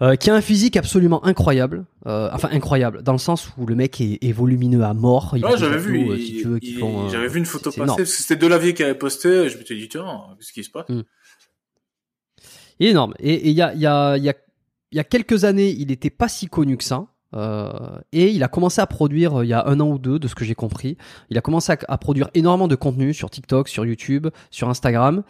euh, 0.01 0.15
qui 0.15 0.29
a 0.29 0.35
un 0.35 0.41
physique 0.41 0.77
absolument 0.77 1.25
incroyable. 1.25 1.85
euh, 2.05 2.29
enfin, 2.31 2.47
incroyable, 2.53 3.03
dans 3.03 3.11
le 3.11 3.17
sens 3.17 3.49
où 3.57 3.65
le 3.65 3.75
mec 3.75 3.99
est, 3.99 4.19
est 4.21 4.31
volumineux 4.31 4.83
à 4.83 4.93
mort. 4.93 5.33
Il 5.35 5.43
Ouais, 5.43 5.57
j'avais 5.57 5.77
vu. 5.77 5.97
euh, 6.11 6.15
il- 6.15 6.21
si 6.25 6.35
tu 6.37 6.47
veux, 6.47 6.59
qui 6.59 6.71
il- 6.71 6.79
font, 6.79 7.07
euh, 7.07 7.09
J'avais 7.09 7.27
vu 7.27 7.39
une 7.39 7.45
photo 7.45 7.71
passer 7.71 7.85
parce 7.85 7.97
que 7.97 8.05
c'était 8.05 8.37
Delavier 8.37 8.73
qui 8.73 8.83
avait 8.83 8.95
posté. 8.95 9.27
Et 9.27 9.49
je 9.49 9.57
me 9.57 9.65
suis 9.65 9.77
dit 9.77 9.89
tiens, 9.89 10.05
qu'est-ce 10.39 10.53
qui 10.53 10.63
se 10.63 10.69
passe? 10.71 10.85
Il 12.79 12.87
est 12.87 12.91
énorme. 12.91 13.13
Et 13.19 13.49
il 13.49 13.53
y 13.55 13.61
a, 13.61 13.73
y, 13.73 13.85
a, 13.85 14.15
il 14.17 14.23
y, 14.23 14.29
a, 14.29 14.33
il 14.91 14.97
y 14.97 14.99
a 14.99 15.03
quelques 15.03 15.43
années, 15.43 15.69
il 15.69 15.87
n'était 15.87 16.09
pas 16.09 16.27
si 16.27 16.47
connu 16.47 16.77
que 16.77 16.83
ça. 16.83 17.07
Euh, 17.35 17.99
et 18.13 18.31
il 18.31 18.41
a 18.43 18.47
commencé 18.47 18.79
à 18.79 18.87
produire 18.87 19.39
euh, 19.39 19.45
il 19.45 19.49
y 19.49 19.53
a 19.53 19.67
un 19.67 19.81
an 19.81 19.89
ou 19.89 19.99
deux, 19.99 20.17
de 20.17 20.27
ce 20.27 20.35
que 20.35 20.45
j'ai 20.45 20.55
compris. 20.55 20.97
Il 21.29 21.37
a 21.37 21.41
commencé 21.41 21.73
à, 21.73 21.77
à 21.89 21.97
produire 21.97 22.29
énormément 22.33 22.69
de 22.69 22.75
contenu 22.75 23.13
sur 23.13 23.29
TikTok, 23.29 23.67
sur 23.67 23.85
YouTube, 23.85 24.27
sur 24.49 24.69
Instagram. 24.69 25.23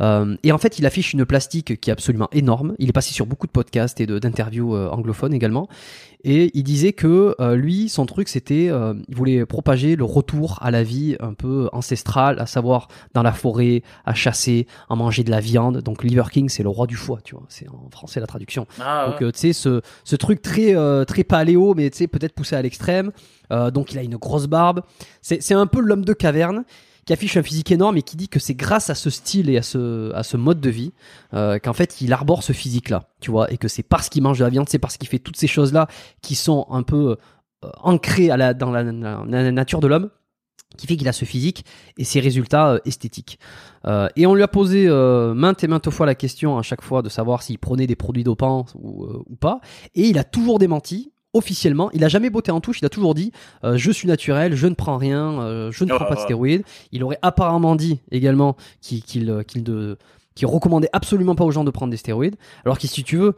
Euh, 0.00 0.36
et 0.42 0.52
en 0.52 0.58
fait, 0.58 0.78
il 0.78 0.86
affiche 0.86 1.12
une 1.12 1.24
plastique 1.24 1.80
qui 1.80 1.90
est 1.90 1.92
absolument 1.92 2.28
énorme. 2.32 2.74
Il 2.78 2.88
est 2.88 2.92
passé 2.92 3.14
sur 3.14 3.26
beaucoup 3.26 3.46
de 3.46 3.52
podcasts 3.52 4.00
et 4.00 4.06
d'interviews 4.06 4.74
euh, 4.74 4.88
anglophones 4.90 5.32
également. 5.34 5.68
Et 6.24 6.50
il 6.54 6.64
disait 6.64 6.92
que 6.92 7.36
euh, 7.40 7.54
lui, 7.54 7.88
son 7.88 8.04
truc, 8.04 8.28
c'était, 8.28 8.68
euh, 8.68 8.94
il 9.08 9.14
voulait 9.14 9.46
propager 9.46 9.94
le 9.94 10.04
retour 10.04 10.58
à 10.60 10.70
la 10.72 10.82
vie 10.82 11.16
un 11.20 11.34
peu 11.34 11.68
ancestrale, 11.72 12.40
à 12.40 12.46
savoir 12.46 12.88
dans 13.14 13.22
la 13.22 13.32
forêt, 13.32 13.82
à 14.04 14.12
chasser, 14.12 14.66
à 14.90 14.96
manger 14.96 15.22
de 15.22 15.30
la 15.30 15.38
viande. 15.40 15.82
Donc 15.82 16.02
Liver 16.02 16.24
King, 16.32 16.48
c'est 16.48 16.64
le 16.64 16.68
roi 16.68 16.86
du 16.88 16.96
foie, 16.96 17.20
tu 17.22 17.36
vois. 17.36 17.44
C'est 17.48 17.68
en 17.68 17.88
français 17.90 18.18
la 18.18 18.26
traduction. 18.26 18.66
Ah, 18.80 19.06
Donc 19.08 19.20
ouais. 19.20 19.26
euh, 19.26 19.32
tu 19.32 19.38
sais 19.38 19.52
ce, 19.52 19.82
ce 20.04 20.16
truc 20.16 20.42
très 20.42 20.74
euh, 20.74 21.04
très 21.04 21.22
paléo 21.22 21.74
mais 21.74 21.90
tu 21.90 21.98
sais 21.98 22.06
peut-être 22.08 22.34
poussé 22.34 22.56
à 22.56 22.62
l'extrême. 22.62 23.12
Euh, 23.52 23.70
donc 23.70 23.92
il 23.92 23.98
a 23.98 24.02
une 24.02 24.16
grosse 24.16 24.46
barbe. 24.48 24.80
C'est 25.22 25.40
c'est 25.42 25.54
un 25.54 25.66
peu 25.66 25.80
l'homme 25.80 26.04
de 26.04 26.12
caverne 26.12 26.64
qui 27.06 27.12
affiche 27.12 27.36
un 27.36 27.42
physique 27.42 27.70
énorme 27.70 27.96
et 27.96 28.02
qui 28.02 28.16
dit 28.16 28.28
que 28.28 28.38
c'est 28.38 28.54
grâce 28.54 28.90
à 28.90 28.94
ce 28.94 29.08
style 29.10 29.48
et 29.48 29.56
à 29.56 29.62
ce 29.62 30.12
à 30.12 30.22
ce 30.22 30.36
mode 30.36 30.60
de 30.60 30.70
vie 30.70 30.92
euh, 31.34 31.58
qu'en 31.58 31.72
fait 31.72 32.00
il 32.00 32.12
arbore 32.12 32.42
ce 32.42 32.52
physique 32.52 32.90
là, 32.90 33.08
tu 33.20 33.30
vois, 33.30 33.50
et 33.52 33.56
que 33.58 33.68
c'est 33.68 33.82
parce 33.84 34.08
qu'il 34.08 34.22
mange 34.22 34.38
de 34.40 34.44
la 34.44 34.50
viande, 34.50 34.68
c'est 34.68 34.78
parce 34.80 34.96
qu'il 34.98 35.08
fait 35.08 35.18
toutes 35.20 35.36
ces 35.36 35.46
choses 35.46 35.72
là 35.72 35.86
qui 36.20 36.34
sont 36.34 36.66
un 36.68 36.82
peu 36.82 37.16
euh, 37.64 37.70
ancrées 37.82 38.30
à 38.30 38.36
la 38.36 38.52
dans 38.54 38.70
la, 38.70 38.82
la- 38.82 39.24
la 39.24 39.52
nature 39.52 39.80
de 39.80 39.86
l'homme 39.86 40.10
qui 40.76 40.86
fait 40.88 40.96
qu'il 40.96 41.08
a 41.08 41.12
ce 41.12 41.24
physique 41.24 41.64
et 41.96 42.04
ses 42.04 42.20
résultats 42.20 42.72
euh, 42.72 42.78
esthétiques. 42.84 43.38
Euh, 43.86 44.08
et 44.16 44.26
on 44.26 44.34
lui 44.34 44.42
a 44.42 44.48
posé 44.48 44.86
euh, 44.88 45.32
maintes 45.32 45.62
et 45.64 45.68
maintes 45.68 45.88
fois 45.90 46.04
la 46.06 46.14
question 46.16 46.58
à 46.58 46.62
chaque 46.62 46.82
fois 46.82 47.00
de 47.02 47.08
savoir 47.08 47.42
s'il 47.42 47.58
prenait 47.58 47.86
des 47.86 47.96
produits 47.96 48.24
dopants 48.24 48.66
ou, 48.74 49.04
euh, 49.04 49.22
ou 49.26 49.36
pas. 49.36 49.60
Et 49.94 50.08
il 50.08 50.18
a 50.18 50.24
toujours 50.24 50.58
démenti 50.58 51.12
officiellement. 51.32 51.90
Il 51.92 52.02
a 52.04 52.08
jamais 52.08 52.30
botté 52.30 52.50
en 52.50 52.60
touche. 52.60 52.80
Il 52.80 52.84
a 52.86 52.88
toujours 52.88 53.14
dit 53.14 53.32
euh, 53.64 53.76
je 53.76 53.90
suis 53.90 54.08
naturel, 54.08 54.54
je 54.54 54.66
ne 54.66 54.74
prends 54.74 54.96
rien, 54.96 55.40
euh, 55.40 55.70
je 55.72 55.84
ne 55.84 55.90
prends 55.90 56.04
Ah, 56.04 56.08
pas 56.08 56.14
de 56.14 56.20
ouais. 56.20 56.24
stéroïdes. 56.24 56.62
Il 56.92 57.04
aurait 57.04 57.18
apparemment 57.22 57.76
dit 57.76 58.00
également 58.10 58.56
qu'il 58.80 59.02
qu'il 59.02 59.30
euh, 59.30 59.42
qu'il 59.42 59.62
de 59.62 59.98
qu'il 60.34 60.46
recommandait 60.46 60.90
absolument 60.92 61.34
pas 61.34 61.44
aux 61.44 61.50
gens 61.50 61.64
de 61.64 61.70
prendre 61.70 61.90
des 61.90 61.96
stéroïdes. 61.96 62.36
Alors 62.64 62.78
que 62.78 62.86
si 62.86 63.02
tu 63.04 63.16
veux, 63.16 63.34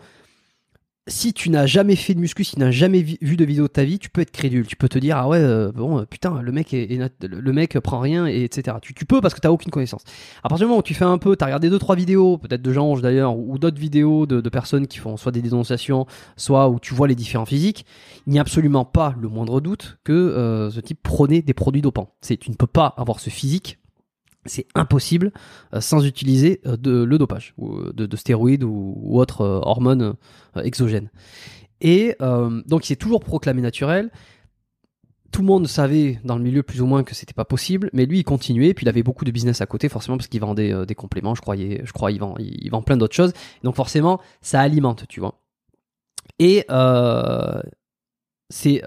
si 1.09 1.33
tu 1.33 1.51
n'as 1.51 1.67
jamais 1.67 1.97
fait 1.97 2.15
de 2.15 2.21
muscu, 2.21 2.45
si 2.45 2.55
tu 2.55 2.61
n'as 2.61 2.71
jamais 2.71 3.03
vu 3.03 3.37
de 3.37 3.45
vidéo 3.45 3.65
de 3.65 3.73
ta 3.73 3.85
vie, 3.85 3.99
tu 3.99 4.11
peux 4.11 4.21
être 4.21 4.31
crédule. 4.31 4.67
Tu 4.67 4.77
peux 4.77 4.89
te 4.89 4.99
dire 4.99 5.17
ah 5.17 5.29
ouais 5.29 5.39
euh, 5.39 5.73
bon 5.73 5.99
euh, 5.99 6.05
putain 6.05 6.41
le 6.43 6.53
mec 6.53 6.73
est, 6.75 6.89
le 7.21 7.53
mec 7.53 7.79
prend 7.81 8.01
rien 8.01 8.27
et 8.27 8.45
etc. 8.45 8.77
Tu, 8.83 8.95
tu 8.95 9.05
peux 9.05 9.21
parce 9.21 9.35
que 9.35 9.41
t'as 9.41 9.51
aucune 9.51 9.71
connaissance. 9.71 10.03
À 10.43 10.49
partir 10.49 10.67
du 10.67 10.69
moment 10.69 10.81
où 10.81 10.83
tu 10.83 10.95
fais 10.95 11.05
un 11.05 11.19
peu, 11.19 11.37
t'as 11.37 11.47
regardé 11.47 11.71
deux 11.71 11.79
trois 11.79 11.97
vidéos, 11.97 12.39
peut-être 12.39 12.63
de 12.63 12.73
Jean-Ange 12.73 13.03
d'ailleurs, 13.03 13.37
ou 13.37 13.59
d'autres 13.59 13.81
vidéos 13.81 14.27
de, 14.27 14.41
de 14.41 14.49
personnes 14.49 14.87
qui 14.87 14.99
font 14.99 15.17
soit 15.17 15.33
des 15.33 15.43
dénonciations, 15.43 16.07
soit 16.37 16.69
où 16.69 16.79
tu 16.79 16.95
vois 16.95 17.09
les 17.09 17.15
différents 17.15 17.47
physiques, 17.47 17.87
il 18.27 18.33
n'y 18.33 18.39
a 18.39 18.43
absolument 18.43 18.85
pas 18.85 19.15
le 19.21 19.29
moindre 19.29 19.61
doute 19.61 19.99
que 20.05 20.13
euh, 20.13 20.71
ce 20.71 20.81
type 20.81 21.03
prenait 21.03 21.43
des 21.43 21.55
produits 21.55 21.83
dopants. 21.83 22.15
Tu 22.27 22.51
ne 22.51 22.55
peux 22.55 22.67
pas 22.67 22.95
avoir 22.97 23.21
ce 23.21 23.31
physique. 23.31 23.78
C'est 24.49 24.67
impossible 24.75 25.33
euh, 25.75 25.81
sans 25.81 26.05
utiliser 26.05 26.61
euh, 26.67 26.77
de, 26.77 27.05
le 27.05 27.19
dopage, 27.19 27.55
ou 27.59 27.77
euh, 27.77 27.93
de, 27.95 28.07
de 28.07 28.17
stéroïdes 28.17 28.65
ou, 28.65 28.95
ou 28.97 29.21
autres 29.21 29.45
hormones 29.45 30.15
exogènes. 30.57 31.11
Et 31.81 32.17
donc 32.19 32.85
il 32.85 32.89
s'est 32.89 32.97
toujours 32.97 33.21
proclamé 33.21 33.63
naturel. 33.63 34.11
Tout 35.31 35.43
le 35.43 35.47
monde 35.47 35.69
savait 35.69 36.19
dans 36.25 36.37
le 36.37 36.43
milieu 36.43 36.65
plus 36.65 36.81
ou 36.81 36.87
moins 36.87 37.05
que 37.05 37.15
c'était 37.15 37.35
pas 37.35 37.45
possible, 37.45 37.89
mais 37.93 38.05
lui 38.05 38.19
il 38.19 38.25
continuait, 38.25 38.75
puis 38.75 38.85
il 38.85 38.89
avait 38.89 39.05
beaucoup 39.05 39.25
de 39.25 39.31
business 39.31 39.61
à 39.61 39.67
côté 39.67 39.89
forcément 39.89 40.17
parce 40.17 40.27
qu'il 40.27 40.41
vendait 40.41 40.75
des 40.87 40.95
compléments, 40.97 41.37
je 41.37 41.41
croyais, 41.41 41.83
je 41.85 41.93
crois, 41.93 42.11
il 42.11 42.19
vend, 42.19 42.35
il, 42.39 42.69
vend 42.71 42.83
plein 42.83 42.97
d'autres 42.97 43.15
choses. 43.15 43.33
Donc 43.63 43.77
forcément 43.77 44.21
ça 44.41 44.61
alimente, 44.61 45.05
tu 45.09 45.21
vois. 45.21 45.41
Et 46.41 46.65
c'est 48.49 48.83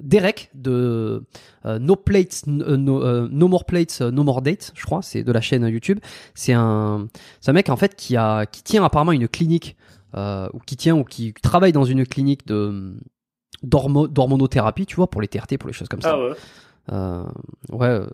Derek 0.00 0.50
de 0.54 1.24
euh, 1.66 1.78
No 1.78 1.96
Plates, 1.96 2.42
euh, 2.48 2.76
no, 2.76 3.02
euh, 3.04 3.28
no 3.30 3.48
More 3.48 3.64
Plates, 3.64 3.98
euh, 4.00 4.10
No 4.10 4.22
More 4.24 4.42
Dates, 4.42 4.72
je 4.74 4.84
crois, 4.84 5.02
c'est 5.02 5.22
de 5.22 5.32
la 5.32 5.40
chaîne 5.40 5.66
YouTube. 5.66 5.98
C'est 6.34 6.52
un, 6.54 7.08
c'est 7.40 7.50
un 7.50 7.54
mec 7.54 7.68
en 7.68 7.76
fait 7.76 7.94
qui 7.94 8.16
a, 8.16 8.46
qui 8.46 8.62
tient 8.62 8.82
apparemment 8.84 9.12
une 9.12 9.28
clinique 9.28 9.76
euh, 10.14 10.48
ou 10.54 10.58
qui 10.60 10.76
tient 10.76 10.96
ou 10.96 11.04
qui 11.04 11.32
travaille 11.34 11.72
dans 11.72 11.84
une 11.84 12.06
clinique 12.06 12.46
de 12.46 12.94
d'hormo- 13.62 14.08
d'hormonothérapie, 14.08 14.86
tu 14.86 14.96
vois, 14.96 15.08
pour 15.08 15.20
les 15.20 15.28
TRT, 15.28 15.56
pour 15.58 15.68
les 15.68 15.72
choses 15.74 15.88
comme 15.88 16.02
ça. 16.02 16.14
Ah 16.14 16.18
ouais. 16.28 16.34
Euh, 16.90 17.24
ouais. 17.70 17.86
euh, 17.86 18.06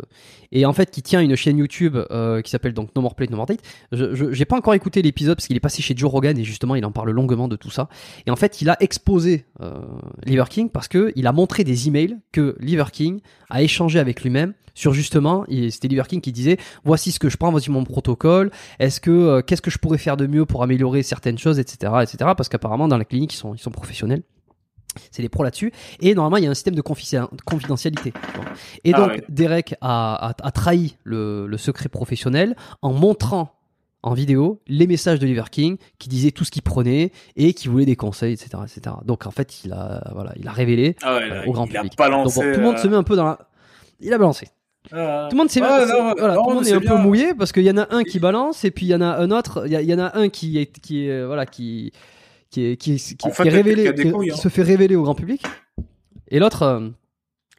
et 0.53 0.67
en 0.67 0.73
fait, 0.73 0.91
qui 0.91 1.03
tient 1.03 1.21
une 1.21 1.37
chaîne 1.37 1.59
YouTube 1.59 1.97
euh, 2.11 2.43
qui 2.43 2.51
s'appelle 2.51 2.75
donc 2.75 2.91
No 2.95 3.03
More 3.03 3.15
Plate, 3.15 3.31
No 3.31 3.37
More 3.37 3.47
Date. 3.47 3.61
Je, 3.93 4.33
j'ai 4.33 4.45
pas 4.45 4.57
encore 4.57 4.75
écouté 4.75 5.01
l'épisode 5.03 5.37
parce 5.37 5.47
qu'il 5.47 5.57
est 5.57 5.61
passé 5.61 5.83
chez 5.83 5.97
Joe 5.97 6.11
Rogan 6.11 6.37
et 6.39 6.45
justement 6.45 6.75
il 6.75 6.85
en 6.85 6.93
parle 6.93 7.11
longuement 7.11 7.49
de 7.49 7.57
tout 7.57 7.71
ça. 7.71 7.89
Et 8.27 8.31
en 8.31 8.37
fait, 8.37 8.61
il 8.61 8.69
a 8.69 8.77
exposé 8.81 9.47
euh, 9.61 9.81
Liver 10.25 10.45
King 10.51 10.71
parce 10.71 10.89
que 10.89 11.13
il 11.17 11.27
a 11.27 11.33
montré 11.33 11.65
des 11.65 11.89
emails 11.89 12.17
que 12.33 12.57
Liver 12.61 12.85
King 12.93 13.21
a 13.51 13.63
échangé 13.63 13.99
avec 13.99 14.23
lui-même 14.23 14.55
sur 14.75 14.95
justement, 14.95 15.45
c'était 15.71 15.89
Liver 15.89 16.05
King 16.07 16.21
qui 16.21 16.31
disait 16.31 16.57
voici 16.85 17.11
ce 17.11 17.19
que 17.19 17.29
je 17.29 17.37
prends, 17.37 17.51
voici 17.51 17.69
mon 17.69 17.83
protocole. 17.83 18.53
Est-ce 18.79 19.01
que 19.01 19.41
qu'est-ce 19.41 19.61
que 19.61 19.73
je 19.73 19.79
pourrais 19.79 19.99
faire 19.99 20.17
de 20.17 20.29
mieux 20.29 20.47
pour 20.47 20.63
améliorer 20.63 21.03
certaines 21.03 21.37
choses, 21.37 21.59
etc., 21.59 21.93
etc. 22.03 22.17
Parce 22.37 22.49
qu'apparemment 22.49 22.87
dans 22.87 22.97
la 22.99 23.05
clinique 23.05 23.35
ils 23.35 23.59
sont 23.59 23.71
professionnels. 23.73 24.23
C'est 25.11 25.23
des 25.23 25.29
pros 25.29 25.43
là-dessus. 25.45 25.73
Et 26.01 26.15
normalement, 26.15 26.37
il 26.37 26.45
y 26.45 26.47
a 26.47 26.51
un 26.51 26.55
système 26.55 26.75
de 26.75 26.83
confi- 26.83 27.27
confidentialité. 27.45 28.13
Et 28.85 28.93
Ah 28.95 28.99
donc, 28.99 29.09
ouais. 29.11 29.25
Derek 29.29 29.75
a, 29.81 30.29
a- 30.31 30.35
a 30.43 30.51
trahi 30.51 30.97
le, 31.05 31.47
le 31.47 31.57
secret 31.59 31.89
professionnel 31.89 32.57
en 32.83 32.93
montrant 32.93 33.55
en 34.05 34.15
vidéo 34.15 34.61
les 34.69 34.87
messages 34.87 35.19
de 35.19 35.27
Liver 35.27 35.43
King 35.51 35.77
qui 35.99 36.09
disaient 36.09 36.31
tout 36.31 36.45
ce 36.45 36.51
qu'il 36.53 36.63
prenait 36.63 37.11
et 37.37 37.53
qui 37.53 37.67
voulait 37.69 37.85
des 37.85 37.97
conseils, 37.97 38.33
etc., 38.35 38.51
etc. 38.65 38.95
Donc, 39.05 39.27
en 39.27 39.31
fait, 39.33 39.65
il 39.65 39.73
a, 39.73 40.09
voilà, 40.15 40.33
il 40.37 40.47
a 40.47 40.53
révélé 40.53 40.95
Ah 41.03 41.17
ouais, 41.17 41.31
euh, 41.31 41.45
au 41.47 41.53
grand 41.53 41.67
il 41.67 41.77
a 41.77 41.81
public. 41.81 41.99
balancé, 41.99 42.41
donc, 42.41 42.45
bon, 42.47 42.53
tout 42.55 42.61
le 42.61 42.65
monde 42.67 42.77
euh, 42.77 42.83
se 42.83 42.87
met 42.89 42.97
un 42.97 43.03
peu 43.03 43.17
dans 43.17 43.25
la... 43.25 43.39
Il 44.01 44.13
a 44.15 44.19
balancé. 44.19 44.49
ah. 44.93 45.27
Tout 45.29 45.37
le 45.37 45.43
monde, 45.43 45.49
non, 45.57 46.15
voilà, 46.17 46.35
non, 46.37 46.43
tout 46.45 46.49
le 46.51 46.55
monde 46.55 46.67
est 46.69 46.73
un 46.73 46.81
peu 46.81 46.97
mouillé 46.97 47.35
parce 47.35 47.51
qu'il 47.51 47.65
y 47.65 47.71
en 47.73 47.77
a 47.77 47.89
un 47.93 48.05
qui 48.05 48.21
balance 48.21 48.65
et 48.65 48.71
puis 48.71 48.87
il 48.87 48.91
y 48.91 48.95
en 48.95 49.01
a 49.01 49.07
un 49.17 49.31
autre, 49.33 49.65
il 49.67 49.73
y, 49.73 49.95
en 49.95 49.99
a 49.99 50.17
un 50.17 50.29
qui 50.29 50.59
est, 50.59 50.67
qui 50.67 51.07
est, 51.07 51.11
euh, 51.11 51.27
voilà, 51.27 51.45
qui, 51.45 51.93
qui 52.51 52.65
est, 52.67 52.77
qui, 52.77 52.97
qui, 52.97 53.17
En 53.23 53.31
qui 53.31 53.43
est 53.43 53.51
révélé, 53.51 53.95
qui, 53.95 54.11
couilles, 54.11 54.29
qui 54.29 54.33
hein. 54.33 54.37
se 54.37 54.49
fait 54.49 54.63
révéler 54.63 54.97
au 54.97 55.03
grand 55.03 55.15
public. 55.15 55.43
Et 56.29 56.39
l'autre, 56.39 56.63
euh, 56.63 56.89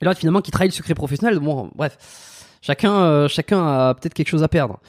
et 0.01 0.05
l'autre 0.05 0.19
finalement 0.19 0.41
qui 0.41 0.51
trahit 0.51 0.71
le 0.71 0.75
secret 0.75 0.95
professionnel. 0.95 1.39
Bon, 1.39 1.69
bref, 1.75 1.97
chacun, 2.61 2.93
euh, 3.01 3.27
chacun 3.27 3.65
a 3.65 3.93
peut-être 3.93 4.13
quelque 4.13 4.29
chose 4.29 4.43
à 4.43 4.47
perdre. 4.47 4.79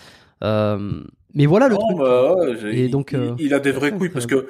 Euh, 0.43 1.03
mais 1.35 1.47
voilà 1.47 1.69
le 1.69 1.75
Non, 1.75 1.81
truc. 1.81 1.99
bah 1.99 2.35
ouais, 2.35 2.75
Et 2.75 2.85
il, 2.85 2.91
donc, 2.91 3.13
il, 3.13 3.35
il 3.47 3.55
a 3.55 3.61
des 3.61 3.73
vraies 3.73 3.93
ouais, 3.93 3.99
couilles 3.99 4.09
parce 4.09 4.27
que 4.27 4.49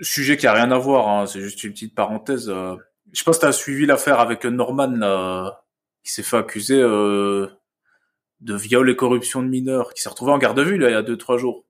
sujet 0.00 0.36
qui 0.36 0.46
a 0.46 0.52
rien 0.52 0.70
à 0.70 0.78
voir, 0.78 1.08
hein, 1.08 1.26
c'est 1.26 1.40
juste 1.40 1.62
une 1.64 1.72
petite 1.72 1.94
parenthèse. 1.94 2.52
je 3.12 3.24
pas 3.24 3.32
si 3.32 3.40
t'as 3.40 3.52
suivi 3.52 3.86
l'affaire 3.86 4.20
avec 4.20 4.44
Norman 4.44 4.88
là, 4.96 5.62
qui 6.04 6.12
s'est 6.12 6.22
fait 6.22 6.36
accuser 6.36 6.80
de 6.80 8.54
viol 8.54 8.88
et 8.90 8.96
corruption 8.96 9.42
de 9.42 9.48
mineurs, 9.48 9.94
qui 9.94 10.02
s'est 10.02 10.08
retrouvé 10.08 10.32
en 10.32 10.38
garde 10.38 10.58
à 10.58 10.62
vue 10.62 10.78
là 10.78 10.90
il 10.90 10.92
y 10.92 10.96
a 10.96 11.02
deux 11.02 11.16
trois 11.16 11.38
jours. 11.38 11.64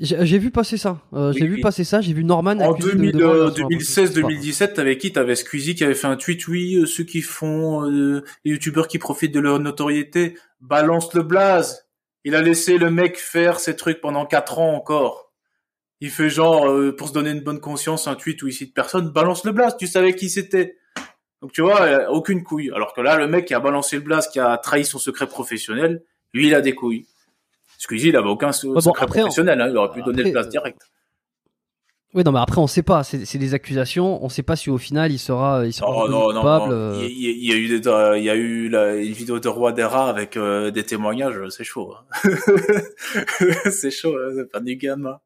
J'ai 0.00 0.38
vu 0.38 0.50
passer 0.50 0.76
ça. 0.76 1.00
Euh, 1.12 1.30
Oui, 1.32 1.38
j'ai 1.38 1.46
vu 1.46 1.60
passer 1.60 1.84
ça. 1.84 2.00
J'ai 2.00 2.12
vu 2.12 2.24
Norman 2.24 2.58
En 2.58 2.72
accusé 2.72 2.90
de- 2.90 2.96
2000, 2.96 3.12
de 3.12 3.24
vol 3.24 3.36
euh, 3.36 3.50
sur 3.54 3.66
un 3.66 3.68
2016-2017, 3.68 4.72
t'avais 4.74 4.98
qui 4.98 5.12
T'avais 5.12 5.36
Squeezie 5.36 5.74
qui 5.76 5.84
avait 5.84 5.94
fait 5.94 6.08
un 6.08 6.16
tweet, 6.16 6.48
oui, 6.48 6.76
euh, 6.76 6.86
ceux 6.86 7.04
qui 7.04 7.22
font, 7.22 7.88
euh, 7.88 8.24
les 8.44 8.52
youtubeurs 8.52 8.88
qui 8.88 8.98
profitent 8.98 9.32
de 9.34 9.40
leur 9.40 9.60
notoriété, 9.60 10.36
balance 10.60 11.14
le 11.14 11.22
blaze. 11.22 11.86
Il 12.24 12.34
a 12.34 12.42
laissé 12.42 12.76
le 12.78 12.90
mec 12.90 13.18
faire 13.18 13.60
ses 13.60 13.76
trucs 13.76 14.00
pendant 14.00 14.26
quatre 14.26 14.58
ans 14.58 14.74
encore. 14.74 15.32
Il 16.00 16.10
fait 16.10 16.28
genre, 16.28 16.68
euh, 16.68 16.94
pour 16.94 17.08
se 17.08 17.12
donner 17.12 17.30
une 17.30 17.42
bonne 17.42 17.60
conscience, 17.60 18.08
un 18.08 18.16
tweet 18.16 18.42
où 18.42 18.48
il 18.48 18.52
cite 18.52 18.74
personne, 18.74 19.10
balance 19.10 19.44
le 19.44 19.52
blaze, 19.52 19.76
tu 19.78 19.86
savais 19.86 20.14
qui 20.16 20.28
c'était. 20.28 20.76
Donc 21.40 21.52
tu 21.52 21.62
vois, 21.62 21.82
euh, 21.82 22.06
aucune 22.08 22.42
couille. 22.42 22.72
Alors 22.74 22.94
que 22.94 23.00
là, 23.00 23.16
le 23.16 23.28
mec 23.28 23.44
qui 23.44 23.54
a 23.54 23.60
balancé 23.60 23.96
le 23.96 24.02
blaze, 24.02 24.26
qui 24.28 24.40
a 24.40 24.56
trahi 24.58 24.84
son 24.84 24.98
secret 24.98 25.28
professionnel, 25.28 26.02
lui, 26.32 26.48
il 26.48 26.54
a 26.54 26.60
des 26.60 26.74
couilles. 26.74 27.06
Squeezie, 27.78 28.08
il 28.08 28.16
avait 28.16 28.28
aucun 28.28 28.52
se- 28.52 28.66
bon, 28.66 28.80
secret 28.80 29.04
après, 29.04 29.20
on- 29.20 29.24
professionnel, 29.24 29.60
hein, 29.60 29.68
il 29.70 29.76
aurait 29.76 29.90
pu 29.92 30.02
donner 30.02 30.20
après, 30.20 30.24
le 30.24 30.32
blaze 30.32 30.46
euh, 30.46 30.50
direct. 30.50 30.80
Oui, 32.14 32.22
non, 32.24 32.30
mais 32.30 32.38
après, 32.38 32.58
on 32.60 32.68
sait 32.68 32.84
pas. 32.84 33.02
C'est 33.02 33.38
des 33.38 33.54
accusations. 33.54 34.24
On 34.24 34.28
sait 34.28 34.44
pas 34.44 34.54
si 34.54 34.70
au 34.70 34.78
final 34.78 35.10
il 35.10 35.18
sera, 35.18 35.66
il 35.66 35.72
sera 35.72 35.90
Oh 35.90 36.08
non, 36.08 36.32
non, 36.32 36.40
coupable. 36.40 36.66
non. 36.72 36.72
euh. 36.72 37.06
Il, 37.10 37.20
y 37.20 37.26
a- 37.26 37.30
il 37.32 37.44
y 37.44 37.52
a 37.52 37.56
eu 37.56 37.80
des, 37.80 37.88
euh, 37.88 38.16
il 38.16 38.22
y 38.24 38.30
a 38.30 38.36
eu 38.36 38.68
la, 38.68 38.94
une 38.94 39.12
vidéo 39.12 39.40
de 39.40 39.48
Roi 39.48 39.72
des 39.72 39.82
rats 39.82 40.08
avec 40.08 40.36
euh, 40.36 40.70
des 40.70 40.84
témoignages, 40.84 41.40
c'est 41.50 41.64
chaud. 41.64 41.92
hein. 41.94 42.04
c'est 43.70 43.90
chaud, 43.90 44.14
hein, 44.16 44.30
c'est 44.36 44.50
pas 44.50 44.60
du 44.60 44.76
gamin. 44.76 45.18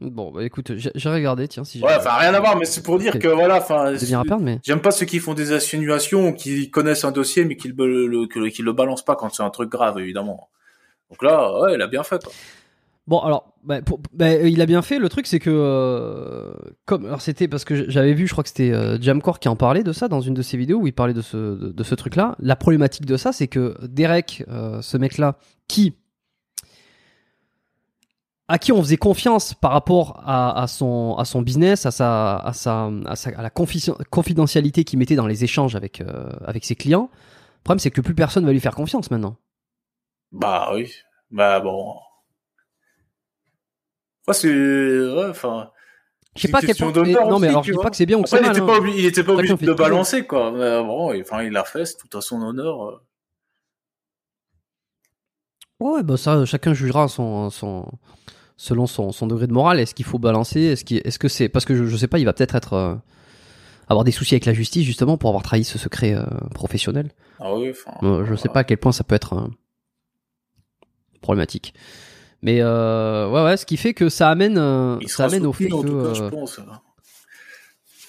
Bon, 0.00 0.32
bah 0.32 0.42
écoute, 0.44 0.72
j'ai 0.76 1.08
regardé, 1.08 1.46
tiens, 1.46 1.62
si 1.64 1.78
j'ai- 1.78 1.84
Ouais, 1.84 1.94
enfin 1.96 2.14
rien 2.18 2.34
à 2.34 2.40
voir, 2.40 2.56
mais 2.58 2.64
c'est 2.64 2.82
pour 2.82 2.98
dire 2.98 3.16
que 3.18 3.28
voilà, 3.28 3.58
enfin, 3.58 3.92
mais. 4.40 4.58
j'aime 4.64 4.80
pas 4.80 4.90
ceux 4.90 5.06
qui 5.06 5.20
font 5.20 5.34
des 5.34 5.52
insinuations, 5.52 6.32
qui 6.32 6.68
connaissent 6.70 7.04
un 7.04 7.12
dossier 7.12 7.44
mais 7.44 7.56
qui 7.56 7.68
le, 7.68 8.06
le, 8.08 8.26
qui 8.50 8.62
le 8.62 8.72
balancent 8.72 9.04
pas 9.04 9.14
quand 9.14 9.32
c'est 9.32 9.44
un 9.44 9.50
truc 9.50 9.70
grave, 9.70 9.98
évidemment. 10.00 10.50
Donc 11.10 11.22
là, 11.22 11.60
ouais, 11.60 11.74
il 11.74 11.82
a 11.82 11.86
bien 11.86 12.02
fait. 12.02 12.24
Bon, 13.06 13.18
alors, 13.18 13.52
bah, 13.64 13.80
bah, 14.14 14.26
euh, 14.26 14.48
il 14.48 14.62
a 14.62 14.66
bien 14.66 14.80
fait. 14.80 14.98
Le 14.98 15.10
truc, 15.10 15.26
c'est 15.26 15.38
que, 15.38 15.50
euh, 15.50 16.54
comme, 16.86 17.04
alors 17.04 17.20
c'était 17.20 17.48
parce 17.48 17.64
que 17.64 17.90
j'avais 17.90 18.14
vu, 18.14 18.26
je 18.26 18.32
crois 18.32 18.42
que 18.42 18.48
c'était 18.48 18.72
euh, 18.72 18.98
Jamcore 19.00 19.40
qui 19.40 19.48
en 19.48 19.56
parlait 19.56 19.82
de 19.82 19.92
ça 19.92 20.08
dans 20.08 20.22
une 20.22 20.32
de 20.32 20.40
ses 20.40 20.56
vidéos 20.56 20.78
où 20.78 20.86
il 20.86 20.94
parlait 20.94 21.12
de 21.12 21.20
ce, 21.20 21.94
truc-là. 21.94 22.34
La 22.38 22.56
problématique 22.56 23.04
de 23.04 23.18
ça, 23.18 23.32
c'est 23.32 23.46
que 23.46 23.76
Derek, 23.86 24.44
euh, 24.48 24.80
ce 24.80 24.96
mec-là, 24.96 25.36
qui, 25.68 25.94
à 28.48 28.58
qui 28.58 28.72
on 28.72 28.82
faisait 28.82 28.96
confiance 28.96 29.52
par 29.52 29.72
rapport 29.72 30.22
à, 30.24 30.66
son, 30.66 31.42
business, 31.42 31.84
à 31.84 31.90
sa, 31.90 32.36
à 32.38 32.54
sa, 32.54 32.86
à 32.86 33.42
la 33.42 33.50
confi- 33.50 33.92
confidentialité 34.08 34.84
qu'il 34.84 34.98
mettait 34.98 35.16
dans 35.16 35.26
les 35.26 35.44
échanges 35.44 35.76
avec, 35.76 36.02
avec 36.46 36.64
ses 36.64 36.74
clients. 36.74 37.10
Le 37.12 37.64
problème, 37.64 37.80
c'est 37.80 37.90
que 37.90 38.00
plus 38.00 38.14
personne 38.14 38.46
va 38.46 38.52
lui 38.52 38.60
faire 38.60 38.74
confiance 38.74 39.10
maintenant. 39.10 39.36
Bah 40.34 40.70
oui, 40.74 40.92
bah 41.30 41.60
bon. 41.60 41.94
Ouais, 44.26 44.34
c'est, 44.34 44.48
ouais, 44.48 45.28
enfin. 45.30 45.70
Je 46.34 46.42
sais 46.42 46.48
pas 46.48 46.60
quel 46.60 46.74
point. 46.74 46.90
Non, 46.90 47.38
mais 47.38 47.48
alors 47.48 47.62
je 47.62 47.70
dis 47.70 47.78
pas 47.78 47.90
que 47.90 47.96
c'est 47.96 48.04
bien 48.04 48.18
ou 48.18 48.24
que 48.24 48.28
c'est 48.28 48.40
mal. 48.40 48.50
était 48.50 48.60
hein. 48.60 48.66
pas 48.66 48.78
obligé, 48.78 48.98
il 48.98 49.06
était 49.06 49.22
pas 49.22 49.34
obligé 49.34 49.54
de 49.54 49.64
ce 49.64 49.70
balancer, 49.70 50.26
quoi. 50.26 50.50
Mais 50.50 50.82
bon, 50.82 51.20
enfin, 51.20 51.44
il 51.44 51.52
l'a 51.52 51.62
fait, 51.62 51.86
c'est 51.86 51.96
tout 51.96 52.18
à 52.18 52.20
son 52.20 52.42
honneur. 52.42 53.00
Ouais, 55.78 56.02
bah 56.02 56.16
ça, 56.16 56.44
chacun 56.44 56.74
jugera 56.74 57.06
son, 57.06 57.50
son, 57.50 57.86
selon 58.56 58.88
son, 58.88 59.12
son 59.12 59.28
degré 59.28 59.46
de 59.46 59.52
morale. 59.52 59.78
Est-ce 59.78 59.94
qu'il 59.94 60.04
faut 60.04 60.18
balancer? 60.18 60.60
Est-ce 60.62 60.84
qu'il- 60.84 61.00
est-ce 61.04 61.18
que 61.20 61.28
c'est 61.28 61.48
parce 61.48 61.64
que 61.64 61.76
je, 61.76 61.84
je 61.84 61.96
sais 61.96 62.08
pas, 62.08 62.18
il 62.18 62.24
va 62.24 62.32
peut-être 62.32 62.56
être 62.56 62.72
euh, 62.72 62.94
avoir 63.88 64.02
des 64.02 64.12
soucis 64.12 64.34
avec 64.34 64.46
la 64.46 64.54
justice 64.54 64.84
justement 64.84 65.16
pour 65.16 65.30
avoir 65.30 65.44
trahi 65.44 65.62
ce 65.62 65.78
secret 65.78 66.14
euh, 66.14 66.24
professionnel. 66.54 67.12
Ah 67.38 67.54
oui, 67.54 67.70
enfin. 67.70 67.96
Euh, 68.02 68.24
je 68.24 68.34
sais 68.34 68.48
pas 68.48 68.60
à 68.60 68.64
quel 68.64 68.78
point 68.78 68.92
ça 68.92 69.04
peut 69.04 69.14
être 69.14 69.34
euh, 69.34 69.46
problématique. 71.24 71.74
Mais 72.42 72.58
euh, 72.60 73.28
ouais, 73.30 73.42
ouais, 73.42 73.56
ce 73.56 73.64
qui 73.64 73.78
fait 73.78 73.94
que 73.94 74.10
ça 74.10 74.28
amène, 74.28 74.58
euh, 74.58 74.98
ça 75.06 75.24
amène 75.24 75.46
au 75.46 75.52
fait 75.52 75.68
que, 75.68 75.74
euh, 75.86 76.30
pense. 76.30 76.60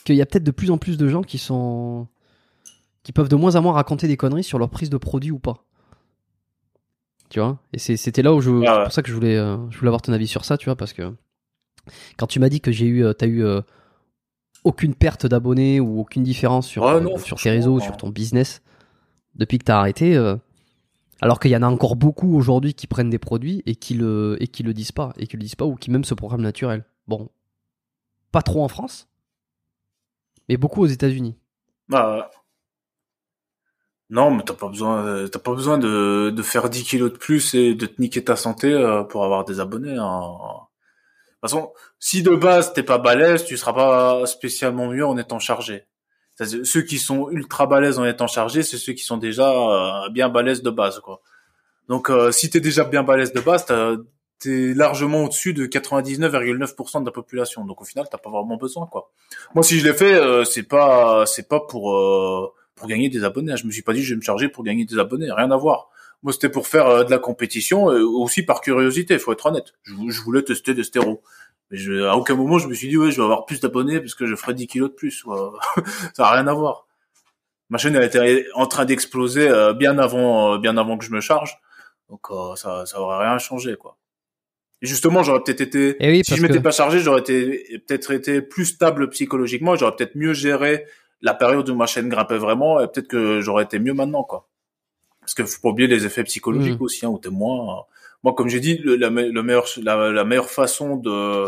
qu'il 0.03 0.15
y 0.15 0.21
a 0.21 0.25
peut-être 0.25 0.43
de 0.43 0.51
plus 0.51 0.71
en 0.71 0.77
plus 0.77 0.97
de 0.97 1.07
gens 1.07 1.23
qui 1.23 1.37
sont 1.37 2.07
qui 3.03 3.13
peuvent 3.13 3.29
de 3.29 3.35
moins 3.37 3.55
en 3.55 3.61
moins 3.61 3.73
raconter 3.73 4.07
des 4.07 4.17
conneries 4.17 4.43
sur 4.43 4.59
leur 4.59 4.69
prise 4.69 4.89
de 4.89 4.97
produit 4.97 5.31
ou 5.31 5.39
pas. 5.39 5.63
Tu 7.29 7.39
vois? 7.39 7.59
Et 7.71 7.79
c'était 7.79 8.21
là 8.21 8.33
où 8.33 8.41
je 8.41 8.51
ouais. 8.51 8.67
c'est 8.67 8.83
pour 8.83 8.91
ça 8.91 9.01
que 9.01 9.09
je 9.09 9.13
voulais 9.13 9.37
euh, 9.37 9.57
je 9.69 9.77
voulais 9.77 9.87
avoir 9.87 10.01
ton 10.01 10.11
avis 10.11 10.27
sur 10.27 10.43
ça, 10.43 10.57
tu 10.57 10.65
vois 10.65 10.75
parce 10.75 10.91
que 10.91 11.13
quand 12.17 12.27
tu 12.27 12.39
m'as 12.39 12.49
dit 12.49 12.59
que 12.59 12.73
j'ai 12.73 12.87
eu 12.87 13.05
t'as 13.17 13.27
eu 13.27 13.45
aucune 14.65 14.95
perte 14.95 15.25
d'abonnés 15.25 15.79
ou 15.79 16.01
aucune 16.01 16.23
différence 16.23 16.67
sur 16.67 16.83
Ouais, 16.83 16.99
non, 16.99 17.17
sur 17.17 17.39
tes 17.39 17.51
réseaux, 17.51 17.77
franchement, 17.77 17.93
sur 17.93 17.97
ton 17.97 18.09
business 18.09 18.61
depuis 19.35 19.59
que 19.59 19.63
t'as 19.63 19.79
arrêté 19.79 20.17
alors 21.21 21.39
qu'il 21.39 21.51
y 21.51 21.57
en 21.57 21.63
a 21.63 21.67
encore 21.67 21.95
beaucoup 21.95 22.35
aujourd'hui 22.35 22.73
qui 22.73 22.87
prennent 22.87 23.09
des 23.09 23.19
produits 23.19 23.63
et 23.65 23.75
qui 23.75 23.93
le 23.93 24.37
et 24.41 24.47
qui 24.47 24.63
le 24.63 24.73
disent 24.73 24.91
pas 24.91 25.13
et 25.17 25.27
qui 25.27 25.37
le 25.37 25.41
disent 25.43 25.55
pas 25.55 25.65
ou 25.65 25.75
qui 25.75 25.91
même 25.91 26.03
se 26.05 26.13
programment 26.13 26.43
naturel. 26.43 26.85
Bon, 27.07 27.29
pas 28.31 28.41
trop 28.41 28.63
en 28.63 28.67
France, 28.67 29.07
mais 30.49 30.57
beaucoup 30.57 30.81
aux 30.81 30.87
États-Unis. 30.87 31.37
Ah, 31.91 32.15
ouais. 32.17 32.23
Non, 34.09 34.29
mais 34.31 34.43
t'as 34.43 34.53
pas 34.53 34.67
besoin, 34.69 35.03
euh, 35.05 35.27
t'as 35.27 35.39
pas 35.39 35.53
besoin 35.55 35.77
de, 35.79 36.29
de 36.35 36.41
faire 36.43 36.69
10 36.69 36.83
kilos 36.83 37.11
de 37.11 37.17
plus 37.17 37.53
et 37.55 37.73
de 37.75 37.85
te 37.87 37.99
niquer 38.01 38.23
ta 38.23 38.35
santé 38.35 38.71
euh, 38.71 39.03
pour 39.03 39.23
avoir 39.25 39.45
des 39.45 39.59
abonnés. 39.59 39.97
hein. 39.97 40.37
De 41.41 41.49
toute 41.49 41.51
façon, 41.51 41.73
si 41.99 42.23
de 42.23 42.35
base 42.35 42.73
t'es 42.73 42.83
pas 42.83 42.97
balèze, 42.99 43.45
tu 43.45 43.57
seras 43.57 43.73
pas 43.73 44.25
spécialement 44.27 44.87
mieux 44.87 45.05
en 45.05 45.17
étant 45.17 45.39
chargé. 45.39 45.85
Ceux 46.37 46.81
qui 46.81 46.97
sont 46.97 47.29
ultra 47.29 47.65
balèzes 47.65 47.97
en 47.97 48.05
étant 48.05 48.27
chargés, 48.27 48.63
c'est 48.63 48.77
ceux 48.77 48.93
qui 48.93 49.03
sont 49.03 49.17
déjà 49.17 49.51
euh, 49.51 50.09
bien 50.09 50.29
balèzes 50.29 50.63
de 50.63 50.69
base, 50.69 50.99
quoi. 50.99 51.21
Donc, 51.87 52.09
euh, 52.09 52.31
si 52.31 52.49
t'es 52.49 52.59
déjà 52.59 52.83
bien 52.83 53.03
balèze 53.03 53.31
de 53.31 53.39
base, 53.39 53.65
t'es 54.39 54.73
largement 54.73 55.23
au-dessus 55.23 55.53
de 55.53 55.65
99,9% 55.65 57.01
de 57.01 57.05
la 57.05 57.11
population. 57.11 57.63
Donc, 57.63 57.81
au 57.81 57.85
final, 57.85 58.07
t'as 58.11 58.17
pas 58.17 58.29
vraiment 58.29 58.57
besoin, 58.57 58.85
quoi. 58.87 59.11
Moi, 59.53 59.63
si 59.63 59.79
je 59.79 59.87
l'ai 59.87 59.93
fait, 59.93 60.13
euh, 60.15 60.43
c'est 60.43 60.63
pas, 60.63 61.25
c'est 61.25 61.47
pas 61.47 61.61
pour 61.61 61.95
euh, 61.95 62.51
pour 62.75 62.87
gagner 62.87 63.09
des 63.09 63.23
abonnés. 63.23 63.55
Je 63.57 63.65
me 63.65 63.71
suis 63.71 63.81
pas 63.81 63.93
dit 63.93 64.03
je 64.03 64.13
vais 64.13 64.17
me 64.17 64.21
charger 64.21 64.49
pour 64.49 64.63
gagner 64.63 64.85
des 64.85 64.99
abonnés, 64.99 65.31
rien 65.31 65.51
à 65.51 65.57
voir. 65.57 65.89
Moi, 66.23 66.33
c'était 66.33 66.49
pour 66.49 66.67
faire 66.67 66.87
euh, 66.87 67.03
de 67.03 67.11
la 67.11 67.19
compétition, 67.19 67.89
euh, 67.91 68.03
aussi 68.03 68.43
par 68.43 68.61
curiosité. 68.61 69.17
Faut 69.19 69.31
être 69.31 69.45
honnête. 69.45 69.73
Je, 69.83 69.93
je 70.07 70.21
voulais 70.21 70.41
tester 70.41 70.73
des 70.73 70.83
stéros. 70.83 71.21
Mais 71.71 71.77
je, 71.77 72.03
à 72.03 72.15
aucun 72.15 72.35
moment 72.35 72.57
je 72.59 72.67
me 72.67 72.73
suis 72.73 72.87
dit 72.87 72.97
ouais, 72.97 73.11
je 73.11 73.17
vais 73.17 73.23
avoir 73.23 73.45
plus 73.45 73.59
d'abonnés 73.59 73.99
parce 73.99 74.13
que 74.15 74.25
je 74.27 74.35
ferai 74.35 74.53
10 74.53 74.67
kilos 74.67 74.89
de 74.89 74.95
plus. 74.95 75.23
Ça 76.13 76.27
a 76.27 76.31
rien 76.33 76.47
à 76.47 76.53
voir. 76.53 76.85
Ma 77.69 77.77
chaîne 77.79 77.95
elle 77.95 78.03
était 78.03 78.45
en 78.53 78.67
train 78.67 78.85
d'exploser 78.85 79.47
euh, 79.49 79.73
bien 79.73 79.97
avant, 79.97 80.53
euh, 80.53 80.57
bien 80.59 80.77
avant 80.77 80.97
que 80.97 81.05
je 81.05 81.11
me 81.11 81.21
charge. 81.21 81.57
Donc 82.09 82.21
euh, 82.29 82.55
ça, 82.55 82.85
ça 82.85 83.01
aurait 83.01 83.25
rien 83.27 83.37
changé 83.39 83.75
quoi. 83.75 83.97
Et 84.83 84.87
justement, 84.87 85.23
j'aurais 85.23 85.41
peut-être 85.41 85.61
été, 85.61 85.95
Eh 85.99 86.09
oui, 86.11 86.21
si 86.23 86.35
je 86.35 86.41
m'étais 86.43 86.57
que- 86.59 86.63
pas 86.63 86.69
chargé, 86.71 86.99
j'aurais 86.99 87.21
été 87.21 87.81
peut-être 87.87 88.11
été 88.11 88.41
plus 88.41 88.65
stable 88.65 89.09
psychologiquement. 89.09 89.73
et 89.73 89.77
J'aurais 89.77 89.95
peut-être 89.95 90.15
mieux 90.15 90.33
géré 90.33 90.85
la 91.21 91.33
période 91.33 91.67
où 91.69 91.75
ma 91.75 91.87
chaîne 91.87 92.09
grimpait 92.09 92.37
vraiment 92.37 92.79
et 92.79 92.87
peut-être 92.87 93.07
que 93.07 93.41
j'aurais 93.41 93.63
été 93.63 93.79
mieux 93.79 93.93
maintenant 93.93 94.23
quoi. 94.23 94.47
Parce 95.21 95.33
que 95.33 95.43
faut 95.45 95.61
pas 95.61 95.69
oublier 95.69 95.87
les 95.87 96.05
effets 96.05 96.23
psychologiques 96.25 96.79
Mm. 96.79 96.83
aussi, 96.83 97.05
hein, 97.05 97.09
où 97.09 97.17
t'es 97.17 97.29
moins. 97.31 97.85
Moi, 98.25 98.33
comme 98.33 98.49
j'ai 98.49 98.59
dit, 98.59 98.79
la, 98.83 99.09
me- 99.11 99.29
le 99.29 99.43
meilleur, 99.43 99.65
la, 99.83 100.11
la 100.11 100.25
meilleure 100.25 100.49
façon 100.49 100.97
de 100.97 101.47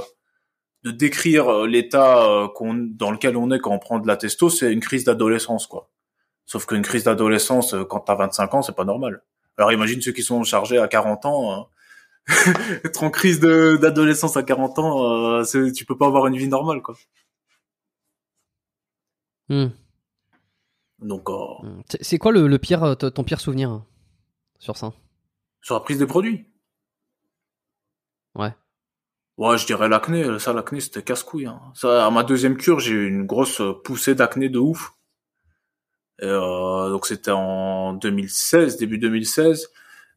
de 0.83 0.91
décrire 0.91 1.49
euh, 1.49 1.67
l'état 1.67 2.23
euh, 2.29 2.47
qu'on 2.47 2.75
dans 2.75 3.09
lequel 3.11 3.35
on 3.35 3.49
est 3.51 3.57
quand 3.59 3.71
on 3.73 3.79
prend 3.79 3.97
de 3.99 4.07
la 4.07 4.15
testo, 4.15 4.49
c'est 4.51 4.71
une 4.71 4.79
crise 4.79 5.03
d'adolescence 5.03 5.65
quoi. 5.65 5.89
Sauf 6.45 6.67
qu'une 6.67 6.83
crise 6.83 7.03
d'adolescence 7.05 7.73
euh, 7.73 7.83
quand 7.83 8.01
t'as 8.01 8.13
25 8.15 8.53
ans, 8.53 8.61
c'est 8.61 8.75
pas 8.75 8.85
normal. 8.85 9.23
Alors 9.57 9.71
imagine 9.71 9.99
ceux 10.01 10.11
qui 10.11 10.21
sont 10.21 10.43
chargés 10.43 10.77
à 10.77 10.87
40 10.87 11.25
ans. 11.25 11.67
euh, 12.29 12.33
être 12.85 13.01
en 13.03 13.09
crise 13.09 13.39
de- 13.39 13.77
d'adolescence 13.81 14.37
à 14.37 14.43
40 14.43 14.77
ans, 14.77 15.41
euh, 15.41 15.71
tu 15.75 15.83
peux 15.83 15.97
pas 15.97 16.05
avoir 16.05 16.27
une 16.27 16.37
vie 16.37 16.47
normale 16.47 16.83
quoi. 16.83 16.95
Hmm. 19.49 19.67
Donc 20.99 21.27
euh. 21.29 21.81
C'est- 22.01 22.19
quoi 22.19 22.31
le, 22.31 22.47
le 22.47 22.57
pire, 22.59 22.95
ton 22.97 23.23
pire 23.23 23.39
souvenir 23.41 23.81
sur 24.59 24.77
ça? 24.77 24.93
Sur 25.61 25.73
la 25.75 25.81
prise 25.81 25.97
des 25.97 26.05
produits? 26.07 26.45
Ouais. 28.35 28.53
Ouais, 29.37 29.57
je 29.57 29.65
dirais 29.65 29.87
l'acné. 29.89 30.39
Ça, 30.39 30.53
l'acné, 30.53 30.79
c'était 30.79 31.03
casse-couille. 31.03 31.45
Hein. 31.47 31.61
Ça, 31.75 32.05
à 32.05 32.09
ma 32.11 32.23
deuxième 32.23 32.57
cure, 32.57 32.79
j'ai 32.79 32.93
eu 32.93 33.07
une 33.07 33.25
grosse 33.25 33.61
poussée 33.83 34.15
d'acné 34.15 34.49
de 34.49 34.59
ouf. 34.59 34.93
Et, 36.19 36.25
euh, 36.25 36.89
donc 36.89 37.05
c'était 37.05 37.31
en 37.31 37.93
2016, 37.93 38.77
début 38.77 38.97
2016. 38.97 39.69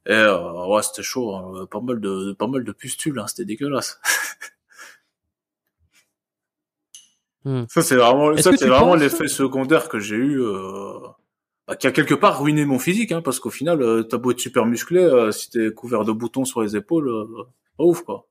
Et 0.06 0.12
euh, 0.12 0.66
ouais, 0.66 0.82
c'était 0.82 1.02
chaud. 1.02 1.34
hein. 1.34 1.66
Pas 1.70 1.80
mal 1.80 2.00
de, 2.00 2.32
pas 2.32 2.46
mal 2.46 2.64
de 2.64 2.72
pustules. 2.72 3.18
Hein. 3.18 3.26
C'était 3.26 3.44
dégueulasse. 3.44 4.00
Hmm. 7.44 7.64
Ça, 7.68 7.80
c'est 7.80 7.96
vraiment, 7.96 8.32
Est-ce 8.32 8.50
ça, 8.50 8.56
c'est 8.56 8.66
vraiment 8.68 8.92
penses- 8.92 9.00
l'effet 9.00 9.26
secondaire 9.28 9.88
que 9.88 9.98
j'ai 9.98 10.16
eu. 10.16 10.42
Euh, 10.42 10.98
bah, 11.66 11.74
qui 11.76 11.86
a 11.86 11.90
quelque 11.90 12.12
part 12.14 12.42
ruiné 12.42 12.66
mon 12.66 12.78
physique, 12.78 13.12
hein, 13.12 13.22
parce 13.22 13.40
qu'au 13.40 13.48
final, 13.48 13.80
euh, 13.80 14.02
t'as 14.02 14.18
beau 14.18 14.32
être 14.32 14.40
super 14.40 14.66
musclé, 14.66 15.00
euh, 15.00 15.30
si 15.32 15.48
t'es 15.48 15.72
couvert 15.72 16.04
de 16.04 16.12
boutons 16.12 16.44
sur 16.44 16.60
les 16.60 16.76
épaules, 16.76 17.08
euh, 17.08 17.24
pas 17.81 17.86
ouf 17.86 18.02
quoi. 18.02 18.28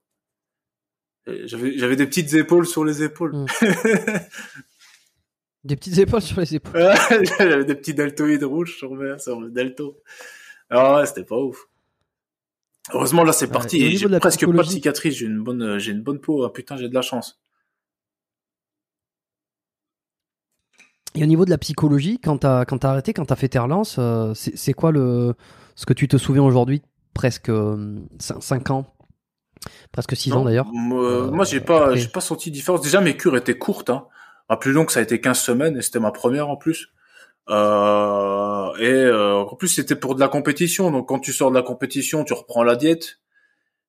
Et 1.26 1.48
J'avais, 1.48 1.76
j'avais 1.76 1.96
des 1.96 2.06
petites 2.06 2.32
épaules 2.34 2.66
sur 2.66 2.84
les 2.84 3.02
épaules. 3.02 3.34
Hmm. 3.34 3.46
Des 5.64 5.76
petites 5.76 5.98
épaules 5.98 6.22
sur 6.22 6.40
les 6.40 6.54
épaules. 6.54 6.80
J'avais 7.38 7.66
des 7.66 7.74
petits 7.74 7.92
deltoïdes 7.92 8.44
rouges 8.44 8.78
sur 8.78 8.94
mes, 8.94 9.18
sur 9.18 9.38
mes 9.40 9.50
deltos. 9.50 9.98
Ah 10.70 10.96
ouais, 10.96 11.06
c'était 11.06 11.24
pas 11.24 11.36
ouf. 11.36 11.68
Heureusement, 12.94 13.24
là, 13.24 13.32
c'est 13.32 13.44
Ouais, 13.46 13.52
parti. 13.52 13.98
J'ai 13.98 14.08
presque 14.20 14.46
pas 14.46 14.62
de 14.62 14.62
cicatrices. 14.62 15.16
J'ai 15.16 15.26
une 15.26 15.42
bonne, 15.42 15.62
euh, 15.62 15.78
j'ai 15.78 15.92
une 15.92 16.00
bonne 16.02 16.18
peau. 16.18 16.44
Ah, 16.44 16.52
putain, 16.52 16.78
j'ai 16.78 16.88
de 16.88 16.94
la 16.94 17.02
chance. 17.02 17.42
Et 21.14 21.22
au 21.22 21.26
niveau 21.26 21.44
de 21.44 21.50
la 21.50 21.58
psychologie, 21.58 22.18
quand 22.20 22.38
t'as 22.38 22.64
quand 22.64 22.78
t'as 22.78 22.90
arrêté, 22.92 23.12
quand 23.12 23.26
t'as 23.26 23.36
fait 23.36 23.48
tes 23.50 23.58
relances, 23.58 23.96
euh, 23.98 24.32
c'est 24.34 24.72
quoi 24.72 24.92
le 24.92 25.34
ce 25.74 25.84
que 25.84 25.92
tu 25.92 26.08
te 26.08 26.16
souviens 26.16 26.42
aujourd'hui, 26.44 26.80
presque 27.12 27.52
5 28.18 28.70
ans, 28.70 28.94
presque 29.92 30.16
6 30.16 30.32
ans 30.32 30.44
d'ailleurs 30.44 30.66
Moi, 30.72 31.04
Euh, 31.04 31.30
moi, 31.30 31.44
j'ai 31.44 31.60
pas, 31.60 31.94
j'ai 31.94 32.08
pas 32.08 32.20
senti 32.20 32.50
de 32.50 32.54
différence. 32.54 32.80
Déjà, 32.80 33.00
mes 33.00 33.16
cures 33.16 33.36
étaient 33.36 33.58
courtes. 33.58 33.90
Hein. 33.90 34.06
La 34.48 34.56
plus 34.56 34.72
longue, 34.72 34.90
ça 34.90 35.00
a 35.00 35.02
été 35.02 35.20
15 35.20 35.38
semaines 35.38 35.76
et 35.76 35.82
c'était 35.82 36.00
ma 36.00 36.10
première 36.10 36.48
en 36.48 36.56
plus. 36.56 36.88
Euh, 37.48 38.76
et 38.78 38.90
euh, 38.90 39.36
en 39.36 39.56
plus, 39.56 39.68
c'était 39.68 39.96
pour 39.96 40.14
de 40.14 40.20
la 40.20 40.28
compétition. 40.28 40.90
Donc, 40.90 41.08
quand 41.08 41.18
tu 41.18 41.32
sors 41.32 41.50
de 41.50 41.56
la 41.56 41.62
compétition, 41.62 42.24
tu 42.24 42.32
reprends 42.32 42.62
la 42.62 42.76
diète 42.76 43.20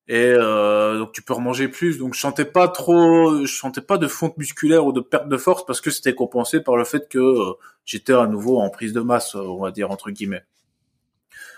et 0.08 0.34
euh, 0.36 0.98
donc 0.98 1.12
tu 1.12 1.22
peux 1.22 1.32
remanger 1.32 1.68
plus. 1.68 1.98
Donc, 1.98 2.14
je 2.14 2.20
sentais 2.20 2.44
pas 2.44 2.68
trop, 2.68 3.44
je 3.44 3.52
sentais 3.52 3.80
pas 3.80 3.98
de 3.98 4.08
fonte 4.08 4.36
musculaire 4.36 4.84
ou 4.84 4.92
de 4.92 5.00
perte 5.00 5.28
de 5.28 5.36
force 5.36 5.64
parce 5.64 5.80
que 5.80 5.90
c'était 5.90 6.14
compensé 6.14 6.60
par 6.60 6.76
le 6.76 6.84
fait 6.84 7.08
que 7.08 7.18
euh, 7.18 7.52
j'étais 7.84 8.12
à 8.12 8.26
nouveau 8.26 8.60
en 8.60 8.70
prise 8.70 8.92
de 8.92 9.00
masse, 9.00 9.34
euh, 9.34 9.40
on 9.40 9.62
va 9.62 9.70
dire 9.70 9.90
entre 9.90 10.10
guillemets. 10.10 10.44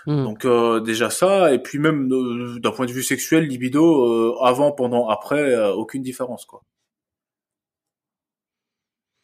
Hmm. 0.07 0.23
Donc 0.23 0.45
euh, 0.45 0.79
déjà 0.81 1.09
ça, 1.09 1.51
et 1.53 1.59
puis 1.59 1.79
même 1.79 2.11
euh, 2.11 2.59
d'un 2.59 2.71
point 2.71 2.85
de 2.85 2.91
vue 2.91 3.03
sexuel, 3.03 3.45
libido, 3.47 4.05
euh, 4.05 4.35
avant, 4.43 4.71
pendant, 4.71 5.07
après, 5.09 5.53
euh, 5.53 5.71
aucune 5.73 6.01
différence 6.03 6.45
quoi. 6.45 6.61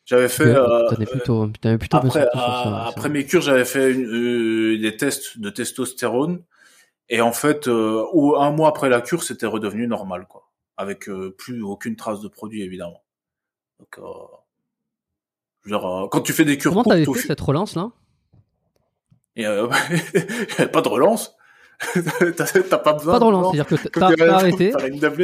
J'avais 0.05 0.29
fait 0.29 0.45
Ouais, 0.45 0.55
euh, 0.55 1.05
plutôt, 1.05 1.47
plutôt 1.77 1.99
bien 1.99 2.09
après, 2.09 2.27
à- 2.33 2.37
ça, 2.37 2.87
après 2.87 3.09
mes 3.09 3.25
cures, 3.25 3.41
j'avais 3.41 3.65
fait 3.65 3.91
une- 3.93 4.05
euh, 4.07 4.77
des 4.79 4.97
tests 4.97 5.39
de 5.39 5.49
testostérone, 5.49 6.43
et 7.09 7.21
en 7.21 7.31
fait, 7.31 7.67
euh, 7.67 8.03
ou 8.13 8.35
un 8.35 8.51
mois 8.51 8.69
après 8.69 8.89
la 8.89 9.01
cure, 9.01 9.23
c'était 9.23 9.45
redevenu 9.45 9.87
normal 9.87 10.25
quoi, 10.27 10.49
avec 10.77 11.07
euh, 11.09 11.33
plus 11.37 11.61
aucune 11.61 11.95
trace 11.95 12.19
de 12.21 12.27
produit 12.27 12.63
évidemment. 12.63 13.03
Donc 13.79 13.99
euh, 13.99 15.69
genre 15.69 16.03
euh, 16.03 16.07
quand 16.09 16.21
tu 16.21 16.33
fais 16.33 16.45
des 16.45 16.57
cures 16.57 16.71
Comment 16.71 16.83
t'avais 16.83 17.05
fait 17.05 17.19
cette 17.19 17.41
relance 17.41 17.75
là? 17.75 17.91
Et, 19.35 19.45
euh, 19.47 19.67
pas 20.73 20.81
de 20.81 20.87
relance. 20.87 21.35
t'as 21.95 22.77
pas 22.77 22.93
besoin 22.93 23.13
Pas 23.13 23.19
de 23.19 23.23
relance, 23.23 23.55
c'est-à-dire 23.55 23.65
que 23.65 23.75
t'as 23.99 24.35
arrêté. 24.35 24.71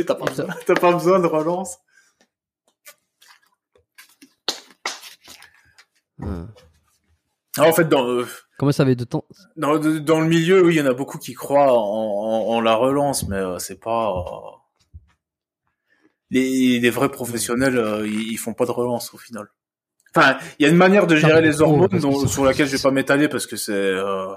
T'as 0.05 0.15
pas, 0.15 0.25
besoin- 0.25 0.47
t'as 0.65 0.73
pas 0.75 0.91
besoin 0.93 1.19
de 1.19 1.27
relance. 1.27 1.77
Ah, 7.59 7.67
en 7.67 7.73
fait, 7.73 7.85
dans, 7.89 8.07
euh, 8.07 8.25
Comment 8.57 8.71
ça 8.71 8.83
avait 8.83 8.95
de 8.95 9.03
temps? 9.03 9.25
dans, 9.55 9.77
dans 9.79 10.19
le 10.19 10.27
milieu, 10.27 10.63
oui, 10.63 10.75
il 10.75 10.77
y 10.77 10.81
en 10.81 10.85
a 10.85 10.93
beaucoup 10.93 11.17
qui 11.17 11.33
croient 11.33 11.73
en, 11.73 11.77
en, 11.79 12.55
en 12.55 12.61
la 12.61 12.75
relance, 12.75 13.27
mais 13.27 13.35
euh, 13.37 13.59
c'est 13.59 13.79
pas. 13.79 14.11
euh, 14.11 14.57
Les, 16.29 16.79
les 16.79 16.89
vrais 16.89 17.09
professionnels, 17.09 17.77
euh, 17.77 18.07
ils, 18.07 18.31
ils 18.33 18.37
font 18.37 18.53
pas 18.53 18.65
de 18.65 18.71
relance 18.71 19.13
au 19.13 19.17
final. 19.17 19.47
Enfin, 20.15 20.37
il 20.59 20.63
y 20.63 20.65
a 20.65 20.69
une 20.69 20.77
manière 20.77 21.05
de 21.07 21.15
gérer 21.15 21.41
les 21.41 21.61
hormones 21.61 21.87
dont- 22.01 22.27
sur 22.27 22.43
laquelle 22.45 22.67
je 22.67 22.75
vais 22.77 22.81
pas 22.81 22.91
m'étaler 22.91 23.27
parce 23.27 23.45
que 23.45 23.55
c'est 23.55 23.71
euh, 23.73 24.27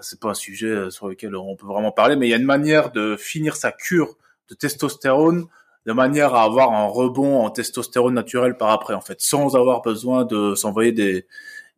c'est 0.00 0.18
pas 0.20 0.30
un 0.30 0.34
sujet 0.34 0.68
euh, 0.68 0.90
sur 0.90 1.08
lequel 1.08 1.36
on 1.36 1.54
peut 1.56 1.66
vraiment 1.66 1.92
parler, 1.92 2.16
mais 2.16 2.26
il 2.26 2.30
y 2.30 2.34
a 2.34 2.38
une 2.38 2.44
manière 2.46 2.92
de 2.92 3.16
finir 3.16 3.56
sa 3.56 3.72
cure 3.72 4.16
de 4.48 4.54
testostérone 4.54 5.46
de 5.84 5.92
manière 5.92 6.34
à 6.34 6.44
avoir 6.44 6.72
un 6.72 6.86
rebond 6.86 7.44
en 7.44 7.50
testostérone 7.50 8.14
naturel 8.14 8.56
par 8.56 8.70
après, 8.70 8.94
en 8.94 9.00
fait, 9.00 9.20
sans 9.20 9.56
avoir 9.56 9.82
besoin 9.82 10.24
de 10.24 10.54
s'envoyer 10.54 10.92
des, 10.92 11.26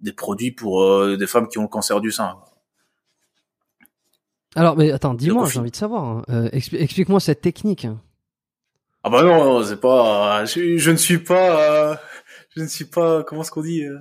des 0.01 0.13
produits 0.13 0.53
pour 0.53 0.83
euh, 0.83 1.17
des 1.17 1.27
femmes 1.27 1.49
qui 1.49 1.59
ont 1.59 1.63
le 1.63 1.69
cancer 1.69 2.01
du 2.01 2.13
sein. 2.13 2.37
Alors, 4.57 4.77
mais 4.77 4.93
attends, 4.93 5.15
dis-moi, 5.15 5.49
j'ai 5.49 5.59
envie 5.61 5.71
de 5.71 5.77
savoir. 5.77 6.05
hein. 6.05 6.23
Euh, 6.29 6.49
expli- 6.51 6.79
Explique-moi 6.81 7.19
cette 7.19 7.41
technique. 7.41 7.87
Ah 9.03 9.11
bah 9.11 9.23
non, 9.23 9.63
c'est 9.65 9.81
pas. 9.81 10.45
je, 10.45 10.79
je 10.79 10.91
ne 10.91 10.97
suis 10.97 11.19
pas. 11.19 12.01
Je 12.57 12.63
ne 12.63 12.69
suis 12.69 12.85
pas. 12.85 13.23
Comment 13.25 13.43
est-ce 13.43 13.51
qu'on 13.51 13.63
dit 13.63 13.85
euh, 13.85 13.99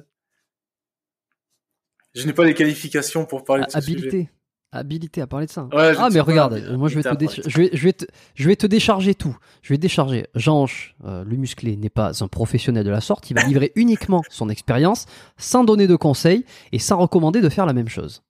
Je 2.14 2.26
n'ai 2.26 2.34
pas 2.34 2.46
les 2.46 2.54
qualifications 2.54 3.26
pour 3.26 3.44
parler 3.44 3.66
de 3.66 3.72
ce 3.72 3.82
sujet. 3.82 3.98
Habilité. 3.98 4.30
Habilité 4.72 5.22
à 5.22 5.28
parler 5.28 5.46
de 5.46 5.52
ça. 5.52 5.66
Ouais, 5.72 5.94
ah, 5.98 6.10
mais 6.12 6.20
regarde, 6.20 6.54
habilité 6.54 6.78
moi 6.78 6.90
je 6.90 6.96
vais, 7.00 7.04
te 7.04 7.16
dé- 7.16 7.28
je, 7.30 7.58
vais, 7.60 7.70
je, 7.74 7.84
vais 7.84 7.94
te, 7.94 8.06
je 8.34 8.48
vais 8.48 8.56
te 8.56 8.66
décharger 8.66 9.14
tout. 9.14 9.38
Je 9.62 9.72
vais 9.74 9.78
décharger. 9.78 10.26
Jean 10.34 10.66
euh, 11.06 11.24
le 11.24 11.38
musclé, 11.38 11.78
n'est 11.78 11.92
pas 11.92 12.24
un 12.24 12.28
professionnel 12.28 12.84
de 12.84 12.90
la 12.90 13.02
sorte. 13.02 13.30
Il 13.30 13.36
va 13.36 13.44
livrer 13.44 13.72
uniquement 13.76 14.24
son 14.30 14.50
expérience, 14.50 15.06
sans 15.38 15.64
donner 15.64 15.86
de 15.86 15.96
conseils 15.96 16.44
et 16.72 16.80
sans 16.80 16.98
recommander 16.98 17.42
de 17.42 17.50
faire 17.50 17.68
la 17.68 17.74
même 17.74 17.90
chose. 17.90 18.24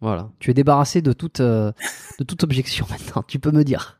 Voilà. 0.00 0.30
Tu 0.38 0.52
es 0.52 0.54
débarrassé 0.54 1.02
de 1.02 1.12
toute, 1.12 1.40
euh, 1.40 1.72
de 2.20 2.24
toute 2.24 2.44
objection 2.44 2.86
maintenant. 2.90 3.24
Tu 3.26 3.40
peux 3.40 3.50
me 3.50 3.64
dire. 3.64 3.97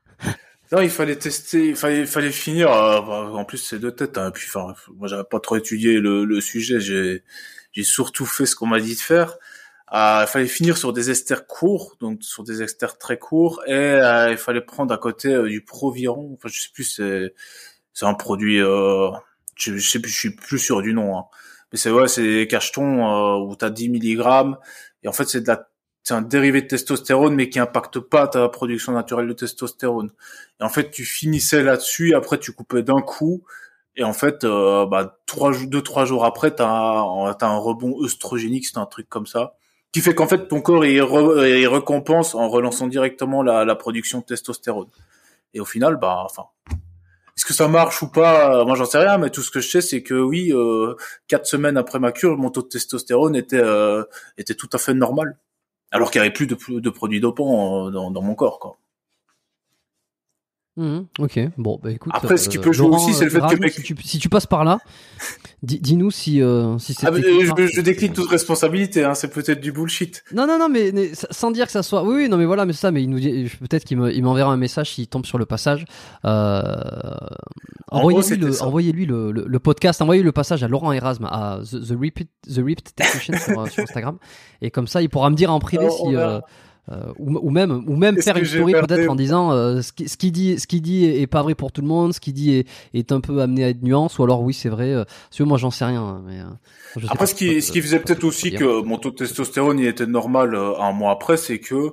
Non, 0.71 0.81
il 0.83 0.91
fallait 0.91 1.17
tester, 1.17 1.69
il 1.69 1.77
fallait, 1.77 2.01
il 2.01 2.07
fallait 2.07 2.31
finir. 2.31 2.71
euh, 2.71 3.01
en 3.33 3.45
plus, 3.45 3.59
c'est 3.59 3.79
deux 3.79 3.93
têtes. 3.93 4.19
Hein, 4.19 4.31
puis, 4.31 4.47
enfin, 4.49 4.75
moi, 4.97 5.09
j'avais 5.09 5.25
pas 5.25 5.41
trop 5.41 5.57
étudié 5.57 5.99
le, 5.99 6.25
le 6.25 6.41
sujet. 6.41 6.79
J'ai, 6.81 7.23
surtout 7.85 8.27
fait 8.27 8.45
ce 8.45 8.57
qu'on 8.57 8.67
m'a 8.67 8.81
dit 8.81 8.97
de 8.97 9.01
faire. 9.01 9.39
Euh, 9.95 10.23
il 10.23 10.27
fallait 10.27 10.47
finir 10.47 10.77
sur 10.77 10.93
des 10.93 11.11
esters 11.11 11.47
courts, 11.47 11.97
donc 12.01 12.23
sur 12.23 12.45
des 12.45 12.63
esters 12.63 12.99
très 12.99 13.19
courts, 13.19 13.63
et 13.67 13.73
euh, 13.73 14.31
il 14.31 14.37
fallait 14.37 14.61
prendre 14.61 14.93
à 14.93 14.99
côté 14.99 15.29
euh, 15.33 15.49
du 15.49 15.63
Proviron. 15.63 16.35
Enfin, 16.35 16.49
je 16.53 16.61
sais 16.61 16.69
plus, 16.75 16.85
c'est, 16.85 18.05
un 18.05 18.15
produit. 18.15 18.61
Euh, 18.61 19.11
je, 19.57 19.77
je 19.77 19.91
sais 19.91 20.01
plus, 20.01 20.11
je 20.11 20.19
suis 20.19 20.31
plus 20.35 20.59
sûr 20.59 20.83
du 20.83 20.93
nom. 20.93 21.17
Hein. 21.19 21.25
Mais 21.73 21.79
c'est 21.79 21.91
ouais, 21.91 22.09
c'est 22.09 22.23
des 22.23 22.47
cachetons 22.49 23.41
où 23.49 23.57
t'as 23.57 23.71
10 23.71 23.89
milligrammes, 23.89 24.59
et 25.03 25.09
en 25.09 25.13
fait, 25.13 25.25
c'est 25.29 25.41
de 25.41 25.49
la 25.49 25.69
c'est 26.09 26.15
un 26.15 26.23
dérivé 26.23 26.63
de 26.63 26.67
testostérone, 26.67 27.35
mais 27.35 27.51
qui 27.51 27.59
impacte 27.59 27.99
pas 27.99 28.27
ta 28.29 28.49
production 28.49 28.93
naturelle 28.93 29.29
de 29.29 29.35
testostérone. 29.35 30.11
Et 30.59 30.65
en 30.65 30.71
fait, 30.71 30.91
tu 30.91 31.05
finissais 31.05 31.63
là-dessus, 31.63 32.15
après 32.15 32.39
tu 32.39 32.53
coupais 32.53 32.83
d'un 32.83 33.03
coup, 33.03 33.43
et 33.95 34.05
en 34.05 34.15
fait, 34.15 34.45
euh, 34.45 34.87
bah, 34.87 35.19
trois, 35.27 35.53
deux, 35.67 35.83
trois 35.83 36.07
jours 36.07 36.25
après, 36.25 36.51
t'as 36.55 36.67
un, 36.67 37.35
t'as 37.35 37.49
un 37.49 37.59
rebond 37.59 38.03
œstrogénique, 38.03 38.67
c'est 38.67 38.79
un 38.79 38.87
truc 38.87 39.07
comme 39.11 39.27
ça, 39.27 39.57
qui 39.93 40.01
fait 40.01 40.15
qu'en 40.15 40.27
fait, 40.27 40.49
ton 40.49 40.63
corps, 40.63 40.87
il, 40.87 40.99
re- 41.03 41.67
récompense 41.67 42.35
en 42.35 42.49
relançant 42.49 42.87
directement 42.87 43.43
la, 43.43 43.67
la 43.67 43.75
production 43.75 44.21
de 44.21 44.25
testostérone. 44.25 44.89
Et 45.53 45.61
au 45.61 45.67
final, 45.67 45.97
bah, 45.97 46.23
enfin, 46.25 46.45
est-ce 47.37 47.45
que 47.45 47.53
ça 47.53 47.69
marche 47.69 48.01
ou 48.01 48.09
pas? 48.09 48.65
Moi, 48.65 48.77
j'en 48.77 48.87
sais 48.87 48.99
rien, 48.99 49.19
mais 49.19 49.29
tout 49.29 49.43
ce 49.43 49.51
que 49.51 49.61
je 49.61 49.69
sais, 49.69 49.83
c'est 49.83 50.03
que 50.03 50.15
oui, 50.15 50.53
euh, 50.55 50.95
quatre 51.27 51.45
semaines 51.45 51.77
après 51.77 51.99
ma 51.99 52.13
cure, 52.13 52.39
mon 52.39 52.49
taux 52.49 52.63
de 52.63 52.69
testostérone 52.69 53.37
était, 53.37 53.61
euh, 53.63 54.05
était 54.39 54.55
tout 54.55 54.71
à 54.73 54.79
fait 54.79 54.95
normal. 54.95 55.37
Alors 55.91 56.11
qu'il 56.11 56.21
n'y 56.21 56.27
avait 56.27 56.33
plus 56.33 56.47
de, 56.47 56.57
de 56.81 56.91
produits 56.91 57.21
dopants 57.21 57.89
euh, 57.89 57.91
dans, 57.91 58.11
dans 58.11 58.23
mon 58.23 58.35
corps, 58.35 58.59
quoi. 58.59 58.79
Mhm, 60.79 61.07
ok, 61.19 61.41
bon, 61.59 61.81
bah 61.83 61.91
écoute. 61.91 62.13
Après, 62.15 62.37
ce 62.37 62.49
qui 62.49 62.57
peut 62.59 62.71
jouer 62.73 62.87
Laurent, 62.87 63.05
aussi, 63.05 63.13
c'est 63.13 63.25
le 63.25 63.31
fait 63.31 63.41
que 63.41 63.61
mec- 63.61 63.73
si, 63.73 63.83
tu, 63.83 63.97
si 64.05 64.19
tu 64.21 64.29
passes 64.29 64.47
par 64.47 64.63
là, 64.65 64.79
dis- 65.65 65.81
dis-nous 65.81 66.13
si, 66.13 66.41
euh, 66.41 66.79
si 66.79 66.95
c'est. 66.95 67.05
Ah, 67.05 67.11
mais, 67.11 67.19
euh, 67.19 67.41
je, 67.57 67.67
je 67.67 67.81
décline 67.81 68.13
toute 68.13 68.31
responsabilité, 68.31 69.03
hein, 69.03 69.15
c'est 69.15 69.27
peut-être 69.29 69.61
du 69.61 69.73
bullshit. 69.73 70.23
Non, 70.33 70.47
non, 70.47 70.57
non, 70.57 70.69
mais, 70.69 70.93
mais 70.95 71.11
sans 71.15 71.51
dire 71.51 71.67
que 71.67 71.73
ça 71.73 71.83
soit. 71.83 72.05
Oui, 72.05 72.15
oui, 72.15 72.29
non, 72.29 72.37
mais 72.37 72.45
voilà, 72.45 72.65
mais 72.65 72.73
c'est 72.73 72.83
ça, 72.83 72.93
mais 72.93 73.03
il 73.03 73.11
nous 73.11 73.19
dit 73.19 73.51
peut-être 73.59 73.85
qu'il 73.85 73.97
me- 73.99 74.15
il 74.15 74.23
m'enverra 74.23 74.53
un 74.53 74.57
message 74.57 74.93
s'il 74.95 75.09
tombe 75.09 75.27
sur 75.27 75.37
le 75.39 75.47
passage. 75.47 75.85
Euh, 76.25 76.73
envoyez-lui 77.91 78.37
le, 78.37 78.53
ça. 78.53 78.67
envoyez-lui 78.67 79.07
le, 79.07 79.33
le, 79.33 79.45
le 79.47 79.59
podcast, 79.59 80.01
envoyez 80.03 80.23
le 80.23 80.33
passage 80.33 80.63
à 80.63 80.69
Laurent 80.69 80.93
Erasme 80.93 81.25
à 81.25 81.59
The, 81.69 81.89
The 81.89 81.97
Ripped, 81.99 82.29
The 82.47 82.59
Ripped 82.65 82.95
Technician 82.95 83.35
sur, 83.39 83.61
euh, 83.61 83.67
sur 83.67 83.83
Instagram, 83.83 84.19
et 84.63 84.71
comme 84.71 84.87
ça, 84.87 85.03
il 85.03 85.09
pourra 85.09 85.31
me 85.31 85.35
dire 85.35 85.53
en 85.53 85.59
privé 85.59 85.85
Alors, 85.87 85.97
si. 86.07 86.15
euh, 86.17 86.41
euh, 86.91 87.13
ou, 87.19 87.37
ou 87.37 87.51
même 87.51 87.85
ou 87.87 87.97
même 87.97 88.21
faire 88.23 88.37
une 88.37 88.45
story 88.45 88.73
peut-être 88.73 89.09
en 89.11 89.15
disant 89.17 89.53
euh, 89.53 89.83
ce 89.83 89.93
qui 89.93 90.09
ce 90.09 90.17
qui 90.17 90.31
dit 90.33 90.59
ce 90.59 90.67
qui 90.67 90.81
dit 90.81 91.05
est 91.05 91.27
pas 91.27 91.43
vrai 91.43 91.55
pour 91.55 91.71
tout 91.73 91.81
le 91.83 91.87
monde 91.87 92.15
ce 92.15 92.21
qui 92.21 92.33
dit 92.33 92.55
est, 92.55 92.67
est 92.95 93.13
un 93.13 93.21
peu 93.21 93.41
amené 93.43 93.65
à 93.65 93.69
être 93.69 93.83
nuance 93.83 94.19
ou 94.19 94.25
alors 94.25 94.43
oui 94.43 94.55
c'est 94.55 94.69
vrai 94.71 94.93
euh, 94.95 95.05
que 95.37 95.43
moi 95.43 95.59
j'en 95.59 95.71
sais 95.71 95.85
rien 95.85 96.03
hein, 96.03 96.23
mais 96.27 96.41
euh, 96.41 96.45
je 96.97 97.01
sais 97.01 97.07
Après, 97.13 97.19
pas 97.19 97.27
ce 97.27 97.35
qui, 97.35 97.61
ce 97.61 97.73
qui 97.73 97.83
faisait 97.83 97.99
peux 97.99 98.05
pas 98.05 98.07
peut-être 98.15 98.25
aussi 98.25 98.51
dire. 98.51 98.61
que 98.61 98.83
mon 98.83 98.97
taux 98.99 99.11
de 99.11 99.17
testostérone 99.17 99.79
il 99.79 99.87
était 99.87 100.07
normal 100.07 100.55
euh, 100.55 100.79
un 100.79 100.93
mois 100.93 101.13
après, 101.13 101.37
c'est 101.37 101.59
que 101.61 101.93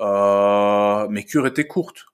euh, 0.00 1.08
mes 1.08 1.24
cures 1.24 1.46
étaient 1.46 1.66
courtes. 1.66 2.06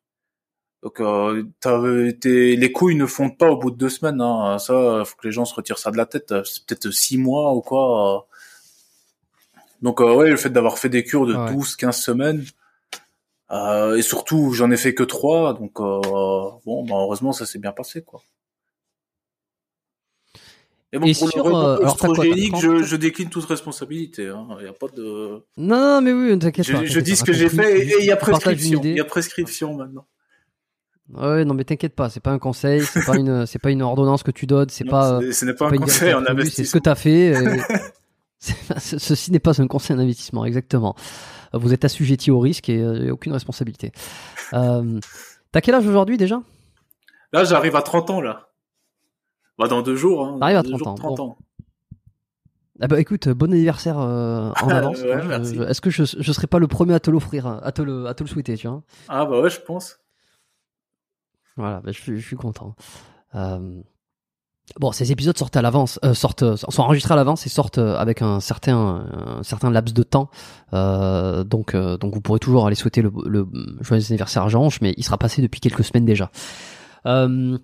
Donc, 0.82 1.00
euh, 1.00 1.44
t'avais 1.60 2.08
été- 2.10 2.56
les 2.56 2.72
couilles 2.72 2.96
ne 2.96 3.06
fondent 3.06 3.36
pas 3.38 3.50
au 3.50 3.56
bout 3.58 3.70
de 3.70 3.76
deux 3.76 3.88
semaines. 3.88 4.20
Hein. 4.20 4.58
Ça, 4.58 5.02
faut 5.04 5.16
que 5.16 5.26
les 5.26 5.32
gens 5.32 5.44
se 5.44 5.54
retirent 5.54 5.78
ça 5.78 5.90
de 5.90 5.96
la 5.96 6.06
tête. 6.06 6.32
C'est 6.44 6.64
peut-être 6.66 6.90
six 6.90 7.18
mois 7.18 7.54
ou 7.54 7.60
quoi. 7.60 8.26
Donc, 9.82 10.00
euh, 10.00 10.14
ouais, 10.14 10.30
le 10.30 10.36
fait 10.36 10.50
d'avoir 10.50 10.78
fait 10.78 10.88
des 10.88 11.04
cures 11.04 11.26
de 11.26 11.34
Ouais. 11.34 11.52
12, 11.52 11.76
15 11.76 11.96
semaines. 12.00 12.44
Euh, 13.52 13.96
et 13.96 14.02
surtout, 14.02 14.52
j'en 14.52 14.70
ai 14.70 14.76
fait 14.76 14.94
que 14.94 15.02
trois. 15.04 15.54
Donc, 15.54 15.78
euh, 15.80 16.00
bon, 16.64 16.84
bah, 16.84 16.94
heureusement, 16.96 17.32
ça 17.32 17.46
s'est 17.46 17.58
bien 17.58 17.72
passé, 17.72 18.02
quoi. 18.02 18.20
Et 20.92 20.98
bon, 20.98 21.06
Et 21.06 21.14
pour 21.14 21.30
sur, 21.30 21.48
le 21.48 21.54
euh, 21.54 21.76
alors, 21.78 21.96
quoi, 21.98 22.14
30? 22.14 22.60
je, 22.60 22.82
je 22.84 22.96
décline 22.96 23.28
toute 23.28 23.44
responsabilité. 23.44 24.28
hein. 24.28 24.46
Il 24.60 24.64
y 24.64 24.68
a 24.68 24.72
pas 24.72 24.86
de. 24.88 25.42
non 25.56 25.76
non 25.78 26.00
mais 26.00 26.12
oui 26.12 26.38
t'inquiète 26.38 26.64
Je, 26.64 26.72
pas 26.72 26.84
je 26.84 27.00
dis 27.00 27.16
ce 27.16 27.24
que 27.24 27.32
j'ai 27.32 27.48
fait 27.48 27.80
et 27.80 27.96
il 28.00 28.06
y 28.06 28.12
a 28.12 28.16
prescription. 28.16 28.80
Il 28.82 28.94
y 28.94 29.00
a 29.00 29.04
prescription 29.04 29.74
maintenant. 29.74 30.06
Ouais, 31.12 31.44
non, 31.44 31.54
mais 31.54 31.64
t'inquiète 31.64 31.94
pas, 31.94 32.08
c'est 32.08 32.20
pas 32.20 32.30
un 32.32 32.38
conseil, 32.38 32.82
c'est 32.84 33.04
pas 33.04 33.16
une, 33.18 33.46
c'est 33.46 33.58
pas 33.60 33.70
une 33.70 33.82
ordonnance 33.82 34.22
que 34.22 34.30
tu 34.30 34.46
donnes, 34.46 34.68
c'est 34.70 34.84
pas, 34.84 35.20
ce 35.32 35.44
n'est- 35.44 35.54
pas 35.54 35.66
un 35.68 35.76
conseil 35.76 36.12
absolue, 36.12 36.50
C'est 36.50 36.64
ce 36.64 36.72
que 36.72 36.78
t'as 36.78 36.94
fait. 36.94 37.34
Ceci 38.78 39.32
n'est 39.32 39.38
pas 39.38 39.60
un 39.60 39.66
conseil 39.66 39.96
d'investissement, 39.96 40.44
exactement. 40.44 40.94
Vous 41.52 41.72
êtes 41.72 41.84
assujetti 41.84 42.30
au 42.30 42.38
risque 42.40 42.68
et 42.68 42.80
euh, 42.82 43.12
aucune 43.12 43.32
responsabilité. 43.32 43.92
Euh, 44.52 45.00
T'as 45.52 45.60
quel 45.60 45.74
âge 45.74 45.86
aujourd'hui 45.86 46.16
déjà? 46.18 46.42
Là, 47.32 47.44
j'arrive 47.44 47.76
à 47.76 47.82
30 47.82 48.10
ans 48.10 48.20
là. 48.20 48.48
Bah 49.58 49.68
dans 49.68 49.80
deux 49.82 49.96
jours. 49.96 50.24
Hein. 50.26 50.36
T'arrives 50.38 50.56
à 50.58 50.62
Deux 50.62 50.70
30 50.70 50.78
jours, 50.78 50.88
ans, 50.88 50.94
30 50.94 51.16
bon. 51.16 51.22
ans. 51.24 51.38
Ah 52.80 52.88
bah 52.88 53.00
écoute, 53.00 53.28
bon 53.28 53.50
anniversaire 53.52 53.98
euh, 53.98 54.50
en 54.62 54.68
avance. 54.68 55.00
Ouais, 55.00 55.12
hein. 55.14 55.42
Est-ce 55.42 55.80
que 55.80 55.88
je, 55.88 56.04
je 56.04 56.32
serais 56.32 56.46
pas 56.46 56.58
le 56.58 56.66
premier 56.66 56.92
à 56.92 57.00
te 57.00 57.10
l'offrir, 57.10 57.46
à 57.46 57.72
te 57.72 57.80
le, 57.80 58.06
à 58.06 58.12
te 58.14 58.22
le 58.22 58.28
souhaiter, 58.28 58.56
tu 58.56 58.68
vois? 58.68 58.82
Ah 59.08 59.24
bah 59.24 59.40
ouais, 59.40 59.48
je 59.48 59.60
pense. 59.60 59.98
Voilà, 61.56 61.80
bah, 61.80 61.90
je, 61.90 61.98
suis, 62.00 62.20
je 62.20 62.26
suis 62.26 62.36
content. 62.36 62.74
Euh, 63.34 63.80
Bon, 64.80 64.92
ces 64.92 65.12
épisodes 65.12 65.38
sortent 65.38 65.56
à 65.56 65.62
l'avance, 65.62 65.98
euh, 66.04 66.12
sortent, 66.12 66.42
euh, 66.42 66.56
sont 66.56 66.82
enregistrés 66.82 67.14
à 67.14 67.16
l'avance 67.16 67.46
et 67.46 67.48
sortent 67.48 67.78
euh, 67.78 67.96
avec 67.96 68.20
un 68.20 68.40
certain, 68.40 69.06
un 69.38 69.42
certain 69.42 69.70
laps 69.70 69.94
de 69.94 70.02
temps. 70.02 70.28
Euh, 70.74 71.44
donc, 71.44 71.74
euh, 71.74 71.96
donc 71.96 72.12
vous 72.14 72.20
pourrez 72.20 72.40
toujours 72.40 72.66
aller 72.66 72.74
souhaiter 72.74 73.00
le, 73.00 73.10
le 73.26 73.46
joyeux 73.80 74.04
anniversaire 74.10 74.42
à 74.42 74.48
Jean, 74.48 74.68
mais 74.82 74.92
il 74.96 75.04
sera 75.04 75.18
passé 75.18 75.40
depuis 75.40 75.60
quelques 75.60 75.84
semaines 75.84 76.04
déjà. 76.04 76.30
Euh, 77.06 77.56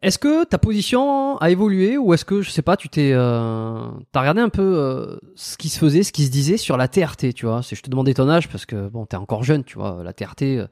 Est-ce 0.00 0.18
que 0.18 0.44
ta 0.44 0.58
position 0.58 1.36
a 1.38 1.50
évolué 1.50 1.98
ou 1.98 2.14
est-ce 2.14 2.24
que 2.24 2.40
je 2.40 2.50
sais 2.50 2.62
pas, 2.62 2.76
tu 2.76 2.88
t'es, 2.88 3.10
t'as 3.12 4.20
regardé 4.20 4.40
un 4.40 4.48
peu 4.48 5.18
ce 5.34 5.56
qui 5.56 5.68
se 5.68 5.78
faisait, 5.78 6.02
ce 6.04 6.12
qui 6.12 6.24
se 6.24 6.30
disait 6.30 6.56
sur 6.56 6.76
la 6.76 6.86
TRT, 6.88 7.34
tu 7.34 7.46
vois? 7.46 7.62
C'est 7.62 7.76
je 7.76 7.82
te 7.82 7.90
demandais 7.90 8.14
ton 8.14 8.28
âge 8.28 8.48
parce 8.48 8.64
que 8.64 8.88
bon, 8.88 9.06
t'es 9.06 9.16
encore 9.16 9.42
jeune, 9.42 9.64
tu 9.64 9.76
vois. 9.76 10.02
La 10.04 10.12
TRT, 10.12 10.66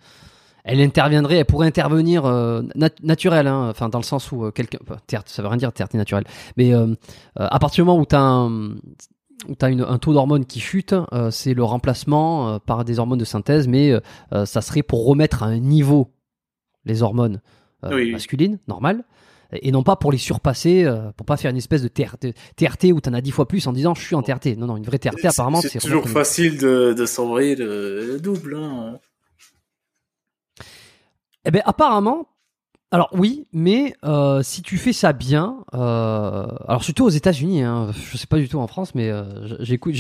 elle 0.65 0.81
interviendrait, 0.81 1.37
elle 1.37 1.45
pourrait 1.45 1.66
intervenir 1.66 2.24
euh, 2.27 2.62
nat- 2.74 2.91
hein, 3.03 3.69
enfin 3.70 3.89
dans 3.89 3.99
le 3.99 4.05
sens 4.05 4.31
où 4.32 4.45
euh, 4.45 4.51
quelqu'un, 4.51 4.78
enfin, 4.82 4.97
TRT, 5.07 5.28
ça 5.28 5.43
veut 5.43 5.49
rien 5.49 5.57
dire 5.57 5.73
TRT 5.73 5.95
naturelle, 5.95 6.24
mais 6.57 6.74
euh, 6.74 6.87
euh, 6.87 6.95
à 7.37 7.59
partir 7.59 7.85
du 7.85 7.89
moment 7.89 8.01
où 8.01 8.07
t'as 8.07 8.20
un, 8.20 8.70
où 9.49 9.55
t'as 9.59 9.70
une- 9.70 9.81
un 9.89 9.99
taux 9.99 10.12
d'hormones 10.12 10.45
qui 10.45 10.61
chute, 10.61 10.95
euh, 11.12 11.31
c'est 11.31 11.55
le 11.55 11.65
remplacement 11.65 12.49
euh, 12.55 12.59
par 12.59 12.85
des 12.85 12.99
hormones 12.99 13.19
de 13.19 13.24
synthèse, 13.24 13.69
mais 13.69 13.93
ça 14.45 14.61
serait 14.61 14.82
pour 14.82 15.07
remettre 15.07 15.43
à 15.43 15.47
un 15.47 15.59
niveau 15.59 16.12
les 16.85 17.03
hormones 17.03 17.41
euh, 17.85 17.95
Oui. 17.95 18.12
masculines, 18.12 18.59
normales, 18.69 19.05
et 19.53 19.73
non 19.73 19.82
pas 19.82 19.97
pour 19.97 20.12
les 20.12 20.19
surpasser, 20.19 20.85
euh, 20.85 21.11
pour 21.16 21.27
pas 21.27 21.37
faire 21.37 21.51
une 21.51 21.57
espèce 21.57 21.82
de 21.82 21.89
TRT, 21.89 22.35
TRT 22.57 22.93
où 22.93 23.01
t'en 23.01 23.12
as 23.15 23.20
dix 23.20 23.32
fois 23.32 23.49
plus 23.49 23.66
en 23.66 23.73
disant 23.73 23.95
je 23.95 24.03
suis 24.03 24.15
en 24.15 24.23
TRT. 24.23 24.57
Non, 24.57 24.66
non, 24.66 24.77
une 24.77 24.85
vraie 24.85 24.99
TRT 24.99 25.24
apparemment 25.27 25.61
c'est 25.61 25.78
toujours 25.81 26.09
facile 26.09 26.57
de, 26.59 26.93
de 26.97 27.07
s'envoyer 27.07 27.57
le, 27.57 28.07
le 28.07 28.20
double. 28.20 28.57
Hein. 28.57 28.99
Eh 31.47 31.51
ben 31.51 31.62
apparemment, 31.65 32.29
alors 32.93 33.09
oui, 33.12 33.47
mais 33.53 33.95
euh, 34.05 34.43
si 34.43 34.62
tu 34.62 34.77
fais 34.77 34.93
ça 34.93 35.12
bien, 35.12 35.65
euh, 35.75 36.47
alors 36.67 36.83
surtout 36.83 37.05
aux 37.05 37.11
États-Unis, 37.11 37.62
hein, 37.62 37.93
je 37.93 38.17
sais 38.17 38.27
pas 38.27 38.39
du 38.39 38.49
tout 38.49 38.59
en 38.59 38.67
France, 38.67 38.97
mais 38.97 39.09
euh, 39.09 39.25
j'écoute, 39.61 39.95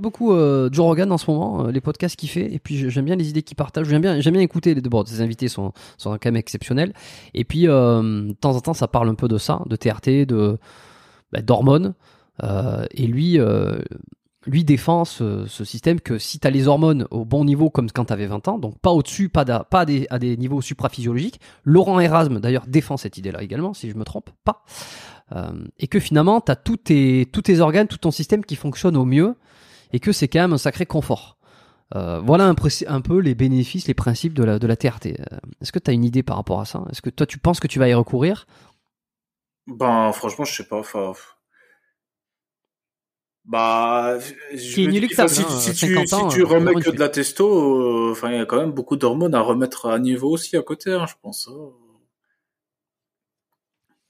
beaucoup 0.00 0.32
Joe 0.32 0.84
Rogan 0.84 1.12
en 1.12 1.18
ce 1.18 1.30
moment, 1.30 1.68
les 1.68 1.80
podcasts 1.80 2.16
qu'il 2.16 2.28
fait, 2.28 2.52
et 2.52 2.58
puis 2.58 2.90
j'aime 2.90 3.04
bien 3.04 3.14
les 3.14 3.30
idées 3.30 3.44
qu'il 3.44 3.56
partage, 3.56 3.86
j'aime 3.86 4.02
bien, 4.02 4.20
j'aime 4.20 4.32
bien 4.32 4.42
écouter 4.42 4.74
les 4.74 4.80
deux. 4.80 4.90
Bon, 4.90 5.06
ses 5.06 5.20
invités 5.20 5.46
sont 5.46 5.72
quand 6.02 6.24
même 6.24 6.36
exceptionnels, 6.36 6.92
et 7.34 7.44
puis 7.44 7.62
de 7.62 8.32
temps 8.40 8.56
en 8.56 8.60
temps 8.60 8.74
ça 8.74 8.88
parle 8.88 9.08
un 9.08 9.14
peu 9.14 9.28
de 9.28 9.38
ça, 9.38 9.62
de 9.66 9.76
TRT, 9.76 10.26
de 10.26 10.58
bah, 11.32 11.40
d'hormones, 11.40 11.94
et 12.42 13.06
lui. 13.06 13.38
Lui 14.46 14.64
défend 14.64 15.04
ce, 15.04 15.46
système 15.46 16.00
que 16.00 16.18
si 16.18 16.38
tu 16.38 16.46
as 16.46 16.50
les 16.50 16.68
hormones 16.68 17.06
au 17.10 17.24
bon 17.24 17.44
niveau 17.44 17.70
comme 17.70 17.90
quand 17.90 18.06
tu 18.06 18.12
avais 18.12 18.26
20 18.26 18.48
ans, 18.48 18.58
donc 18.58 18.78
pas 18.78 18.90
au-dessus, 18.90 19.28
pas, 19.28 19.44
à, 19.72 19.84
des, 19.84 20.36
niveaux 20.36 20.60
supraphysiologiques, 20.60 21.40
Laurent 21.64 22.00
Erasme 22.00 22.40
d'ailleurs 22.40 22.66
défend 22.66 22.96
cette 22.96 23.18
idée-là 23.18 23.42
également, 23.42 23.74
si 23.74 23.90
je 23.90 23.96
me 23.96 24.04
trompe 24.04 24.30
pas, 24.44 24.64
Euh, 25.32 25.52
et 25.78 25.88
que 25.88 26.00
finalement 26.00 26.42
tu 26.42 26.52
as 26.52 26.56
tous 26.56 26.76
tes, 26.76 27.60
organes, 27.60 27.88
tout 27.88 27.96
ton 27.96 28.10
système 28.10 28.44
qui 28.44 28.56
fonctionne 28.56 28.94
au 28.96 29.06
mieux, 29.06 29.36
et 29.92 29.98
que 29.98 30.12
c'est 30.12 30.28
quand 30.28 30.40
même 30.40 30.52
un 30.52 30.58
sacré 30.58 30.84
confort. 30.86 31.38
Euh, 31.94 32.20
voilà 32.20 32.46
un, 32.46 33.00
peu 33.00 33.18
les 33.18 33.34
bénéfices, 33.34 33.86
les 33.86 33.94
principes 33.94 34.34
de 34.34 34.44
la, 34.44 34.76
TRT. 34.76 35.06
Euh, 35.06 35.38
Est-ce 35.60 35.72
que 35.72 35.78
tu 35.78 35.90
as 35.90 35.94
une 35.94 36.04
idée 36.04 36.22
par 36.22 36.36
rapport 36.36 36.60
à 36.60 36.64
ça? 36.64 36.84
Est-ce 36.90 37.00
que 37.00 37.10
toi 37.10 37.26
tu 37.26 37.38
penses 37.38 37.60
que 37.60 37.68
tu 37.68 37.78
vas 37.78 37.88
y 37.88 37.94
recourir? 37.94 38.46
Ben, 39.66 40.12
franchement, 40.12 40.44
je 40.44 40.54
sais 40.54 40.68
pas. 40.68 40.82
Bah, 43.44 44.18
je 44.54 44.80
est 44.80 44.86
dis, 44.88 45.08
enfin, 45.12 45.28
si, 45.28 45.42
hein, 45.42 45.48
si 45.48 45.74
tu, 45.74 45.94
50 45.94 46.30
si 46.30 46.36
tu 46.36 46.42
euh, 46.42 46.46
remets 46.46 46.74
que 46.74 46.90
de 46.90 46.98
la 46.98 47.10
testo, 47.10 48.08
euh, 48.08 48.12
enfin, 48.12 48.30
il 48.30 48.38
y 48.38 48.40
a 48.40 48.46
quand 48.46 48.56
même 48.56 48.72
beaucoup 48.72 48.96
d'hormones 48.96 49.34
à 49.34 49.40
remettre 49.40 49.86
à 49.86 49.98
niveau 49.98 50.30
aussi 50.30 50.56
à 50.56 50.62
côté, 50.62 50.92
hein, 50.92 51.06
je 51.06 51.14
pense. 51.20 51.48
hein. 51.48 51.70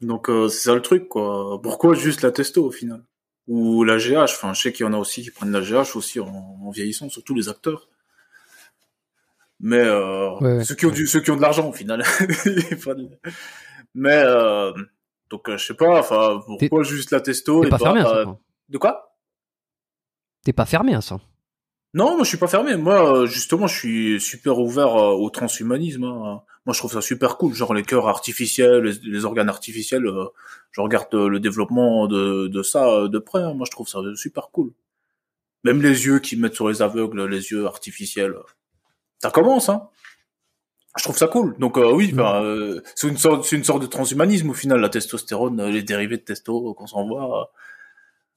Donc, 0.00 0.28
euh, 0.28 0.48
c'est 0.48 0.68
ça 0.68 0.74
le 0.74 0.82
truc, 0.82 1.08
quoi. 1.08 1.60
Pourquoi 1.62 1.94
juste 1.94 2.22
la 2.22 2.30
testo 2.30 2.64
au 2.64 2.70
final? 2.70 3.02
Ou 3.48 3.84
la 3.84 3.98
GH 3.98 4.22
Enfin, 4.24 4.52
je 4.54 4.60
sais 4.62 4.72
qu'il 4.72 4.86
y 4.86 4.88
en 4.88 4.92
a 4.92 4.98
aussi 4.98 5.22
qui 5.22 5.30
prennent 5.30 5.52
la 5.52 5.60
GH 5.60 5.96
aussi 5.96 6.20
en, 6.20 6.28
en 6.28 6.70
vieillissant, 6.70 7.08
surtout 7.08 7.34
les 7.34 7.48
acteurs. 7.48 7.88
Mais 9.60 9.80
euh, 9.80 10.38
Ouais, 10.40 10.64
ceux 10.64 10.74
qui 10.74 10.86
ont 10.86 10.90
du, 10.90 11.06
ceux 11.06 11.20
qui 11.20 11.30
ont 11.30 11.36
de 11.36 11.42
l'argent 11.42 11.68
au 11.68 11.72
final. 11.72 12.02
Pas 12.84 12.94
Mais 13.94 14.16
euh, 14.16 14.72
donc 15.30 15.48
euh, 15.48 15.56
je 15.56 15.66
sais 15.66 15.74
pas. 15.74 16.00
Enfin, 16.00 16.40
pourquoi 16.46 16.82
juste 16.82 17.10
la 17.12 17.20
testo 17.20 17.62
T'es 17.62 17.68
et 17.68 17.70
pas 17.70 17.78
fermé 17.78 18.00
à 18.00 18.04
ça 18.04 18.16
euh. 18.16 18.26
De 18.68 18.78
quoi? 18.78 19.13
T'es 20.44 20.52
pas 20.52 20.66
fermé 20.66 20.94
à 20.94 21.00
ça? 21.00 21.18
Non, 21.94 22.14
moi 22.16 22.24
je 22.24 22.28
suis 22.28 22.38
pas 22.38 22.48
fermé. 22.48 22.76
Moi, 22.76 23.20
euh, 23.22 23.26
justement, 23.26 23.66
je 23.66 23.78
suis 23.78 24.20
super 24.20 24.58
ouvert 24.58 24.94
euh, 24.96 25.12
au 25.14 25.30
transhumanisme. 25.30 26.04
hein. 26.04 26.42
Moi, 26.66 26.72
je 26.72 26.78
trouve 26.78 26.92
ça 26.92 27.00
super 27.02 27.36
cool. 27.36 27.54
Genre 27.54 27.72
les 27.74 27.82
cœurs 27.82 28.08
artificiels, 28.08 28.82
les, 28.82 28.92
les 29.10 29.24
organes 29.24 29.48
artificiels. 29.48 30.06
euh, 30.06 30.26
je 30.72 30.80
regarde 30.80 31.12
le 31.14 31.38
développement 31.40 32.06
de, 32.06 32.48
de 32.48 32.62
ça 32.62 33.06
de 33.08 33.18
près. 33.18 33.42
hein. 33.42 33.54
Moi, 33.54 33.64
je 33.66 33.70
trouve 33.70 33.88
ça 33.88 34.00
super 34.16 34.48
cool. 34.50 34.72
Même 35.62 35.80
les 35.80 36.06
yeux 36.06 36.18
qu'ils 36.18 36.40
mettent 36.40 36.54
sur 36.56 36.68
les 36.68 36.82
aveugles, 36.82 37.26
les 37.26 37.50
yeux 37.52 37.64
artificiels. 37.66 38.34
Ça 39.22 39.30
commence, 39.30 39.68
hein. 39.68 39.88
Je 40.98 41.02
trouve 41.04 41.16
ça 41.16 41.26
cool. 41.26 41.56
Donc 41.58 41.76
euh, 41.78 41.90
oui, 41.92 42.12
bah, 42.12 42.40
euh, 42.42 42.80
c'est 42.94 43.08
une 43.08 43.16
sorte, 43.16 43.44
c'est 43.44 43.56
une 43.56 43.64
sorte 43.64 43.82
de 43.82 43.86
transhumanisme 43.86 44.50
au 44.50 44.54
final, 44.54 44.80
la 44.80 44.88
testostérone, 44.88 45.64
les 45.70 45.82
dérivés 45.82 46.18
de 46.18 46.22
testo 46.22 46.72
qu'on 46.74 46.86
s'envoie. 46.86 47.40
euh. 47.40 47.44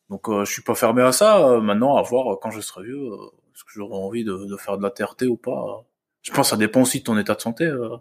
Donc 0.10 0.30
euh, 0.30 0.46
je 0.46 0.52
suis 0.52 0.62
pas 0.62 0.76
fermé 0.76 1.02
à 1.02 1.12
ça. 1.12 1.40
euh, 1.48 1.62
maintenant, 1.62 1.98
à 1.98 2.02
voir 2.02 2.32
euh, 2.34 2.36
quand 2.42 2.50
je 2.52 2.62
serai 2.62 2.84
vieux, 2.84 2.96
euh, 3.12 3.16
est-ce 3.54 3.64
que 3.64 3.72
j'aurai 3.74 3.96
envie 3.96 4.24
de, 4.24 4.46
de 4.46 4.58
faire 4.58 4.78
de 4.78 4.84
la 4.84 4.90
TRT 4.92 5.24
ou 5.28 5.36
pas. 5.38 5.52
euh. 5.52 5.82
Je 6.22 6.32
pense 6.32 6.48
que 6.48 6.50
ça 6.52 6.58
dépend 6.58 6.82
aussi 6.82 7.00
de 7.00 7.04
ton 7.04 7.18
état 7.18 7.36
de 7.36 7.42
santé. 7.42 7.66
euh. 7.66 7.98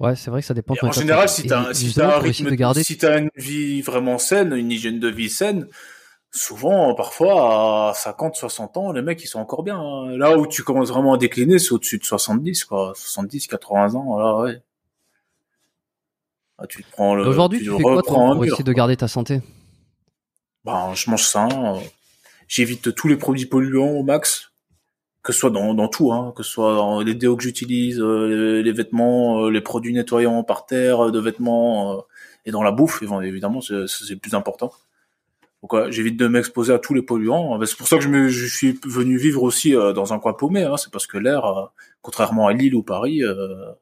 Ouais, 0.00 0.16
c'est 0.16 0.30
vrai 0.30 0.40
que 0.40 0.46
ça 0.46 0.54
dépend. 0.54 0.74
de 0.74 0.80
ton 0.80 0.86
en 0.86 0.90
état 0.90 1.00
de 1.00 1.06
général, 1.06 1.28
santé. 1.28 1.42
si 1.42 1.48
t'as 1.48 1.74
si 1.74 1.94
t'as 1.94 2.16
un 2.16 2.18
rythme, 2.20 2.50
de 2.50 2.54
garder 2.54 2.82
si 2.84 2.96
t'as 2.96 3.18
une 3.18 3.30
vie 3.36 3.82
vraiment 3.82 4.18
saine, 4.18 4.52
une 4.54 4.70
hygiène 4.70 4.98
de 4.98 5.08
vie 5.08 5.28
saine, 5.28 5.66
souvent, 6.30 6.94
parfois, 6.94 7.90
à 7.90 7.94
50, 7.94 8.36
60 8.36 8.76
ans, 8.76 8.92
les 8.92 9.02
mecs, 9.02 9.22
ils 9.22 9.26
sont 9.26 9.40
encore 9.40 9.62
bien. 9.62 9.78
hein. 9.78 10.16
Là 10.16 10.38
où 10.38 10.46
tu 10.46 10.62
commences 10.62 10.88
vraiment 10.90 11.12
à 11.14 11.18
décliner, 11.18 11.58
c'est 11.58 11.72
au-dessus 11.72 11.98
de 11.98 12.04
70, 12.04 12.64
quoi. 12.64 12.92
70, 12.96 13.46
80 13.48 13.94
ans, 13.96 14.18
là, 14.18 14.36
ouais. 14.36 14.62
Ah, 16.62 16.66
tu 16.66 16.84
te 16.84 16.90
prends 16.92 17.14
le, 17.14 17.26
Aujourd'hui, 17.26 17.58
tu, 17.60 17.64
tu 17.64 17.70
fais 17.70 17.82
quoi 17.82 18.02
pour 18.02 18.44
essayer 18.44 18.64
de 18.64 18.72
garder 18.72 18.96
ta 18.96 19.08
santé? 19.08 19.40
Ben, 20.64 20.92
je 20.94 21.10
mange 21.10 21.24
sain, 21.24 21.48
euh, 21.76 21.80
j'évite 22.48 22.94
tous 22.94 23.08
les 23.08 23.16
produits 23.16 23.46
polluants 23.46 23.88
au 23.92 24.02
max, 24.02 24.52
que 25.22 25.32
ce 25.32 25.38
soit 25.40 25.50
dans, 25.50 25.72
dans 25.72 25.88
tout, 25.88 26.12
hein, 26.12 26.34
que 26.36 26.42
ce 26.42 26.50
soit 26.50 26.74
dans 26.74 27.00
les 27.00 27.14
déos 27.14 27.34
que 27.36 27.42
j'utilise, 27.42 27.98
euh, 27.98 28.58
les, 28.58 28.62
les 28.62 28.72
vêtements, 28.72 29.46
euh, 29.46 29.50
les 29.50 29.62
produits 29.62 29.94
nettoyants 29.94 30.44
par 30.44 30.66
terre, 30.66 31.06
euh, 31.06 31.10
de 31.10 31.18
vêtements, 31.18 31.96
euh, 31.96 32.00
et 32.44 32.50
dans 32.50 32.62
la 32.62 32.72
bouffe, 32.72 33.00
évi- 33.02 33.24
évidemment, 33.24 33.62
c'est 33.62 33.72
le 33.74 34.16
plus 34.18 34.34
important. 34.34 34.70
Donc 35.62 35.72
ouais, 35.72 35.90
j'évite 35.90 36.18
de 36.18 36.26
m'exposer 36.28 36.74
à 36.74 36.78
tous 36.78 36.92
les 36.92 37.02
polluants. 37.02 37.56
Ben, 37.58 37.64
C'est 37.64 37.76
pour 37.76 37.88
ça 37.88 37.96
que 37.96 38.02
je, 38.02 38.08
me, 38.08 38.28
je 38.28 38.46
suis 38.46 38.78
venu 38.84 39.16
vivre 39.16 39.42
aussi 39.42 39.72
dans 39.72 40.12
un 40.12 40.18
coin 40.18 40.32
paumé. 40.34 40.64
Hein, 40.64 40.76
c'est 40.76 40.90
parce 40.92 41.06
que 41.06 41.16
l'air, 41.18 41.70
contrairement 42.02 42.46
à 42.46 42.52
Lille 42.54 42.74
ou 42.74 42.82
Paris, 42.82 43.22
euh, 43.22 43.72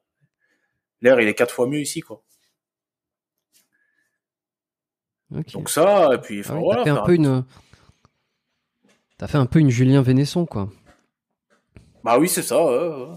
l'air 1.02 1.20
il 1.20 1.28
est 1.28 1.34
quatre 1.34 1.54
fois 1.54 1.66
mieux 1.68 1.80
ici, 1.80 2.00
quoi. 2.00 2.22
Donc 5.30 5.68
ça, 5.68 6.10
et 6.14 6.18
puis 6.18 6.42
Ah 6.48 6.54
oui, 6.54 6.60
voilà. 6.64 6.82
t'as 6.84 6.84
fait 6.84 6.90
un 6.90 7.02
peu 7.04 7.14
une. 7.14 7.44
T'as 9.18 9.26
fait 9.26 9.38
un 9.38 9.46
peu 9.46 9.58
une 9.58 9.70
Julien 9.70 10.00
Vénesson, 10.02 10.46
quoi. 10.46 10.68
Bah 12.04 12.18
oui, 12.18 12.28
c'est 12.28 12.42
ça. 12.42 12.64
ouais. 12.64 13.16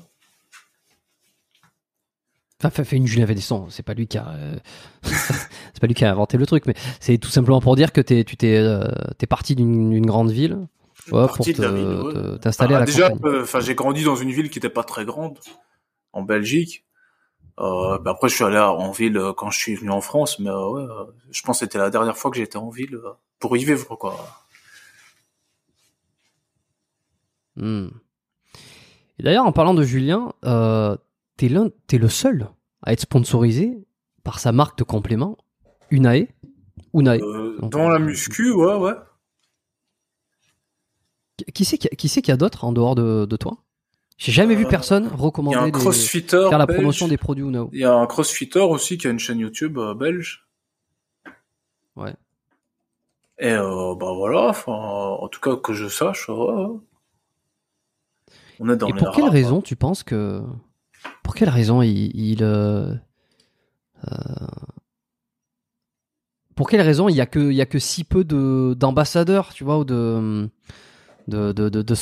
Enfin, 2.64 2.84
fait, 2.84 2.96
une 2.96 3.08
Julien 3.08 3.26
Vénesson. 3.26 3.68
C'est 3.70 3.84
pas 3.84 3.94
lui 3.94 4.08
qui 4.08 4.18
a. 4.18 4.30
euh, 4.30 4.56
c'est 5.04 5.80
pas 5.80 5.88
lui 5.88 5.96
qui 5.96 6.06
a 6.06 6.12
inventé 6.12 6.38
le 6.38 6.46
truc, 6.46 6.66
mais 6.68 6.76
c'est 7.00 7.18
tout 7.18 7.30
simplement 7.30 7.60
pour 7.62 7.76
dire 7.76 7.92
que 7.92 8.02
t'es, 8.02 8.24
tu 8.24 8.38
t'es, 8.38 8.58
euh, 8.58 8.84
t'es 9.18 9.26
parti 9.28 9.56
d'une, 9.56 10.06
grande 10.06 10.32
ville. 10.32 10.68
ouais, 11.12 11.28
pour 11.28 11.46
la 11.58 11.72
ouais. 11.72 12.40
t'installer 12.40 12.74
Bah, 12.74 12.78
à 12.78 12.80
la 12.82 12.86
déjà, 12.86 13.10
campagne. 13.10 13.32
euh, 13.32 13.62
j'ai 13.62 13.76
grandi 13.76 14.04
dans 14.04 14.16
une 14.16 14.32
ville 14.32 14.50
qui 14.50 14.60
était 14.60 14.70
pas 14.70 14.84
très 14.84 15.06
grande, 15.06 15.40
en 16.14 16.22
Belgique. 16.24 16.86
Euh, 17.60 18.00
bah, 18.00 18.12
après, 18.12 18.30
je 18.30 18.36
suis 18.36 18.44
allé 18.44 18.58
en 18.58 18.92
ville 18.92 19.18
euh, 19.18 19.34
quand 19.34 19.50
je 19.52 19.60
suis 19.60 19.76
venu 19.76 19.92
en 19.92 20.02
France, 20.02 20.40
mais 20.40 20.50
euh, 20.50 20.70
ouais, 20.70 20.86
je 21.32 21.42
pense 21.42 21.60
que 21.60 21.66
c'était 21.66 21.78
la 21.78 21.90
dernière 21.90 22.18
fois 22.18 22.32
que 22.32 22.38
j'étais 22.38 22.58
en 22.58 22.70
ville 22.70 23.00
pour 23.40 23.58
y 23.58 23.64
vivre, 23.64 23.96
quoi. 23.96 24.18
Hmm. 27.56 27.90
Et 29.20 29.24
d'ailleurs, 29.24 29.46
en 29.46 29.52
parlant 29.52 29.74
de 29.74 29.84
Julien, 29.84 30.34
euh, 30.46 30.96
t'es, 31.38 31.50
l'un, 31.50 31.70
t'es 31.88 31.98
le 31.98 32.10
seul 32.10 32.50
à 32.82 32.94
être 32.94 33.02
sponsorisé 33.02 33.78
par 34.24 34.40
sa 34.40 34.52
marque 34.52 34.78
de 34.78 34.84
complément, 34.84 35.38
Unae. 35.90 36.28
Unae. 36.94 37.20
Donc, 37.60 37.72
dans 37.72 37.90
la 37.90 38.00
muscu, 38.00 38.52
ouais, 38.52 38.76
ouais. 38.76 38.94
Qui 41.54 41.66
c'est 41.66 41.78
qui, 41.78 41.90
qui 41.90 42.08
c'est 42.08 42.22
qu'il 42.22 42.32
y 42.32 42.34
a 42.34 42.38
d'autres 42.38 42.64
en 42.64 42.72
dehors 42.72 42.96
de, 42.96 43.26
de 43.26 43.36
toi? 43.36 43.58
J'ai 44.24 44.32
jamais 44.32 44.54
vu 44.54 44.66
Euh, 44.66 44.70
personne 44.70 45.08
recommander 45.08 45.58
un 45.58 45.66
des- 45.70 45.72
faire 45.80 46.60
la 46.60 46.68
belge. 46.68 46.78
promotion 46.78 47.08
des 47.08 47.18
produits 47.18 47.44
Unao. 47.44 47.72
Il 47.74 47.80
y 47.80 47.86
a 47.86 47.92
un 47.96 48.06
crossfitter 48.06 48.60
aussi 48.60 49.00
qui 49.00 49.08
a 49.08 49.10
une 49.10 49.18
chaîne 49.18 49.40
YouTube 49.40 49.80
euh, 49.80 49.96
belge. 49.96 50.46
Ouais. 51.96 52.14
Et 53.40 53.52
euh, 53.52 53.96
bah 53.96 54.14
voilà, 54.16 54.52
en 54.68 55.28
tout 55.28 55.40
cas 55.42 55.56
que 55.56 55.74
je 55.74 55.88
sache, 55.88 56.30
ouais, 56.30 56.36
ouais. 56.36 56.78
on 58.60 58.70
est 58.70 58.78
dans 58.78 58.88
Et 58.90 58.92
les 58.92 59.00
pour 59.00 59.12
quelle 59.12 59.24
rares, 59.24 59.34
raison 59.34 59.60
tu 59.64 59.76
penses 59.76 60.04
que 60.04 60.44
pour 61.24 61.34
quelle 61.34 61.50
raison 61.50 61.82
il, 61.82 62.16
il, 62.16 62.44
euh, 62.44 62.94
euh, 64.08 64.48
pour 66.56 66.70
quelle 66.70 66.82
raison 66.82 67.10
il 67.10 67.16
y 67.16 67.22
a 67.22 67.26
que 67.26 67.40
il 67.40 67.56
y 67.56 67.62
a 67.62 67.66
que 67.66 67.80
si 67.80 68.04
peu 68.04 68.24
de 68.24 68.76
d'ambassadeurs 68.78 69.52
tu 69.52 69.64
vois 69.64 69.80
ou 69.80 69.84
de 69.84 70.48
de 71.28 71.52
de 71.54 71.70
de, 71.70 71.96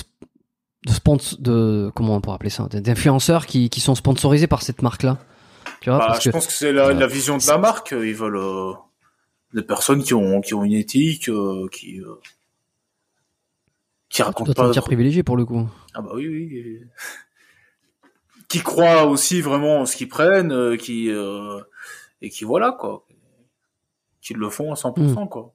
de 0.86 0.92
spons- 0.92 1.40
de- 1.40 1.92
comment 1.96 2.16
on 2.16 2.22
pourrait 2.22 2.36
appeler 2.36 2.50
ça 2.50 2.68
d'influenceurs 2.72 3.46
qui, 3.46 3.70
qui 3.70 3.80
sont 3.82 3.96
sponsorisés 3.96 4.48
par 4.48 4.62
cette 4.62 4.82
marque 4.82 5.04
là 5.04 5.18
Tu 5.82 5.90
vois, 5.90 6.00
Bah, 6.00 6.06
parce 6.08 6.24
je 6.24 6.30
que 6.30 6.34
pense 6.34 6.48
que 6.48 6.54
c'est 6.54 6.72
la, 6.74 6.88
euh, 6.88 6.94
la 6.94 7.08
vision 7.08 7.38
de 7.38 7.46
la 7.48 7.58
marque. 7.58 7.92
Ils 7.92 8.16
veulent 8.16 8.38
euh, 8.38 8.72
des 9.54 9.64
personnes 9.64 10.04
qui 10.04 10.14
ont 10.14 10.42
qui 10.42 10.54
ont 10.54 10.64
une 10.64 10.74
éthique, 10.74 11.28
euh, 11.30 11.68
qui 11.72 12.00
euh, 12.02 12.16
qui 14.10 14.24
racontent 14.24 14.54
pas. 14.54 14.68
sentir 14.68 14.84
privilégié 14.84 15.22
pour 15.24 15.38
le 15.38 15.46
coup. 15.46 15.68
Ah 15.94 16.02
bah 16.02 16.12
oui 16.16 16.28
oui. 16.28 16.80
Qui 18.48 18.62
croient 18.62 19.06
aussi 19.06 19.42
vraiment 19.42 19.82
en 19.82 19.86
ce 19.86 19.96
qu'ils 19.96 20.08
prennent, 20.10 20.52
euh, 20.52 20.76
qui 20.76 21.12
euh, 21.12 21.60
et 22.22 22.32
qui 22.32 22.46
voilà 22.46 22.72
quoi, 22.72 23.06
qui 24.22 24.34
le 24.34 24.50
font 24.50 24.72
à 24.72 24.76
100% 24.76 24.96
Hmm. 25.26 25.28
quoi. 25.30 25.54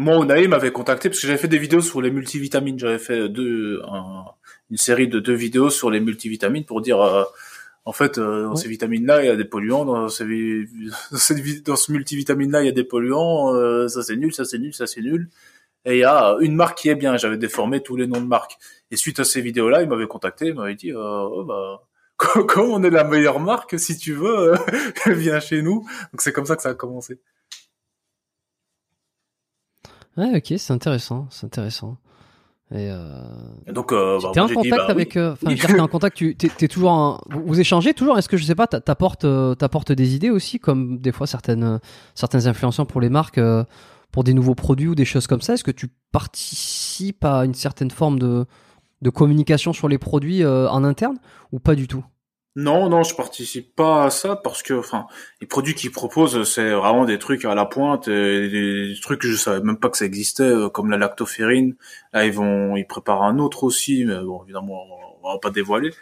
Moi, 0.00 0.16
Onae 0.18 0.48
m'avait 0.48 0.72
contacté 0.72 1.08
parce 1.10 1.20
que 1.20 1.26
j'avais 1.26 1.38
fait 1.38 1.48
des 1.48 1.58
vidéos 1.58 1.80
sur 1.82 2.00
les 2.00 2.10
multivitamines. 2.10 2.78
J'avais 2.78 2.98
fait 2.98 3.28
deux, 3.28 3.82
un- 3.86 4.24
une 4.70 4.76
série 4.78 5.08
de 5.08 5.20
deux 5.20 5.34
vidéos 5.34 5.68
sur 5.70 5.90
les 5.90 6.00
multivitamines 6.00 6.64
pour 6.64 6.80
dire, 6.80 7.00
euh, 7.02 7.24
en 7.84 7.92
fait, 7.92 8.16
euh, 8.18 8.44
dans 8.44 8.50
Ouais. 8.50 8.56
ces 8.56 8.68
vitamines-là, 8.68 9.22
il 9.22 9.26
y 9.26 9.30
a 9.30 9.36
des 9.36 9.44
polluants. 9.44 9.84
Dans, 9.84 10.08
ces, 10.08 10.24
dans, 11.10 11.18
cette 11.18 11.66
dans 11.66 11.76
ce 11.76 11.92
multivitamine-là, 11.92 12.62
il 12.62 12.66
y 12.66 12.68
a 12.70 12.72
des 12.72 12.84
polluants. 12.84 13.54
euh, 13.54 13.88
ça 13.88 14.02
c'est 14.02 14.16
nul, 14.16 14.32
ça 14.32 14.44
c'est 14.44 14.58
nul, 14.58 14.72
ça 14.74 14.86
c'est 14.86 15.00
nul. 15.02 15.28
Et 15.84 15.94
il 15.96 16.00
y 16.00 16.04
a 16.04 16.36
une 16.40 16.54
marque 16.56 16.78
qui 16.78 16.88
est 16.88 16.94
bien. 16.94 17.16
J'avais 17.16 17.36
déformé 17.38 17.82
tous 17.82 17.96
les 17.96 18.06
noms 18.06 18.20
de 18.20 18.26
marques. 18.26 18.56
Et 18.90 18.96
suite 18.96 19.18
à 19.20 19.24
ces 19.24 19.40
vidéos-là, 19.42 19.82
il 19.82 19.88
m'avait 19.88 20.06
contacté, 20.06 20.46
il 20.48 20.54
m'avait 20.54 20.74
dit, 20.76 20.92
euh, 20.92 20.96
oh, 20.98 21.44
bah, 21.44 21.82
comme 22.48 22.70
on 22.70 22.82
est 22.84 22.90
la 22.90 23.04
meilleure 23.04 23.40
marque, 23.40 23.78
si 23.78 23.96
tu 23.98 24.12
veux, 24.14 24.54
viens 25.06 25.40
chez 25.40 25.62
nous. 25.62 25.80
Donc 26.12 26.20
c'est 26.20 26.32
comme 26.32 26.46
ça 26.46 26.56
que 26.56 26.62
ça 26.62 26.70
a 26.70 26.74
commencé. 26.74 27.18
Ouais, 30.16 30.36
ok, 30.36 30.54
c'est 30.58 30.72
intéressant, 30.72 31.26
c'est 31.30 31.46
intéressant. 31.46 31.96
Et 32.72 32.88
euh... 32.90 33.24
Et 33.66 33.72
donc, 33.72 33.92
euh, 33.92 34.18
bah, 34.22 34.30
t'es 34.32 34.40
en 34.40 34.46
contact 34.46 34.62
dit, 34.62 34.70
bah, 34.70 34.86
avec, 34.88 35.16
euh, 35.16 35.32
enfin, 35.32 35.52
dire, 35.52 35.66
t'es 35.66 35.80
en 35.80 35.88
contact, 35.88 36.16
tu, 36.16 36.36
t'es, 36.36 36.48
t'es 36.48 36.68
toujours, 36.68 37.20
vous, 37.28 37.58
échangez 37.58 37.94
toujours? 37.94 38.16
Est-ce 38.16 38.28
que 38.28 38.36
je 38.36 38.44
sais 38.44 38.54
pas, 38.54 38.68
t'a- 38.68 38.80
t'apportes, 38.80 39.24
euh, 39.24 39.54
t'apportes 39.56 39.90
des 39.90 40.14
idées 40.14 40.30
aussi, 40.30 40.60
comme 40.60 40.98
des 40.98 41.10
fois 41.10 41.26
certaines, 41.26 41.64
euh, 41.64 41.78
certains 42.14 42.46
influenceurs 42.46 42.86
pour 42.86 43.00
les 43.00 43.08
marques, 43.08 43.38
euh, 43.38 43.64
pour 44.12 44.22
des 44.22 44.34
nouveaux 44.34 44.54
produits 44.54 44.88
ou 44.88 44.94
des 44.94 45.04
choses 45.04 45.26
comme 45.26 45.40
ça? 45.40 45.54
Est-ce 45.54 45.64
que 45.64 45.70
tu 45.72 45.88
participes 46.12 47.24
à 47.24 47.44
une 47.44 47.54
certaine 47.54 47.90
forme 47.90 48.18
de, 48.18 48.46
de 49.02 49.10
communication 49.10 49.72
sur 49.72 49.88
les 49.88 49.98
produits 49.98 50.42
euh, 50.44 50.68
en 50.68 50.84
interne 50.84 51.16
ou 51.52 51.58
pas 51.58 51.74
du 51.74 51.88
tout? 51.88 52.04
Non, 52.56 52.88
non, 52.88 53.04
je 53.04 53.14
participe 53.14 53.74
pas 53.76 54.04
à 54.04 54.10
ça 54.10 54.34
parce 54.34 54.62
que, 54.62 54.74
enfin, 54.74 55.06
les 55.40 55.46
produits 55.46 55.74
qu'ils 55.74 55.92
proposent, 55.92 56.42
c'est 56.42 56.72
vraiment 56.72 57.04
des 57.04 57.18
trucs 57.18 57.44
à 57.44 57.54
la 57.54 57.64
pointe, 57.64 58.08
des, 58.08 58.94
trucs 59.00 59.20
que 59.20 59.28
je 59.28 59.36
savais 59.36 59.60
même 59.60 59.78
pas 59.78 59.88
que 59.88 59.96
ça 59.96 60.04
existait, 60.04 60.42
euh, 60.42 60.68
comme 60.68 60.90
la 60.90 60.96
lactoferrine. 60.98 61.76
Là, 62.12 62.26
ils 62.26 62.32
vont, 62.32 62.76
ils 62.76 62.86
préparent 62.86 63.22
un 63.22 63.38
autre 63.38 63.62
aussi, 63.64 64.04
mais 64.04 64.18
bon, 64.20 64.42
évidemment, 64.42 64.84
on 65.22 65.32
va 65.32 65.38
pas 65.38 65.50
dévoiler. 65.50 65.92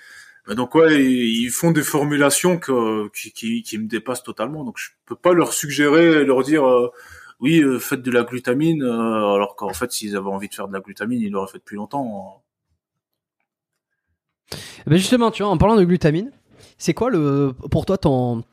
Mais 0.49 0.55
donc 0.55 0.75
ouais, 0.75 1.05
ils 1.05 1.51
font 1.51 1.73
des 1.73 1.83
formulations 1.83 2.59
que, 2.59 3.09
qui, 3.11 3.33
qui, 3.33 3.63
qui 3.63 3.79
me 3.79 3.87
dépassent 3.87 4.23
totalement. 4.23 4.65
Donc 4.65 4.79
je 4.79 4.91
peux 5.05 5.17
pas 5.17 5.35
leur 5.35 5.53
suggérer, 5.53 6.25
leur 6.25 6.43
dire, 6.43 6.67
euh, 6.67 6.91
oui, 7.41 7.61
euh, 7.63 7.79
faites 7.79 8.03
de 8.03 8.11
la 8.11 8.25
glutamine, 8.25 8.83
euh, 8.83 9.35
alors 9.35 9.57
qu'en 9.57 9.73
fait, 9.75 9.93
s'ils 9.93 10.17
avaient 10.17 10.29
envie 10.29 10.49
de 10.49 10.55
faire 10.55 10.69
de 10.69 10.73
la 10.73 10.81
glutamine, 10.81 11.21
ils 11.21 11.31
l'auraient 11.31 11.53
fait 11.53 11.59
depuis 11.59 11.77
longtemps. 11.77 12.43
Eh 14.53 14.91
ben 14.91 14.97
justement, 14.97 15.31
tu 15.31 15.43
vois, 15.43 15.53
en 15.53 15.59
parlant 15.59 15.77
de 15.77 15.85
glutamine, 15.85 16.31
c'est 16.79 16.95
quoi 16.95 17.11
le, 17.11 17.55
pour 17.71 17.85
toi 17.87 17.99
ton, 17.99 18.45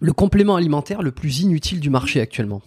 le 0.00 0.12
complément 0.12 0.56
alimentaire 0.56 1.02
le 1.02 1.12
plus 1.12 1.40
inutile 1.40 1.80
du 1.80 1.90
marché 1.90 2.20
actuellement? 2.20 2.62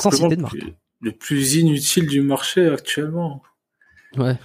Sans 0.00 0.10
Comment 0.10 0.22
citer 0.24 0.36
de 0.36 0.40
le 0.40 0.42
marque. 0.42 0.58
plus- 0.58 0.74
Le 1.00 1.12
plus 1.12 1.54
inutile 1.56 2.06
du 2.06 2.22
marché 2.22 2.66
actuellement? 2.68 3.42
Ouais. 4.16 4.36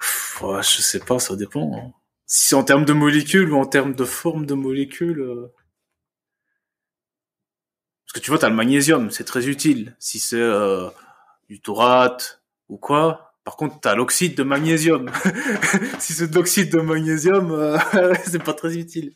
Pff, 0.00 0.42
ouais, 0.42 0.62
je 0.62 0.80
sais 0.82 1.00
pas, 1.00 1.18
ça 1.18 1.36
dépend. 1.36 1.76
hein. 1.76 1.92
Si 2.26 2.48
c'est 2.48 2.54
en 2.54 2.64
termes 2.64 2.86
de 2.86 2.94
molécules 2.94 3.52
ou 3.52 3.56
en 3.58 3.66
termes 3.66 3.94
de 3.94 4.04
forme 4.04 4.46
de 4.46 4.54
molécules. 4.54 5.20
euh. 5.20 5.52
Parce 8.06 8.12
que 8.14 8.20
tu 8.20 8.30
vois, 8.30 8.38
t'as 8.38 8.48
le 8.48 8.54
magnésium, 8.54 9.10
c'est 9.10 9.24
très 9.24 9.48
utile. 9.48 9.96
Si 9.98 10.18
c'est 10.18 10.36
euh, 10.40 10.88
du 11.48 11.60
taurate 11.60 12.42
ou 12.68 12.76
quoi. 12.78 13.31
Par 13.44 13.56
contre, 13.56 13.80
t'as 13.80 13.94
l'oxyde 13.94 14.36
de 14.36 14.42
magnésium. 14.42 15.10
si 15.98 16.12
c'est 16.12 16.28
de 16.28 16.34
l'oxyde 16.34 16.70
de 16.70 16.80
magnésium, 16.80 17.50
euh, 17.50 17.78
c'est 18.24 18.42
pas 18.42 18.54
très 18.54 18.76
utile. 18.76 19.14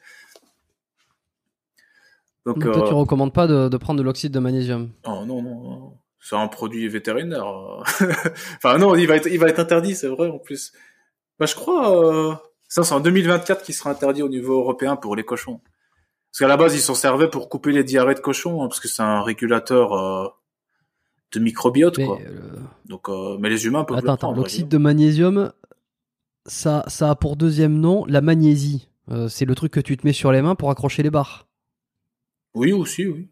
Donc, 2.44 2.58
Donc, 2.58 2.72
toi, 2.72 2.84
euh, 2.84 2.88
tu 2.88 2.94
recommandes 2.94 3.32
pas 3.32 3.46
de, 3.46 3.68
de 3.68 3.76
prendre 3.76 3.98
de 3.98 4.04
l'oxyde 4.04 4.32
de 4.32 4.38
magnésium? 4.38 4.90
Oh 5.04 5.24
non, 5.26 5.42
non, 5.42 5.62
non. 5.62 5.98
C'est 6.20 6.36
un 6.36 6.48
produit 6.48 6.88
vétérinaire. 6.88 7.46
enfin 8.56 8.78
non, 8.78 8.96
il 8.96 9.06
va 9.06 9.14
être, 9.14 9.28
il 9.28 9.38
va 9.38 9.46
être 9.46 9.60
interdit, 9.60 9.94
c'est 9.94 10.08
vrai 10.08 10.28
en 10.28 10.38
plus. 10.38 10.72
Bah 11.38 11.46
je 11.46 11.54
crois, 11.54 12.04
euh... 12.04 12.34
ça 12.66 12.82
c'est 12.82 12.94
en 12.94 13.00
2024 13.00 13.62
qui 13.62 13.72
sera 13.72 13.90
interdit 13.90 14.22
au 14.22 14.28
niveau 14.28 14.58
européen 14.58 14.96
pour 14.96 15.14
les 15.14 15.22
cochons. 15.22 15.60
Parce 16.32 16.40
qu'à 16.40 16.48
la 16.48 16.56
base 16.56 16.74
ils 16.74 16.80
s'en 16.80 16.96
servaient 16.96 17.30
pour 17.30 17.48
couper 17.48 17.70
les 17.70 17.84
diarrhées 17.84 18.14
de 18.14 18.20
cochons, 18.20 18.62
hein, 18.62 18.66
parce 18.66 18.80
que 18.80 18.88
c'est 18.88 19.02
un 19.02 19.22
régulateur 19.22 19.92
euh, 19.92 20.26
de 21.32 21.40
microbiote 21.40 21.98
Mais, 21.98 22.06
quoi. 22.06 22.18
euh, 22.20 22.56
Donc, 22.86 23.08
euh, 23.08 23.36
mais 23.38 23.48
les 23.50 23.66
humains 23.66 23.84
peuvent 23.84 23.96
attends, 23.98 24.12
le 24.12 24.16
prendre. 24.18 24.36
l'oxyde 24.38 24.68
de 24.68 24.78
magnésium, 24.78 25.52
ça, 26.46 26.84
ça 26.86 27.10
a 27.10 27.14
pour 27.14 27.36
deuxième 27.36 27.78
nom 27.78 28.04
la 28.06 28.20
magnésie. 28.20 28.88
Euh, 29.10 29.28
c'est 29.28 29.44
le 29.44 29.54
truc 29.54 29.72
que 29.72 29.80
tu 29.80 29.96
te 29.96 30.06
mets 30.06 30.12
sur 30.12 30.32
les 30.32 30.42
mains 30.42 30.54
pour 30.54 30.70
accrocher 30.70 31.02
les 31.02 31.10
barres. 31.10 31.46
Oui 32.54 32.72
aussi, 32.72 33.06
oui. 33.06 33.28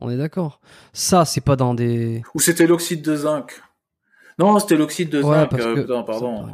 On 0.00 0.10
est 0.10 0.16
d'accord. 0.16 0.60
Ça, 0.92 1.24
c'est 1.24 1.40
pas 1.40 1.56
dans 1.56 1.74
des. 1.74 2.22
Ou 2.34 2.40
c'était 2.40 2.66
l'oxyde 2.66 3.02
de 3.02 3.16
zinc. 3.16 3.60
Non, 4.38 4.58
c'était 4.60 4.76
l'oxyde 4.76 5.10
de 5.10 5.20
Ouais, 5.22 5.34
zinc. 5.40 5.50
parce 5.50 5.64
que- 5.64 5.80
putain, 5.80 5.96
ça 5.98 6.02
pardon. 6.04 6.46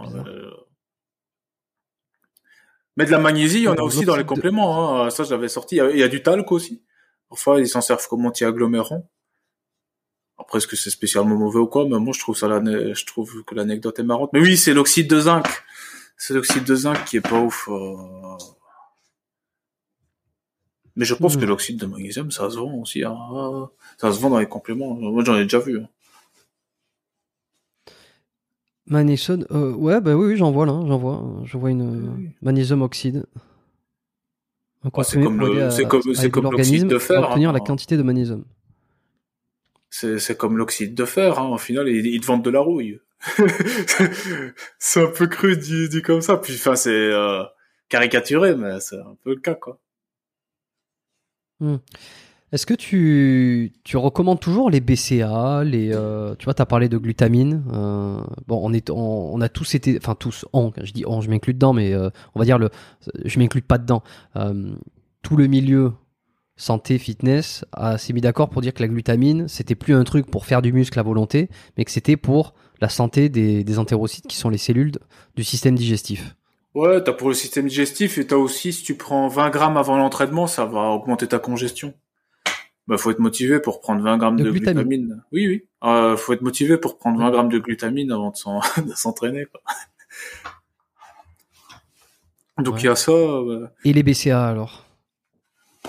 Mais 2.97 3.05
de 3.07 3.11
la 3.11 3.19
magnésie, 3.19 3.59
il 3.59 3.63
y 3.65 3.69
en 3.69 3.75
a 3.75 3.83
aussi 3.83 4.05
dans 4.05 4.17
les 4.17 4.23
de- 4.23 4.29
compléments. 4.29 5.03
Hein. 5.05 5.11
Ça, 5.11 5.25
j'avais 5.25 5.49
sorti. 5.49 5.75
Il 5.77 5.79
y 5.79 5.81
a- 5.81 5.91
il 5.91 5.99
y 5.99 6.03
a 6.03 6.09
du 6.09 6.23
talc 6.23 6.51
aussi. 6.53 6.83
Parfois, 7.29 7.61
ils 7.61 7.69
s'en 7.69 7.81
servent 7.81 8.07
comme 8.09 8.25
anti-agglomérant. 8.25 9.09
Après, 10.45 10.59
est-ce 10.59 10.67
que 10.67 10.77
c'est 10.77 10.91
spécialement 10.91 11.37
mauvais 11.37 11.59
ou 11.59 11.67
quoi? 11.67 11.87
Mais 11.89 11.99
moi, 11.99 12.13
je 12.15 12.21
trouve 12.21 12.37
ça, 12.37 12.47
je 12.49 13.05
trouve 13.07 13.43
que 13.45 13.55
l'anecdote 13.55 13.99
est 13.99 14.03
marrante. 14.05 14.31
Mais 14.33 14.41
oui, 14.41 14.57
c'est 14.57 14.75
l'oxyde 14.75 15.09
de 15.09 15.21
zinc. 15.21 15.47
C'est 16.17 16.35
l'oxyde 16.35 16.65
de 16.65 16.75
zinc 16.75 17.03
qui 17.07 17.17
est 17.17 17.21
pas 17.21 17.41
ouf. 17.41 17.69
euh. 17.71 17.97
Mais 20.97 21.05
je 21.05 21.15
pense 21.15 21.37
Hmm. 21.37 21.41
que 21.41 21.45
l'oxyde 21.47 21.81
de 21.81 21.87
magnésium, 21.87 22.31
ça 22.31 22.49
se 22.51 22.57
vend 22.57 22.73
aussi. 22.75 23.03
hein. 23.03 23.17
Ça 23.99 24.13
se 24.13 24.21
vend 24.21 24.31
dans 24.31 24.39
les 24.39 24.47
compléments. 24.47 24.95
Moi, 24.95 25.25
j'en 25.25 25.35
ai 25.37 25.43
déjà 25.43 25.59
vu. 25.59 25.81
hein. 25.81 25.89
Magnésium. 28.87 29.45
euh, 29.51 29.73
ouais, 29.73 30.01
bah 30.01 30.15
oui, 30.15 30.27
oui, 30.29 30.37
j'en 30.37 30.53
vois 30.53 30.67
là. 30.67 30.79
J'en 30.87 30.99
vois. 30.99 31.25
Je 31.45 31.57
vois 31.57 31.71
une 31.71 31.83
euh, 31.83 32.29
magnésium 32.43 32.83
oxyde. 32.83 33.25
Ouais, 34.85 35.03
c'est 35.03 35.23
comme 35.23 35.39
pour 36.45 36.53
l'oxyde 36.53 36.87
de 36.87 36.99
fer, 36.99 37.25
à 37.25 37.29
obtenir 37.31 37.49
hein. 37.51 37.53
la 37.55 37.61
quantité 37.61 37.97
de 37.97 38.03
magnésium. 38.03 38.45
C'est, 39.97 40.37
comme 40.37 40.59
l'oxyde 40.59 40.95
de 40.95 41.05
fer, 41.05 41.39
hein. 41.39 41.51
Au 41.51 41.59
final, 41.59 41.89
ils, 41.89 42.21
te 42.21 42.27
vendent 42.27 42.45
de 42.45 42.51
la 42.51 42.59
rouille. 42.59 42.99
c'est 44.79 45.03
un 45.03 45.07
peu 45.07 45.29
cru 45.29 45.57
dit, 45.57 46.03
comme 46.03 46.21
ça. 46.21 46.37
Puis, 46.37 46.55
enfin, 46.55 46.75
c'est 46.75 46.91
euh, 46.91 47.45
caricaturé, 47.89 48.57
mais 48.57 48.81
c'est 48.81 48.99
un 48.99 49.17
peu 49.23 49.31
le 49.31 49.41
cas, 49.41 49.55
quoi. 49.55 49.79
Est-ce 52.53 52.67
que 52.67 52.75
tu, 52.75 53.73
tu 53.85 53.97
recommandes 53.97 54.41
toujours 54.41 54.69
les 54.69 54.81
BCA, 54.81 55.65
les 55.65 55.91
euh, 55.95 56.35
tu 56.37 56.45
vois, 56.45 56.55
tu 56.55 56.63
as 56.63 56.67
parlé 56.67 56.89
de 56.89 56.99
glutamine. 56.99 57.65
euh, 57.73 58.21
bon, 58.47 58.61
on 58.63 58.73
est 58.73 58.91
on, 58.91 59.41
a 59.41 59.49
tous 59.49 59.75
été 59.75 59.99
enfin 60.01 60.15
tous 60.15 60.45
on, 60.53 60.73
je 60.83 60.93
dis 60.93 61.05
on, 61.07 61.21
je 61.21 61.31
m'inclus 61.31 61.55
dedans 61.55 61.73
mais 61.73 61.93
euh, 61.93 62.11
on 62.35 62.39
va 62.39 62.45
dire 62.45 62.59
le 62.59 62.71
je 63.25 63.39
m'inclus 63.39 63.63
pas 63.63 63.79
dedans. 63.79 64.03
Tout 65.23 65.37
le 65.37 65.47
milieu 65.47 65.93
santé 66.57 66.99
fitness 66.99 67.65
s'est 67.99 68.13
mis 68.13 68.21
d'accord 68.21 68.49
pour 68.51 68.63
dire 68.63 68.73
que 68.75 68.83
la 68.83 68.89
glutamine, 68.89 69.49
c'était 69.49 69.75
plus 69.75 69.95
un 69.95 70.05
truc 70.05 70.27
pour 70.31 70.47
faire 70.47 70.63
du 70.63 70.73
muscle 70.73 70.99
à 70.99 71.03
volonté, 71.03 71.49
mais 71.77 71.85
que 71.85 71.91
c'était 71.91 72.17
pour 72.17 72.55
la 72.81 72.89
santé 72.89 73.29
des, 73.29 73.65
des 73.65 73.79
entérocytes 73.79 74.27
qui 74.27 74.37
sont 74.37 74.51
les 74.51 74.59
cellules 74.59 74.93
du 75.37 75.45
système 75.45 75.75
digestif. 75.75 76.35
Ouais, 76.75 77.03
t'as 77.03 77.13
pour 77.13 77.29
le 77.29 77.35
système 77.35 77.69
digestif 77.69 78.19
et 78.19 78.27
t'as 78.27 78.37
aussi, 78.37 78.73
si 78.73 78.83
tu 78.83 78.97
prends 78.97 79.29
20 79.29 79.51
grammes 79.51 79.77
avant 79.77 79.97
l'entraînement, 79.97 80.47
ça 80.47 80.65
va 80.65 80.81
augmenter 80.91 81.27
ta 81.29 81.39
congestion. 81.39 81.95
Bah, 82.87 82.99
faut 82.99 83.11
être 83.11 83.21
motivé 83.21 83.61
pour 83.61 83.81
prendre 83.81 84.03
20 84.03 84.19
grammes 84.19 84.37
De 84.37 84.45
de, 84.45 84.51
glutamine. 84.51 84.83
glutamine. 84.89 85.23
Oui, 85.33 85.47
oui. 85.47 85.65
Euh, 85.85 86.17
faut 86.17 86.33
être 86.35 86.43
motivé 86.43 86.77
pour 86.77 86.99
prendre 86.99 87.19
20 87.19 87.31
grammes 87.31 87.49
de 87.49 87.59
glutamine 87.59 88.11
avant 88.13 88.31
de 88.31 88.37
s'en- 88.37 88.61
de 88.87 88.93
s'entraîner. 88.95 89.47
Donc, 92.59 92.75
Ouais. 92.75 92.81
il 92.83 92.85
y 92.85 92.89
a 92.89 92.97
ça, 92.97 93.13
euh, 93.13 93.67
Et 93.85 93.93
les 93.93 94.03
BCA 94.03 94.47
alors? 94.49 94.85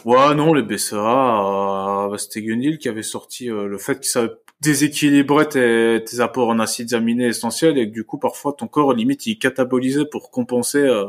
Ouais, 0.06 0.36
non, 0.36 0.54
les 0.54 0.62
BCA, 0.62 0.96
euh, 0.98 2.10
bah, 2.10 2.18
c'était 2.20 2.42
Gunil 2.44 2.78
qui 2.78 2.88
avait 2.90 3.02
sorti 3.04 3.50
euh, 3.50 3.66
le 3.68 3.78
fait 3.80 4.00
que 4.00 4.06
ça 4.06 4.28
déséquilibrait 4.62 5.50
tes, 5.50 6.04
tes 6.06 6.20
apports 6.20 6.50
en 6.50 6.60
acides 6.60 6.94
aminés 6.94 7.26
essentiels 7.26 7.78
et 7.80 7.90
que 7.90 7.94
du 7.94 8.04
coup, 8.06 8.20
parfois, 8.20 8.54
ton 8.54 8.68
corps, 8.68 8.94
limite, 8.94 9.26
il 9.26 9.40
catabolisait 9.40 10.06
pour 10.06 10.30
compenser 10.30 10.78
euh, 10.78 11.06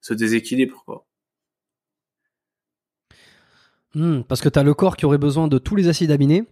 ce 0.00 0.14
déséquilibre, 0.14 0.82
quoi. 0.84 1.06
Hmm, 3.94 4.22
parce 4.22 4.40
que 4.40 4.48
tu 4.48 4.58
as 4.58 4.64
le 4.64 4.74
corps 4.74 4.96
qui 4.96 5.06
aurait 5.06 5.18
besoin 5.18 5.46
de 5.46 5.58
tous 5.58 5.76
les 5.76 5.86
acides 5.86 6.10
aminés. 6.10 6.42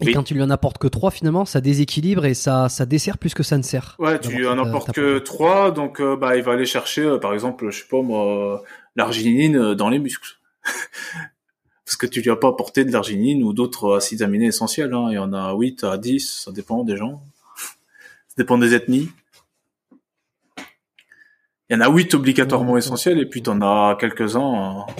Et 0.00 0.06
Oui. 0.06 0.12
quand 0.12 0.22
tu 0.22 0.32
lui 0.32 0.42
en 0.42 0.48
apportes 0.48 0.78
que 0.78 0.86
trois, 0.86 1.10
finalement, 1.10 1.44
ça 1.44 1.60
déséquilibre 1.60 2.24
et 2.24 2.32
ça, 2.32 2.68
ça 2.68 2.86
dessert 2.86 3.18
plus 3.18 3.34
que 3.34 3.42
ça 3.42 3.58
ne 3.58 3.62
sert. 3.62 3.96
Ouais, 3.98 4.18
tu 4.18 4.46
en 4.46 4.58
apportes 4.58 4.92
que 4.92 5.18
protéine. 5.18 5.22
trois, 5.24 5.70
donc 5.72 6.00
euh, 6.00 6.16
bah 6.16 6.36
il 6.36 6.42
va 6.42 6.52
aller 6.52 6.66
chercher, 6.66 7.18
par 7.20 7.34
exemple, 7.34 7.68
je 7.70 7.80
sais 7.80 7.88
pas 7.90 8.00
moi, 8.00 8.62
l'arginine 8.96 9.74
dans 9.74 9.88
les 9.90 9.98
muscles. 9.98 10.37
Parce 11.84 11.96
que 11.96 12.06
tu 12.06 12.20
lui 12.20 12.30
as 12.30 12.36
pas 12.36 12.48
apporté 12.48 12.84
de 12.84 12.92
l'arginine 12.92 13.42
ou 13.42 13.52
d'autres 13.52 13.96
acides 13.96 14.22
aminés 14.22 14.46
essentiels. 14.46 14.92
Hein. 14.92 15.06
Il 15.10 15.14
y 15.14 15.18
en 15.18 15.32
a 15.32 15.54
8 15.54 15.84
à 15.84 15.96
10, 15.96 16.42
ça 16.44 16.52
dépend 16.52 16.84
des 16.84 16.96
gens. 16.96 17.22
ça 17.56 18.34
dépend 18.36 18.58
des 18.58 18.74
ethnies. 18.74 19.08
Il 21.70 21.74
y 21.74 21.76
en 21.76 21.80
a 21.80 21.88
8 21.88 22.14
obligatoirement 22.14 22.76
essentiels 22.76 23.18
et 23.18 23.26
puis 23.26 23.42
tu 23.42 23.50
en 23.50 23.60
as 23.62 23.96
quelques-uns 23.98 24.80
euh, 24.88 24.92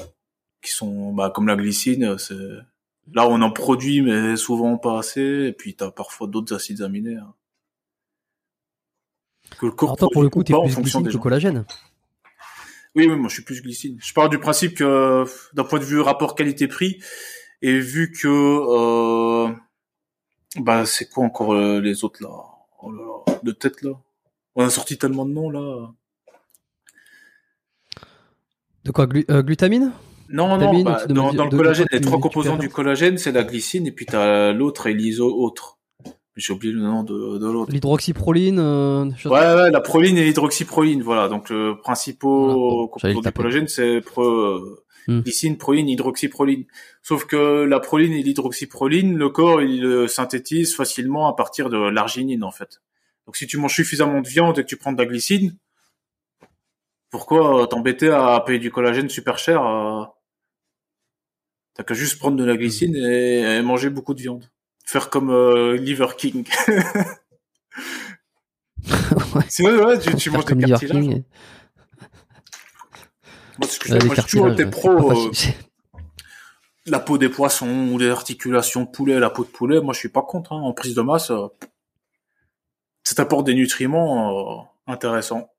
qui 0.62 0.73
sont 0.73 1.12
bah, 1.12 1.31
comme 1.35 1.47
la 1.47 1.57
glycine. 1.57 2.16
C'est... 2.19 2.35
Là, 3.12 3.27
on 3.27 3.40
en 3.40 3.51
produit, 3.51 4.03
mais 4.03 4.36
souvent 4.36 4.77
pas 4.77 4.99
assez. 4.99 5.47
Et 5.49 5.53
puis 5.53 5.74
tu 5.77 5.85
as 5.85 5.90
parfois 5.90 6.27
d'autres 6.27 6.55
acides 6.55 6.82
aminés. 6.82 7.16
Hein. 7.16 7.35
Que 9.59 9.66
le 9.66 9.73
corps 9.73 9.90
Alors 9.90 9.97
toi, 9.97 10.09
pour 10.12 10.23
le 10.23 10.28
coup, 10.28 10.45
tu 10.45 10.53
es 10.53 10.62
plus 10.62 10.77
glycine 10.77 11.09
que 11.09 11.16
collagène. 11.16 11.65
Oui, 12.98 13.06
oui, 13.06 13.14
moi 13.14 13.28
je 13.28 13.34
suis 13.34 13.44
plus 13.44 13.62
glycine. 13.62 13.96
Je 14.00 14.12
pars 14.12 14.28
du 14.28 14.40
principe 14.40 14.74
que 14.74 15.24
d'un 15.54 15.62
point 15.62 15.78
de 15.78 15.84
vue 15.84 16.00
rapport 16.00 16.34
qualité-prix, 16.34 16.98
et 17.62 17.78
vu 17.78 18.10
que 18.10 18.26
euh, 18.26 19.54
bah 20.56 20.84
c'est 20.84 21.08
quoi 21.08 21.24
encore 21.24 21.54
euh, 21.54 21.80
les 21.80 22.02
autres 22.02 22.20
là, 22.20 22.30
oh 22.82 22.90
là, 22.90 23.38
de 23.44 23.52
tête 23.52 23.82
là, 23.82 23.92
on 24.56 24.64
a 24.64 24.70
sorti 24.70 24.98
tellement 24.98 25.26
de 25.26 25.30
noms 25.30 25.48
là. 25.48 25.92
De 28.84 28.90
quoi 28.90 29.06
euh, 29.30 29.42
glutamine? 29.44 29.92
Non, 30.28 30.58
non, 30.58 30.82
bah, 30.82 31.06
dans, 31.06 31.30
le 31.30 31.56
collagène, 31.56 31.86
les 31.92 32.00
trois 32.00 32.18
composants 32.18 32.56
du 32.56 32.68
collagène, 32.68 33.16
c'est 33.16 33.30
la 33.30 33.44
glycine 33.44 33.86
et 33.86 33.92
puis 33.92 34.06
t'as 34.06 34.52
l'autre 34.52 34.88
et 34.88 34.94
l'iso 34.94 35.40
autre. 35.40 35.77
J'ai 36.39 36.52
oublié 36.52 36.73
le 36.73 36.81
nom 36.81 37.02
de, 37.02 37.39
de 37.39 37.47
l'autre. 37.47 37.73
L'hydroxyproline. 37.73 38.60
Euh, 38.60 39.05
ouais, 39.24 39.55
ouais, 39.55 39.70
la 39.70 39.81
proline 39.81 40.16
et 40.16 40.24
l'hydroxyproline, 40.24 41.02
voilà. 41.02 41.28
Donc 41.28 41.51
le 41.51 41.77
principal 41.77 42.31
composant 42.93 43.20
du 43.20 43.32
collagène, 43.32 43.66
c'est 43.66 44.01
pro, 44.01 44.60
hmm. 45.09 45.20
glycine, 45.23 45.59
proline, 45.59 45.89
hydroxyproline. 45.89 46.65
Sauf 47.02 47.24
que 47.24 47.65
la 47.65 47.81
proline 47.81 48.12
et 48.12 48.23
l'hydroxyproline, 48.23 49.16
le 49.16 49.28
corps 49.31 49.62
il 49.62 50.09
synthétise 50.09 50.77
facilement 50.77 51.27
à 51.28 51.35
partir 51.35 51.70
de 51.70 51.77
l'arginine 51.77 52.44
en 52.44 52.52
fait. 52.52 52.81
Donc 53.27 53.36
si 53.36 53.48
tu 53.48 53.56
manges 53.56 53.74
suffisamment 53.74 54.20
de 54.20 54.28
viande 54.28 54.60
et 54.60 54.62
que 54.62 54.69
tu 54.69 54.77
prends 54.77 54.93
de 54.93 54.98
la 54.98 55.06
glycine, 55.06 55.56
pourquoi 57.10 57.66
t'embêter 57.66 58.10
à 58.10 58.40
payer 58.47 58.60
du 58.60 58.70
collagène 58.70 59.09
super 59.09 59.39
cher 59.39 59.66
euh... 59.66 60.05
T'as 61.74 61.82
qu'à 61.85 61.94
juste 61.94 62.19
prendre 62.19 62.36
de 62.36 62.44
la 62.44 62.56
glycine 62.56 62.93
hmm. 62.93 63.10
et 63.10 63.62
manger 63.62 63.90
beaucoup 63.90 64.15
de 64.15 64.20
viande 64.20 64.44
faire 64.89 65.10
comme 65.10 65.31
euh, 65.31 65.77
Liver 65.77 66.06
King. 66.16 66.47
ouais. 66.69 66.82
Sinon, 69.48 69.85
ouais, 69.85 69.98
tu, 69.98 70.15
tu 70.15 70.31
manges 70.31 70.47
des 70.47 70.65
cartilages. 70.65 71.23
Moi, 73.59 73.69
ce 73.69 73.78
que 73.78 73.89
je 73.89 74.06
moi, 74.06 74.15
j'ai 74.15 74.23
toujours 74.23 74.52
été 74.52 74.65
pro. 74.65 75.12
Euh, 75.12 75.31
la 76.86 77.01
peau 77.01 77.19
des 77.19 77.28
poissons 77.28 77.90
ou 77.93 77.98
les 77.98 78.09
articulations 78.09 78.85
de 78.85 78.89
poulet, 78.89 79.20
la 79.20 79.28
peau 79.28 79.44
de 79.44 79.51
poulet, 79.51 79.82
moi, 79.82 79.93
je 79.93 79.98
suis 79.98 80.09
pas 80.09 80.23
contre. 80.23 80.55
Hein. 80.55 80.62
En 80.62 80.73
prise 80.73 80.94
de 80.94 81.02
masse, 81.02 81.31
euh, 81.31 81.48
ça 83.05 83.15
t'apporte 83.15 83.44
des 83.44 83.55
nutriments 83.55 84.60
euh, 84.60 84.62
intéressants. 84.86 85.52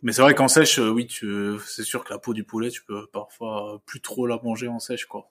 Mais 0.00 0.12
c'est 0.12 0.22
vrai 0.22 0.34
qu'en 0.34 0.48
sèche, 0.48 0.78
oui, 0.78 1.06
tu, 1.06 1.58
c'est 1.66 1.82
sûr 1.82 2.04
que 2.04 2.14
la 2.14 2.18
peau 2.18 2.32
du 2.32 2.44
poulet, 2.44 2.70
tu 2.70 2.82
peux 2.84 3.06
parfois 3.08 3.82
plus 3.84 4.00
trop 4.00 4.26
la 4.26 4.40
manger 4.42 4.68
en 4.68 4.78
sèche, 4.78 5.04
quoi. 5.04 5.30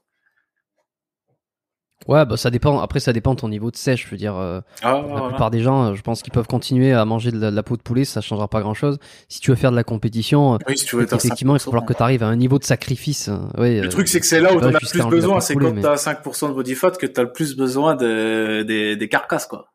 Ouais, 2.07 2.25
bah 2.25 2.37
ça 2.37 2.49
dépend. 2.49 2.79
Après, 2.79 2.99
ça 2.99 3.11
dépend 3.11 3.33
de 3.33 3.39
ton 3.39 3.49
niveau 3.49 3.69
de 3.69 3.75
sèche. 3.75 4.05
Je 4.05 4.11
veux 4.11 4.17
dire, 4.17 4.35
euh, 4.35 4.61
ah, 4.81 5.03
la 5.07 5.21
plupart 5.27 5.51
des 5.51 5.59
gens, 5.59 5.93
je 5.93 6.01
pense 6.01 6.21
qu'ils 6.21 6.31
peuvent 6.31 6.47
continuer 6.47 6.93
à 6.93 7.03
manger 7.05 7.31
de 7.31 7.37
la, 7.37 7.63
peau 7.63 7.75
de 7.75 7.81
poulet, 7.81 8.05
ça 8.05 8.21
changera 8.21 8.47
pas 8.47 8.61
grand-chose. 8.61 8.97
Si 9.27 9.39
tu 9.41 9.51
veux 9.51 9.57
faire 9.57 9.71
de 9.71 9.75
la 9.75 9.83
compétition, 9.83 10.57
oui, 10.67 10.77
si 10.77 10.85
tu 10.85 10.95
veux 10.95 11.03
effectivement, 11.03 11.55
il 11.55 11.59
va 11.59 11.65
falloir 11.65 11.85
que 11.85 11.93
tu 11.93 12.01
arrives 12.01 12.23
à 12.23 12.27
un 12.27 12.35
niveau 12.35 12.59
de 12.59 12.63
sacrifice. 12.63 13.29
Ouais, 13.57 13.81
le 13.81 13.89
truc, 13.89 14.07
c'est 14.07 14.19
que 14.19 14.25
c'est 14.25 14.39
là 14.39 14.53
où 14.53 14.59
t'en 14.59 14.73
as 14.73 14.79
plus 14.79 15.05
besoin. 15.05 15.41
C'est 15.41 15.55
quand 15.55 15.81
t'as 15.81 15.95
5% 15.95 16.49
de 16.49 16.53
body 16.53 16.75
fat 16.75 16.91
que 16.91 17.05
t'as 17.05 17.23
le 17.23 17.31
plus 17.31 17.55
besoin 17.55 17.95
de, 17.95 18.63
des, 18.63 18.95
des 18.95 19.09
carcasses, 19.09 19.47
quoi. 19.47 19.67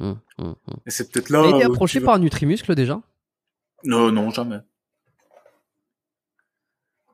Hum, 0.00 0.18
hum, 0.38 0.54
hum. 0.66 0.76
Et 0.86 0.90
c'est 0.90 1.10
peut-être 1.10 1.30
là. 1.30 1.42
T'as 1.42 1.56
été 1.56 1.64
approché 1.64 2.00
par 2.00 2.18
Nutrimuscle 2.18 2.74
déjà? 2.74 3.00
Non, 3.84 4.10
non, 4.10 4.30
jamais. 4.30 4.60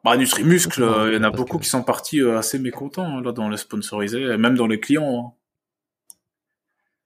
Bah, 0.07 0.17
Nutrimuscle, 0.17 0.85
euh, 0.85 1.11
il 1.11 1.17
y 1.17 1.19
en 1.19 1.25
a 1.25 1.31
beaucoup 1.31 1.59
qui 1.59 1.69
sont 1.69 1.83
partis 1.83 2.21
euh, 2.21 2.39
assez 2.39 2.61
mécontents 2.61 3.17
hein, 3.19 3.23
là 3.23 3.33
dans 3.33 3.49
les 3.49 3.57
sponsorisés, 3.57 4.37
même 4.37 4.55
dans 4.55 4.69
les 4.69 4.79
clients. 4.79 5.03
Hein. 5.19 5.33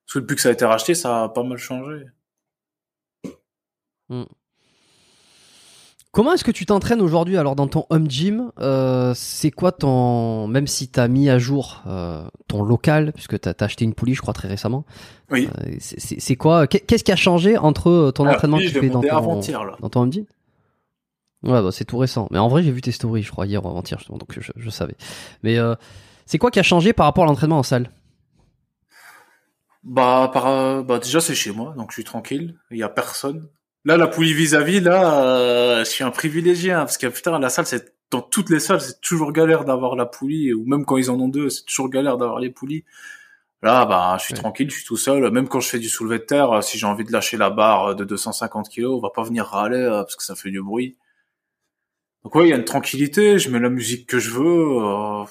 Parce 0.05 0.13
que 0.13 0.19
depuis 0.19 0.35
que 0.35 0.41
ça 0.43 0.49
a 0.49 0.51
été 0.51 0.65
racheté, 0.65 0.93
ça 0.93 1.23
a 1.23 1.29
pas 1.29 1.41
mal 1.41 1.57
changé. 1.57 2.05
Hmm. 4.09 4.25
Comment 6.11 6.33
est-ce 6.33 6.43
que 6.43 6.51
tu 6.51 6.67
t'entraînes 6.67 7.01
aujourd'hui 7.01 7.37
alors 7.37 7.55
dans 7.55 7.67
ton 7.67 7.87
home 7.89 8.07
gym? 8.07 8.51
Euh, 8.59 9.13
C'est 9.15 9.49
quoi 9.49 9.71
ton 9.71 10.45
même 10.45 10.67
si 10.67 10.87
tu 10.87 10.99
as 10.99 11.07
mis 11.07 11.27
à 11.27 11.39
jour 11.39 11.81
ton 12.47 12.61
local 12.61 13.13
puisque 13.13 13.39
tu 13.39 13.49
as, 13.49 13.55
acheté 13.61 13.83
une 13.83 13.95
poulie 13.95 14.13
je 14.13 14.21
crois 14.21 14.35
très 14.35 14.47
récemment. 14.47 14.85
Oui. 15.31 15.49
c'est 15.79 16.35
quoi 16.35 16.67
Qu'est-ce 16.67 17.03
qui 17.03 17.11
a 17.11 17.15
changé 17.15 17.57
entre 17.57 18.11
ton 18.13 18.27
entraînement 18.27 18.59
que 18.59 18.65
tu 18.65 18.79
fais 18.79 18.89
dans 18.89 19.01
ton, 19.01 19.41
dans 19.79 19.89
ton 19.89 20.01
home 20.01 20.13
gym? 20.13 20.25
Ouais, 21.43 21.61
bah, 21.61 21.71
c'est 21.71 21.85
tout 21.85 21.97
récent. 21.97 22.27
Mais 22.31 22.37
en 22.37 22.47
vrai, 22.47 22.61
j'ai 22.63 22.71
vu 22.71 22.81
tes 22.81 22.91
stories, 22.91 23.23
je 23.23 23.31
crois, 23.31 23.47
hier 23.47 23.65
ou 23.65 23.69
avant-hier, 23.69 23.99
donc 24.09 24.39
je, 24.39 24.51
je, 24.55 24.69
savais. 24.69 24.95
Mais 25.43 25.57
euh, 25.57 25.75
c'est 26.25 26.37
quoi 26.37 26.51
qui 26.51 26.59
a 26.59 26.63
changé 26.63 26.93
par 26.93 27.05
rapport 27.07 27.23
à 27.23 27.27
l'entraînement 27.27 27.59
en 27.59 27.63
salle? 27.63 27.89
Bah, 29.83 30.29
par, 30.31 30.47
euh, 30.47 30.83
bah, 30.83 30.99
déjà, 30.99 31.19
c'est 31.19 31.33
chez 31.33 31.51
moi, 31.51 31.73
donc 31.75 31.89
je 31.89 31.95
suis 31.95 32.03
tranquille. 32.03 32.59
Il 32.69 32.77
y 32.77 32.83
a 32.83 32.89
personne. 32.89 33.47
Là, 33.85 33.97
la 33.97 34.07
poulie 34.07 34.33
vis-à-vis, 34.33 34.79
là, 34.79 35.25
euh, 35.25 35.79
je 35.79 35.89
suis 35.89 36.03
un 36.03 36.11
privilégié, 36.11 36.71
hein, 36.71 36.81
parce 36.81 36.99
que 36.99 37.07
putain, 37.07 37.39
la 37.39 37.49
salle, 37.49 37.65
c'est 37.65 37.95
dans 38.11 38.21
toutes 38.21 38.51
les 38.51 38.59
salles, 38.59 38.81
c'est 38.81 39.01
toujours 39.01 39.31
galère 39.31 39.65
d'avoir 39.65 39.95
la 39.95 40.05
poulie, 40.05 40.53
ou 40.53 40.65
même 40.65 40.85
quand 40.85 40.97
ils 40.97 41.09
en 41.09 41.19
ont 41.19 41.29
deux, 41.29 41.49
c'est 41.49 41.65
toujours 41.65 41.89
galère 41.89 42.17
d'avoir 42.17 42.39
les 42.39 42.51
poulies. 42.51 42.83
Là, 43.63 43.85
bah, 43.85 44.17
je 44.19 44.25
suis 44.25 44.33
tranquille, 44.35 44.69
je 44.69 44.75
suis 44.75 44.85
tout 44.85 44.97
seul. 44.97 45.31
Même 45.31 45.47
quand 45.47 45.59
je 45.59 45.69
fais 45.69 45.79
du 45.79 45.89
soulevé 45.89 46.19
de 46.19 46.23
terre, 46.23 46.63
si 46.63 46.77
j'ai 46.77 46.85
envie 46.85 47.05
de 47.05 47.11
lâcher 47.11 47.37
la 47.37 47.49
barre 47.49 47.95
de 47.95 48.03
250 48.03 48.69
kilos, 48.69 48.97
on 48.97 49.01
va 49.01 49.11
pas 49.11 49.23
venir 49.23 49.45
râler 49.45 49.87
parce 49.91 50.15
que 50.15 50.23
ça 50.23 50.35
fait 50.35 50.49
du 50.49 50.61
bruit. 50.61 50.97
Donc 52.23 52.35
ouais, 52.35 52.47
il 52.47 52.49
y 52.49 52.53
a 52.53 52.57
une 52.57 52.65
tranquillité, 52.65 53.39
je 53.39 53.49
mets 53.49 53.59
la 53.59 53.69
musique 53.69 54.07
que 54.07 54.19
je 54.19 54.29
veux. 54.29 54.77
Euh, 54.77 55.23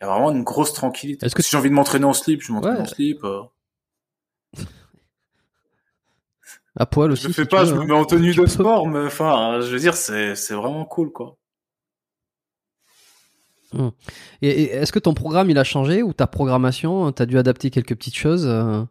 il 0.00 0.04
y 0.04 0.06
a 0.06 0.08
vraiment 0.08 0.32
une 0.32 0.42
grosse 0.42 0.72
tranquillité. 0.74 1.24
Est-ce 1.24 1.34
que 1.34 1.42
si 1.42 1.50
j'ai 1.50 1.56
envie 1.56 1.70
de 1.70 1.74
m'entraîner 1.74 2.04
en 2.04 2.12
slip, 2.12 2.42
je 2.42 2.52
m'entraîne 2.52 2.82
en 2.82 2.86
slip. 2.86 3.24
Euh. 3.24 3.42
À 6.74 6.86
poil 6.86 7.12
aussi. 7.12 7.24
Je 7.24 7.28
le 7.28 7.34
fais 7.34 7.44
pas, 7.44 7.66
je 7.66 7.74
me 7.74 7.80
hein. 7.80 7.84
mets 7.84 7.92
en 7.92 8.06
tenue 8.06 8.34
de 8.34 8.46
sport, 8.46 8.88
mais 8.88 9.04
enfin, 9.04 9.60
je 9.60 9.66
veux 9.66 9.78
dire, 9.78 9.94
c'est 9.94 10.34
c'est 10.34 10.54
vraiment 10.54 10.86
cool, 10.86 11.12
quoi. 11.12 11.36
Hmm. 13.74 13.90
Et, 14.40 14.64
est-ce 14.64 14.90
que 14.90 14.98
ton 14.98 15.12
programme 15.12 15.50
il 15.50 15.58
a 15.58 15.64
changé 15.64 16.02
ou 16.02 16.14
ta 16.14 16.26
programmation, 16.26 17.12
t'as 17.12 17.26
dû 17.26 17.36
adapter 17.36 17.70
quelques 17.70 17.94
petites 17.94 18.16
choses 18.16 18.46
euh, 18.46 18.82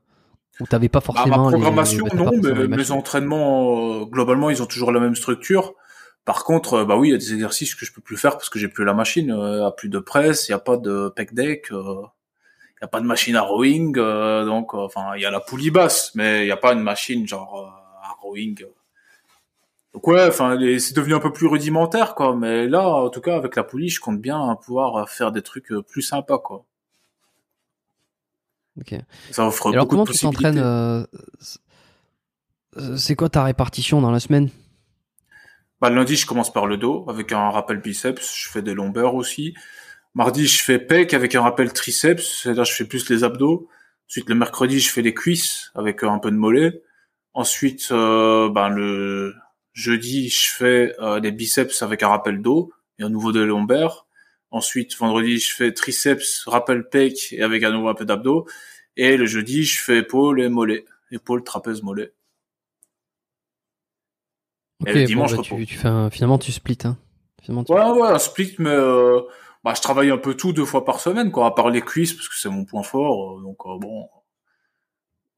ou 0.60 0.68
t'avais 0.68 0.90
pas 0.90 1.00
bah, 1.00 1.06
forcément 1.06 1.46
ma 1.46 1.52
programmation 1.52 2.06
non, 2.14 2.32
mais 2.42 2.68
mes 2.68 2.92
entraînements 2.92 4.04
globalement 4.06 4.50
ils 4.50 4.62
ont 4.62 4.68
toujours 4.68 4.92
la 4.92 5.00
même 5.00 5.16
structure. 5.16 5.74
Par 6.26 6.44
contre, 6.44 6.76
euh, 6.76 6.86
bah 6.86 6.98
oui, 6.98 7.10
il 7.10 7.12
y 7.12 7.16
a 7.16 7.18
des 7.18 7.34
exercices 7.34 7.74
que 7.74 7.86
je 7.86 7.92
peux 7.94 8.02
plus 8.02 8.18
faire 8.18 8.34
parce 8.34 8.50
que 8.50 8.60
j'ai 8.60 8.68
plus 8.68 8.86
la 8.86 8.94
machine, 8.94 9.32
euh, 9.32 9.66
a 9.66 9.72
plus 9.72 9.90
de 9.90 10.00
presse, 10.00 10.48
il 10.48 10.52
y 10.52 10.54
a 10.54 10.60
pas 10.60 10.78
de 10.78 11.12
pec 11.16 11.34
deck, 11.34 11.72
euh, 11.72 12.04
il 12.78 12.82
y 12.82 12.86
a 12.86 12.88
pas 12.88 13.02
de 13.02 13.06
machine 13.06 13.36
à 13.36 13.42
rowing, 13.42 13.98
euh, 13.98 14.46
donc 14.46 14.74
enfin 14.74 15.16
il 15.16 15.22
y 15.22 15.26
a 15.26 15.32
la 15.32 15.40
poulie 15.40 15.72
basse, 15.72 16.14
mais 16.14 16.46
il 16.46 16.48
y 16.48 16.52
a 16.52 16.58
pas 16.58 16.74
une 16.74 16.82
machine 16.82 17.28
genre 17.28 17.74
à 18.04 18.16
rowing. 18.22 18.64
Donc 19.94 20.08
ouais, 20.08 20.28
enfin 20.28 20.58
c'est 20.80 20.96
devenu 20.96 21.16
un 21.16 21.20
peu 21.20 21.34
plus 21.34 21.48
rudimentaire 21.48 22.14
quoi, 22.14 22.36
mais 22.36 22.68
là 22.68 22.88
en 22.88 23.10
tout 23.10 23.22
cas 23.22 23.36
avec 23.36 23.56
la 23.56 23.64
poulie, 23.64 23.90
je 23.90 24.00
compte 24.00 24.22
bien 24.22 24.56
pouvoir 24.64 25.10
faire 25.10 25.32
des 25.32 25.42
trucs 25.42 25.74
plus 25.88 26.04
sympas 26.04 26.38
quoi. 26.38 26.66
Ok. 28.80 28.96
Ça 29.32 29.46
offre 29.48 29.72
alors 29.72 29.88
comment 29.88 30.06
tu 30.06 30.18
t'entraînes 30.18 30.64
C'est 32.96 33.16
quoi 33.16 33.28
ta 33.28 33.44
répartition 33.44 34.02
dans 34.02 34.12
la 34.12 34.20
semaine? 34.20 34.50
Bah, 35.82 35.90
lundi, 35.90 36.16
je 36.16 36.28
commence 36.28 36.54
par 36.54 36.68
le 36.68 36.78
dos 36.78 37.06
avec 37.10 37.32
un 37.32 37.50
rappel 37.50 37.78
biceps. 37.78 38.36
Je 38.36 38.50
fais 38.50 38.62
des 38.62 38.76
longueurs 38.76 39.16
aussi. 39.16 39.56
Mardi, 40.14 40.46
je 40.46 40.62
fais 40.64 40.78
pec 40.78 41.14
avec 41.16 41.34
un 41.34 41.42
rappel 41.42 41.74
triceps. 41.74 42.42
C'est-à-dire, 42.44 42.66
je 42.66 42.74
fais 42.74 42.86
plus 42.86 43.10
les 43.10 43.24
abdos. 43.24 43.68
Ensuite, 44.08 44.30
le 44.30 44.36
mercredi, 44.36 44.80
je 44.80 44.92
fais 44.92 45.02
les 45.02 45.16
cuisses 45.16 45.72
avec 45.74 46.04
un 46.04 46.20
peu 46.20 46.30
de 46.30 46.38
mollet. 46.38 46.84
Ensuite, 47.34 47.90
euh, 47.92 48.50
ben, 48.50 48.70
le 48.70 49.34
jeudi, 49.74 50.30
je 50.30 50.52
fais 50.52 50.96
euh, 51.00 51.20
des 51.20 51.32
biceps 51.32 51.82
avec 51.82 52.04
un 52.04 52.10
rappel 52.10 52.42
dos 52.42 52.72
et 53.00 53.04
un 53.04 53.10
nouveau 53.10 53.32
des 53.32 53.46
lombaires. 53.46 54.06
Ensuite, 54.52 54.96
vendredi, 54.98 55.40
je 55.40 55.56
fais 55.56 55.74
triceps, 55.74 56.44
rappel 56.46 56.90
pec 56.90 57.34
et 57.34 57.42
avec 57.42 57.64
un 57.64 57.72
nouveau 57.72 57.90
un 57.90 57.96
peu 57.96 58.06
d'abdos. 58.06 58.46
Et 58.98 59.18
le 59.18 59.26
jeudi, 59.26 59.64
je 59.64 59.82
fais 59.82 60.00
épaule 60.00 60.42
et 60.42 60.50
mollet. 60.50 60.86
Épaule, 61.12 61.44
trapèze, 61.44 61.82
mollet 61.82 62.14
et 64.88 65.06
dimanche, 65.06 65.36
bah, 65.36 65.42
tu, 65.44 65.66
tu, 65.66 65.76
fais 65.76 65.88
un... 65.88 66.10
finalement 66.10 66.38
tu 66.38 66.52
splits. 66.52 66.78
Hein. 66.86 66.98
Finalement, 67.42 67.64
tu... 67.64 67.74
Ouais, 67.74 67.90
ouais, 67.90 68.08
un 68.08 68.20
split, 68.20 68.56
mais 68.60 68.70
euh... 68.70 69.22
bah, 69.64 69.74
je 69.76 69.82
travaille 69.82 70.12
un 70.12 70.18
peu 70.18 70.36
tout 70.36 70.54
deux 70.54 70.66
fois 70.66 70.86
par 70.86 71.00
semaine, 71.00 71.32
quoi, 71.32 71.48
à 71.48 71.52
part 71.52 71.70
les 71.70 71.82
cuisses, 71.82 72.14
parce 72.14 72.28
que 72.30 72.36
c'est 72.36 72.50
mon 72.50 72.66
point 72.66 72.84
fort. 72.84 73.38
Euh, 73.38 73.42
donc 73.42 73.58
euh, 73.66 73.78
bon. 73.80 74.08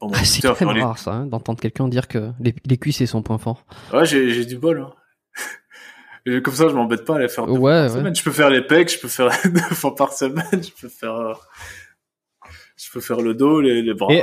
Ah, 0.01 0.25
c'est 0.25 0.43
même 0.65 0.83
rare 0.83 0.97
ça, 0.97 1.11
hein, 1.11 1.25
d'entendre 1.25 1.61
quelqu'un 1.61 1.87
dire 1.87 2.09
que 2.09 2.31
les, 2.41 2.53
les 2.65 2.77
cuisses 2.77 2.97
c'est 2.97 3.05
son 3.05 3.21
point 3.21 3.37
fort. 3.37 3.65
Ouais, 3.93 4.05
j'ai, 4.05 4.31
j'ai 4.31 4.45
du 4.45 4.57
bol. 4.57 4.81
Hein. 4.81 4.93
Et 6.25 6.41
comme 6.41 6.53
ça, 6.53 6.67
je 6.67 6.73
m'embête 6.73 7.05
pas 7.05 7.15
à 7.15 7.19
les 7.19 7.29
faire 7.29 7.45
deux 7.45 7.53
Ouais, 7.53 7.59
fois 7.59 7.71
par 7.71 7.83
ouais. 7.83 7.89
semaine. 7.89 8.15
Je 8.15 8.23
peux 8.23 8.31
faire 8.31 8.49
les 8.49 8.61
pecs, 8.61 8.91
je 8.91 8.99
peux 8.99 9.07
faire 9.07 9.29
deux 9.45 9.59
fois 9.59 9.95
par 9.95 10.11
semaine, 10.11 10.43
je 10.51 10.71
peux 10.81 10.89
faire, 10.89 11.15
euh, 11.15 11.33
faire 12.99 13.21
le 13.21 13.33
dos, 13.33 13.61
les, 13.61 13.81
les 13.81 13.93
bras. 13.93 14.13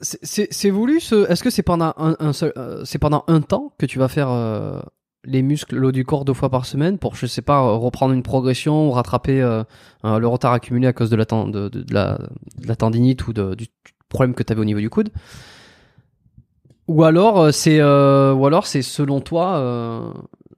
C'est- 0.00 0.70
voulu 0.70 1.00
ce. 1.00 1.30
Est-ce 1.30 1.42
que 1.42 1.50
c'est 1.50 1.62
pendant 1.62 1.92
un, 1.96 2.32
seul, 2.32 2.52
euh, 2.56 2.82
c'est 2.84 2.98
pendant 2.98 3.24
un 3.28 3.40
temps 3.40 3.74
que 3.78 3.86
tu 3.86 3.98
vas 3.98 4.08
faire 4.08 4.30
euh, 4.30 4.80
les 5.24 5.42
muscles, 5.42 5.76
le 5.76 5.88
haut 5.88 5.92
du 5.92 6.04
corps 6.04 6.24
deux 6.24 6.34
fois 6.34 6.50
par 6.50 6.66
semaine 6.66 6.98
pour, 6.98 7.16
je 7.16 7.26
sais 7.26 7.42
pas, 7.42 7.60
reprendre 7.60 8.14
une 8.14 8.22
progression 8.22 8.88
ou 8.88 8.90
rattraper 8.90 9.40
euh, 9.40 9.62
le 10.02 10.26
retard 10.26 10.52
accumulé 10.52 10.86
à 10.86 10.92
cause 10.92 11.10
de 11.10 11.16
la, 11.16 11.24
de, 11.24 11.84
la, 11.90 12.76
tendinite 12.76 13.26
ou 13.26 13.32
du 13.32 13.66
problème 14.08 14.34
que 14.34 14.42
tu 14.42 14.52
avais 14.52 14.60
au 14.60 14.66
niveau 14.66 14.80
du 14.80 14.90
coude? 14.90 15.10
Ou 16.86 17.02
alors 17.04 17.52
c'est, 17.52 17.80
ou 17.82 18.46
alors 18.46 18.66
c'est 18.66 18.82
selon 18.82 19.20
toi 19.20 20.14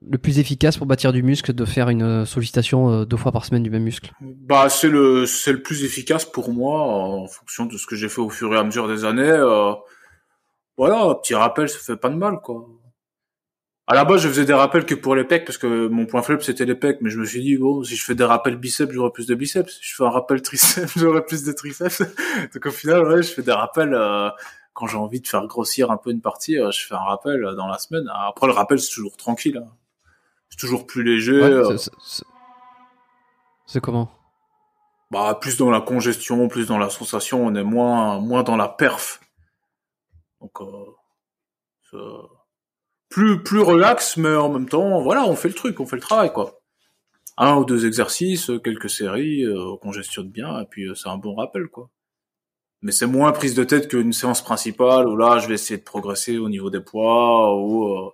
le 0.09 0.17
plus 0.17 0.39
efficace 0.39 0.77
pour 0.77 0.87
bâtir 0.87 1.11
du 1.13 1.23
muscle 1.23 1.53
de 1.53 1.65
faire 1.65 1.89
une 1.89 2.03
euh, 2.03 2.25
sollicitation 2.25 2.89
euh, 2.89 3.05
deux 3.05 3.17
fois 3.17 3.31
par 3.31 3.45
semaine 3.45 3.63
du 3.63 3.69
même 3.69 3.83
muscle 3.83 4.11
Bah, 4.21 4.69
c'est 4.69 4.89
le, 4.89 5.25
c'est 5.25 5.51
le 5.51 5.61
plus 5.61 5.83
efficace 5.83 6.25
pour 6.25 6.51
moi, 6.51 6.81
en 6.81 7.27
fonction 7.27 7.65
de 7.65 7.77
ce 7.77 7.85
que 7.85 7.95
j'ai 7.95 8.09
fait 8.09 8.21
au 8.21 8.29
fur 8.29 8.53
et 8.53 8.57
à 8.57 8.63
mesure 8.63 8.87
des 8.87 9.05
années. 9.05 9.23
euh, 9.23 9.73
voilà, 10.77 11.15
petit 11.15 11.35
rappel, 11.35 11.69
ça 11.69 11.79
fait 11.79 11.97
pas 11.97 12.09
de 12.09 12.15
mal, 12.15 12.39
quoi. 12.41 12.67
À 13.89 13.95
la 13.95 14.03
base, 14.03 14.21
je 14.21 14.27
faisais 14.27 14.45
des 14.45 14.53
rappels 14.53 14.85
que 14.85 14.95
pour 14.95 15.15
les 15.15 15.23
pecs, 15.23 15.45
parce 15.45 15.57
que 15.57 15.87
mon 15.87 16.05
point 16.05 16.21
faible, 16.21 16.43
c'était 16.43 16.65
les 16.65 16.75
pecs, 16.75 16.97
mais 17.01 17.09
je 17.09 17.19
me 17.19 17.25
suis 17.25 17.41
dit, 17.41 17.57
bon, 17.57 17.83
si 17.83 17.95
je 17.95 18.03
fais 18.03 18.15
des 18.15 18.25
rappels 18.25 18.57
biceps, 18.57 18.91
j'aurai 18.93 19.11
plus 19.11 19.27
de 19.27 19.35
biceps. 19.35 19.73
Si 19.73 19.79
je 19.81 19.95
fais 19.95 20.03
un 20.03 20.09
rappel 20.09 20.41
triceps, 20.41 20.93
j'aurai 20.97 21.23
plus 21.25 21.43
de 21.43 21.51
triceps. 21.53 22.01
Donc 22.53 22.65
au 22.65 22.71
final, 22.71 23.07
ouais, 23.07 23.23
je 23.23 23.31
fais 23.31 23.43
des 23.43 23.53
rappels, 23.53 23.97
quand 24.73 24.87
j'ai 24.87 24.97
envie 24.97 25.21
de 25.21 25.27
faire 25.27 25.47
grossir 25.47 25.89
un 25.89 25.97
peu 25.97 26.11
une 26.11 26.21
partie, 26.21 26.55
je 26.55 26.85
fais 26.85 26.95
un 26.95 26.99
rappel 26.99 27.41
dans 27.55 27.67
la 27.67 27.77
semaine. 27.77 28.09
Après, 28.13 28.47
le 28.47 28.53
rappel, 28.53 28.77
c'est 28.77 28.93
toujours 28.93 29.15
tranquille. 29.15 29.63
C'est 30.49 30.57
toujours 30.59 30.85
plus 30.87 31.03
léger. 31.03 31.33
Ouais, 31.41 31.51
euh, 31.51 31.77
c'est- 33.65 33.81
comment? 33.81 34.09
Bah 35.11 35.37
plus 35.39 35.57
dans 35.57 35.69
la 35.69 35.81
congestion, 35.81 36.47
plus 36.47 36.67
dans 36.67 36.77
la 36.77 36.89
sensation, 36.89 37.45
on 37.45 37.55
est 37.55 37.63
moins 37.63 38.19
moins 38.19 38.43
dans 38.43 38.57
la 38.57 38.67
perf. 38.67 39.21
Donc 40.41 40.59
euh, 40.61 40.85
c'est- 41.91 41.97
plus 43.09 43.41
plus 43.43 43.61
relax, 43.61 44.17
mais 44.17 44.35
en 44.35 44.49
même 44.49 44.67
temps, 44.67 45.01
voilà, 45.01 45.23
on 45.25 45.35
fait 45.35 45.47
le 45.49 45.53
truc, 45.53 45.79
on 45.79 45.85
fait 45.85 45.95
le 45.95 46.01
travail 46.01 46.31
quoi. 46.33 46.59
Un 47.37 47.55
ou 47.55 47.65
deux 47.65 47.85
exercices, 47.85 48.51
quelques 48.63 48.89
séries, 48.89 49.43
euh, 49.45 49.73
on 49.73 49.77
congestionne 49.77 50.29
bien, 50.29 50.59
et 50.61 50.65
puis 50.65 50.85
euh, 50.89 50.95
c'est 50.95 51.09
un 51.09 51.17
bon 51.17 51.35
rappel 51.35 51.67
quoi. 51.67 51.89
Mais 52.81 52.91
c'est 52.91 53.05
moins 53.07 53.31
prise 53.31 53.55
de 53.55 53.63
tête 53.63 53.87
qu'une 53.89 54.13
séance 54.13 54.41
principale 54.43 55.07
où 55.07 55.15
là 55.15 55.39
je 55.39 55.47
vais 55.47 55.53
essayer 55.55 55.77
de 55.77 55.83
progresser 55.83 56.37
au 56.37 56.49
niveau 56.49 56.69
des 56.69 56.81
poids, 56.81 57.55
ou 57.55 57.85
euh, 57.93 58.09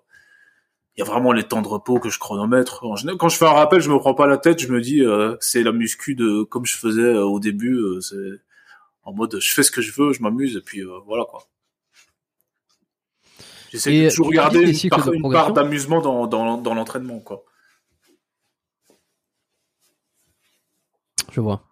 il 0.95 0.99
y 0.99 1.01
a 1.01 1.05
vraiment 1.05 1.31
les 1.31 1.43
temps 1.43 1.61
de 1.61 1.67
repos 1.67 1.99
que 1.99 2.09
je 2.09 2.19
chronomètre. 2.19 2.83
En 2.85 2.95
général, 2.95 3.17
quand 3.17 3.29
je 3.29 3.37
fais 3.37 3.45
un 3.45 3.53
rappel, 3.53 3.79
je 3.81 3.89
me 3.89 3.97
prends 3.97 4.13
pas 4.13 4.27
la 4.27 4.37
tête, 4.37 4.61
je 4.61 4.67
me 4.71 4.79
dis 4.79 5.01
euh, 5.01 5.35
c'est 5.39 5.63
la 5.63 5.71
muscu 5.71 6.15
de 6.15 6.43
comme 6.43 6.65
je 6.65 6.77
faisais 6.77 7.01
euh, 7.01 7.23
au 7.23 7.39
début, 7.39 7.75
euh, 7.75 7.99
c'est 8.01 8.41
en 9.03 9.13
mode 9.13 9.39
je 9.39 9.53
fais 9.53 9.63
ce 9.63 9.71
que 9.71 9.81
je 9.81 9.91
veux, 9.91 10.13
je 10.13 10.21
m'amuse 10.21 10.55
et 10.55 10.61
puis 10.61 10.81
euh, 10.81 10.99
voilà 11.07 11.25
quoi. 11.25 11.47
J'essaie 13.71 14.05
de 14.05 14.09
toujours 14.09 14.31
garder 14.31 14.59
une 14.59 14.67
de 14.71 15.15
une 15.15 15.31
part 15.31 15.51
d'amusement 15.51 15.99
dans 15.99 16.27
dans, 16.27 16.57
dans 16.59 16.73
l'entraînement 16.75 17.19
quoi. 17.19 17.43
Je 21.31 21.41
vois. 21.41 21.63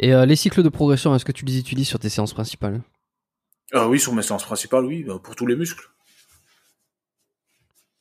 Et 0.00 0.12
les 0.26 0.34
cycles 0.34 0.64
de 0.64 0.68
progression, 0.68 1.14
est-ce 1.14 1.24
que 1.24 1.30
tu 1.30 1.44
les 1.44 1.56
utilises 1.56 1.86
sur 1.86 2.00
tes 2.00 2.08
séances 2.08 2.34
principales? 2.34 2.82
Ah 3.72 3.88
oui, 3.88 4.00
sur 4.00 4.12
mes 4.12 4.22
séances 4.22 4.42
principales, 4.42 4.84
oui, 4.84 5.04
bah, 5.04 5.20
pour 5.22 5.36
tous 5.36 5.46
les 5.46 5.54
muscles. 5.54 5.88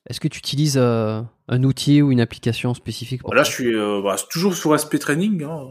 Est-ce 0.10 0.20
que 0.20 0.28
tu 0.28 0.40
utilises 0.40 0.78
euh, 0.78 1.22
un 1.48 1.64
outil 1.64 2.02
ou 2.02 2.12
une 2.12 2.20
application 2.22 2.74
spécifique 2.74 3.22
pour 3.22 3.34
Là, 3.34 3.44
ça 3.44 3.50
je 3.52 3.56
suis 3.56 3.76
euh, 3.76 4.02
bah, 4.04 4.16
toujours 4.30 4.54
sur 4.56 4.78
SP 4.78 5.00
Training. 5.00 5.44
Hein. 5.44 5.68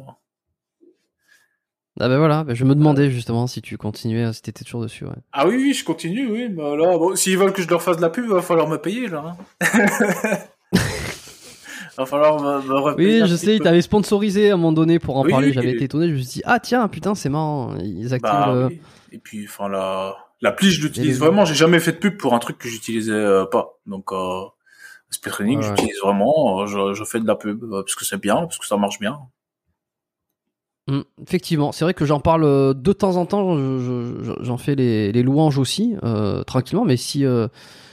Ah 2.00 2.08
ben 2.08 2.16
voilà, 2.16 2.42
ben 2.42 2.54
je 2.56 2.64
me 2.64 2.74
demandais 2.74 3.10
justement 3.10 3.46
si 3.46 3.60
tu 3.60 3.76
continuais, 3.76 4.32
si 4.32 4.40
t'étais 4.40 4.64
toujours 4.64 4.80
dessus. 4.80 5.04
Ouais. 5.04 5.12
Ah 5.32 5.46
oui, 5.46 5.56
oui, 5.56 5.74
je 5.74 5.84
continue, 5.84 6.26
oui. 6.30 6.48
Mais 6.48 6.76
là, 6.76 6.96
bon, 6.96 7.14
s'ils 7.14 7.36
veulent 7.36 7.52
que 7.52 7.60
je 7.60 7.68
leur 7.68 7.82
fasse 7.82 7.98
de 7.98 8.02
la 8.02 8.08
pub, 8.08 8.24
il 8.24 8.30
va 8.30 8.40
falloir 8.40 8.66
me 8.66 8.78
payer, 8.78 9.08
là. 9.08 9.36
Hein. 9.60 9.66
va 11.98 12.06
falloir 12.06 12.40
me, 12.40 12.66
me 12.66 12.74
repayer 12.78 13.22
Oui, 13.22 13.28
je 13.28 13.36
sais, 13.36 13.56
ils 13.56 13.60
t'avaient 13.60 13.82
sponsorisé 13.82 14.50
à 14.50 14.54
un 14.54 14.56
moment 14.56 14.72
donné 14.72 14.98
pour 14.98 15.18
en 15.18 15.24
Oui, 15.24 15.30
parler, 15.30 15.52
j'avais 15.52 15.72
et- 15.72 15.74
été 15.74 15.84
étonné, 15.84 16.08
je 16.08 16.12
me 16.14 16.16
suis 16.18 16.26
dit, 16.26 16.42
ah 16.46 16.58
tiens, 16.60 16.88
putain, 16.88 17.14
c'est 17.14 17.28
marrant, 17.28 17.76
ils 17.78 18.14
activent 18.14 18.30
Bah, 18.32 18.52
le... 18.54 18.66
oui. 18.68 18.80
Et 19.12 19.18
puis, 19.18 19.44
enfin, 19.46 19.68
la, 19.68 20.16
l'appli, 20.42 20.70
je 20.70 20.82
l'utilise 20.82 21.18
vraiment. 21.18 21.44
J'ai 21.44 21.54
jamais 21.54 21.80
fait 21.80 21.92
de 21.92 21.98
pub 21.98 22.16
pour 22.18 22.34
un 22.34 22.38
truc 22.38 22.58
que 22.58 22.68
j'utilisais 22.68 23.12
euh, 23.12 23.46
pas. 23.46 23.78
Donc, 23.86 24.12
euh, 24.12 24.42
SP 25.10 25.28
Training, 25.28 25.58
Ouais, 25.60 25.64
j'utilise 25.68 25.98
vraiment. 26.02 26.60
euh, 26.62 26.66
Je, 26.66 26.92
je 26.94 27.04
fais 27.04 27.20
de 27.20 27.26
la 27.26 27.36
pub 27.36 27.62
euh, 27.64 27.82
parce 27.82 27.94
que 27.94 28.04
c'est 28.04 28.20
bien, 28.20 28.36
parce 28.36 28.58
que 28.58 28.66
ça 28.66 28.76
marche 28.76 28.98
bien. 28.98 29.18
Mm, 30.88 31.00
effectivement, 31.22 31.70
c'est 31.72 31.84
vrai 31.84 31.94
que 31.94 32.04
j'en 32.04 32.18
parle 32.20 32.74
de 32.80 32.92
temps 32.92 33.16
en 33.16 33.24
temps, 33.26 33.56
je- 33.56 33.78
je- 33.78 34.24
je- 34.24 34.44
j'en 34.44 34.56
fais 34.58 34.74
les, 34.74 35.12
les 35.12 35.22
louanges 35.22 35.58
aussi, 35.58 35.94
tranquillement, 36.46 36.84
mais 36.84 36.96
si, 36.96 37.24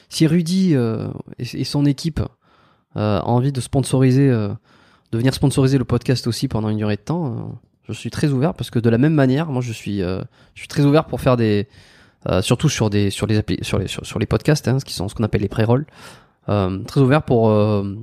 si 0.10 0.26
Rudy 0.28 0.74
et, 0.74 1.08
et 1.38 1.64
son 1.64 1.86
équipe 1.86 2.20
a 2.96 3.22
envie 3.26 3.52
de 3.52 3.62
sponsoriser, 3.62 4.28
de 4.30 5.18
venir 5.18 5.34
sponsoriser 5.36 5.78
le 5.78 5.86
podcast 5.86 6.26
aussi 6.26 6.48
pendant 6.48 6.70
une 6.70 6.78
durée 6.80 6.96
de 6.96 7.02
temps, 7.02 7.60
je 7.88 7.94
suis 7.94 8.10
très 8.10 8.30
ouvert 8.32 8.56
parce 8.56 8.72
que 8.72 8.80
de 8.80 8.90
la 8.90 8.98
même 8.98 9.14
manière, 9.14 9.52
moi 9.52 9.62
je 9.62 9.72
suis, 9.72 10.00
je 10.00 10.24
suis 10.56 10.68
très 10.68 10.84
ouvert 10.84 11.06
pour 11.06 11.22
faire 11.22 11.38
des, 11.38 11.68
euh, 12.28 12.42
surtout 12.42 12.68
sur 12.68 12.90
des, 12.90 13.10
sur 13.10 13.28
les 13.28 13.42
sur 13.62 13.80
les, 13.80 13.88
sur, 13.88 14.20
les 14.20 14.26
podcasts, 14.26 14.68
hein, 14.68 14.80
ce 14.80 14.86
qui 14.86 14.94
sont 14.94 15.08
ce 15.08 15.16
qu'on 15.16 15.24
appelle 15.24 15.42
les 15.42 15.48
pré-rolls, 15.48 15.86
euh, 16.50 16.80
très 16.84 17.00
ouvert 17.00 17.24
pour 17.24 17.50
euh, 17.50 17.96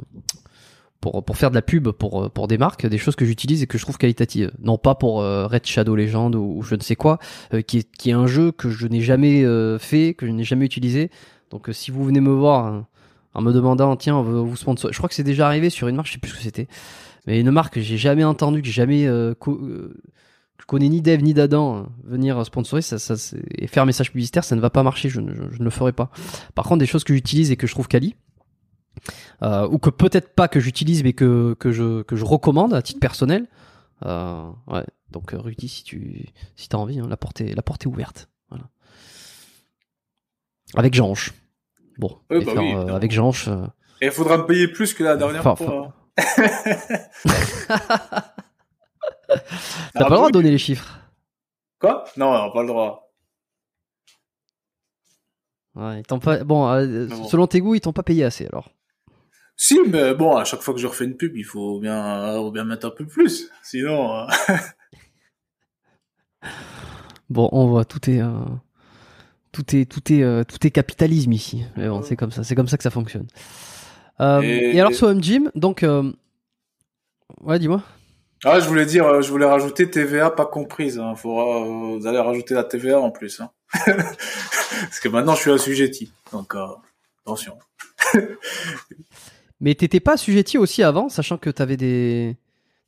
pour, 1.03 1.23
pour 1.23 1.37
faire 1.37 1.51
de 1.51 1.55
la 1.55 1.63
pub 1.63 1.91
pour, 1.91 2.31
pour 2.31 2.49
des 2.49 2.57
marques, 2.57 2.87
des 2.87 2.99
choses 2.99 3.15
que 3.15 3.27
j'utilise 3.27 3.63
et 3.63 3.67
que 3.67 3.77
je 3.77 3.83
trouve 3.83 3.99
qualitatives. 3.99 4.51
Non 4.59 4.79
pas 4.79 4.95
pour 4.95 5.19
Red 5.19 5.67
Shadow 5.67 5.95
Legend 5.95 6.35
ou, 6.35 6.63
je 6.63 6.75
ne 6.75 6.81
sais 6.81 6.97
quoi, 6.97 7.19
qui, 7.67 7.79
est, 7.79 7.97
qui 7.97 8.11
est 8.11 8.15
un 8.15 8.27
jeu 8.27 8.51
que 8.51 8.71
je 8.71 8.89
n'ai 8.89 9.03
jamais 9.03 9.45
fait, 9.79 10.15
que 10.15 10.27
je 10.27 10.33
n'ai 10.33 10.43
jamais 10.43 10.65
utilisé. 10.65 11.11
Donc 11.51 11.69
si 11.73 11.91
vous 11.93 12.03
venez 12.03 12.21
me 12.21 12.33
voir 12.33 12.65
hein, 12.65 12.87
en 13.35 13.43
me 13.43 13.53
demandant, 13.53 13.95
tiens, 13.95 14.17
on 14.17 14.23
veut 14.23 14.41
vous 14.41 14.57
sponsor, 14.57 14.91
je 14.93 14.97
crois 14.97 15.09
que 15.09 15.15
c'est 15.15 15.23
déjà 15.23 15.47
arrivé 15.47 15.71
sur 15.71 15.87
une 15.87 15.95
marque, 15.95 16.09
je 16.09 16.15
sais 16.15 16.19
plus 16.19 16.31
ce 16.31 16.37
que 16.37 16.43
c'était, 16.43 16.67
mais 17.27 17.39
une 17.39 17.53
marque 17.53 17.75
que 17.75 17.81
j'ai 17.81 17.99
jamais 17.99 18.25
entendue, 18.25 18.63
que 18.63 18.67
j'ai 18.67 18.73
jamais 18.73 19.07
euh, 20.57 20.57
euh, 20.57 20.61
je 20.61 20.67
connais 20.67 20.89
ni 20.89 21.01
Dave 21.03 21.23
ni 21.23 21.35
d'Adam 21.35 21.77
hein, 21.77 21.89
venir 22.05 22.45
sponsoriser 22.47 22.99
ça, 22.99 23.15
et 23.57 23.67
faire 23.67 23.83
un 23.83 23.87
message 23.87 24.11
publicitaire, 24.11 24.45
ça 24.45 24.57
ne 24.57 24.61
va 24.61 24.71
pas 24.71 24.83
marcher, 24.83 25.09
je 25.09 25.21
ne, 25.21 25.35
je- 25.35 25.51
je 25.53 25.59
ne 25.59 25.65
le 25.65 25.71
ferai 25.71 25.93
pas. 25.93 26.11
Par 26.55 26.65
contre, 26.67 26.79
des 26.81 26.87
choses 26.87 27.05
que 27.05 27.15
j'utilise 27.15 27.51
et 27.51 27.57
que 27.57 27.67
je 27.67 27.73
trouve 27.73 27.89
quali, 27.89 28.17
euh, 29.43 29.69
ou 29.69 29.79
que 29.79 29.91
peut-être 29.91 30.35
pas 30.35 30.49
que 30.49 30.61
j'utilise 30.61 31.03
mais 31.05 31.13
que, 31.13 31.55
que, 31.59 31.73
je, 31.73 32.03
que 32.03 32.17
je 32.17 32.25
recommande 32.25 32.75
à 32.75 32.83
titre 32.83 33.01
personnel. 33.01 33.47
Euh, 34.05 34.51
ouais. 34.67 34.85
Donc 35.11 35.33
euh, 35.35 35.39
Rudy, 35.39 35.69
si 35.69 35.85
tu 35.85 36.27
si 36.57 36.69
as 36.73 36.77
envie, 36.79 36.99
hein, 36.99 37.07
la, 37.09 37.17
porte 37.17 37.41
est, 37.41 37.55
la 37.55 37.63
porte 37.63 37.85
est 37.85 37.89
ouverte. 37.89 38.29
Voilà. 38.51 38.65
Avec 40.75 40.95
Jeanche. 40.95 41.33
Bon, 41.99 42.19
Ouais, 42.31 42.43
et 42.43 42.45
bah 42.45 42.53
faire, 42.53 42.63
oui, 42.63 42.69
euh, 42.69 42.73
évidemment. 42.77 42.95
avec 42.97 43.13
Jeanche. 43.13 43.49
euh, 43.49 43.67
Et 44.03 44.07
il 44.07 44.13
faudra 44.13 44.37
me 44.39 44.45
payer 44.47 44.69
plus 44.69 44.93
que 44.95 45.05
la 45.05 45.17
dernière 45.17 45.47
Enfin, 45.47 45.57
fois. 45.57 45.95
T'as 49.29 49.37
Ah, 49.95 50.05
pas 50.05 50.09
le 50.11 50.17
droit 50.17 50.27
de 50.29 50.33
donner 50.33 50.51
les 50.51 50.59
chiffres. 50.59 50.99
Quoi? 51.81 52.05
Non, 52.17 52.31
on 52.33 52.53
pas 52.53 52.63
le 52.63 52.69
droit. 52.69 53.13
Ouais, 55.75 56.01
ils 56.01 56.21
pas... 56.21 56.43
Bon, 56.45 56.69
euh, 56.69 57.07
Non. 57.07 57.29
selon 57.29 57.47
tes 57.47 57.61
goûts, 57.61 57.75
ils 57.75 57.81
t'ont 57.81 57.93
pas 57.93 58.03
payé 58.03 58.25
assez 58.25 58.47
alors. 58.47 58.71
Si, 59.59 59.79
mais 59.89 60.15
bon, 60.15 60.37
à 60.37 60.45
chaque 60.45 60.61
fois 60.61 60.75
que 60.75 60.81
je 60.81 60.87
refais 60.87 61.05
une 61.05 61.17
pub, 61.17 61.37
il 61.37 61.45
faut 61.45 61.81
bien, 61.81 62.35
faut 62.37 62.51
bien 62.51 62.65
mettre 62.65 62.87
un 62.87 62.91
peu 62.91 63.07
plus. 63.07 63.51
Sinon, 63.63 64.21
euh, 64.21 64.27
Bon, 67.29 67.49
on 67.53 67.67
voit, 67.67 67.85
tout 67.85 68.09
est, 68.09 68.21
euh, 68.21 68.31
tout 69.53 69.75
est, 69.75 69.91
tout 69.91 70.13
est, 70.13 70.23
euh, 70.23 70.45
tout 70.45 70.65
est 70.67 70.71
capitalisme 70.71 71.33
ici. 71.33 71.65
Mais 71.77 71.89
bon, 71.89 72.03
c'est 72.03 72.17
comme 72.17 72.31
ça, 72.31 72.45
c'est 72.45 72.55
comme 72.55 72.69
ça 72.69 72.77
que 72.77 72.83
ça 72.83 72.91
fonctionne. 72.91 73.27
Euh, 74.21 74.41
et... 74.43 74.77
Et- 74.77 74.81
alors 74.81 74.95
sur 74.95 75.21
Gym, 75.21 75.51
donc, 75.55 75.83
euh, 75.83 76.13
ouais, 77.41 77.59
dis-moi. 77.59 77.83
Ah, 78.45 78.61
je 78.61 78.69
voulais 78.69 78.87
dire, 78.87 79.07
euh, 79.07 79.23
je 79.23 79.31
voulais 79.31 79.47
rajouter 79.47 79.91
TVA 79.91 80.31
pas 80.31 80.47
comprise. 80.47 80.99
Hein. 80.99 81.15
Faudra, 81.17 81.63
euh, 81.63 81.97
vous 81.99 82.07
allez 82.07 82.19
rajouter 82.19 82.55
la 82.55 82.65
TVA 82.65 83.01
en 83.01 83.11
plus. 83.11 83.41
Hein. 83.41 83.51
Parce 83.85 85.01
que 85.01 85.09
maintenant, 85.09 85.35
je 85.35 85.41
suis 85.41 85.51
assujetti. 85.53 86.13
Donc, 86.33 86.55
euh, 86.55 86.67
attention. 87.25 87.59
Mais 89.61 89.75
t'étais 89.75 90.01
pas 90.01 90.13
assujetti 90.15 90.59
aussi 90.59 90.83
avant, 90.83 91.09
sachant 91.09 91.39
que 91.39 91.49
t'avais 91.49 91.79
des, 91.79 92.37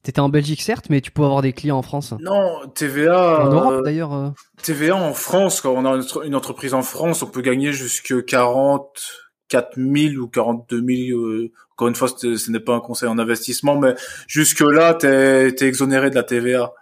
t'étais 0.03 0.21
en 0.21 0.29
Belgique 0.29 0.61
certes, 0.61 0.91
mais 0.91 1.01
tu 1.01 1.11
pouvais 1.11 1.27
avoir 1.27 1.41
des 1.43 1.55
clients 1.55 1.79
en 1.79 1.83
France. 1.83 2.13
Non, 2.21 2.69
TVA. 2.75 3.41
En 3.41 3.47
euh, 3.47 3.51
Europe 3.55 3.85
d'ailleurs. 3.85 4.13
euh. 4.13 4.29
TVA 4.63 4.97
en 4.97 5.15
France, 5.15 5.63
quand 5.63 5.73
on 5.73 5.87
a 5.87 5.91
une 5.95 6.03
entre- 6.03 6.27
une 6.27 6.35
entreprise 6.35 6.75
en 6.75 6.83
France, 6.83 7.23
on 7.23 7.27
peut 7.27 7.41
gagner 7.41 7.73
jusque 7.73 8.23
44 8.27 9.28
000 9.51 10.15
ou 10.23 10.29
42 10.29 10.85
000. 10.85 11.19
euh, 11.19 11.53
encore 11.73 11.89
une 11.89 11.95
fois, 11.95 12.09
ce 12.09 12.51
n'est 12.51 12.61
pas 12.61 12.75
un 12.75 12.81
conseil 12.81 13.09
en 13.09 13.19
investissement, 13.19 13.79
mais 13.79 13.95
jusque 14.27 14.61
là, 14.61 14.95
t'es 14.95 15.49
es 15.49 15.63
exonéré 15.63 16.11
de 16.11 16.17
la 16.17 16.25
TVA 16.25 16.73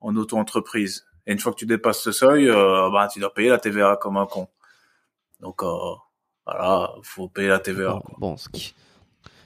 en 0.00 0.16
auto-entreprise. 0.16 1.06
Et 1.26 1.32
une 1.32 1.38
fois 1.38 1.52
que 1.52 1.58
tu 1.58 1.66
dépasses 1.66 2.00
ce 2.00 2.12
seuil, 2.12 2.48
euh, 2.48 2.88
bah, 2.90 3.08
tu 3.12 3.20
dois 3.20 3.34
payer 3.34 3.50
la 3.50 3.58
TVA 3.58 3.98
comme 4.00 4.16
un 4.16 4.26
con. 4.26 4.48
Donc 5.40 5.62
euh, 5.62 5.68
voilà, 6.46 6.90
faut 7.02 7.28
payer 7.28 7.48
la 7.48 7.58
TVA. 7.58 7.90
Bon, 7.90 8.02
bon, 8.18 8.36
ce 8.36 8.48
qui, 8.48 8.74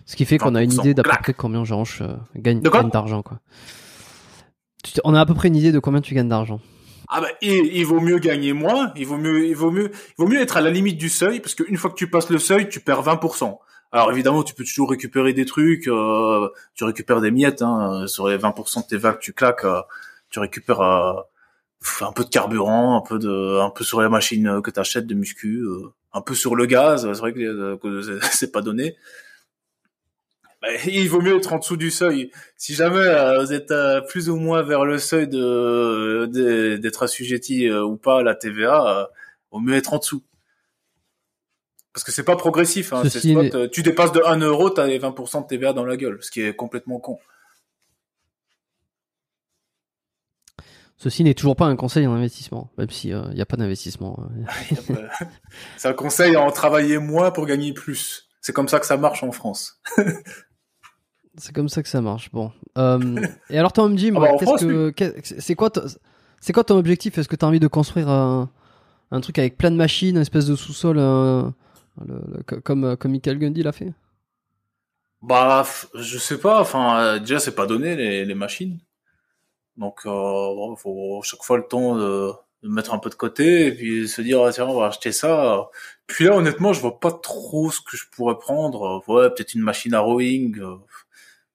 Ce 0.07 0.17
qui 0.17 0.25
fait 0.25 0.39
qu'on 0.39 0.55
a 0.55 0.63
une 0.63 0.71
20%, 0.71 0.81
idée 0.81 0.95
d'à 0.95 1.03
peu 1.03 1.11
près 1.11 1.35
combien 1.35 1.65
Jean-Roch 1.65 2.03
euh, 2.03 2.17
gagne, 2.37 2.61
gagne 2.61 2.91
d'argent, 2.91 3.23
quoi. 3.23 3.41
Tu 4.85 5.01
On 5.05 5.15
a 5.15 5.21
à 5.21 5.27
peu 5.27 5.35
près 5.35 5.49
une 5.49 5.57
idée 5.57 5.73
de 5.73 5.79
combien 5.79 6.01
tu 6.01 6.15
gagnes 6.15 6.29
d'argent. 6.29 6.61
Ah 7.13 7.21
bah, 7.21 7.29
il, 7.43 7.85
vaut 7.85 7.99
mieux 8.01 8.19
gagner 8.19 8.53
moins, 8.53 8.93
il 8.95 9.05
vaut 9.05 9.17
mieux, 9.17 9.45
il 9.45 9.57
vaut 9.57 9.73
mieux, 9.73 9.91
il 9.93 10.15
vaut 10.17 10.29
mieux 10.29 10.41
être 10.41 10.57
à 10.57 10.61
la 10.61 10.71
limite 10.71 10.97
du 10.97 11.09
seuil, 11.09 11.41
parce 11.41 11.57
qu'une 11.57 11.77
fois 11.77 11.91
que 11.91 11.97
tu 11.97 12.09
passes 12.09 12.31
le 12.31 12.39
seuil, 12.39 12.69
tu 12.69 12.79
perds 12.79 13.03
20%. 13.03 13.59
Alors 13.91 14.13
évidemment, 14.13 14.45
tu 14.45 14.55
peux 14.55 14.63
toujours 14.63 14.91
récupérer 14.91 15.33
des 15.33 15.45
trucs, 15.45 15.89
euh, 15.89 16.49
tu 16.75 16.85
récupères 16.85 17.21
des 17.21 17.33
miettes, 17.33 17.63
hein, 17.63 18.07
sur 18.07 18.29
les 18.29 18.37
20% 18.37 18.83
de 18.83 18.87
tes 18.87 18.97
vagues 18.97 19.19
tu 19.19 19.33
claques, 19.33 19.65
euh, 19.65 19.81
tu 20.31 20.39
récupères 20.39 20.81
euh, 20.83 21.15
un 22.01 22.13
peu 22.13 22.23
de 22.23 22.29
carburant, 22.29 22.97
un 22.97 23.01
peu 23.01 23.19
de, 23.19 23.59
un 23.61 23.71
peu 23.71 23.83
sur 23.83 24.01
la 24.01 24.09
machine 24.09 24.63
que 24.63 24.71
tu 24.71 24.79
achètes 24.79 25.09
de 25.09 25.15
muscu, 25.15 25.63
euh, 25.63 25.93
un 26.13 26.21
peu 26.21 26.35
sur 26.35 26.55
le 26.55 26.67
gaz, 26.67 27.11
c'est 27.13 27.19
vrai 27.19 27.33
que 27.33 27.79
c'est 28.33 28.53
pas 28.53 28.63
donné. 28.63 28.97
Bah, 30.63 30.69
il 30.87 31.09
vaut 31.09 31.23
mieux 31.23 31.37
être 31.37 31.53
en 31.53 31.59
dessous 31.59 31.77
du 31.79 31.91
seuil. 31.91 32.31
Si 32.57 32.75
jamais 32.75 32.99
euh, 32.99 33.41
vous 33.41 33.53
êtes 33.53 33.71
euh, 33.71 34.03
plus 34.03 34.29
ou 34.29 34.37
moins 34.37 34.63
vers 34.63 34.85
le 34.85 34.99
seuil 34.99 35.27
de 35.27 36.29
de- 36.31 36.77
d'être 36.77 37.03
assujetti 37.03 37.67
euh, 37.69 37.83
ou 37.83 37.97
pas 37.97 38.19
à 38.19 38.23
la 38.23 38.35
TVA, 38.35 39.01
euh, 39.01 39.07
vaut 39.51 39.61
mieux 39.61 39.75
être 39.75 39.95
en 39.95 39.99
dessous. 39.99 40.23
Parce 41.95 42.05
que 42.05 42.13
c'est 42.13 42.25
pas 42.25 42.37
progressif. 42.37 42.93
Hein, 42.93 43.03
c'est 43.09 43.21
spot, 43.21 43.55
euh, 43.55 43.69
tu 43.69 43.83
dépasses 43.83 44.13
de 44.13 44.21
1 44.25 44.39
euro, 44.41 44.69
t'as 44.71 44.87
les 44.87 44.99
20% 44.99 45.43
de 45.43 45.47
TVA 45.47 45.73
dans 45.73 45.85
la 45.85 45.97
gueule, 45.97 46.19
ce 46.21 46.31
qui 46.31 46.43
est 46.43 46.55
complètement 46.55 47.01
con. 47.01 47.19
Ceci 50.99 51.25
n'est 51.25 51.33
toujours 51.35 51.57
pas 51.57 51.65
un 51.65 51.77
conseil 51.77 52.07
en 52.07 52.13
investissement, 52.13 52.71
même 52.77 52.91
si 52.91 53.09
il 53.09 53.31
n'y 53.35 53.41
a 53.41 53.47
pas 53.47 53.57
d'investissement. 53.57 54.29
euh. 54.91 55.09
c'est 55.79 55.89
un 55.89 55.95
conseil 55.95 56.37
à 56.37 56.43
en 56.43 56.51
travailler 56.51 56.99
moins 56.99 57.31
pour 57.31 57.47
gagner 57.47 57.73
plus. 57.73 58.29
C'est 58.43 58.53
comme 58.53 58.69
ça 58.69 58.79
que 58.81 58.87
ça 58.87 58.99
marche 58.99 59.23
en 59.23 59.33
France. 59.33 59.81
C'est 61.41 61.55
comme 61.55 61.69
ça 61.69 61.83
que 61.83 61.89
ça 61.89 62.01
marche. 62.01 62.31
Bon. 62.33 62.53
Euh, 62.79 63.17
et 63.49 63.59
alors, 63.59 63.73
toi, 63.73 63.91
Jim, 63.97 64.15
Ah 64.17 64.21
bah, 64.21 64.29
c'est 64.39 65.55
quoi, 65.55 65.71
ton- 65.71 65.83
c'est 66.41 66.53
quoi 66.53 66.65
ton 66.65 66.77
objectif? 66.77 67.17
Est-ce 67.19 67.29
que 67.29 67.37
tu 67.37 67.45
as 67.45 67.49
envie 67.49 67.61
de 67.61 67.67
construire 67.67 68.09
un, 68.09 68.51
un 69.11 69.21
truc 69.21 69.39
avec 69.39 69.57
plein 69.57 69.71
de 69.71 69.77
machines, 69.77 70.17
une 70.17 70.23
espèce 70.23 70.47
de 70.47 70.55
sous-sol, 70.55 70.97
comme 72.65 72.85
euh, 72.85 72.97
comme 72.97 73.11
Michael 73.13 73.39
Gundy 73.39 73.63
l'a 73.63 73.73
fait? 73.73 73.93
Bah, 75.23 75.65
je 75.95 76.19
sais 76.19 76.39
pas. 76.39 76.61
Enfin, 76.61 77.01
euh, 77.01 77.19
déjà, 77.19 77.39
c'est 77.41 77.55
pas 77.55 77.67
donné 77.67 77.97
les, 77.97 78.25
les 78.25 78.35
machines. 78.35 78.79
Donc, 79.77 80.01
euh, 80.07 80.77
faut 80.77 81.21
chaque 81.23 81.43
fois 81.43 81.57
le 81.57 81.65
temps 81.65 81.97
de, 81.97 82.33
de 82.63 82.69
mettre 82.69 82.93
un 82.95 82.99
peu 82.99 83.09
de 83.11 83.15
côté 83.15 83.67
et 83.69 83.73
puis 83.73 84.09
se 84.09 84.21
dire 84.23 84.43
ah, 84.43 84.53
tiens, 84.53 84.67
on 84.67 84.79
va 84.79 84.87
acheter 84.87 85.13
ça. 85.13 85.69
Puis 86.07 86.25
là, 86.25 86.37
honnêtement, 86.37 86.73
je 86.73 86.81
vois 86.81 87.01
pas 87.01 87.13
trop 87.13 87.71
ce 87.71 87.81
que 87.81 87.97
je 87.97 88.05
pourrais 88.15 88.39
prendre. 88.39 89.03
Ouais, 89.09 89.31
peut-être 89.31 89.55
une 89.55 89.63
machine 89.63 89.95
à 89.95 90.01
rowing. 90.01 90.59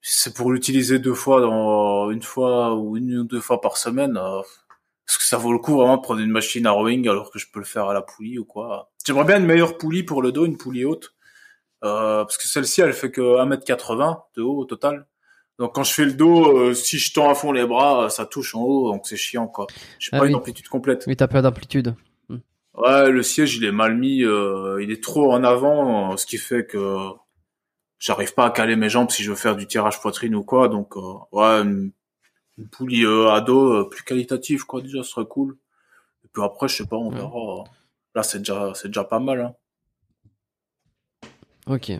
Euh, 0.06 0.08
C'est 0.08 0.36
pour 0.36 0.52
l'utiliser 0.52 1.00
deux 1.00 1.14
fois 1.14 1.42
dans 1.42 2.12
une 2.12 2.22
fois 2.24 2.76
ou 2.76 2.98
une 2.98 3.18
ou 3.20 3.24
deux 3.24 3.40
fois 3.42 3.62
par 3.62 3.78
semaine. 3.78 4.18
euh, 4.18 4.40
Est-ce 5.08 5.18
que 5.18 5.24
ça 5.24 5.38
vaut 5.38 5.52
le 5.54 5.60
coup 5.60 5.76
vraiment 5.76 5.98
de 5.98 6.02
prendre 6.02 6.22
une 6.22 6.32
machine 6.32 6.66
à 6.68 6.72
rowing 6.72 7.08
alors 7.10 7.32
que 7.32 7.40
je 7.40 7.48
peux 7.52 7.60
le 7.60 7.66
faire 7.66 7.88
à 7.90 7.94
la 7.94 8.02
poulie 8.02 8.38
ou 8.40 8.46
quoi 8.46 8.92
J'aimerais 9.06 9.26
bien 9.26 9.40
une 9.40 9.46
meilleure 9.46 9.78
poulie 9.78 10.04
pour 10.04 10.22
le 10.22 10.32
dos, 10.32 10.46
une 10.46 10.58
poulie 10.58 10.86
haute. 10.86 11.14
Euh, 11.84 12.24
parce 12.24 12.38
que 12.38 12.48
celle-ci, 12.48 12.82
elle 12.82 12.94
fait 12.94 13.12
que 13.12 13.22
1m80 13.22 14.22
de 14.36 14.42
haut 14.42 14.60
au 14.62 14.66
total. 14.66 15.06
Donc 15.60 15.76
quand 15.76 15.84
je 15.84 15.94
fais 15.94 16.06
le 16.06 16.14
dos, 16.14 16.58
euh, 16.58 16.74
si 16.74 16.98
je 16.98 17.14
tends 17.14 17.30
à 17.30 17.36
fond 17.36 17.52
les 17.52 17.66
bras, 17.66 18.06
euh, 18.06 18.10
ça 18.10 18.26
touche 18.26 18.56
en 18.56 18.62
haut, 18.62 18.92
donc 18.92 19.06
c'est 19.08 19.16
chiant 19.18 19.48
quoi. 19.48 19.68
J'ai 20.00 20.10
Ah 20.14 20.18
pas 20.18 20.24
oui. 20.24 20.30
une 20.32 20.36
amplitude 20.36 20.68
complète. 20.68 21.04
Oui, 21.08 21.16
t'as 21.16 21.28
pas 21.28 21.42
d'amplitude. 21.42 21.96
Ouais, 22.78 23.10
le 23.10 23.24
siège 23.24 23.56
il 23.56 23.64
est 23.64 23.72
mal 23.72 23.96
mis, 23.96 24.24
euh, 24.26 24.82
il 24.84 24.92
est 24.92 25.02
trop 25.02 25.32
en 25.32 25.46
avant, 25.46 26.12
euh, 26.12 26.18
ce 26.18 26.26
qui 26.26 26.38
fait 26.38 26.66
que 26.66 27.08
j'arrive 28.00 28.34
pas 28.34 28.46
à 28.46 28.50
caler 28.52 28.76
mes 28.76 28.90
jambes 28.90 29.10
si 29.12 29.24
je 29.24 29.30
veux 29.30 29.36
faire 29.36 29.56
du 29.56 29.68
tirage 29.68 30.00
poitrine 30.02 30.36
ou 30.36 30.44
quoi. 30.44 30.68
Donc 30.70 30.96
euh, 30.98 31.14
ouais, 31.32 31.62
une, 31.62 31.92
une 32.58 32.68
poulie 32.70 33.04
euh, 33.06 33.32
à 33.32 33.42
dos 33.42 33.74
euh, 33.74 33.90
plus 33.90 34.04
qualitative 34.04 34.66
quoi 34.66 34.82
déjà, 34.82 35.04
ce 35.04 35.10
serait 35.12 35.26
cool. 35.26 35.58
Et 36.24 36.28
puis 36.32 36.44
après, 36.44 36.68
je 36.68 36.78
sais 36.78 36.86
pas, 36.88 36.98
on 36.98 37.10
Ouais. 37.10 37.16
verra. 37.18 37.64
Là 38.16 38.24
c'est 38.24 38.40
déjà 38.40 38.74
c'est 38.76 38.88
déjà 38.90 39.04
pas 39.04 39.20
mal. 39.20 39.42
Hein. 39.42 39.54
Ok. 41.68 41.92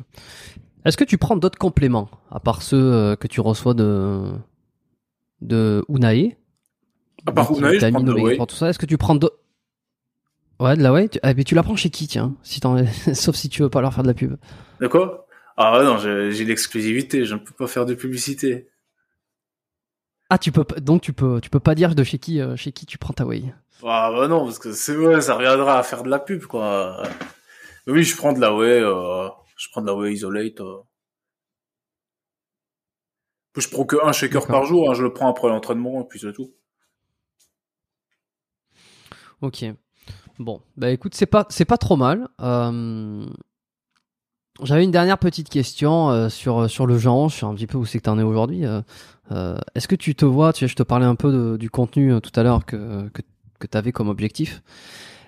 Est-ce 0.86 0.98
que 0.98 1.04
tu 1.04 1.18
prends 1.18 1.36
d'autres 1.36 1.58
compléments 1.58 2.10
à 2.30 2.40
part 2.40 2.62
ceux 2.62 2.78
euh, 2.94 3.16
que 3.16 3.28
tu 3.28 3.42
reçois 3.42 3.74
de 3.74 4.32
de 5.42 5.84
Unae 5.90 6.36
À 7.26 7.32
part 7.32 7.52
Des 7.52 7.58
Unae, 7.60 7.80
je 7.80 7.90
prends 7.90 8.00
de 8.02 8.14
whey. 8.14 8.38
tout 8.38 8.56
ça. 8.56 8.70
Est-ce 8.70 8.80
que 8.80 8.86
tu 8.86 8.98
prends 8.98 9.16
d'autres? 9.16 9.40
Ouais, 10.60 10.78
de 10.78 10.84
la 10.84 10.94
whey. 10.94 11.10
Tu... 11.10 11.20
Ah, 11.24 11.34
mais 11.34 11.44
tu 11.44 11.56
la 11.56 11.64
prends 11.64 11.76
chez 11.76 11.90
qui, 11.90 12.08
tiens 12.08 12.36
si 12.44 12.62
Sauf 13.16 13.36
si 13.36 13.50
tu 13.50 13.62
veux 13.64 13.70
pas 13.70 13.82
leur 13.82 13.94
faire 13.94 14.04
de 14.04 14.08
la 14.08 14.14
pub. 14.14 14.38
De 14.80 14.88
quoi? 14.88 15.25
Ah 15.58 15.78
ouais, 15.78 15.86
non, 15.86 15.98
j'ai 15.98 16.46
l'exclusivité, 16.46 17.26
je 17.26 17.36
ne 17.36 17.40
peux 17.40 17.54
pas 17.54 17.68
faire 17.68 17.86
de 17.86 17.94
publicité. 17.94 18.70
Ah, 20.30 20.38
tu 20.38 20.52
peux 20.52 20.66
donc 20.82 21.02
tu 21.02 21.14
peux 21.14 21.40
tu 21.40 21.50
peux 21.50 21.60
pas 21.60 21.76
dire 21.76 21.94
de 21.94 22.04
chez 22.04 22.18
qui 22.18 22.42
euh, 22.42 22.56
chez 22.56 22.72
qui 22.72 22.86
tu 22.86 22.98
prends 22.98 23.14
ta 23.14 23.26
whey. 23.26 23.54
Ah 23.84 24.12
bah 24.12 24.28
non, 24.28 24.46
parce 24.46 24.60
que 24.60 24.74
c'est 24.74 24.98
ouais, 24.98 25.22
ça 25.22 25.36
reviendra 25.36 25.78
à 25.78 25.84
faire 25.84 26.04
de 26.04 26.10
la 26.10 26.20
pub, 26.20 26.44
quoi. 26.46 27.04
Mais 27.86 27.94
oui, 27.94 28.04
je 28.04 28.18
prends 28.18 28.34
de 28.34 28.40
la 28.40 28.54
whey, 28.56 28.82
euh, 28.82 29.30
je 29.58 29.68
prends 29.72 29.82
de 29.82 29.88
la 29.88 29.96
whey 29.96 30.14
isolate. 30.14 30.60
Euh. 30.62 30.78
Puis 33.54 33.62
Je 33.62 33.70
prends 33.70 33.86
que 33.86 33.96
un 34.04 34.12
shaker 34.12 34.48
par 34.48 34.66
jour, 34.66 34.90
hein, 34.90 34.94
je 34.96 35.04
le 35.04 35.14
prends 35.14 35.30
après 35.30 35.48
l'entraînement, 35.48 36.02
et 36.02 36.08
puis 36.08 36.20
c'est 36.20 36.34
tout. 36.34 36.54
Ok. 39.42 39.64
Bon, 40.40 40.62
bah 40.76 40.90
écoute, 40.92 41.14
c'est 41.16 41.26
pas 41.28 41.46
c'est 41.50 41.66
pas 41.66 41.78
trop 41.78 41.96
mal. 41.96 42.28
Euh, 44.60 44.66
J'avais 44.66 44.84
une 44.84 44.92
dernière 44.92 45.18
petite 45.18 45.50
question 45.50 46.10
euh, 46.10 46.30
sur 46.30 46.70
sur 46.70 46.86
le 46.88 46.98
genre, 46.98 47.32
sur 47.32 47.48
un 47.48 47.56
petit 47.56 47.68
peu 47.68 47.78
où 47.78 47.86
c'est 47.86 47.98
que 48.00 48.04
t'en 48.04 48.20
es 48.20 48.24
aujourd'hui. 48.24 48.66
Euh, 48.66 48.82
euh, 49.32 49.58
Est-ce 49.76 49.88
que 49.88 49.96
tu 49.96 50.16
te 50.16 50.26
vois, 50.26 50.54
tu 50.54 50.62
sais, 50.62 50.68
je 50.68 50.76
te 50.76 50.84
parlais 50.84 51.06
un 51.06 51.16
peu 51.16 51.32
de- 51.32 51.58
du 51.58 51.70
contenu 51.70 52.14
euh, 52.14 52.20
tout 52.20 52.32
à 52.40 52.44
l'heure 52.44 52.66
que 52.66 53.08
que, 53.10 53.22
que 53.60 53.68
t'avais 53.68 53.92
comme 53.92 54.10
objectif. 54.10 54.62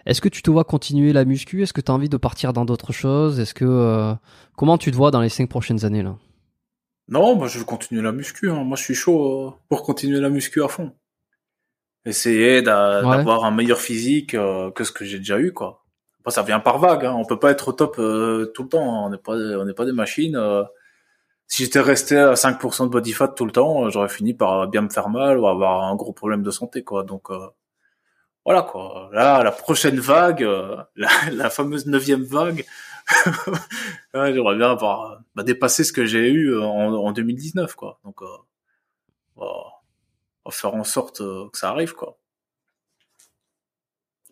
Est-ce 0.05 0.21
que 0.21 0.29
tu 0.29 0.41
te 0.41 0.49
vois 0.49 0.63
continuer 0.63 1.11
la 1.11 1.25
muscu? 1.25 1.61
Est-ce 1.63 1.73
que 1.73 1.81
tu 1.81 1.91
as 1.91 1.95
envie 1.95 2.07
de 2.09 2.15
partir 2.17 2.53
dans 2.53 2.63
d'autres 2.63 2.93
choses? 2.93 3.39
Est-ce 3.39 3.53
que 3.53 3.65
euh, 3.65 4.13
comment 4.55 4.77
tu 4.77 4.91
te 4.91 4.95
vois 4.95 5.11
dans 5.11 5.19
les 5.21 5.29
cinq 5.29 5.49
prochaines 5.49 5.83
années 5.83 6.03
là? 6.03 6.15
Non, 7.09 7.35
moi 7.35 7.47
je 7.47 7.59
veux 7.59 7.65
continuer 7.65 8.01
la 8.01 8.11
muscu, 8.13 8.49
hein. 8.49 8.63
moi 8.63 8.75
je 8.77 8.83
suis 8.83 8.95
chaud 8.95 9.47
euh, 9.47 9.51
pour 9.69 9.83
continuer 9.83 10.19
la 10.19 10.29
muscu 10.29 10.61
à 10.63 10.67
fond. 10.67 10.91
Essayer 12.05 12.61
d'a- 12.61 13.05
Ouais. 13.05 13.17
d'avoir 13.17 13.43
un 13.43 13.51
meilleur 13.51 13.79
physique 13.79 14.33
euh, 14.33 14.71
que 14.71 14.83
ce 14.85 14.91
que 14.93 15.03
j'ai 15.03 15.17
déjà 15.17 15.39
eu, 15.39 15.51
quoi. 15.51 15.83
Ça 16.29 16.41
vient 16.43 16.59
par 16.59 16.77
vague, 16.79 17.05
hein. 17.05 17.13
on 17.13 17.25
peut 17.25 17.39
pas 17.39 17.51
être 17.51 17.69
au 17.69 17.71
top 17.73 17.97
euh, 17.99 18.51
tout 18.53 18.63
le 18.63 18.69
temps, 18.69 19.05
on 19.05 19.09
n'est 19.09 19.17
pas, 19.17 19.33
on 19.33 19.65
n'est 19.65 19.73
pas 19.73 19.85
des 19.85 19.93
machines. 19.93 20.35
euh. 20.35 20.63
Si 21.47 21.63
j'étais 21.63 21.79
resté 21.79 22.17
à 22.17 22.35
5% 22.35 22.85
de 22.85 22.89
body 22.89 23.13
fat 23.13 23.29
tout 23.29 23.45
le 23.45 23.51
temps, 23.53 23.85
euh, 23.85 23.89
j'aurais 23.89 24.09
fini 24.09 24.33
par 24.33 24.67
bien 24.67 24.81
me 24.81 24.89
faire 24.89 25.09
mal 25.09 25.39
ou 25.39 25.47
avoir 25.47 25.83
un 25.85 25.95
gros 25.95 26.13
problème 26.13 26.43
de 26.43 26.51
santé, 26.51 26.83
quoi. 26.83 27.03
Donc 27.03 27.29
euh, 27.31 27.47
voilà, 28.45 28.61
quoi. 28.63 29.09
Là, 29.13 29.43
la 29.43 29.51
prochaine 29.51 29.99
vague, 29.99 30.43
euh, 30.43 30.77
la, 31.31 31.49
fameuse 31.49 31.85
neuvième 31.87 32.23
vague, 32.23 32.65
j'aimerais 34.13 34.55
bien 34.57 34.71
avoir 34.71 35.19
bah, 35.35 35.43
dépassé 35.43 35.83
ce 35.83 35.93
que 35.93 36.05
j'ai 36.05 36.29
eu 36.29 36.57
en, 36.59 36.93
en 36.93 37.11
2019, 37.11 37.75
quoi. 37.75 37.99
Donc, 38.05 38.21
euh, 38.21 38.27
on 39.37 39.45
va- 39.45 40.51
faire 40.51 40.73
en 40.75 40.83
sorte 40.85 41.19
que 41.19 41.57
ça 41.57 41.69
arrive, 41.71 41.93
quoi. 41.93 42.17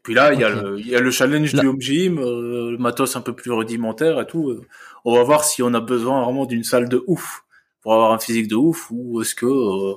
Puis 0.05 0.13
là, 0.13 0.33
il 0.33 0.39
y 0.39 0.43
a 0.43 0.49
le, 0.49 0.79
il 0.79 0.87
y 0.87 0.95
a 0.95 0.99
le 0.99 1.09
challenge 1.09 1.53
Là- 1.53 1.61
du 1.61 1.67
home 1.67 1.81
gym, 1.81 2.19
euh, 2.19 2.69
le 2.69 2.77
matos 2.77 3.15
un 3.15 3.21
peu 3.21 3.33
plus 3.33 3.51
rudimentaire 3.51 4.19
et 4.21 4.27
tout. 4.27 4.51
euh. 4.51 4.61
On 5.03 5.15
va 5.15 5.23
voir 5.23 5.43
si 5.43 5.63
on 5.63 5.73
a 5.73 5.79
besoin 5.81 6.23
vraiment 6.23 6.45
d'une 6.45 6.63
salle 6.63 6.87
de 6.89 7.03
ouf 7.07 7.43
pour 7.81 7.93
avoir 7.93 8.11
un 8.13 8.19
physique 8.19 8.47
de 8.47 8.55
ouf 8.55 8.87
ou 8.91 9.21
est-ce 9.21 9.33
que 9.33 9.47
euh, 9.47 9.95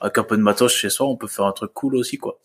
avec 0.00 0.18
un 0.18 0.22
peu 0.22 0.36
de 0.36 0.42
matos 0.42 0.70
chez 0.74 0.90
soi, 0.90 1.06
on 1.06 1.16
peut 1.16 1.28
faire 1.28 1.46
un 1.46 1.52
truc 1.52 1.72
cool 1.72 1.96
aussi, 1.96 2.18
quoi. 2.18 2.38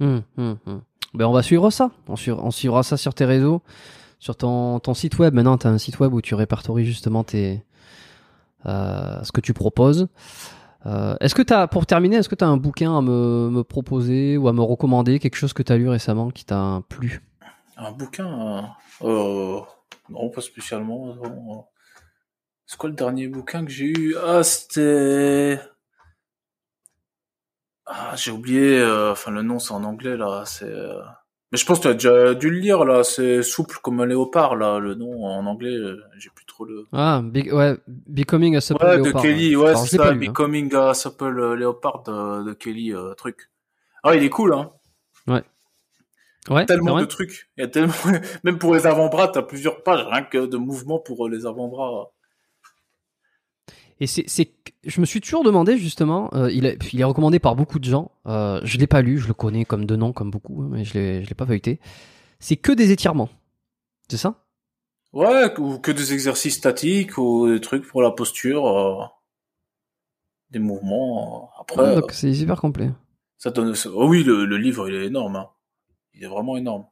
Hum, 0.00 0.22
hum, 0.36 0.58
hum. 0.66 0.82
Ben 1.14 1.24
on 1.26 1.32
va 1.32 1.42
suivre 1.42 1.70
ça. 1.70 1.90
On, 2.08 2.16
suivra, 2.16 2.42
on 2.44 2.50
suivra 2.50 2.82
ça 2.82 2.96
sur 2.98 3.14
tes 3.14 3.24
réseaux, 3.24 3.62
sur 4.18 4.36
ton, 4.36 4.80
ton 4.80 4.92
site 4.92 5.18
web. 5.18 5.32
Maintenant, 5.32 5.56
tu 5.56 5.66
as 5.66 5.70
un 5.70 5.78
site 5.78 5.98
web 5.98 6.12
où 6.12 6.20
tu 6.20 6.34
répertories 6.34 6.84
justement 6.84 7.24
tes, 7.24 7.62
euh, 8.66 9.22
ce 9.22 9.32
que 9.32 9.40
tu 9.40 9.54
proposes. 9.54 10.08
Euh, 10.86 11.16
est-ce 11.20 11.34
que 11.34 11.42
t'as, 11.42 11.66
pour 11.66 11.86
terminer, 11.86 12.16
est-ce 12.16 12.28
que 12.28 12.34
tu 12.34 12.44
as 12.44 12.48
un 12.48 12.56
bouquin 12.56 12.98
à 12.98 13.00
me, 13.00 13.62
proposer 13.62 14.36
ou 14.36 14.48
à 14.48 14.52
me 14.52 14.60
recommander, 14.60 15.18
quelque 15.18 15.36
chose 15.36 15.52
que 15.52 15.62
tu 15.62 15.72
as 15.72 15.76
lu 15.76 15.88
récemment 15.88 16.30
qui 16.30 16.44
t'a 16.44 16.82
plu? 16.88 17.22
Un 17.76 17.92
bouquin 17.92 18.72
euh, 19.02 19.08
euh, 19.08 19.60
Non, 20.10 20.30
pas 20.30 20.40
spécialement. 20.40 21.16
C'est 22.66 22.78
quoi 22.78 22.90
le 22.90 22.96
dernier 22.96 23.28
bouquin 23.28 23.64
que 23.64 23.70
j'ai 23.70 23.86
eu? 23.86 24.16
Ah, 24.22 24.42
c'était... 24.42 25.58
Ah, 27.86 28.14
j'ai 28.16 28.30
oublié. 28.30 28.78
euh, 28.78 29.12
Enfin, 29.12 29.30
le 29.30 29.42
nom, 29.42 29.58
c'est 29.58 29.72
en 29.72 29.84
anglais, 29.84 30.16
là. 30.16 30.44
C'est... 30.46 30.72
euh, 31.54 31.56
Mais 31.56 31.58
je 31.58 31.66
pense 31.66 31.78
que 31.78 31.82
tu 31.82 31.88
as 31.88 31.94
déjà 31.94 32.34
dû 32.34 32.50
le 32.50 32.58
lire, 32.58 32.84
là. 32.84 33.04
C'est 33.04 33.42
souple 33.42 33.78
comme 33.80 34.00
un 34.00 34.06
léopard, 34.06 34.56
là. 34.56 34.80
Le 34.80 34.94
nom, 34.94 35.24
en 35.24 35.46
anglais, 35.46 35.72
euh, 35.74 36.02
j'ai 36.18 36.30
plus 36.34 36.44
trop 36.44 36.64
le... 36.64 36.84
Ah, 36.92 37.22
ouais, 37.22 37.76
Becoming 37.86 38.56
a 38.56 38.60
Supple 38.60 38.84
Ouais, 38.84 38.96
Leopard. 38.96 39.22
de 39.22 39.28
Kelly. 39.28 39.54
hein. 39.54 39.58
Ouais, 39.58 39.76
c'est 39.76 39.96
ça. 39.96 40.10
lu, 40.12 40.16
hein. 40.26 40.30
Becoming 40.30 40.74
a 40.74 40.94
Supple 40.94 41.54
Leopard 41.54 42.02
de, 42.04 42.48
de 42.48 42.52
Kelly, 42.54 42.92
euh, 42.92 43.14
truc. 43.14 43.50
Ah, 44.02 44.14
il 44.16 44.22
est 44.24 44.30
cool, 44.30 44.52
hein. 44.54 44.72
Ouais. 45.26 45.42
Ouais, 46.50 46.66
tellement 46.66 47.00
de 47.00 47.06
trucs. 47.06 47.48
Il 47.56 47.62
y 47.62 47.64
a 47.64 47.68
tellement, 47.68 47.94
même 48.44 48.58
pour 48.58 48.74
les 48.74 48.86
avant-bras, 48.86 49.28
t'as 49.28 49.42
plusieurs 49.42 49.82
pages 49.82 50.04
rien 50.10 50.22
que 50.22 50.44
de 50.46 50.56
mouvements 50.58 50.98
pour 50.98 51.28
les 51.28 51.46
avant-bras. 51.46 52.10
Et 54.00 54.06
c'est, 54.06 54.52
je 54.86 55.00
me 55.00 55.06
suis 55.06 55.20
toujours 55.20 55.44
demandé 55.44 55.78
justement, 55.78 56.30
euh, 56.34 56.50
il, 56.50 56.66
est, 56.66 56.78
il 56.92 57.00
est 57.00 57.04
recommandé 57.04 57.38
par 57.38 57.56
beaucoup 57.56 57.78
de 57.78 57.84
gens. 57.84 58.12
Euh, 58.26 58.60
je 58.64 58.78
l'ai 58.78 58.86
pas 58.86 59.02
lu, 59.02 59.18
je 59.18 59.28
le 59.28 59.34
connais 59.34 59.64
comme 59.64 59.84
de 59.84 59.96
nom, 59.96 60.12
comme 60.12 60.30
beaucoup, 60.30 60.62
mais 60.62 60.84
je 60.84 60.94
l'ai, 60.94 61.22
je 61.24 61.28
l'ai 61.28 61.34
pas 61.34 61.46
feuilleté. 61.46 61.80
C'est 62.38 62.56
que 62.56 62.72
des 62.72 62.90
étirements, 62.90 63.28
c'est 64.08 64.16
ça? 64.16 64.44
Ouais, 65.12 65.58
ou 65.58 65.78
que 65.78 65.92
des 65.92 66.12
exercices 66.12 66.56
statiques 66.56 67.18
ou 67.18 67.48
des 67.48 67.60
trucs 67.60 67.86
pour 67.86 68.02
la 68.02 68.10
posture, 68.10 68.66
euh, 68.66 69.04
des 70.50 70.58
mouvements. 70.58 71.50
Après, 71.60 71.80
ouais, 71.80 71.94
donc 71.94 72.12
c'est 72.12 72.34
super 72.34 72.60
complet. 72.60 72.90
Ça 73.38 73.50
donne. 73.50 73.74
Oh 73.92 74.08
oui, 74.08 74.24
le, 74.24 74.44
le 74.44 74.56
livre 74.56 74.88
il 74.88 74.94
est 74.94 75.06
énorme. 75.06 75.36
Hein. 75.36 75.48
Il 76.14 76.24
est 76.24 76.28
vraiment 76.28 76.56
énorme. 76.56 76.86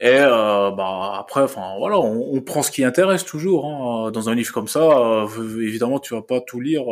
Et 0.00 0.08
euh, 0.08 0.70
bah 0.72 1.16
après, 1.18 1.42
enfin 1.42 1.76
voilà, 1.78 1.98
on, 2.00 2.34
on, 2.34 2.40
prend 2.40 2.62
ce 2.62 2.70
qui 2.70 2.84
intéresse 2.84 3.24
toujours. 3.24 3.66
Hein. 3.66 4.10
Dans 4.10 4.28
un 4.28 4.34
livre 4.34 4.52
comme 4.52 4.66
ça, 4.66 4.80
euh, 4.80 5.26
évidemment, 5.60 6.00
tu 6.00 6.14
vas 6.14 6.22
pas 6.22 6.40
tout 6.40 6.60
lire, 6.60 6.84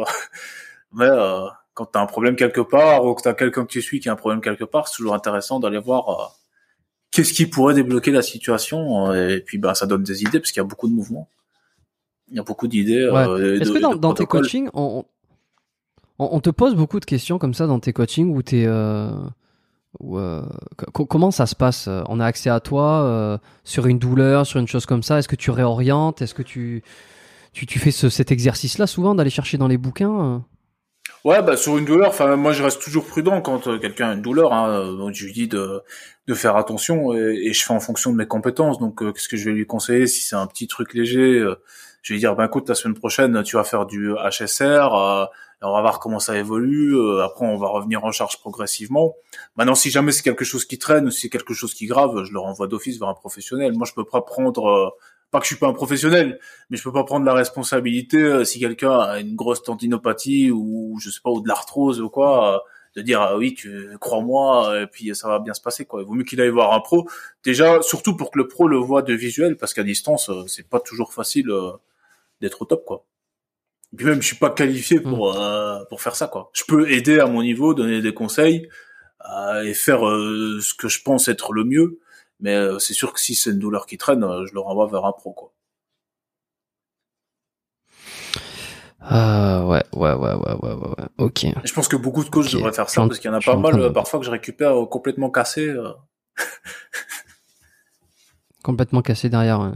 mais 0.93 1.07
euh, 1.07 1.41
quand 1.75 1.87
tu 1.87 1.99
as 1.99 2.01
un 2.01 2.07
problème 2.07 2.37
quelque 2.37 2.61
part 2.61 3.05
ou 3.05 3.15
que 3.15 3.23
tu 3.23 3.29
as 3.29 3.35
quelqu'un 3.35 3.65
que 3.65 3.73
tu 3.73 3.83
suis 3.83 3.99
qui 3.99 4.09
a 4.09 4.13
un 4.13 4.17
problème 4.17 4.41
quelque 4.41 4.65
part, 4.65 4.87
c'est 4.87 4.97
toujours 4.97 5.15
intéressant 5.15 5.59
d'aller 5.59 5.81
voir 5.81 6.09
euh, 6.09 6.25
qu'est-ce 7.11 7.33
qui 7.33 7.47
pourrait 7.47 7.75
débloquer 7.75 8.13
la 8.13 8.23
situation. 8.23 9.11
Euh, 9.11 9.37
et 9.37 9.41
puis 9.41 9.59
bah 9.59 9.75
ça 9.75 9.87
donne 9.87 10.05
des 10.05 10.23
idées 10.23 10.39
parce 10.39 10.53
qu'il 10.53 10.61
y 10.61 10.65
a 10.65 10.69
beaucoup 10.69 10.89
de 10.89 10.95
mouvements. 10.95 11.29
Il 12.31 12.37
y 12.37 12.41
a 12.41 12.45
beaucoup 12.45 12.69
d'idées. 12.69 13.09
Ouais. 13.09 13.59
Est-ce 13.61 13.73
que 13.73 13.79
dans, 13.79 13.97
dans 13.97 14.15
tes 14.15 14.27
coachings, 14.27 14.71
on, 14.75 15.05
on, 16.21 16.29
on, 16.33 16.41
te 16.41 16.51
pose 16.51 16.77
beaucoup 16.77 17.01
de 17.01 17.05
questions 17.05 17.39
comme 17.39 17.53
ça 17.53 17.67
dans 17.67 17.81
tes 17.81 17.93
coachings 17.93 18.35
où 18.35 18.43
tu 18.43 18.61
es 18.61 18.67
euh, 20.01 20.43
comment 20.93 21.31
ça 21.31 21.47
se 21.47 21.55
passe 21.55 21.89
On 22.09 22.21
a 22.21 22.27
accès 22.27 22.51
à 22.51 22.61
toi 22.61 23.03
euh, 23.03 23.39
sur 23.65 23.87
une 23.87 23.99
douleur, 23.99 24.47
sur 24.47 24.59
une 24.61 24.69
chose 24.69 24.87
comme 24.87 25.03
ça. 25.03 25.19
Est-ce 25.19 25.29
que 25.29 25.37
tu 25.37 25.51
réorientes 25.51 26.23
Est-ce 26.23 26.35
que 26.35 26.43
tu, 26.43 26.83
tu, 27.53 27.79
fais 27.79 27.91
ce, 27.91 28.09
cet 28.09 28.33
exercice-là 28.33 28.87
souvent 28.87 29.15
d'aller 29.15 29.31
chercher 29.31 29.59
dans 29.59 29.69
les 29.69 29.79
bouquins 29.79 30.43
Ouais, 31.25 31.41
bah 31.41 31.57
sur 31.57 31.79
une 31.79 31.85
douleur, 31.85 32.09
enfin 32.09 32.35
moi 32.35 32.53
je 32.53 32.65
reste 32.65 32.83
toujours 32.83 33.07
prudent 33.07 33.41
quand 33.41 33.69
euh, 33.69 33.79
quelqu'un 33.79 34.11
a 34.11 34.15
une 34.15 34.23
douleur. 34.23 34.53
Hein, 34.53 34.93
je 35.13 35.25
lui 35.25 35.33
dis 35.33 35.47
de, 35.47 35.81
de 36.27 36.35
faire 36.35 36.57
attention 36.57 37.15
et, 37.15 37.53
je 37.53 37.65
fais 37.65 37.73
en 37.73 37.79
fonction 37.79 38.11
de 38.11 38.17
mes 38.17 38.27
compétences. 38.27 38.81
Donc 38.81 39.03
euh, 39.03 39.13
qu'est-ce 39.13 39.29
que 39.29 39.37
je 39.37 39.45
vais 39.45 39.53
lui 39.53 39.67
conseiller 39.67 40.09
si 40.09 40.23
c'est 40.23 40.35
un 40.35 40.49
petit 40.49 40.67
truc 40.67 40.95
léger 40.95 41.39
euh, 41.39 41.55
Je 42.03 42.13
vais 42.13 42.17
lui 42.17 42.21
dire 42.21 42.35
ben 42.35 42.47
écoute 42.47 42.69
la 42.69 42.75
semaine 42.75 42.97
prochaine 42.99 43.41
tu 43.45 43.55
vas 43.55 43.63
faire 43.63 43.87
du 43.87 44.13
HSR 44.15 45.29
on 45.63 45.73
va 45.73 45.81
voir 45.81 46.01
comment 46.01 46.19
ça 46.19 46.37
évolue. 46.37 46.97
Euh, 46.97 47.23
après, 47.23 47.47
on 47.47 47.57
va 47.57 47.69
revenir 47.69 48.05
en 48.05 48.13
charge 48.13 48.39
progressivement. 48.41 49.15
Maintenant, 49.57 49.75
si 49.75 49.91
jamais 49.91 50.13
c'est 50.13 50.23
quelque 50.23 50.45
chose 50.45 50.65
qui 50.65 50.79
traîne 50.79 51.07
ou 51.07 51.11
si 51.11 51.21
c'est 51.21 51.29
quelque 51.29 51.55
chose 51.55 51.75
qui 51.75 51.87
grave, 51.87 52.25
je 52.25 52.33
le 52.33 52.41
renvoie 52.41 52.67
d'office 52.67 52.99
vers 52.99 53.09
un 53.09 53.15
professionnel. 53.15 53.73
Moi, 53.75 53.87
je 53.89 53.95
peux 53.95 54.05
pas 54.05 54.23
prendre, 54.23 54.67
euh, 54.67 54.91
pas 55.31 55.39
que 55.39 55.45
je 55.45 55.49
suis 55.49 55.59
pas 55.59 55.69
un 55.69 55.73
professionnel, 55.73 56.41
mais 56.71 56.77
je 56.77 56.83
peux 56.83 56.93
pas 56.93 57.05
prendre 57.05 57.25
la 57.25 57.35
responsabilité 57.35 58.19
euh, 58.19 58.45
si 58.45 58.59
quelqu'un 58.59 58.99
a 58.99 59.21
une 59.21 59.37
grosse 59.37 59.63
tendinopathie 59.63 60.51
ou 60.51 60.99
je 61.01 61.11
sais 61.11 61.21
pas 61.23 61.31
ou 61.31 61.41
de 61.41 61.49
l'arthrose 61.49 62.01
ou 62.01 62.11
quoi, 62.11 62.65
de 62.97 63.03
dire 63.03 63.23
ah 63.23 63.37
oui, 63.37 63.55
tu 63.55 63.97
crois-moi 64.01 64.83
et 64.83 64.87
puis 64.87 65.15
ça 65.15 65.29
va 65.29 65.39
bien 65.39 65.55
se 65.55 65.61
passer 65.61 65.85
quoi. 65.87 66.03
Il 66.03 66.07
vaut 66.07 66.15
mieux 66.15 66.25
qu'il 66.25 66.41
aille 66.41 66.51
voir 66.51 66.73
un 66.73 66.81
pro. 66.81 67.09
Déjà, 67.45 67.81
surtout 67.83 68.17
pour 68.17 68.31
que 68.31 68.39
le 68.39 68.49
pro 68.49 68.69
le 68.69 68.77
voit 68.79 69.03
de 69.03 69.15
visuel, 69.15 69.57
parce 69.57 69.75
qu'à 69.75 69.85
distance, 69.85 70.31
c'est 70.49 70.69
pas 70.69 70.81
toujours 70.81 71.13
facile 71.13 71.51
d'être 72.41 72.63
au 72.63 72.65
top 72.67 72.85
quoi. 72.85 73.05
Et 73.93 73.97
puis 73.97 74.07
même, 74.07 74.23
je 74.23 74.27
suis 74.27 74.37
pas 74.37 74.51
qualifié 74.51 75.01
pour 75.01 75.35
mm. 75.35 75.37
euh, 75.37 75.85
pour 75.87 76.01
faire 76.01 76.17
ça 76.17 76.29
quoi. 76.29 76.51
Je 76.55 76.65
peux 76.67 76.91
aider 76.91 77.19
à 77.19 77.27
mon 77.27 77.43
niveau, 77.43 77.75
donner 77.75 78.01
des 78.01 78.15
conseils 78.15 78.69
euh, 79.31 79.63
et 79.63 79.75
faire 79.75 80.07
euh, 80.07 80.61
ce 80.61 80.75
que 80.75 80.89
je 80.89 81.03
pense 81.03 81.29
être 81.29 81.53
le 81.53 81.65
mieux. 81.65 81.99
Mais 82.41 82.59
c'est 82.81 82.95
sûr 82.95 83.13
que 83.13 83.21
si 83.21 83.37
c'est 83.37 83.51
une 83.51 83.61
douleur 83.61 83.87
qui 83.87 83.99
traîne, 83.99 84.27
je 84.47 84.53
le 84.53 84.59
renvoie 84.59 84.89
vers 84.89 85.05
un 85.05 85.13
pro 85.13 85.33
quoi. 85.33 85.53
Ah 89.01 89.65
ouais, 89.67 89.83
ouais, 89.93 90.13
ouais, 90.13 90.35
ouais, 90.35 90.55
ouais, 90.63 90.75
ouais, 90.75 91.05
ok. 91.19 91.47
Je 91.65 91.73
pense 91.73 91.87
que 91.87 91.97
beaucoup 91.97 92.25
de 92.25 92.31
coachs 92.31 92.47
okay. 92.47 92.57
devraient 92.57 92.73
faire 92.73 92.91
ça 92.91 93.03
parce 93.03 93.21
qu'il 93.21 93.31
y 93.31 93.35
en 93.35 93.37
a 93.37 93.41
pas 93.41 93.57
mal 93.57 93.93
parfois 93.93 94.19
que 94.19 94.27
je 94.27 94.31
récupère 94.31 94.75
complètement 94.89 95.31
cassé. 95.31 95.73
complètement 98.65 99.03
cassé 99.03 99.29
derrière. 99.29 99.73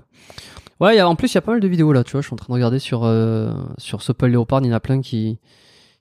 Ouais, 0.81 0.97
y 0.97 0.98
a, 0.98 1.09
en 1.09 1.16
plus, 1.16 1.32
il 1.32 1.35
y 1.35 1.39
a 1.39 1.43
pas 1.43 1.53
mal 1.53 1.61
de 1.61 1.69
vidéos 1.69 1.93
là, 1.93 2.05
tu 2.05 2.12
vois. 2.12 2.20
Je 2.20 2.27
suis 2.27 2.35
en 2.35 2.36
train 2.36 2.48
de 2.48 2.55
regarder 2.55 2.78
sur, 2.78 3.05
euh, 3.05 3.53
sur 3.78 4.03
Sopel 4.03 4.31
Léopard, 4.31 4.61
il 4.62 4.66
y 4.66 4.70
en 4.70 4.77
a 4.77 4.81
plein 4.81 5.01
qui, 5.01 5.39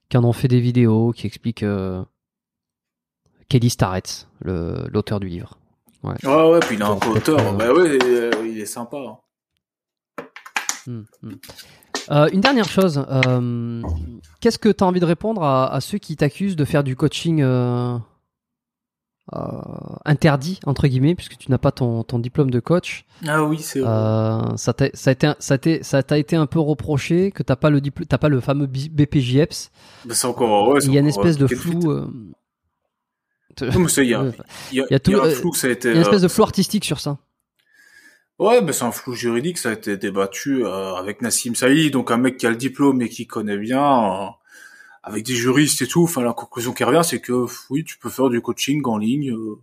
qui 0.10 0.18
en 0.18 0.23
ont 0.23 0.34
fait 0.34 0.47
des 0.47 0.60
vidéos, 0.60 1.11
qui 1.11 1.27
expliquent 1.27 1.64
euh, 1.64 2.03
Kelly 3.49 3.69
Starrett, 3.69 4.27
l'auteur 4.43 5.19
du 5.19 5.27
livre. 5.27 5.57
Ouais, 6.03 6.14
ouais, 6.23 6.52
ouais 6.52 6.60
puis 6.60 6.76
il 6.76 6.84
a 6.84 6.88
un 6.88 6.97
co-auteur. 6.97 7.39
Euh... 7.39 7.52
Bah 7.53 7.73
ouais, 7.73 7.97
il 8.45 8.60
est 8.60 8.65
sympa. 8.65 8.97
Hum, 10.88 11.06
hum. 11.23 11.38
Euh, 12.11 12.30
une 12.31 12.41
dernière 12.41 12.69
chose, 12.69 13.03
euh, 13.10 13.81
qu'est-ce 14.39 14.60
que 14.60 14.69
tu 14.69 14.84
as 14.84 14.88
envie 14.88 14.99
de 14.99 15.06
répondre 15.06 15.41
à, 15.41 15.73
à 15.73 15.81
ceux 15.81 15.97
qui 15.97 16.15
t'accusent 16.15 16.56
de 16.56 16.65
faire 16.65 16.84
du 16.84 16.95
coaching 16.95 17.41
euh, 17.41 17.97
euh, 17.97 17.99
interdit 20.06 20.60
entre 20.65 20.88
guillemets 20.88 21.15
puisque 21.15 21.38
tu 21.38 21.49
n'as 21.49 21.57
pas 21.57 21.72
ton, 21.72 22.03
ton 22.03 22.19
diplôme 22.19 22.52
de 22.52 22.60
coach. 22.60 23.06
Ah 23.27 23.43
oui, 23.43 23.57
c'est 23.60 23.81
euh, 23.84 24.56
ça 24.56 24.73
t'a 24.73 24.85
été 24.85 25.80
ça 25.80 26.03
t'a 26.03 26.18
été 26.18 26.35
un 26.35 26.45
peu 26.45 26.60
reproché 26.60 27.31
que 27.31 27.41
t'as 27.41 27.56
pas 27.56 27.72
le 27.72 27.81
diplôme 27.81 28.06
t'as 28.07 28.19
pas 28.19 28.30
le 28.30 28.39
fameux 28.39 28.68
BPJEPS. 28.68 29.72
c'est 30.11 30.27
encore 30.27 30.69
ouais, 30.69 30.80
il 30.84 30.93
y 30.93 30.97
a 30.97 31.02
une 31.02 31.07
espèce 31.07 31.38
de 31.38 31.47
flou. 31.47 31.91
Euh... 31.91 32.07
Il 33.61 33.68
y 33.68 33.69
a, 33.69 34.02
il 34.02 34.10
y 34.10 34.14
a, 34.14 34.23
il 34.72 34.91
y 34.91 34.95
a, 34.95 34.99
tout, 34.99 35.11
y 35.11 35.15
a 35.15 35.23
un 35.23 35.30
flou, 35.30 35.53
ça 35.53 35.68
a 35.68 35.69
été, 35.69 35.88
il 35.88 35.91
y 35.91 35.93
a 35.93 35.95
une 35.95 36.02
espèce 36.02 36.23
de 36.23 36.27
flou 36.27 36.43
artistique 36.43 36.84
sur 36.84 36.99
ça. 36.99 37.18
Ouais, 38.38 38.61
mais 38.61 38.73
c'est 38.73 38.84
un 38.84 38.91
flou 38.91 39.14
juridique, 39.14 39.57
ça 39.57 39.69
a 39.69 39.73
été 39.73 39.95
débattu 39.95 40.65
euh, 40.65 40.93
avec 40.95 41.22
Nassim 41.22 41.56
Saïd, 41.56 41.93
donc 41.93 42.11
un 42.11 42.18
mec 42.18 42.35
qui 42.35 42.45
a 42.45 42.49
le 42.49 42.57
diplôme 42.57 43.02
et 43.02 43.07
qui 43.07 43.27
connaît 43.27 43.57
bien. 43.57 44.35
Euh, 45.06 45.10
avec 45.10 45.26
des 45.26 45.36
juristes 45.36 45.82
et 45.82 45.88
tout. 45.88 46.03
Enfin, 46.03 46.23
la 46.23 46.34
conclusion 46.34 46.73
qui 46.73 46.84
revient, 46.84 47.02
c'est 47.03 47.22
que 47.22 47.45
oui, 47.69 47.84
tu 47.84 47.98
peux 47.98 48.10
faire 48.10 48.30
du 48.30 48.41
coaching 48.41 48.82
en 48.86 48.98
ligne. 48.98 49.32
Euh. 49.32 49.61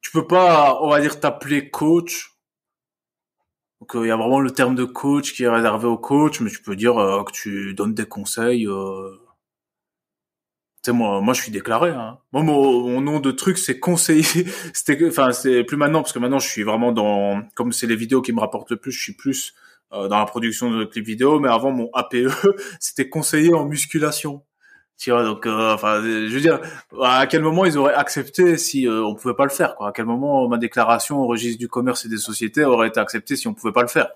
Tu 0.00 0.10
peux 0.10 0.26
pas, 0.26 0.80
on 0.82 0.90
va 0.90 1.00
dire, 1.00 1.20
t'appeler 1.20 1.70
coach. 1.70 2.32
Donc, 3.80 3.92
il 3.94 4.08
y 4.08 4.10
a 4.10 4.16
vraiment 4.16 4.40
le 4.40 4.50
terme 4.50 4.74
de 4.74 4.84
coach 4.84 5.34
qui 5.34 5.44
est 5.44 5.48
réservé 5.48 5.86
au 5.86 5.98
coach, 5.98 6.40
mais 6.40 6.50
tu 6.50 6.62
peux 6.62 6.76
dire 6.76 6.98
euh, 6.98 7.22
que 7.24 7.32
tu 7.32 7.74
donnes 7.74 7.94
des 7.94 8.06
conseils. 8.06 8.66
Euh... 8.66 9.10
Tu 10.82 10.90
sais, 10.90 10.92
moi, 10.92 11.20
moi, 11.20 11.34
je 11.34 11.42
suis 11.42 11.52
déclaré. 11.52 11.90
Hein. 11.90 12.18
Moi, 12.32 12.42
mon, 12.42 12.88
mon, 12.88 13.00
nom 13.00 13.20
de 13.20 13.30
truc, 13.30 13.58
c'est 13.58 13.78
conseiller. 13.80 14.24
C'était, 14.74 15.08
enfin, 15.08 15.32
c'est 15.32 15.64
plus 15.64 15.76
maintenant 15.76 16.02
parce 16.02 16.12
que 16.12 16.18
maintenant, 16.18 16.38
je 16.38 16.48
suis 16.48 16.62
vraiment 16.62 16.92
dans, 16.92 17.42
comme 17.54 17.72
c'est 17.72 17.86
les 17.86 17.96
vidéos 17.96 18.22
qui 18.22 18.32
me 18.32 18.40
rapportent 18.40 18.70
le 18.70 18.76
plus, 18.76 18.92
je 18.92 19.02
suis 19.02 19.14
plus 19.14 19.54
euh, 19.94 20.08
dans 20.08 20.18
la 20.18 20.26
production 20.26 20.70
de 20.70 20.84
clips 20.84 21.06
vidéo, 21.06 21.40
mais 21.40 21.48
avant 21.48 21.70
mon 21.72 21.90
APE, 21.94 22.28
c'était 22.80 23.08
conseiller 23.08 23.54
en 23.54 23.64
musculation. 23.64 24.42
Tu 24.96 25.10
vois, 25.10 25.24
donc, 25.24 25.46
euh, 25.46 25.74
enfin, 25.74 26.00
je 26.02 26.32
veux 26.32 26.40
dire, 26.40 26.60
à 27.02 27.26
quel 27.26 27.42
moment 27.42 27.64
ils 27.64 27.76
auraient 27.76 27.94
accepté 27.94 28.56
si 28.56 28.86
euh, 28.86 29.02
on 29.04 29.14
pouvait 29.14 29.34
pas 29.34 29.44
le 29.44 29.50
faire, 29.50 29.74
quoi? 29.74 29.88
À 29.88 29.92
quel 29.92 30.06
moment 30.06 30.48
ma 30.48 30.56
déclaration 30.56 31.20
au 31.20 31.26
registre 31.26 31.58
du 31.58 31.68
commerce 31.68 32.04
et 32.04 32.08
des 32.08 32.16
sociétés 32.18 32.64
aurait 32.64 32.88
été 32.88 33.00
acceptée 33.00 33.36
si 33.36 33.48
on 33.48 33.54
pouvait 33.54 33.72
pas 33.72 33.82
le 33.82 33.88
faire? 33.88 34.08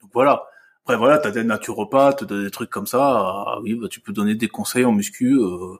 Donc 0.00 0.10
voilà. 0.12 0.44
Après 0.84 0.96
voilà, 0.96 1.18
t'as 1.18 1.30
des 1.30 1.44
naturopathes, 1.44 2.26
t'as 2.26 2.42
des 2.42 2.50
trucs 2.50 2.70
comme 2.70 2.86
ça. 2.86 3.00
Ah, 3.00 3.58
oui, 3.62 3.74
bah, 3.74 3.88
tu 3.88 4.00
peux 4.00 4.12
donner 4.12 4.34
des 4.34 4.48
conseils 4.48 4.84
en 4.84 4.92
muscu. 4.92 5.34
Euh, 5.38 5.76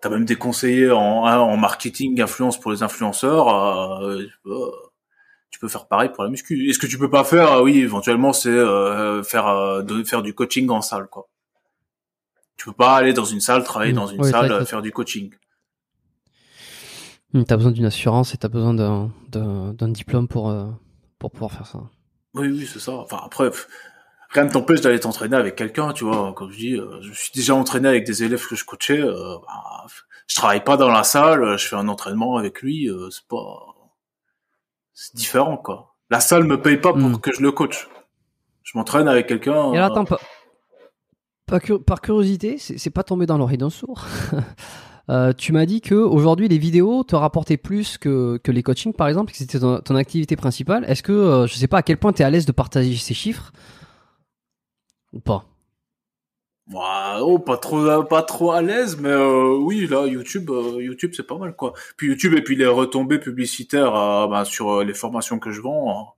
t'as 0.00 0.08
même 0.08 0.24
des 0.24 0.36
conseillers 0.36 0.90
en, 0.90 0.98
en 1.24 1.56
marketing, 1.56 2.20
influence 2.20 2.58
pour 2.60 2.70
les 2.70 2.82
influenceurs. 2.82 4.02
Euh, 4.02 4.24
tu 5.50 5.58
peux 5.58 5.68
faire 5.68 5.86
pareil 5.86 6.10
pour 6.10 6.24
la 6.24 6.30
muscu. 6.30 6.68
Et 6.68 6.72
ce 6.72 6.78
que 6.78 6.86
tu 6.86 6.98
peux 6.98 7.10
pas 7.10 7.24
faire, 7.24 7.52
euh, 7.52 7.62
oui, 7.62 7.78
éventuellement, 7.78 8.32
c'est 8.32 8.48
euh, 8.48 9.22
faire 9.22 9.48
euh, 9.48 9.82
de, 9.82 10.04
faire 10.04 10.22
du 10.22 10.34
coaching 10.34 10.68
en 10.70 10.80
salle, 10.80 11.08
quoi. 11.08 11.28
Tu 12.56 12.66
peux 12.66 12.72
pas 12.72 12.96
aller 12.96 13.12
dans 13.12 13.24
une 13.24 13.40
salle, 13.40 13.62
travailler 13.62 13.92
mmh. 13.92 13.96
dans 13.96 14.06
une 14.08 14.24
salle, 14.24 14.50
euh, 14.50 14.64
faire 14.64 14.82
du 14.82 14.90
coaching. 14.90 15.32
Mmh, 17.32 17.44
t'as 17.44 17.56
besoin 17.56 17.72
d'une 17.72 17.84
assurance 17.84 18.34
et 18.34 18.36
t'as 18.36 18.48
besoin 18.48 18.74
d'un, 18.74 19.12
d'un, 19.28 19.88
diplôme 19.88 20.28
pour 20.28 20.54
pour 21.18 21.30
pouvoir 21.30 21.52
faire 21.52 21.66
ça. 21.66 21.78
Oui, 22.34 22.48
oui, 22.48 22.68
c'est 22.70 22.80
ça. 22.80 22.92
Enfin 22.92 23.20
après, 23.24 23.50
rien 24.30 24.44
ne 24.44 24.50
t'empêche 24.50 24.80
d'aller 24.80 24.98
t'entraîner 24.98 25.36
avec 25.36 25.54
quelqu'un, 25.54 25.92
tu 25.92 26.04
vois. 26.04 26.32
Comme 26.34 26.50
je 26.50 26.56
dis, 26.56 26.76
je 27.00 27.12
suis 27.12 27.30
déjà 27.34 27.54
entraîné 27.54 27.88
avec 27.88 28.04
des 28.06 28.24
élèves 28.24 28.44
que 28.44 28.56
je 28.56 28.64
coachais. 28.64 29.02
Bah, 29.02 29.86
je 30.26 30.34
travaille 30.34 30.64
pas 30.64 30.76
dans 30.76 30.90
la 30.90 31.04
salle, 31.04 31.56
je 31.58 31.68
fais 31.68 31.76
un 31.76 31.88
entraînement 31.88 32.36
avec 32.36 32.60
lui. 32.60 32.90
c'est 33.10 33.26
pas 33.28 33.77
c'est 35.00 35.14
différent 35.14 35.56
quoi. 35.56 35.94
La 36.10 36.18
salle 36.18 36.42
me 36.42 36.60
paye 36.60 36.76
pas 36.76 36.92
pour 36.92 37.08
mm. 37.08 37.20
que 37.20 37.32
je 37.32 37.40
le 37.40 37.52
coach. 37.52 37.88
Je 38.64 38.76
m'entraîne 38.76 39.06
avec 39.06 39.28
quelqu'un. 39.28 39.72
Et 39.72 39.78
attends, 39.78 40.04
pas, 40.04 40.18
par 41.86 42.00
curiosité, 42.00 42.58
c'est 42.58 42.90
pas 42.90 43.04
tombé 43.04 43.24
dans 43.24 43.38
l'oreille 43.38 43.58
d'un 43.58 43.70
sourd. 43.70 44.04
euh, 45.08 45.32
tu 45.32 45.52
m'as 45.52 45.66
dit 45.66 45.80
que 45.80 45.94
aujourd'hui 45.94 46.48
les 46.48 46.58
vidéos 46.58 47.04
te 47.04 47.14
rapportaient 47.14 47.56
plus 47.56 47.96
que, 47.96 48.40
que 48.42 48.50
les 48.50 48.64
coachings 48.64 48.92
par 48.92 49.06
exemple, 49.06 49.30
que 49.30 49.38
c'était 49.38 49.60
ton, 49.60 49.78
ton, 49.78 49.94
activité 49.94 50.34
principale. 50.34 50.84
Est-ce 50.88 51.04
que 51.04 51.12
euh, 51.12 51.46
je 51.46 51.54
sais 51.54 51.68
pas 51.68 51.78
à 51.78 51.82
quel 51.82 51.98
point 51.98 52.12
tu 52.12 52.22
es 52.22 52.24
à 52.24 52.30
l'aise 52.30 52.44
de 52.44 52.52
partager 52.52 52.96
ces 52.96 53.14
chiffres 53.14 53.52
ou 55.12 55.20
pas? 55.20 55.44
Ouais, 56.70 57.18
oh, 57.20 57.38
pas 57.38 57.56
trop, 57.56 58.04
pas 58.04 58.22
trop 58.22 58.52
à 58.52 58.60
l'aise, 58.60 58.98
mais 58.98 59.08
euh, 59.08 59.56
oui, 59.56 59.86
là, 59.86 60.06
YouTube, 60.06 60.50
euh, 60.50 60.82
YouTube, 60.82 61.12
c'est 61.16 61.26
pas 61.26 61.38
mal, 61.38 61.56
quoi. 61.56 61.72
Puis 61.96 62.08
YouTube 62.08 62.34
et 62.34 62.42
puis 62.42 62.56
les 62.56 62.66
retombées 62.66 63.18
publicitaires 63.18 63.94
euh, 63.94 64.26
bah, 64.26 64.44
sur 64.44 64.84
les 64.84 64.92
formations 64.92 65.38
que 65.38 65.50
je 65.50 65.62
vends, 65.62 65.90
hein, 65.90 66.12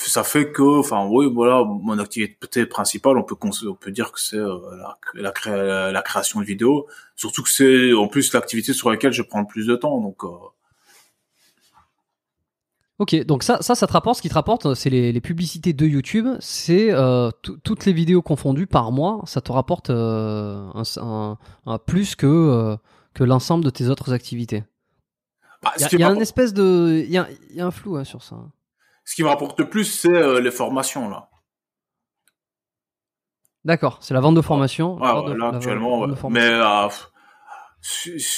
ça 0.00 0.22
fait 0.22 0.52
que, 0.52 0.62
enfin, 0.80 1.06
oui, 1.10 1.30
voilà, 1.32 1.64
mon 1.64 1.98
activité 1.98 2.66
principale, 2.66 3.16
on 3.16 3.22
peut, 3.22 3.36
on 3.42 3.74
peut 3.74 3.90
dire 3.90 4.12
que 4.12 4.20
c'est 4.20 4.36
la, 4.36 4.98
la, 5.14 5.92
la, 5.92 6.02
création 6.02 6.40
de 6.40 6.44
vidéos, 6.44 6.86
surtout 7.16 7.42
que 7.42 7.50
c'est 7.50 7.94
en 7.94 8.06
plus 8.08 8.32
l'activité 8.34 8.74
sur 8.74 8.90
laquelle 8.90 9.12
je 9.12 9.22
prends 9.22 9.40
le 9.40 9.46
plus 9.46 9.66
de 9.66 9.76
temps, 9.76 9.98
donc. 10.00 10.22
Ok, 12.98 13.14
donc 13.24 13.44
ça, 13.44 13.58
ça, 13.62 13.76
ça 13.76 13.86
te 13.86 13.92
rapporte. 13.92 14.16
Ce 14.16 14.22
qui 14.22 14.28
te 14.28 14.34
rapporte, 14.34 14.74
c'est 14.74 14.90
les, 14.90 15.12
les, 15.12 15.20
publicités 15.20 15.72
de 15.72 15.86
YouTube. 15.86 16.26
C'est 16.40 16.92
euh, 16.92 17.30
toutes 17.42 17.86
les 17.86 17.92
vidéos 17.92 18.22
confondues 18.22 18.66
par 18.66 18.90
mois. 18.90 19.20
Ça 19.24 19.40
te 19.40 19.52
rapporte 19.52 19.90
euh, 19.90 20.68
un, 20.74 21.38
un, 21.66 21.78
plus 21.78 22.16
que 22.16 22.26
euh, 22.26 22.76
que 23.14 23.22
l'ensemble 23.22 23.64
de 23.64 23.70
tes 23.70 23.88
autres 23.88 24.12
activités. 24.12 24.64
Bah, 25.62 25.72
il 25.92 26.00
y 26.00 26.02
a, 26.02 26.08
un 26.08 26.18
espèce 26.18 26.52
de, 26.52 27.04
il 27.04 27.10
y 27.10 27.18
a, 27.18 27.28
y 27.50 27.60
a, 27.60 27.66
un 27.66 27.70
flou 27.70 27.96
hein, 27.96 28.04
sur 28.04 28.22
ça. 28.22 28.36
Ce 29.04 29.14
qui 29.14 29.22
me 29.22 29.28
rapporte 29.28 29.58
le 29.60 29.68
plus, 29.68 29.84
c'est 29.84 30.40
les 30.40 30.50
formations 30.50 31.08
là. 31.08 31.30
D'accord, 33.64 33.98
c'est 34.00 34.14
la 34.14 34.20
vente 34.20 34.34
de 34.34 34.40
formation. 34.40 34.98
Ah, 35.02 35.22
là, 35.36 35.50
actuellement, 35.54 36.06
mais 36.30 36.48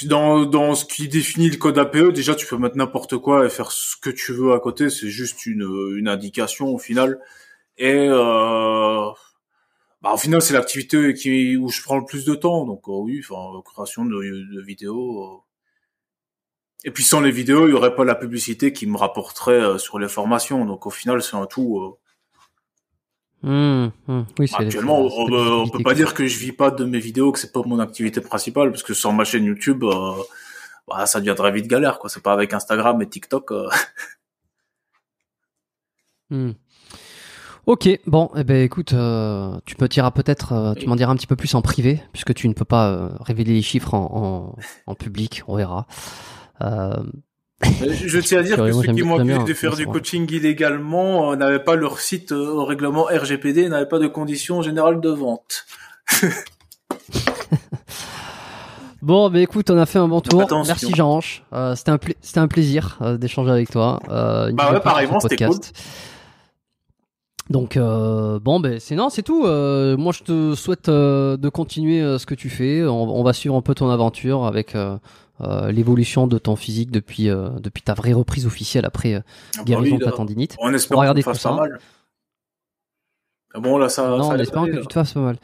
dans, 0.05 0.45
dans 0.45 0.75
ce 0.75 0.85
qui 0.85 1.07
définit 1.07 1.49
le 1.49 1.57
code 1.57 1.77
APE, 1.77 2.11
déjà 2.13 2.35
tu 2.35 2.45
peux 2.45 2.57
mettre 2.57 2.77
n'importe 2.77 3.17
quoi 3.17 3.45
et 3.45 3.49
faire 3.49 3.71
ce 3.71 3.95
que 3.97 4.09
tu 4.09 4.33
veux 4.33 4.53
à 4.53 4.59
côté, 4.59 4.89
c'est 4.89 5.09
juste 5.09 5.45
une, 5.45 5.95
une 5.97 6.07
indication 6.07 6.67
au 6.67 6.77
final. 6.77 7.19
Et 7.77 8.07
euh, 8.09 9.09
bah, 10.01 10.13
au 10.13 10.17
final 10.17 10.41
c'est 10.41 10.53
l'activité 10.53 11.13
qui 11.13 11.57
où 11.57 11.69
je 11.69 11.81
prends 11.83 11.97
le 11.97 12.05
plus 12.05 12.25
de 12.25 12.35
temps, 12.35 12.65
donc 12.65 12.87
euh, 12.87 12.91
oui, 12.93 13.21
enfin 13.23 13.61
création 13.65 14.05
de, 14.05 14.61
vidéos. 14.61 15.23
Euh. 15.23 15.37
Et 16.83 16.91
puis 16.91 17.03
sans 17.03 17.21
les 17.21 17.31
vidéos, 17.31 17.67
il 17.67 17.71
y 17.71 17.73
aurait 17.73 17.95
pas 17.95 18.03
la 18.05 18.15
publicité 18.15 18.73
qui 18.73 18.87
me 18.87 18.97
rapporterait 18.97 19.53
euh, 19.53 19.77
sur 19.77 19.99
les 19.99 20.07
formations, 20.07 20.65
donc 20.65 20.85
au 20.87 20.89
final 20.89 21.21
c'est 21.21 21.35
un 21.35 21.45
tout 21.45 21.97
Mmh, 23.43 23.87
mmh. 24.07 24.21
Oui, 24.37 24.51
Actuellement, 24.53 24.99
on, 24.99 25.63
on, 25.63 25.69
peut 25.69 25.83
pas 25.83 25.95
dire 25.95 26.13
que 26.13 26.27
je 26.27 26.37
vis 26.37 26.51
pas 26.51 26.69
de 26.69 26.85
mes 26.85 26.99
vidéos, 26.99 27.31
que 27.31 27.39
c'est 27.39 27.51
pas 27.51 27.61
mon 27.65 27.79
activité 27.79 28.21
principale, 28.21 28.69
parce 28.69 28.83
que 28.83 28.93
sur 28.93 29.11
ma 29.13 29.23
chaîne 29.23 29.45
YouTube, 29.45 29.83
euh, 29.83 30.13
bah, 30.87 31.05
ça 31.05 31.19
deviendrait 31.19 31.51
vite 31.51 31.67
galère, 31.67 31.99
quoi. 31.99 32.09
C'est 32.09 32.21
pas 32.21 32.33
avec 32.33 32.53
Instagram 32.53 33.01
et 33.01 33.09
TikTok. 33.09 33.51
Euh. 33.51 33.69
Mmh. 36.33 36.51
Ok, 37.67 37.87
bon, 38.07 38.31
eh 38.35 38.43
ben 38.43 38.63
écoute, 38.63 38.93
euh, 38.93 39.59
tu 39.65 39.75
peux 39.75 39.87
tirer 39.87 40.09
peut-être, 40.11 40.53
euh, 40.53 40.73
tu 40.73 40.87
m'en 40.87 40.95
diras 40.95 41.11
un 41.11 41.15
petit 41.15 41.27
peu 41.27 41.35
plus 41.35 41.53
en 41.53 41.61
privé, 41.61 42.01
puisque 42.11 42.33
tu 42.33 42.47
ne 42.47 42.53
peux 42.53 42.65
pas 42.65 42.89
euh, 42.89 43.09
révéler 43.19 43.53
les 43.53 43.61
chiffres 43.61 43.93
en, 43.93 44.55
en, 44.87 44.91
en, 44.91 44.95
public, 44.95 45.43
on 45.47 45.57
verra. 45.57 45.85
Je 47.63 48.19
tiens 48.19 48.39
à 48.39 48.43
dire 48.43 48.57
que 48.57 48.71
ceux 48.71 48.93
qui 48.93 49.03
m'ont 49.03 49.19
accusé 49.19 49.43
de 49.43 49.53
faire 49.53 49.75
du 49.75 49.85
coaching 49.85 50.31
illégalement 50.31 51.31
euh, 51.31 51.35
n'avaient 51.35 51.63
pas 51.63 51.75
leur 51.75 51.99
site 51.99 52.31
euh, 52.31 52.47
au 52.47 52.65
règlement 52.65 53.03
RGPD, 53.03 53.69
n'avaient 53.69 53.85
pas 53.87 53.99
de 53.99 54.07
conditions 54.07 54.61
générales 54.61 54.99
de 54.99 55.09
vente. 55.09 55.65
bon, 59.01 59.29
bah 59.29 59.39
écoute, 59.39 59.69
on 59.69 59.77
a 59.77 59.85
fait 59.85 59.99
un 59.99 60.07
bon 60.07 60.21
tour. 60.21 60.45
Merci 60.65 60.93
Jean-Ange. 60.95 61.43
Euh, 61.53 61.75
c'était 61.75 61.91
un, 62.39 62.47
plaisir 62.47 62.97
d'échanger 63.19 63.51
avec 63.51 63.69
toi. 63.69 63.99
bah 64.07 64.47
ouais, 64.71 64.79
pareillement, 64.79 65.19
c'était 65.19 65.45
cool. 65.45 65.57
Donc 67.49 67.77
bon 67.77 68.59
ben 68.61 68.79
c'est 68.79 68.95
non 68.95 69.09
c'est 69.09 69.23
tout. 69.23 69.41
moi 69.43 70.13
je 70.13 70.23
te 70.23 70.55
souhaite 70.55 70.89
de 70.89 71.49
continuer 71.49 72.17
ce 72.17 72.25
que 72.25 72.35
tu 72.35 72.49
fais. 72.49 72.83
On, 72.83 73.19
on, 73.19 73.23
va 73.23 73.33
suivre 73.33 73.55
un 73.55 73.61
peu 73.61 73.75
ton 73.75 73.89
aventure 73.89 74.45
avec 74.45 74.73
euh, 75.43 75.71
l'évolution 75.71 76.27
de 76.27 76.37
ton 76.37 76.55
physique 76.55 76.91
depuis 76.91 77.29
euh, 77.29 77.49
depuis 77.59 77.81
ta 77.81 77.93
vraie 77.93 78.13
reprise 78.13 78.45
officielle 78.45 78.85
après 78.85 79.15
euh, 79.15 79.19
ah 79.55 79.57
bah 79.59 79.63
guérison 79.65 79.97
de 79.97 80.03
ta 80.03 80.11
tendinite. 80.11 80.55
On 80.59 80.73
espère 80.73 80.99
que 80.99 81.13
tu 81.13 81.23
te 81.23 81.23
fasses 81.23 81.43
pas 81.43 81.55
mal. 81.55 81.79
Ah 83.53 83.59
bon 83.59 83.77
là 83.77 83.89
ça. 83.89 84.07
Non, 84.07 84.23
ça 84.23 84.35
on 84.35 84.39
espère 84.39 84.65
que 84.65 84.79
tu 84.81 84.87
te 84.87 84.93
fasses 84.93 85.13
pas 85.13 85.21
mal. 85.21 85.37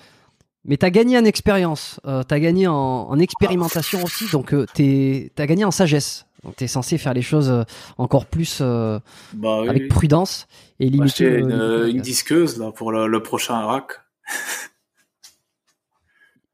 Mais 0.66 0.78
t'as 0.78 0.90
gagné 0.90 1.18
en 1.18 1.24
expérience, 1.24 2.02
euh, 2.06 2.24
t'as 2.24 2.40
gagné 2.40 2.68
en, 2.68 2.74
en, 2.74 3.20
expérimentation 3.20 4.04
aussi, 4.04 4.30
donc 4.32 4.54
euh, 4.54 4.66
t'as 4.74 5.46
gagné 5.46 5.64
en 5.64 5.72
sagesse. 5.72 6.26
Donc 6.44 6.58
t'es 6.58 6.68
censé 6.68 6.98
faire 6.98 7.14
les 7.14 7.22
choses 7.22 7.66
encore 7.98 8.26
plus 8.26 8.62
bah, 8.62 9.02
oui. 9.34 9.70
avec 9.70 9.88
prudence 9.88 10.48
et 10.80 10.90
limiter. 10.90 11.42
Bah, 11.42 11.88
une, 11.88 11.90
une, 11.96 12.02
disqueuse 12.02 12.60
là 12.60 12.72
pour 12.72 12.92
le, 12.92 13.08
le 13.08 13.24
prochain 13.24 13.66
rack. 13.66 13.94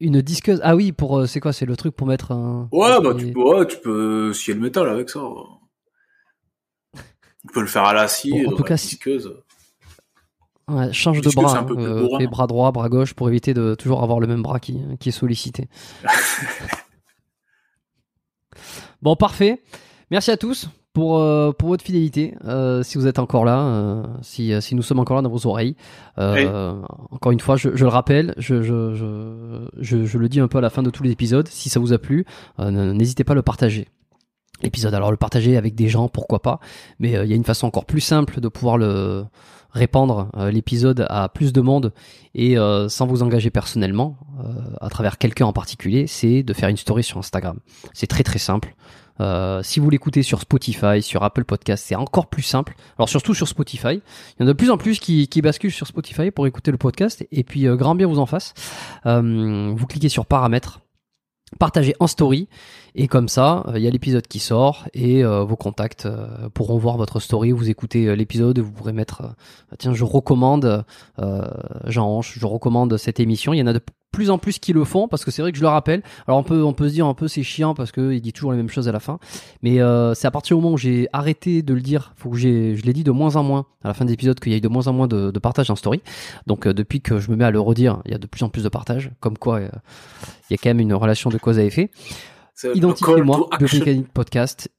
Une 0.04 0.20
disqueuse. 0.20 0.60
Ah 0.62 0.76
oui, 0.76 0.92
pour 0.92 1.18
euh, 1.18 1.26
c'est 1.26 1.40
quoi 1.40 1.54
C'est 1.54 1.64
le 1.64 1.76
truc 1.76 1.96
pour 1.96 2.06
mettre 2.06 2.30
un. 2.30 2.68
Ouais, 2.72 3.00
bah 3.00 3.14
tu 3.16 3.32
ouais, 3.34 3.66
tu 3.66 3.78
peux 3.78 4.34
scier 4.34 4.52
le 4.52 4.60
métal 4.60 4.86
avec 4.86 5.08
ça. 5.08 5.20
Tu 6.94 7.52
peux 7.54 7.62
le 7.62 7.66
faire 7.66 7.84
à 7.84 7.94
l'acier. 7.94 8.44
Bon, 8.44 8.52
en 8.52 8.56
tout 8.56 8.64
cas, 8.64 8.74
disqueuse. 8.74 9.34
Ouais, 10.68 10.92
change 10.92 11.22
de 11.22 11.30
bras, 11.30 11.58
hein, 11.58 11.66
euh, 11.70 12.18
fais 12.18 12.26
bras 12.26 12.46
droit, 12.46 12.70
bras 12.70 12.90
gauche 12.90 13.14
pour 13.14 13.30
éviter 13.30 13.54
de 13.54 13.74
toujours 13.74 14.02
avoir 14.02 14.20
le 14.20 14.26
même 14.26 14.42
bras 14.42 14.60
qui, 14.60 14.78
qui 15.00 15.08
est 15.08 15.12
sollicité. 15.12 15.68
bon, 19.00 19.16
parfait. 19.16 19.62
Merci 20.10 20.30
à 20.30 20.36
tous 20.36 20.68
pour, 20.94 21.18
euh, 21.18 21.50
pour 21.52 21.70
votre 21.70 21.84
fidélité, 21.84 22.34
euh, 22.44 22.84
si 22.84 22.98
vous 22.98 23.08
êtes 23.08 23.18
encore 23.18 23.44
là, 23.44 23.58
euh, 23.58 24.02
si, 24.22 24.52
si 24.62 24.76
nous 24.76 24.82
sommes 24.82 25.00
encore 25.00 25.16
là 25.16 25.22
dans 25.22 25.28
vos 25.28 25.46
oreilles. 25.46 25.76
Encore 26.16 27.32
une 27.32 27.40
fois, 27.40 27.56
je, 27.56 27.70
je 27.74 27.84
le 27.84 27.90
rappelle, 27.90 28.32
je, 28.38 28.62
je, 28.62 28.94
je, 29.80 30.04
je, 30.06 30.18
le 30.18 30.28
dis 30.28 30.38
un 30.38 30.46
peu 30.46 30.58
à 30.58 30.60
la 30.60 30.70
fin 30.70 30.84
de 30.84 30.90
tous 30.90 31.02
les 31.02 31.10
épisodes, 31.10 31.48
si 31.48 31.68
ça 31.68 31.80
vous 31.80 31.92
a 31.92 31.98
plu, 31.98 32.24
n'hésitez 32.58 33.24
pas 33.24 33.32
à 33.32 33.34
le 33.34 33.42
partager. 33.42 33.88
L'épisode, 34.62 34.94
alors 34.94 35.10
le 35.10 35.16
partager 35.16 35.56
avec 35.56 35.74
des 35.74 35.88
gens, 35.88 36.08
pourquoi 36.08 36.40
pas, 36.40 36.60
mais 37.00 37.10
il 37.10 37.28
y 37.28 37.32
a 37.32 37.36
une 37.36 37.44
façon 37.44 37.66
encore 37.66 37.84
plus 37.84 38.00
simple 38.00 38.40
de 38.40 38.48
pouvoir 38.48 38.78
le 38.78 39.24
répandre 39.72 40.30
l'épisode 40.52 41.04
à 41.10 41.28
plus 41.28 41.52
de 41.52 41.60
monde 41.60 41.92
et 42.36 42.54
sans 42.88 43.06
vous 43.06 43.24
engager 43.24 43.50
personnellement 43.50 44.16
à 44.80 44.88
travers 44.90 45.18
quelqu'un 45.18 45.46
en 45.46 45.52
particulier, 45.52 46.06
c'est 46.06 46.44
de 46.44 46.52
faire 46.52 46.68
une 46.68 46.76
story 46.76 47.02
sur 47.02 47.18
Instagram. 47.18 47.58
C'est 47.92 48.06
très 48.06 48.22
très 48.22 48.38
simple. 48.38 48.76
Euh, 49.20 49.62
si 49.62 49.80
vous 49.80 49.90
l'écoutez 49.90 50.22
sur 50.22 50.40
Spotify, 50.40 51.02
sur 51.02 51.22
Apple 51.22 51.44
Podcast, 51.44 51.84
c'est 51.86 51.94
encore 51.94 52.26
plus 52.26 52.42
simple. 52.42 52.74
Alors 52.98 53.08
surtout 53.08 53.34
sur 53.34 53.48
Spotify, 53.48 54.00
il 54.38 54.40
y 54.40 54.42
en 54.42 54.46
a 54.46 54.48
de 54.48 54.52
plus 54.52 54.70
en 54.70 54.78
plus 54.78 54.98
qui, 54.98 55.28
qui 55.28 55.42
basculent 55.42 55.72
sur 55.72 55.86
Spotify 55.86 56.30
pour 56.30 56.46
écouter 56.46 56.70
le 56.70 56.78
podcast. 56.78 57.26
Et 57.30 57.44
puis 57.44 57.66
euh, 57.66 57.76
grand 57.76 57.94
bien 57.94 58.06
vous 58.06 58.18
en 58.18 58.26
fasse. 58.26 58.54
Euh, 59.06 59.72
vous 59.74 59.86
cliquez 59.86 60.08
sur 60.08 60.26
paramètres, 60.26 60.80
partagez 61.58 61.94
en 62.00 62.06
story 62.06 62.48
et 62.96 63.06
comme 63.06 63.28
ça 63.28 63.64
il 63.74 63.82
y 63.82 63.86
a 63.86 63.90
l'épisode 63.90 64.26
qui 64.26 64.40
sort 64.40 64.86
et 64.92 65.22
vos 65.22 65.56
contacts 65.56 66.08
pourront 66.54 66.78
voir 66.78 66.96
votre 66.96 67.20
story 67.20 67.52
vous 67.52 67.68
écoutez 67.70 68.16
l'épisode 68.16 68.58
vous 68.58 68.72
pourrez 68.72 68.92
mettre 68.92 69.34
tiens 69.78 69.94
je 69.94 70.04
recommande 70.04 70.84
Jean 71.84 72.06
Hanche 72.06 72.38
je 72.38 72.46
recommande 72.46 72.96
cette 72.96 73.20
émission 73.20 73.52
il 73.52 73.58
y 73.58 73.62
en 73.62 73.66
a 73.66 73.72
de 73.72 73.80
plus 74.14 74.30
en 74.30 74.38
plus 74.38 74.58
qui 74.58 74.72
le 74.72 74.84
font 74.84 75.08
parce 75.08 75.24
que 75.24 75.30
c'est 75.30 75.42
vrai 75.42 75.50
que 75.50 75.58
je 75.58 75.62
le 75.62 75.68
rappelle. 75.68 76.02
Alors 76.28 76.38
on 76.38 76.44
peut 76.44 76.62
on 76.62 76.72
peut 76.72 76.88
se 76.88 76.94
dire 76.94 77.06
un 77.06 77.14
peu 77.14 77.26
c'est 77.26 77.42
chiant 77.42 77.74
parce 77.74 77.90
que 77.90 78.12
il 78.12 78.20
dit 78.20 78.32
toujours 78.32 78.52
les 78.52 78.56
mêmes 78.56 78.68
choses 78.68 78.88
à 78.88 78.92
la 78.92 79.00
fin, 79.00 79.18
mais 79.62 79.80
euh, 79.80 80.14
c'est 80.14 80.26
à 80.26 80.30
partir 80.30 80.56
du 80.56 80.62
moment 80.62 80.74
où 80.74 80.78
j'ai 80.78 81.08
arrêté 81.12 81.62
de 81.62 81.74
le 81.74 81.80
dire, 81.80 82.12
faut 82.16 82.30
que 82.30 82.36
j'ai 82.36 82.76
je 82.76 82.82
l'ai 82.84 82.92
dit 82.92 83.02
de 83.02 83.10
moins 83.10 83.36
en 83.36 83.42
moins 83.42 83.66
à 83.82 83.88
la 83.88 83.94
fin 83.94 84.04
des 84.04 84.12
épisodes 84.12 84.38
qu'il 84.38 84.52
y 84.52 84.54
a 84.54 84.58
eu 84.58 84.60
de 84.60 84.68
moins 84.68 84.86
en 84.86 84.92
moins 84.92 85.08
de, 85.08 85.30
de 85.30 85.38
partage 85.38 85.70
en 85.70 85.76
story. 85.76 86.00
Donc 86.46 86.66
euh, 86.66 86.72
depuis 86.72 87.00
que 87.00 87.18
je 87.18 87.30
me 87.30 87.36
mets 87.36 87.44
à 87.44 87.50
le 87.50 87.60
redire, 87.60 88.00
il 88.06 88.12
y 88.12 88.14
a 88.14 88.18
de 88.18 88.26
plus 88.26 88.44
en 88.44 88.48
plus 88.48 88.62
de 88.62 88.68
partage, 88.68 89.10
comme 89.20 89.36
quoi 89.36 89.58
euh, 89.58 89.68
il 90.48 90.52
y 90.52 90.54
a 90.54 90.58
quand 90.58 90.70
même 90.70 90.80
une 90.80 90.94
relation 90.94 91.28
de 91.28 91.38
cause 91.38 91.58
à 91.58 91.64
effet. 91.64 91.90
Identifiez-moi 92.74 93.48
Biomécanique 93.58 94.12
Podcast. 94.12 94.70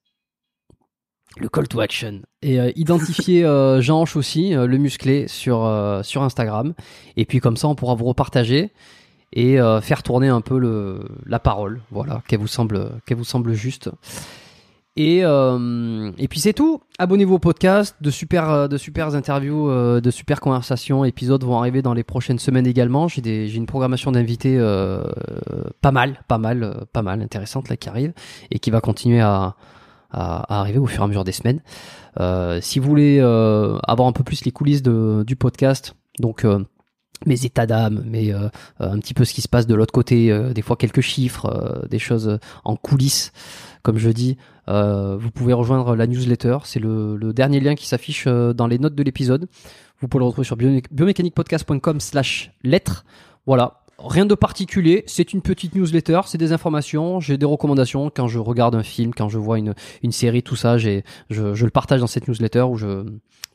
Le 1.37 1.49
call 1.49 1.67
to 1.67 1.81
action. 1.81 2.21
Et 2.41 2.61
euh, 2.61 2.71
identifier 2.77 3.43
euh, 3.43 3.81
Jean 3.81 4.05
aussi, 4.15 4.51
le 4.51 4.77
musclé, 4.77 5.27
sur, 5.27 5.69
sur 6.03 6.23
Instagram. 6.23 6.73
Et 7.17 7.25
puis 7.25 7.41
comme 7.41 7.57
ça, 7.57 7.67
on 7.67 7.75
pourra 7.75 7.95
vous 7.95 8.05
repartager 8.05 8.71
et 9.35 9.59
euh, 9.59 9.81
faire 9.81 10.01
tourner 10.01 10.29
un 10.29 10.41
peu 10.41 10.57
le, 10.57 11.01
la 11.25 11.39
parole, 11.39 11.81
voilà, 11.91 12.23
qu'elle 12.27 12.39
vous 12.39 12.47
semble, 12.47 12.89
qu'elle 13.05 13.17
vous 13.17 13.23
semble 13.23 13.53
juste. 13.53 13.91
Et, 14.97 15.25
euh, 15.25 16.11
et 16.17 16.27
puis 16.29 16.39
c'est 16.39 16.53
tout. 16.53 16.81
Abonnez-vous 16.99 17.35
au 17.35 17.39
podcast. 17.39 17.97
De 17.99 18.09
super, 18.09 18.49
euh, 18.49 18.67
de 18.67 18.77
super 18.77 19.13
interviews, 19.13 19.69
euh, 19.69 19.99
de 19.99 20.09
super 20.09 20.39
conversations, 20.39 21.03
épisodes 21.03 21.43
vont 21.43 21.57
arriver 21.59 21.81
dans 21.81 21.93
les 21.93 22.03
prochaines 22.03 22.39
semaines 22.39 22.65
également. 22.65 23.09
J'ai 23.09 23.21
des, 23.21 23.47
j'ai 23.49 23.57
une 23.57 23.65
programmation 23.65 24.11
d'invités 24.11 24.55
euh, 24.57 25.03
pas 25.81 25.91
mal, 25.91 26.23
pas 26.29 26.37
mal, 26.37 26.85
pas 26.93 27.01
mal 27.01 27.21
intéressante 27.21 27.67
là 27.67 27.75
qui 27.75 27.89
arrive 27.89 28.13
et 28.51 28.59
qui 28.59 28.71
va 28.71 28.79
continuer 28.79 29.19
à, 29.19 29.55
à, 30.11 30.61
arriver 30.61 30.79
au 30.79 30.85
fur 30.85 31.01
et 31.01 31.03
à 31.03 31.07
mesure 31.07 31.25
des 31.25 31.33
semaines. 31.33 31.61
si 32.61 32.79
vous 32.79 32.87
voulez 32.87 33.19
avoir 33.19 34.07
un 34.07 34.13
peu 34.13 34.23
plus 34.23 34.45
les 34.45 34.51
coulisses 34.51 34.81
de, 34.81 35.23
du 35.27 35.35
podcast, 35.35 35.95
donc 36.19 36.45
mes 37.25 37.45
états 37.45 37.65
d'âme, 37.65 38.03
mais 38.05 38.33
euh, 38.33 38.49
un 38.79 38.99
petit 38.99 39.13
peu 39.13 39.25
ce 39.25 39.33
qui 39.33 39.41
se 39.41 39.47
passe 39.47 39.67
de 39.67 39.75
l'autre 39.75 39.93
côté, 39.93 40.31
euh, 40.31 40.53
des 40.53 40.61
fois 40.61 40.75
quelques 40.75 41.01
chiffres, 41.01 41.45
euh, 41.45 41.87
des 41.87 41.99
choses 41.99 42.39
en 42.63 42.75
coulisses, 42.75 43.31
comme 43.83 43.97
je 43.97 44.09
dis. 44.09 44.37
vous 44.67 45.31
pouvez 45.31 45.53
rejoindre 45.53 45.95
la 45.95 46.07
newsletter, 46.07 46.57
c'est 46.63 46.79
le, 46.79 47.15
le, 47.15 47.33
dernier 47.33 47.59
lien 47.59 47.75
qui 47.75 47.87
s'affiche 47.87 48.27
dans 48.27 48.67
les 48.67 48.79
notes 48.79 48.95
de 48.95 49.03
l'épisode. 49.03 49.47
Vous 49.99 50.07
pouvez 50.07 50.19
le 50.19 50.25
retrouver 50.25 50.45
sur 50.45 50.57
biomécaniquepodcast.com 50.57 51.99
slash 51.99 52.51
lettres. 52.63 53.05
Voilà, 53.45 53.84
rien 53.99 54.25
de 54.25 54.35
particulier. 54.35 55.03
C'est 55.07 55.33
une 55.33 55.41
petite 55.41 55.75
newsletter, 55.75 56.21
c'est 56.25 56.37
des 56.37 56.51
informations, 56.51 57.19
j'ai 57.19 57.37
des 57.37 57.45
recommandations 57.45 58.11
quand 58.13 58.27
je 58.27 58.39
regarde 58.39 58.75
un 58.75 58.83
film, 58.83 59.13
quand 59.13 59.29
je 59.29 59.37
vois 59.37 59.57
une, 59.57 59.73
une 60.03 60.11
série, 60.11 60.43
tout 60.43 60.55
ça. 60.55 60.77
J'ai, 60.77 61.03
je, 61.29 61.53
je 61.53 61.65
le 61.65 61.71
partage 61.71 62.01
dans 62.01 62.07
cette 62.07 62.27
newsletter 62.27 62.61
où 62.63 62.75
je, 62.77 63.05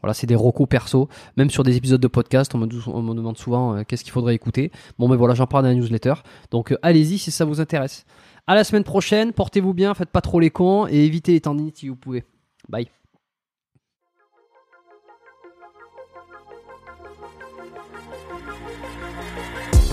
voilà, 0.01 0.15
c'est 0.15 0.27
des 0.27 0.35
recos 0.35 0.69
perso. 0.69 1.09
Même 1.37 1.51
sur 1.51 1.63
des 1.63 1.77
épisodes 1.77 2.01
de 2.01 2.09
podcast, 2.09 2.55
on 2.55 2.59
me, 2.59 2.67
demande 2.67 3.39
souvent 3.39 3.77
euh, 3.77 3.83
qu'est-ce 3.87 4.05
qu'il 4.05 4.13
faudrait 4.13 4.35
écouter. 4.35 4.71
Bon, 4.99 5.09
mais 5.09 5.17
voilà, 5.17 5.35
j'en 5.35 5.47
parle 5.47 5.65
dans 5.65 5.71
la 5.71 5.75
newsletter. 5.75 6.15
Donc, 6.51 6.73
euh, 6.73 6.79
allez-y 6.83 7.19
si 7.19 7.31
ça 7.31 7.45
vous 7.45 7.61
intéresse. 7.61 8.07
À 8.47 8.55
la 8.55 8.65
semaine 8.65 8.85
prochaine. 8.85 9.33
Portez-vous 9.33 9.75
bien, 9.75 9.95
faites 9.95 10.11
pas 10.11 10.23
trop 10.23 10.41
les 10.41 10.51
cons 10.51 10.87
et 10.89 11.05
évitez 11.05 11.33
les 11.33 11.41
tendinites 11.41 11.79
si 11.79 11.89
vous 11.89 11.97
pouvez. 11.97 12.25
Bye. 12.69 12.89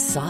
Imagine 0.00 0.16
the 0.16 0.29